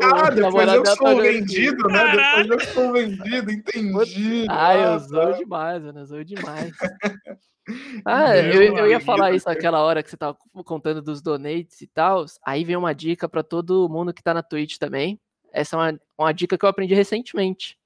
ah, 0.00 0.30
depois 0.30 0.72
eu 0.72 0.86
sou 0.86 0.96
tá 0.96 1.14
vendido, 1.14 1.88
né? 1.88 2.42
Depois 2.42 2.48
eu 2.48 2.60
sou 2.72 2.92
vendido, 2.92 3.50
entendi. 3.50 4.46
Ah, 4.48 4.74
eu 4.74 5.00
sou 5.00 5.34
demais, 5.34 5.82
mano, 5.82 6.00
eu 6.00 6.06
sou 6.06 6.24
demais. 6.24 6.72
Ah, 8.04 8.36
eu, 8.36 8.76
eu, 8.76 8.90
ia 8.90 9.00
falar 9.00 9.32
isso 9.32 9.48
naquela 9.48 9.80
hora 9.80 10.02
que 10.02 10.10
você 10.10 10.16
tava 10.16 10.36
contando 10.64 11.00
dos 11.00 11.22
donates 11.22 11.80
e 11.80 11.86
tal. 11.86 12.24
Aí 12.44 12.64
vem 12.64 12.76
uma 12.76 12.94
dica 12.94 13.28
para 13.28 13.42
todo 13.42 13.88
mundo 13.88 14.12
que 14.12 14.22
tá 14.22 14.34
na 14.34 14.42
Twitch 14.42 14.78
também. 14.78 15.20
Essa 15.52 15.76
é 15.76 15.78
uma, 15.78 16.00
uma 16.18 16.32
dica 16.32 16.56
que 16.56 16.64
eu 16.64 16.68
aprendi 16.68 16.94
recentemente. 16.94 17.78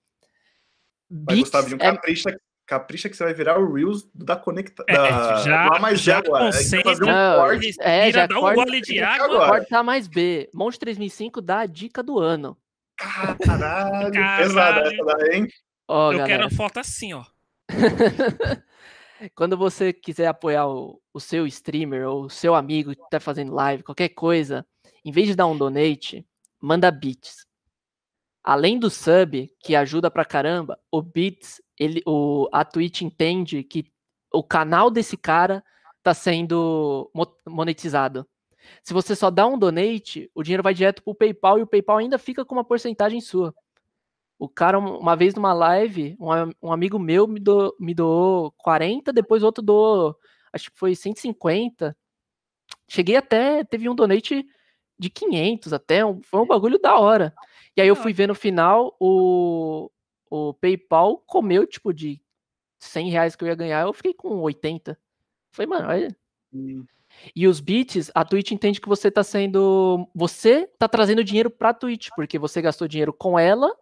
Vai, 1.11 1.37
Gustavo, 1.37 1.75
um 1.75 1.79
é... 1.81 1.93
capricha, 1.93 2.41
capricha 2.67 3.09
que 3.09 3.17
você 3.17 3.25
vai 3.25 3.35
virar 3.35 3.59
o 3.59 3.73
Reels 3.73 4.09
da 4.15 4.37
Conecta. 4.37 4.85
É, 4.89 4.95
da... 4.95 5.37
já, 5.37 5.67
lá 5.71 5.79
mais 5.79 6.01
já 6.01 6.19
agora. 6.19 6.47
concentra, 6.47 6.93
um 6.93 7.37
corte, 7.41 7.77
é, 7.81 8.13
já 8.13 8.27
dá 8.27 8.39
um 8.39 8.55
gole 8.55 8.81
de 8.81 9.01
água. 9.01 9.47
Corta 9.47 9.83
mais 9.83 10.09
B. 10.09 10.49
Monte 10.55 10.79
3005 10.79 11.41
dá 11.41 11.61
a 11.61 11.67
dica 11.67 12.03
do 12.03 12.19
ano. 12.19 12.57
Caralho, 12.97 14.13
Caralho. 14.13 14.43
pesada 14.43 14.81
essa 14.89 15.05
daí, 15.05 15.37
hein? 15.37 15.49
Oh, 15.89 16.11
eu 16.13 16.19
galera. 16.19 16.27
quero 16.27 16.47
a 16.47 16.51
foto 16.51 16.81
assim, 16.81 17.13
ó. 17.13 17.25
Quando 19.35 19.57
você 19.57 19.93
quiser 19.93 20.27
apoiar 20.27 20.69
o, 20.69 21.01
o 21.13 21.21
seu 21.21 21.47
streamer 21.47 22.07
ou 22.09 22.25
o 22.25 22.31
seu 22.31 22.55
amigo 22.55 22.95
que 22.95 23.03
está 23.03 23.19
fazendo 23.19 23.55
live, 23.55 23.83
qualquer 23.83 24.11
coisa, 24.11 24.67
em 25.05 25.11
vez 25.11 25.29
de 25.29 25.35
dar 25.35 25.47
um 25.47 25.57
donate, 25.57 26.27
manda 26.61 26.91
bits. 26.91 27.47
Além 28.43 28.79
do 28.79 28.91
sub, 28.91 29.51
que 29.61 29.75
ajuda 29.75 30.11
pra 30.11 30.25
caramba, 30.25 30.79
o 30.91 31.03
bits, 31.03 31.61
ele, 31.79 32.03
o, 32.07 32.49
a 32.53 32.65
Twitch 32.65 33.03
entende 33.03 33.65
que 33.65 33.91
o 34.33 34.43
canal 34.43 34.91
desse 34.91 35.17
cara 35.17 35.65
está 35.99 36.15
sendo 36.15 37.11
monetizado. 37.47 38.27
Se 38.83 38.93
você 38.93 39.17
só 39.17 39.31
dá 39.31 39.47
um 39.47 39.59
donate, 39.59 40.31
o 40.35 40.43
dinheiro 40.43 40.63
vai 40.63 40.75
direto 40.75 41.03
pro 41.03 41.15
PayPal 41.15 41.59
e 41.59 41.63
o 41.63 41.67
PayPal 41.67 41.99
ainda 41.99 42.19
fica 42.19 42.45
com 42.45 42.55
uma 42.55 42.65
porcentagem 42.65 43.21
sua. 43.21 43.55
O 44.39 44.49
cara, 44.49 44.79
uma 44.79 45.17
vez 45.17 45.35
numa 45.35 45.55
live, 45.55 46.15
um, 46.21 46.69
um 46.69 46.73
amigo 46.73 46.99
meu 46.99 47.27
me, 47.27 47.41
do, 47.41 47.75
me 47.81 47.95
doou 47.95 48.53
40, 48.59 49.13
depois 49.13 49.43
outro 49.43 49.63
doou, 49.65 50.15
acho 50.53 50.71
que 50.71 50.79
foi 50.79 50.95
150. 50.95 51.97
Cheguei 52.89 53.17
até, 53.17 53.65
teve 53.65 53.89
um 53.89 53.95
donate 53.95 54.47
de 54.99 55.11
500 55.11 55.73
até, 55.73 56.05
um, 56.05 56.21
foi 56.23 56.41
um 56.41 56.47
bagulho 56.47 56.79
da 56.79 56.99
hora. 56.99 57.35
E 57.75 57.81
aí 57.81 57.89
eu 57.89 57.97
fui 57.97 58.13
ver 58.13 58.27
no 58.27 58.35
final, 58.35 58.95
o, 59.01 59.91
o 60.31 60.53
PayPal 60.55 61.19
comeu, 61.27 61.67
tipo, 61.67 61.93
de 61.93 62.21
100 62.79 63.11
reais 63.11 63.37
que 63.37 63.43
eu 63.43 63.49
ia 63.49 63.55
ganhar, 63.55 63.87
eu 63.87 63.93
fiquei 63.95 64.13
com 64.13 64.41
80. 64.41 64.99
Falei, 65.51 65.69
mano, 65.69 65.89
olha... 65.89 66.17
Hum. 66.53 66.85
E 67.35 67.49
os 67.49 67.61
bits, 67.61 68.11
a 68.15 68.27
Twitch 68.27 68.51
entende 68.51 68.79
que 68.79 68.89
você 68.89 69.11
tá 69.11 69.25
sendo. 69.25 70.07
Você 70.15 70.67
tá 70.79 70.87
trazendo 70.87 71.25
dinheiro 71.25 71.49
pra 71.49 71.73
Twitch, 71.73 72.09
porque 72.15 72.39
você 72.39 72.61
gastou 72.61 72.87
dinheiro 72.87 73.11
com 73.11 73.39
ela 73.39 73.75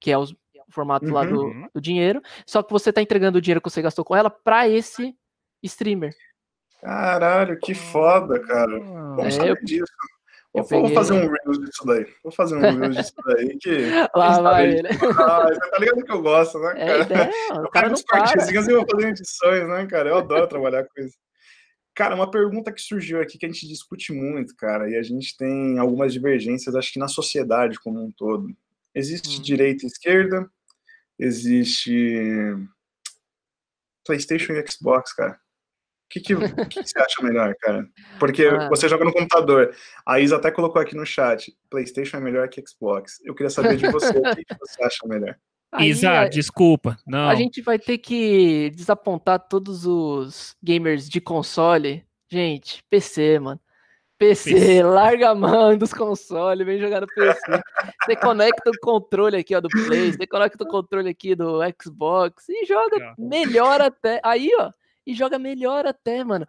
que 0.00 0.10
é 0.10 0.18
o 0.18 0.26
formato 0.70 1.06
uhum. 1.06 1.12
lá 1.12 1.24
do, 1.24 1.44
uhum. 1.44 1.68
do, 1.74 1.80
dinheiro, 1.80 2.20
só 2.46 2.62
que 2.62 2.72
você 2.72 2.92
tá 2.92 3.00
entregando 3.00 3.38
o 3.38 3.40
dinheiro 3.40 3.60
que 3.60 3.70
você 3.70 3.82
gastou 3.82 4.04
com 4.04 4.14
ela 4.14 4.30
para 4.30 4.68
esse 4.68 5.14
streamer. 5.62 6.14
Caralho, 6.80 7.58
que 7.58 7.74
foda, 7.74 8.40
cara. 8.40 8.78
Vamos 8.78 9.38
é, 9.38 9.50
eu, 9.50 9.56
disso. 9.64 9.92
Eu 10.54 10.62
vou, 10.62 10.82
peguei... 10.82 10.94
fazer 10.94 11.12
um 11.12 11.28
Reels 11.28 11.58
disso 11.58 11.84
daí. 11.86 12.06
Vou 12.22 12.32
fazer 12.32 12.56
um 12.56 12.60
Reels 12.60 12.96
disso 12.96 13.12
daí. 13.26 13.58
Que, 13.58 13.70
Lá 14.14 14.40
vai 14.40 14.78
ele. 14.78 14.88
Ah, 14.88 15.48
você 15.48 15.70
tá 15.70 15.78
ligado 15.78 16.04
que 16.04 16.12
eu 16.12 16.22
gosto, 16.22 16.58
né, 16.58 16.74
é 16.76 16.86
cara? 16.86 16.98
É 16.98 17.02
ideia, 17.02 17.30
eu 17.64 17.70
quero 17.70 17.92
uns 17.92 18.02
cortezinhos 18.02 18.68
e 18.68 18.74
vou 18.74 18.86
fazer 18.90 19.08
edições, 19.08 19.68
né, 19.68 19.86
cara? 19.86 20.08
Eu 20.10 20.18
adoro 20.18 20.46
trabalhar 20.46 20.84
com 20.84 21.00
isso. 21.00 21.16
Cara, 21.94 22.14
uma 22.14 22.30
pergunta 22.30 22.72
que 22.72 22.80
surgiu 22.80 23.20
aqui 23.20 23.36
que 23.36 23.44
a 23.44 23.48
gente 23.48 23.66
discute 23.66 24.12
muito, 24.12 24.54
cara, 24.54 24.88
e 24.88 24.96
a 24.96 25.02
gente 25.02 25.36
tem 25.36 25.80
algumas 25.80 26.12
divergências, 26.12 26.76
acho 26.76 26.92
que 26.92 26.98
na 27.00 27.08
sociedade 27.08 27.78
como 27.80 28.00
um 28.00 28.12
todo. 28.12 28.48
Existe 28.94 29.38
hum. 29.38 29.42
direita 29.42 29.84
e 29.84 29.88
esquerda, 29.88 30.48
existe 31.18 32.54
PlayStation 34.04 34.54
e 34.54 34.64
Xbox, 34.66 35.12
cara. 35.12 35.32
O 35.32 36.10
que, 36.10 36.20
que, 36.20 36.34
que, 36.34 36.82
você 36.82 36.98
acha 36.98 37.22
melhor, 37.22 37.54
cara? 37.60 37.86
Porque 38.18 38.46
ah. 38.48 38.68
você 38.70 38.88
joga 38.88 39.04
no 39.04 39.12
computador. 39.12 39.76
A 40.06 40.18
Isa 40.18 40.36
até 40.36 40.50
colocou 40.50 40.80
aqui 40.80 40.96
no 40.96 41.04
chat: 41.04 41.54
PlayStation 41.68 42.16
é 42.16 42.20
melhor 42.20 42.48
que 42.48 42.62
Xbox. 42.66 43.18
Eu 43.22 43.34
queria 43.34 43.50
saber 43.50 43.76
de 43.76 43.90
você, 43.90 44.16
o 44.16 44.34
que, 44.34 44.44
que 44.44 44.58
você 44.58 44.82
acha 44.82 45.06
melhor? 45.06 45.36
Aí, 45.70 45.90
Isa, 45.90 46.26
desculpa. 46.28 46.96
Não. 47.06 47.28
A 47.28 47.34
gente 47.34 47.60
vai 47.60 47.78
ter 47.78 47.98
que 47.98 48.70
desapontar 48.70 49.38
todos 49.48 49.84
os 49.84 50.56
gamers 50.62 51.06
de 51.06 51.20
console. 51.20 52.06
Gente, 52.30 52.82
PC, 52.88 53.38
mano. 53.38 53.60
PC, 54.18 54.52
PC, 54.52 54.82
larga 54.82 55.30
a 55.30 55.34
mão 55.34 55.76
dos 55.78 55.94
consoles, 55.94 56.66
vem 56.66 56.80
jogar 56.80 57.00
no 57.00 57.06
PC. 57.06 57.62
Você 58.04 58.16
conecta 58.16 58.70
o 58.70 58.80
controle 58.80 59.36
aqui 59.36 59.54
ó, 59.54 59.60
do 59.60 59.68
Play, 59.68 60.12
você 60.12 60.26
conecta 60.26 60.64
o 60.64 60.66
controle 60.66 61.08
aqui 61.08 61.34
do 61.36 61.60
Xbox 61.80 62.48
e 62.48 62.66
joga 62.66 63.14
melhor 63.16 63.80
até. 63.80 64.20
Aí, 64.24 64.50
ó, 64.58 64.72
e 65.06 65.14
joga 65.14 65.38
melhor 65.38 65.86
até, 65.86 66.24
mano. 66.24 66.46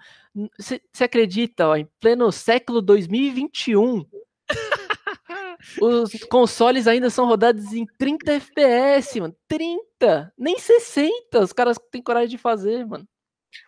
Você 0.58 1.04
acredita, 1.04 1.68
ó, 1.68 1.76
em 1.76 1.88
pleno 2.00 2.32
século 2.32 2.82
2021, 2.82 4.06
os 5.82 6.12
consoles 6.26 6.88
ainda 6.88 7.10
são 7.10 7.28
rodados 7.28 7.72
em 7.72 7.86
30 7.98 8.34
FPS, 8.34 9.20
mano. 9.22 9.36
30! 9.48 10.34
Nem 10.38 10.58
60 10.58 11.40
os 11.40 11.54
caras 11.54 11.78
têm 11.92 12.02
coragem 12.02 12.30
de 12.30 12.38
fazer, 12.38 12.86
mano. 12.86 13.08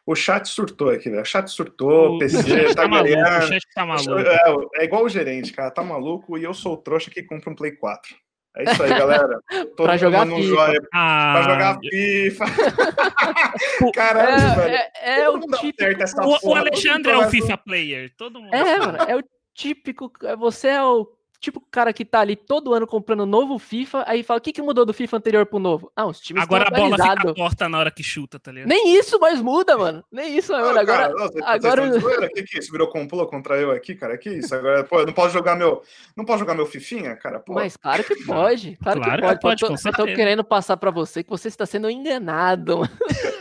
O 0.05 0.15
chat 0.15 0.47
surtou 0.47 0.89
aqui, 0.89 1.09
velho. 1.09 1.21
O 1.21 1.25
chat 1.25 1.47
surtou, 1.49 2.15
o 2.15 2.19
PC 2.19 2.73
tá, 2.75 2.83
tá 2.83 2.87
maluco, 2.87 3.13
O 3.13 3.41
chat 3.47 3.67
tá 3.73 3.85
maluco. 3.85 4.19
É, 4.19 4.81
é, 4.81 4.83
igual 4.85 5.03
o 5.03 5.09
gerente, 5.09 5.53
cara. 5.53 5.71
Tá 5.71 5.83
maluco 5.83 6.37
e 6.37 6.43
eu 6.43 6.53
sou 6.53 6.73
o 6.73 6.77
trouxa 6.77 7.09
que 7.11 7.23
compra 7.23 7.49
um 7.49 7.55
Play 7.55 7.71
4. 7.73 8.15
É 8.57 8.63
isso 8.63 8.83
aí, 8.83 8.89
galera. 8.89 9.41
Todo 9.77 9.85
pra 9.85 9.97
jogar 9.97 10.27
FIFA. 10.27 10.41
Joia, 10.43 10.81
ah, 10.93 11.33
pra 11.33 11.53
jogar 11.53 11.79
FIFA. 11.79 12.45
Caralho, 13.95 14.31
é, 14.31 14.55
velho. 14.55 14.75
É, 14.75 15.19
é 15.21 15.29
o 15.29 15.39
típico. 15.39 16.03
O, 16.21 16.49
o, 16.49 16.55
Alexandre 16.55 17.11
é 17.11 17.17
o 17.17 17.29
FIFA 17.29 17.57
player. 17.57 18.13
Todo 18.17 18.41
mundo. 18.41 18.53
É, 18.53 18.77
mano. 18.77 18.97
É 19.07 19.15
o 19.15 19.23
típico. 19.53 20.11
Você 20.37 20.67
é 20.67 20.83
o 20.83 21.07
tipo 21.41 21.59
o 21.59 21.63
cara 21.71 21.91
que 21.91 22.05
tá 22.05 22.19
ali 22.19 22.35
todo 22.35 22.73
ano 22.73 22.85
comprando 22.85 23.25
novo 23.25 23.57
FIFA, 23.57 24.03
aí 24.07 24.21
fala, 24.21 24.37
o 24.37 24.41
que, 24.41 24.53
que 24.53 24.61
mudou 24.61 24.85
do 24.85 24.93
FIFA 24.93 25.17
anterior 25.17 25.45
pro 25.45 25.57
novo? 25.57 25.91
Ah, 25.95 26.05
os 26.05 26.19
times 26.19 26.43
Agora 26.43 26.67
a 26.67 26.71
bola 26.71 26.95
fica 26.95 27.33
torta 27.33 27.67
na 27.67 27.79
hora 27.79 27.89
que 27.89 28.03
chuta, 28.03 28.39
tá 28.39 28.51
ligado? 28.51 28.69
Nem 28.69 28.95
isso 28.95 29.19
mais 29.19 29.41
muda, 29.41 29.75
mano. 29.75 30.03
Nem 30.11 30.37
isso, 30.37 30.51
mano. 30.51 30.67
Agora, 30.67 30.85
cara, 30.85 31.13
nossa, 31.13 31.39
agora... 31.43 31.81
O 31.83 32.29
que 32.29 32.43
que 32.43 32.59
isso? 32.59 32.71
Virou 32.71 32.87
complô 32.87 33.25
contra 33.25 33.57
eu 33.57 33.71
aqui, 33.71 33.95
cara? 33.95 34.17
Que 34.17 34.29
isso? 34.29 34.53
Agora, 34.53 34.83
pô, 34.83 34.99
eu 34.99 35.07
não 35.07 35.13
posso 35.13 35.33
jogar 35.33 35.55
meu, 35.55 35.81
não 36.15 36.23
posso 36.23 36.39
jogar 36.39 36.53
meu 36.53 36.67
fifinha, 36.67 37.15
cara? 37.15 37.39
Pô. 37.39 37.53
Mas 37.53 37.75
claro 37.75 38.03
que 38.03 38.23
pode. 38.23 38.77
Claro, 38.77 39.01
claro 39.01 39.21
que 39.21 39.27
pode. 39.27 39.41
pode 39.41 39.63
eu, 39.63 39.69
tô, 39.69 39.89
eu 39.89 39.93
tô 39.93 40.15
querendo 40.15 40.43
passar 40.43 40.77
para 40.77 40.91
você 40.91 41.23
que 41.23 41.29
você 41.29 41.47
está 41.47 41.65
sendo 41.65 41.89
enganado. 41.89 42.79
Mano, 42.79 42.91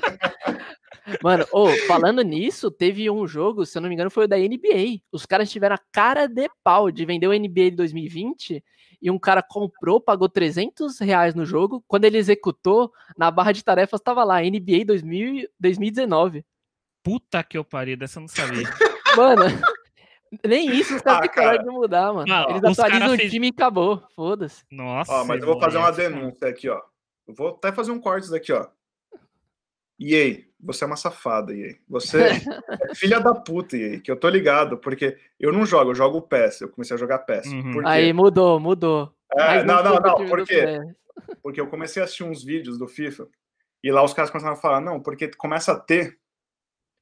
oh, 1.53 1.69
falando 1.87 2.23
nisso, 2.23 2.70
teve 2.70 3.11
um 3.11 3.27
jogo, 3.27 3.65
se 3.65 3.77
eu 3.77 3.82
não 3.82 3.89
me 3.89 3.95
engano, 3.95 4.11
foi 4.11 4.24
o 4.24 4.28
da 4.28 4.37
NBA. 4.37 5.01
Os 5.12 5.27
caras 5.27 5.51
tiveram 5.51 5.77
a 5.77 5.81
cara 5.93 6.27
de 6.27 6.49
pau 6.62 6.91
de 6.91 7.05
vender 7.05 7.27
o 7.27 7.32
NBA 7.32 7.70
de 7.70 7.77
2020 7.77 8.65
e 9.03 9.11
um 9.11 9.19
cara 9.19 9.43
comprou, 9.43 10.01
pagou 10.01 10.28
300 10.28 10.99
reais 10.99 11.35
no 11.35 11.47
jogo. 11.47 11.82
Quando 11.89 12.05
ele 12.05 12.19
executou, 12.19 12.93
na 13.16 13.31
barra 13.31 13.53
de 13.53 13.65
tarefas 13.65 14.01
tava 14.01 14.24
lá, 14.24 14.41
NBA 14.43 14.85
2000, 14.87 15.49
2019. 15.59 16.45
Puta 17.03 17.43
que 17.43 17.57
eu 17.57 17.65
pariu, 17.65 17.97
dessa 17.97 18.19
eu 18.19 18.23
não 18.23 18.28
sabia. 18.28 18.69
Mano, 19.16 19.45
nem 20.47 20.70
isso 20.70 20.95
os 20.95 21.03
caras 21.03 21.28
ah, 21.28 21.32
cara. 21.32 21.59
de 21.59 21.70
mudar, 21.70 22.12
mano. 22.12 22.27
Não, 22.27 22.51
Eles 22.51 22.78
atualizam 22.78 23.15
o 23.15 23.16
fez... 23.16 23.31
time 23.31 23.49
e 23.49 23.51
acabou. 23.51 24.03
Foda-se. 24.15 24.65
Nossa. 24.70 25.12
Ó, 25.12 25.24
mas 25.24 25.41
eu 25.41 25.47
vou 25.47 25.59
fazer 25.59 25.78
uma 25.78 25.91
denúncia 25.91 26.49
aqui, 26.49 26.69
ó. 26.69 26.81
Eu 27.27 27.35
vou 27.35 27.49
até 27.49 27.73
fazer 27.73 27.91
um 27.91 28.01
corte 28.01 28.31
daqui, 28.31 28.53
ó. 28.53 28.66
E 30.01 30.17
aí, 30.17 30.47
você 30.59 30.83
é 30.83 30.87
uma 30.87 30.97
safada, 30.97 31.55
EA. 31.55 31.77
Você 31.87 32.23
é 32.23 32.31
filha 32.97 33.21
da 33.21 33.35
puta, 33.35 33.77
EA, 33.77 34.01
que 34.01 34.11
eu 34.11 34.17
tô 34.17 34.31
ligado, 34.31 34.79
porque 34.79 35.19
eu 35.39 35.53
não 35.53 35.67
jogo, 35.67 35.91
eu 35.91 35.95
jogo 35.95 36.17
o 36.19 36.23
PES. 36.23 36.63
Eu 36.63 36.71
comecei 36.71 36.97
a 36.97 36.99
jogar 36.99 37.19
PES. 37.19 37.47
Uhum. 37.47 37.87
Aí 37.87 38.11
mudou, 38.11 38.59
mudou. 38.59 39.15
É, 39.37 39.63
não, 39.63 39.85
não, 39.85 39.97
não, 39.97 40.27
por 40.27 40.47
quê? 40.47 40.81
Porque 41.43 41.61
eu 41.61 41.67
comecei 41.67 42.01
a 42.01 42.07
assistir 42.07 42.25
uns 42.25 42.43
vídeos 42.43 42.79
do 42.79 42.89
FIFA 42.89 43.29
e 43.85 43.93
lá 43.93 44.03
os 44.03 44.15
caras 44.15 44.31
começaram 44.31 44.55
a 44.55 44.61
falar, 44.61 44.81
não, 44.81 45.01
porque 45.01 45.29
começa 45.37 45.73
a 45.73 45.79
ter. 45.79 46.19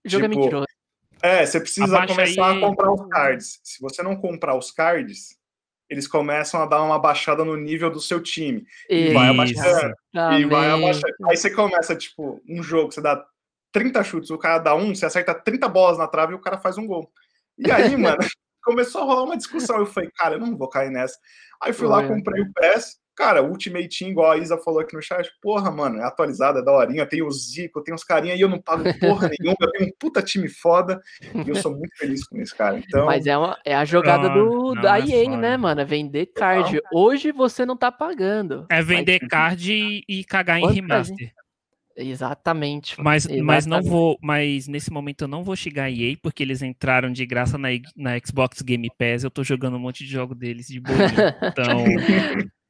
Jogo 0.05 0.27
é 0.27 0.29
tipo, 0.29 0.41
é 0.41 0.45
mentiroso. 0.45 0.67
É, 1.23 1.47
você 1.47 1.61
precisa 1.61 1.97
Abaixa 1.97 2.15
começar 2.15 2.51
aí... 2.51 2.59
a 2.59 2.67
comprar 2.67 2.93
os 2.93 3.09
cards. 3.09 3.61
Se 3.63 3.81
você 3.81 4.03
não 4.03 4.17
comprar 4.17 4.57
os 4.57 4.73
cards, 4.73 5.38
eles 5.89 6.07
começam 6.07 6.63
a 6.63 6.67
dar 6.67 6.83
uma 6.83 6.99
baixada 6.99 7.45
no 7.45 7.57
nível 7.57 7.91
do 7.91 8.01
seu 8.01 8.23
time. 8.23 8.67
E 8.89 9.13
vai 9.13 9.29
abaixando. 9.29 9.95
E 10.15 10.45
vai 10.45 10.71
abaixando. 10.71 11.15
Aí 11.29 11.37
você 11.37 11.51
começa, 11.51 11.97
tipo, 11.97 12.43
um 12.49 12.63
jogo, 12.63 12.93
você 12.93 13.01
dá 13.01 13.25
30 13.73 14.05
chutes, 14.05 14.31
o 14.31 14.39
cara 14.39 14.59
dá 14.59 14.75
um, 14.75 14.95
você 14.95 15.07
acerta 15.07 15.35
30 15.35 15.69
bolas 15.69 15.99
na 15.99 16.07
trave 16.07 16.33
e 16.33 16.37
o 16.37 16.41
cara 16.41 16.59
faz 16.59 16.77
um 16.79 16.87
gol. 16.87 17.11
E 17.59 17.71
aí, 17.71 17.97
mano, 17.97 18.19
começou 18.63 19.03
a 19.03 19.05
rolar 19.05 19.23
uma 19.25 19.37
discussão. 19.37 19.79
Eu 19.79 19.87
falei, 19.87 20.11
cara, 20.15 20.35
eu 20.35 20.41
não 20.41 20.57
vou 20.57 20.69
cair 20.69 20.91
nessa. 20.91 21.19
Aí 21.63 21.73
fui 21.73 21.89
lá, 21.89 22.07
comprei 22.07 22.43
o 22.43 22.53
PES, 22.53 22.99
Cara, 23.19 23.43
Ultimate 23.43 23.89
Team, 23.89 24.13
igual 24.13 24.31
a 24.31 24.39
Isa 24.39 24.57
falou 24.59 24.79
aqui 24.79 24.95
no 24.95 25.03
chat, 25.03 25.29
porra, 25.43 25.73
mano, 25.73 25.99
é 25.99 26.05
atualizada, 26.05 26.61
é 26.61 26.63
daorinha, 26.63 27.05
tem 27.05 27.21
o 27.21 27.29
Zico, 27.33 27.83
tem 27.83 27.93
os 27.93 28.05
carinha 28.05 28.37
e 28.37 28.41
eu 28.41 28.49
não 28.49 28.63
pago 28.63 28.85
porra 29.01 29.29
nenhuma, 29.37 29.57
eu 29.61 29.73
tenho 29.73 29.91
um 29.91 29.93
puta 29.99 30.23
time 30.23 30.49
foda 30.49 31.03
e 31.45 31.49
eu 31.49 31.57
sou 31.57 31.73
muito 31.73 31.99
feliz 31.99 32.25
com 32.29 32.41
isso, 32.41 32.57
cara. 32.57 32.79
Então... 32.79 33.07
Mas 33.07 33.27
é, 33.27 33.37
uma, 33.37 33.59
é 33.65 33.75
a 33.75 33.85
jogada 33.85 34.29
do, 34.29 34.73
não, 34.73 34.83
da 34.83 35.01
é 35.01 35.03
EA, 35.03 35.37
né, 35.37 35.57
mano? 35.57 35.81
É 35.81 35.85
vender 35.85 36.27
card. 36.27 36.75
Não, 36.77 36.81
Hoje 36.93 37.33
você 37.33 37.67
não 37.67 37.77
tá 37.77 37.91
pagando. 37.91 38.67
É 38.71 38.81
vender 38.81 39.19
mas... 39.23 39.29
card 39.29 39.73
e, 39.73 40.05
e 40.09 40.23
cagar 40.23 40.61
em 40.61 40.73
remaster. 40.73 41.33
Exatamente. 41.97 42.95
Mas, 43.01 43.25
Exatamente. 43.25 43.45
mas 43.45 43.67
não 43.67 43.83
vou, 43.83 44.17
mas 44.23 44.69
nesse 44.69 44.93
momento 44.93 45.23
eu 45.23 45.29
não 45.29 45.43
vou 45.43 45.57
xingar 45.57 45.85
a 45.87 45.91
EA 45.91 46.17
porque 46.23 46.45
eles 46.45 46.63
entraram 46.63 47.11
de 47.11 47.27
graça 47.27 47.59
na, 47.59 47.71
na 47.97 48.17
Xbox 48.25 48.63
Game 48.63 48.89
Pass. 48.97 49.25
Eu 49.25 49.31
tô 49.31 49.43
jogando 49.43 49.77
um 49.77 49.81
monte 49.81 50.05
de 50.05 50.11
jogo 50.13 50.37
deles 50.37 50.69
de 50.69 50.81
boa. 50.81 50.97
Então, 51.49 51.85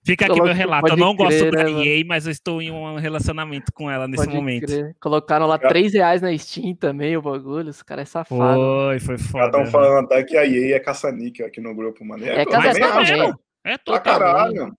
Fica 0.04 0.26
aqui 0.26 0.40
meu 0.40 0.54
relato. 0.54 0.88
Eu 0.88 0.96
não 0.96 1.14
crer, 1.14 1.28
gosto 1.28 1.50
da 1.50 1.64
né, 1.64 1.84
EA, 1.84 2.04
mas 2.06 2.26
eu 2.26 2.32
estou 2.32 2.62
em 2.62 2.70
um 2.70 2.96
relacionamento 2.96 3.72
com 3.72 3.90
ela 3.90 4.08
nesse 4.08 4.24
pode 4.24 4.36
momento. 4.36 4.66
Crer. 4.66 4.96
Colocaram 5.00 5.46
lá 5.46 5.58
3 5.58 5.92
reais 5.92 6.22
na 6.22 6.36
Steam 6.36 6.74
também, 6.74 7.16
o 7.16 7.22
bagulho. 7.22 7.68
Os 7.68 7.82
caras 7.82 8.08
é 8.08 8.10
safado. 8.10 8.60
Foi, 8.60 9.00
foi 9.00 9.18
foda. 9.18 9.46
Estão 9.46 9.66
falando 9.66 10.06
até 10.06 10.22
que 10.24 10.36
a 10.36 10.46
EA 10.46 10.76
é 10.76 10.80
caça-níquel 10.80 11.46
aqui 11.46 11.60
no 11.60 11.74
grupo, 11.74 12.04
mano. 12.04 12.24
É, 12.24 12.42
é 12.42 12.46
caça-níquel. 12.46 13.34
É, 13.64 13.72
é 13.72 13.78
total. 13.78 14.18
caralho. 14.18 14.72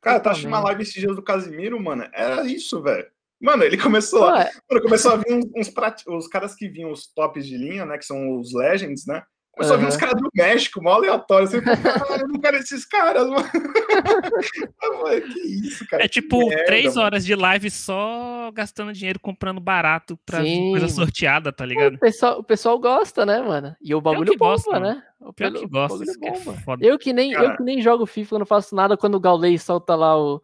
Cara, 0.00 0.20
tá 0.20 0.30
assistindo 0.30 0.50
uma 0.50 0.60
live 0.60 0.82
esses 0.82 0.94
dias 0.94 1.16
do 1.16 1.22
Casimiro, 1.22 1.82
mano. 1.82 2.06
Era 2.12 2.44
isso, 2.44 2.82
velho. 2.82 3.06
Mano, 3.40 3.64
ele 3.64 3.76
começou, 3.76 4.20
Pô, 4.20 4.36
é... 4.36 4.50
mano, 4.70 4.82
começou 4.82 5.12
a 5.12 5.16
vir 5.16 5.32
uns, 5.32 5.44
uns 5.54 5.68
prat... 5.68 6.02
os 6.06 6.26
caras 6.28 6.54
que 6.54 6.68
vinham 6.68 6.90
os 6.90 7.12
tops 7.12 7.46
de 7.46 7.56
linha, 7.56 7.84
né? 7.84 7.98
Que 7.98 8.04
são 8.04 8.38
os 8.38 8.54
Legends, 8.54 9.06
né? 9.06 9.22
Começou 9.56 9.76
uhum. 9.76 9.82
a 9.82 9.86
ver 9.86 9.88
uns 9.88 9.96
caras 9.96 10.20
do 10.20 10.28
México, 10.34 10.82
mó 10.82 10.90
aleatório. 10.90 11.48
Assim, 11.48 11.62
caralho, 11.64 12.22
eu 12.22 12.28
não 12.28 12.38
quero 12.38 12.58
esses 12.58 12.84
caras, 12.84 13.26
mano. 13.26 13.48
que 15.32 15.38
isso, 15.66 15.86
cara. 15.88 16.04
É 16.04 16.08
tipo 16.08 16.46
merda, 16.46 16.64
três 16.66 16.94
mano. 16.94 17.00
horas 17.00 17.24
de 17.24 17.34
live 17.34 17.70
só 17.70 18.50
gastando 18.52 18.92
dinheiro 18.92 19.18
comprando 19.18 19.58
barato 19.58 20.18
pra 20.26 20.42
Sim. 20.42 20.72
coisa 20.72 20.88
sorteada, 20.88 21.50
tá 21.54 21.64
ligado? 21.64 21.94
O 21.94 21.98
pessoal, 21.98 22.38
o 22.38 22.44
pessoal 22.44 22.78
gosta, 22.78 23.24
né, 23.24 23.40
mano? 23.40 23.74
E 23.80 23.94
o 23.94 24.00
bagulho 24.00 24.36
bomba, 24.36 24.52
gosta, 24.52 24.78
né? 24.78 25.02
O 25.18 25.32
Pior 25.32 25.50
que 25.50 25.66
gosta, 25.66 26.04
é 26.04 26.76
eu, 26.82 26.98
que 26.98 27.14
nem, 27.14 27.32
eu 27.32 27.56
que 27.56 27.62
nem 27.62 27.80
jogo 27.80 28.04
FIFA, 28.04 28.40
não 28.40 28.46
faço 28.46 28.74
nada 28.74 28.94
quando 28.94 29.14
o 29.14 29.20
Gaulei 29.20 29.56
solta 29.56 29.94
lá 29.94 30.20
o, 30.20 30.42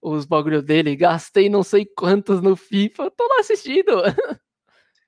os 0.00 0.24
bagulho 0.24 0.62
dele. 0.62 0.94
Gastei 0.94 1.48
não 1.48 1.64
sei 1.64 1.84
quantos 1.84 2.40
no 2.40 2.54
FIFA, 2.54 3.10
tô 3.10 3.26
lá 3.26 3.40
assistindo. 3.40 4.00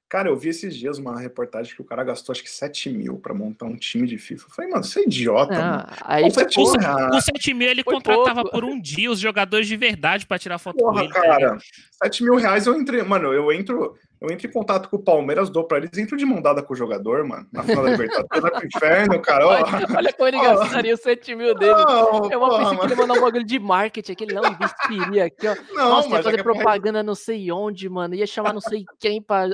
Cara, 0.08 0.28
eu 0.28 0.36
vi 0.36 0.50
esses 0.50 0.76
dias 0.76 0.98
uma 0.98 1.18
reportagem 1.18 1.74
que 1.74 1.82
o 1.82 1.84
cara 1.84 2.04
gastou 2.04 2.32
acho 2.32 2.42
que 2.42 2.50
7 2.50 2.90
mil 2.90 3.18
pra 3.18 3.34
montar 3.34 3.66
um 3.66 3.76
time 3.76 4.06
de 4.06 4.16
FIFA. 4.16 4.46
Eu 4.46 4.54
falei, 4.54 4.70
mano, 4.70 4.84
você 4.84 5.00
é 5.00 5.02
idiota, 5.02 5.54
ah, 5.56 5.70
mano. 5.70 5.86
Aí, 6.02 6.22
Pô, 6.22 6.30
7 6.30 6.56
mil, 6.58 6.72
com 7.10 7.20
7 7.20 7.54
mil 7.54 7.68
ele 7.68 7.82
contratava 7.82 8.42
pouco. 8.42 8.50
por 8.52 8.64
um 8.64 8.80
dia 8.80 9.10
os 9.10 9.18
jogadores 9.18 9.66
de 9.66 9.76
verdade 9.76 10.24
pra 10.24 10.38
tirar 10.38 10.58
foto 10.58 10.76
Porra, 10.76 11.00
com 11.00 11.00
ele. 11.00 11.12
cara, 11.12 11.58
7 12.04 12.22
mil 12.22 12.36
reais 12.36 12.66
eu 12.66 12.78
entrei. 12.80 13.02
Mano, 13.02 13.32
eu 13.32 13.50
entro. 13.52 13.96
Eu 14.20 14.30
entro 14.30 14.46
em 14.46 14.50
contato 14.50 14.88
com 14.88 14.96
o 14.96 15.02
Palmeiras, 15.02 15.50
dou 15.50 15.64
pra 15.64 15.76
eles, 15.76 15.96
entro 15.98 16.16
de 16.16 16.24
mão 16.24 16.40
dada 16.40 16.62
com 16.62 16.72
o 16.72 16.76
jogador, 16.76 17.22
mano. 17.24 17.46
Na 17.52 17.62
final 17.62 17.84
da 17.84 17.90
Libertadores, 17.90 18.42
vai 18.42 18.50
pro 18.50 18.66
inferno, 18.66 19.20
cara. 19.20 19.46
Olha, 19.46 19.64
olha 19.94 20.12
como 20.12 20.28
ele 20.28 20.40
gastaria 20.40 20.94
os 20.94 21.00
7 21.00 21.34
mil 21.34 21.54
dele. 21.54 21.72
Não, 21.72 22.30
eu 22.30 22.40
vou 22.40 22.56
pensar 22.56 22.76
que 22.78 22.86
ele 22.86 22.94
mandar 22.94 23.14
um 23.14 23.20
bagulho 23.20 23.44
de 23.44 23.58
marketing, 23.58 24.12
aquele 24.12 24.34
não 24.34 24.46
investiria 24.46 25.26
aqui, 25.26 25.46
ó. 25.46 25.54
Não, 25.74 25.90
Nossa, 25.90 26.08
ia 26.08 26.22
fazer 26.22 26.40
é 26.40 26.42
propaganda 26.42 27.02
não 27.02 27.14
sei 27.14 27.52
onde, 27.52 27.88
mano. 27.90 28.14
Ia 28.14 28.26
chamar 28.26 28.54
não 28.54 28.60
sei 28.60 28.84
quem 28.98 29.20
pra. 29.20 29.50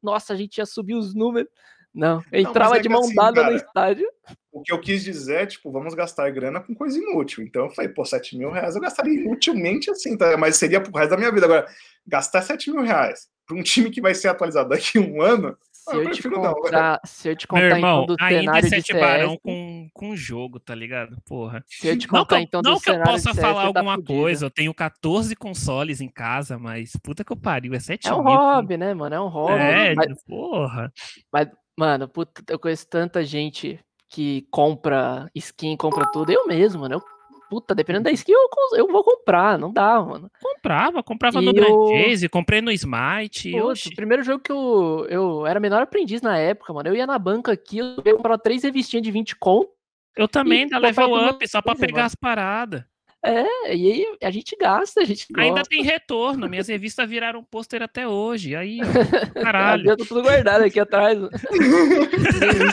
Nossa, 0.00 0.32
a 0.32 0.36
gente 0.36 0.58
ia 0.58 0.66
subir 0.66 0.94
os 0.94 1.12
números. 1.12 1.50
Não, 1.92 2.24
entrava 2.32 2.70
não, 2.70 2.76
é 2.76 2.82
de 2.82 2.88
mão 2.88 3.02
assim, 3.02 3.14
dada 3.14 3.40
cara, 3.40 3.50
no 3.52 3.56
estádio. 3.56 4.08
O 4.50 4.62
que 4.62 4.72
eu 4.72 4.80
quis 4.80 5.04
dizer 5.04 5.42
é, 5.42 5.46
tipo, 5.46 5.70
vamos 5.70 5.94
gastar 5.94 6.28
grana 6.30 6.60
com 6.60 6.74
coisa 6.74 6.98
inútil. 6.98 7.44
Então 7.44 7.66
eu 7.66 7.70
falei, 7.70 7.88
pô, 7.88 8.04
7 8.04 8.36
mil 8.36 8.50
reais 8.50 8.74
eu 8.74 8.80
gastaria 8.80 9.14
inutilmente 9.14 9.90
assim, 9.90 10.16
tá? 10.16 10.36
Mas 10.36 10.56
seria 10.56 10.80
pro 10.80 10.92
resto 10.92 11.10
da 11.10 11.16
minha 11.16 11.30
vida. 11.30 11.46
Agora, 11.46 11.66
gastar 12.06 12.42
7 12.42 12.70
mil 12.72 12.82
reais 12.82 13.28
para 13.46 13.56
um 13.56 13.62
time 13.62 13.90
que 13.90 14.00
vai 14.00 14.14
ser 14.14 14.28
atualizado 14.28 14.70
daqui 14.70 14.98
a 14.98 15.00
um 15.00 15.20
ano. 15.20 15.56
Se, 15.70 15.94
eu, 15.94 16.10
te 16.10 16.22
contar, 16.22 16.54
não, 16.72 16.98
se 17.04 17.28
eu 17.28 17.36
te 17.36 17.46
contar, 17.46 17.60
Meu 17.60 17.76
irmão, 17.76 18.04
então, 18.04 18.16
do 18.16 18.24
ainda 18.24 18.40
cenário 18.40 18.66
é 18.66 18.70
sete 18.70 18.94
de 18.94 18.98
barão 18.98 19.36
com, 19.36 19.86
com 19.92 20.16
jogo, 20.16 20.58
tá 20.58 20.74
ligado? 20.74 21.18
Porra. 21.26 21.62
Se 21.68 21.88
eu 21.88 21.98
te 21.98 22.08
contar, 22.08 22.36
não, 22.36 22.42
então, 22.42 22.62
não 22.62 22.80
que 22.80 22.88
eu 22.88 23.02
possa 23.02 23.34
falar 23.34 23.60
tá 23.60 23.66
alguma 23.66 23.98
tá 23.98 24.02
coisa, 24.02 24.46
eu 24.46 24.50
tenho 24.50 24.72
14 24.72 25.36
consoles 25.36 26.00
em 26.00 26.08
casa, 26.08 26.58
mas 26.58 26.92
puta 27.02 27.22
que 27.22 27.30
eu 27.30 27.36
pariu, 27.36 27.74
é 27.74 27.78
7 27.78 28.08
É 28.08 28.14
um 28.14 28.24
mil, 28.24 28.32
hobby, 28.32 28.78
né, 28.78 28.94
mano? 28.94 29.14
É 29.14 29.20
um 29.20 29.28
hobby. 29.28 29.62
É, 29.62 29.94
mas, 29.94 30.24
porra. 30.24 30.90
Mas, 31.30 31.48
mano, 31.78 32.08
puta, 32.08 32.42
eu 32.48 32.58
conheço 32.58 32.88
tanta 32.88 33.22
gente 33.22 33.78
que 34.08 34.46
compra 34.50 35.30
skin, 35.34 35.76
compra 35.76 36.10
tudo. 36.10 36.32
Eu 36.32 36.46
mesmo, 36.46 36.80
mano. 36.80 36.94
Eu 36.94 37.13
puta, 37.54 37.72
dependendo 37.72 38.04
da 38.04 38.10
skin, 38.10 38.32
eu, 38.32 38.48
eu 38.76 38.88
vou 38.88 39.04
comprar, 39.04 39.56
não 39.56 39.72
dá, 39.72 40.00
mano. 40.00 40.28
Comprava, 40.42 41.04
comprava 41.04 41.40
e 41.40 41.44
no 41.44 41.56
eu... 41.56 42.30
comprei 42.30 42.60
no 42.60 42.72
Smite. 42.72 43.54
O 43.60 43.94
primeiro 43.94 44.24
jogo 44.24 44.42
que 44.42 44.50
eu, 44.50 45.06
eu 45.08 45.46
era 45.46 45.60
menor 45.60 45.82
aprendiz 45.82 46.20
na 46.20 46.36
época, 46.36 46.72
mano. 46.72 46.88
Eu 46.88 46.96
ia 46.96 47.06
na 47.06 47.16
banca 47.16 47.52
aqui, 47.52 47.78
eu 47.78 48.16
comprava 48.16 48.36
três 48.36 48.64
revistinhas 48.64 49.04
de 49.04 49.12
20 49.12 49.36
conto. 49.36 49.70
Eu 50.16 50.26
também, 50.26 50.66
da 50.66 50.78
Level 50.78 51.28
Up, 51.28 51.46
só 51.46 51.62
pra 51.62 51.76
pegar 51.76 51.92
mano. 51.92 52.06
as 52.06 52.14
paradas. 52.16 52.84
É, 53.24 53.74
e 53.74 53.92
aí 53.92 54.18
a 54.20 54.30
gente 54.32 54.56
gasta, 54.60 55.00
a 55.00 55.04
gente 55.04 55.26
gosta. 55.32 55.42
Ainda 55.42 55.62
tem 55.62 55.82
retorno, 55.82 56.48
minhas 56.48 56.66
revistas 56.66 57.08
viraram 57.08 57.44
pôster 57.44 57.82
até 57.82 58.06
hoje. 58.06 58.56
Aí, 58.56 58.78
caralho. 59.40 59.90
eu 59.90 59.96
tô 59.96 60.04
tudo 60.04 60.22
guardado 60.22 60.64
aqui 60.64 60.80
atrás. 60.80 61.16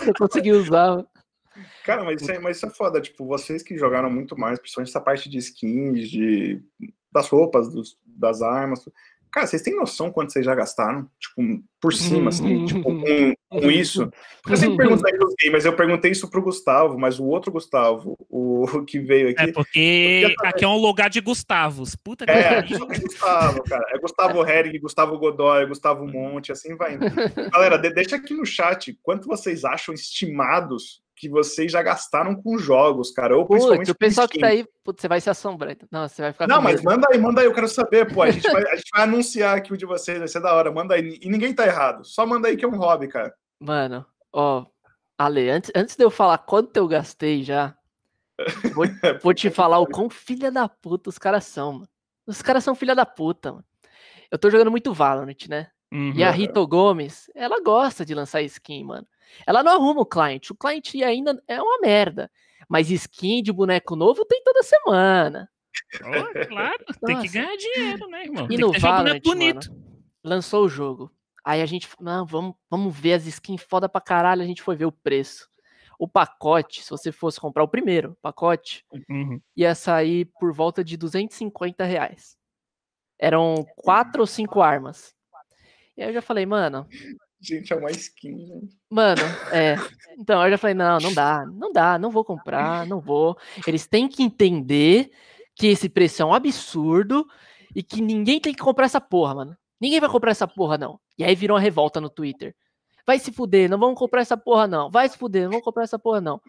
Eu 0.08 0.14
consegui 0.16 0.52
usar. 0.52 1.06
Cara, 1.84 2.03
mas 2.03 2.22
isso, 2.22 2.32
é, 2.32 2.40
mas 2.40 2.58
isso 2.58 2.66
é 2.66 2.70
foda. 2.70 3.02
Tipo, 3.02 3.26
vocês 3.26 3.64
que 3.64 3.78
jogaram 3.78 4.10
muito 4.10 4.38
mais, 4.38 4.60
principalmente 4.60 4.90
essa 4.90 5.02
parte 5.02 5.30
de 5.30 5.38
skins, 5.38 6.10
de, 6.10 6.62
das 7.12 7.28
roupas, 7.28 7.70
dos, 7.70 7.98
das 8.06 8.41
armas. 8.41 8.86
Cara, 9.32 9.48
vocês 9.48 9.62
têm 9.62 9.74
noção 9.74 10.12
quanto 10.12 10.34
vocês 10.34 10.44
já 10.44 10.53
gastaram? 10.53 11.10
Tipo, 11.18 11.64
por 11.80 11.94
cima, 11.94 12.30
assim, 12.30 12.66
tipo, 12.66 12.84
com, 12.84 13.34
com 13.49 13.72
isso? 13.72 14.12
Eu 14.45 14.58
sempre 14.58 14.76
pergunto 14.76 15.08
aí 15.08 15.18
pros 15.18 15.34
gamers, 15.41 15.64
eu 15.64 15.74
perguntei 15.74 16.12
isso 16.12 16.30
pro 16.30 16.41
Gustavo, 16.41 16.99
mas 16.99 17.18
o 17.18 17.24
outro 17.24 17.49
Gustavo, 17.49 18.18
o 18.30 18.66
que 18.84 18.99
veio 18.99 19.30
aqui. 19.30 19.44
É 19.44 19.53
porque 19.53 20.36
aqui 20.44 20.66
é 20.66 20.68
um 20.68 20.76
lugar 20.76 21.10
de 21.10 21.22
Gustavos. 21.22 21.95
Puta 21.95 22.26
que 22.26 22.32
É, 22.32 22.68
só 22.68 22.86
tem 22.86 22.99
Gustavo, 22.99 23.64
cara. 23.64 23.86
É 23.91 23.99
Gustavo 23.99 24.45
Hering, 24.45 24.80
Gustavo 24.82 25.18
Godoy, 25.18 25.66
Gustavo 25.66 26.06
Monte, 26.06 26.52
assim 26.52 26.76
vai 26.76 26.95
indo. 26.95 27.06
Galera, 27.52 27.78
de- 27.78 27.94
deixa 27.94 28.18
aqui 28.18 28.34
no 28.34 28.45
chat 28.45 28.99
quanto 29.02 29.30
vocês 29.30 29.64
acham 29.64 29.94
estimados 29.95 31.01
que 31.22 31.30
vocês 31.30 31.72
já 31.72 31.84
gastaram 31.84 32.34
com 32.34 32.57
jogos, 32.57 33.11
cara. 33.11 33.38
Ou 33.38 33.45
Putz, 33.45 33.60
principalmente 33.60 33.91
o 33.91 33.95
pessoal 33.95 34.27
que 34.27 34.39
tá 34.39 34.48
aí, 34.48 34.65
putz, 34.84 35.02
você 35.02 35.07
vai 35.07 35.22
se 35.22 35.30
assombrar. 35.30 35.77
Não, 35.91 36.10
você 36.10 36.23
vai 36.23 36.34
ficar 36.34 36.48
Não, 36.48 36.60
mas 36.60 36.77
medo. 36.77 36.85
manda 36.85 37.07
aí, 37.11 37.19
manda 37.19 37.41
aí, 37.41 37.45
eu 37.45 37.53
quero 37.53 37.68
saber, 37.68 38.11
pô. 38.11 38.23
A 38.23 38.31
gente, 38.31 38.52
vai, 38.52 38.64
a 38.64 38.76
gente 38.76 38.89
vai 38.91 39.03
anunciar 39.03 39.56
aqui 39.56 39.72
o 39.72 39.77
de 39.77 39.85
vocês, 39.85 40.18
vai 40.18 40.27
ser 40.27 40.39
da 40.39 40.52
hora. 40.52 40.72
Manda 40.72 40.95
aí. 40.95 41.19
E 41.22 41.30
ninguém 41.30 41.53
tá 41.53 41.68
errado. 41.68 42.03
Só 42.03 42.26
manda 42.26 42.48
aí 42.48 42.57
que 42.57 42.65
é 42.65 42.68
um 42.68 42.76
hobby, 42.76 43.07
cara. 43.07 43.31
Mano, 43.60 44.03
ó, 44.34 44.65
Ale, 45.15 45.48
antes, 45.52 45.72
antes 45.76 45.95
de 45.95 46.03
eu 46.03 46.10
falar 46.10 46.39
quanto 46.39 46.76
eu 46.76 46.88
gastei 46.88 47.43
já, 47.43 47.76
vou, 48.73 48.85
vou 49.22 49.34
te 49.35 49.52
falar 49.52 49.77
o 49.77 49.85
quão 49.85 50.10
filha 50.10 50.52
da 50.52 50.68
puta 50.68 51.11
os 51.11 51.19
caras 51.19 51.45
são, 51.45 51.73
mano. 51.73 51.89
Os 52.26 52.41
caras 52.41 52.64
são 52.64 52.73
filha 52.73 52.95
da 52.95 53.06
puta, 53.06 53.52
mano. 53.52 53.65
Eu 54.31 54.39
tô 54.39 54.49
jogando 54.49 54.72
muito 54.72 54.91
Valorant, 54.91 55.48
né? 55.48 55.68
Uhum. 55.91 56.13
E 56.15 56.23
a 56.23 56.31
Rito 56.31 56.65
Gomes, 56.65 57.30
ela 57.35 57.61
gosta 57.61 58.05
de 58.05 58.13
lançar 58.15 58.41
skin, 58.43 58.84
mano. 58.85 59.07
Ela 59.45 59.61
não 59.63 59.73
arruma 59.73 60.01
o 60.01 60.05
cliente. 60.05 60.51
O 60.51 60.55
cliente 60.55 61.03
ainda 61.03 61.41
é 61.47 61.61
uma 61.61 61.80
merda. 61.80 62.31
Mas 62.69 62.89
skin 62.89 63.43
de 63.43 63.51
boneco 63.51 63.95
novo 63.95 64.23
tem 64.26 64.41
toda 64.43 64.63
semana. 64.63 65.49
Ó, 66.03 66.47
claro, 66.47 66.77
tem 67.05 67.19
que 67.19 67.23
Nossa. 67.23 67.34
ganhar 67.34 67.55
dinheiro, 67.57 68.07
né, 68.07 68.23
irmão? 68.23 68.47
E 68.49 68.57
no 68.57 68.69
o 68.69 68.80
Valorant, 68.80 69.22
bonito. 69.22 69.69
Lançou 70.23 70.65
o 70.65 70.69
jogo. 70.69 71.11
Aí 71.43 71.61
a 71.61 71.65
gente, 71.65 71.89
não, 71.99 72.26
vamos, 72.26 72.53
vamos 72.69 72.95
ver 72.95 73.13
as 73.13 73.26
skins 73.26 73.61
foda 73.61 73.89
pra 73.89 73.99
caralho. 73.99 74.41
A 74.41 74.45
gente 74.45 74.61
foi 74.61 74.76
ver 74.76 74.85
o 74.85 74.91
preço. 74.91 75.49
O 75.99 76.07
pacote, 76.07 76.84
se 76.84 76.89
você 76.89 77.11
fosse 77.11 77.39
comprar 77.39 77.63
o 77.63 77.68
primeiro 77.68 78.18
pacote, 78.22 78.85
Uhum. 79.09 79.39
ia 79.55 79.76
sair 79.76 80.26
por 80.39 80.53
volta 80.53 80.84
de 80.84 80.95
250 80.97 81.84
reais. 81.84 82.38
Eram 83.19 83.65
quatro 83.76 84.22
ou 84.22 84.27
cinco 84.27 84.61
armas. 84.61 85.13
E 86.02 86.03
aí 86.03 86.10
eu 86.10 86.14
já 86.15 86.22
falei, 86.22 86.48
mano, 86.48 86.88
Gente, 87.40 87.72
é 87.72 87.76
uma 87.76 87.91
skin, 87.91 88.45
gente. 88.45 88.76
Mano, 88.90 89.22
é. 89.52 89.76
Então, 90.18 90.44
eu 90.44 90.49
já 90.49 90.57
falei, 90.57 90.73
não, 90.73 90.99
não 90.99 91.14
dá, 91.14 91.45
não 91.45 91.72
dá, 91.72 91.99
não 91.99 92.10
vou 92.10 92.26
comprar, 92.26 92.88
não 92.88 92.99
vou. 92.99 93.38
Eles 93.68 93.88
têm 93.88 94.07
que 94.07 94.23
entender 94.23 95.11
que 95.56 95.68
esse 95.68 95.88
preço 95.90 96.23
é 96.23 96.26
um 96.26 96.34
absurdo 96.34 97.28
e 97.76 97.84
que 97.84 98.02
ninguém 98.02 98.40
tem 98.40 98.52
que 98.52 98.61
comprar 98.61 98.86
essa 98.86 98.99
porra, 98.99 99.36
mano. 99.36 99.57
Ninguém 99.80 99.99
vai 99.99 100.10
comprar 100.10 100.32
essa 100.32 100.48
porra, 100.48 100.76
não. 100.76 100.99
E 101.18 101.23
aí 101.23 101.36
virou 101.36 101.56
uma 101.56 101.61
revolta 101.61 102.02
no 102.02 102.10
Twitter. 102.10 102.56
Vai 103.06 103.19
se 103.19 103.32
fuder, 103.32 103.69
não 103.69 103.80
vamos 103.80 103.98
comprar 103.98 104.22
essa 104.22 104.38
porra, 104.38 104.68
não. 104.68 104.90
Vai 104.90 105.07
se 105.07 105.18
fuder, 105.18 105.44
não 105.44 105.52
vamos 105.52 105.65
comprar 105.65 105.84
essa 105.84 105.99
porra, 105.99 106.22
não. 106.22 106.41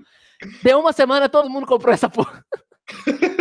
Deu 0.63 0.79
uma 0.81 0.93
semana, 0.95 1.29
todo 1.29 1.51
mundo 1.51 1.67
comprou 1.67 1.93
essa 1.93 2.09
porra. 2.09 2.43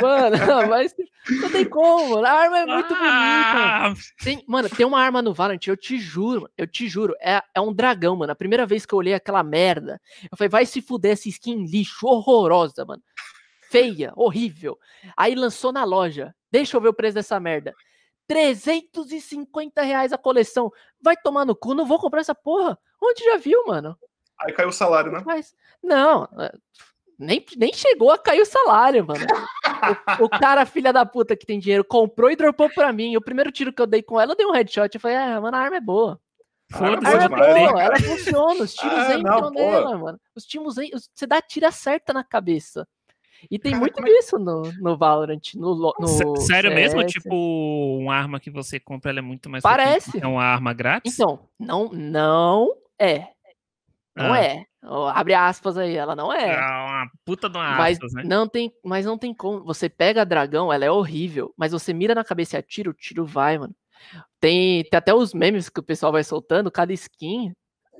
Mano, 0.00 0.36
mas 0.68 0.94
não 1.40 1.50
tem 1.50 1.68
como, 1.68 2.10
mano. 2.14 2.26
A 2.26 2.30
arma 2.32 2.58
é 2.58 2.66
muito 2.66 2.88
bonita. 2.88 3.04
Ah, 3.08 3.94
Tem- 4.22 4.44
mano, 4.46 4.68
tem 4.68 4.84
uma 4.86 5.00
arma 5.00 5.22
no 5.22 5.32
Valorant, 5.34 5.60
eu 5.66 5.76
te 5.76 5.98
juro, 5.98 6.48
eu 6.56 6.66
te 6.66 6.88
juro, 6.88 7.14
é, 7.20 7.42
é 7.54 7.60
um 7.60 7.72
dragão, 7.72 8.16
mano. 8.16 8.32
A 8.32 8.36
primeira 8.36 8.66
vez 8.66 8.84
que 8.86 8.92
eu 8.94 8.98
olhei 8.98 9.14
aquela 9.14 9.42
merda, 9.42 10.00
eu 10.30 10.36
falei, 10.36 10.48
vai 10.48 10.66
se 10.66 10.80
fuder 10.82 11.12
essa 11.12 11.28
skin 11.28 11.64
lixo, 11.64 12.06
horrorosa, 12.06 12.84
mano. 12.84 13.02
Feia, 13.70 14.12
horrível. 14.16 14.78
Aí 15.16 15.34
lançou 15.34 15.72
na 15.72 15.84
loja. 15.84 16.34
Deixa 16.50 16.76
eu 16.76 16.80
ver 16.80 16.88
o 16.88 16.94
preço 16.94 17.14
dessa 17.14 17.40
merda. 17.40 17.72
350 18.28 19.82
reais 19.82 20.12
a 20.12 20.18
coleção. 20.18 20.70
Vai 21.00 21.16
tomar 21.16 21.44
no 21.44 21.56
cu, 21.56 21.74
não 21.74 21.86
vou 21.86 21.98
comprar 21.98 22.20
essa 22.20 22.34
porra. 22.34 22.78
Onde 23.02 23.24
já 23.24 23.36
viu, 23.38 23.64
mano? 23.66 23.96
Aí 24.40 24.52
caiu 24.52 24.68
o 24.68 24.72
salário, 24.72 25.10
né? 25.12 25.22
Mas, 25.24 25.54
não, 25.82 26.28
nem, 27.22 27.44
nem 27.56 27.72
chegou 27.72 28.10
a 28.10 28.18
cair 28.18 28.40
o 28.40 28.46
salário, 28.46 29.06
mano. 29.06 29.24
O, 30.20 30.24
o 30.24 30.28
cara, 30.28 30.66
filha 30.66 30.92
da 30.92 31.04
puta 31.06 31.36
que 31.36 31.46
tem 31.46 31.58
dinheiro, 31.58 31.84
comprou 31.84 32.30
e 32.30 32.36
dropou 32.36 32.68
pra 32.68 32.92
mim. 32.92 33.16
O 33.16 33.20
primeiro 33.22 33.50
tiro 33.52 33.72
que 33.72 33.80
eu 33.80 33.86
dei 33.86 34.02
com 34.02 34.20
ela, 34.20 34.32
eu 34.32 34.36
dei 34.36 34.46
um 34.46 34.52
headshot. 34.52 34.94
Eu 34.94 35.00
falei, 35.00 35.16
ah, 35.16 35.40
mano, 35.40 35.56
a 35.56 35.60
arma 35.60 35.76
é 35.76 35.80
boa. 35.80 36.20
A 36.72 36.78
Foda-se, 36.78 37.16
é 37.16 37.28
cara? 37.28 37.80
ela 37.82 37.96
funciona. 38.00 38.64
Os 38.64 38.74
tiros 38.74 38.98
Ah, 38.98 39.14
entram 39.14 39.40
não, 39.40 39.50
nela, 39.50 39.98
mano. 39.98 40.20
Os 40.34 40.44
tiros 40.44 40.78
en- 40.78 40.90
os- 40.94 41.10
Você 41.14 41.26
dá 41.26 41.40
tira 41.42 41.70
certa 41.70 42.12
na 42.12 42.24
cabeça. 42.24 42.86
E 43.50 43.58
tem 43.58 43.72
Cara, 43.72 43.80
muito 43.80 43.94
como 43.94 44.06
é- 44.06 44.10
disso 44.12 44.38
no, 44.38 44.62
no 44.80 44.96
Valorant, 44.96 45.40
no, 45.56 45.94
no 45.98 46.06
Sé- 46.06 46.36
Sério 46.46 46.70
mesmo? 46.72 47.00
CS. 47.00 47.12
Tipo, 47.12 47.98
uma 48.00 48.14
arma 48.14 48.38
que 48.38 48.50
você 48.50 48.78
compra 48.78 49.10
ela 49.10 49.18
é 49.18 49.22
muito 49.22 49.50
mais 49.50 49.62
Parece. 49.62 50.12
que 50.12 50.24
uma 50.24 50.44
arma 50.44 50.72
grátis? 50.72 51.12
Então, 51.12 51.40
não, 51.58 51.88
não 51.88 52.72
é. 52.98 53.26
Não 54.16 54.32
Ah. 54.32 54.38
é. 54.40 54.64
Abre 54.82 55.34
aspas 55.34 55.78
aí, 55.78 55.94
ela 55.94 56.16
não 56.16 56.32
é. 56.32 56.56
Ah, 56.56 56.86
uma 56.86 57.10
puta 57.24 57.48
de 57.48 57.56
uma 57.56 57.76
Mas 57.76 57.98
aspas, 57.98 58.12
né? 58.14 58.22
não 58.24 58.48
tem, 58.48 58.72
mas 58.84 59.06
não 59.06 59.16
tem 59.16 59.32
como. 59.32 59.62
Você 59.64 59.88
pega 59.88 60.22
a 60.22 60.24
dragão, 60.24 60.72
ela 60.72 60.84
é 60.84 60.90
horrível, 60.90 61.54
mas 61.56 61.72
você 61.72 61.92
mira 61.92 62.14
na 62.14 62.24
cabeça 62.24 62.56
e 62.56 62.58
atira, 62.58 62.90
o 62.90 62.94
tiro 62.94 63.24
vai, 63.24 63.58
mano. 63.58 63.74
Tem, 64.40 64.82
tem 64.82 64.98
até 64.98 65.14
os 65.14 65.32
memes 65.32 65.68
que 65.68 65.78
o 65.78 65.84
pessoal 65.84 66.10
vai 66.10 66.24
soltando, 66.24 66.70
cada 66.70 66.92
skin 66.92 67.52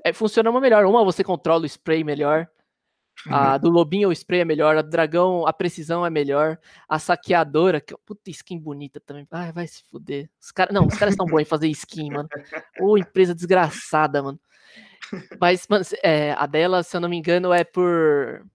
é, 0.03 0.11
funciona 0.11 0.49
uma 0.49 0.59
melhor. 0.59 0.85
Uma 0.85 1.05
você 1.05 1.23
controla 1.23 1.63
o 1.63 1.65
spray 1.65 2.03
melhor. 2.03 2.47
A 3.29 3.57
do 3.57 3.69
lobinho 3.69 4.09
o 4.09 4.11
spray 4.11 4.41
é 4.41 4.45
melhor, 4.45 4.75
a 4.75 4.81
do 4.81 4.89
dragão 4.89 5.47
a 5.47 5.53
precisão 5.53 6.05
é 6.05 6.09
melhor, 6.09 6.59
a 6.89 6.97
saqueadora, 6.97 7.79
que 7.79 7.95
puta 8.05 8.29
skin 8.29 8.59
bonita 8.59 8.99
também. 8.99 9.25
Ai, 9.31 9.51
vai 9.51 9.67
se 9.67 9.83
fuder. 9.89 10.29
Os 10.41 10.51
cara, 10.51 10.73
não, 10.73 10.87
os 10.87 10.97
caras 10.97 11.13
estão 11.13 11.25
bons 11.25 11.41
em 11.41 11.45
fazer 11.45 11.67
skin, 11.69 12.09
mano. 12.09 12.27
Ô, 12.81 12.97
empresa 12.97 13.33
desgraçada, 13.33 14.21
mano. 14.21 14.39
Mas, 15.39 15.67
mano, 15.69 15.83
é, 16.03 16.31
a 16.33 16.45
dela, 16.45 16.83
se 16.83 16.95
eu 16.95 17.01
não 17.01 17.09
me 17.09 17.17
engano, 17.17 17.51
é 17.53 17.63
por 17.63 18.45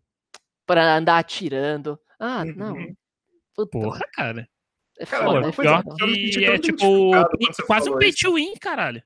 para 0.66 0.97
andar 0.97 1.18
atirando. 1.18 1.98
Ah, 2.18 2.44
não. 2.44 2.74
Uhum. 2.74 2.94
Puta, 3.55 3.70
Porra, 3.70 4.01
cara. 4.14 4.48
é 4.98 5.06
Cara, 5.06 5.24
foda, 5.24 5.48
é 5.48 5.52
Pior 5.52 5.82
foda. 5.82 5.97
Que 6.06 6.44
é 6.44 6.59
tipo 6.59 7.10
quase 7.66 7.90
um 7.90 7.98
pay 7.98 8.12
to 8.12 8.35
win, 8.35 8.55
caralho. 8.56 9.02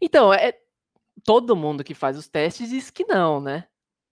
Então, 0.00 0.32
é 0.34 0.52
todo 1.24 1.54
mundo 1.56 1.84
que 1.84 1.94
faz 1.94 2.16
os 2.18 2.28
testes 2.28 2.70
diz 2.70 2.90
que 2.90 3.04
não, 3.04 3.40
né? 3.40 3.66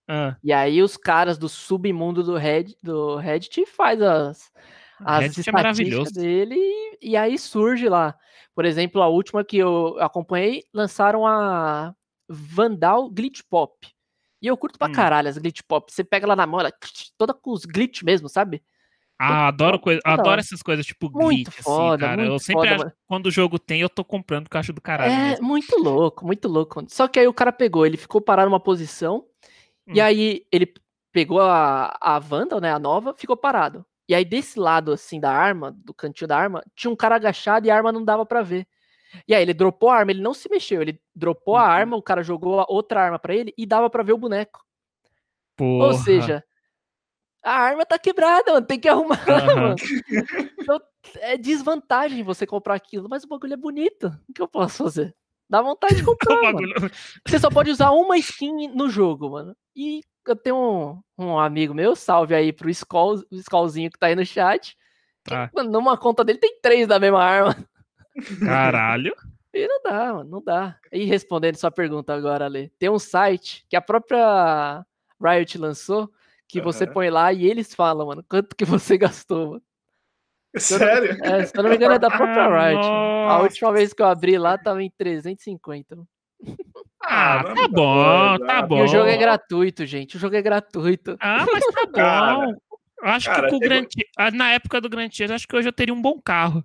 Ah, 0.07 0.37
E 0.43 0.53
aí 0.53 0.83
os 0.83 0.97
caras 0.97 1.37
do 1.37 1.49
submundo 1.49 2.23
do 2.23 2.37
Reddit, 2.37 2.79
do 2.83 3.17
Reddit 3.17 3.67
faz 3.67 4.01
as, 4.01 4.51
as 5.05 5.21
Reddit 5.23 5.39
é 5.39 5.41
estatísticas 5.41 5.53
maravilhoso. 5.53 6.13
dele 6.15 6.55
e, 6.57 7.11
e 7.11 7.17
aí 7.17 7.39
surge 7.39 7.89
lá. 7.89 8.17
Por 8.55 8.65
exemplo, 8.65 9.03
a 9.03 9.09
última 9.09 9.45
que 9.45 9.59
eu 9.59 9.97
acompanhei, 10.01 10.65
lançaram 10.73 11.27
a 11.27 11.95
Vandal 12.29 13.09
Glitch 13.11 13.41
Pop. 13.49 13.75
E 14.41 14.47
eu 14.47 14.57
curto 14.57 14.79
pra 14.79 14.89
Hum. 14.89 14.93
caralho 14.93 15.29
as 15.29 15.39
Glitch 15.39 15.63
Pop. 15.67 15.93
Você 15.93 16.05
pega 16.05 16.27
ela 16.27 16.37
na 16.37 16.47
mão, 16.47 16.61
ela 16.61 16.73
toda 17.17 17.35
com 17.35 17.51
os 17.51 17.65
glitch 17.65 18.03
mesmo, 18.03 18.29
sabe? 18.29 18.63
Ah, 19.21 19.49
adoro, 19.49 19.81
coisa, 19.81 20.01
adoro 20.05 20.39
essas 20.39 20.63
coisas 20.63 20.87
tipo 20.87 21.11
Muito 21.11 21.51
glitch, 21.51 21.63
foda, 21.63 21.95
assim, 21.95 21.99
cara. 21.99 22.23
eu 22.23 22.31
muito 22.31 22.43
sempre 22.45 22.69
foda, 22.69 22.87
acho, 22.87 22.97
quando 23.09 23.27
o 23.27 23.31
jogo 23.33 23.59
tem, 23.59 23.81
eu 23.81 23.89
tô 23.89 24.05
comprando 24.05 24.45
porque 24.45 24.57
eu 24.57 24.61
acho 24.61 24.73
do 24.73 24.81
caralho. 24.81 25.13
É 25.13 25.31
mesmo. 25.31 25.45
muito 25.47 25.77
louco, 25.77 26.25
muito 26.25 26.47
louco. 26.47 26.85
Só 26.89 27.09
que 27.09 27.19
aí 27.19 27.27
o 27.27 27.35
cara 27.35 27.51
pegou, 27.51 27.85
ele 27.85 27.97
ficou 27.97 28.21
parado 28.21 28.49
numa 28.49 28.61
posição, 28.61 29.27
e 29.89 30.01
Hum. 30.01 30.05
aí 30.05 30.47
ele 30.53 30.73
pegou 31.11 31.41
a, 31.41 31.97
a 32.01 32.19
Vandal, 32.21 32.61
né, 32.61 32.71
a 32.71 32.79
nova, 32.79 33.13
ficou 33.17 33.37
parado. 33.37 33.85
E 34.09 34.15
aí 34.15 34.25
desse 34.25 34.59
lado, 34.59 34.93
assim, 34.93 35.19
da 35.19 35.33
arma, 35.33 35.73
do 35.73 35.93
cantinho 35.93 36.29
da 36.29 36.39
arma, 36.39 36.63
tinha 36.77 36.91
um 36.91 36.97
cara 36.97 37.17
agachado 37.17 37.67
e 37.67 37.71
a 37.71 37.77
arma 37.77 37.91
não 37.91 38.05
dava 38.05 38.25
pra 38.25 38.41
ver. 38.43 38.69
E 39.27 39.35
aí 39.35 39.43
ele 39.43 39.55
dropou 39.55 39.91
a 39.91 39.97
arma, 39.97 40.11
ele 40.11 40.21
não 40.23 40.35
se 40.35 40.49
mexeu, 40.51 40.83
ele 40.83 41.01
dropou 41.15 41.57
a 41.57 41.63
Uhum. 41.65 41.69
arma, 41.71 41.97
o 41.97 42.03
cara 42.03 42.23
jogou 42.23 42.65
outra 42.69 43.03
arma 43.03 43.19
pra 43.19 43.35
ele 43.35 43.53
e 43.57 43.65
dava 43.67 43.89
pra 43.91 44.03
ver 44.03 44.13
o 44.13 44.19
boneco. 44.19 44.65
Ou 45.59 45.91
Porra. 45.91 45.95
seja, 45.95 46.45
a 47.43 47.53
arma 47.53 47.87
tá 47.87 47.99
quebrada, 47.99 48.53
mano, 48.53 48.67
tem 48.67 48.79
que 48.79 48.89
arrumar, 48.89 49.19
mano. 49.57 49.77
Então, 50.61 50.81
é 51.17 51.37
desvantagem 51.37 52.23
você 52.23 52.47
comprar 52.47 52.75
aquilo, 52.75 53.09
mas 53.09 53.25
o 53.25 53.29
bagulho 53.29 53.55
é 53.55 53.57
bonito. 53.57 54.09
O 54.29 54.33
que 54.33 54.43
eu 54.43 54.49
posso 54.49 54.85
fazer? 54.85 55.15
Dá 55.49 55.63
vontade 55.63 55.97
de 55.97 56.05
comprar, 56.05 56.53
Você 57.27 57.39
só 57.39 57.49
pode 57.51 57.71
usar 57.71 57.91
uma 57.93 58.19
skin 58.19 58.69
no 58.69 58.89
jogo, 58.91 59.31
mano. 59.31 59.57
E 59.75 60.03
eu 60.27 60.37
tenho 60.37 61.03
um, 61.19 61.25
um 61.25 61.39
amigo 61.39 61.73
meu, 61.73 61.97
salve 61.97 62.35
aí 62.35 62.53
pro 62.53 62.69
Skull, 62.69 63.15
o 63.31 63.35
Skullzinho 63.37 63.91
que 63.91 63.99
tá 63.99 64.09
aí 64.09 64.15
no 64.15 64.27
chat. 64.27 64.77
que, 65.25 65.31
Tá. 65.35 65.51
mano, 65.55 65.71
numa 65.71 65.97
conta 65.97 66.23
dele 66.25 66.39
tem 66.39 66.59
três 66.61 66.87
da 66.87 66.99
mesma 67.01 67.23
arma. 67.25 67.57
Caralho. 68.45 69.15
E 69.55 69.67
não 69.67 69.81
dá, 69.83 70.13
mano, 70.13 70.29
não 70.31 70.43
dá. 70.45 70.77
E 70.93 71.05
respondendo 71.07 71.57
sua 71.57 71.71
pergunta 71.71 72.15
agora, 72.15 72.45
Ale, 72.45 72.71
tem 72.79 72.91
um 72.91 72.99
site 72.99 73.65
que 73.69 73.75
a 73.75 73.81
própria 73.81 74.85
Riot 75.21 75.57
lançou, 75.57 76.13
que 76.47 76.61
você 76.61 76.85
Aham. 76.85 76.93
põe 76.93 77.09
lá 77.11 77.33
e 77.33 77.47
eles 77.47 77.75
falam, 77.75 78.07
mano, 78.09 78.23
quanto 78.29 78.55
que 78.55 78.65
você 78.67 78.99
gastou, 78.99 79.53
mano. 79.53 79.63
Sério? 80.55 81.17
É, 81.25 81.45
se 81.47 81.57
eu 81.57 81.63
não 81.63 81.71
me 81.71 81.77
engano, 81.77 81.95
é 81.95 81.99
da 81.99 82.11
própria 82.11 82.45
Ah, 82.45 82.69
Riot. 82.69 82.87
A 83.31 83.39
última 83.43 83.73
vez 83.73 83.93
que 83.95 84.03
eu 84.03 84.07
abri 84.07 84.37
lá 84.39 84.59
tava 84.59 84.83
em 84.83 84.93
350. 84.99 85.97
mano. 85.97 86.09
Ah, 87.03 87.41
é 87.41 87.55
tá 87.55 87.69
bom, 87.69 88.39
tá 88.39 88.59
Ah, 88.59 88.63
bom. 88.63 88.79
E 88.81 88.83
o 88.83 88.87
jogo 88.87 89.09
é 89.09 89.17
gratuito, 89.17 89.87
gente. 89.87 90.19
O 90.19 90.21
jogo 90.21 90.37
é 90.37 90.43
gratuito. 90.43 91.17
Ah, 91.19 91.47
mas 91.53 91.65
tá 91.67 91.87
Cara, 91.95 92.35
bom. 92.35 92.53
Eu 93.03 93.09
acho 93.09 93.27
cara, 93.27 93.43
que 93.45 93.49
com 93.51 93.57
o 93.57 93.59
chegou- 93.61 93.77
Gran 93.79 93.85
Ti- 93.87 94.07
ah, 94.17 94.31
na 94.31 94.51
época 94.53 94.79
do 94.81 94.91
Gran 94.91 95.09
Turismo, 95.09 95.35
acho 95.35 95.49
que 95.49 95.57
hoje 95.57 95.67
eu 95.69 95.73
teria 95.73 95.95
um 95.95 96.03
bom 96.03 96.21
carro. 96.21 96.63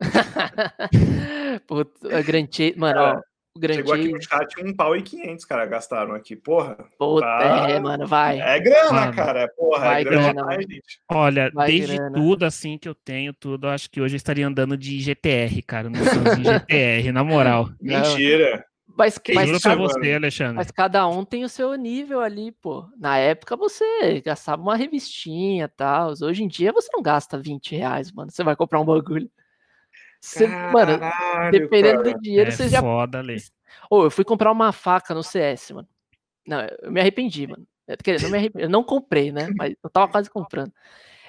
Puta, 1.66 2.16
a 2.18 2.22
Grand 2.22 2.46
Chase, 2.50 2.74
mano, 2.76 3.00
ó, 3.00 3.20
o 3.56 3.60
Grand 3.60 3.74
Chegou 3.74 3.94
aqui 3.94 4.12
no 4.12 4.22
chat 4.22 4.64
um 4.64 4.74
pau 4.74 4.96
e 4.96 5.02
500, 5.02 5.44
cara, 5.44 5.66
gastaram 5.66 6.14
aqui. 6.14 6.36
Porra. 6.36 6.76
Puta, 6.98 7.26
tá- 7.26 7.66
é, 7.68 7.80
mano, 7.80 8.06
vai. 8.06 8.40
É 8.40 8.60
grana, 8.60 8.92
Mano, 8.92 9.12
cara. 9.14 9.48
Porra, 9.56 9.84
vai 9.86 10.00
é 10.00 10.04
grana, 10.04 10.32
grana, 10.32 10.62
gente. 10.62 11.00
Olha, 11.10 11.50
Vai 11.52 11.70
desde 11.70 11.96
grana. 11.96 12.14
tudo 12.16 12.44
assim 12.44 12.78
que 12.78 12.88
eu 12.88 12.94
tenho, 12.94 13.32
tudo, 13.34 13.66
eu 13.66 13.70
acho 13.70 13.90
que 13.90 14.00
hoje 14.00 14.14
eu 14.14 14.18
estaria 14.18 14.46
andando 14.46 14.76
de 14.76 15.00
GTR, 15.00 15.62
cara. 15.62 15.90
No 15.90 15.98
de 15.98 16.44
GTR, 16.44 17.12
na 17.12 17.24
moral. 17.24 17.68
Mentira. 17.82 18.64
Mas, 18.96 19.18
Que 19.18 19.32
você, 19.32 20.12
Alexandre. 20.14 20.56
mas 20.56 20.70
cada 20.70 21.08
um 21.08 21.24
tem 21.24 21.42
o 21.44 21.48
seu 21.48 21.74
nível 21.74 22.20
ali, 22.20 22.52
pô. 22.52 22.86
Na 22.98 23.16
época 23.16 23.56
você 23.56 24.20
gastava 24.20 24.60
uma 24.60 24.76
revistinha 24.76 25.64
e 25.64 25.68
tal. 25.68 26.12
Hoje 26.22 26.42
em 26.42 26.48
dia 26.48 26.72
você 26.72 26.88
não 26.92 27.00
gasta 27.02 27.38
20 27.38 27.74
reais, 27.76 28.12
mano. 28.12 28.30
Você 28.30 28.44
vai 28.44 28.54
comprar 28.54 28.78
um 28.80 28.84
bagulho. 28.84 29.30
Você, 30.20 30.46
mano, 30.46 31.00
dependendo 31.50 32.02
cara. 32.02 32.14
do 32.14 32.20
dinheiro, 32.20 32.48
é 32.48 32.52
você 32.52 32.68
já 32.68 32.80
foda, 32.80 33.18
Ale. 33.18 33.38
Ô, 33.90 34.04
eu 34.04 34.10
fui 34.10 34.24
comprar 34.24 34.52
uma 34.52 34.70
faca 34.70 35.14
no 35.14 35.22
CS, 35.22 35.72
mano. 35.72 35.88
Não, 36.46 36.60
eu 36.82 36.92
me 36.92 37.00
arrependi, 37.00 37.46
mano. 37.46 37.66
É, 37.86 37.96
Quer 37.96 38.16
dizer, 38.16 38.26
não 38.26 38.32
me 38.32 38.38
arrependi, 38.38 38.64
eu 38.64 38.70
não 38.70 38.84
comprei, 38.84 39.32
né? 39.32 39.48
Mas 39.56 39.74
eu 39.82 39.88
tava 39.88 40.08
quase 40.08 40.28
comprando. 40.28 40.72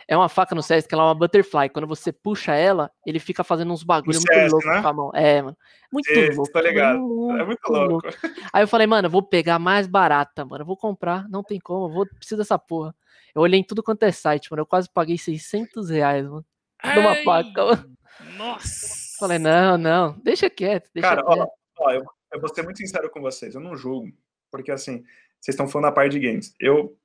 É 0.07 0.17
uma 0.17 0.27
faca 0.27 0.53
no 0.53 0.61
CS 0.61 0.85
que 0.87 0.93
ela 0.93 1.03
é 1.03 1.07
uma 1.07 1.15
butterfly. 1.15 1.69
Quando 1.69 1.87
você 1.87 2.11
puxa 2.11 2.53
ela, 2.53 2.91
ele 3.05 3.17
fica 3.17 3.45
fazendo 3.45 3.71
uns 3.71 3.81
bagulho 3.81 4.19
muito 4.19 4.51
louco 4.51 4.67
né? 4.67 4.81
com 4.81 4.87
a 4.87 4.93
mão. 4.93 5.11
É, 5.13 5.41
mano. 5.41 5.57
Muito 5.89 6.09
Esse, 6.09 6.35
louco. 6.35 6.51
tô 6.51 6.59
ligado. 6.59 6.99
muito 6.99 7.41
É 7.41 7.45
muito 7.45 7.69
louco. 7.69 8.07
Aí 8.51 8.61
eu 8.61 8.67
falei, 8.67 8.85
mano, 8.87 9.05
eu 9.05 9.09
vou 9.09 9.23
pegar 9.23 9.57
mais 9.57 9.87
barata, 9.87 10.43
mano. 10.43 10.63
Eu 10.63 10.65
vou 10.65 10.75
comprar, 10.75 11.29
não 11.29 11.41
tem 11.41 11.59
como, 11.59 11.85
eu 11.85 11.93
vou, 11.93 12.05
preciso 12.05 12.37
dessa 12.39 12.59
porra. 12.59 12.93
Eu 13.33 13.41
olhei 13.41 13.61
em 13.61 13.63
tudo 13.63 13.81
quanto 13.81 14.03
é 14.03 14.11
site, 14.11 14.51
mano. 14.51 14.63
Eu 14.63 14.65
quase 14.65 14.89
paguei 14.93 15.17
600 15.17 15.89
reais, 15.89 16.25
mano. 16.25 16.45
Numa 16.83 17.11
Ai, 17.11 17.23
faca, 17.23 17.65
mano. 17.65 17.90
Nossa. 18.37 19.17
Falei, 19.19 19.37
não, 19.37 19.77
não, 19.77 20.19
deixa 20.23 20.49
quieto, 20.49 20.89
deixa 20.93 21.09
Cara, 21.09 21.23
quieto. 21.23 21.47
ó, 21.77 21.85
ó, 21.85 21.91
eu, 21.91 22.03
eu 22.33 22.39
vou 22.39 22.53
ser 22.53 22.63
muito 22.63 22.77
sincero 22.77 23.09
com 23.09 23.21
vocês. 23.21 23.53
Eu 23.53 23.61
não 23.61 23.75
julgo. 23.75 24.11
Porque, 24.49 24.71
assim, 24.71 25.03
vocês 25.39 25.53
estão 25.53 25.67
falando 25.67 25.89
da 25.89 25.91
parte 25.91 26.11
de 26.11 26.19
games. 26.19 26.53
Eu 26.59 26.97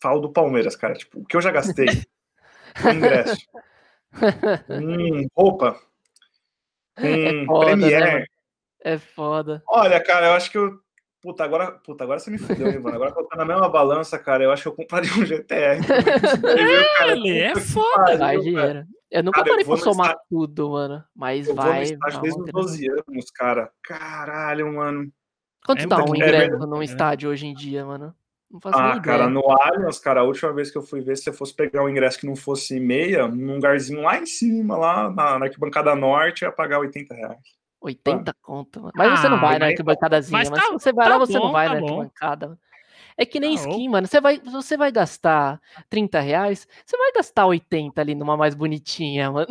falo 0.00 0.20
do 0.20 0.32
Palmeiras, 0.32 0.76
cara. 0.76 0.94
Tipo, 0.94 1.20
o 1.20 1.24
que 1.24 1.36
eu 1.36 1.40
já 1.40 1.50
gastei 1.50 1.86
com 2.80 2.88
ingresso, 2.90 3.46
com 4.66 5.26
roupa, 5.36 5.80
com 6.96 7.06
É 7.06 7.44
foda, 7.46 7.76
né, 7.76 7.88
Premiere. 7.88 8.26
É 8.82 8.98
foda. 8.98 9.62
Olha, 9.66 10.02
cara, 10.02 10.26
eu 10.26 10.32
acho 10.32 10.50
que 10.50 10.58
eu. 10.58 10.78
Puta, 11.22 11.42
agora, 11.42 11.72
puta, 11.72 12.04
agora 12.04 12.20
você 12.20 12.30
me 12.30 12.36
fudeu, 12.36 12.68
hein, 12.68 12.78
mano? 12.78 12.96
Agora 12.96 13.12
colocando 13.12 13.38
na 13.38 13.46
mesma 13.46 13.66
balança, 13.66 14.18
cara, 14.18 14.44
eu 14.44 14.52
acho 14.52 14.62
que 14.64 14.68
eu 14.68 14.74
compraria 14.74 15.10
um 15.14 15.24
GTR. 15.24 15.80
Ele 17.08 17.38
é 17.38 17.54
foda. 17.56 18.04
Vai 18.04 18.18
Pariu, 18.18 18.42
dinheiro. 18.42 18.86
Eu 19.14 19.22
nunca 19.22 19.38
Cara, 19.38 19.48
eu 19.48 19.52
parei 19.52 19.64
vou 19.64 19.76
pra 19.76 19.84
somar 19.84 20.16
tudo, 20.28 20.70
mano. 20.70 21.04
Mas 21.14 21.46
Eu 21.46 21.54
vou 21.54 21.64
vai. 21.64 21.82
estágio 21.84 21.98
vai 22.00 22.22
desde 22.22 22.40
os 22.40 22.46
grana. 22.46 22.52
12 22.66 22.88
anos, 22.90 23.30
cara. 23.30 23.70
Caralho, 23.82 24.72
mano. 24.74 25.08
Quanto 25.64 25.82
É 25.82 25.86
tá 25.86 25.98
muito 25.98 26.10
um 26.12 26.16
ingresso 26.16 26.58
né? 26.58 26.66
num 26.66 26.82
É. 26.82 26.84
estádio 26.84 27.30
hoje 27.30 27.46
em 27.46 27.54
dia, 27.54 27.84
mano? 27.84 28.12
Não 28.50 28.60
faço 28.60 28.76
Ah, 28.78 29.00
cara, 29.00 29.28
no 29.28 29.40
Allianz, 29.50 29.98
cara, 30.00 30.20
a 30.20 30.24
última 30.24 30.52
vez 30.52 30.70
que 30.70 30.76
eu 30.78 30.82
fui 30.82 31.00
ver, 31.00 31.16
se 31.16 31.28
eu 31.28 31.32
fosse 31.32 31.54
pegar 31.54 31.82
um 31.84 31.88
ingresso 31.88 32.18
que 32.18 32.26
não 32.26 32.36
fosse 32.36 32.78
meia, 32.80 33.26
num 33.28 33.54
lugarzinho 33.54 34.02
lá 34.02 34.18
em 34.18 34.26
cima, 34.26 34.76
lá 34.76 35.10
na, 35.10 35.38
na 35.38 35.46
arquibancada 35.46 35.94
norte, 35.94 36.42
eu 36.42 36.48
ia 36.48 36.52
pagar 36.54 36.80
80 36.80 37.14
reais. 37.14 37.38
80 37.80 38.34
conto, 38.42 38.80
mano. 38.80 38.92
Mas 38.96 39.20
você 39.20 39.28
não 39.28 39.36
Ah, 39.38 39.40
vai 39.40 39.52
na 39.54 39.58
mas- 39.66 39.70
arquibancadazinha. 39.72 40.38
mas 40.38 40.50
Mas, 40.50 40.58
tá- 40.60 40.66
se 40.66 40.72
você 40.72 40.92
vai 40.92 41.06
tá 41.06 41.12
lá, 41.12 41.18
você 41.18 41.32
não 41.34 41.40
bom, 41.42 41.52
vai 41.52 41.66
tá 41.68 41.74
na 41.74 41.80
bom. 41.80 41.86
arquibancada. 41.86 42.46
mano. 42.48 42.58
É 43.16 43.24
que 43.24 43.38
nem 43.38 43.56
Tá 43.56 43.62
skin, 43.68 43.88
mano. 43.88 44.06
Você 44.06 44.20
vai, 44.20 44.38
você 44.40 44.76
vai 44.76 44.90
gastar 44.90 45.60
30 45.88 46.20
reais, 46.20 46.66
você 46.84 46.96
vai 46.96 47.12
gastar 47.12 47.46
80 47.46 48.00
ali 48.00 48.14
numa 48.14 48.36
mais 48.36 48.54
bonitinha, 48.54 49.30
mano. 49.32 49.48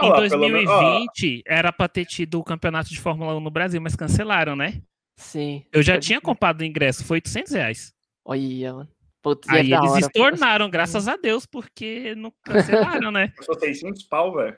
Em 0.00 0.06
menos- 0.10 0.68
ó, 0.70 0.78
2020 0.78 1.42
era 1.46 1.72
pra 1.72 1.88
ter 1.88 2.04
tido 2.04 2.38
o 2.40 2.44
campeonato 2.44 2.88
de 2.90 3.00
Fórmula 3.00 3.36
1 3.36 3.40
no 3.40 3.50
Brasil, 3.50 3.80
mas 3.80 3.94
cancelaram, 3.94 4.56
né? 4.56 4.80
Sim. 5.16 5.64
Eu 5.72 5.82
já 5.82 5.98
tinha 5.98 6.20
comprado 6.20 6.60
o 6.60 6.64
ingresso, 6.64 7.04
foi 7.04 7.16
800 7.16 7.52
reais. 7.52 7.92
Olha, 8.24 8.72
mano. 8.74 8.88
Putz, 9.20 9.48
e 9.48 9.50
é 9.50 9.54
Aí 9.60 9.72
eles 9.72 9.90
hora, 9.90 10.00
estornaram, 10.00 10.70
graças 10.70 11.08
a 11.08 11.16
Deus, 11.16 11.44
porque 11.44 12.14
não 12.14 12.32
cancelaram, 12.44 13.10
né? 13.10 13.32
Custou 13.36 13.58
600 13.58 14.04
pau, 14.04 14.32
velho. 14.34 14.56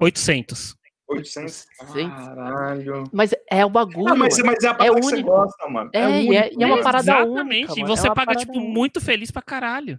800. 0.00 0.76
800. 1.10 1.66
800. 1.94 2.24
Caralho. 2.26 3.04
Mas 3.12 3.34
é 3.50 3.64
o 3.64 3.70
bagulho. 3.70 4.12
Ah, 4.12 4.16
mas, 4.16 4.38
mas 4.38 4.62
é 4.64 4.68
a 4.68 4.74
parada 4.74 4.96
que 4.96 5.02
você 5.06 5.14
único. 5.16 5.30
gosta, 5.30 5.68
mano. 5.68 5.90
É, 5.92 5.98
e 6.22 6.36
é- 6.36 6.40
único, 6.46 6.60
e 6.60 6.64
é 6.64 6.66
uma 6.66 6.82
parada 6.82 7.02
Exatamente. 7.12 7.40
única, 7.40 7.72
e 7.76 7.82
mano. 7.82 7.96
você 7.96 8.08
É 8.08 8.14
paga, 8.14 8.34
tipo, 8.36 8.52
única. 8.58 8.68
muito 8.72 9.00
feliz 9.00 9.30
pra 9.30 9.42
caralho. 9.42 9.98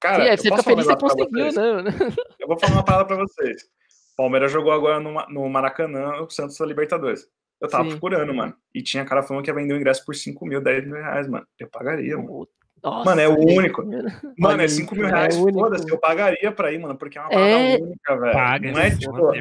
Cara, 0.00 0.24
Sim, 0.24 0.30
é, 0.30 0.36
você 0.36 0.42
fica 0.50 0.62
feliz 0.62 0.86
que 0.86 0.92
você 0.92 0.96
conseguiu, 0.98 1.52
né? 1.52 1.90
Eu 2.38 2.46
vou 2.46 2.58
falar 2.58 2.72
uma 2.74 2.84
parada 2.84 3.04
pra 3.04 3.16
vocês. 3.16 3.62
Palmeiras 4.16 4.50
jogou 4.50 4.72
agora 4.72 4.98
no, 5.00 5.12
no 5.28 5.48
Maracanã, 5.48 6.20
o 6.22 6.30
Santos 6.30 6.56
da 6.56 6.66
Libertadores. 6.66 7.26
Eu 7.60 7.68
tava 7.68 7.84
Sim. 7.84 7.90
procurando, 7.90 8.32
mano. 8.32 8.54
E 8.72 8.80
tinha 8.82 9.04
cara 9.04 9.22
falando 9.22 9.42
que 9.44 9.50
ia 9.50 9.54
vender 9.54 9.74
o 9.74 9.76
ingresso 9.76 10.04
por 10.04 10.14
5 10.14 10.46
mil, 10.46 10.60
10 10.60 10.84
mil 10.86 10.94
reais, 10.94 11.28
mano. 11.28 11.44
Eu 11.58 11.68
pagaria, 11.68 12.16
mano. 12.16 12.48
Nossa, 12.80 13.04
Mano, 13.06 13.20
é 13.20 13.26
o 13.28 13.34
gente, 13.40 13.58
único. 13.58 13.84
mano. 14.38 14.62
É 14.62 14.64
isso, 14.66 14.76
5 14.76 14.94
mil 14.94 15.06
é 15.06 15.10
reais, 15.10 15.36
foda-se, 15.36 15.90
eu 15.90 15.98
pagaria 15.98 16.52
pra 16.52 16.70
ir, 16.72 16.78
mano, 16.78 16.96
porque 16.96 17.18
é 17.18 17.20
uma 17.20 17.28
parada 17.30 17.50
É. 17.50 17.76
única, 17.76 18.16
velho. 18.16 18.32
Paga, 18.32 18.72
Não 18.72 18.80
é 18.80 18.90
tipo. 18.96 19.32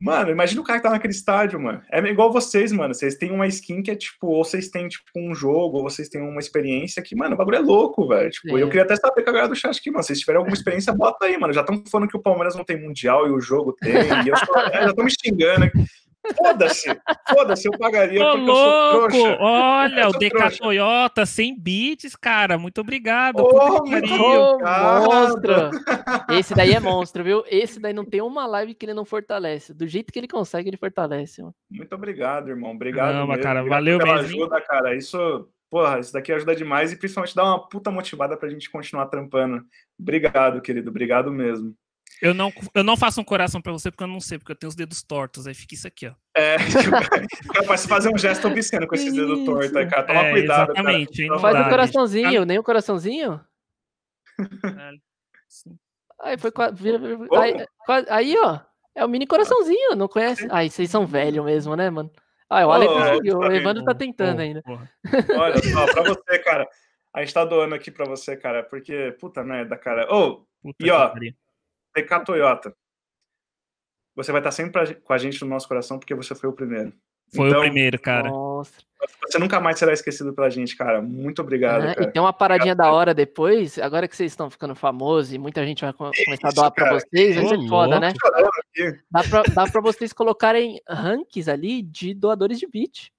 Mano. 0.00 0.30
Imagina 0.30 0.60
o 0.60 0.64
cara 0.64 0.78
que 0.78 0.82
tá 0.84 0.90
naquele 0.90 1.12
estádio, 1.12 1.58
mano. 1.60 1.82
É 1.90 1.98
igual 2.00 2.32
vocês, 2.32 2.72
mano. 2.72 2.94
Vocês 2.94 3.14
têm 3.16 3.30
uma 3.30 3.46
skin 3.46 3.82
que 3.82 3.90
é 3.90 3.96
tipo, 3.96 4.26
ou 4.28 4.44
vocês 4.44 4.68
têm, 4.68 4.88
tipo, 4.88 5.04
um 5.16 5.34
jogo, 5.34 5.78
ou 5.78 5.82
vocês 5.82 6.08
têm 6.08 6.20
uma 6.20 6.40
experiência 6.40 7.02
que, 7.02 7.16
mano, 7.16 7.34
o 7.34 7.38
bagulho 7.38 7.56
é 7.56 7.60
louco, 7.60 8.06
velho. 8.08 8.30
Tipo, 8.30 8.58
É. 8.58 8.62
eu 8.62 8.68
queria 8.68 8.82
até 8.84 8.96
saber 8.96 9.22
com 9.22 9.30
a 9.30 9.32
galera 9.32 9.48
do 9.48 9.56
chat 9.56 9.78
aqui, 9.78 9.90
mano. 9.90 10.02
Se 10.02 10.08
vocês 10.08 10.20
tiverem 10.20 10.38
alguma 10.38 10.54
experiência, 10.56 10.92
bota 10.92 11.26
aí, 11.26 11.38
mano. 11.38 11.52
Já 11.52 11.60
estão 11.62 11.82
falando 11.90 12.08
que 12.08 12.16
o 12.16 12.22
Palmeiras 12.22 12.54
não 12.54 12.64
tem 12.64 12.80
mundial 12.80 13.26
e 13.26 13.30
o 13.30 13.40
jogo 13.40 13.72
tem. 13.80 13.92
E 13.94 14.28
eu 14.28 14.36
sou, 14.36 14.56
é, 14.72 14.82
já 14.82 14.90
estão 14.90 15.04
me 15.04 15.10
xingando 15.10 15.64
aqui. 15.64 15.78
Foda-se, 16.36 17.00
foda-se, 17.28 17.68
eu 17.68 17.78
pagaria 17.78 18.22
Ô, 18.22 18.32
porque 18.32 18.40
eu 18.50 18.54
sou 18.54 18.64
louco! 18.66 19.08
trouxa. 19.10 19.38
Olha, 19.40 20.00
Eu 20.00 20.08
o 20.08 20.12
DK 20.12 20.30
trouxa. 20.30 20.58
Toyota, 20.58 21.26
100 21.26 21.60
bits, 21.60 22.16
cara. 22.16 22.56
Muito 22.58 22.80
obrigado. 22.80 23.40
Ô, 23.40 23.84
muito 23.84 24.12
Obrigado. 24.14 25.04
monstro! 25.04 25.70
Esse 26.30 26.54
daí 26.54 26.72
é 26.72 26.80
monstro, 26.80 27.22
viu? 27.22 27.44
Esse 27.46 27.78
daí 27.78 27.92
não 27.92 28.04
tem 28.04 28.20
uma 28.22 28.46
live 28.46 28.74
que 28.74 28.86
ele 28.86 28.94
não 28.94 29.04
fortalece. 29.04 29.74
Do 29.74 29.86
jeito 29.86 30.12
que 30.12 30.18
ele 30.18 30.28
consegue, 30.28 30.70
ele 30.70 30.76
fortalece. 30.76 31.42
Mano. 31.42 31.54
Muito 31.70 31.94
obrigado, 31.94 32.48
irmão. 32.48 32.70
Obrigado. 32.72 33.12
Caramba, 33.12 33.38
cara, 33.38 33.60
Obrigado 33.60 33.78
valeu 33.78 33.98
pela 33.98 34.14
mesmo, 34.22 34.28
ajuda, 34.42 34.60
cara. 34.62 34.96
Isso, 34.96 35.48
porra, 35.70 35.98
isso 36.00 36.12
daqui 36.12 36.32
ajuda 36.32 36.56
demais 36.56 36.92
e 36.92 36.96
principalmente 36.96 37.34
dá 37.34 37.44
uma 37.44 37.68
puta 37.68 37.90
motivada 37.90 38.36
pra 38.36 38.48
gente 38.48 38.70
continuar 38.70 39.06
trampando. 39.06 39.62
Obrigado, 40.00 40.60
querido. 40.62 40.90
Obrigado 40.90 41.30
mesmo. 41.30 41.74
Eu 42.24 42.32
não, 42.32 42.50
eu 42.74 42.82
não 42.82 42.96
faço 42.96 43.20
um 43.20 43.24
coração 43.24 43.60
pra 43.60 43.70
você 43.70 43.90
porque 43.90 44.02
eu 44.02 44.08
não 44.08 44.18
sei, 44.18 44.38
porque 44.38 44.52
eu 44.52 44.56
tenho 44.56 44.70
os 44.70 44.74
dedos 44.74 45.02
tortos. 45.02 45.46
Aí 45.46 45.52
fica 45.52 45.74
isso 45.74 45.86
aqui, 45.86 46.06
ó. 46.06 46.14
É, 46.34 46.56
capaz 47.52 47.82
de 47.82 47.88
fazer 47.88 48.08
um 48.08 48.16
gesto 48.16 48.48
obsceno 48.48 48.88
com 48.88 48.94
esses 48.94 49.12
dedos 49.12 49.44
tortos 49.44 49.76
aí, 49.76 49.86
cara. 49.86 50.04
Toma 50.04 50.20
É, 50.20 50.30
cuidado, 50.32 50.72
exatamente, 50.72 51.16
cara. 51.18 51.28
não 51.28 51.38
Faz 51.38 51.66
um 51.66 51.68
coraçãozinho, 51.68 52.30
bicho. 52.30 52.44
nem 52.46 52.58
um 52.58 52.62
coraçãozinho. 52.62 53.40
Sim. 55.46 55.78
Aí 56.22 56.38
foi 56.38 56.50
aí, 57.38 57.66
aí, 58.08 58.36
ó. 58.38 58.58
É 58.94 59.04
o 59.04 59.08
mini 59.08 59.26
coraçãozinho, 59.26 59.94
não 59.94 60.08
conhece? 60.08 60.48
Ai, 60.50 60.70
vocês 60.70 60.88
são 60.88 61.06
velhos 61.06 61.44
mesmo, 61.44 61.76
né, 61.76 61.90
mano? 61.90 62.10
Ah, 62.48 62.66
o 62.66 62.72
Ale 62.72 62.86
Ô, 62.86 62.94
conseguiu, 62.94 63.38
o 63.38 63.52
Evandro 63.52 63.84
tá 63.84 63.94
tentando 63.94 64.40
ainda. 64.40 64.62
porra. 64.62 64.90
Olha 65.38 65.62
só, 65.62 65.92
pra 65.92 66.02
você, 66.04 66.38
cara. 66.38 66.66
A 67.12 67.20
gente 67.20 67.34
tá 67.34 67.44
doando 67.44 67.74
aqui 67.74 67.90
pra 67.90 68.06
você, 68.06 68.34
cara, 68.34 68.62
porque, 68.62 69.14
puta 69.20 69.44
merda, 69.44 69.76
cara. 69.76 70.06
Ô, 70.10 70.46
Puta 70.62 70.76
E, 70.80 70.90
ó, 70.90 71.10
pariu. 71.10 71.34
TK 71.94 72.24
Toyota. 72.24 72.74
Você 74.16 74.30
vai 74.30 74.40
estar 74.40 74.50
sempre 74.52 74.94
com 74.96 75.12
a 75.12 75.18
gente 75.18 75.42
no 75.42 75.48
nosso 75.50 75.66
coração 75.66 75.98
porque 75.98 76.14
você 76.14 76.34
foi 76.34 76.48
o 76.48 76.52
primeiro. 76.52 76.92
Foi 77.34 77.48
Então, 77.48 77.60
o 77.60 77.62
primeiro, 77.64 77.98
cara. 78.00 78.28
Nossa. 78.28 78.80
Você 79.26 79.38
nunca 79.38 79.60
mais 79.60 79.78
será 79.78 79.92
esquecido 79.92 80.32
pela 80.32 80.48
gente, 80.48 80.76
cara. 80.76 81.02
Muito 81.02 81.42
obrigado, 81.42 81.82
Ah, 81.84 81.92
e 81.92 81.94
cara. 81.94 82.12
tem 82.12 82.22
uma 82.22 82.32
paradinha 82.32 82.74
da 82.74 82.92
hora 82.92 83.12
depois, 83.12 83.78
agora 83.78 84.06
que 84.06 84.16
vocês 84.16 84.30
estão 84.32 84.48
ficando 84.48 84.74
famosos 84.74 85.32
e 85.32 85.38
muita 85.38 85.64
gente 85.66 85.82
vai 85.82 85.92
co- 85.92 86.10
começar 86.24 86.46
a 86.46 86.48
Isso, 86.48 86.54
doar 86.56 86.70
pra 86.70 86.84
cara. 86.84 87.00
vocês, 87.00 87.34
vai 87.36 87.46
ser 87.46 87.68
foda, 87.68 87.98
né? 88.00 88.12
Dá 89.10 89.22
pra, 89.28 89.42
dá 89.42 89.66
pra 89.70 89.80
vocês 89.80 90.12
colocarem 90.12 90.80
ranks 90.88 91.48
ali 91.48 91.82
de 91.82 92.14
doadores 92.14 92.58
de 92.58 92.66
bit. 92.68 93.12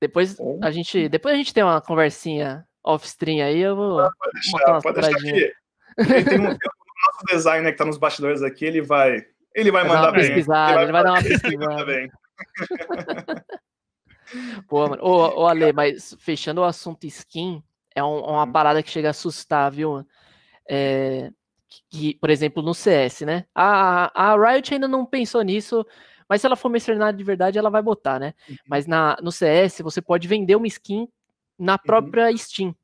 Depois 0.00 0.34
Bom. 0.36 0.58
a 0.62 0.70
gente, 0.70 1.08
depois 1.08 1.34
a 1.34 1.38
gente 1.38 1.52
tem 1.54 1.62
uma 1.62 1.80
conversinha 1.80 2.66
off-stream 2.84 3.44
aí, 3.44 3.60
eu 3.60 3.76
vou 3.76 3.96
Pode 3.98 4.14
botar 4.18 4.30
deixar, 4.32 4.70
umas 4.72 4.82
pode 4.82 4.94
deixar 5.00 5.10
paradinhas. 5.10 5.52
tem, 6.28 6.40
um, 6.40 6.44
tem 6.46 6.70
um 6.70 6.81
nosso 7.22 7.36
designer 7.36 7.72
que 7.72 7.78
tá 7.78 7.84
nos 7.84 7.98
bastidores 7.98 8.42
aqui, 8.42 8.64
ele 8.64 8.82
vai. 8.82 9.24
Ele 9.54 9.70
vai 9.70 9.82
Vai 9.82 9.90
dar 9.92 9.96
mandar 9.96 10.08
uma 10.08 10.12
bem. 10.12 10.22
pesquisada, 10.28 10.82
ele 10.82 10.92
vai 10.92 11.02
dar 11.02 11.12
uma 11.12 11.18
ele 11.20 11.28
vai 11.28 11.38
pesquisada. 11.38 11.84
bem. 11.84 12.10
Pô, 14.68 14.88
mano. 14.88 15.02
Ô, 15.04 15.42
ô, 15.42 15.46
Ale, 15.46 15.72
mas 15.72 16.16
fechando 16.18 16.62
o 16.62 16.64
assunto 16.64 17.04
skin, 17.06 17.62
é 17.94 18.02
um- 18.02 18.20
uma 18.24 18.44
Hum. 18.44 18.52
parada 18.52 18.82
que 18.82 18.90
chega 18.90 19.08
a 19.08 19.10
assustar, 19.10 19.70
viu? 19.70 20.06
É, 20.68 21.30
que, 21.90 22.14
por 22.14 22.30
exemplo, 22.30 22.62
no 22.62 22.74
CS, 22.74 23.24
né? 23.26 23.44
A, 23.54 24.32
a 24.32 24.36
Riot 24.36 24.72
ainda 24.72 24.88
não 24.88 25.04
pensou 25.04 25.42
nisso, 25.42 25.84
mas 26.28 26.40
se 26.40 26.46
ela 26.46 26.56
for 26.56 26.70
mercenária 26.70 27.16
de 27.16 27.24
verdade, 27.24 27.58
ela 27.58 27.68
vai 27.70 27.82
botar, 27.82 28.18
né? 28.18 28.32
Uhum. 28.48 28.56
Mas 28.66 28.86
na, 28.86 29.16
no 29.22 29.30
CS, 29.30 29.82
você 29.82 30.00
pode 30.00 30.26
vender 30.26 30.56
uma 30.56 30.66
skin 30.66 31.06
na 31.58 31.76
própria 31.76 32.34
Steam. 32.36 32.74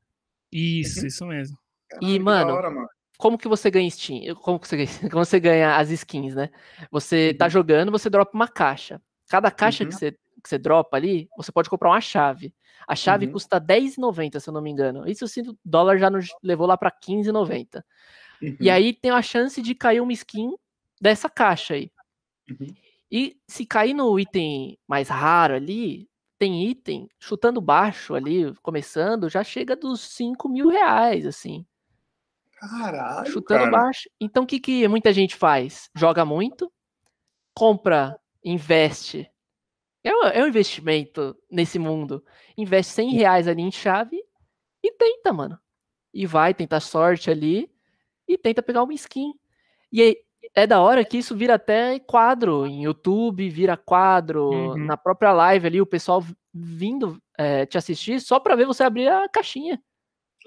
Isso, 0.51 1.05
isso 1.05 1.25
mesmo. 1.25 1.57
Que 1.99 2.17
da 2.19 2.23
mano, 2.23 2.53
hora, 2.53 2.69
mano. 2.69 2.87
Como 3.19 3.37
que 3.37 3.49
você 3.49 3.69
ganha 3.69 3.91
Steam? 3.91 4.33
Como 4.35 4.57
que 4.57 4.65
você 4.67 4.77
ganha, 4.77 4.87
como 5.13 5.25
você 5.25 5.39
ganha 5.41 5.75
as 5.75 5.91
skins, 5.91 6.33
né? 6.33 6.49
Você 6.89 7.33
tá 7.33 7.45
Uhum. 7.45 7.51
jogando, 7.51 7.91
você 7.91 8.09
dropa 8.09 8.31
uma 8.33 8.47
caixa. 8.47 9.01
Cada 9.29 9.51
caixa 9.51 9.83
Uhum. 9.83 9.89
que, 9.89 9.95
você, 9.95 10.11
que 10.13 10.47
você 10.49 10.57
dropa 10.57 10.95
ali, 10.95 11.27
você 11.37 11.51
pode 11.51 11.69
comprar 11.69 11.89
uma 11.89 11.99
chave. 11.99 12.53
A 12.87 12.95
chave 12.95 13.25
Uhum. 13.25 13.33
custa 13.33 13.59
R$10,90, 13.59 14.39
se 14.39 14.49
eu 14.49 14.53
não 14.53 14.61
me 14.61 14.71
engano. 14.71 15.05
Isso 15.05 15.27
sim, 15.27 15.41
o 15.41 15.57
dólar 15.65 15.97
já 15.97 16.09
nos 16.09 16.29
levou 16.41 16.65
lá 16.65 16.77
para 16.77 16.89
R$15,90. 16.89 17.83
Uhum. 18.41 18.55
E 18.61 18.69
aí 18.69 18.93
tem 18.93 19.11
a 19.11 19.21
chance 19.21 19.61
de 19.61 19.75
cair 19.75 19.99
uma 20.01 20.13
skin 20.13 20.53
dessa 21.01 21.29
caixa 21.29 21.73
aí. 21.73 21.91
Uhum. 22.49 22.67
E 23.11 23.35
se 23.49 23.65
cair 23.65 23.93
no 23.93 24.17
item 24.17 24.77
mais 24.87 25.09
raro 25.09 25.55
ali, 25.55 26.07
tem 26.39 26.65
item 26.69 27.09
chutando 27.19 27.59
baixo 27.59 28.15
ali, 28.15 28.53
começando, 28.61 29.29
já 29.29 29.43
chega 29.43 29.75
dos 29.75 29.99
5 29.99 30.47
mil 30.47 30.69
reais, 30.69 31.25
assim, 31.25 31.65
Caralho, 32.59 33.31
chutando 33.31 33.61
cara. 33.65 33.71
baixo. 33.71 34.09
Então 34.19 34.43
o 34.43 34.47
que, 34.47 34.59
que 34.59 34.87
muita 34.87 35.13
gente 35.13 35.35
faz? 35.35 35.89
Joga 35.95 36.25
muito, 36.25 36.71
compra, 37.53 38.19
investe. 38.43 39.29
É 40.03 40.13
um, 40.13 40.23
é 40.25 40.43
um 40.43 40.47
investimento 40.47 41.35
nesse 41.51 41.77
mundo. 41.77 42.23
Investe 42.57 42.93
100 42.93 43.11
reais 43.11 43.47
ali 43.47 43.61
em 43.61 43.71
chave 43.71 44.17
e 44.83 44.91
tenta, 44.93 45.33
mano. 45.33 45.59
E 46.13 46.25
vai, 46.25 46.53
tenta 46.53 46.79
sorte 46.79 47.29
ali 47.29 47.69
e 48.27 48.37
tenta 48.37 48.61
pegar 48.63 48.83
uma 48.83 48.93
skin. 48.93 49.33
E 49.91 50.01
aí, 50.01 50.17
é 50.55 50.65
da 50.65 50.79
hora 50.81 51.03
que 51.03 51.17
isso 51.17 51.35
vira 51.35 51.55
até 51.55 51.99
quadro 51.99 52.65
em 52.65 52.83
YouTube, 52.83 53.49
vira 53.49 53.75
quadro 53.75 54.49
Uhum. 54.49 54.85
na 54.85 54.95
própria 54.95 55.31
live 55.33 55.67
ali, 55.67 55.81
o 55.81 55.85
pessoal 55.85 56.23
vindo 56.53 57.21
é, 57.37 57.65
te 57.65 57.77
assistir 57.77 58.19
só 58.21 58.39
pra 58.39 58.55
ver 58.55 58.65
você 58.65 58.83
abrir 58.83 59.07
a 59.09 59.27
caixinha. 59.27 59.81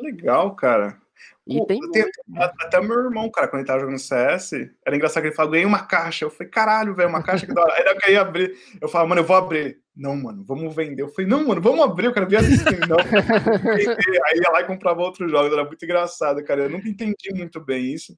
Legal, 0.00 0.54
cara. 0.56 1.00
E 1.46 1.58
O- 1.58 1.66
tem 1.66 1.80
tenho- 1.90 2.06
a- 2.36 2.52
Até 2.60 2.80
meu 2.80 2.98
irmão, 3.00 3.28
cara, 3.30 3.48
quando 3.48 3.60
ele 3.60 3.66
tava 3.66 3.80
jogando 3.80 3.98
CS, 3.98 4.52
era 4.86 4.94
engraçado 4.94 5.22
que 5.22 5.28
ele 5.28 5.34
falava, 5.34 5.52
ganhei 5.52 5.66
uma 5.66 5.84
caixa. 5.84 6.24
Eu 6.24 6.30
falei, 6.30 6.48
caralho, 6.50 6.94
velho, 6.94 7.08
uma 7.08 7.22
caixa 7.22 7.44
que 7.46 7.52
da 7.52 7.62
hora. 7.62 7.74
Aí 7.76 7.96
eu 8.06 8.12
ia 8.12 8.20
abrir. 8.20 8.54
Eu 8.80 8.88
falava, 8.88 9.08
mano, 9.08 9.20
eu 9.22 9.26
vou 9.26 9.34
abrir. 9.36 9.80
Não, 9.94 10.16
mano, 10.16 10.44
vamos 10.46 10.74
vender. 10.74 11.02
Eu 11.02 11.08
falei, 11.08 11.28
não, 11.28 11.44
mano, 11.46 11.60
vamos 11.60 11.84
abrir, 11.84 12.06
eu 12.06 12.12
quero 12.14 12.28
ver 12.28 12.36
as 12.36 12.46
skins. 12.46 12.88
Não. 12.88 12.96
Aí 14.26 14.38
ia 14.40 14.50
lá 14.50 14.60
e 14.60 14.66
comprava 14.66 15.00
outros 15.02 15.30
jogos. 15.30 15.52
Era 15.52 15.64
muito 15.64 15.84
engraçado, 15.84 16.42
cara. 16.44 16.62
Eu 16.62 16.70
nunca 16.70 16.88
entendi 16.88 17.32
muito 17.34 17.60
bem 17.60 17.92
isso. 17.92 18.16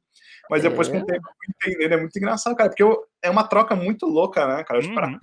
Mas 0.50 0.62
depois, 0.62 0.88
com 0.88 0.96
É. 0.96 1.00
o 1.02 1.06
tempo, 1.06 1.26
eu 1.26 1.32
fui 1.34 1.72
entendendo. 1.72 1.92
É 1.92 1.96
muito 1.96 2.16
engraçado, 2.16 2.54
cara, 2.54 2.68
porque 2.68 2.82
eu- 2.82 3.02
é 3.22 3.30
uma 3.30 3.48
troca 3.48 3.74
muito 3.74 4.06
louca, 4.06 4.46
né, 4.46 4.62
cara? 4.64 4.80
Parada, 4.94 5.18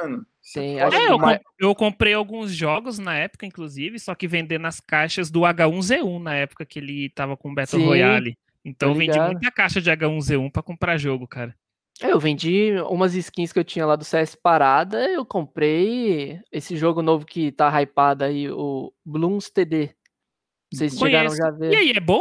mano. 0.00 0.26
Acho 0.54 0.96
É, 0.96 1.06
que 1.06 1.12
eu, 1.12 1.16
o 1.16 1.18
mais- 1.18 1.38
com- 1.38 1.44
eu 1.58 1.74
comprei 1.74 2.14
alguns 2.14 2.52
jogos 2.52 2.98
na 2.98 3.16
época, 3.16 3.44
inclusive, 3.46 3.98
só 3.98 4.14
que 4.14 4.28
vendendo 4.28 4.66
as 4.66 4.78
caixas 4.80 5.30
do 5.30 5.40
H1Z1 5.44 6.18
na 6.20 6.34
época 6.34 6.64
que 6.64 6.78
ele 6.78 7.10
tava 7.10 7.36
com 7.36 7.54
Battle 7.54 7.80
Sim, 7.80 7.86
Royale. 7.86 8.36
Então 8.64 8.94
vendi 8.94 9.18
muita 9.20 9.50
caixa 9.50 9.80
de 9.80 9.90
H1Z1 9.90 10.50
pra 10.50 10.62
comprar 10.62 10.96
jogo, 10.98 11.26
cara. 11.26 11.54
É, 12.02 12.12
Eu 12.12 12.20
vendi 12.20 12.72
umas 12.90 13.14
skins 13.14 13.52
que 13.52 13.58
eu 13.58 13.64
tinha 13.64 13.86
lá 13.86 13.96
do 13.96 14.04
CS 14.04 14.36
parada, 14.36 15.08
eu 15.10 15.24
comprei 15.24 16.38
esse 16.52 16.76
jogo 16.76 17.00
novo 17.02 17.24
que 17.24 17.50
tá 17.52 17.70
hypado 17.80 18.24
aí, 18.24 18.50
o 18.50 18.92
Blooms 19.04 19.50
TD. 19.50 19.94
Vocês 20.72 20.98
chegaram 20.98 21.28
Conheço. 21.28 21.36
já 21.36 21.48
a 21.48 21.50
ver? 21.52 21.72
E 21.72 21.76
aí, 21.76 21.90
é 21.92 22.00
bom? 22.00 22.20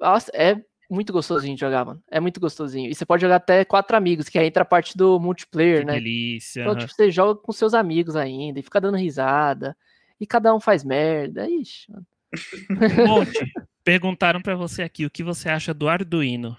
Nossa, 0.00 0.30
é 0.34 0.56
muito 0.90 1.12
gostosinho 1.12 1.54
de 1.54 1.60
jogar, 1.60 1.84
mano. 1.84 2.02
É 2.10 2.20
muito 2.20 2.40
gostosinho. 2.40 2.90
E 2.90 2.94
você 2.94 3.04
pode 3.04 3.20
jogar 3.22 3.36
até 3.36 3.64
quatro 3.64 3.96
amigos, 3.96 4.28
que 4.28 4.38
aí 4.38 4.46
entra 4.46 4.62
a 4.62 4.66
parte 4.66 4.96
do 4.96 5.18
multiplayer, 5.18 5.80
Que 5.80 5.86
né? 5.86 5.92
delícia. 5.94 6.62
Então, 6.62 6.76
tipo, 6.76 6.92
você 6.92 7.10
joga 7.10 7.40
com 7.40 7.52
seus 7.52 7.74
amigos 7.74 8.16
ainda 8.16 8.58
e 8.58 8.62
fica 8.62 8.80
dando 8.80 8.96
risada. 8.96 9.76
E 10.20 10.26
cada 10.26 10.54
um 10.54 10.60
faz 10.60 10.84
merda. 10.84 11.48
Ixi, 11.48 11.90
mano. 11.90 12.06
Monte, 13.06 13.52
perguntaram 13.84 14.40
pra 14.40 14.54
você 14.54 14.82
aqui 14.82 15.06
o 15.06 15.10
que 15.10 15.22
você 15.22 15.48
acha 15.48 15.72
do 15.72 15.88
Arduino. 15.88 16.56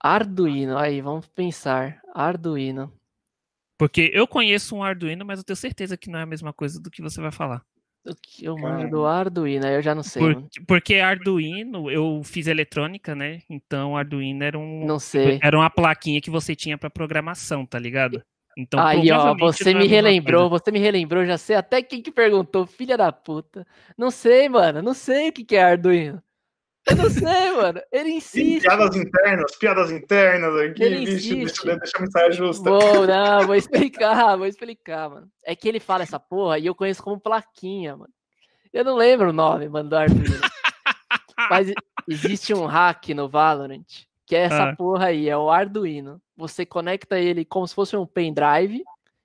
Arduino, 0.00 0.76
aí, 0.76 1.00
vamos 1.00 1.26
pensar. 1.26 2.00
Arduino. 2.14 2.92
Porque 3.78 4.10
eu 4.14 4.26
conheço 4.26 4.74
um 4.76 4.82
Arduino, 4.82 5.24
mas 5.24 5.38
eu 5.38 5.44
tenho 5.44 5.56
certeza 5.56 5.96
que 5.96 6.08
não 6.08 6.18
é 6.18 6.22
a 6.22 6.26
mesma 6.26 6.52
coisa 6.52 6.80
do 6.80 6.90
que 6.90 7.02
você 7.02 7.20
vai 7.20 7.32
falar. 7.32 7.62
O 8.06 8.14
que 8.14 8.44
eu 8.44 8.56
manjo 8.56 8.88
do 8.88 9.04
Arduino, 9.04 9.66
aí 9.66 9.74
eu 9.74 9.82
já 9.82 9.94
não 9.94 10.02
sei, 10.02 10.22
Por- 10.22 10.34
mano. 10.34 10.48
porque 10.66 10.94
Arduino, 10.96 11.90
eu 11.90 12.22
fiz 12.24 12.46
eletrônica, 12.46 13.14
né? 13.16 13.40
Então 13.50 13.96
Arduino 13.96 14.44
era 14.44 14.56
um 14.58 14.86
Não 14.86 14.98
sei. 15.00 15.40
era 15.42 15.56
uma 15.58 15.68
plaquinha 15.68 16.20
que 16.20 16.30
você 16.30 16.54
tinha 16.54 16.78
pra 16.78 16.88
programação, 16.88 17.66
tá 17.66 17.78
ligado? 17.78 18.22
Então 18.56 18.80
Aí, 18.80 19.10
ó, 19.10 19.34
você 19.34 19.70
é 19.70 19.74
me 19.74 19.86
relembrou, 19.86 20.48
coisa. 20.48 20.64
você 20.64 20.70
me 20.70 20.78
relembrou, 20.78 21.26
já 21.26 21.36
sei 21.36 21.56
até 21.56 21.82
quem 21.82 22.00
que 22.00 22.10
perguntou, 22.12 22.64
filha 22.64 22.96
da 22.96 23.10
puta. 23.12 23.66
Não 23.98 24.10
sei, 24.10 24.48
mano, 24.48 24.80
não 24.80 24.94
sei 24.94 25.28
o 25.28 25.32
que 25.32 25.44
que 25.44 25.56
é 25.56 25.62
Arduino. 25.64 26.22
Eu 26.88 26.96
não 26.96 27.10
sei, 27.10 27.52
mano. 27.52 27.80
Ele 27.90 28.10
insiste. 28.10 28.62
Piadas 28.62 28.94
internas, 28.96 29.56
piadas 29.56 29.90
internas 29.90 30.54
aqui, 30.56 30.82
Ele 30.84 30.98
bicho, 31.00 31.12
insiste. 31.34 31.64
deixa, 31.64 31.76
deixa 31.78 31.96
eu 31.96 32.02
me 32.02 32.10
sair 32.12 32.32
justa. 32.32 32.70
Vou, 32.70 33.06
não, 33.06 33.46
vou 33.46 33.54
explicar, 33.56 34.36
vou 34.36 34.46
explicar, 34.46 35.10
mano. 35.10 35.28
É 35.44 35.56
que 35.56 35.68
ele 35.68 35.80
fala 35.80 36.04
essa 36.04 36.20
porra 36.20 36.58
e 36.58 36.66
eu 36.66 36.74
conheço 36.74 37.02
como 37.02 37.18
plaquinha, 37.20 37.96
mano. 37.96 38.12
Eu 38.72 38.84
não 38.84 38.94
lembro 38.96 39.30
o 39.30 39.32
nome, 39.32 39.68
mano, 39.68 39.88
do 39.88 39.96
Arduino. 39.96 40.40
Mas 41.50 41.68
e- 41.70 41.74
existe 42.08 42.54
um 42.54 42.66
hack 42.66 43.08
no 43.10 43.28
Valorant, 43.28 43.84
que 44.24 44.36
é 44.36 44.40
essa 44.42 44.70
Ah. 44.70 44.76
porra 44.76 45.06
aí, 45.06 45.28
é 45.28 45.36
o 45.36 45.50
Arduino. 45.50 46.20
Você 46.36 46.64
conecta 46.66 47.18
ele 47.18 47.44
como 47.44 47.66
se 47.66 47.74
fosse 47.74 47.96
um 47.96 48.06
pendrive, 48.06 48.82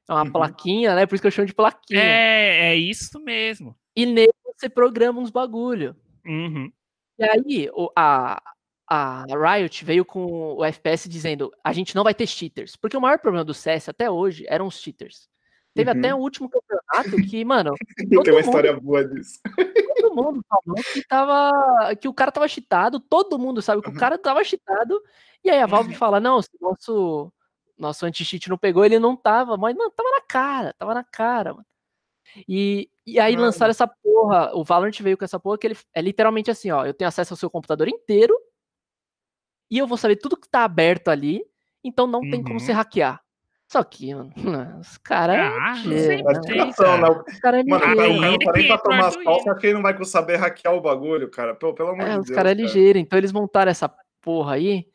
é 0.10 0.14
uma 0.14 0.24
Uhum. 0.24 0.32
plaquinha, 0.32 0.96
né? 0.96 1.06
Por 1.06 1.16
isso 1.16 1.22
que 1.22 1.28
eu 1.28 1.32
chamo 1.32 1.48
de 1.48 1.54
plaquinha. 1.54 2.00
É, 2.02 2.72
é 2.72 2.76
isso 2.76 3.20
mesmo. 3.20 3.76
E 3.96 4.06
nele 4.06 4.32
você 4.58 4.70
programa 4.70 5.20
uns 5.20 5.30
bagulho. 5.30 5.96
Uhum. 6.26 6.72
E 7.22 7.30
aí, 7.30 7.70
o- 7.74 7.92
a, 7.96 8.42
a 8.88 9.26
Riot 9.28 9.86
veio 9.86 10.04
com 10.04 10.56
o 10.56 10.66
FPS 10.66 11.08
dizendo: 11.08 11.52
a 11.64 11.72
gente 11.72 11.96
não 11.96 12.04
vai 12.04 12.14
ter 12.14 12.26
cheaters. 12.28 12.76
Porque 12.76 12.98
o 12.98 13.02
maior 13.02 13.20
problema 13.20 13.46
do 13.46 13.54
CS 13.54 13.90
até 13.90 14.10
hoje 14.10 14.46
eram 14.50 14.68
os 14.68 14.80
cheaters. 14.80 15.30
Teve 15.74 15.90
Uhum. 15.92 16.00
até 16.00 16.14
o 16.14 16.18
último 16.18 16.50
campeonato 16.50 17.16
que, 17.30 17.46
mano, 17.46 17.74
tenho 17.98 18.20
uma 18.22 18.32
mundo- 18.32 18.40
história 18.40 18.78
boa 18.80 19.06
disso. 19.08 19.40
todo 20.02 20.16
mundo 20.16 20.44
falou 20.50 20.84
que 20.94 21.02
tava. 21.08 21.96
que 21.96 22.08
o 22.08 22.14
cara 22.14 22.32
tava 22.32 22.48
cheatado, 22.48 23.00
todo 23.00 23.40
mundo 23.40 23.62
sabe 23.62 23.82
que 23.82 23.90
Uhum. 23.90 23.96
o 23.96 24.00
cara 24.00 24.18
tava 24.18 24.44
cheatado. 24.44 25.02
E 25.44 25.50
aí 25.50 25.60
a 25.60 25.66
Valve 25.68 25.94
fala: 26.04 26.20
não, 26.20 26.42
se 26.42 26.50
nosso, 26.60 27.32
nosso 27.78 28.06
anti-cheat 28.06 28.50
não 28.50 28.58
pegou, 28.58 28.84
ele 28.84 29.00
não 29.00 29.16
tava. 29.16 29.56
Mas, 29.58 29.76
mano, 29.76 29.92
tava 29.92 30.10
na 30.12 30.22
cara, 30.22 30.74
tava 30.78 30.94
na 30.94 31.04
cara, 31.04 31.54
mano. 31.54 31.66
E, 32.48 32.90
e 33.06 33.20
aí 33.20 33.34
Mano. 33.34 33.46
lançaram 33.46 33.72
essa 33.72 33.88
porra. 33.88 34.52
O 34.56 34.64
Valorant 34.64 34.98
veio 35.02 35.18
com 35.18 35.26
essa 35.26 35.40
porra 35.40 35.58
que 35.58 35.68
ele 35.68 35.78
é 35.94 36.02
literalmente 36.02 36.50
assim: 36.52 36.72
ó, 36.72 36.86
eu 36.86 36.94
tenho 36.94 37.08
acesso 37.10 37.34
ao 37.34 37.38
seu 37.38 37.50
computador 37.50 37.88
inteiro 37.88 38.34
e 39.70 39.78
eu 39.78 39.88
vou 39.88 39.98
saber 39.98 40.18
tudo 40.18 40.38
que 40.38 40.50
tá 40.50 40.64
aberto 40.64 41.08
ali, 41.10 41.44
então 41.84 42.06
não 42.08 42.22
tem 42.22 42.42
como 42.42 42.54
Uhum. 42.56 42.60
você 42.60 42.72
hackear. 42.72 43.22
Só 43.72 43.82
que, 43.86 44.14
mano, 44.14 44.32
os 44.82 44.98
caras. 44.98 45.38
Ah, 45.38 45.70
não 45.70 45.84
ligeiro, 45.92 46.06
sei, 46.08 46.24
né? 46.24 46.32
Explicação, 46.34 46.86
cara. 46.86 47.02
né? 47.16 47.24
Os 47.28 47.40
caras 47.40 47.60
é 47.62 47.64
Mano, 47.70 47.82
cara, 47.82 47.94
o 47.94 47.96
cara 47.96 48.08
ligeiro. 48.10 48.32
não 48.32 48.40
tá 48.40 48.52
nem 48.52 48.68
pra 48.68 48.78
tomar 48.78 49.08
as 49.08 49.18
calças, 49.18 49.60
quem 49.60 49.74
não 49.74 49.82
vai 49.82 50.04
saber 50.06 50.36
hackear 50.38 50.74
o 50.76 50.82
bagulho, 50.82 51.30
cara? 51.32 51.56
Pelo, 51.56 51.74
pelo 51.74 51.90
amor 51.90 52.06
É, 52.06 52.14
de 52.14 52.20
os 52.20 52.26
Deus. 52.26 52.36
caras 52.36 52.52
é 52.52 52.56
cara. 52.56 52.66
ligeiro, 52.68 53.00
então 53.00 53.18
eles 53.18 53.32
montaram 53.32 53.72
essa 53.72 53.90
porra 54.22 54.56
aí 54.56 54.86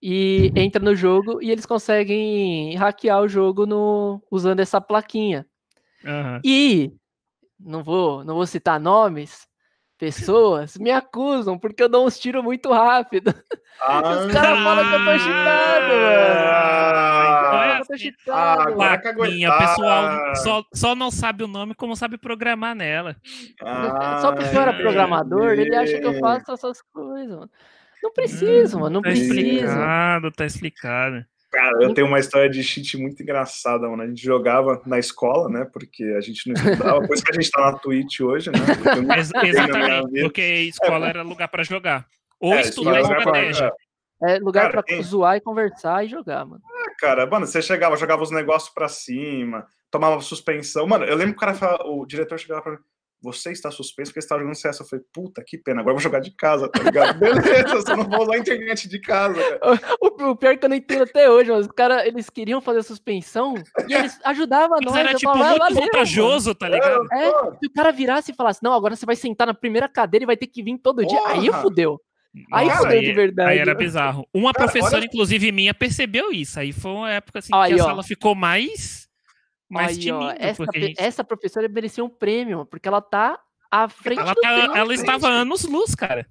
e 0.00 0.52
entra 0.56 0.80
no 0.82 0.94
jogo 0.94 1.42
e 1.42 1.50
eles 1.50 1.66
conseguem 1.66 2.74
hackear 2.76 3.20
o 3.20 3.28
jogo 3.28 3.66
no, 3.66 4.22
usando 4.30 4.60
essa 4.60 4.80
plaquinha. 4.80 5.44
Aham. 6.04 6.40
E 6.44 6.92
não 7.58 7.82
vou, 7.82 8.24
não 8.24 8.34
vou 8.34 8.46
citar 8.46 8.80
nomes, 8.80 9.46
pessoas 9.98 10.76
me 10.78 10.90
acusam 10.90 11.58
porque 11.58 11.82
eu 11.82 11.88
dou 11.88 12.06
uns 12.06 12.18
tiros 12.18 12.42
muito 12.42 12.72
rápido. 12.72 13.32
Ah, 13.82 13.98
Os 14.10 14.26
caras 14.34 14.58
falam 14.62 14.86
que 14.86 14.92
eu 14.94 15.04
tô 15.06 15.18
cheatado, 15.18 15.92
Ah, 16.52 17.78
Eu 17.80 17.86
tô 17.86 17.94
ah, 17.94 17.98
cheatado. 17.98 18.74
o 18.74 19.08
aguentar. 19.08 19.58
pessoal 19.58 20.34
só, 20.36 20.64
só 20.74 20.94
não 20.94 21.10
sabe 21.10 21.44
o 21.44 21.48
nome 21.48 21.74
como 21.74 21.96
sabe 21.96 22.18
programar 22.18 22.74
nela. 22.74 23.16
Só 24.20 24.32
porque 24.34 24.54
eu 24.54 24.60
era 24.60 24.72
Ah, 24.72 24.76
programador, 24.76 25.52
ele 25.52 25.74
acha 25.74 25.98
que 25.98 26.06
eu 26.06 26.20
faço 26.20 26.52
essas 26.52 26.82
coisas, 26.82 27.34
mano. 27.34 27.50
Não 28.02 28.12
preciso, 28.12 28.80
mano, 28.80 28.90
não 28.94 29.02
Tá 29.02 29.08
preciso. 29.08 29.64
explicado, 29.64 30.30
tá 30.32 30.44
explicado. 30.44 31.24
Cara, 31.50 31.82
eu 31.82 31.92
tenho 31.92 32.06
uma 32.06 32.18
história 32.20 32.48
de 32.48 32.62
cheat 32.62 32.96
muito 32.96 33.22
engraçada, 33.22 33.88
mano. 33.88 34.02
A 34.02 34.06
gente 34.06 34.22
jogava 34.22 34.80
na 34.86 34.98
escola, 34.98 35.48
né? 35.48 35.64
Porque 35.72 36.04
a 36.16 36.20
gente 36.20 36.46
não 36.46 36.54
estudava. 36.54 37.00
Por 37.06 37.14
isso 37.14 37.24
que 37.24 37.30
a 37.30 37.34
gente 37.34 37.50
tá 37.50 37.60
na 37.72 37.78
Twitch 37.78 38.20
hoje, 38.20 38.50
né? 38.50 38.58
Exatamente, 39.48 40.22
porque 40.22 40.42
escola 40.42 41.08
era 41.08 41.22
lugar 41.22 41.48
pra 41.48 41.62
jogar. 41.62 42.06
Ou 42.38 42.54
É, 42.54 42.60
estudar 42.60 43.02
pra- 43.02 43.18
estratégia. 43.18 43.72
É 44.22 44.38
lugar 44.38 44.62
Cara, 44.62 44.72
pra 44.74 44.82
tem- 44.82 45.02
zoar 45.02 45.36
e 45.36 45.40
conversar 45.40 46.04
e 46.04 46.08
jogar, 46.08 46.44
mano. 46.44 46.62
Cara, 46.98 47.26
mano, 47.26 47.46
você 47.46 47.62
chegava, 47.62 47.96
jogava 47.96 48.22
os 48.22 48.30
negócios 48.30 48.72
pra 48.72 48.86
cima, 48.86 49.66
tomava 49.90 50.20
suspensão. 50.20 50.86
Mano, 50.86 51.04
eu 51.06 51.16
lembro 51.16 51.32
que 51.32 51.38
o 51.38 51.40
cara 51.40 51.54
falava, 51.54 51.84
o 51.84 52.04
diretor 52.04 52.38
chegava 52.38 52.60
pra 52.62 52.72
mim, 52.72 52.78
você 53.22 53.52
está 53.52 53.70
suspenso 53.70 54.10
porque 54.10 54.20
você 54.20 54.26
está 54.26 54.38
jogando 54.38 54.54
CS. 54.54 54.80
Eu 54.80 54.86
falei, 54.86 55.04
puta, 55.12 55.42
que 55.46 55.58
pena, 55.58 55.80
agora 55.80 55.92
eu 55.92 55.96
vou 55.96 56.02
jogar 56.02 56.20
de 56.20 56.30
casa, 56.34 56.68
tá 56.68 56.82
ligado? 56.82 57.18
Beleza, 57.20 57.74
eu 57.74 57.82
só 57.82 57.96
não 57.96 58.04
vou 58.08 58.22
usar 58.22 58.34
a 58.34 58.38
internet 58.38 58.88
de 58.88 59.00
casa. 59.00 59.40
O, 60.00 60.30
o 60.30 60.36
pior 60.36 60.52
é 60.52 60.56
que 60.56 60.64
eu 60.64 60.68
não 60.68 60.76
entendo 60.76 61.02
até 61.02 61.30
hoje, 61.30 61.50
mas 61.50 61.66
os 61.66 61.72
caras, 61.72 62.06
eles 62.06 62.30
queriam 62.30 62.60
fazer 62.60 62.82
suspensão 62.82 63.54
e 63.88 63.92
eles 63.94 64.18
ajudavam 64.24 64.78
Mas 64.82 64.86
nós. 64.92 64.96
era 64.96 65.14
tipo 65.14 65.32
falava, 65.32 65.44
"Ah, 65.44 65.50
muito 65.50 65.74
valeu, 65.74 65.82
vantajoso, 65.92 66.54
tá 66.54 66.68
ligado? 66.68 67.04
mano." 67.04 67.08
É, 67.12 67.30
se 67.58 67.66
o 67.66 67.72
cara 67.74 67.90
virasse 67.92 68.32
e 68.32 68.34
falasse, 68.34 68.62
não, 68.62 68.72
agora 68.72 68.96
você 68.96 69.04
vai 69.04 69.16
sentar 69.16 69.46
na 69.46 69.54
primeira 69.54 69.88
cadeira 69.88 70.24
e 70.24 70.26
vai 70.26 70.36
ter 70.36 70.46
que 70.46 70.62
vir 70.62 70.78
todo 70.78 71.04
dia, 71.04 71.20
aí 71.26 71.46
Porra! 71.46 71.62
fudeu. 71.62 72.00
Aí 72.52 72.68
Nossa, 72.68 72.82
fodeu 72.82 73.00
de 73.00 73.12
verdade. 73.12 73.50
Aí 73.50 73.58
era 73.58 73.74
bizarro. 73.74 74.24
Uma 74.32 74.52
Cara, 74.52 74.64
professora, 74.68 74.96
olha- 74.98 75.04
inclusive, 75.04 75.50
minha, 75.50 75.74
percebeu 75.74 76.30
isso. 76.32 76.60
Aí 76.60 76.72
foi 76.72 76.92
uma 76.92 77.10
época 77.10 77.40
assim 77.40 77.50
Aí, 77.52 77.74
que 77.74 77.80
a 77.80 77.84
ó. 77.84 77.86
sala 77.88 78.02
ficou 78.04 78.36
mais. 78.36 79.08
Mais 79.70 79.96
Aí, 79.96 80.10
ó, 80.10 80.32
essa, 80.36 80.64
gente- 80.74 81.00
essa 81.00 81.22
professora 81.24 81.68
merecia 81.68 82.04
um 82.04 82.08
prêmio, 82.10 82.66
porque 82.66 82.88
ela 82.88 83.00
tá 83.00 83.40
à 83.70 83.88
frente 83.88 84.18
ela, 84.20 84.34
do 84.34 84.40
tá- 84.40 84.60
tempo. 84.62 84.76
ela 84.76 84.94
estava 84.94 85.28
anos 85.28 85.64
luz, 85.64 85.94
cara. 85.94 86.26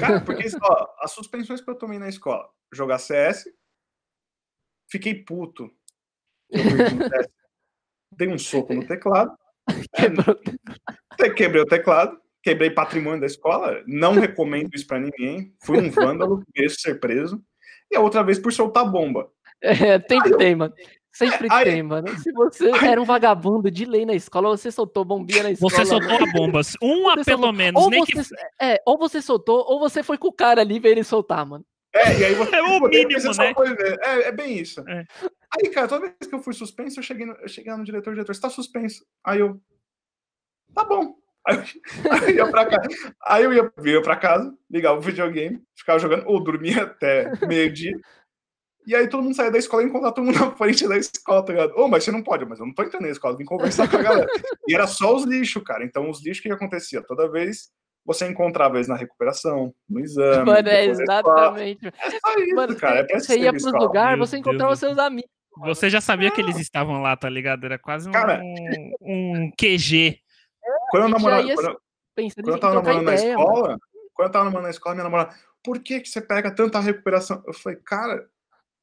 Cara, 0.00 0.20
porque 0.22 0.48
ó, 0.62 0.86
as 1.00 1.12
suspensões 1.12 1.60
que 1.60 1.68
eu 1.70 1.74
tomei 1.76 1.98
na 1.98 2.08
escola, 2.08 2.48
jogar 2.72 2.98
CS, 2.98 3.44
fiquei 4.90 5.14
puto. 5.22 5.70
Um 6.50 6.98
teste, 7.10 7.32
Dei 8.16 8.28
um 8.28 8.38
soco 8.38 8.72
no 8.72 8.86
teclado, 8.86 9.36
Quebrou- 9.94 10.36
te- 11.18 11.34
quebrei 11.34 11.60
o 11.60 11.66
teclado, 11.66 12.18
quebrei 12.42 12.70
patrimônio 12.70 13.20
da 13.20 13.26
escola. 13.26 13.82
Não 13.86 14.14
recomendo 14.14 14.70
isso 14.74 14.86
pra 14.86 14.98
ninguém. 14.98 15.54
Fui 15.62 15.78
um 15.78 15.90
vândalo, 15.90 16.42
mereço 16.54 16.80
ser 16.80 16.98
preso. 17.00 17.44
E 17.90 17.96
a 17.96 18.00
outra 18.00 18.22
vez 18.22 18.38
por 18.38 18.52
soltar 18.52 18.90
bomba. 18.90 19.30
É, 19.60 19.98
tem, 19.98 20.54
mano. 20.54 20.72
Sempre 21.16 21.48
Aí- 21.50 21.64
tem, 21.64 21.82
mano. 21.82 22.08
Se 22.18 22.30
você 22.32 22.70
era 22.94 23.00
um 23.00 23.04
vagabundo 23.04 23.70
de 23.70 23.84
lei 23.84 24.04
na 24.04 24.14
escola, 24.14 24.48
você 24.56 24.70
soltou 24.70 25.04
bombinha 25.04 25.42
na 25.42 25.50
escola. 25.52 25.70
Você 25.70 25.86
soltou 25.86 26.08
mano. 26.10 26.26
a 26.28 26.32
bomba. 26.32 26.60
Uma, 26.82 27.14
Você 27.16 27.24
pelo 27.24 27.42
soltou- 27.42 27.52
menos. 27.52 27.82
Ou 27.82 27.90
nem 27.90 28.00
você, 28.04 28.12
que. 28.36 28.42
é, 28.60 28.82
ou 28.86 28.98
você 28.98 29.22
soltou, 29.22 29.64
ou 29.66 29.78
você 29.80 30.02
foi 30.02 30.18
com 30.18 30.28
o 30.28 30.32
cara 30.32 30.60
ali 30.60 30.78
ver 30.78 30.90
ele 30.90 31.04
soltar, 31.04 31.44
mano. 31.46 31.64
É, 31.94 32.18
e 32.18 32.24
aí 32.26 32.34
você 32.34 32.54
É 32.56 32.62
o 32.62 32.80
mínimo, 32.80 33.30
né? 33.38 33.54
ver. 33.74 33.98
É, 34.02 34.22
é 34.28 34.32
bem 34.32 34.58
isso. 34.58 34.80
É. 34.86 35.04
Aí, 35.56 35.70
cara, 35.70 35.88
toda 35.88 36.02
vez 36.02 36.14
que 36.28 36.34
eu 36.34 36.40
fui 36.42 36.52
suspenso, 36.52 36.98
eu 36.98 37.02
cheguei 37.02 37.24
no, 37.24 37.32
eu 37.34 37.48
cheguei 37.48 37.72
lá 37.72 37.78
no 37.78 37.84
diretor, 37.84 38.12
diretor, 38.12 38.34
você 38.34 38.40
tá 38.40 38.50
suspenso. 38.50 39.02
Aí 39.24 39.40
eu, 39.40 39.58
tá 40.74 40.84
bom. 40.84 41.14
Aí 41.46 41.56
eu, 41.56 42.12
aí 42.12 42.22
eu 42.30 42.34
ia 42.46 42.50
pra 42.50 42.66
casa. 42.66 42.88
Aí 43.24 43.44
eu 43.44 43.52
ia, 43.54 43.72
ia 43.84 44.02
pra 44.02 44.16
casa, 44.16 44.52
ligava 44.70 44.98
o 44.98 45.00
videogame, 45.00 45.62
ficava 45.74 45.98
jogando, 45.98 46.24
ou 46.26 46.42
dormia 46.42 46.82
até 46.82 47.30
meio-dia. 47.46 47.96
E 48.86 48.94
aí 48.94 49.08
todo 49.08 49.22
mundo 49.22 49.34
saía 49.34 49.50
da 49.50 49.58
escola 49.58 49.82
e 49.82 49.86
encontrava 49.86 50.14
todo 50.14 50.24
mundo 50.24 50.38
na 50.38 50.50
frente 50.52 50.86
da 50.86 50.96
escola, 50.96 51.44
tá 51.44 51.52
ligado? 51.52 51.72
Ô, 51.76 51.88
mas 51.88 52.04
você 52.04 52.12
não 52.12 52.22
pode, 52.22 52.44
mas 52.44 52.60
eu 52.60 52.66
não 52.66 52.72
tô 52.72 52.82
entrando 52.84 53.02
na 53.02 53.08
escola, 53.10 53.34
eu 53.34 53.38
vim 53.38 53.44
conversar 53.44 53.90
com 53.90 53.96
a 53.96 54.02
galera. 54.02 54.28
E 54.68 54.74
era 54.74 54.86
só 54.86 55.14
os 55.14 55.24
lixos, 55.24 55.62
cara. 55.64 55.84
Então, 55.84 56.08
os 56.08 56.24
lixos, 56.24 56.38
o 56.38 56.42
que 56.44 56.52
acontecia? 56.52 57.02
Toda 57.02 57.28
vez 57.28 57.70
você 58.04 58.28
encontrava 58.28 58.76
eles 58.76 58.86
na 58.86 58.94
recuperação, 58.94 59.74
no 59.88 59.98
exame. 60.00 60.44
Mano, 60.46 60.68
é 60.68 60.86
escola. 60.86 61.02
exatamente. 61.02 61.86
É 61.86 62.10
só 62.10 62.38
isso, 62.38 62.54
Mano, 62.54 62.76
cara. 62.76 63.00
É 63.00 63.04
pra 63.04 63.18
você 63.18 63.38
ia 63.38 63.50
pros 63.50 63.64
escola. 63.64 63.84
lugares, 63.84 64.18
você 64.20 64.36
Deus 64.36 64.40
encontrava 64.46 64.72
do 64.74 64.78
seus 64.78 64.98
amigos. 64.98 65.30
Você 65.64 65.90
já 65.90 66.00
sabia 66.00 66.30
que 66.30 66.40
eles 66.40 66.56
estavam 66.58 67.02
lá, 67.02 67.16
tá 67.16 67.28
ligado? 67.28 67.64
Era 67.64 67.78
quase 67.78 68.08
um, 68.08 68.12
Cara, 68.12 68.40
um 69.00 69.50
QG. 69.58 70.20
Quando 70.90 71.02
eu 71.04 71.08
já 71.08 71.14
namorava, 71.16 71.42
quando, 71.54 71.66
eu- 71.66 71.80
quando 72.14 72.48
eu 72.48 72.54
em 72.56 72.60
tava 72.60 72.74
namorando 72.74 73.02
na 73.04 73.14
ideia, 73.14 73.36
mano. 73.36 73.48
escola, 73.50 73.78
quando 74.14 74.28
eu 74.28 74.32
tava 74.32 74.44
namorando 74.44 74.64
na 74.66 74.70
escola, 74.70 74.94
minha 74.94 75.04
namorada, 75.04 75.34
por 75.64 75.80
que 75.80 76.00
que 76.00 76.08
você 76.08 76.20
pega 76.20 76.54
tanta 76.54 76.78
recuperação? 76.78 77.42
Eu 77.46 77.52
falei, 77.54 77.78
cara, 77.84 78.28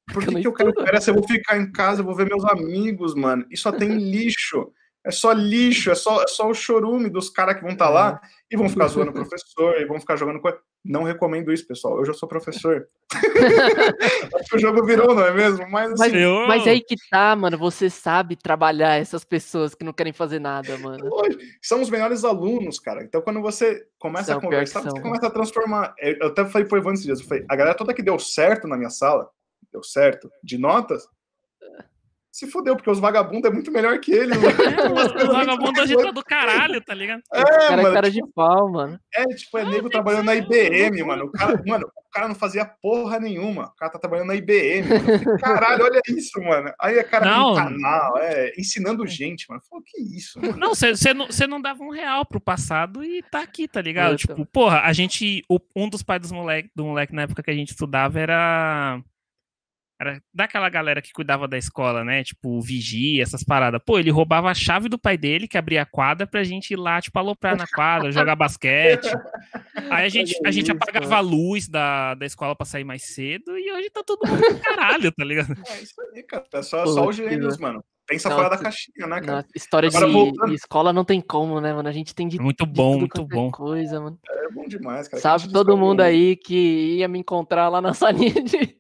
por 0.07 0.25
Porque 0.25 0.29
eu 0.29 0.33
que, 0.35 0.41
que 0.41 0.47
eu 0.47 0.53
quero 0.53 0.73
férias 0.85 1.07
eu 1.07 1.13
vou 1.13 1.27
ficar 1.27 1.57
em 1.57 1.71
casa, 1.71 2.01
eu 2.01 2.05
vou 2.05 2.15
ver 2.15 2.27
meus 2.27 2.43
amigos, 2.45 3.15
mano? 3.15 3.45
E 3.49 3.57
só 3.57 3.71
tem 3.71 3.89
lixo. 3.97 4.71
É 5.05 5.11
só 5.11 5.33
lixo, 5.33 5.91
é 5.91 5.95
só, 5.95 6.23
é 6.23 6.27
só 6.27 6.49
o 6.49 6.53
chorume 6.53 7.09
dos 7.09 7.29
caras 7.29 7.55
que 7.55 7.61
vão 7.61 7.71
estar 7.71 7.89
lá 7.89 8.21
e 8.49 8.55
vão 8.55 8.69
ficar 8.69 8.87
zoando 8.87 9.11
o 9.11 9.13
professor 9.27 9.75
e 9.77 9.85
vão 9.85 9.99
ficar 9.99 10.15
jogando 10.15 10.39
coisa. 10.39 10.57
Não 10.83 11.03
recomendo 11.03 11.51
isso, 11.51 11.67
pessoal. 11.67 11.97
Eu 11.99 12.05
já 12.05 12.13
sou 12.13 12.27
professor. 12.27 12.87
Acho 14.33 14.49
que 14.49 14.55
o 14.55 14.59
jogo 14.59 14.85
virou, 14.85 15.13
não 15.13 15.25
é 15.25 15.33
mesmo? 15.33 15.69
Mas 15.69 15.91
assim, 15.91 16.11
Mas, 16.11 16.13
Eu- 16.13 16.47
mas 16.47 16.67
aí 16.67 16.81
que 16.81 16.95
tá, 17.09 17.35
mano. 17.35 17.57
Você 17.57 17.89
sabe 17.89 18.37
trabalhar 18.37 18.95
essas 18.95 19.25
pessoas 19.25 19.75
que 19.75 19.83
não 19.83 19.91
querem 19.91 20.13
fazer 20.13 20.39
nada, 20.39 20.77
mano. 20.77 21.09
São 21.61 21.81
os 21.81 21.89
melhores 21.89 22.23
alunos, 22.23 22.79
cara. 22.79 23.03
Então, 23.03 23.21
quando 23.21 23.41
você 23.41 23.85
começa 23.99 24.31
São, 24.31 24.37
a 24.37 24.41
conversar, 24.41 24.81
você 24.83 25.01
começa 25.01 25.27
a 25.27 25.31
transformar. 25.31 25.93
Eu 25.99 26.17
eu 26.21 26.27
até 26.27 26.45
falei 26.45 26.65
pro 26.67 26.77
Ivan 26.77 26.93
esses 26.93 27.05
dias, 27.05 27.19
eu 27.19 27.27
falei, 27.27 27.45
a 27.49 27.55
galera 27.57 27.75
toda 27.75 27.93
que 27.93 28.01
deu 28.01 28.17
certo 28.17 28.67
na 28.67 28.77
minha 28.77 28.89
sala, 28.89 29.29
deu 29.73 29.83
certo, 29.83 30.29
de 30.43 30.57
notas, 30.57 31.03
se 32.31 32.47
fodeu, 32.47 32.75
porque 32.75 32.89
os 32.89 32.97
vagabundos 32.99 33.47
é 33.47 33.53
muito 33.53 33.71
melhor 33.71 33.99
que 33.99 34.11
eles. 34.11 34.35
mano. 34.35 34.55
Umas 34.91 35.05
O 35.05 35.13
coisas 35.13 35.27
muito 35.27 35.45
vagabundo 35.45 35.81
hoje 35.81 35.95
tá 35.95 36.09
do 36.11 36.23
caralho, 36.23 36.81
tá 36.81 36.91
ligado? 36.95 37.21
É, 37.31 37.43
cara 37.43 37.73
é 37.73 37.83
mano, 37.83 37.93
cara 37.93 38.11
tipo, 38.11 38.25
de 38.25 38.33
pau, 38.33 38.71
mano. 38.71 38.99
é, 39.13 39.23
tipo, 39.35 39.55
é 39.59 39.65
nego 39.65 39.81
tem 39.83 39.91
trabalhando 39.91 40.25
na 40.25 40.33
IBM, 40.35 41.03
mano. 41.03 41.25
O 41.25 41.31
cara, 41.31 41.61
mano, 41.63 41.85
o 41.95 42.09
cara 42.11 42.27
não 42.27 42.33
fazia 42.33 42.65
porra 42.65 43.19
nenhuma. 43.19 43.65
O 43.65 43.75
cara 43.75 43.91
tá 43.91 43.99
trabalhando 43.99 44.29
na 44.29 44.35
IBM, 44.35 44.81
mano. 44.89 45.39
Caralho, 45.39 45.83
olha 45.85 46.01
isso, 46.09 46.41
mano. 46.41 46.73
Aí 46.81 46.97
é 46.97 47.03
cara 47.03 47.23
Não. 47.23 47.53
canal, 47.53 48.17
é, 48.17 48.51
ensinando 48.57 49.05
gente, 49.05 49.45
mano. 49.47 49.61
Falou, 49.69 49.83
que 49.85 50.01
isso, 50.01 50.41
mano. 50.41 50.57
Não, 50.57 50.73
você 50.73 51.13
não, 51.13 51.31
cê 51.31 51.45
não 51.45 51.61
dava 51.61 51.83
um 51.83 51.91
real 51.91 52.25
pro 52.25 52.41
passado 52.41 53.03
e 53.03 53.21
tá 53.21 53.41
aqui, 53.43 53.67
tá 53.67 53.79
ligado? 53.79 54.17
Tipo, 54.17 54.43
porra, 54.43 54.79
a 54.79 54.91
gente. 54.91 55.43
o- 55.47 55.59
um 55.75 55.87
dos 55.87 56.01
pais 56.01 56.19
dos 56.19 56.31
moleque, 56.31 56.71
do 56.75 56.83
moleque 56.83 57.13
na 57.13 57.21
época 57.21 57.43
que 57.43 57.51
a 57.51 57.55
gente 57.55 57.69
estudava 57.69 58.19
era. 58.19 58.99
Era 60.03 60.21
daquela 60.33 60.67
galera 60.69 61.01
que 61.01 61.13
cuidava 61.13 61.47
da 61.47 61.57
escola, 61.57 62.03
né? 62.03 62.23
Tipo, 62.23 62.59
vigia, 62.61 63.23
essas 63.23 63.43
paradas. 63.43 63.81
Pô, 63.85 63.97
ele 63.97 64.11
roubava 64.11 64.49
a 64.49 64.53
chave 64.53 64.89
do 64.89 64.99
pai 64.99 65.17
dele, 65.17 65.47
que 65.47 65.57
abria 65.57 65.81
a 65.83 65.85
quadra, 65.85 66.27
pra 66.27 66.43
gente 66.43 66.71
ir 66.71 66.75
lá, 66.77 67.01
tipo, 67.01 67.17
aloprar 67.17 67.55
na 67.55 67.65
quadra, 67.67 68.11
jogar 68.11 68.35
basquete. 68.35 69.07
Aí 69.89 70.05
a 70.05 70.09
gente, 70.09 70.35
a 70.45 70.51
gente 70.51 70.71
apagava 70.71 71.15
a 71.15 71.19
luz 71.21 71.67
da, 71.69 72.13
da 72.15 72.25
escola 72.25 72.55
pra 72.55 72.65
sair 72.65 72.83
mais 72.83 73.03
cedo 73.03 73.57
e 73.57 73.71
hoje 73.71 73.89
tá 73.89 74.03
todo 74.03 74.27
mundo 74.27 74.41
do 74.41 74.59
caralho, 74.59 75.11
tá 75.11 75.23
ligado? 75.23 75.53
É 75.67 75.81
isso 75.81 75.93
aí, 76.13 76.23
cara. 76.23 76.45
É 76.53 76.61
só, 76.61 76.85
só 76.85 77.07
os 77.07 77.15
gênios, 77.15 77.57
mano. 77.57 77.83
Pensa 78.05 78.29
fora 78.29 78.49
da 78.49 78.57
caixinha, 78.57 79.07
né, 79.07 79.21
cara? 79.21 79.37
Na 79.37 79.45
história 79.55 79.87
Agora, 79.87 80.05
de, 80.07 80.11
voltando- 80.11 80.49
de 80.49 80.55
escola 80.55 80.91
não 80.91 81.05
tem 81.05 81.21
como, 81.21 81.61
né, 81.61 81.73
mano? 81.73 81.87
A 81.87 81.91
gente 81.93 82.13
tem 82.13 82.27
de, 82.27 82.37
Muito 82.37 82.65
de 82.65 82.71
bom, 82.73 82.99
tudo 82.99 82.99
muito 82.99 83.21
é 83.21 83.35
bom. 83.35 83.49
coisa, 83.49 84.01
mano. 84.01 84.19
É 84.29 84.49
bom 84.51 84.65
demais, 84.67 85.07
cara. 85.07 85.21
Sabe 85.21 85.51
todo 85.53 85.77
mundo 85.77 86.01
aí 86.01 86.35
que 86.35 86.97
ia 86.97 87.07
me 87.07 87.19
encontrar 87.19 87.69
lá 87.69 87.79
na 87.81 87.93
salinha 87.95 88.43
de, 88.43 88.75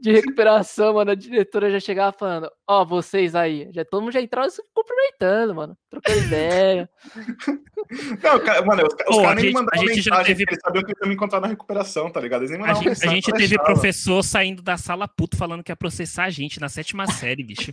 de 0.00 0.12
recuperação, 0.12 0.94
mano. 0.94 1.10
A 1.10 1.14
diretora 1.14 1.70
já 1.70 1.80
chegava 1.80 2.16
falando, 2.16 2.50
ó, 2.66 2.84
vocês 2.84 3.34
aí. 3.34 3.68
Já, 3.72 3.84
todo 3.84 4.02
mundo 4.02 4.12
já 4.12 4.20
entrava 4.20 4.48
se 4.50 4.62
cumprimentando, 4.74 5.54
mano. 5.54 5.76
Trocando 5.90 6.18
ideia. 6.18 6.88
Não, 8.22 8.38
cara, 8.40 8.62
mano, 8.64 8.82
os, 8.84 8.94
os 9.16 9.22
caras 9.22 9.36
nem 9.36 9.44
gente- 9.44 9.54
mandavam 9.54 9.84
a 9.84 9.88
gente 9.94 10.02
já 10.02 10.24
teve- 10.24 10.44
eles 10.48 10.58
sabiam 10.64 10.82
que 10.84 10.92
eu 10.92 10.96
ia 11.02 11.08
me 11.08 11.14
encontrar 11.14 11.40
na 11.40 11.46
recuperação, 11.48 12.10
tá 12.10 12.20
ligado? 12.20 12.42
Eles 12.42 12.50
nem 12.50 12.60
A 12.62 12.74
gente, 12.74 12.88
a 12.88 13.08
gente 13.10 13.26
teve 13.32 13.48
deixava. 13.48 13.64
professor 13.72 14.22
saindo 14.22 14.62
da 14.62 14.76
sala 14.76 15.06
puto 15.06 15.36
falando 15.36 15.62
que 15.62 15.70
ia 15.70 15.76
processar 15.76 16.24
a 16.24 16.30
gente 16.30 16.60
na 16.60 16.68
sétima 16.68 17.06
série, 17.06 17.44
bicho. 17.44 17.72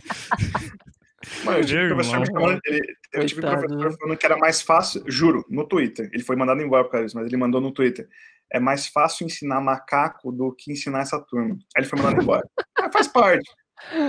Mano, 1.44 1.58
eu 1.58 1.64
tive 1.64 1.80
Meu 1.86 1.96
professor 1.96 2.20
me 2.20 2.26
irmão. 2.26 2.40
chamando, 2.42 2.60
ele- 2.66 2.96
eu 3.14 3.26
tive 3.26 3.40
professor 3.40 3.96
falando 3.98 4.16
que 4.18 4.26
era 4.26 4.36
mais 4.36 4.60
fácil, 4.60 5.02
juro, 5.06 5.44
no 5.48 5.66
Twitter. 5.66 6.10
Ele 6.12 6.22
foi 6.22 6.36
mandado 6.36 6.60
embora 6.62 6.84
por 6.84 6.90
causa 6.90 7.06
disso, 7.06 7.16
mas 7.16 7.26
ele 7.26 7.36
mandou 7.36 7.60
no 7.60 7.72
Twitter. 7.72 8.06
É 8.54 8.60
mais 8.60 8.86
fácil 8.86 9.26
ensinar 9.26 9.60
macaco 9.60 10.30
do 10.30 10.54
que 10.56 10.70
ensinar 10.72 11.00
essa 11.00 11.20
turma. 11.20 11.56
Aí 11.76 11.82
ele 11.82 11.86
foi 11.88 12.00
mandado 12.00 12.22
embora. 12.22 12.48
Ah, 12.78 12.90
faz 12.92 13.08
parte. 13.08 13.48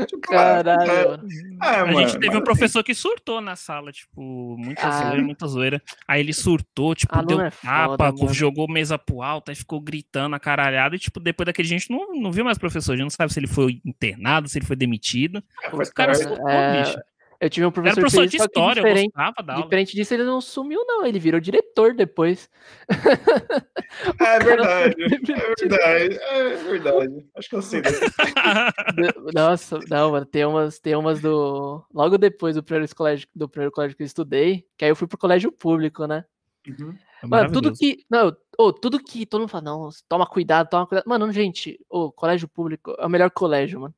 Tipo, 0.08 0.22
Caralho, 0.30 0.82
é, 0.82 1.08
mano. 1.08 1.28
é, 1.64 1.68
a 1.68 1.86
mano, 1.86 2.00
gente 2.00 2.14
teve 2.14 2.28
mas 2.28 2.36
um 2.36 2.42
professor 2.44 2.84
que 2.84 2.94
surtou 2.94 3.42
na 3.42 3.56
sala, 3.56 3.92
tipo, 3.92 4.56
muita 4.58 4.88
Ah. 4.88 4.92
zoeira, 4.92 5.24
muita 5.24 5.48
zoeira. 5.48 5.82
Aí 6.08 6.20
ele 6.20 6.34
surtou, 6.34 6.94
tipo, 6.96 7.14
Aluno 7.16 7.28
deu 7.38 7.42
é 7.42 7.50
tapa, 7.52 8.12
foda, 8.18 8.34
jogou 8.34 8.68
mesa 8.68 8.98
pro 8.98 9.22
alto, 9.22 9.50
aí 9.50 9.56
ficou 9.56 9.80
gritando 9.82 10.36
a 10.36 10.40
caralhada. 10.40 10.96
E, 10.96 11.00
tipo, 11.00 11.20
depois 11.20 11.46
daquele 11.46 11.68
gente 11.68 11.90
não, 11.90 12.14
não 12.14 12.32
viu 12.32 12.44
mais 12.46 12.58
professor. 12.58 12.94
A 12.94 12.96
gente 12.96 13.04
não 13.06 13.10
sabe 13.10 13.34
se 13.34 13.40
ele 13.40 13.48
foi 13.48 13.82
internado, 13.86 14.48
se 14.48 14.58
ele 14.58 14.66
foi 14.66 14.76
demitido. 14.76 15.44
faz 15.72 15.90
O 15.90 15.94
cara 15.94 16.14
surtou, 16.16 16.50
É, 16.50 16.84
bicho. 16.84 16.98
Eu 17.40 17.50
tive 17.50 17.66
um 17.66 17.70
Era 17.70 17.74
professor, 17.74 18.02
professor 18.02 18.24
que 18.24 18.30
de 18.30 18.38
história, 18.38 18.80
eu 18.80 18.84
diferente, 18.84 19.12
gostava 19.14 19.44
da 19.44 19.54
aula. 19.54 19.64
diferente 19.64 19.96
disso, 19.96 20.14
ele 20.14 20.24
não 20.24 20.40
sumiu, 20.40 20.84
não. 20.86 21.06
Ele 21.06 21.20
virou 21.20 21.40
diretor 21.40 21.94
depois. 21.94 22.50
É 24.20 24.40
verdade, 24.40 24.96
é 25.04 25.08
verdade, 25.08 26.20
é 26.22 26.56
verdade. 26.56 27.26
Acho 27.38 27.50
que 27.50 27.56
eu 27.56 27.62
sei 27.62 27.82
dessa. 27.82 28.06
Nossa, 29.34 29.80
não, 29.90 30.12
mano, 30.12 30.26
tem 30.26 30.46
umas, 30.46 30.80
tem 30.80 30.96
umas 30.96 31.22
do. 31.22 31.84
Logo 31.94 32.18
depois 32.18 32.56
do 32.56 32.64
primeiro 32.64 32.94
colégio, 32.94 33.28
do 33.34 33.48
primeiro 33.48 33.72
colégio 33.72 33.96
que 33.96 34.04
eu 34.04 34.08
estudei, 34.08 34.66
que 34.78 34.84
aí 34.84 34.92
eu 34.92 34.96
fui 34.96 35.08
pro 35.08 35.18
colégio 35.18 35.52
público, 35.52 36.06
né? 36.06 36.26
Uhum. 36.68 36.96
É 37.24 37.28
Mano, 37.28 37.52
tudo 37.52 37.74
que. 37.74 38.04
Não, 38.10 38.36
ô, 38.58 38.74
tudo 38.74 39.00
que 39.00 39.26
todo 39.26 39.42
mundo 39.42 39.50
fala, 39.50 39.64
não, 39.64 39.90
toma 40.10 40.26
cuidado, 40.26 40.70
toma 40.70 40.86
cuidado. 40.88 41.08
Mano, 41.08 41.32
gente, 41.32 41.80
o 41.90 42.12
colégio 42.12 42.48
público 42.48 42.96
é 43.00 43.06
o 43.06 43.10
melhor 43.10 43.32
colégio, 43.32 43.80
mano. 43.80 43.94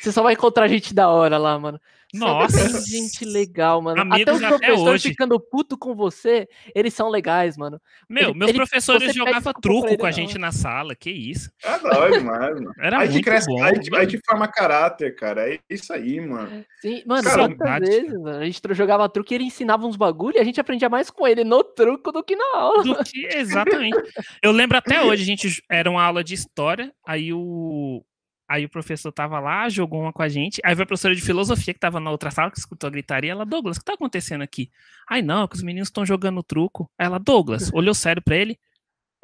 Você 0.00 0.12
só 0.12 0.22
vai 0.22 0.34
encontrar 0.34 0.68
gente 0.68 0.94
da 0.94 1.08
hora 1.08 1.38
lá, 1.38 1.58
mano. 1.58 1.80
Só 2.14 2.26
Nossa. 2.26 2.68
tem 2.70 2.84
gente 2.84 3.24
legal, 3.24 3.80
mano. 3.80 4.00
até 4.02 4.14
Amigos 4.14 4.36
os 4.36 4.42
até 4.42 4.58
professores 4.58 4.86
hoje. 5.02 5.08
ficando 5.08 5.40
puto 5.40 5.78
com 5.78 5.94
você, 5.94 6.46
eles 6.74 6.92
são 6.92 7.08
legais, 7.08 7.56
mano. 7.56 7.80
Meu, 8.06 8.30
ele- 8.30 8.38
meus 8.38 8.48
ele- 8.50 8.58
professores 8.58 9.14
jogavam 9.14 9.52
truco 9.54 9.86
ele, 9.88 9.96
com 9.96 10.04
a 10.04 10.10
não. 10.10 10.12
gente 10.16 10.36
na 10.36 10.52
sala, 10.52 10.94
que 10.94 11.10
isso. 11.10 11.50
É 11.64 11.78
nóis 11.78 12.18
demais, 12.18 12.54
mano. 12.54 12.72
Era 12.78 12.98
Aí 12.98 13.08
muito 13.10 13.24
cresce, 13.24 13.46
bom. 13.46 13.62
aí, 13.64 13.80
que- 13.80 13.96
aí 13.96 14.20
forma 14.26 14.46
caráter, 14.46 15.14
cara. 15.16 15.50
É 15.54 15.58
isso 15.70 15.90
aí, 15.90 16.20
mano. 16.20 16.62
Sim, 16.82 17.02
mano, 17.06 17.22
Cara, 17.24 17.48
quantas 17.48 17.88
vezes 17.88 18.12
mano, 18.12 18.38
a 18.38 18.44
gente 18.44 18.60
jogava 18.74 19.08
truque 19.08 19.32
e 19.32 19.36
ele 19.36 19.44
ensinava 19.44 19.86
uns 19.86 19.96
bagulho 19.96 20.36
e 20.36 20.40
a 20.40 20.44
gente 20.44 20.60
aprendia 20.60 20.90
mais 20.90 21.08
com 21.10 21.26
ele 21.26 21.44
no 21.44 21.64
truco 21.64 22.12
do 22.12 22.22
que 22.22 22.36
na 22.36 22.58
aula. 22.58 22.82
Do 22.82 23.02
que, 23.04 23.24
exatamente. 23.26 23.96
Eu 24.42 24.52
lembro 24.52 24.76
até 24.76 25.00
hoje, 25.02 25.22
a 25.22 25.26
gente 25.26 25.62
era 25.70 25.90
uma 25.90 26.02
aula 26.04 26.22
de 26.22 26.34
história, 26.34 26.92
aí 27.06 27.32
o 27.32 28.04
aí 28.52 28.64
o 28.64 28.68
professor 28.68 29.10
tava 29.12 29.38
lá, 29.40 29.68
jogou 29.68 30.00
uma 30.02 30.12
com 30.12 30.22
a 30.22 30.28
gente, 30.28 30.60
aí 30.64 30.74
veio 30.74 30.84
a 30.84 30.86
professora 30.86 31.14
de 31.14 31.20
filosofia 31.22 31.72
que 31.74 31.80
tava 31.80 31.98
na 32.00 32.10
outra 32.10 32.30
sala, 32.30 32.50
que 32.50 32.58
escutou 32.58 32.88
a 32.88 32.90
gritaria, 32.90 33.32
ela, 33.32 33.44
Douglas, 33.46 33.76
o 33.76 33.80
que 33.80 33.84
tá 33.86 33.94
acontecendo 33.94 34.42
aqui? 34.42 34.70
Ai, 35.08 35.22
não, 35.22 35.44
é 35.44 35.48
que 35.48 35.56
os 35.56 35.62
meninos 35.62 35.88
estão 35.88 36.04
jogando 36.06 36.42
truco. 36.42 36.90
Aí 36.98 37.06
ela, 37.06 37.18
Douglas, 37.18 37.70
olhou 37.74 37.94
sério 37.94 38.22
pra 38.22 38.36
ele, 38.36 38.58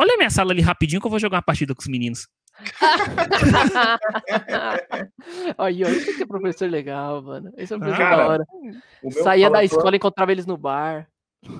Olha 0.00 0.14
a 0.14 0.16
minha 0.16 0.30
sala 0.30 0.52
ali 0.52 0.62
rapidinho 0.62 1.00
que 1.00 1.06
eu 1.08 1.10
vou 1.10 1.18
jogar 1.18 1.38
uma 1.38 1.42
partida 1.42 1.74
com 1.74 1.80
os 1.80 1.88
meninos. 1.88 2.28
Olha, 5.58 5.90
isso 5.90 6.16
que 6.16 6.22
é 6.22 6.26
professor 6.26 6.68
legal, 6.70 7.20
mano. 7.22 7.52
Esse 7.56 7.72
é 7.72 7.76
um 7.76 7.80
professor 7.80 7.98
Cara, 8.02 8.16
da 8.16 8.28
hora. 8.28 8.44
O 9.02 9.10
meu 9.12 9.22
Saía 9.24 9.50
da 9.50 9.64
escola 9.64 9.94
e 9.94 9.96
encontrava 9.96 10.30
eles 10.32 10.46
no 10.46 10.56
bar. 10.56 11.08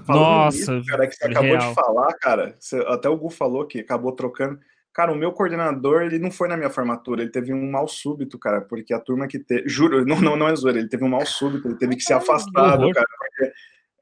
falando 0.07 0.23
Nossa, 0.23 0.77
nisso, 0.77 0.87
cara, 0.89 1.07
que 1.07 1.15
você 1.17 1.29
real. 1.29 1.45
acabou 1.45 1.59
de 1.59 1.75
falar, 1.75 2.13
cara. 2.15 2.57
você- 2.59 2.85
até 2.89 3.09
o 3.09 3.17
Gu 3.17 3.31
falou 3.31 3.67
que 3.67 3.81
acabou 3.81 4.13
trocando. 4.13 4.59
Cara, 4.99 5.13
o 5.13 5.15
meu 5.15 5.31
coordenador, 5.31 6.03
ele 6.03 6.19
não 6.19 6.29
foi 6.29 6.49
na 6.49 6.57
minha 6.57 6.71
formatura, 6.71 7.23
ele 7.23 7.31
teve 7.31 7.53
um 7.55 7.71
mal 7.71 7.87
súbito, 7.87 8.37
cara, 8.37 8.61
porque 8.61 8.93
a 8.93 8.99
turma 8.99 9.29
que 9.29 9.39
teve. 9.39 9.69
Juro, 9.69 10.03
não, 10.05 10.21
não, 10.21 10.37
não 10.37 10.49
é 10.49 10.57
zoeira, 10.57 10.81
ele 10.81 10.89
teve 10.89 11.05
um 11.05 11.09
mal 11.09 11.25
súbito, 11.25 11.69
ele 11.69 11.77
teve 11.77 11.95
que 11.95 12.03
ser 12.03 12.15
afastado, 12.19 12.91
cara, 12.91 13.07
porque 13.17 13.53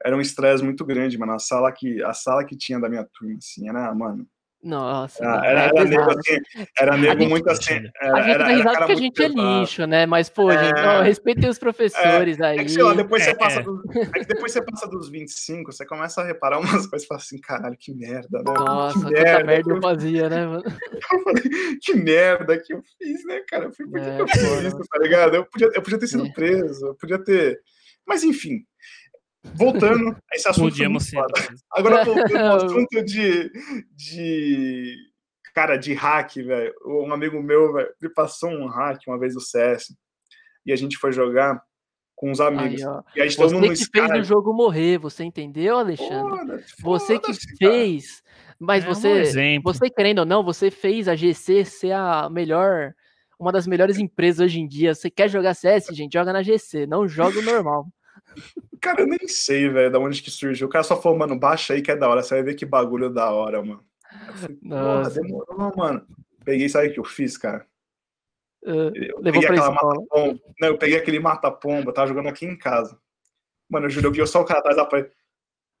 era 0.03 0.17
um 0.17 0.19
estresse 0.19 0.63
muito 0.63 0.83
grande, 0.83 1.15
mano. 1.15 1.33
A 1.33 1.37
sala 1.37 1.71
que, 1.71 2.03
a 2.03 2.15
sala 2.15 2.43
que 2.43 2.57
tinha 2.57 2.79
da 2.79 2.89
minha 2.89 3.03
turma, 3.03 3.35
assim, 3.37 3.69
era, 3.69 3.93
mano. 3.93 4.27
Nossa, 4.63 5.23
Era, 5.23 5.31
mano, 5.33 5.45
era, 5.45 5.59
é 5.61 5.65
era 5.67 5.83
nego 5.85 6.11
assim, 6.11 6.37
era 6.79 6.97
nego 6.97 7.19
gente- 7.21 7.29
muito 7.29 7.49
assim. 7.49 7.73
Era, 8.01 8.17
A 8.17 8.21
gente 8.21 8.33
era, 8.33 8.43
dá 8.43 8.49
risada 8.49 8.63
cara 8.73 8.77
porque 8.79 8.91
a 8.91 8.95
gente 8.95 9.23
é 9.23 9.29
pesado. 9.29 9.59
lixo, 9.59 9.85
né? 9.85 10.05
Mas, 10.07 10.29
pô, 10.29 10.51
É. 10.51 10.65
gente, 10.65 10.79
ó, 10.79 11.01
respeitem 11.01 11.49
os 11.49 11.59
professores 11.59 12.39
É 12.39 12.45
aí. 12.45 12.57
que, 12.57 12.69
sei 12.69 12.83
lá, 12.83 12.93
depois 12.95 13.23
você 13.23 13.29
É, 13.29 13.35
passa 13.35 13.59
é. 13.59 13.63
dos, 13.63 13.79
é 13.95 14.19
que 14.19 14.25
depois 14.25 14.51
você 14.51 14.61
passa 14.65 14.87
dos 14.89 15.09
25, 15.09 15.71
você 15.71 15.85
começa 15.85 16.21
a 16.21 16.25
reparar 16.25 16.57
umas 16.59 16.87
coisas 16.87 17.03
e 17.03 17.07
fala 17.07 17.21
assim, 17.21 17.39
caralho, 17.39 17.77
que 17.79 17.93
merda, 17.93 18.39
né? 18.39 18.43
Nossa, 18.57 18.93
que 18.97 19.03
quanta 19.05 19.21
merda, 19.23 19.43
merda 19.45 19.73
eu 19.73 19.81
fazia, 19.81 20.29
né, 20.29 20.45
mano? 20.47 20.63
Eu 21.11 21.23
falei, 21.23 21.43
que 21.81 21.93
merda 21.93 22.57
que 22.59 22.73
eu 22.73 22.81
fiz, 22.97 23.25
né, 23.25 23.41
cara? 23.47 23.65
Eu 23.65 23.71
falei, 23.73 23.91
por 23.91 24.01
que, 24.01 24.09
É, 24.09 24.15
que 24.15 24.21
eu 24.23 24.27
fiz 24.57 24.67
isso, 24.73 24.79
tá 24.91 24.99
ligado? 24.99 25.35
Eu 25.35 25.45
podia, 25.45 25.67
eu 25.73 25.81
podia 25.81 25.99
ter 25.99 26.07
sido 26.07 26.25
É. 26.25 26.31
preso, 26.31 26.87
eu 26.87 26.95
podia 26.95 27.19
ter. 27.23 27.59
Mas 28.05 28.23
enfim, 28.23 28.61
voltando 29.43 30.09
a 30.31 30.35
esse 30.35 30.47
assunto. 30.47 30.69
Podíamos 30.69 31.11
muito 31.11 31.27
ser. 31.29 31.41
foda. 31.41 31.55
Agora 31.71 32.05
voltando 32.05 32.37
ao 32.37 32.57
assunto 32.65 33.03
de. 33.03 33.51
de 33.95 34.95
cara, 35.53 35.75
de 35.77 35.93
hack, 35.93 36.35
velho. 36.35 36.73
Um 36.85 37.11
amigo 37.13 37.41
meu, 37.41 37.73
velho, 37.73 37.89
me 38.01 38.09
passou 38.09 38.49
um 38.49 38.67
hack 38.67 39.01
uma 39.07 39.17
vez 39.19 39.33
do 39.33 39.41
CS. 39.41 39.95
E 40.65 40.71
a 40.71 40.75
gente 40.75 40.97
foi 40.97 41.11
jogar 41.11 41.61
com 42.15 42.31
os 42.31 42.41
amigos. 42.41 42.83
Aí, 42.83 43.01
e 43.15 43.21
a 43.21 43.23
gente 43.25 43.37
todo 43.37 43.49
Você 43.49 43.55
mundo 43.55 43.67
no 43.67 43.73
que 43.73 43.85
fez 43.85 44.11
o 44.11 44.23
jogo 44.23 44.53
morrer, 44.53 44.97
você 44.97 45.23
entendeu, 45.23 45.77
Alexandre? 45.77 46.63
Foda-se, 46.81 46.81
Você 46.81 47.19
que 47.19 47.31
cara. 47.31 47.57
fez. 47.57 48.23
Mas 48.59 48.83
É 48.83 48.89
um 48.89 48.93
você, 48.93 49.09
exemplo. 49.09 49.71
você 49.71 49.89
querendo 49.89 50.19
ou 50.19 50.25
não, 50.25 50.43
você 50.43 50.71
fez 50.71 51.07
a 51.07 51.15
GC 51.15 51.63
ser 51.63 51.91
a 51.91 52.27
melhor, 52.29 52.93
uma 53.39 53.51
das 53.51 53.67
melhores 53.67 53.99
empresas 53.99 54.45
hoje 54.45 54.59
em 54.59 54.67
dia. 54.67 54.95
Você 54.95 55.11
quer 55.11 55.29
jogar 55.29 55.53
CS, 55.53 55.87
gente, 55.91 56.13
joga 56.13 56.33
na 56.33 56.41
GC, 56.41 56.87
não 56.87 57.07
joga 57.07 57.37
o 57.39 57.43
normal. 57.43 57.87
Cara, 58.81 59.01
eu 59.01 59.07
nem 59.07 59.27
sei, 59.27 59.69
velho, 59.69 59.91
da 59.91 59.99
onde 59.99 60.21
que 60.21 60.31
surgiu. 60.31 60.67
O 60.67 60.69
cara 60.69 60.83
só 60.83 60.99
falou, 61.01 61.17
mano, 61.17 61.37
baixa 61.37 61.73
aí 61.73 61.81
que 61.81 61.91
é 61.91 61.95
da 61.95 62.07
hora. 62.07 62.21
Você 62.21 62.35
vai 62.35 62.43
ver 62.43 62.55
que 62.55 62.65
bagulho 62.65 63.09
da 63.09 63.31
hora, 63.31 63.61
mano. 63.61 63.83
Falei, 64.35 64.55
porra, 64.57 65.09
demorou, 65.09 65.73
mano. 65.75 66.07
Peguei, 66.45 66.69
sabe 66.69 66.87
o 66.87 66.93
que 66.93 66.99
eu 66.99 67.03
fiz, 67.03 67.37
cara? 67.37 67.65
Uh, 68.63 68.91
Eu 68.95 69.19
levou 69.19 69.41
peguei 69.41 69.47
pra 69.47 69.71
mata-pomba. 69.71 70.39
Não, 70.59 70.67
eu 70.67 70.77
peguei 70.77 70.97
aquele 70.97 71.19
mata-pomba, 71.19 71.93
tava 71.93 72.07
jogando 72.07 72.29
aqui 72.29 72.45
em 72.45 72.57
casa. 72.57 72.97
Mano, 73.69 73.87
eu 73.87 73.89
juro, 73.89 74.07
eu 74.07 74.11
vi 74.11 74.25
só 74.27 74.41
o 74.41 74.45
cara 74.45 74.59
atrás 74.59 74.77
da 74.77 74.85
parede. 74.85 75.11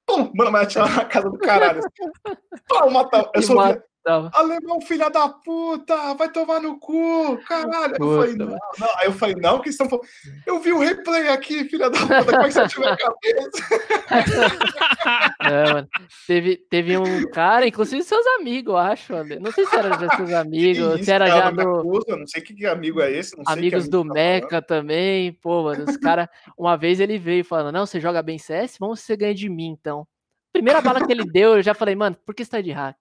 Pum, 0.05 0.31
mano, 0.33 0.51
mas 0.51 0.63
atirar 0.63 0.95
na 0.95 1.05
casa 1.05 1.29
do 1.29 1.37
caralho. 1.37 1.81
Toma, 2.67 2.91
mata. 2.91 3.29
Eu 3.33 3.41
só 3.41 3.73
vi, 3.73 3.81
matava. 4.07 4.31
alemão, 4.33 4.81
filha 4.81 5.09
da 5.09 5.27
puta, 5.27 6.13
vai 6.13 6.31
tomar 6.31 6.61
no 6.61 6.79
cu, 6.79 7.37
caralho. 7.47 7.95
Eu 7.99 8.15
falei, 8.17 8.31
Puta, 8.33 8.45
não, 8.45 8.57
não. 8.79 8.97
Aí 8.97 9.05
eu 9.05 9.11
falei, 9.11 9.35
não, 9.35 9.59
que 9.59 9.69
estão 9.69 9.89
falando. 9.89 10.07
Eu 10.45 10.59
vi 10.59 10.71
o 10.71 10.79
replay 10.79 11.27
aqui, 11.27 11.65
filha 11.65 11.89
da 11.89 11.99
puta, 11.99 12.23
como 12.25 12.41
é 12.41 12.47
que 12.47 12.51
você 12.51 12.67
tiver 12.67 12.91
a 12.91 12.97
cabeça? 12.97 14.67
É, 15.39 15.73
mano. 15.73 15.87
Teve, 16.25 16.57
teve 16.69 16.97
um 16.97 17.29
cara, 17.31 17.65
inclusive 17.65 18.03
seus 18.03 18.25
amigos, 18.39 18.73
eu 18.73 18.77
acho, 18.77 19.15
Ale. 19.15 19.39
Não 19.39 19.51
sei 19.51 19.65
se 19.65 19.75
era 19.75 19.97
já 19.97 20.17
seus 20.17 20.33
amigos, 20.33 20.97
Que 20.97 21.05
se 21.05 21.11
era 21.11 21.27
cara, 21.27 21.41
já 21.41 21.51
do 21.51 21.75
acusa, 21.79 22.17
não 22.17 22.27
sei 22.27 22.41
que, 22.41 22.65
amigo 22.65 22.99
é 22.99 23.11
esse, 23.11 23.37
não 23.37 23.43
amigos 23.47 23.85
amigo 23.85 23.91
do 23.91 24.09
tá 24.09 24.13
falando. 24.13 24.41
Mecha 24.43 24.61
também. 24.61 25.33
Pô, 25.33 25.63
mano, 25.63 25.85
os 25.87 25.95
caras. 25.95 26.27
Uma 26.57 26.75
vez 26.75 26.99
ele 26.99 27.17
veio 27.17 27.45
falando: 27.45 27.73
Não, 27.73 27.85
você 27.85 28.01
joga 28.01 28.21
bem 28.21 28.37
CS? 28.37 28.77
Vamos 28.79 28.99
você 28.99 29.15
ganha 29.15 29.33
de 29.33 29.47
mim, 29.47 29.67
então. 29.67 30.05
Primeira 30.51 30.81
bala 30.81 31.05
que 31.05 31.11
ele 31.11 31.23
deu, 31.23 31.55
eu 31.55 31.61
já 31.61 31.73
falei, 31.73 31.95
mano, 31.95 32.17
por 32.25 32.33
que 32.33 32.43
você 32.43 32.51
tá 32.51 32.61
de 32.61 32.71
hack? 32.71 32.97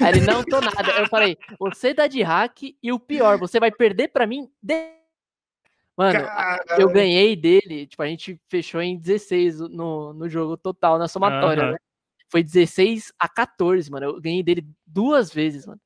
Aí 0.00 0.08
ele, 0.16 0.20
não 0.26 0.44
tô 0.44 0.60
nada. 0.60 0.92
Eu 0.98 1.08
falei, 1.08 1.36
você 1.58 1.94
tá 1.94 2.06
de 2.06 2.22
hack 2.22 2.62
e 2.82 2.92
o 2.92 2.98
pior, 2.98 3.38
você 3.38 3.58
vai 3.58 3.70
perder 3.70 4.08
pra 4.08 4.26
mim. 4.26 4.48
de-" 4.62 4.92
Mano, 5.96 6.20
Caralho. 6.20 6.80
eu 6.80 6.88
ganhei 6.88 7.36
dele, 7.36 7.86
tipo, 7.86 8.02
a 8.02 8.06
gente 8.06 8.40
fechou 8.48 8.80
em 8.80 8.96
16 8.96 9.60
no, 9.60 10.12
no 10.14 10.28
jogo 10.28 10.56
total, 10.56 10.98
na 10.98 11.06
somatória, 11.06 11.64
Aham. 11.64 11.72
né? 11.72 11.78
Foi 12.30 12.42
16 12.42 13.12
a 13.18 13.28
14, 13.28 13.90
mano. 13.90 14.06
Eu 14.06 14.20
ganhei 14.20 14.42
dele 14.42 14.66
duas 14.86 15.32
vezes, 15.32 15.66
mano. 15.66 15.80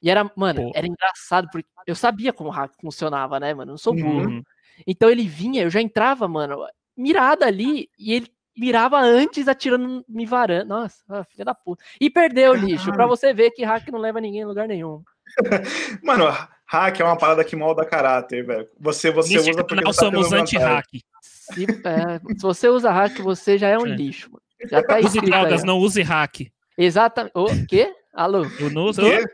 E 0.00 0.08
era, 0.08 0.30
mano, 0.36 0.62
Pô. 0.62 0.72
era 0.74 0.86
engraçado, 0.86 1.48
porque 1.50 1.68
eu 1.86 1.94
sabia 1.96 2.32
como 2.32 2.50
o 2.50 2.52
hack 2.52 2.72
funcionava, 2.80 3.40
né, 3.40 3.52
mano? 3.52 3.70
Eu 3.70 3.72
não 3.72 3.78
sou 3.78 3.92
burro. 3.92 4.30
Uhum. 4.30 4.42
Então 4.86 5.10
ele 5.10 5.26
vinha, 5.26 5.64
eu 5.64 5.70
já 5.70 5.82
entrava, 5.82 6.28
mano, 6.28 6.64
mirado 6.96 7.42
ali, 7.42 7.90
e 7.98 8.12
ele 8.12 8.32
mirava 8.58 8.98
antes, 9.00 9.46
atirando, 9.48 10.04
me 10.08 10.26
varando. 10.26 10.68
Nossa, 10.68 11.02
ah, 11.08 11.24
filha 11.24 11.44
da 11.44 11.54
puta. 11.54 11.82
E 12.00 12.10
perdeu, 12.10 12.54
lixo, 12.54 12.92
pra 12.92 13.06
você 13.06 13.32
ver 13.32 13.50
que 13.52 13.64
hack 13.64 13.88
não 13.88 13.98
leva 13.98 14.20
ninguém 14.20 14.40
em 14.42 14.46
lugar 14.46 14.66
nenhum. 14.68 15.02
Mano, 16.02 16.24
hack 16.66 17.00
é 17.00 17.04
uma 17.04 17.16
parada 17.16 17.44
que 17.44 17.54
molda 17.56 17.84
caráter, 17.84 18.44
velho. 18.44 18.68
Você, 18.80 19.10
você 19.10 19.34
Nesse 19.36 19.50
usa 19.50 19.64
porque 19.64 19.84
você 19.84 20.00
tá 20.00 20.06
somos 20.06 20.32
anti-hack. 20.32 20.86
Se, 21.20 21.64
é, 21.64 22.18
se 22.34 22.42
você 22.42 22.68
usa 22.68 22.90
hack, 22.90 23.18
você 23.20 23.56
já 23.58 23.68
é 23.68 23.78
um 23.78 23.86
É. 23.86 23.90
lixo, 23.90 24.30
mano. 24.30 24.42
Já 24.70 24.82
tá 24.82 24.98
Use 25.00 25.20
drogas, 25.20 25.60
aí, 25.62 25.66
não 25.66 25.78
use 25.78 26.02
hack. 26.02 26.40
Exatamente. 26.76 27.32
O 27.34 27.46
quê? 27.66 27.94
Alô? 28.14 28.44
Eu 28.58 28.70
não 28.70 28.84
uso. 28.84 29.02
Quê? 29.02 29.24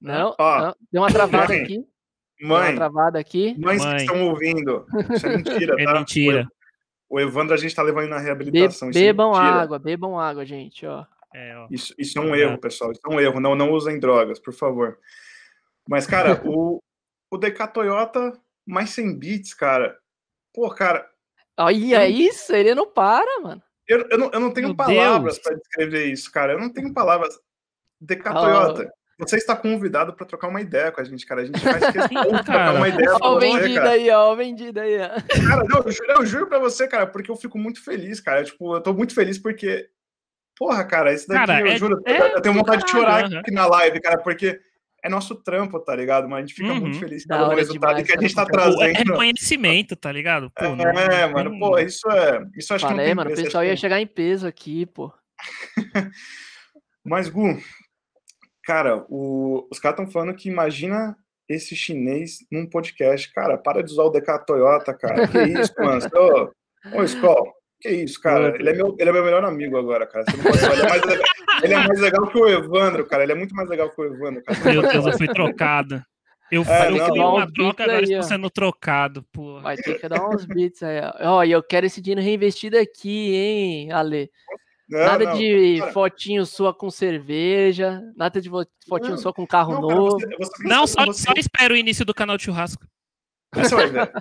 Não, 0.00 0.34
Ó, 0.38 0.58
não. 0.60 0.74
Deu 0.92 1.02
uma 1.02 1.10
travada 1.10 1.48
mãe, 1.48 1.62
aqui. 1.62 1.76
Deu 1.76 1.86
uma 2.50 2.58
Mãe, 2.60 2.74
travada 2.74 3.18
aqui. 3.18 3.54
mães 3.58 3.82
Mãe. 3.82 3.96
que 3.96 4.02
estão 4.02 4.28
ouvindo, 4.28 4.86
isso 5.14 5.26
é 5.26 5.36
mentira, 5.38 5.74
É 5.80 5.84
tá? 5.84 5.92
mentira. 5.94 6.48
O 7.08 7.20
Evandro 7.20 7.54
a 7.54 7.56
gente 7.56 7.74
tá 7.74 7.82
levando 7.82 8.08
na 8.08 8.18
Be- 8.18 8.24
reabilitação. 8.24 8.90
isso 8.90 8.98
é 8.98 9.02
bebam 9.02 9.30
mentira. 9.32 9.46
água, 9.46 9.78
bebam 9.78 10.18
água, 10.18 10.44
gente, 10.44 10.84
ó. 10.86 11.04
É, 11.34 11.56
ó. 11.56 11.66
Isso, 11.70 11.94
isso 11.98 12.18
é 12.18 12.20
um 12.22 12.34
É. 12.34 12.40
erro, 12.40 12.58
pessoal. 12.58 12.90
Isso 12.92 13.00
é 13.04 13.08
um 13.08 13.20
erro. 13.20 13.40
Não, 13.40 13.54
não 13.54 13.70
usem 13.72 13.98
drogas, 14.00 14.38
por 14.40 14.52
favor. 14.52 14.98
Mas, 15.88 16.06
cara, 16.06 16.40
o, 16.44 16.82
o 17.30 17.38
DK 17.38 17.68
Toyota 17.68 18.32
mais 18.66 18.90
100 18.90 19.18
bits, 19.18 19.54
cara. 19.54 19.96
Pô, 20.52 20.68
cara, 20.70 21.08
Olha 21.58 22.06
isso, 22.08 22.52
ele 22.54 22.74
não 22.74 22.90
para, 22.90 23.40
mano. 23.40 23.62
eu, 23.88 24.06
eu, 24.10 24.18
não, 24.18 24.30
eu 24.30 24.40
não 24.40 24.52
tenho 24.52 24.68
Meu 24.68 24.76
palavras 24.76 25.38
para 25.38 25.54
descrever 25.56 26.06
isso, 26.06 26.30
cara. 26.32 26.52
Eu 26.52 26.58
não 26.58 26.70
tenho 26.70 26.92
palavras. 26.92 27.38
DK 28.00 28.28
Ah. 28.28 28.34
Toyota, 28.34 28.92
você 29.18 29.36
está 29.36 29.56
convidado 29.56 30.12
para 30.12 30.26
trocar 30.26 30.48
uma 30.48 30.60
ideia 30.60 30.92
com 30.92 31.00
a 31.00 31.04
gente, 31.04 31.24
cara. 31.24 31.40
A 31.42 31.44
gente 31.44 31.58
faz 31.60 31.78
questão 31.90 32.22
de 32.22 32.44
trocar 32.44 32.74
uma 32.74 32.88
ideia 32.88 33.10
com 33.10 33.18
Ó, 33.26 33.36
o 33.36 33.40
você, 33.40 33.46
vendido 33.46 33.74
cara. 33.76 33.90
aí, 33.90 34.10
ó, 34.10 34.32
o 34.32 34.36
vendido 34.36 34.80
aí, 34.80 34.98
ó. 34.98 35.08
Cara, 35.48 35.64
não, 35.68 35.78
eu, 35.82 35.90
juro, 35.92 36.12
eu 36.12 36.26
juro 36.26 36.46
pra 36.46 36.58
você, 36.58 36.86
cara, 36.86 37.06
porque 37.06 37.30
eu 37.30 37.36
fico 37.36 37.58
muito 37.58 37.82
feliz, 37.82 38.20
cara. 38.20 38.44
Tipo, 38.44 38.76
eu 38.76 38.80
tô 38.80 38.92
muito 38.92 39.14
feliz 39.14 39.38
porque. 39.38 39.88
Porra, 40.58 40.84
cara, 40.86 41.12
isso 41.12 41.28
daqui, 41.28 41.46
Cara, 41.46 41.60
eu 41.60 41.66
é- 41.66 41.76
juro, 41.76 42.00
é 42.06 42.34
eu, 42.34 42.40
tenho 42.40 42.54
vontade 42.54 42.82
de 42.84 42.90
chorar 42.90 43.26
aqui 43.26 43.50
na 43.50 43.66
live, 43.66 44.00
cara, 44.00 44.16
porque 44.18 44.58
é 45.04 45.08
nosso 45.08 45.34
trampo, 45.34 45.78
tá 45.78 45.94
ligado? 45.94 46.26
Mas 46.28 46.38
a 46.38 46.40
gente 46.46 46.54
fica 46.54 46.72
Uhum. 46.72 46.80
muito 46.80 46.98
feliz 46.98 47.26
pelo 47.26 47.50
resultado 47.50 47.90
demais, 47.96 48.06
que 48.06 48.16
a 48.18 48.20
gente 48.22 48.34
tá. 48.34 48.46
Pô, 48.46 48.58
é 48.58 48.92
trazendo. 48.92 49.10
reconhecimento, 49.10 49.94
tá 49.96 50.10
ligado? 50.10 50.50
Pô, 50.56 50.74
não- 50.74 50.84
É, 50.88 51.26
não 51.26 51.32
mano, 51.34 51.50
tem- 51.50 51.58
pô, 51.60 51.78
isso 51.78 52.10
é. 52.10 52.42
Isso 52.56 52.72
acho 52.72 52.84
que 52.86 52.90
não 52.90 52.96
Falei, 52.96 53.06
tem 53.06 53.14
mano, 53.14 53.30
o 53.30 53.32
preço, 53.34 53.44
pessoal 53.44 53.62
acho 53.62 53.68
ia 53.68 53.74
que- 53.74 53.80
chegar 53.80 54.00
em 54.00 54.06
peso 54.06 54.46
aqui, 54.46 54.86
pô. 54.86 55.12
Mas, 57.04 57.28
Gu, 57.28 57.58
cara, 58.66 59.04
o- 59.08 59.66
os 59.70 59.78
caras 59.78 59.98
estão 60.00 60.12
falando 60.12 60.34
que 60.36 60.48
imagina 60.48 61.16
esse 61.48 61.76
chinês 61.76 62.38
num 62.50 62.66
podcast. 62.68 63.32
Cara, 63.32 63.56
para 63.56 63.82
de 63.82 63.92
usar 63.92 64.02
o 64.02 64.10
DK 64.10 64.38
Toyota, 64.46 64.92
cara. 64.92 65.28
Que 65.28 65.38
isso, 65.44 65.72
mano? 65.78 66.00
Ô, 66.92 66.98
ô 66.98 67.02
Skol, 67.04 67.52
que 67.80 67.88
isso, 67.88 68.20
cara? 68.20 68.56
Ele 68.58 68.68
é, 68.70 68.72
meu, 68.72 68.96
ele 68.98 69.08
é 69.08 69.12
meu 69.12 69.24
melhor 69.24 69.44
amigo 69.44 69.76
agora, 69.78 70.06
cara. 70.06 70.24
Você 70.28 70.36
não 70.36 70.44
pode 70.44 70.58
falar. 70.58 70.74
Ele 70.74 70.82
é, 70.82 70.88
mais 70.88 71.02
legal, 71.04 71.24
ele 71.62 71.74
é 71.74 71.78
mais 71.86 72.00
legal 72.00 72.26
que 72.26 72.38
o 72.38 72.48
Evandro, 72.48 73.06
cara. 73.06 73.22
Ele 73.22 73.32
é 73.32 73.36
muito 73.36 73.54
mais 73.54 73.68
legal 73.68 73.88
que 73.90 74.00
o 74.00 74.04
Evandro, 74.04 74.42
cara. 74.42 74.58
Meu 74.64 74.82
Deus, 74.82 75.06
eu 75.06 75.12
fui 75.16 75.28
trocado. 75.28 76.02
Eu, 76.50 76.62
É, 76.62 76.88
eu 76.90 76.94
uma 77.24 77.52
troca, 77.52 77.82
agora 77.82 78.02
estou 78.04 78.18
ó. 78.20 78.22
sendo 78.22 78.48
trocado, 78.48 79.24
pô. 79.32 79.60
Vai 79.60 79.76
ter 79.76 79.98
que 80.00 80.08
dar 80.08 80.28
uns 80.28 80.44
bits 80.46 80.80
aí, 80.80 81.00
ó. 81.20 81.38
Ó, 81.38 81.44
e 81.44 81.50
eu 81.50 81.60
quero 81.60 81.86
esse 81.86 82.00
dinheiro 82.00 82.20
reinvestido 82.22 82.78
aqui, 82.78 83.34
hein, 83.34 83.90
Ale. 83.92 84.30
Não, 84.88 84.98
Nada 85.00 85.24
não, 85.24 85.36
de 85.36 85.76
cara. 85.80 85.92
fotinho 85.92 86.46
sua 86.46 86.72
com 86.72 86.90
cerveja, 86.90 88.00
nada 88.16 88.40
de 88.40 88.48
fotinho 88.48 89.10
Não, 89.10 89.18
sua 89.18 89.32
com 89.32 89.44
carro 89.46 89.74
não, 89.74 89.88
cara, 89.88 89.94
novo. 90.00 90.10
você- 90.20 90.36
você- 90.38 90.62
Não, 90.68 90.86
só, 90.86 91.04
você- 91.06 91.22
só 91.26 91.32
espera 91.36 91.74
o 91.74 91.76
início 91.76 92.04
do 92.04 92.14
canal 92.14 92.36
de 92.36 92.44
churrasco. 92.44 92.86
Você 93.54 93.74
vai 93.74 93.86
ver. 93.88 94.12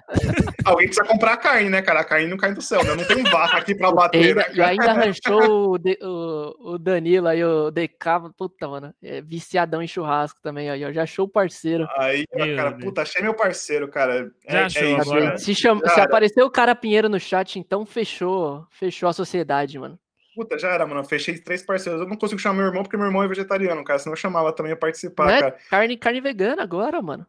Alguém 0.64 0.88
precisa 0.88 1.06
comprar 1.06 1.34
a 1.34 1.38
carne, 1.38 1.70
né, 1.70 1.82
cara? 1.82 2.00
A 2.00 2.04
carne 2.06 2.28
não 2.28 2.38
cai 2.38 2.54
do 2.54 2.62
céu, 2.62 2.82
né? 2.84 2.96
Não 2.96 3.04
tem 3.06 3.22
vaca 3.24 3.58
aqui 3.58 3.76
pra 3.76 3.90
E 3.90 3.94
bater, 3.94 4.18
ainda, 4.28 4.42
né, 4.42 4.48
e 4.54 4.56
cara? 4.56 4.70
ainda 4.70 4.92
arranchou 4.92 5.72
o, 5.74 5.78
De- 5.78 6.00
o- 6.02 6.74
o 6.74 6.78
Danilo 6.80 7.28
aí, 7.28 7.44
o 7.44 7.70
DK, 7.70 8.30
puta, 8.38 8.68
mano, 8.68 8.94
é 9.04 9.22
viciadão 9.22 9.82
em 9.82 9.88
churrasco 9.88 10.40
também, 10.42 10.70
aí, 10.70 10.86
ó, 10.86 10.92
já 10.92 11.04
achou 11.04 11.26
o 11.26 11.30
parceiro. 11.30 11.86
Aí, 11.98 12.24
Meu 12.34 12.56
cara, 12.56 12.70
Deus. 12.72 12.84
puta, 12.86 13.02
achei 13.02 13.22
meu 13.22 13.34
parceiro, 13.34 13.88
cara. 13.90 14.32
É, 14.46 14.52
Já 14.54 14.60
é 14.60 14.64
achou, 14.64 14.84
isso, 14.88 15.02
agora- 15.02 15.30
né? 15.32 15.38
Se, 15.38 15.54
chama, 15.56 15.82
se 15.82 15.96
Cara. 15.96 16.04
apareceu 16.04 16.46
o 16.46 16.52
cara 16.52 16.74
Pinheiro 16.76 17.10
no 17.10 17.20
chat, 17.20 17.60
então 17.60 17.86
fechou, 17.86 18.66
fechou 18.72 19.10
a 19.10 19.14
sociedade, 19.14 19.78
mano. 19.78 20.00
Puta, 20.36 20.60
já 20.60 20.70
era, 20.70 20.86
mano. 20.86 21.00
Eu 21.02 21.06
fechei 21.06 21.38
três 21.40 21.64
parceiros. 21.64 22.02
Eu 22.02 22.08
não 22.08 22.18
consigo 22.18 22.40
chamar 22.40 22.58
meu 22.58 22.66
irmão 22.68 22.84
porque 22.84 22.98
meu 22.98 23.06
irmão 23.08 23.24
é 23.24 23.28
vegetariano, 23.28 23.84
cara. 23.84 23.98
Senão 24.00 24.14
eu 24.14 24.18
chamava 24.18 24.52
também 24.54 24.72
a 24.74 24.76
participar, 24.78 25.26
Não 25.28 25.32
é 25.34 25.40
cara. 25.42 25.58
carne, 25.70 25.98
carne 25.98 26.22
vegana 26.22 26.62
agora, 26.64 27.02
mano. 27.02 27.26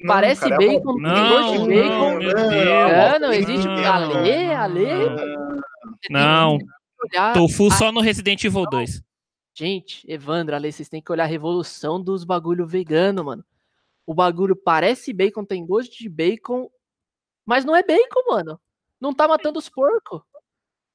Não, 0.00 0.06
Parece 0.14 0.42
cara, 0.48 0.54
é 0.54 0.58
bacon, 0.68 0.92
uma- 0.92 1.14
tem 1.14 1.28
gosto 1.28 1.52
de 1.52 1.74
bacon. 1.74 2.10
não, 2.12 2.18
Deus. 2.18 2.34
É, 2.34 3.18
não 3.18 3.32
existe. 3.32 3.66
Não, 3.66 3.92
Ale, 3.92 4.52
Ale. 4.54 4.84
não. 6.10 6.58
Não, 6.58 6.58
tofu 7.34 7.70
só 7.70 7.90
no 7.92 8.00
Resident 8.00 8.42
Evil 8.44 8.64
2. 8.70 9.02
Gente, 9.54 10.04
Evandro, 10.10 10.54
Ale, 10.54 10.70
vocês 10.70 10.88
têm 10.88 11.02
que 11.02 11.10
olhar 11.10 11.24
a 11.24 11.26
revolução 11.26 12.00
dos 12.00 12.22
bagulho 12.24 12.66
vegano, 12.66 13.24
mano. 13.24 13.44
O 14.06 14.14
bagulho 14.14 14.54
parece 14.54 15.12
bacon, 15.12 15.44
tem 15.44 15.66
gosto 15.66 15.98
de 15.98 16.08
bacon, 16.08 16.70
mas 17.44 17.64
não 17.64 17.74
é 17.74 17.82
bacon, 17.82 18.22
mano. 18.30 18.60
Não 19.00 19.12
tá 19.12 19.26
matando 19.28 19.58
os 19.58 19.68
porcos. 19.68 20.20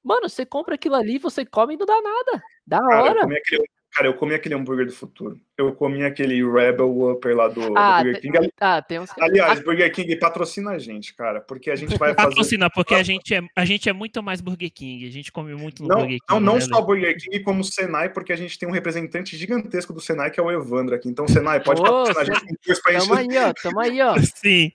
Mano, 0.04 0.28
você 0.30 0.46
compra 0.46 0.76
aquilo 0.76 0.96
ali, 0.96 1.18
você 1.18 1.46
come 1.46 1.76
e 1.76 1.78
não 1.78 1.86
dá 1.86 2.02
nada. 2.02 2.44
Da 2.68 2.80
Cara, 2.80 2.96
eu 2.96 3.04
hora. 3.04 3.22
comi 3.22 3.38
aquele, 3.38 3.64
cara, 3.92 4.08
eu 4.08 4.14
comi 4.16 4.34
aquele 4.36 4.56
hambúrguer 4.56 4.86
do 4.86 4.92
futuro. 4.94 5.40
Eu 5.58 5.74
comi 5.76 6.04
aquele 6.04 6.44
Rebel 6.50 7.12
Upper 7.12 7.36
lá 7.36 7.48
do, 7.48 7.70
do 7.70 7.78
Ah, 7.78 7.98
Burger 8.04 8.16
te- 8.16 8.22
King. 8.22 8.38
Ali- 8.38 8.52
Ah, 8.60 8.82
tem 8.82 9.00
uns. 9.00 9.10
Aliás, 9.20 9.64
Burger 9.64 9.92
King 9.94 10.16
patrocina 10.18 10.72
a 10.72 10.78
gente, 10.80 11.16
cara, 11.16 11.40
porque 11.42 11.70
a 11.72 11.76
gente 11.76 11.98
vai 11.98 12.14
fazer. 12.16 12.28
Patrocina, 12.30 12.70
porque 12.70 12.96
a 12.96 13.04
gente, 13.04 13.34
é, 13.34 13.42
a 13.56 13.66
gente 13.66 13.88
é 13.90 13.94
muito 13.94 14.22
mais 14.24 14.42
Burger 14.42 14.72
King. 14.74 15.08
A 15.08 15.12
gente 15.12 15.32
come 15.32 15.54
muito 15.56 15.84
no 15.84 15.90
Não, 15.90 15.96
Burger 15.98 16.20
King. 16.20 16.26
não, 16.30 16.40
não 16.40 16.56
né, 16.56 16.62
só 16.62 16.82
Burger 16.82 17.18
King, 17.18 17.40
como 17.42 17.62
o 17.62 17.64
Senai, 17.64 18.10
porque 18.10 18.34
a 18.34 18.38
gente 18.38 18.58
tem 18.60 18.68
um 18.68 18.72
representante 18.74 19.38
gigantesco 19.38 19.94
do 19.94 20.02
Senai, 20.02 20.32
que 20.32 20.40
é 20.40 20.44
o 20.44 20.52
Evandro 20.52 20.96
aqui. 20.96 21.08
Então, 21.10 21.28
Senai, 21.28 21.62
pode 21.64 21.80
Ô, 21.82 21.84
patrocinar 21.84 22.22
a 22.22 22.26
gente 22.26 22.40
com 22.46 22.56
coisa 22.66 22.82
pra 22.82 22.94
Tamo 22.94 23.16
gente. 23.18 23.38
aí, 23.38 23.44
ó. 23.50 23.54
Tamo 23.62 23.80
aí, 23.80 24.02
ó. 24.02 24.16
Sim. 24.36 24.72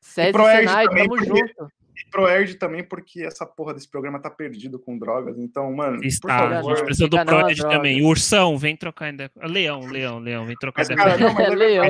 César 0.00 0.32
Proerd 0.32 0.68
Senai, 0.68 0.86
também, 0.86 1.08
tamo 1.08 1.16
porque- 1.24 1.38
junto. 1.40 1.72
E 2.06 2.10
pro 2.10 2.28
Erd 2.28 2.54
também, 2.56 2.84
porque 2.84 3.22
essa 3.24 3.44
porra 3.44 3.74
desse 3.74 3.88
programa 3.90 4.20
tá 4.20 4.30
perdido 4.30 4.78
com 4.78 4.96
drogas. 4.98 5.36
Então, 5.38 5.72
mano, 5.72 5.96
por 5.98 6.06
Está, 6.06 6.36
a 6.36 6.50
favor. 6.54 6.76
gente 6.76 6.84
precisa 6.84 7.08
do 7.08 7.24
droga. 7.24 7.54
também. 7.68 8.04
Ursão, 8.04 8.56
vem 8.56 8.76
trocar 8.76 9.06
ainda. 9.06 9.30
Leão, 9.42 9.80
leão, 9.80 10.18
leão, 10.18 10.46
vem 10.46 10.56
trocar 10.56 10.82
Mas, 10.82 10.90
ainda. 10.90 11.02
cara, 11.02 11.18
não, 11.18 11.34
mas 11.34 11.46
é 11.46 11.54
Leão. 11.54 11.84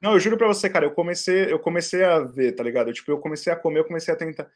Não, 0.00 0.12
eu 0.14 0.20
juro 0.20 0.38
pra 0.38 0.46
você, 0.46 0.70
cara, 0.70 0.86
eu 0.86 0.92
comecei, 0.92 1.52
eu 1.52 1.58
comecei 1.58 2.02
a 2.04 2.20
ver, 2.20 2.52
tá 2.52 2.62
ligado? 2.62 2.92
Tipo, 2.92 3.10
eu 3.10 3.18
comecei 3.18 3.52
a 3.52 3.56
comer, 3.56 3.80
eu 3.80 3.84
comecei 3.84 4.14
a 4.14 4.16
tentar. 4.16 4.46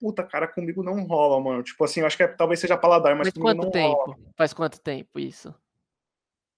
Puta, 0.00 0.22
cara, 0.22 0.46
comigo 0.48 0.82
não 0.82 1.02
rola, 1.04 1.40
mano. 1.42 1.62
Tipo 1.62 1.84
assim, 1.84 2.00
eu 2.00 2.06
acho 2.06 2.16
que 2.16 2.22
é- 2.22 2.28
talvez 2.28 2.58
seja 2.60 2.76
paladar, 2.76 3.14
mas 3.14 3.26
Mas 3.28 3.34
comigo 3.34 3.60
quanto 3.62 3.74
não 3.74 3.82
rola. 3.82 4.04
tempo? 4.14 4.20
Faz 4.36 4.52
quanto 4.54 4.80
tempo 4.80 5.18
isso? 5.20 5.54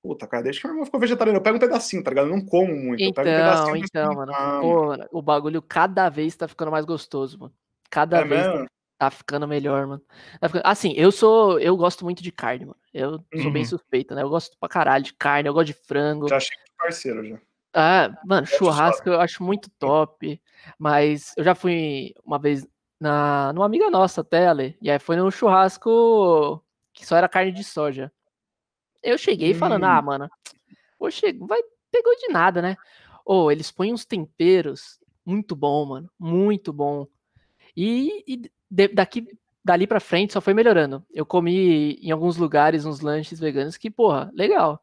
Puta, 0.07 0.25
cara, 0.25 0.45
desde 0.45 0.61
que 0.61 0.67
meu 0.69 0.75
irmão 0.75 0.85
ficou 0.87 1.01
vegetariano, 1.01 1.39
eu 1.39 1.43
pego 1.43 1.57
um 1.57 1.61
pedacinho, 1.61 2.03
tá 2.03 2.11
ligado? 2.11 2.29
Eu 2.29 2.37
não 2.37 2.45
como 2.45 2.77
muito. 2.77 3.03
eu 3.03 3.13
pego 3.13 3.29
um 3.29 3.33
Então, 3.33 3.73
pedacinho 3.73 3.85
então, 3.85 4.15
mano. 4.15 4.33
Pô, 4.61 5.19
o 5.19 5.21
bagulho 5.21 5.61
cada 5.61 6.09
vez 6.09 6.37
tá 6.37 6.47
ficando 6.47 6.71
mais 6.71 6.85
gostoso, 6.85 7.41
mano. 7.41 7.53
Cada 7.91 8.21
é 8.21 8.25
vez 8.25 8.47
mesmo? 8.47 8.67
tá 8.97 9.11
ficando 9.11 9.49
melhor, 9.49 9.85
mano. 9.87 10.03
Tá 10.41 10.49
Assim, 10.65 10.93
eu 10.97 11.11
sou. 11.11 11.59
Eu 11.59 11.77
gosto 11.77 12.05
muito 12.05 12.23
de 12.23 12.31
carne, 12.31 12.67
mano. 12.67 12.79
Eu 12.95 13.25
sou 13.43 13.51
bem 13.51 13.63
Uhum. 13.63 13.69
suspeito, 13.69 14.15
né? 14.15 14.23
Eu 14.23 14.29
gosto 14.29 14.57
pra 14.61 14.69
caralho 14.69 15.03
de 15.03 15.13
carne, 15.13 15.49
eu 15.49 15.53
gosto 15.55 15.67
de 15.67 15.73
frango. 15.73 16.29
Já 16.29 16.37
achei 16.37 16.57
parceiro 16.79 17.25
já. 17.25 17.37
Ah, 17.75 18.17
mano, 18.25 18.47
churrasco 18.47 19.09
eu 19.09 19.21
acho 19.21 19.43
muito 19.43 19.69
top. 19.79 20.41
Mas 20.79 21.35
eu 21.37 21.43
já 21.43 21.55
fui 21.55 22.15
uma 22.25 22.39
vez 22.39 22.65
na, 23.01 23.53
numa 23.53 23.67
amiga 23.67 23.91
nossa 23.91 24.21
até, 24.21 24.47
Ale. 24.47 24.79
E 24.81 24.89
aí 24.89 24.99
foi 25.01 25.17
num 25.17 25.31
churrasco 25.33 26.63
que 26.93 27.05
só 27.05 27.17
era 27.17 27.29
carne 27.29 27.51
de 27.53 27.65
soja. 27.65 28.11
Eu 29.07 29.19
cheguei 29.19 29.55
falando, 29.55 29.85
Hum. 29.85 29.89
ah, 29.89 30.03
mano, 30.03 30.31
poxa, 30.99 31.27
vai 31.41 31.61
pegou 31.91 32.15
de 32.17 32.29
nada, 32.29 32.63
né? 32.63 32.77
Ou 33.25 33.51
eles 33.53 33.71
põem 33.71 33.93
uns 33.93 34.05
temperos 34.05 34.99
muito 35.25 35.57
bom, 35.57 35.87
mano, 35.87 36.11
muito 36.19 36.73
bom. 36.73 37.07
E, 37.77 38.25
e 38.27 38.37
de- 38.71 38.89
daqui 38.89 39.27
dali 39.65 39.87
pra 39.87 40.01
frente 40.01 40.33
só 40.33 40.41
foi 40.41 40.55
melhorando. 40.55 41.05
Eu 41.13 41.27
comi 41.27 41.95
em 42.03 42.11
alguns 42.11 42.37
lugares 42.37 42.85
uns 42.85 43.01
lanches 43.01 43.41
veganos 43.41 43.77
que, 43.77 43.91
porra, 43.91 44.31
legal. 44.35 44.81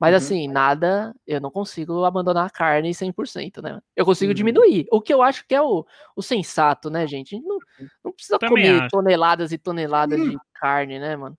Mas 0.00 0.10
Uhum. 0.12 0.16
assim, 0.16 0.48
nada, 0.48 1.14
eu 1.26 1.40
não 1.40 1.50
consigo 1.50 2.04
abandonar 2.04 2.46
a 2.46 2.50
carne 2.50 2.92
100%, 2.94 3.62
né? 3.62 3.80
Eu 3.96 4.04
consigo 4.04 4.30
Uhum. 4.30 4.34
diminuir. 4.34 4.86
O 4.90 5.00
que 5.00 5.14
eu 5.14 5.22
acho 5.22 5.46
que 5.46 5.54
é 5.54 5.62
o, 5.62 5.86
o 6.16 6.22
sensato, 6.22 6.90
né, 6.90 7.06
gente? 7.06 7.34
A 7.34 7.38
gente 7.38 7.46
não, 7.48 7.58
não 8.04 8.12
precisa 8.12 8.38
Também 8.38 8.64
comer 8.64 8.80
acho. 8.80 8.90
toneladas 8.90 9.52
e 9.52 9.58
toneladas 9.58 10.20
Hum. 10.20 10.30
de 10.30 10.38
carne, 10.54 10.98
né, 10.98 11.16
mano? 11.16 11.38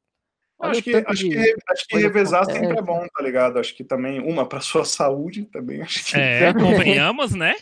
Acho 0.62 0.82
que, 0.82 0.96
acho, 0.96 1.30
que, 1.30 1.56
acho 1.70 1.88
que 1.88 1.98
revezar 1.98 2.46
sempre 2.46 2.78
é 2.78 2.82
bom, 2.82 3.06
tá 3.14 3.22
ligado? 3.22 3.60
Acho 3.60 3.76
que 3.76 3.84
também, 3.84 4.20
uma, 4.20 4.48
pra 4.48 4.62
sua 4.62 4.86
saúde, 4.86 5.46
também 5.46 5.82
acho 5.82 6.06
que. 6.06 6.18
É, 6.18 6.54
convenhamos, 6.54 7.34
né? 7.34 7.56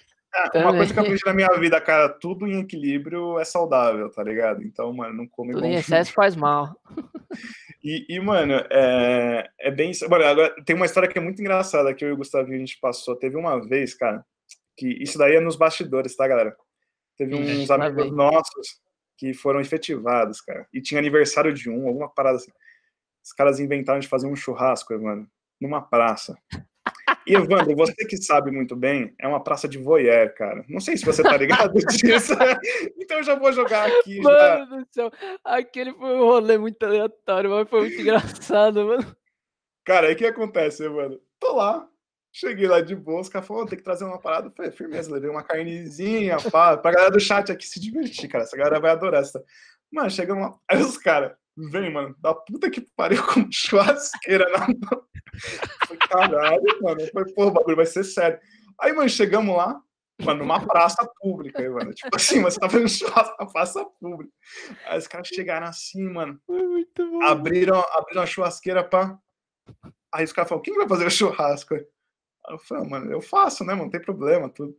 É, 0.53 0.59
uma 0.59 0.73
coisa 0.73 0.91
que 0.91 0.99
eu 0.99 1.03
aprendi 1.03 1.21
na 1.25 1.33
minha 1.33 1.59
vida, 1.59 1.79
cara, 1.79 2.09
tudo 2.09 2.47
em 2.47 2.59
equilíbrio 2.59 3.37
é 3.39 3.45
saudável, 3.45 4.09
tá 4.09 4.23
ligado? 4.23 4.63
Então, 4.63 4.91
mano, 4.91 5.13
não 5.13 5.27
come 5.27 5.53
Tudo 5.53 5.65
em 5.65 5.75
excesso 5.75 6.11
faz 6.11 6.35
mal. 6.35 6.75
E, 7.83 8.05
e, 8.09 8.19
mano, 8.19 8.53
é, 8.71 9.47
é 9.59 9.71
bem. 9.71 9.91
isso. 9.91 10.09
Mano, 10.09 10.23
agora 10.23 10.55
tem 10.65 10.75
uma 10.75 10.85
história 10.85 11.07
que 11.07 11.17
é 11.17 11.21
muito 11.21 11.39
engraçada 11.39 11.93
que 11.93 12.03
eu 12.03 12.09
e 12.09 12.11
o 12.13 12.17
Gustavinho 12.17 12.55
a 12.55 12.59
gente 12.59 12.79
passou. 12.79 13.15
Teve 13.15 13.35
uma 13.37 13.59
vez, 13.59 13.93
cara, 13.93 14.25
que 14.75 14.87
isso 15.03 15.17
daí 15.17 15.35
é 15.35 15.39
nos 15.39 15.55
bastidores, 15.55 16.15
tá, 16.15 16.27
galera? 16.27 16.55
Teve 17.15 17.35
uns 17.35 17.69
amigos 17.69 18.11
nossos 18.11 18.81
que 19.17 19.33
foram 19.33 19.59
efetivados, 19.59 20.41
cara. 20.41 20.67
E 20.73 20.81
tinha 20.81 20.99
aniversário 20.99 21.53
de 21.53 21.69
um, 21.69 21.87
alguma 21.87 22.09
parada 22.09 22.37
assim. 22.37 22.51
Os 23.23 23.31
caras 23.33 23.59
inventaram 23.59 23.99
de 23.99 24.07
fazer 24.07 24.27
um 24.27 24.35
churrasco, 24.35 24.93
Evandro, 24.93 25.27
numa 25.59 25.81
praça. 25.81 26.37
E, 27.25 27.35
Evandro, 27.35 27.73
você 27.75 27.93
que 28.05 28.17
sabe 28.17 28.51
muito 28.51 28.75
bem, 28.75 29.15
é 29.17 29.25
uma 29.27 29.41
praça 29.41 29.67
de 29.67 29.77
voyeur, 29.77 30.33
cara. 30.35 30.65
Não 30.67 30.81
sei 30.81 30.97
se 30.97 31.05
você 31.05 31.23
tá 31.23 31.37
ligado 31.37 31.73
disso. 31.87 32.33
então 32.97 33.17
eu 33.17 33.23
já 33.23 33.35
vou 33.35 33.51
jogar 33.53 33.87
aqui. 33.87 34.21
já. 34.21 34.59
Mano 34.59 34.83
do 34.83 34.87
céu, 34.91 35.11
aquele 35.43 35.93
foi 35.93 36.15
um 36.15 36.25
rolê 36.25 36.57
muito 36.57 36.83
aleatório, 36.83 37.49
mas 37.49 37.69
foi 37.69 37.81
muito 37.81 38.01
engraçado, 38.01 38.85
mano. 38.85 39.15
Cara, 39.85 40.07
aí 40.07 40.13
o 40.13 40.17
que 40.17 40.25
acontece, 40.25 40.87
mano? 40.89 41.19
Tô 41.39 41.55
lá, 41.55 41.87
cheguei 42.31 42.67
lá 42.67 42.81
de 42.81 42.95
boa, 42.95 43.21
os 43.21 43.29
caras 43.29 43.47
falaram, 43.47 43.65
"Ô, 43.65 43.69
tem 43.69 43.77
que 43.77 43.83
trazer 43.83 44.03
uma 44.05 44.19
parada. 44.19 44.47
Eu 44.47 44.51
falei, 44.51 44.71
firmeza, 44.71 45.11
levei 45.13 45.29
uma 45.29 45.43
carnezinha, 45.43 46.37
pá, 46.51 46.75
pra 46.77 46.91
galera 46.91 47.11
do 47.11 47.19
chat 47.19 47.51
aqui 47.51 47.65
se 47.65 47.79
divertir, 47.79 48.27
cara. 48.29 48.43
Essa 48.43 48.57
galera 48.57 48.79
vai 48.81 48.91
adorar 48.91 49.21
essa. 49.21 49.41
Mano, 49.91 50.09
chegamos 50.09 50.43
lá, 50.43 50.57
aí 50.69 50.81
os 50.81 50.97
caras, 50.97 51.33
vem, 51.55 51.91
mano, 51.91 52.15
da 52.19 52.33
puta 52.33 52.69
que 52.69 52.81
pariu 52.95 53.21
com 53.27 53.47
churrasqueira 53.51 54.49
na 54.51 54.67
mão. 54.67 55.05
Caralho, 56.09 56.81
mano. 56.81 56.99
Falei, 57.11 57.33
pô, 57.33 57.45
o 57.45 57.51
bagulho 57.51 57.75
vai 57.75 57.85
ser 57.85 58.03
sério. 58.03 58.39
Aí, 58.79 58.93
mano, 58.93 59.09
chegamos 59.09 59.55
lá, 59.55 59.81
mano, 60.21 60.39
numa 60.39 60.65
praça 60.65 61.07
pública, 61.19 61.61
aí, 61.61 61.69
mano. 61.69 61.93
Tipo 61.93 62.15
assim, 62.15 62.41
você 62.41 62.59
tá 62.59 62.69
fazendo 62.69 62.89
churrasco 62.89 63.35
na 63.39 63.45
praça 63.45 63.85
pública. 63.99 64.33
Aí 64.85 64.97
os 64.97 65.07
caras 65.07 65.27
chegaram 65.27 65.67
assim, 65.67 66.03
mano 66.03 66.39
Foi 66.45 66.85
abriram, 67.23 67.83
abriram 67.91 68.23
a 68.23 68.25
churrasqueira 68.25 68.83
pra. 68.83 69.17
Aí 70.13 70.23
os 70.23 70.33
caras 70.33 70.49
falaram, 70.49 70.63
quem 70.63 70.75
vai 70.75 70.87
fazer 70.87 71.07
o 71.07 71.11
churrasco? 71.11 71.75
Aí 71.75 71.85
eu 72.49 72.59
falei, 72.59 72.83
ah, 72.83 72.89
mano, 72.89 73.11
eu 73.11 73.21
faço, 73.21 73.63
né, 73.63 73.73
mano? 73.73 73.85
Não 73.85 73.91
tem 73.91 74.01
problema, 74.01 74.49
tudo. 74.49 74.77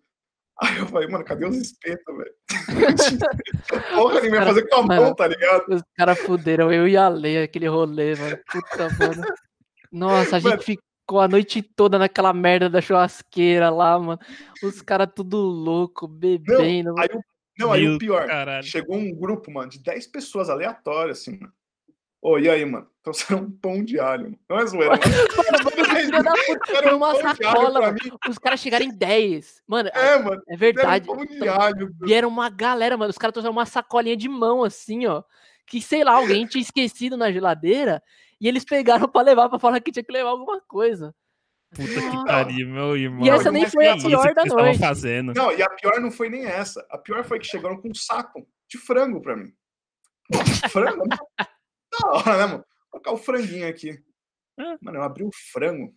Aí 0.62 0.78
eu 0.78 0.86
falei, 0.86 1.08
mano, 1.08 1.24
cadê 1.24 1.46
os 1.46 1.56
espetos, 1.56 2.16
velho? 2.16 2.34
Porra, 3.94 4.14
ninguém 4.20 4.30
vai 4.38 4.44
fazer 4.46 4.68
com 4.68 4.76
a 4.76 4.82
mão, 4.82 5.02
mano. 5.02 5.14
tá 5.14 5.26
ligado? 5.26 5.64
Os 5.68 5.82
caras 5.96 6.18
fuderam 6.20 6.72
eu 6.72 6.86
e 6.86 6.96
a 6.96 7.08
Leia 7.08 7.44
aquele 7.44 7.66
rolê, 7.68 8.14
mano. 8.14 8.38
Puta, 8.50 8.88
mano. 8.98 9.22
Nossa, 9.90 10.36
a 10.36 10.38
gente 10.38 10.50
Mano. 10.50 10.62
ficou 10.62 11.20
a 11.20 11.28
noite 11.28 11.62
toda 11.62 11.98
naquela 11.98 12.32
merda 12.32 12.68
da 12.70 12.80
churrasqueira 12.80 13.70
lá, 13.70 13.98
mano. 13.98 14.18
Os 14.62 14.80
caras 14.82 15.08
tudo 15.14 15.36
louco, 15.38 16.06
bebendo. 16.08 16.94
Aí, 16.98 17.08
o- 17.14 17.20
não, 17.58 17.72
aí 17.72 17.88
o 17.88 17.98
pior, 17.98 18.26
Caralho. 18.26 18.64
chegou 18.66 18.96
um 18.96 19.12
grupo, 19.14 19.50
mano, 19.52 19.70
de 19.70 19.80
10 19.80 20.06
pessoas 20.08 20.48
aleatórias, 20.50 21.20
assim, 21.20 21.38
mano. 21.38 21.52
Ô, 22.26 22.38
e 22.38 22.48
aí, 22.48 22.64
mano? 22.64 22.88
Trouxeram 23.02 23.42
um 23.42 23.50
pão 23.50 23.84
de 23.84 24.00
alho, 24.00 24.24
mano. 24.24 24.38
Não 24.48 24.58
é 24.58 24.66
zoeira, 24.66 24.96
mano. 24.96 26.94
Um 26.94 26.96
uma 26.96 27.14
sacola, 27.20 27.70
pra 27.80 27.80
mano. 27.92 27.98
mim. 28.02 28.10
Os 28.30 28.38
caras 28.38 28.60
chegaram 28.60 28.86
em 28.86 28.96
10. 28.96 29.62
Mano, 29.66 29.90
É, 29.92 30.18
mano. 30.18 30.40
é 30.48 30.52
Era 30.52 30.56
verdade. 30.58 31.10
um 31.10 31.16
pão 31.16 31.26
de 31.26 31.46
alho. 31.46 31.94
Vieram 32.00 32.28
uma 32.28 32.48
galera, 32.48 32.96
mano. 32.96 33.10
Os 33.10 33.18
caras 33.18 33.34
trouxeram 33.34 33.52
uma 33.52 33.66
sacolinha 33.66 34.16
de 34.16 34.26
mão, 34.26 34.64
assim, 34.64 35.04
ó. 35.06 35.22
Que, 35.66 35.82
sei 35.82 36.02
lá, 36.02 36.12
alguém 36.12 36.46
tinha 36.46 36.62
esquecido 36.62 37.14
na 37.14 37.30
geladeira. 37.30 38.02
E 38.40 38.48
eles 38.48 38.64
pegaram 38.64 39.06
pra 39.06 39.20
levar, 39.20 39.50
pra 39.50 39.58
falar 39.58 39.80
que 39.80 39.92
tinha 39.92 40.02
que 40.02 40.12
levar 40.12 40.30
alguma 40.30 40.60
coisa. 40.62 41.14
Puta 41.76 42.10
que 42.10 42.24
pariu, 42.24 42.68
meu 42.68 42.96
irmão. 42.96 43.26
E 43.26 43.28
essa 43.28 43.50
nem 43.52 43.68
foi 43.68 43.86
a 43.86 43.96
isso 43.96 44.06
pior 44.06 44.32
da 44.32 44.44
noite. 44.46 44.78
fazendo. 44.78 45.34
Não, 45.34 45.52
e 45.52 45.62
a 45.62 45.68
pior 45.68 46.00
não 46.00 46.10
foi 46.10 46.30
nem 46.30 46.46
essa. 46.46 46.86
A 46.90 46.96
pior 46.96 47.22
foi 47.24 47.38
que 47.38 47.46
chegaram 47.46 47.76
com 47.76 47.88
um 47.90 47.94
saco 47.94 48.46
de 48.66 48.78
frango 48.78 49.20
pra 49.20 49.36
mim. 49.36 49.52
Pô, 50.32 50.38
frango? 50.70 51.04
Da 52.00 52.08
hora, 52.08 52.38
né, 52.38 52.46
mano? 52.46 52.64
Vou 52.92 53.00
colocar 53.00 53.12
o 53.12 53.16
franguinho 53.16 53.68
aqui. 53.68 54.02
Mano, 54.80 54.98
eu 54.98 55.02
abri 55.02 55.24
o 55.24 55.30
frango. 55.52 55.94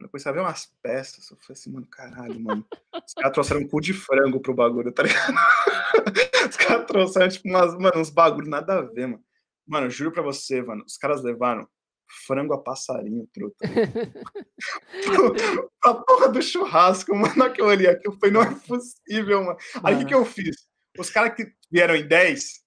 Depois 0.00 0.22
você 0.22 0.32
ver 0.32 0.40
umas 0.40 0.66
peças. 0.82 1.30
Eu 1.30 1.36
falei 1.38 1.52
assim, 1.52 1.70
mano, 1.70 1.86
caralho, 1.86 2.40
mano. 2.40 2.66
Os 3.06 3.14
caras 3.14 3.32
trouxeram 3.32 3.60
um 3.60 3.68
cu 3.68 3.80
de 3.80 3.92
frango 3.92 4.40
pro 4.40 4.54
bagulho, 4.54 4.92
tá 4.92 5.02
ligado? 5.02 5.34
Os 6.50 6.56
caras 6.56 6.86
trouxeram, 6.86 7.28
tipo, 7.28 7.48
umas, 7.48 7.74
mano, 7.74 7.98
uns 7.98 8.10
bagulho 8.10 8.48
nada 8.48 8.78
a 8.78 8.82
ver, 8.82 9.06
mano. 9.06 9.24
Mano, 9.66 9.86
eu 9.86 9.90
juro 9.90 10.12
pra 10.12 10.22
você, 10.22 10.60
mano. 10.60 10.84
Os 10.84 10.98
caras 10.98 11.22
levaram 11.22 11.66
frango 12.26 12.52
a 12.52 12.62
passarinho, 12.62 13.26
truta. 13.32 13.56
a 15.82 15.94
porra 15.94 16.28
do 16.28 16.42
churrasco, 16.42 17.14
mano. 17.14 17.52
Que 17.52 17.60
eu 17.60 17.66
olhei 17.66 17.88
aqui, 17.88 18.06
eu 18.06 18.12
falei, 18.12 18.32
não 18.32 18.42
é 18.42 18.54
possível, 18.54 19.44
mano. 19.44 19.58
Aí 19.82 19.94
o 19.94 19.98
que, 20.00 20.06
que 20.06 20.14
eu 20.14 20.24
fiz? 20.24 20.68
Os 20.98 21.10
caras 21.10 21.34
que 21.34 21.52
vieram 21.70 21.94
em 21.94 22.06
10 22.06 22.64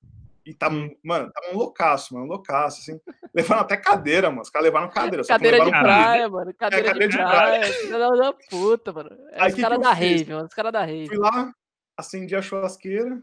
E 0.47 0.53
tá, 0.53 0.69
mano, 0.69 1.29
tá 1.29 1.41
um 1.51 1.57
loucaço, 1.57 2.13
mano, 2.13 2.25
um 2.25 2.29
loucaço, 2.29 2.79
assim. 2.79 3.01
Levaram 3.35 3.63
até 3.63 3.75
cadeira, 3.75 4.29
mano. 4.29 4.43
Os 4.43 4.49
caras 4.49 4.63
levaram 4.63 4.89
cadeira. 4.89 5.25
cadeira 5.25 5.59
de 5.59 5.69
praia, 5.69 6.29
mano. 6.29 6.53
Cadeira, 6.53 6.87
é, 6.87 6.89
cadeira 6.89 7.09
de, 7.09 7.17
de 7.17 7.21
praia. 7.21 7.63
Filha 7.65 7.99
da 7.99 8.33
puta, 8.49 8.93
mano. 8.93 9.09
É 9.33 9.45
os 9.45 9.55
caras 9.55 9.77
da 9.77 9.91
rave, 9.91 10.31
mano. 10.31 10.47
Os 10.47 10.53
caras 10.53 10.71
da 10.71 10.85
rave. 10.85 11.07
Fui 11.09 11.17
lá, 11.17 11.51
acendi 11.97 12.33
a 12.33 12.41
churrasqueira, 12.41 13.21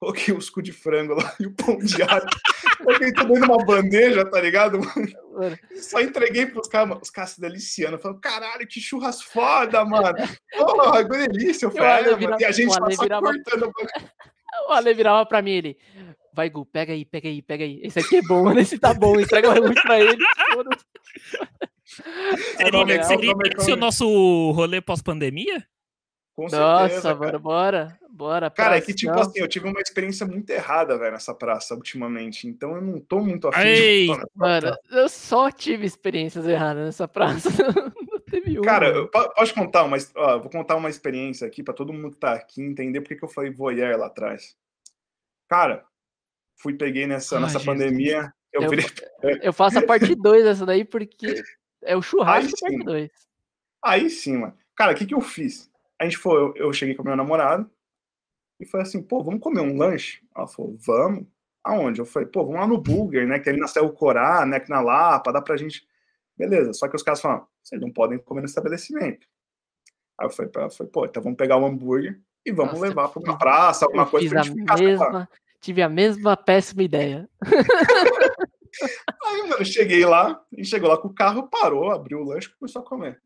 coloquei 0.00 0.34
os 0.34 0.50
cu 0.50 0.60
de 0.60 0.72
frango 0.72 1.14
lá 1.14 1.32
e 1.38 1.46
o 1.46 1.54
pão 1.54 1.78
de 1.78 2.02
alho. 2.02 2.26
coloquei 2.78 3.12
tudo 3.12 3.34
numa 3.34 3.64
bandeja, 3.64 4.28
tá 4.28 4.40
ligado, 4.40 4.80
mano? 4.80 5.12
mano. 5.32 5.58
Só 5.76 6.00
entreguei 6.00 6.46
pros 6.46 6.66
caras, 6.66 6.88
mano. 6.88 7.00
Os 7.00 7.10
caras 7.10 7.30
se 7.30 7.40
deliciando. 7.40 8.00
Falando, 8.00 8.18
caralho, 8.18 8.66
que 8.66 8.80
churras 8.80 9.22
foda, 9.22 9.84
mano. 9.84 10.18
Porra, 10.56 11.04
que 11.04 11.28
delícia, 11.28 11.66
eu 11.66 11.70
falei, 11.70 12.16
mano. 12.16 12.36
E 12.40 12.44
a 12.44 12.50
gente 12.50 12.76
lá 12.76 12.90
só 12.90 13.20
cortando. 13.20 13.72
O 14.68 14.72
Ale 14.72 14.94
virava 14.94 15.26
pra 15.26 15.42
mim, 15.42 15.50
ele 15.50 15.78
vai, 16.34 16.50
Gu, 16.50 16.66
pega 16.66 16.92
aí, 16.92 17.04
pega 17.04 17.28
aí, 17.28 17.40
pega 17.40 17.64
aí. 17.64 17.80
Esse 17.82 18.00
aqui 18.00 18.16
é 18.16 18.22
bom, 18.22 18.44
mano, 18.44 18.58
esse 18.58 18.78
tá 18.78 18.92
bom, 18.92 19.18
entrega 19.18 19.54
muito 19.54 19.80
pra 19.82 20.00
ele. 20.00 20.18
seria, 22.56 23.04
seria 23.04 23.32
esse 23.56 23.72
o 23.72 23.76
nosso 23.76 24.50
rolê 24.52 24.80
pós-pandemia? 24.80 25.64
Com 26.34 26.48
Nossa, 26.48 26.88
certeza, 26.88 27.14
bora, 27.14 27.38
bora, 27.38 27.98
bora. 28.10 28.50
Cara, 28.50 28.76
é 28.76 28.80
que 28.80 28.92
tipo 28.92 29.12
assim, 29.12 29.38
eu 29.38 29.46
tive 29.46 29.68
uma 29.68 29.80
experiência 29.80 30.26
muito 30.26 30.50
errada, 30.50 30.98
velho, 30.98 31.12
nessa 31.12 31.32
praça 31.32 31.76
ultimamente, 31.76 32.48
então 32.48 32.74
eu 32.74 32.82
não 32.82 32.98
tô 32.98 33.20
muito 33.20 33.46
afim 33.46 33.60
Ei, 33.60 34.08
de... 34.08 34.20
Mano, 34.34 34.76
eu 34.90 35.08
só 35.08 35.48
tive 35.52 35.86
experiências 35.86 36.44
erradas 36.44 36.86
nessa 36.86 37.06
praça, 37.06 37.48
não 38.10 38.18
teve 38.18 38.58
uma. 38.58 38.66
Cara, 38.66 38.88
eu, 38.88 39.08
posso 39.08 39.54
contar 39.54 39.84
uma, 39.84 39.96
ó, 40.16 40.40
vou 40.40 40.50
contar 40.50 40.74
uma 40.74 40.90
experiência 40.90 41.46
aqui 41.46 41.62
para 41.62 41.72
todo 41.72 41.92
mundo 41.92 42.10
que 42.10 42.16
tá 42.16 42.32
aqui 42.32 42.60
entender 42.60 43.00
porque 43.00 43.14
que 43.14 43.24
eu 43.24 43.28
falei 43.28 43.52
voyeur 43.52 43.96
lá 43.96 44.06
atrás. 44.06 44.56
Cara, 45.48 45.84
fui, 46.64 46.72
peguei 46.72 47.06
nessa, 47.06 47.38
nessa 47.38 47.60
pandemia. 47.60 48.32
Eu, 48.50 48.62
eu, 48.62 48.70
virei... 48.70 48.86
eu, 49.42 49.52
faço 49.52 49.78
a 49.78 49.82
parte 49.82 50.14
2 50.16 50.44
dessa 50.44 50.64
daí, 50.64 50.82
porque 50.82 51.42
é 51.82 51.94
o 51.94 52.00
churrasco 52.00 52.58
parte 52.58 52.84
2. 52.84 53.10
Aí 53.84 54.08
sim, 54.08 54.38
mano. 54.38 54.56
Cara, 54.74 54.92
o 54.92 54.94
que, 54.94 55.04
que 55.04 55.14
eu 55.14 55.20
fiz? 55.20 55.70
A 56.00 56.04
gente 56.04 56.16
foi, 56.16 56.40
eu, 56.40 56.54
eu 56.56 56.72
cheguei 56.72 56.94
com 56.94 57.02
meu 57.02 57.14
namorado 57.14 57.70
e 58.58 58.64
foi 58.64 58.80
assim, 58.80 59.02
pô, 59.02 59.22
vamos 59.22 59.40
comer 59.40 59.60
um 59.60 59.76
lanche? 59.76 60.22
Ela 60.34 60.46
falou, 60.46 60.74
vamos. 60.78 61.26
Aonde? 61.62 62.00
Eu 62.00 62.06
falei, 62.06 62.28
pô, 62.28 62.44
vamos 62.44 62.60
lá 62.60 62.66
no 62.66 62.80
Burger, 62.80 63.26
né? 63.26 63.38
Que 63.38 63.50
ali 63.50 63.60
na 63.60 63.66
Céu 63.66 63.90
Corá, 63.92 64.46
né? 64.46 64.58
Que 64.58 64.70
na 64.70 64.80
Lapa, 64.80 65.32
dá 65.32 65.42
pra 65.42 65.56
gente. 65.56 65.86
Beleza. 66.36 66.72
Só 66.72 66.88
que 66.88 66.96
os 66.96 67.02
caras 67.02 67.20
falaram, 67.20 67.46
vocês 67.62 67.80
não 67.80 67.90
podem 67.90 68.18
comer 68.18 68.40
no 68.40 68.46
estabelecimento. 68.46 69.26
Aí 70.18 70.26
eu 70.26 70.30
falei 70.30 70.50
pra 70.50 70.62
ela, 70.62 70.70
falei, 70.70 70.90
pô, 70.92 71.04
então 71.04 71.22
vamos 71.22 71.36
pegar 71.36 71.56
o 71.56 71.62
um 71.62 71.66
hambúrguer 71.66 72.20
e 72.44 72.52
vamos 72.52 72.74
Nossa, 72.74 72.86
levar 72.86 73.08
para 73.08 73.22
uma 73.22 73.38
praça, 73.38 73.84
alguma 73.84 74.06
coisa 74.06 74.28
pra 74.28 74.42
gente 74.42 74.60
ficar 74.60 75.28
Tive 75.64 75.80
a 75.80 75.88
mesma 75.88 76.36
péssima 76.36 76.82
ideia. 76.82 77.26
Aí, 79.24 79.48
mano, 79.48 79.64
cheguei 79.64 80.04
lá, 80.04 80.44
e 80.52 80.62
chegou 80.62 80.90
lá 80.90 80.98
com 80.98 81.08
o 81.08 81.14
carro, 81.14 81.48
parou, 81.48 81.90
abriu 81.90 82.18
o 82.18 82.22
lanche 82.22 82.48
e 82.48 82.54
começou 82.58 82.82
a 82.82 82.84
comer. 82.84 83.22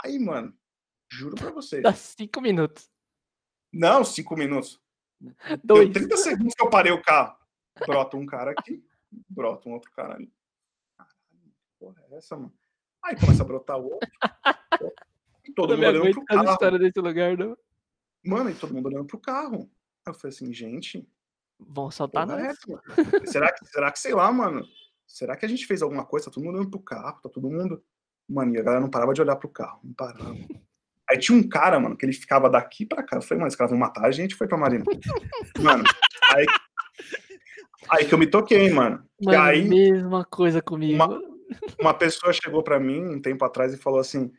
Aí, 0.00 0.16
mano, 0.16 0.56
juro 1.10 1.34
pra 1.34 1.50
vocês. 1.50 1.82
Dá 1.82 1.92
cinco 1.92 2.40
minutos. 2.40 2.88
Não, 3.72 4.04
cinco 4.04 4.36
minutos. 4.36 4.80
Dois. 5.64 5.90
Deu 5.90 6.06
30 6.06 6.16
segundos 6.16 6.54
que 6.54 6.62
eu 6.62 6.70
parei 6.70 6.92
o 6.92 7.02
carro. 7.02 7.36
Brota 7.84 8.16
um 8.16 8.24
cara 8.24 8.52
aqui, 8.52 8.84
brota 9.28 9.68
um 9.68 9.72
outro 9.72 9.90
cara 9.90 10.14
ali. 10.14 10.32
Caralho, 10.96 11.52
porra 11.76 12.04
é 12.08 12.18
essa, 12.18 12.36
mano? 12.36 12.54
Aí 13.02 13.18
começa 13.18 13.42
a 13.42 13.46
brotar 13.46 13.76
o 13.80 13.94
outro. 13.94 14.08
todo 15.56 15.76
mundo 15.76 15.88
olhando 15.88 16.10
pro 16.12 16.24
carro. 16.24 16.50
história 16.52 16.78
desse 16.78 17.00
lugar, 17.00 17.36
não. 17.36 17.58
Mano, 18.24 18.48
e 18.48 18.54
todo 18.54 18.72
mundo 18.72 18.86
olhando 18.86 19.06
pro 19.06 19.18
carro. 19.18 19.68
Aí 20.06 20.12
eu 20.12 20.14
falei 20.14 20.32
assim, 20.32 20.52
gente, 20.52 21.04
Vão 21.68 21.90
soltar 21.90 22.26
nós. 22.26 22.40
É, 22.40 23.26
será, 23.26 23.52
que, 23.52 23.64
será 23.66 23.92
que, 23.92 23.98
sei 23.98 24.14
lá, 24.14 24.30
mano? 24.32 24.64
Será 25.06 25.36
que 25.36 25.44
a 25.44 25.48
gente 25.48 25.66
fez 25.66 25.82
alguma 25.82 26.04
coisa? 26.04 26.26
Tá 26.26 26.32
todo 26.32 26.44
mundo 26.44 26.56
olhando 26.56 26.70
pro 26.70 26.80
carro, 26.80 27.20
tá 27.20 27.28
todo 27.28 27.50
mundo. 27.50 27.82
Mano, 28.28 28.54
e 28.54 28.58
a 28.58 28.62
galera 28.62 28.80
não 28.80 28.90
parava 28.90 29.12
de 29.12 29.20
olhar 29.20 29.36
pro 29.36 29.48
carro, 29.48 29.80
não 29.82 29.92
parava. 29.92 30.36
Aí 31.10 31.18
tinha 31.18 31.36
um 31.36 31.48
cara, 31.48 31.80
mano, 31.80 31.96
que 31.96 32.06
ele 32.06 32.12
ficava 32.12 32.48
daqui 32.48 32.86
pra 32.86 33.02
cá. 33.02 33.16
Eu 33.16 33.22
falei, 33.22 33.40
mano, 33.40 33.48
esse 33.48 33.56
cara 33.56 33.68
vai 33.68 33.78
matar 33.78 34.06
a 34.06 34.12
gente, 34.12 34.36
foi 34.36 34.46
pra 34.46 34.56
Marina. 34.56 34.84
mano, 35.60 35.82
aí, 36.32 36.46
aí 37.88 38.04
que 38.06 38.14
eu 38.14 38.18
me 38.18 38.28
toquei, 38.28 38.70
mano. 38.70 39.04
mano 39.20 39.32
e 39.32 39.34
aí, 39.36 39.68
mesma 39.68 40.24
coisa 40.24 40.62
comigo. 40.62 40.94
Uma, 40.94 41.20
uma 41.80 41.94
pessoa 41.94 42.32
chegou 42.32 42.62
pra 42.62 42.78
mim 42.78 43.04
um 43.16 43.20
tempo 43.20 43.44
atrás 43.44 43.74
e 43.74 43.76
falou 43.76 43.98
assim: 43.98 44.30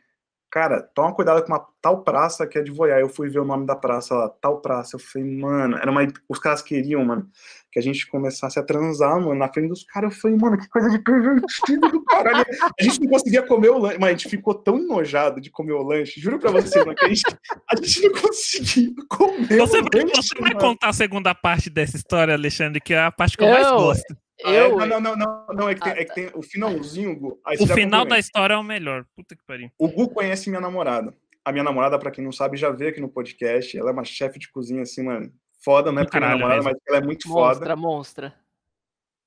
cara, 0.52 0.82
toma 0.82 1.14
cuidado 1.14 1.42
com 1.42 1.50
uma 1.50 1.66
tal 1.80 2.04
praça 2.04 2.46
que 2.46 2.58
é 2.58 2.62
de 2.62 2.70
Voiá. 2.70 3.00
Eu 3.00 3.08
fui 3.08 3.30
ver 3.30 3.38
o 3.40 3.44
nome 3.44 3.64
da 3.64 3.74
praça 3.74 4.14
lá, 4.14 4.28
tal 4.28 4.60
praça. 4.60 4.96
Eu 4.96 5.00
falei, 5.00 5.26
mano, 5.26 5.78
era 5.78 5.90
uma... 5.90 6.06
os 6.28 6.38
caras 6.38 6.60
queriam, 6.60 7.02
mano, 7.02 7.26
que 7.72 7.78
a 7.78 7.82
gente 7.82 8.06
começasse 8.06 8.58
a 8.58 8.62
transar, 8.62 9.18
mano, 9.18 9.34
na 9.34 9.50
frente 9.50 9.70
dos 9.70 9.82
caras. 9.82 10.14
Eu 10.14 10.20
falei, 10.20 10.36
mano, 10.36 10.58
que 10.58 10.68
coisa 10.68 10.90
de 10.90 10.98
pervertido 10.98 11.88
do 11.88 12.04
caralho. 12.04 12.44
A 12.78 12.84
gente 12.84 13.00
não 13.00 13.08
conseguia 13.08 13.42
comer 13.42 13.70
o 13.70 13.78
lanche, 13.78 13.96
mas 13.98 14.08
a 14.08 14.12
gente 14.12 14.28
ficou 14.28 14.54
tão 14.54 14.76
enojado 14.78 15.40
de 15.40 15.50
comer 15.50 15.72
o 15.72 15.82
lanche. 15.82 16.20
Juro 16.20 16.38
pra 16.38 16.50
você, 16.50 16.80
mano, 16.80 16.94
que 16.94 17.06
a 17.06 17.08
gente, 17.08 17.22
a 17.70 17.76
gente 17.76 18.02
não 18.02 18.20
conseguia 18.20 18.94
comer 19.08 19.58
você 19.58 19.78
o 19.78 19.84
vai, 19.84 20.02
lanche. 20.02 20.16
Você 20.16 20.38
vai 20.38 20.54
contar 20.54 20.88
a 20.90 20.92
segunda 20.92 21.34
parte 21.34 21.70
dessa 21.70 21.96
história, 21.96 22.34
Alexandre, 22.34 22.78
que 22.78 22.92
é 22.92 23.00
a 23.00 23.10
parte 23.10 23.38
que 23.38 23.42
eu, 23.42 23.48
eu 23.48 23.54
mais 23.54 23.70
gosto. 23.70 24.21
Ah, 24.44 24.52
é? 24.52 24.66
Eu... 24.66 24.86
não, 24.86 25.00
não, 25.00 25.16
não, 25.16 25.46
não, 25.48 25.68
é 25.68 25.74
que 25.74 25.80
tem, 25.80 25.92
é 25.92 26.04
que 26.04 26.14
tem 26.14 26.30
o 26.34 26.42
finalzinho, 26.42 27.14
Gu. 27.18 27.40
o 27.60 27.66
final 27.66 28.04
da 28.04 28.18
história 28.18 28.54
é 28.54 28.56
o 28.56 28.62
melhor. 28.62 29.04
Puta 29.14 29.36
que 29.36 29.44
pariu. 29.44 29.70
O 29.78 29.88
Gu 29.88 30.08
conhece 30.10 30.48
minha 30.48 30.60
namorada. 30.60 31.14
A 31.44 31.50
minha 31.50 31.64
namorada, 31.64 31.98
pra 31.98 32.10
quem 32.10 32.22
não 32.22 32.32
sabe, 32.32 32.56
já 32.56 32.70
veio 32.70 32.90
aqui 32.90 33.00
no 33.00 33.08
podcast. 33.08 33.76
Ela 33.76 33.90
é 33.90 33.92
uma 33.92 34.04
chefe 34.04 34.38
de 34.38 34.50
cozinha, 34.50 34.82
assim, 34.82 35.02
mano. 35.02 35.32
Foda, 35.64 35.92
não 35.92 36.02
é 36.02 36.04
porque 36.04 36.18
minha 36.18 36.30
namorada, 36.30 36.62
mesmo. 36.62 36.70
mas 36.70 36.80
ela 36.88 36.98
é 36.98 37.06
muito 37.06 37.28
monstra, 37.28 37.54
foda. 37.54 37.76
Monstra, 37.76 37.76
monstra. 37.76 38.42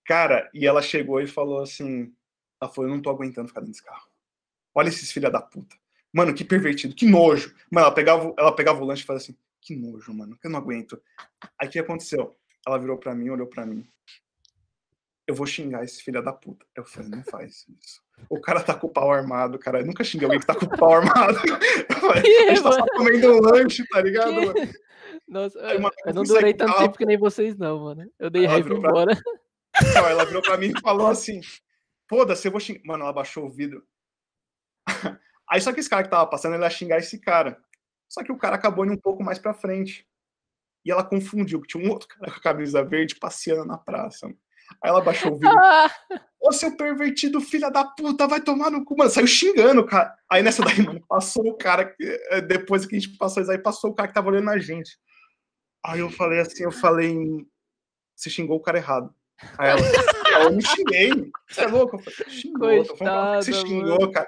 Cara, 0.06 0.50
e 0.54 0.68
ela 0.68 0.82
chegou 0.82 1.20
e 1.22 1.28
falou 1.28 1.62
assim: 1.62 2.14
ela 2.62 2.72
falou, 2.72 2.90
eu 2.90 2.96
não 2.96 3.02
tô 3.02 3.10
aguentando 3.10 3.48
ficar 3.48 3.62
dentro 3.62 3.74
desse 3.74 3.84
carro. 3.84 4.08
Olha 4.74 4.90
esses 4.90 5.12
filha 5.12 5.30
da 5.30 5.42
puta. 5.42 5.76
Mano, 6.14 6.34
que 6.34 6.46
pervertido, 6.46 6.96
que 6.96 7.06
nojo. 7.06 7.54
Mano, 7.72 7.88
ela 7.88 7.96
pegava, 7.96 8.34
ela 8.38 8.56
pegava 8.56 8.82
o 8.82 8.86
lanche 8.86 9.04
e 9.04 9.06
fazia 9.06 9.24
assim: 9.24 9.38
que 9.62 9.76
nojo, 9.76 10.14
mano, 10.14 10.38
eu 10.44 10.50
não 10.50 10.60
aguento. 10.60 11.02
Aí 11.60 11.68
o 11.68 11.72
que 11.72 11.80
aconteceu? 11.80 12.36
Ela 12.66 12.78
virou 12.78 12.98
pra 12.98 13.14
mim, 13.14 13.30
olhou 13.30 13.48
pra 13.48 13.66
mim 13.66 13.88
eu 15.28 15.34
vou 15.34 15.46
xingar 15.46 15.84
esse 15.84 16.04
filho 16.04 16.22
da 16.22 16.32
puta. 16.32 16.66
Eu 16.76 16.86
falei, 16.86 17.10
não 17.10 17.24
faz 17.24 17.66
isso. 17.80 18.04
O 18.30 18.40
cara 18.40 18.64
tá 18.64 18.74
com 18.74 18.88
o 18.88 18.90
pau 18.90 19.12
armado, 19.12 19.60
cara. 19.60 19.82
Eu 19.82 19.86
nunca 19.86 20.02
xinguei 20.02 20.26
alguém 20.26 20.40
que 20.40 20.46
tá 20.46 20.56
com 20.56 20.66
o 20.66 20.70
pau 20.70 20.94
armado. 20.94 21.38
Falei, 22.00 22.48
a 22.48 22.56
gente 22.56 22.64
tá 22.64 22.72
só 22.72 22.86
comendo 22.96 23.34
um 23.34 23.42
lanche, 23.42 23.86
tá 23.90 24.02
ligado? 24.02 24.32
Nossa, 25.28 25.60
Aí, 25.68 25.78
mano, 25.78 25.94
eu, 26.06 26.14
não 26.14 26.24
durei 26.24 26.54
tanto 26.54 26.72
carro. 26.72 26.86
tempo 26.86 26.98
que 26.98 27.06
nem 27.06 27.18
vocês, 27.18 27.58
não, 27.58 27.78
mano. 27.78 28.10
Eu 28.18 28.30
dei 28.30 28.46
raiva 28.46 28.74
embora. 28.74 29.18
Pra... 29.74 30.02
Não, 30.02 30.08
ela 30.08 30.24
virou 30.24 30.42
pra 30.42 30.56
mim 30.58 30.72
e 30.74 30.80
falou 30.80 31.08
assim: 31.08 31.42
foda-se, 32.10 32.48
eu 32.48 32.52
vou 32.52 32.62
xingar. 32.62 32.82
Mano, 32.86 33.04
ela 33.04 33.12
baixou 33.12 33.46
o 33.46 33.52
vidro. 33.52 33.86
Aí 35.50 35.60
só 35.60 35.74
que 35.74 35.82
esse 35.82 35.90
cara 35.90 36.04
que 36.04 36.10
tava 36.10 36.26
passando, 36.28 36.56
ele 36.56 36.64
ia 36.64 36.70
xingar 36.70 37.00
esse 37.00 37.20
cara. 37.20 37.62
Só 38.08 38.24
que 38.24 38.32
o 38.32 38.38
cara 38.38 38.56
acabou 38.56 38.86
indo 38.86 38.94
um 38.94 39.02
pouco 39.02 39.22
mais 39.24 39.40
pra 39.40 39.54
frente. 39.54 40.08
E 40.86 40.92
ela 40.92 41.04
confundiu, 41.04 41.60
que 41.62 41.68
tinha 41.68 41.84
um 41.84 41.90
outro 41.92 42.08
cara 42.08 42.32
com 42.32 42.38
a 42.38 42.42
camisa 42.42 42.82
verde 42.84 43.16
passeando 43.16 43.66
na 43.66 43.78
praça. 43.78 44.28
Mano. 44.28 44.40
Aí 44.84 44.90
ela 44.90 45.02
baixou 45.02 45.34
o 45.34 45.36
vídeo. 45.36 45.52
Ô, 46.40 46.52
seu 46.52 46.76
pervertido, 46.78 47.42
filha 47.42 47.72
da 47.72 47.84
puta, 47.84 48.28
vai 48.28 48.40
tomar 48.40 48.70
no 48.70 48.86
cu, 48.86 48.96
mano. 48.98 49.10
Saiu 49.10 49.26
xingando, 49.26 49.86
cara. 49.86 50.16
Aí 50.30 50.44
nessa 50.44 50.64
daí, 50.64 50.82
mano, 50.82 51.04
passou 51.08 51.48
o 51.48 51.58
cara, 51.58 51.86
que, 51.86 52.04
eh, 52.30 52.42
depois 52.42 52.86
que 52.86 52.96
a 52.96 53.00
gente 53.00 53.18
passou 53.18 53.42
isso 53.42 53.52
aí, 53.52 53.58
passou 53.58 53.92
o 53.92 53.96
cara 53.96 54.08
que 54.08 54.14
tava 54.14 54.30
olhando 54.30 54.50
a 54.50 54.60
gente. 54.60 54.98
Aí 55.84 56.00
eu 56.00 56.10
falei 56.10 56.40
assim, 56.40 56.64
eu 56.64 56.72
falei, 56.72 57.16
você 58.16 58.30
xingou 58.30 58.58
o 58.58 58.62
cara 58.62 58.78
errado. 58.78 59.14
Aí 59.58 59.70
ela, 59.70 59.82
eu 60.44 60.52
não 60.52 60.62
xinguei. 60.62 61.32
Você 61.50 61.62
é 61.62 61.68
louco? 61.68 61.96
Eu 61.96 62.00
falei, 62.00 62.34
xingou. 62.34 62.86
Coitada, 62.86 63.42
você 63.42 63.54
xingou, 63.54 64.00
mano. 64.00 64.12
cara. 64.12 64.28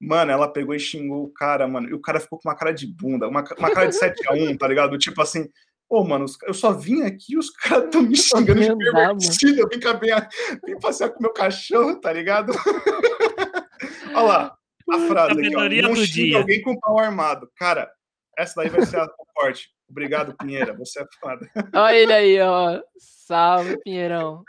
Mano, 0.00 0.30
ela 0.30 0.52
pegou 0.52 0.74
e 0.74 0.80
xingou 0.80 1.24
o 1.24 1.32
cara, 1.32 1.66
mano. 1.66 1.88
E 1.88 1.94
o 1.94 2.00
cara 2.00 2.20
ficou 2.20 2.38
com 2.38 2.48
uma 2.48 2.56
cara 2.56 2.72
de 2.72 2.86
bunda, 2.86 3.26
uma, 3.26 3.42
uma 3.58 3.70
cara 3.70 3.88
de 3.88 3.98
7x1, 3.98 4.56
tá 4.56 4.68
ligado? 4.68 4.96
Tipo 4.96 5.20
assim, 5.20 5.48
Pô, 5.88 6.04
mano, 6.04 6.26
eu 6.46 6.52
só 6.52 6.72
vim 6.72 7.02
aqui 7.02 7.32
e 7.32 7.38
os 7.38 7.50
caras 7.56 7.84
estão 7.84 8.02
me 8.02 8.16
xingando 8.16 8.60
de 8.60 8.90
pervertido. 8.92 9.60
Eu 9.60 9.68
vim, 9.68 9.80
caminhar, 9.80 10.28
vim 10.64 10.78
passear 10.78 11.10
com 11.10 11.22
meu 11.22 11.32
cachorro, 11.32 11.98
tá 12.00 12.12
ligado? 12.12 12.52
Olha 14.14 14.22
lá, 14.22 14.58
a 14.90 14.98
frase 15.06 15.40
aqui, 15.40 15.56
ó, 15.56 15.88
não 15.88 15.96
xinga 15.96 16.38
alguém 16.38 16.62
com 16.62 16.78
pau 16.78 16.98
armado. 16.98 17.50
Cara, 17.56 17.90
essa 18.36 18.54
daí 18.56 18.68
vai 18.68 18.84
ser 18.84 19.00
a 19.00 19.08
forte. 19.34 19.70
Obrigado, 19.88 20.36
Pinheira, 20.36 20.74
você 20.74 21.00
é 21.00 21.06
foda. 21.18 21.48
Olha 21.74 21.96
ele 21.96 22.12
aí, 22.12 22.40
ó. 22.40 22.80
Salve, 22.98 23.78
Pinheirão. 23.82 24.42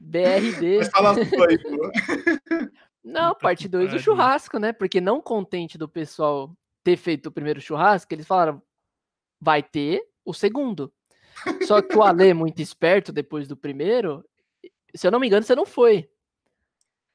BRD. 0.00 0.78
Mas 0.78 0.88
fala 0.88 1.14
aí, 1.14 1.58
pô. 1.62 1.90
Não, 3.04 3.34
parte 3.34 3.68
2 3.68 3.92
do 3.92 3.98
churrasco, 3.98 4.58
né? 4.58 4.72
Porque 4.72 5.00
não 5.00 5.20
contente 5.20 5.78
do 5.78 5.88
pessoal 5.88 6.52
ter 6.82 6.96
feito 6.96 7.26
o 7.26 7.32
primeiro 7.32 7.60
churrasco, 7.60 8.12
eles 8.14 8.26
falaram, 8.26 8.62
vai 9.40 9.62
ter 9.62 10.02
o 10.24 10.32
segundo. 10.32 10.92
Só 11.66 11.80
que 11.80 11.96
o 11.96 12.02
Ale, 12.02 12.34
muito 12.34 12.60
esperto, 12.60 13.12
depois 13.12 13.46
do 13.46 13.56
primeiro, 13.56 14.24
se 14.94 15.06
eu 15.06 15.10
não 15.10 15.20
me 15.20 15.26
engano, 15.26 15.44
você 15.44 15.54
não 15.54 15.66
foi. 15.66 16.08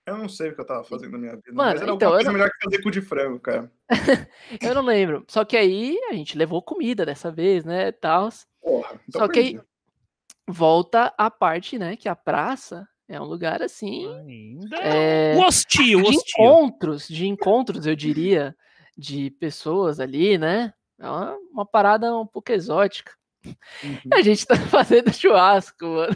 Eu 0.05 0.17
não 0.17 0.27
sei 0.27 0.49
o 0.49 0.55
que 0.55 0.59
eu 0.59 0.65
tava 0.65 0.83
fazendo 0.83 1.13
na 1.13 1.17
minha 1.17 1.35
vida. 1.35 1.53
Mano, 1.53 1.71
mas 1.71 1.81
era 1.81 1.91
então, 1.93 2.11
coisa 2.11 2.25
não... 2.25 2.33
melhor 2.33 2.49
que 2.49 2.63
fazer 2.63 2.83
cu 2.83 2.91
de 2.91 3.01
frango, 3.01 3.39
cara. 3.39 3.71
eu 4.61 4.75
não 4.75 4.81
lembro. 4.81 5.23
Só 5.29 5.45
que 5.45 5.55
aí 5.55 5.97
a 6.09 6.13
gente 6.13 6.37
levou 6.37 6.61
comida 6.61 7.05
dessa 7.05 7.31
vez, 7.31 7.63
né? 7.63 7.91
Tal. 7.93 8.29
Porra, 8.61 8.99
então 9.07 9.21
Só 9.21 9.27
que 9.29 9.39
aí. 9.39 9.61
volta 10.47 11.13
a 11.17 11.31
parte, 11.31 11.77
né, 11.77 11.95
que 11.95 12.09
a 12.09 12.15
praça 12.15 12.87
é 13.07 13.19
um 13.19 13.25
lugar 13.25 13.61
assim. 13.61 14.05
Ainda 14.13 14.77
É, 14.77 15.37
hostil, 15.37 16.01
de 16.01 16.07
hostil. 16.07 16.43
encontros, 16.43 17.07
de 17.07 17.27
encontros, 17.27 17.85
eu 17.85 17.95
diria, 17.95 18.55
de 18.97 19.31
pessoas 19.31 19.99
ali, 19.99 20.37
né? 20.37 20.73
É 20.99 21.07
uma, 21.09 21.37
uma 21.51 21.65
parada 21.65 22.15
um 22.17 22.25
pouco 22.27 22.51
exótica. 22.51 23.11
Uhum. 23.83 23.99
A 24.13 24.21
gente 24.21 24.45
tá 24.47 24.55
fazendo 24.71 25.13
churrasco, 25.13 25.85
mano. 25.85 26.15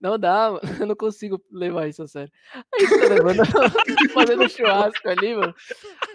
Não 0.00 0.18
dá, 0.18 0.52
mano. 0.52 0.60
Eu 0.80 0.86
não 0.86 0.96
consigo 0.96 1.38
levar 1.52 1.86
isso 1.88 2.02
a 2.02 2.06
sério. 2.08 2.32
A 2.54 2.80
gente 2.80 2.98
tá 2.98 3.08
levando, 3.14 3.42
fazendo 4.14 4.48
churrasco 4.48 5.06
ali, 5.08 5.34
mano. 5.36 5.54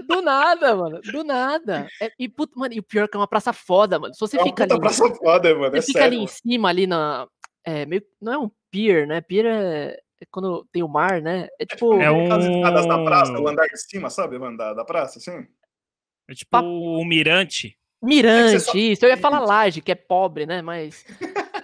Do 0.08 0.22
nada, 0.24 0.76
mano. 0.76 1.00
Do 1.02 1.24
nada. 1.24 1.88
É, 2.02 2.12
e, 2.18 2.32
mano, 2.56 2.74
e 2.74 2.80
o 2.80 2.84
pior 2.84 3.04
é 3.04 3.08
que 3.08 3.16
é 3.16 3.20
uma 3.20 3.28
praça 3.28 3.54
foda, 3.54 4.00
mano. 4.00 4.14
Se 4.16 4.20
você 4.20 4.38
É 4.38 4.40
uma 4.40 4.48
fica 4.48 4.64
ali. 4.64 4.80
praça 4.80 5.14
foda, 5.14 5.54
mano. 5.56 5.72
Você 5.72 5.78
É 5.78 5.82
fica 5.82 6.04
ali 6.06 6.16
sério. 6.16 6.24
em 6.24 6.28
cima, 6.28 6.70
ali 6.70 6.88
na. 6.88 7.28
É, 7.64 7.86
meio, 7.86 8.02
não 8.20 8.34
é 8.34 8.38
um 8.40 8.52
pier, 8.72 9.06
né? 9.06 9.22
Pier 9.22 9.46
é, 9.46 10.00
é 10.22 10.26
quando 10.32 10.66
tem 10.72 10.82
o 10.82 10.88
mar, 10.88 11.22
né? 11.22 11.50
É 11.60 11.66
tipo. 11.68 11.94
É 12.00 12.08
Aquelas 12.08 12.46
escadas 12.46 12.88
da 12.88 13.04
praça, 13.04 13.32
um- 13.34 13.44
o 13.44 13.48
andar 13.48 13.68
de 13.68 13.78
cima, 13.78 14.10
sabe, 14.10 14.40
mano, 14.40 14.58
da, 14.58 14.74
da 14.74 14.84
praça, 14.84 15.20
assim? 15.20 15.46
É 16.30 16.34
tipo 16.34 16.52
Papo- 16.52 16.68
o 16.68 17.04
mirante. 17.06 17.78
Mirante, 18.02 18.60
só- 18.62 18.74
isso. 18.76 19.06
Eu 19.06 19.10
ia 19.10 19.18
falar 19.18 19.40
laje, 19.46 19.82
que 19.82 19.92
é 19.92 19.96
pobre, 19.96 20.46
né? 20.46 20.62
Mas. 20.62 21.06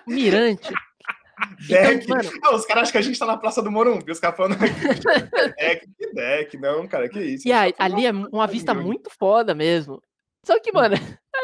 Mirante. 0.08 0.72
Deck. 1.68 2.04
Então, 2.04 2.18
mano, 2.18 2.30
Ah, 2.44 2.56
os 2.56 2.66
caras 2.66 2.84
acham 2.84 2.92
que 2.92 2.98
a 2.98 3.02
gente 3.02 3.18
tá 3.18 3.26
na 3.26 3.38
Praça 3.38 3.62
do 3.62 3.72
Morumbi, 3.72 4.12
os 4.12 4.20
caras 4.20 4.36
falando 4.36 4.54
aqui. 4.62 4.66
deck, 5.58 5.88
que 5.98 6.14
deck, 6.14 6.58
não, 6.58 6.86
cara, 6.86 7.08
que 7.08 7.18
isso. 7.22 7.48
e 7.48 7.54
aí, 7.54 7.74
ali 7.80 8.06
é 8.06 8.12
uma 8.12 8.46
vista 8.46 8.74
muito 8.74 9.10
foda 9.18 9.56
mesmo. 9.56 10.02
Só 10.46 10.60
que, 10.60 10.72
mano, 10.74 10.96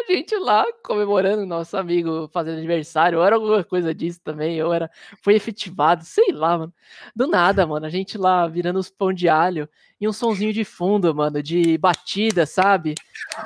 a 0.10 0.16
gente 0.16 0.36
lá 0.38 0.66
comemorando 0.84 1.46
nosso 1.46 1.78
amigo 1.78 2.30
fazendo 2.32 2.58
aniversário, 2.58 3.20
ou 3.20 3.26
era 3.26 3.36
alguma 3.36 3.64
coisa 3.64 3.94
disso 3.94 4.20
também, 4.24 4.62
ou 4.62 4.74
era. 4.74 4.90
Foi 5.22 5.36
efetivado, 5.36 6.04
sei 6.04 6.32
lá, 6.32 6.58
mano. 6.58 6.74
Do 7.16 7.28
nada, 7.28 7.66
mano, 7.66 7.86
a 7.86 7.90
gente 7.90 8.18
lá 8.18 8.48
virando 8.48 8.80
os 8.80 8.90
pão 8.90 9.14
de 9.14 9.30
alho 9.30 9.70
e 10.00 10.08
um 10.08 10.14
sonzinho 10.14 10.54
de 10.54 10.64
fundo, 10.64 11.14
mano, 11.14 11.42
de 11.42 11.78
batida, 11.78 12.46
sabe? 12.46 12.96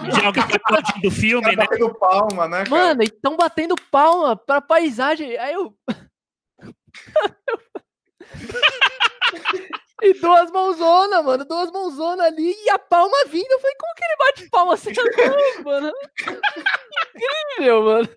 De 0.01 0.25
alguém 0.25 0.45
que 0.47 0.57
aplaudindo 0.57 1.07
o 1.07 1.11
filme, 1.11 1.43
Cara 1.43 1.55
né? 1.55 1.63
batendo 1.63 1.95
palma, 1.95 2.47
né, 2.47 2.63
cara? 2.63 2.69
Mano, 2.69 3.03
e 3.03 3.09
tão 3.09 3.37
batendo 3.37 3.75
palma 3.91 4.35
pra 4.35 4.61
paisagem. 4.61 5.37
Aí 5.37 5.53
eu. 5.53 5.75
e 10.01 10.13
duas 10.13 10.51
mãozonas, 10.51 11.23
mano. 11.23 11.45
Duas 11.45 11.71
mãozonas 11.71 12.25
ali 12.25 12.55
e 12.65 12.69
a 12.69 12.79
palma 12.79 13.17
vindo. 13.27 13.51
Eu 13.51 13.59
falei, 13.59 13.75
como 13.75 13.95
que 13.95 14.03
ele 14.03 14.15
bate 14.17 14.49
palma 14.49 14.73
assim? 14.73 14.91
Mano. 15.63 15.91
Que 16.15 17.25
incrível, 17.25 17.83
mano. 17.83 18.09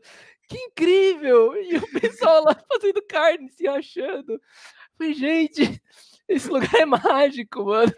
Que 0.49 0.59
incrível. 0.59 1.57
E 1.57 1.77
o 1.77 2.01
pessoal 2.01 2.45
lá 2.45 2.57
fazendo 2.69 3.03
carne, 3.09 3.49
se 3.51 3.67
achando. 3.67 4.33
Eu 4.33 4.41
falei, 4.99 5.15
gente, 5.15 5.83
esse 6.29 6.49
lugar 6.49 6.75
é 6.75 6.85
mágico, 6.85 7.65
mano. 7.65 7.93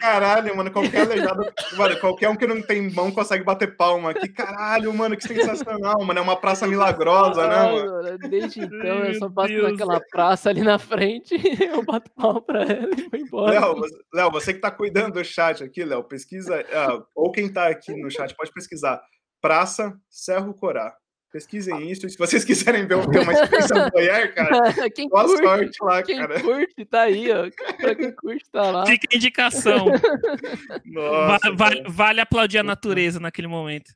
Caralho, 0.00 0.56
mano, 0.56 0.70
qualquer 0.70 1.02
aleijado, 1.02 1.44
mano, 1.76 2.00
qualquer 2.00 2.28
um 2.28 2.36
que 2.36 2.46
não 2.46 2.60
tem 2.62 2.90
mão 2.92 3.10
consegue 3.10 3.44
bater 3.44 3.76
palma 3.76 4.10
aqui. 4.10 4.28
Caralho, 4.28 4.92
mano, 4.92 5.16
que 5.16 5.26
sensacional, 5.26 6.02
mano. 6.04 6.18
É 6.18 6.22
uma 6.22 6.36
praça 6.36 6.66
milagrosa, 6.66 7.46
né, 7.46 7.72
mano? 7.72 8.18
Desde 8.28 8.60
então 8.60 9.04
eu 9.04 9.14
só 9.14 9.28
passo 9.30 9.48
Deus. 9.48 9.70
naquela 9.72 10.00
praça 10.10 10.50
ali 10.50 10.62
na 10.62 10.78
frente, 10.78 11.34
eu 11.62 11.82
bato 11.84 12.10
palma 12.12 12.40
pra 12.40 12.62
ela 12.62 12.90
e 12.96 13.08
vou 13.08 13.20
embora. 13.20 13.60
Léo, 13.60 13.74
você- 13.76 13.96
Léo, 14.14 14.30
você 14.30 14.54
que 14.54 14.60
tá 14.60 14.70
cuidando 14.70 15.14
do 15.14 15.24
chat 15.24 15.62
aqui, 15.62 15.84
Léo, 15.84 16.04
pesquisa, 16.04 16.64
ah, 16.72 17.02
ou 17.14 17.30
quem 17.32 17.52
tá 17.52 17.68
aqui 17.68 17.94
no 18.00 18.10
chat 18.10 18.34
pode 18.34 18.52
pesquisar 18.52 19.00
Praça 19.40 19.94
Cerro 20.08 20.54
Corá. 20.54 20.94
Pesquisem 21.36 21.90
isso, 21.90 22.08
se 22.08 22.16
vocês 22.16 22.46
quiserem 22.46 22.86
ver 22.86 22.96
ter 23.08 23.18
uma 23.20 23.30
experiência 23.34 23.90
voyeur, 23.90 24.34
cara, 24.34 24.50
quem 24.90 25.06
boa 25.06 25.24
curte, 25.24 25.42
sorte 25.44 25.78
lá, 25.82 26.02
quem 26.02 26.16
cara. 26.16 26.40
curte, 26.40 26.84
tá 26.86 27.02
aí, 27.02 27.30
ó. 27.30 27.50
Pra 27.76 27.94
quem 27.94 28.10
curte, 28.12 28.44
tá 28.50 28.70
lá. 28.70 28.86
Fica 28.86 29.06
a 29.12 29.16
indicação. 29.16 29.84
Nossa, 30.86 31.50
Va- 31.50 31.54
vale, 31.54 31.76
cara. 31.82 31.90
vale 31.90 32.20
aplaudir 32.22 32.56
a 32.56 32.62
natureza 32.62 33.20
naquele 33.20 33.48
momento. 33.48 33.92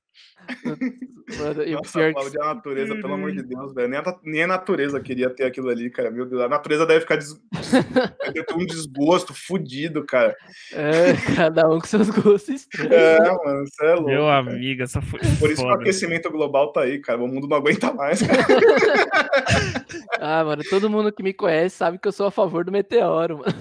Mano, 1.38 1.62
e 1.62 1.74
o 1.74 1.78
Nossa, 1.78 1.98
pior 1.98 2.30
que- 2.30 2.38
a 2.40 2.44
natureza, 2.46 2.94
pelo 2.96 3.14
amor 3.14 3.32
de 3.32 3.42
Deus, 3.42 3.72
velho. 3.72 3.88
Nem 3.88 3.98
a, 4.00 4.18
nem 4.24 4.42
a 4.42 4.46
natureza 4.46 5.00
queria 5.00 5.30
ter 5.30 5.44
aquilo 5.44 5.68
ali, 5.68 5.88
cara. 5.90 6.10
Meu 6.10 6.26
Deus, 6.26 6.42
a 6.42 6.48
natureza 6.48 6.84
deve 6.84 7.00
ficar 7.00 7.16
des... 7.16 7.40
deve 8.32 8.42
ter 8.44 8.54
um 8.54 8.66
desgosto 8.66 9.32
fudido, 9.32 10.04
cara. 10.04 10.36
É, 10.72 11.12
cada 11.36 11.68
um 11.68 11.78
com 11.78 11.86
seus 11.86 12.10
gostos 12.10 12.48
estranhos. 12.48 12.92
É, 12.92 13.18
mano, 13.20 13.64
você 13.66 13.86
é 13.86 13.94
louco. 13.94 14.08
Meu 14.10 14.22
cara. 14.24 14.38
amigo, 14.50 14.82
essa 14.82 15.00
foi 15.00 15.20
Por 15.38 15.50
isso 15.50 15.62
que 15.62 15.68
o 15.68 15.72
aquecimento 15.72 16.30
global 16.30 16.72
tá 16.72 16.82
aí, 16.82 16.98
cara. 16.98 17.22
O 17.22 17.28
mundo 17.28 17.46
não 17.46 17.56
aguenta 17.56 17.92
mais, 17.92 18.20
cara. 18.22 18.44
Ah, 20.22 20.44
mano, 20.44 20.62
todo 20.68 20.90
mundo 20.90 21.10
que 21.10 21.22
me 21.22 21.32
conhece 21.32 21.76
sabe 21.76 21.98
que 21.98 22.06
eu 22.06 22.12
sou 22.12 22.26
a 22.26 22.30
favor 22.30 22.62
do 22.62 22.70
meteoro, 22.70 23.38
mano. 23.38 23.54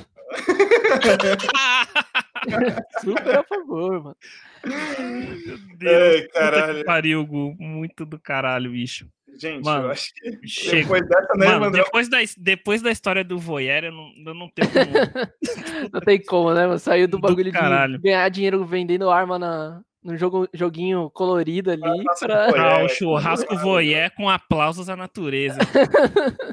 Super 3.02 3.38
a 3.40 3.44
favor, 3.44 4.04
mano. 4.04 4.16
Meu 4.66 5.78
Deus, 5.78 6.22
puta 6.22 6.40
caralho. 6.40 6.86
pariu, 6.86 7.26
Gu. 7.26 7.56
Muito 7.60 8.06
do 8.06 8.20
caralho, 8.20 8.72
bicho. 8.72 9.08
Gente, 9.40 9.64
Mano, 9.64 9.86
eu 9.86 9.92
acho 9.92 10.12
que 10.16 10.48
Chega. 10.48 10.82
depois 10.82 11.08
dessa, 11.08 11.34
né, 11.38 11.48
Mano, 11.48 11.72
depois 11.72 12.10
da, 12.10 12.18
depois 12.38 12.82
da 12.82 12.92
história 12.92 13.24
do 13.24 13.38
voyeur, 13.40 13.86
eu 13.86 13.92
não, 13.92 14.12
eu 14.26 14.34
não 14.34 14.50
tenho 14.50 14.70
como... 14.70 14.90
Não 15.94 16.02
tem 16.02 16.22
como, 16.22 16.54
né, 16.54 16.66
mano? 16.68 16.78
Saiu 16.80 17.08
do 17.08 17.12
Do 17.18 17.22
bagulho 17.22 17.46
de 17.46 17.52
caralho. 17.52 18.00
ganhar 18.02 18.28
dinheiro 18.30 18.66
vendendo 18.66 19.10
arma 19.10 19.40
na, 19.40 19.80
no 20.04 20.18
jogo, 20.18 20.48
joguinho 20.54 21.10
colorido 21.12 21.72
ali 21.72 22.04
pra. 22.20 22.48
Voyeur. 22.50 22.66
Ah, 22.66 22.80
É, 22.82 22.84
o 22.84 22.90
churrasco 22.90 23.56
voyeur 23.58 24.12
com 24.18 24.28
aplausos 24.30 24.90
à 24.90 24.96
natureza. 24.98 25.58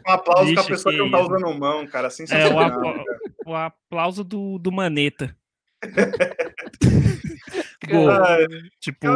Um 0.07 0.11
aplauso 0.13 0.55
com 0.55 0.61
a 0.61 0.65
pessoa 0.65 0.93
que 0.95 0.99
que 1.03 1.05
não 1.05 1.11
tá 1.11 1.21
usando 1.27 1.59
mão, 1.59 1.87
cara. 1.89 2.07
É, 2.07 2.09
o, 2.09 2.11
Sensacional. 2.13 2.61
apla- 2.69 3.05
o 3.47 3.55
aplauso 3.57 4.23
do, 4.23 4.59
do 4.61 4.71
Maneta. 4.71 5.37
Gu, 7.85 8.11
Ai, 8.11 8.47
tipo, 8.81 9.07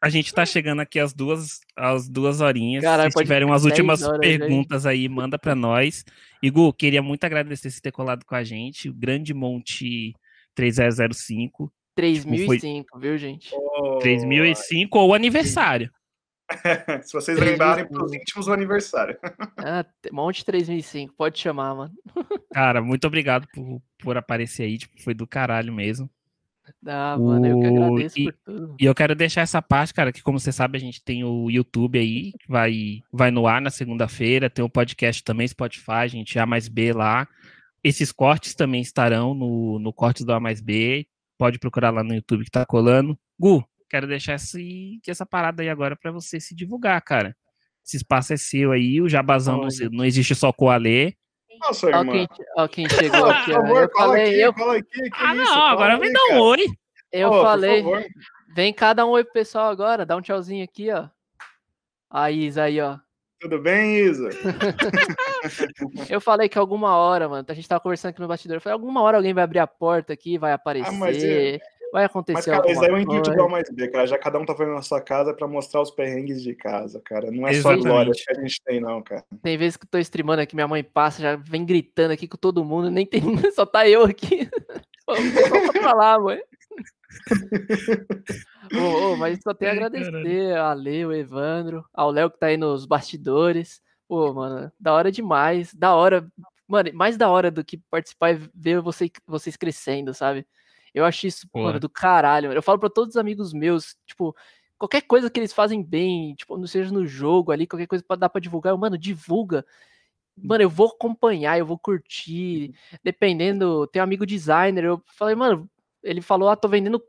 a 0.00 0.08
gente 0.08 0.32
tá 0.32 0.46
chegando 0.46 0.80
aqui 0.80 0.98
às 1.00 1.12
duas, 1.12 1.60
às 1.76 2.08
duas 2.08 2.40
horinhas. 2.40 2.84
Caralho, 2.84 3.10
Se 3.12 3.18
tiverem 3.18 3.46
umas 3.46 3.62
10 3.62 3.72
últimas 3.72 4.02
horas 4.02 4.20
aí. 4.20 4.38
perguntas 4.38 4.86
aí, 4.86 5.08
manda 5.08 5.38
pra 5.38 5.54
nós. 5.54 6.04
E, 6.42 6.50
Gu, 6.50 6.72
queria 6.72 7.02
muito 7.02 7.24
agradecer 7.24 7.70
você 7.70 7.80
ter 7.80 7.92
colado 7.92 8.24
com 8.24 8.34
a 8.34 8.42
gente. 8.44 8.88
O 8.88 8.94
Grande 8.94 9.34
Monte 9.34 10.14
3005, 10.54 11.72
3005, 11.94 12.98
viu, 12.98 13.16
gente? 13.18 13.50
oh, 13.54 13.98
3005 13.98 14.98
ou 14.98 15.14
aniversário. 15.14 15.90
Se 17.02 17.12
vocês 17.12 17.38
lembrarem 17.38 17.86
pros 17.86 18.12
íntimos 18.12 18.48
o 18.48 18.52
aniversário. 18.52 19.18
Ah, 19.60 19.84
te- 20.00 20.10
Monte 20.12 20.44
3005, 20.44 21.12
pode 21.14 21.38
chamar, 21.38 21.74
mano. 21.74 21.92
Cara, 22.54 22.80
muito 22.80 23.06
obrigado 23.06 23.46
por, 23.52 23.82
por 23.98 24.16
aparecer 24.16 24.62
aí. 24.62 24.78
Tipo, 24.78 25.02
foi 25.02 25.12
do 25.12 25.26
caralho 25.26 25.72
mesmo. 25.72 26.08
Ah, 26.86 27.16
mano, 27.18 27.46
eu 27.46 27.60
que 27.60 27.66
agradeço 27.66 28.18
e- 28.18 28.24
por 28.24 28.34
tudo. 28.44 28.76
E 28.80 28.84
eu 28.84 28.94
quero 28.94 29.14
deixar 29.14 29.42
essa 29.42 29.60
parte, 29.62 29.92
cara, 29.94 30.12
que 30.12 30.22
como 30.22 30.38
você 30.38 30.52
sabe, 30.52 30.76
a 30.76 30.80
gente 30.80 31.02
tem 31.02 31.24
o 31.24 31.50
YouTube 31.50 31.98
aí, 31.98 32.32
que 32.32 32.48
vai, 32.48 33.00
vai 33.12 33.30
no 33.30 33.46
ar 33.46 33.60
na 33.60 33.70
segunda-feira, 33.70 34.50
tem 34.50 34.64
o 34.64 34.68
podcast 34.70 35.22
também, 35.24 35.46
Spotify, 35.46 35.90
a 35.92 36.06
gente 36.06 36.38
A 36.38 36.46
mais 36.46 36.68
B 36.68 36.92
lá. 36.92 37.26
Esses 37.82 38.10
cortes 38.12 38.54
também 38.54 38.80
estarão 38.80 39.34
no, 39.34 39.78
no 39.78 39.92
Cortes 39.92 40.24
do 40.24 40.32
A 40.32 40.40
mais 40.40 40.60
B. 40.60 41.06
Pode 41.38 41.58
procurar 41.58 41.90
lá 41.90 42.02
no 42.02 42.14
YouTube 42.14 42.44
que 42.44 42.50
tá 42.50 42.66
colando. 42.66 43.16
Gu, 43.38 43.64
quero 43.88 44.06
deixar 44.08 44.34
esse, 44.34 45.00
essa 45.06 45.24
parada 45.24 45.62
aí 45.62 45.68
agora 45.68 45.96
pra 45.96 46.10
você 46.10 46.40
se 46.40 46.54
divulgar, 46.54 47.00
cara. 47.02 47.36
Esse 47.86 47.96
espaço 47.96 48.32
é 48.32 48.36
seu 48.36 48.72
aí, 48.72 49.00
o 49.00 49.08
jabazão 49.08 49.58
não, 49.58 49.68
não 49.92 50.04
existe 50.04 50.34
só 50.34 50.52
com 50.52 50.66
o 50.66 50.70
Alê. 50.70 51.14
Nossa, 51.60 51.86
Ó 51.86 51.90
irmã. 52.00 52.12
quem, 52.12 52.28
ó 52.56 52.68
quem 52.68 52.88
chegou 52.88 53.20
Por 53.20 53.30
aqui, 53.30 53.50
ó. 53.52 53.54
favor, 53.54 53.82
Eu 53.82 53.88
cola 53.90 54.06
falei, 54.08 54.24
aqui, 54.44 54.60
eu, 54.62 54.70
aqui. 54.70 54.82
que 54.84 55.10
Ah, 55.14 55.34
isso, 55.34 55.44
não, 55.44 55.54
cola 55.54 55.70
agora 55.72 55.94
aí, 55.94 56.00
vem 56.00 56.12
dar 56.12 56.24
um 56.34 56.38
oi. 56.40 56.66
eu 57.12 57.30
por 57.30 57.42
falei. 57.42 57.82
favor. 57.82 58.04
Vem 58.54 58.72
cada 58.72 59.06
um 59.06 59.10
oi 59.10 59.24
pro 59.24 59.32
pessoal 59.32 59.70
agora, 59.70 60.06
dá 60.06 60.16
um 60.16 60.20
tchauzinho 60.22 60.64
aqui, 60.64 60.90
ó. 60.90 61.08
A 62.10 62.30
Isa 62.30 62.62
aí, 62.64 62.80
ó. 62.80 62.96
Tudo 63.40 63.60
bem, 63.60 63.98
Isa? 63.98 64.30
Eu 66.10 66.20
falei 66.20 66.48
que 66.48 66.58
alguma 66.58 66.96
hora, 66.96 67.28
mano, 67.28 67.44
a 67.48 67.54
gente 67.54 67.68
tava 67.68 67.80
conversando 67.80 68.10
aqui 68.10 68.20
no 68.20 68.26
bastidor, 68.28 68.56
eu 68.56 68.60
falei, 68.60 68.72
alguma 68.74 69.00
hora 69.02 69.16
alguém 69.16 69.32
vai 69.32 69.44
abrir 69.44 69.60
a 69.60 69.66
porta 69.66 70.12
aqui, 70.12 70.36
vai 70.38 70.52
aparecer, 70.52 71.60
Ah, 71.62 71.68
mas 71.92 71.92
vai 71.92 72.02
Mas, 72.02 72.10
acontecer 72.10 72.50
cara, 72.50 72.70
isso 72.70 72.84
é 72.84 72.92
um 72.92 72.98
igual 72.98 73.48
mais 73.48 73.70
B, 73.70 73.88
cara. 73.88 74.06
Já 74.06 74.18
cada 74.18 74.38
um 74.38 74.44
tá 74.44 74.54
fazendo 74.54 74.74
na 74.74 74.82
sua 74.82 75.00
casa 75.00 75.32
pra 75.32 75.46
mostrar 75.46 75.80
os 75.80 75.90
perrengues 75.90 76.42
de 76.42 76.54
casa, 76.54 77.00
cara. 77.04 77.30
Não 77.30 77.46
é 77.46 77.52
Exatamente. 77.52 77.82
só 77.82 77.88
glória 77.88 78.12
que 78.12 78.30
a 78.30 78.40
gente 78.40 78.62
tem, 78.62 78.80
não, 78.80 79.02
cara. 79.02 79.24
Tem 79.42 79.56
vezes 79.56 79.76
que 79.76 79.84
eu 79.84 79.90
tô 79.90 79.98
streamando 79.98 80.42
aqui, 80.42 80.54
minha 80.54 80.68
mãe 80.68 80.84
passa, 80.84 81.22
já 81.22 81.36
vem 81.36 81.64
gritando 81.64 82.12
aqui 82.12 82.28
com 82.28 82.36
todo 82.36 82.64
mundo, 82.64 82.90
nem 82.90 83.06
tem, 83.06 83.22
só 83.54 83.64
tá 83.64 83.88
eu 83.88 84.04
aqui. 84.04 84.48
Volta 85.08 85.72
pra 85.72 85.94
lá, 85.94 86.18
mãe. 86.18 86.40
Ô, 88.74 89.12
ô, 89.12 89.16
mas 89.16 89.40
só 89.42 89.54
tenho 89.54 89.70
a 89.70 89.74
agradecer 89.74 90.56
a 90.56 90.74
Lê, 90.74 91.04
o 91.06 91.12
Evandro, 91.12 91.84
ao 91.94 92.10
Léo 92.10 92.30
que 92.30 92.38
tá 92.38 92.46
aí 92.48 92.56
nos 92.58 92.84
bastidores. 92.84 93.80
Pô, 94.06 94.32
mano, 94.34 94.70
da 94.78 94.92
hora 94.92 95.10
demais. 95.10 95.72
Da 95.74 95.94
hora. 95.94 96.26
Mano, 96.66 96.90
mais 96.92 97.16
da 97.16 97.30
hora 97.30 97.50
do 97.50 97.64
que 97.64 97.78
participar 97.90 98.32
e 98.32 98.50
ver 98.54 98.80
você, 98.82 99.10
vocês 99.26 99.56
crescendo, 99.56 100.12
sabe? 100.12 100.46
Eu 100.98 101.04
acho 101.04 101.26
isso, 101.26 101.48
Porra. 101.48 101.66
mano, 101.66 101.80
do 101.80 101.88
caralho. 101.88 102.48
mano. 102.48 102.58
Eu 102.58 102.62
falo 102.62 102.78
pra 102.78 102.90
todos 102.90 103.14
os 103.14 103.16
amigos 103.16 103.52
meus, 103.52 103.96
tipo, 104.06 104.34
qualquer 104.78 105.02
coisa 105.02 105.30
que 105.30 105.38
eles 105.38 105.52
fazem 105.52 105.82
bem, 105.82 106.34
tipo, 106.34 106.56
não 106.56 106.66
seja 106.66 106.92
no 106.92 107.06
jogo 107.06 107.52
ali, 107.52 107.66
qualquer 107.66 107.86
coisa 107.86 108.04
pode 108.06 108.20
dar 108.20 108.28
pra 108.28 108.40
divulgar, 108.40 108.72
eu, 108.72 108.78
mano, 108.78 108.98
divulga. 108.98 109.64
Mano, 110.36 110.62
eu 110.62 110.70
vou 110.70 110.88
acompanhar, 110.88 111.58
eu 111.58 111.66
vou 111.66 111.78
curtir. 111.78 112.72
Dependendo, 113.02 113.86
tem 113.88 114.00
um 114.00 114.04
amigo 114.04 114.24
designer, 114.24 114.84
eu 114.84 115.02
falei, 115.06 115.34
mano, 115.34 115.68
ele 116.02 116.20
falou, 116.20 116.48
ah, 116.48 116.56
tô 116.56 116.68
vendendo, 116.68 117.02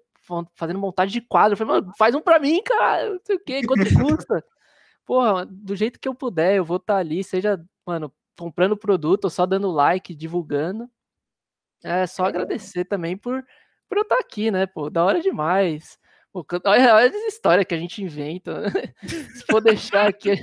fazendo 0.56 0.80
montagem 0.80 1.22
de 1.22 1.28
quadro. 1.28 1.54
Eu 1.54 1.58
falei, 1.58 1.82
mano, 1.82 1.94
faz 1.98 2.16
um 2.16 2.22
pra 2.22 2.40
mim, 2.40 2.62
cara, 2.64 3.12
não 3.12 3.20
sei 3.24 3.36
o 3.36 3.40
quê, 3.40 3.62
quanto 3.66 3.86
custa? 3.94 4.44
Porra, 5.06 5.46
do 5.46 5.76
jeito 5.76 6.00
que 6.00 6.08
eu 6.08 6.16
puder, 6.16 6.56
eu 6.56 6.66
vou 6.66 6.78
estar 6.78 6.96
tá 6.96 7.00
ali, 7.00 7.24
seja, 7.24 7.60
mano, 7.86 8.14
comprando 8.38 8.78
produto 8.78 9.26
ou 9.26 9.30
só 9.30 9.46
dando 9.46 9.72
like, 9.72 10.16
divulgando. 10.16 10.90
É 11.84 12.06
só 12.06 12.26
agradecer 12.26 12.86
também 12.86 13.16
por, 13.16 13.46
por 13.90 13.98
eu 13.98 14.04
estar 14.04 14.20
aqui, 14.20 14.52
né, 14.52 14.68
pô, 14.68 14.90
da 14.90 15.04
hora 15.04 15.20
demais. 15.20 15.98
Pô, 16.32 16.46
olha, 16.64 16.96
olha 16.96 17.08
essa 17.08 17.28
história 17.28 17.66
que 17.66 17.74
a 17.74 17.78
gente 17.78 18.04
inventa. 18.04 18.62
Né? 18.62 18.94
Se 19.36 19.46
for 19.50 19.62
deixar 19.62 20.08
aqui. 20.08 20.40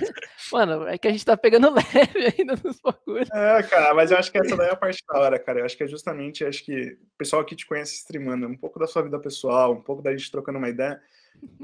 Mano, 0.53 0.87
é 0.89 0.99
que 0.99 1.07
a 1.07 1.13
gente 1.13 1.25
tá 1.25 1.37
pegando 1.37 1.71
leve 1.73 2.35
ainda 2.37 2.59
nos 2.63 2.81
bagulhos. 2.81 3.31
É, 3.33 3.63
cara, 3.63 3.95
mas 3.95 4.11
eu 4.11 4.19
acho 4.19 4.33
que 4.33 4.39
essa 4.39 4.57
daí 4.57 4.69
é 4.69 4.73
a 4.73 4.77
parte 4.77 5.03
da 5.09 5.21
hora, 5.21 5.39
cara. 5.39 5.61
Eu 5.61 5.65
acho 5.65 5.77
que 5.77 5.85
é 5.85 5.87
justamente, 5.87 6.45
acho 6.45 6.65
que 6.65 6.99
o 7.01 7.17
pessoal 7.17 7.45
que 7.45 7.55
te 7.55 7.65
conhece 7.65 7.95
streamando, 7.95 8.49
um 8.49 8.57
pouco 8.57 8.81
da 8.81 8.87
sua 8.89 9.03
vida 9.03 9.19
pessoal, 9.21 9.73
um 9.73 9.81
pouco 9.81 10.03
da 10.03 10.11
gente 10.11 10.31
trocando 10.31 10.59
uma 10.59 10.69
ideia. 10.69 11.01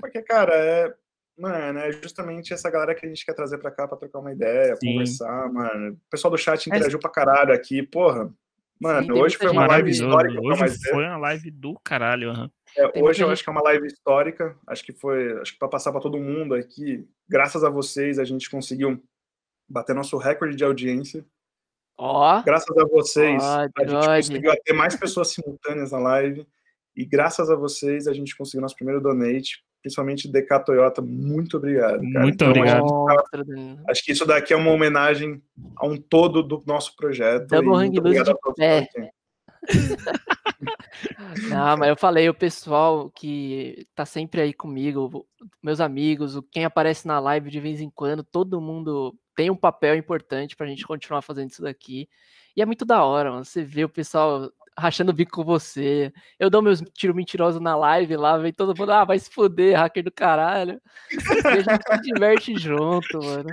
Porque, 0.01 0.23
cara, 0.23 0.55
é. 0.55 0.95
Mano, 1.37 1.79
é 1.79 1.91
justamente 1.91 2.53
essa 2.53 2.71
galera 2.71 2.95
que 2.95 3.07
a 3.07 3.09
gente 3.09 3.25
quer 3.25 3.33
trazer 3.33 3.57
pra 3.57 3.71
cá 3.71 3.89
pra 3.89 3.97
trocar 3.97 4.19
uma 4.19 4.33
ideia, 4.33 4.77
Sim. 4.77 4.93
conversar, 4.93 5.51
mano. 5.51 5.95
O 5.95 6.11
pessoal 6.11 6.31
do 6.31 6.37
chat 6.37 6.67
interagiu 6.67 6.99
pra 6.99 7.11
caralho 7.11 7.55
aqui, 7.55 7.83
porra. 7.83 8.31
Mano, 8.83 9.15
Sim, 9.15 9.21
hoje 9.21 9.37
foi 9.37 9.49
uma 9.49 9.67
live 9.69 9.91
histórica. 9.91 10.41
Hoje 10.43 10.79
foi 10.91 11.05
uma 11.05 11.17
live 11.17 11.51
do 11.53 11.79
caralho, 11.85 12.33
uhum. 12.33 12.51
É, 12.77 13.01
hoje 13.01 13.23
eu 13.23 13.31
acho 13.31 13.45
que 13.45 13.49
é 13.49 13.53
uma 13.53 13.63
live 13.63 13.87
histórica. 13.87 14.59
Acho 14.67 14.85
que 14.85 14.93
foi, 14.93 15.41
acho 15.41 15.53
que 15.53 15.59
para 15.59 15.69
passar 15.69 15.93
para 15.93 16.01
todo 16.01 16.19
mundo 16.19 16.55
aqui, 16.55 17.07
graças 17.29 17.63
a 17.63 17.71
vocês 17.71 18.19
a 18.19 18.25
gente 18.25 18.51
conseguiu 18.51 19.01
bater 19.69 19.95
nosso 19.95 20.17
recorde 20.17 20.57
de 20.57 20.65
audiência. 20.65 21.25
Ó. 21.97 22.41
Oh. 22.41 22.43
Graças 22.43 22.77
a 22.77 22.85
vocês 22.87 23.41
oh, 23.41 23.81
a 23.81 23.87
gente 23.87 24.07
conseguiu 24.07 24.53
ter 24.65 24.73
mais 24.73 24.97
pessoas 24.97 25.31
simultâneas 25.31 25.93
na 25.93 25.99
live 26.01 26.45
e 26.97 27.05
graças 27.05 27.51
a 27.51 27.55
vocês 27.55 28.09
a 28.09 28.13
gente 28.13 28.37
conseguiu 28.37 28.63
nosso 28.63 28.75
primeiro 28.75 29.01
donate, 29.01 29.63
principalmente 29.83 30.31
DK 30.31 30.65
Toyota. 30.65 31.03
Muito 31.03 31.57
obrigado. 31.57 32.01
Cara. 32.01 32.21
Muito 32.21 32.35
então, 32.35 32.51
obrigado. 32.51 32.87
Tá, 32.87 33.25
acho 33.91 34.05
que 34.05 34.13
isso 34.13 34.25
daqui 34.25 34.53
é 34.53 34.57
uma 34.57 34.71
homenagem 34.71 35.43
a 35.77 35.87
um 35.87 35.97
todo 35.97 36.43
do 36.43 36.63
nosso 36.67 36.95
projeto. 36.97 37.49
Double 37.49 37.75
Hang 37.75 37.99
Loose 38.01 38.23
de 38.23 38.35
pé. 38.57 38.89
Não, 41.49 41.77
mas 41.77 41.89
eu 41.89 41.97
falei, 41.97 42.29
o 42.29 42.35
pessoal 42.35 43.11
que 43.11 43.87
tá 43.95 44.05
sempre 44.05 44.41
aí 44.41 44.53
comigo, 44.53 45.27
meus 45.63 45.81
amigos, 45.81 46.41
quem 46.51 46.65
aparece 46.65 47.07
na 47.07 47.19
live 47.19 47.51
de 47.51 47.61
vez 47.61 47.81
em 47.81 47.91
quando, 47.91 48.23
todo 48.23 48.61
mundo 48.61 49.17
tem 49.35 49.51
um 49.51 49.57
papel 49.57 49.97
importante 49.97 50.57
pra 50.57 50.67
gente 50.67 50.87
continuar 50.87 51.23
fazendo 51.23 51.51
isso 51.51 51.63
daqui. 51.63 52.09
E 52.57 52.63
é 52.63 52.67
muito 52.67 52.85
da 52.85 53.05
hora, 53.05 53.31
mano. 53.31 53.45
Você 53.45 53.65
vê 53.65 53.85
o 53.85 53.89
pessoal 53.89 54.51
rachando 54.79 55.11
o 55.11 55.15
bico 55.15 55.33
com 55.33 55.45
você. 55.45 56.13
Eu 56.39 56.51
dou 56.51 56.63
meus 56.63 56.81
tiro 56.95 57.15
mentiroso 57.15 57.61
na 57.61 57.77
live 57.77 58.17
lá, 58.17 58.39
vem 58.39 58.53
todo 58.53 58.77
mundo, 58.77 58.93
ah, 58.93 59.05
vai 59.05 59.19
se 59.19 59.31
fuder, 59.31 59.79
hacker 59.79 60.05
do 60.05 60.13
caralho. 60.13 60.81
E 61.11 61.47
a 61.47 61.61
gente 61.61 61.83
se 61.87 62.01
diverte 62.03 62.57
junto, 62.57 63.19
mano. 63.19 63.51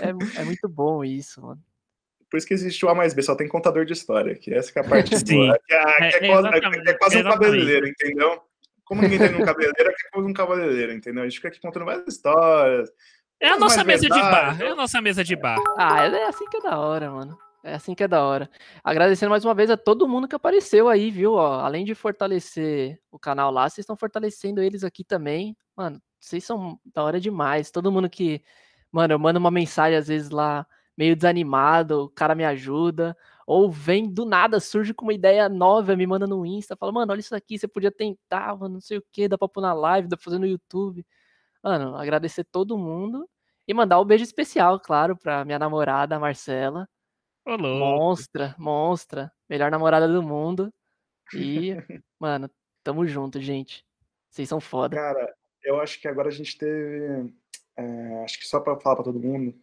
É, 0.00 0.40
é 0.40 0.44
muito 0.44 0.68
bom 0.68 1.04
isso, 1.04 1.40
mano. 1.40 1.62
Por 2.30 2.38
isso 2.38 2.46
que 2.46 2.54
existe 2.54 2.84
o 2.84 2.88
A 2.88 2.94
mais 2.94 3.14
B, 3.14 3.22
só 3.22 3.36
tem 3.36 3.48
contador 3.48 3.84
de 3.84 3.92
história, 3.92 4.34
que 4.34 4.52
essa 4.52 4.72
que 4.72 4.78
é 4.78 4.82
a 4.82 4.88
parte 4.88 5.10
boa. 5.24 5.58
Que 5.66 5.74
é, 5.74 6.10
que 6.10 6.16
é, 6.16 6.28
é, 6.28 6.28
quase, 6.28 6.48
é 6.88 6.94
quase 6.94 7.18
um 7.18 7.22
cabeleireiro, 7.22 7.86
entendeu? 7.86 8.42
Como 8.84 9.02
ninguém 9.02 9.18
tem 9.18 9.34
um 9.34 9.44
cabeleireiro, 9.44 9.90
é 9.90 10.10
quase 10.12 10.28
um 10.28 10.32
cabeleireiro, 10.32 10.92
entendeu? 10.92 11.22
A 11.22 11.26
gente 11.26 11.36
fica 11.36 11.48
aqui 11.48 11.60
contando 11.60 11.86
várias 11.86 12.06
histórias. 12.06 12.90
É 13.40 13.48
a 13.48 13.58
nossa 13.58 13.84
mesa 13.84 14.02
verdade, 14.02 14.22
de 14.22 14.30
bar, 14.30 14.62
é 14.62 14.70
a 14.70 14.74
nossa 14.74 15.00
mesa 15.00 15.22
de 15.22 15.36
bar. 15.36 15.58
Ah, 15.76 16.06
é 16.06 16.24
assim 16.24 16.46
que 16.46 16.56
é 16.56 16.60
da 16.60 16.78
hora, 16.78 17.10
mano. 17.10 17.38
É 17.66 17.74
assim 17.74 17.96
que 17.96 18.04
é 18.04 18.08
da 18.08 18.24
hora. 18.24 18.48
Agradecendo 18.84 19.30
mais 19.30 19.44
uma 19.44 19.52
vez 19.52 19.70
a 19.70 19.76
todo 19.76 20.06
mundo 20.06 20.28
que 20.28 20.36
apareceu 20.36 20.88
aí, 20.88 21.10
viu? 21.10 21.32
Ó, 21.34 21.60
além 21.60 21.84
de 21.84 21.96
fortalecer 21.96 23.00
o 23.10 23.18
canal 23.18 23.50
lá, 23.50 23.68
vocês 23.68 23.82
estão 23.82 23.96
fortalecendo 23.96 24.62
eles 24.62 24.84
aqui 24.84 25.02
também. 25.02 25.56
Mano, 25.76 26.00
vocês 26.20 26.44
são 26.44 26.78
da 26.84 27.02
hora 27.02 27.20
demais. 27.20 27.70
Todo 27.72 27.90
mundo 27.90 28.08
que. 28.08 28.40
Mano, 28.92 29.14
eu 29.14 29.18
mando 29.18 29.40
uma 29.40 29.50
mensagem 29.50 29.98
às 29.98 30.06
vezes 30.06 30.30
lá 30.30 30.64
meio 30.96 31.16
desanimado, 31.16 32.04
o 32.04 32.08
cara 32.08 32.34
me 32.36 32.44
ajuda, 32.44 33.16
ou 33.46 33.70
vem 33.70 34.08
do 34.08 34.24
nada, 34.24 34.60
surge 34.60 34.94
com 34.94 35.04
uma 35.04 35.12
ideia 35.12 35.48
nova, 35.48 35.94
me 35.96 36.06
manda 36.06 36.26
no 36.26 36.46
Insta, 36.46 36.76
fala, 36.76 36.92
mano, 36.92 37.12
olha 37.12 37.20
isso 37.20 37.34
aqui, 37.34 37.58
você 37.58 37.68
podia 37.68 37.92
tentar, 37.92 38.56
mano, 38.56 38.74
não 38.74 38.80
sei 38.80 38.98
o 38.98 39.04
que, 39.12 39.28
dá 39.28 39.36
pra 39.36 39.48
pôr 39.48 39.60
na 39.60 39.74
live, 39.74 40.08
dá 40.08 40.16
pra 40.16 40.24
fazer 40.24 40.38
no 40.38 40.46
YouTube. 40.46 41.04
Mano, 41.62 41.96
agradecer 41.96 42.44
todo 42.44 42.78
mundo 42.78 43.28
e 43.68 43.74
mandar 43.74 44.00
um 44.00 44.04
beijo 44.06 44.24
especial, 44.24 44.80
claro, 44.80 45.16
pra 45.16 45.44
minha 45.44 45.58
namorada, 45.58 46.18
Marcela. 46.18 46.88
Olô. 47.46 47.78
Monstra, 47.78 48.56
monstra, 48.58 49.30
melhor 49.48 49.70
namorada 49.70 50.08
do 50.08 50.20
mundo. 50.20 50.74
E, 51.32 51.76
mano, 52.18 52.50
tamo 52.82 53.06
junto, 53.06 53.40
gente. 53.40 53.84
Vocês 54.28 54.48
são 54.48 54.60
foda. 54.60 54.96
Cara, 54.96 55.32
eu 55.62 55.80
acho 55.80 56.00
que 56.00 56.08
agora 56.08 56.26
a 56.26 56.32
gente 56.32 56.58
teve. 56.58 57.32
É, 57.76 58.24
acho 58.24 58.40
que 58.40 58.48
só 58.48 58.58
pra 58.58 58.76
falar 58.80 58.96
pra 58.96 59.04
todo 59.04 59.20
mundo, 59.20 59.54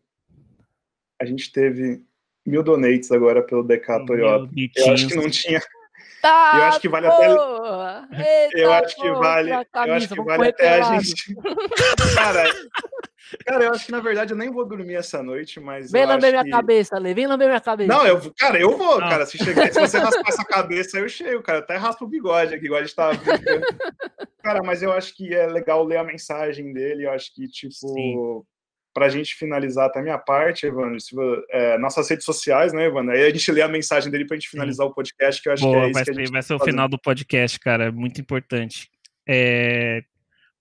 a 1.22 1.26
gente 1.26 1.51
teve 1.51 2.01
mil 2.45 2.64
donates 2.64 3.11
agora 3.11 3.43
pelo 3.43 3.64
DK 3.64 4.05
Toyota. 4.05 4.49
Eu 4.77 4.93
acho 4.93 5.07
que 5.10 5.15
não 5.15 5.30
tinha. 5.30 5.61
Tá, 6.22 6.51
eu 6.55 6.64
acho 6.64 6.80
que 6.80 6.88
vale 6.88 7.07
até. 7.07 7.27
Eita, 7.27 8.57
eu 8.60 8.72
acho 8.72 8.95
que 8.95 9.11
vale. 9.11 9.51
eu 9.51 9.93
acho 9.93 10.07
que 10.07 10.23
vale 10.23 10.47
até 10.47 10.80
a 10.80 10.99
gente. 10.99 11.35
cara, 12.15 12.45
cara, 13.45 13.65
eu 13.65 13.72
acho 13.72 13.85
que 13.85 13.91
na 13.91 13.99
verdade 13.99 14.34
eu 14.34 14.38
nem 14.38 14.51
vou 14.51 14.65
dormir 14.65 14.95
essa 14.95 15.22
noite, 15.22 15.60
mas. 15.60 15.91
Vem 15.91 16.05
lamber 16.05 16.31
minha 16.31 16.43
que... 16.43 16.49
cabeça, 16.49 16.95
Ale. 16.95 17.14
Vem 17.14 17.27
lamber 17.27 17.47
minha 17.47 17.61
cabeça. 17.61 17.93
Não, 17.93 18.05
eu, 18.05 18.34
cara, 18.38 18.60
eu 18.60 18.77
vou, 18.77 18.99
não. 18.99 19.10
cara. 19.10 19.26
Se, 19.26 19.38
chegar, 19.38 19.72
se 19.72 19.80
você 19.80 19.97
raspar 19.97 20.23
essa 20.27 20.45
cabeça, 20.45 20.99
eu 20.99 21.10
chego, 21.10 21.41
cara. 21.41 21.60
Até 21.60 21.76
raspo 21.76 22.05
o 22.05 22.07
bigode 22.07 22.53
aqui, 22.53 22.65
igual 22.65 22.81
a 22.81 22.84
gente 22.84 22.95
tava 22.95 23.18
Cara, 24.43 24.61
mas 24.64 24.84
eu 24.84 24.91
acho 24.91 25.15
que 25.15 25.34
é 25.34 25.47
legal 25.47 25.84
ler 25.84 25.97
a 25.97 26.03
mensagem 26.03 26.73
dele. 26.73 27.05
Eu 27.05 27.11
acho 27.11 27.34
que, 27.34 27.47
tipo. 27.47 27.73
Sim 27.73 28.43
para 28.93 29.07
a 29.07 29.10
gente 29.10 29.35
finalizar 29.35 29.88
até 29.88 29.99
a 29.99 30.03
minha 30.03 30.19
parte, 30.19 30.68
Evandro, 30.68 30.99
se, 30.99 31.15
é, 31.49 31.77
nossas 31.80 32.07
redes 32.07 32.23
sociais, 32.23 32.72
né, 32.72 32.85
Evandro? 32.85 33.14
Aí 33.14 33.23
a 33.23 33.30
gente 33.30 33.51
lê 33.51 33.61
a 33.61 33.68
mensagem 33.68 34.11
dele 34.11 34.26
para 34.26 34.35
a 34.35 34.39
gente 34.39 34.49
finalizar 34.49 34.85
Sim. 34.85 34.91
o 34.91 34.95
podcast, 34.95 35.41
que 35.41 35.49
eu 35.49 35.53
acho 35.53 35.64
Boa, 35.64 35.73
que 35.73 35.80
é 35.80 35.85
isso 35.85 35.93
vai, 35.93 36.03
que 36.03 36.11
a 36.11 36.14
gente 36.14 36.31
Vai 36.31 36.43
ser 36.43 36.53
o 36.53 36.60
final 36.60 36.88
do 36.88 36.99
podcast, 36.99 37.60
cara, 37.60 37.85
é 37.85 37.91
muito 37.91 38.22
importante. 38.22 38.91
É... 39.27 40.03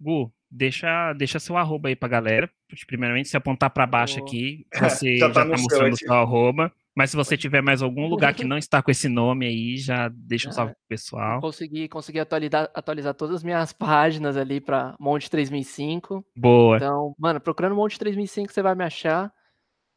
Gu, 0.00 0.32
deixa, 0.52 1.12
deixa 1.14 1.40
seu 1.40 1.56
arroba 1.56 1.88
aí 1.88 1.96
pra 1.96 2.08
galera. 2.08 2.50
Primeiramente, 2.86 3.28
se 3.28 3.36
apontar 3.36 3.70
para 3.70 3.86
baixo 3.86 4.18
Boa. 4.18 4.28
aqui, 4.28 4.66
você 4.78 5.16
já, 5.16 5.28
tá, 5.28 5.40
já 5.42 5.50
tá 5.50 5.56
mostrando 5.56 5.94
o 5.94 5.96
seu 5.96 6.12
arroba. 6.12 6.72
Mas 6.94 7.10
se 7.10 7.16
você 7.16 7.38
tiver 7.38 7.62
mais 7.62 7.80
algum 7.80 8.06
lugar 8.08 8.34
que 8.34 8.44
não 8.44 8.58
está 8.58 8.82
com 8.82 8.90
esse 8.90 9.08
nome 9.08 9.46
aí, 9.46 9.78
já 9.78 10.08
deixa 10.08 10.50
um 10.50 10.52
salve 10.52 10.72
pro 10.72 10.82
pessoal. 10.88 11.40
Consegui, 11.40 11.88
consegui 11.88 12.20
atualizar, 12.20 12.70
atualizar 12.74 13.14
todas 13.14 13.36
as 13.36 13.42
minhas 13.42 13.72
páginas 13.72 14.36
ali 14.36 14.60
para 14.60 14.94
Monte 15.00 15.30
3005. 15.30 16.24
Boa. 16.36 16.76
Então, 16.76 17.14
mano, 17.18 17.40
procurando 17.40 17.74
Monte 17.74 17.98
3005 17.98 18.52
você 18.52 18.62
vai 18.62 18.74
me 18.74 18.84
achar. 18.84 19.32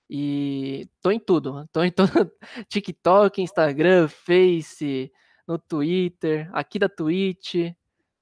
E 0.10 0.88
tô 1.02 1.12
em 1.12 1.20
tudo. 1.20 1.68
Tô 1.74 1.84
em 1.84 1.92
todo 1.92 2.10
TikTok, 2.70 3.42
Instagram, 3.42 4.08
Face, 4.08 5.12
no 5.48 5.58
Twitter, 5.58 6.50
aqui 6.54 6.80
da 6.80 6.88
Twitch. 6.88 7.56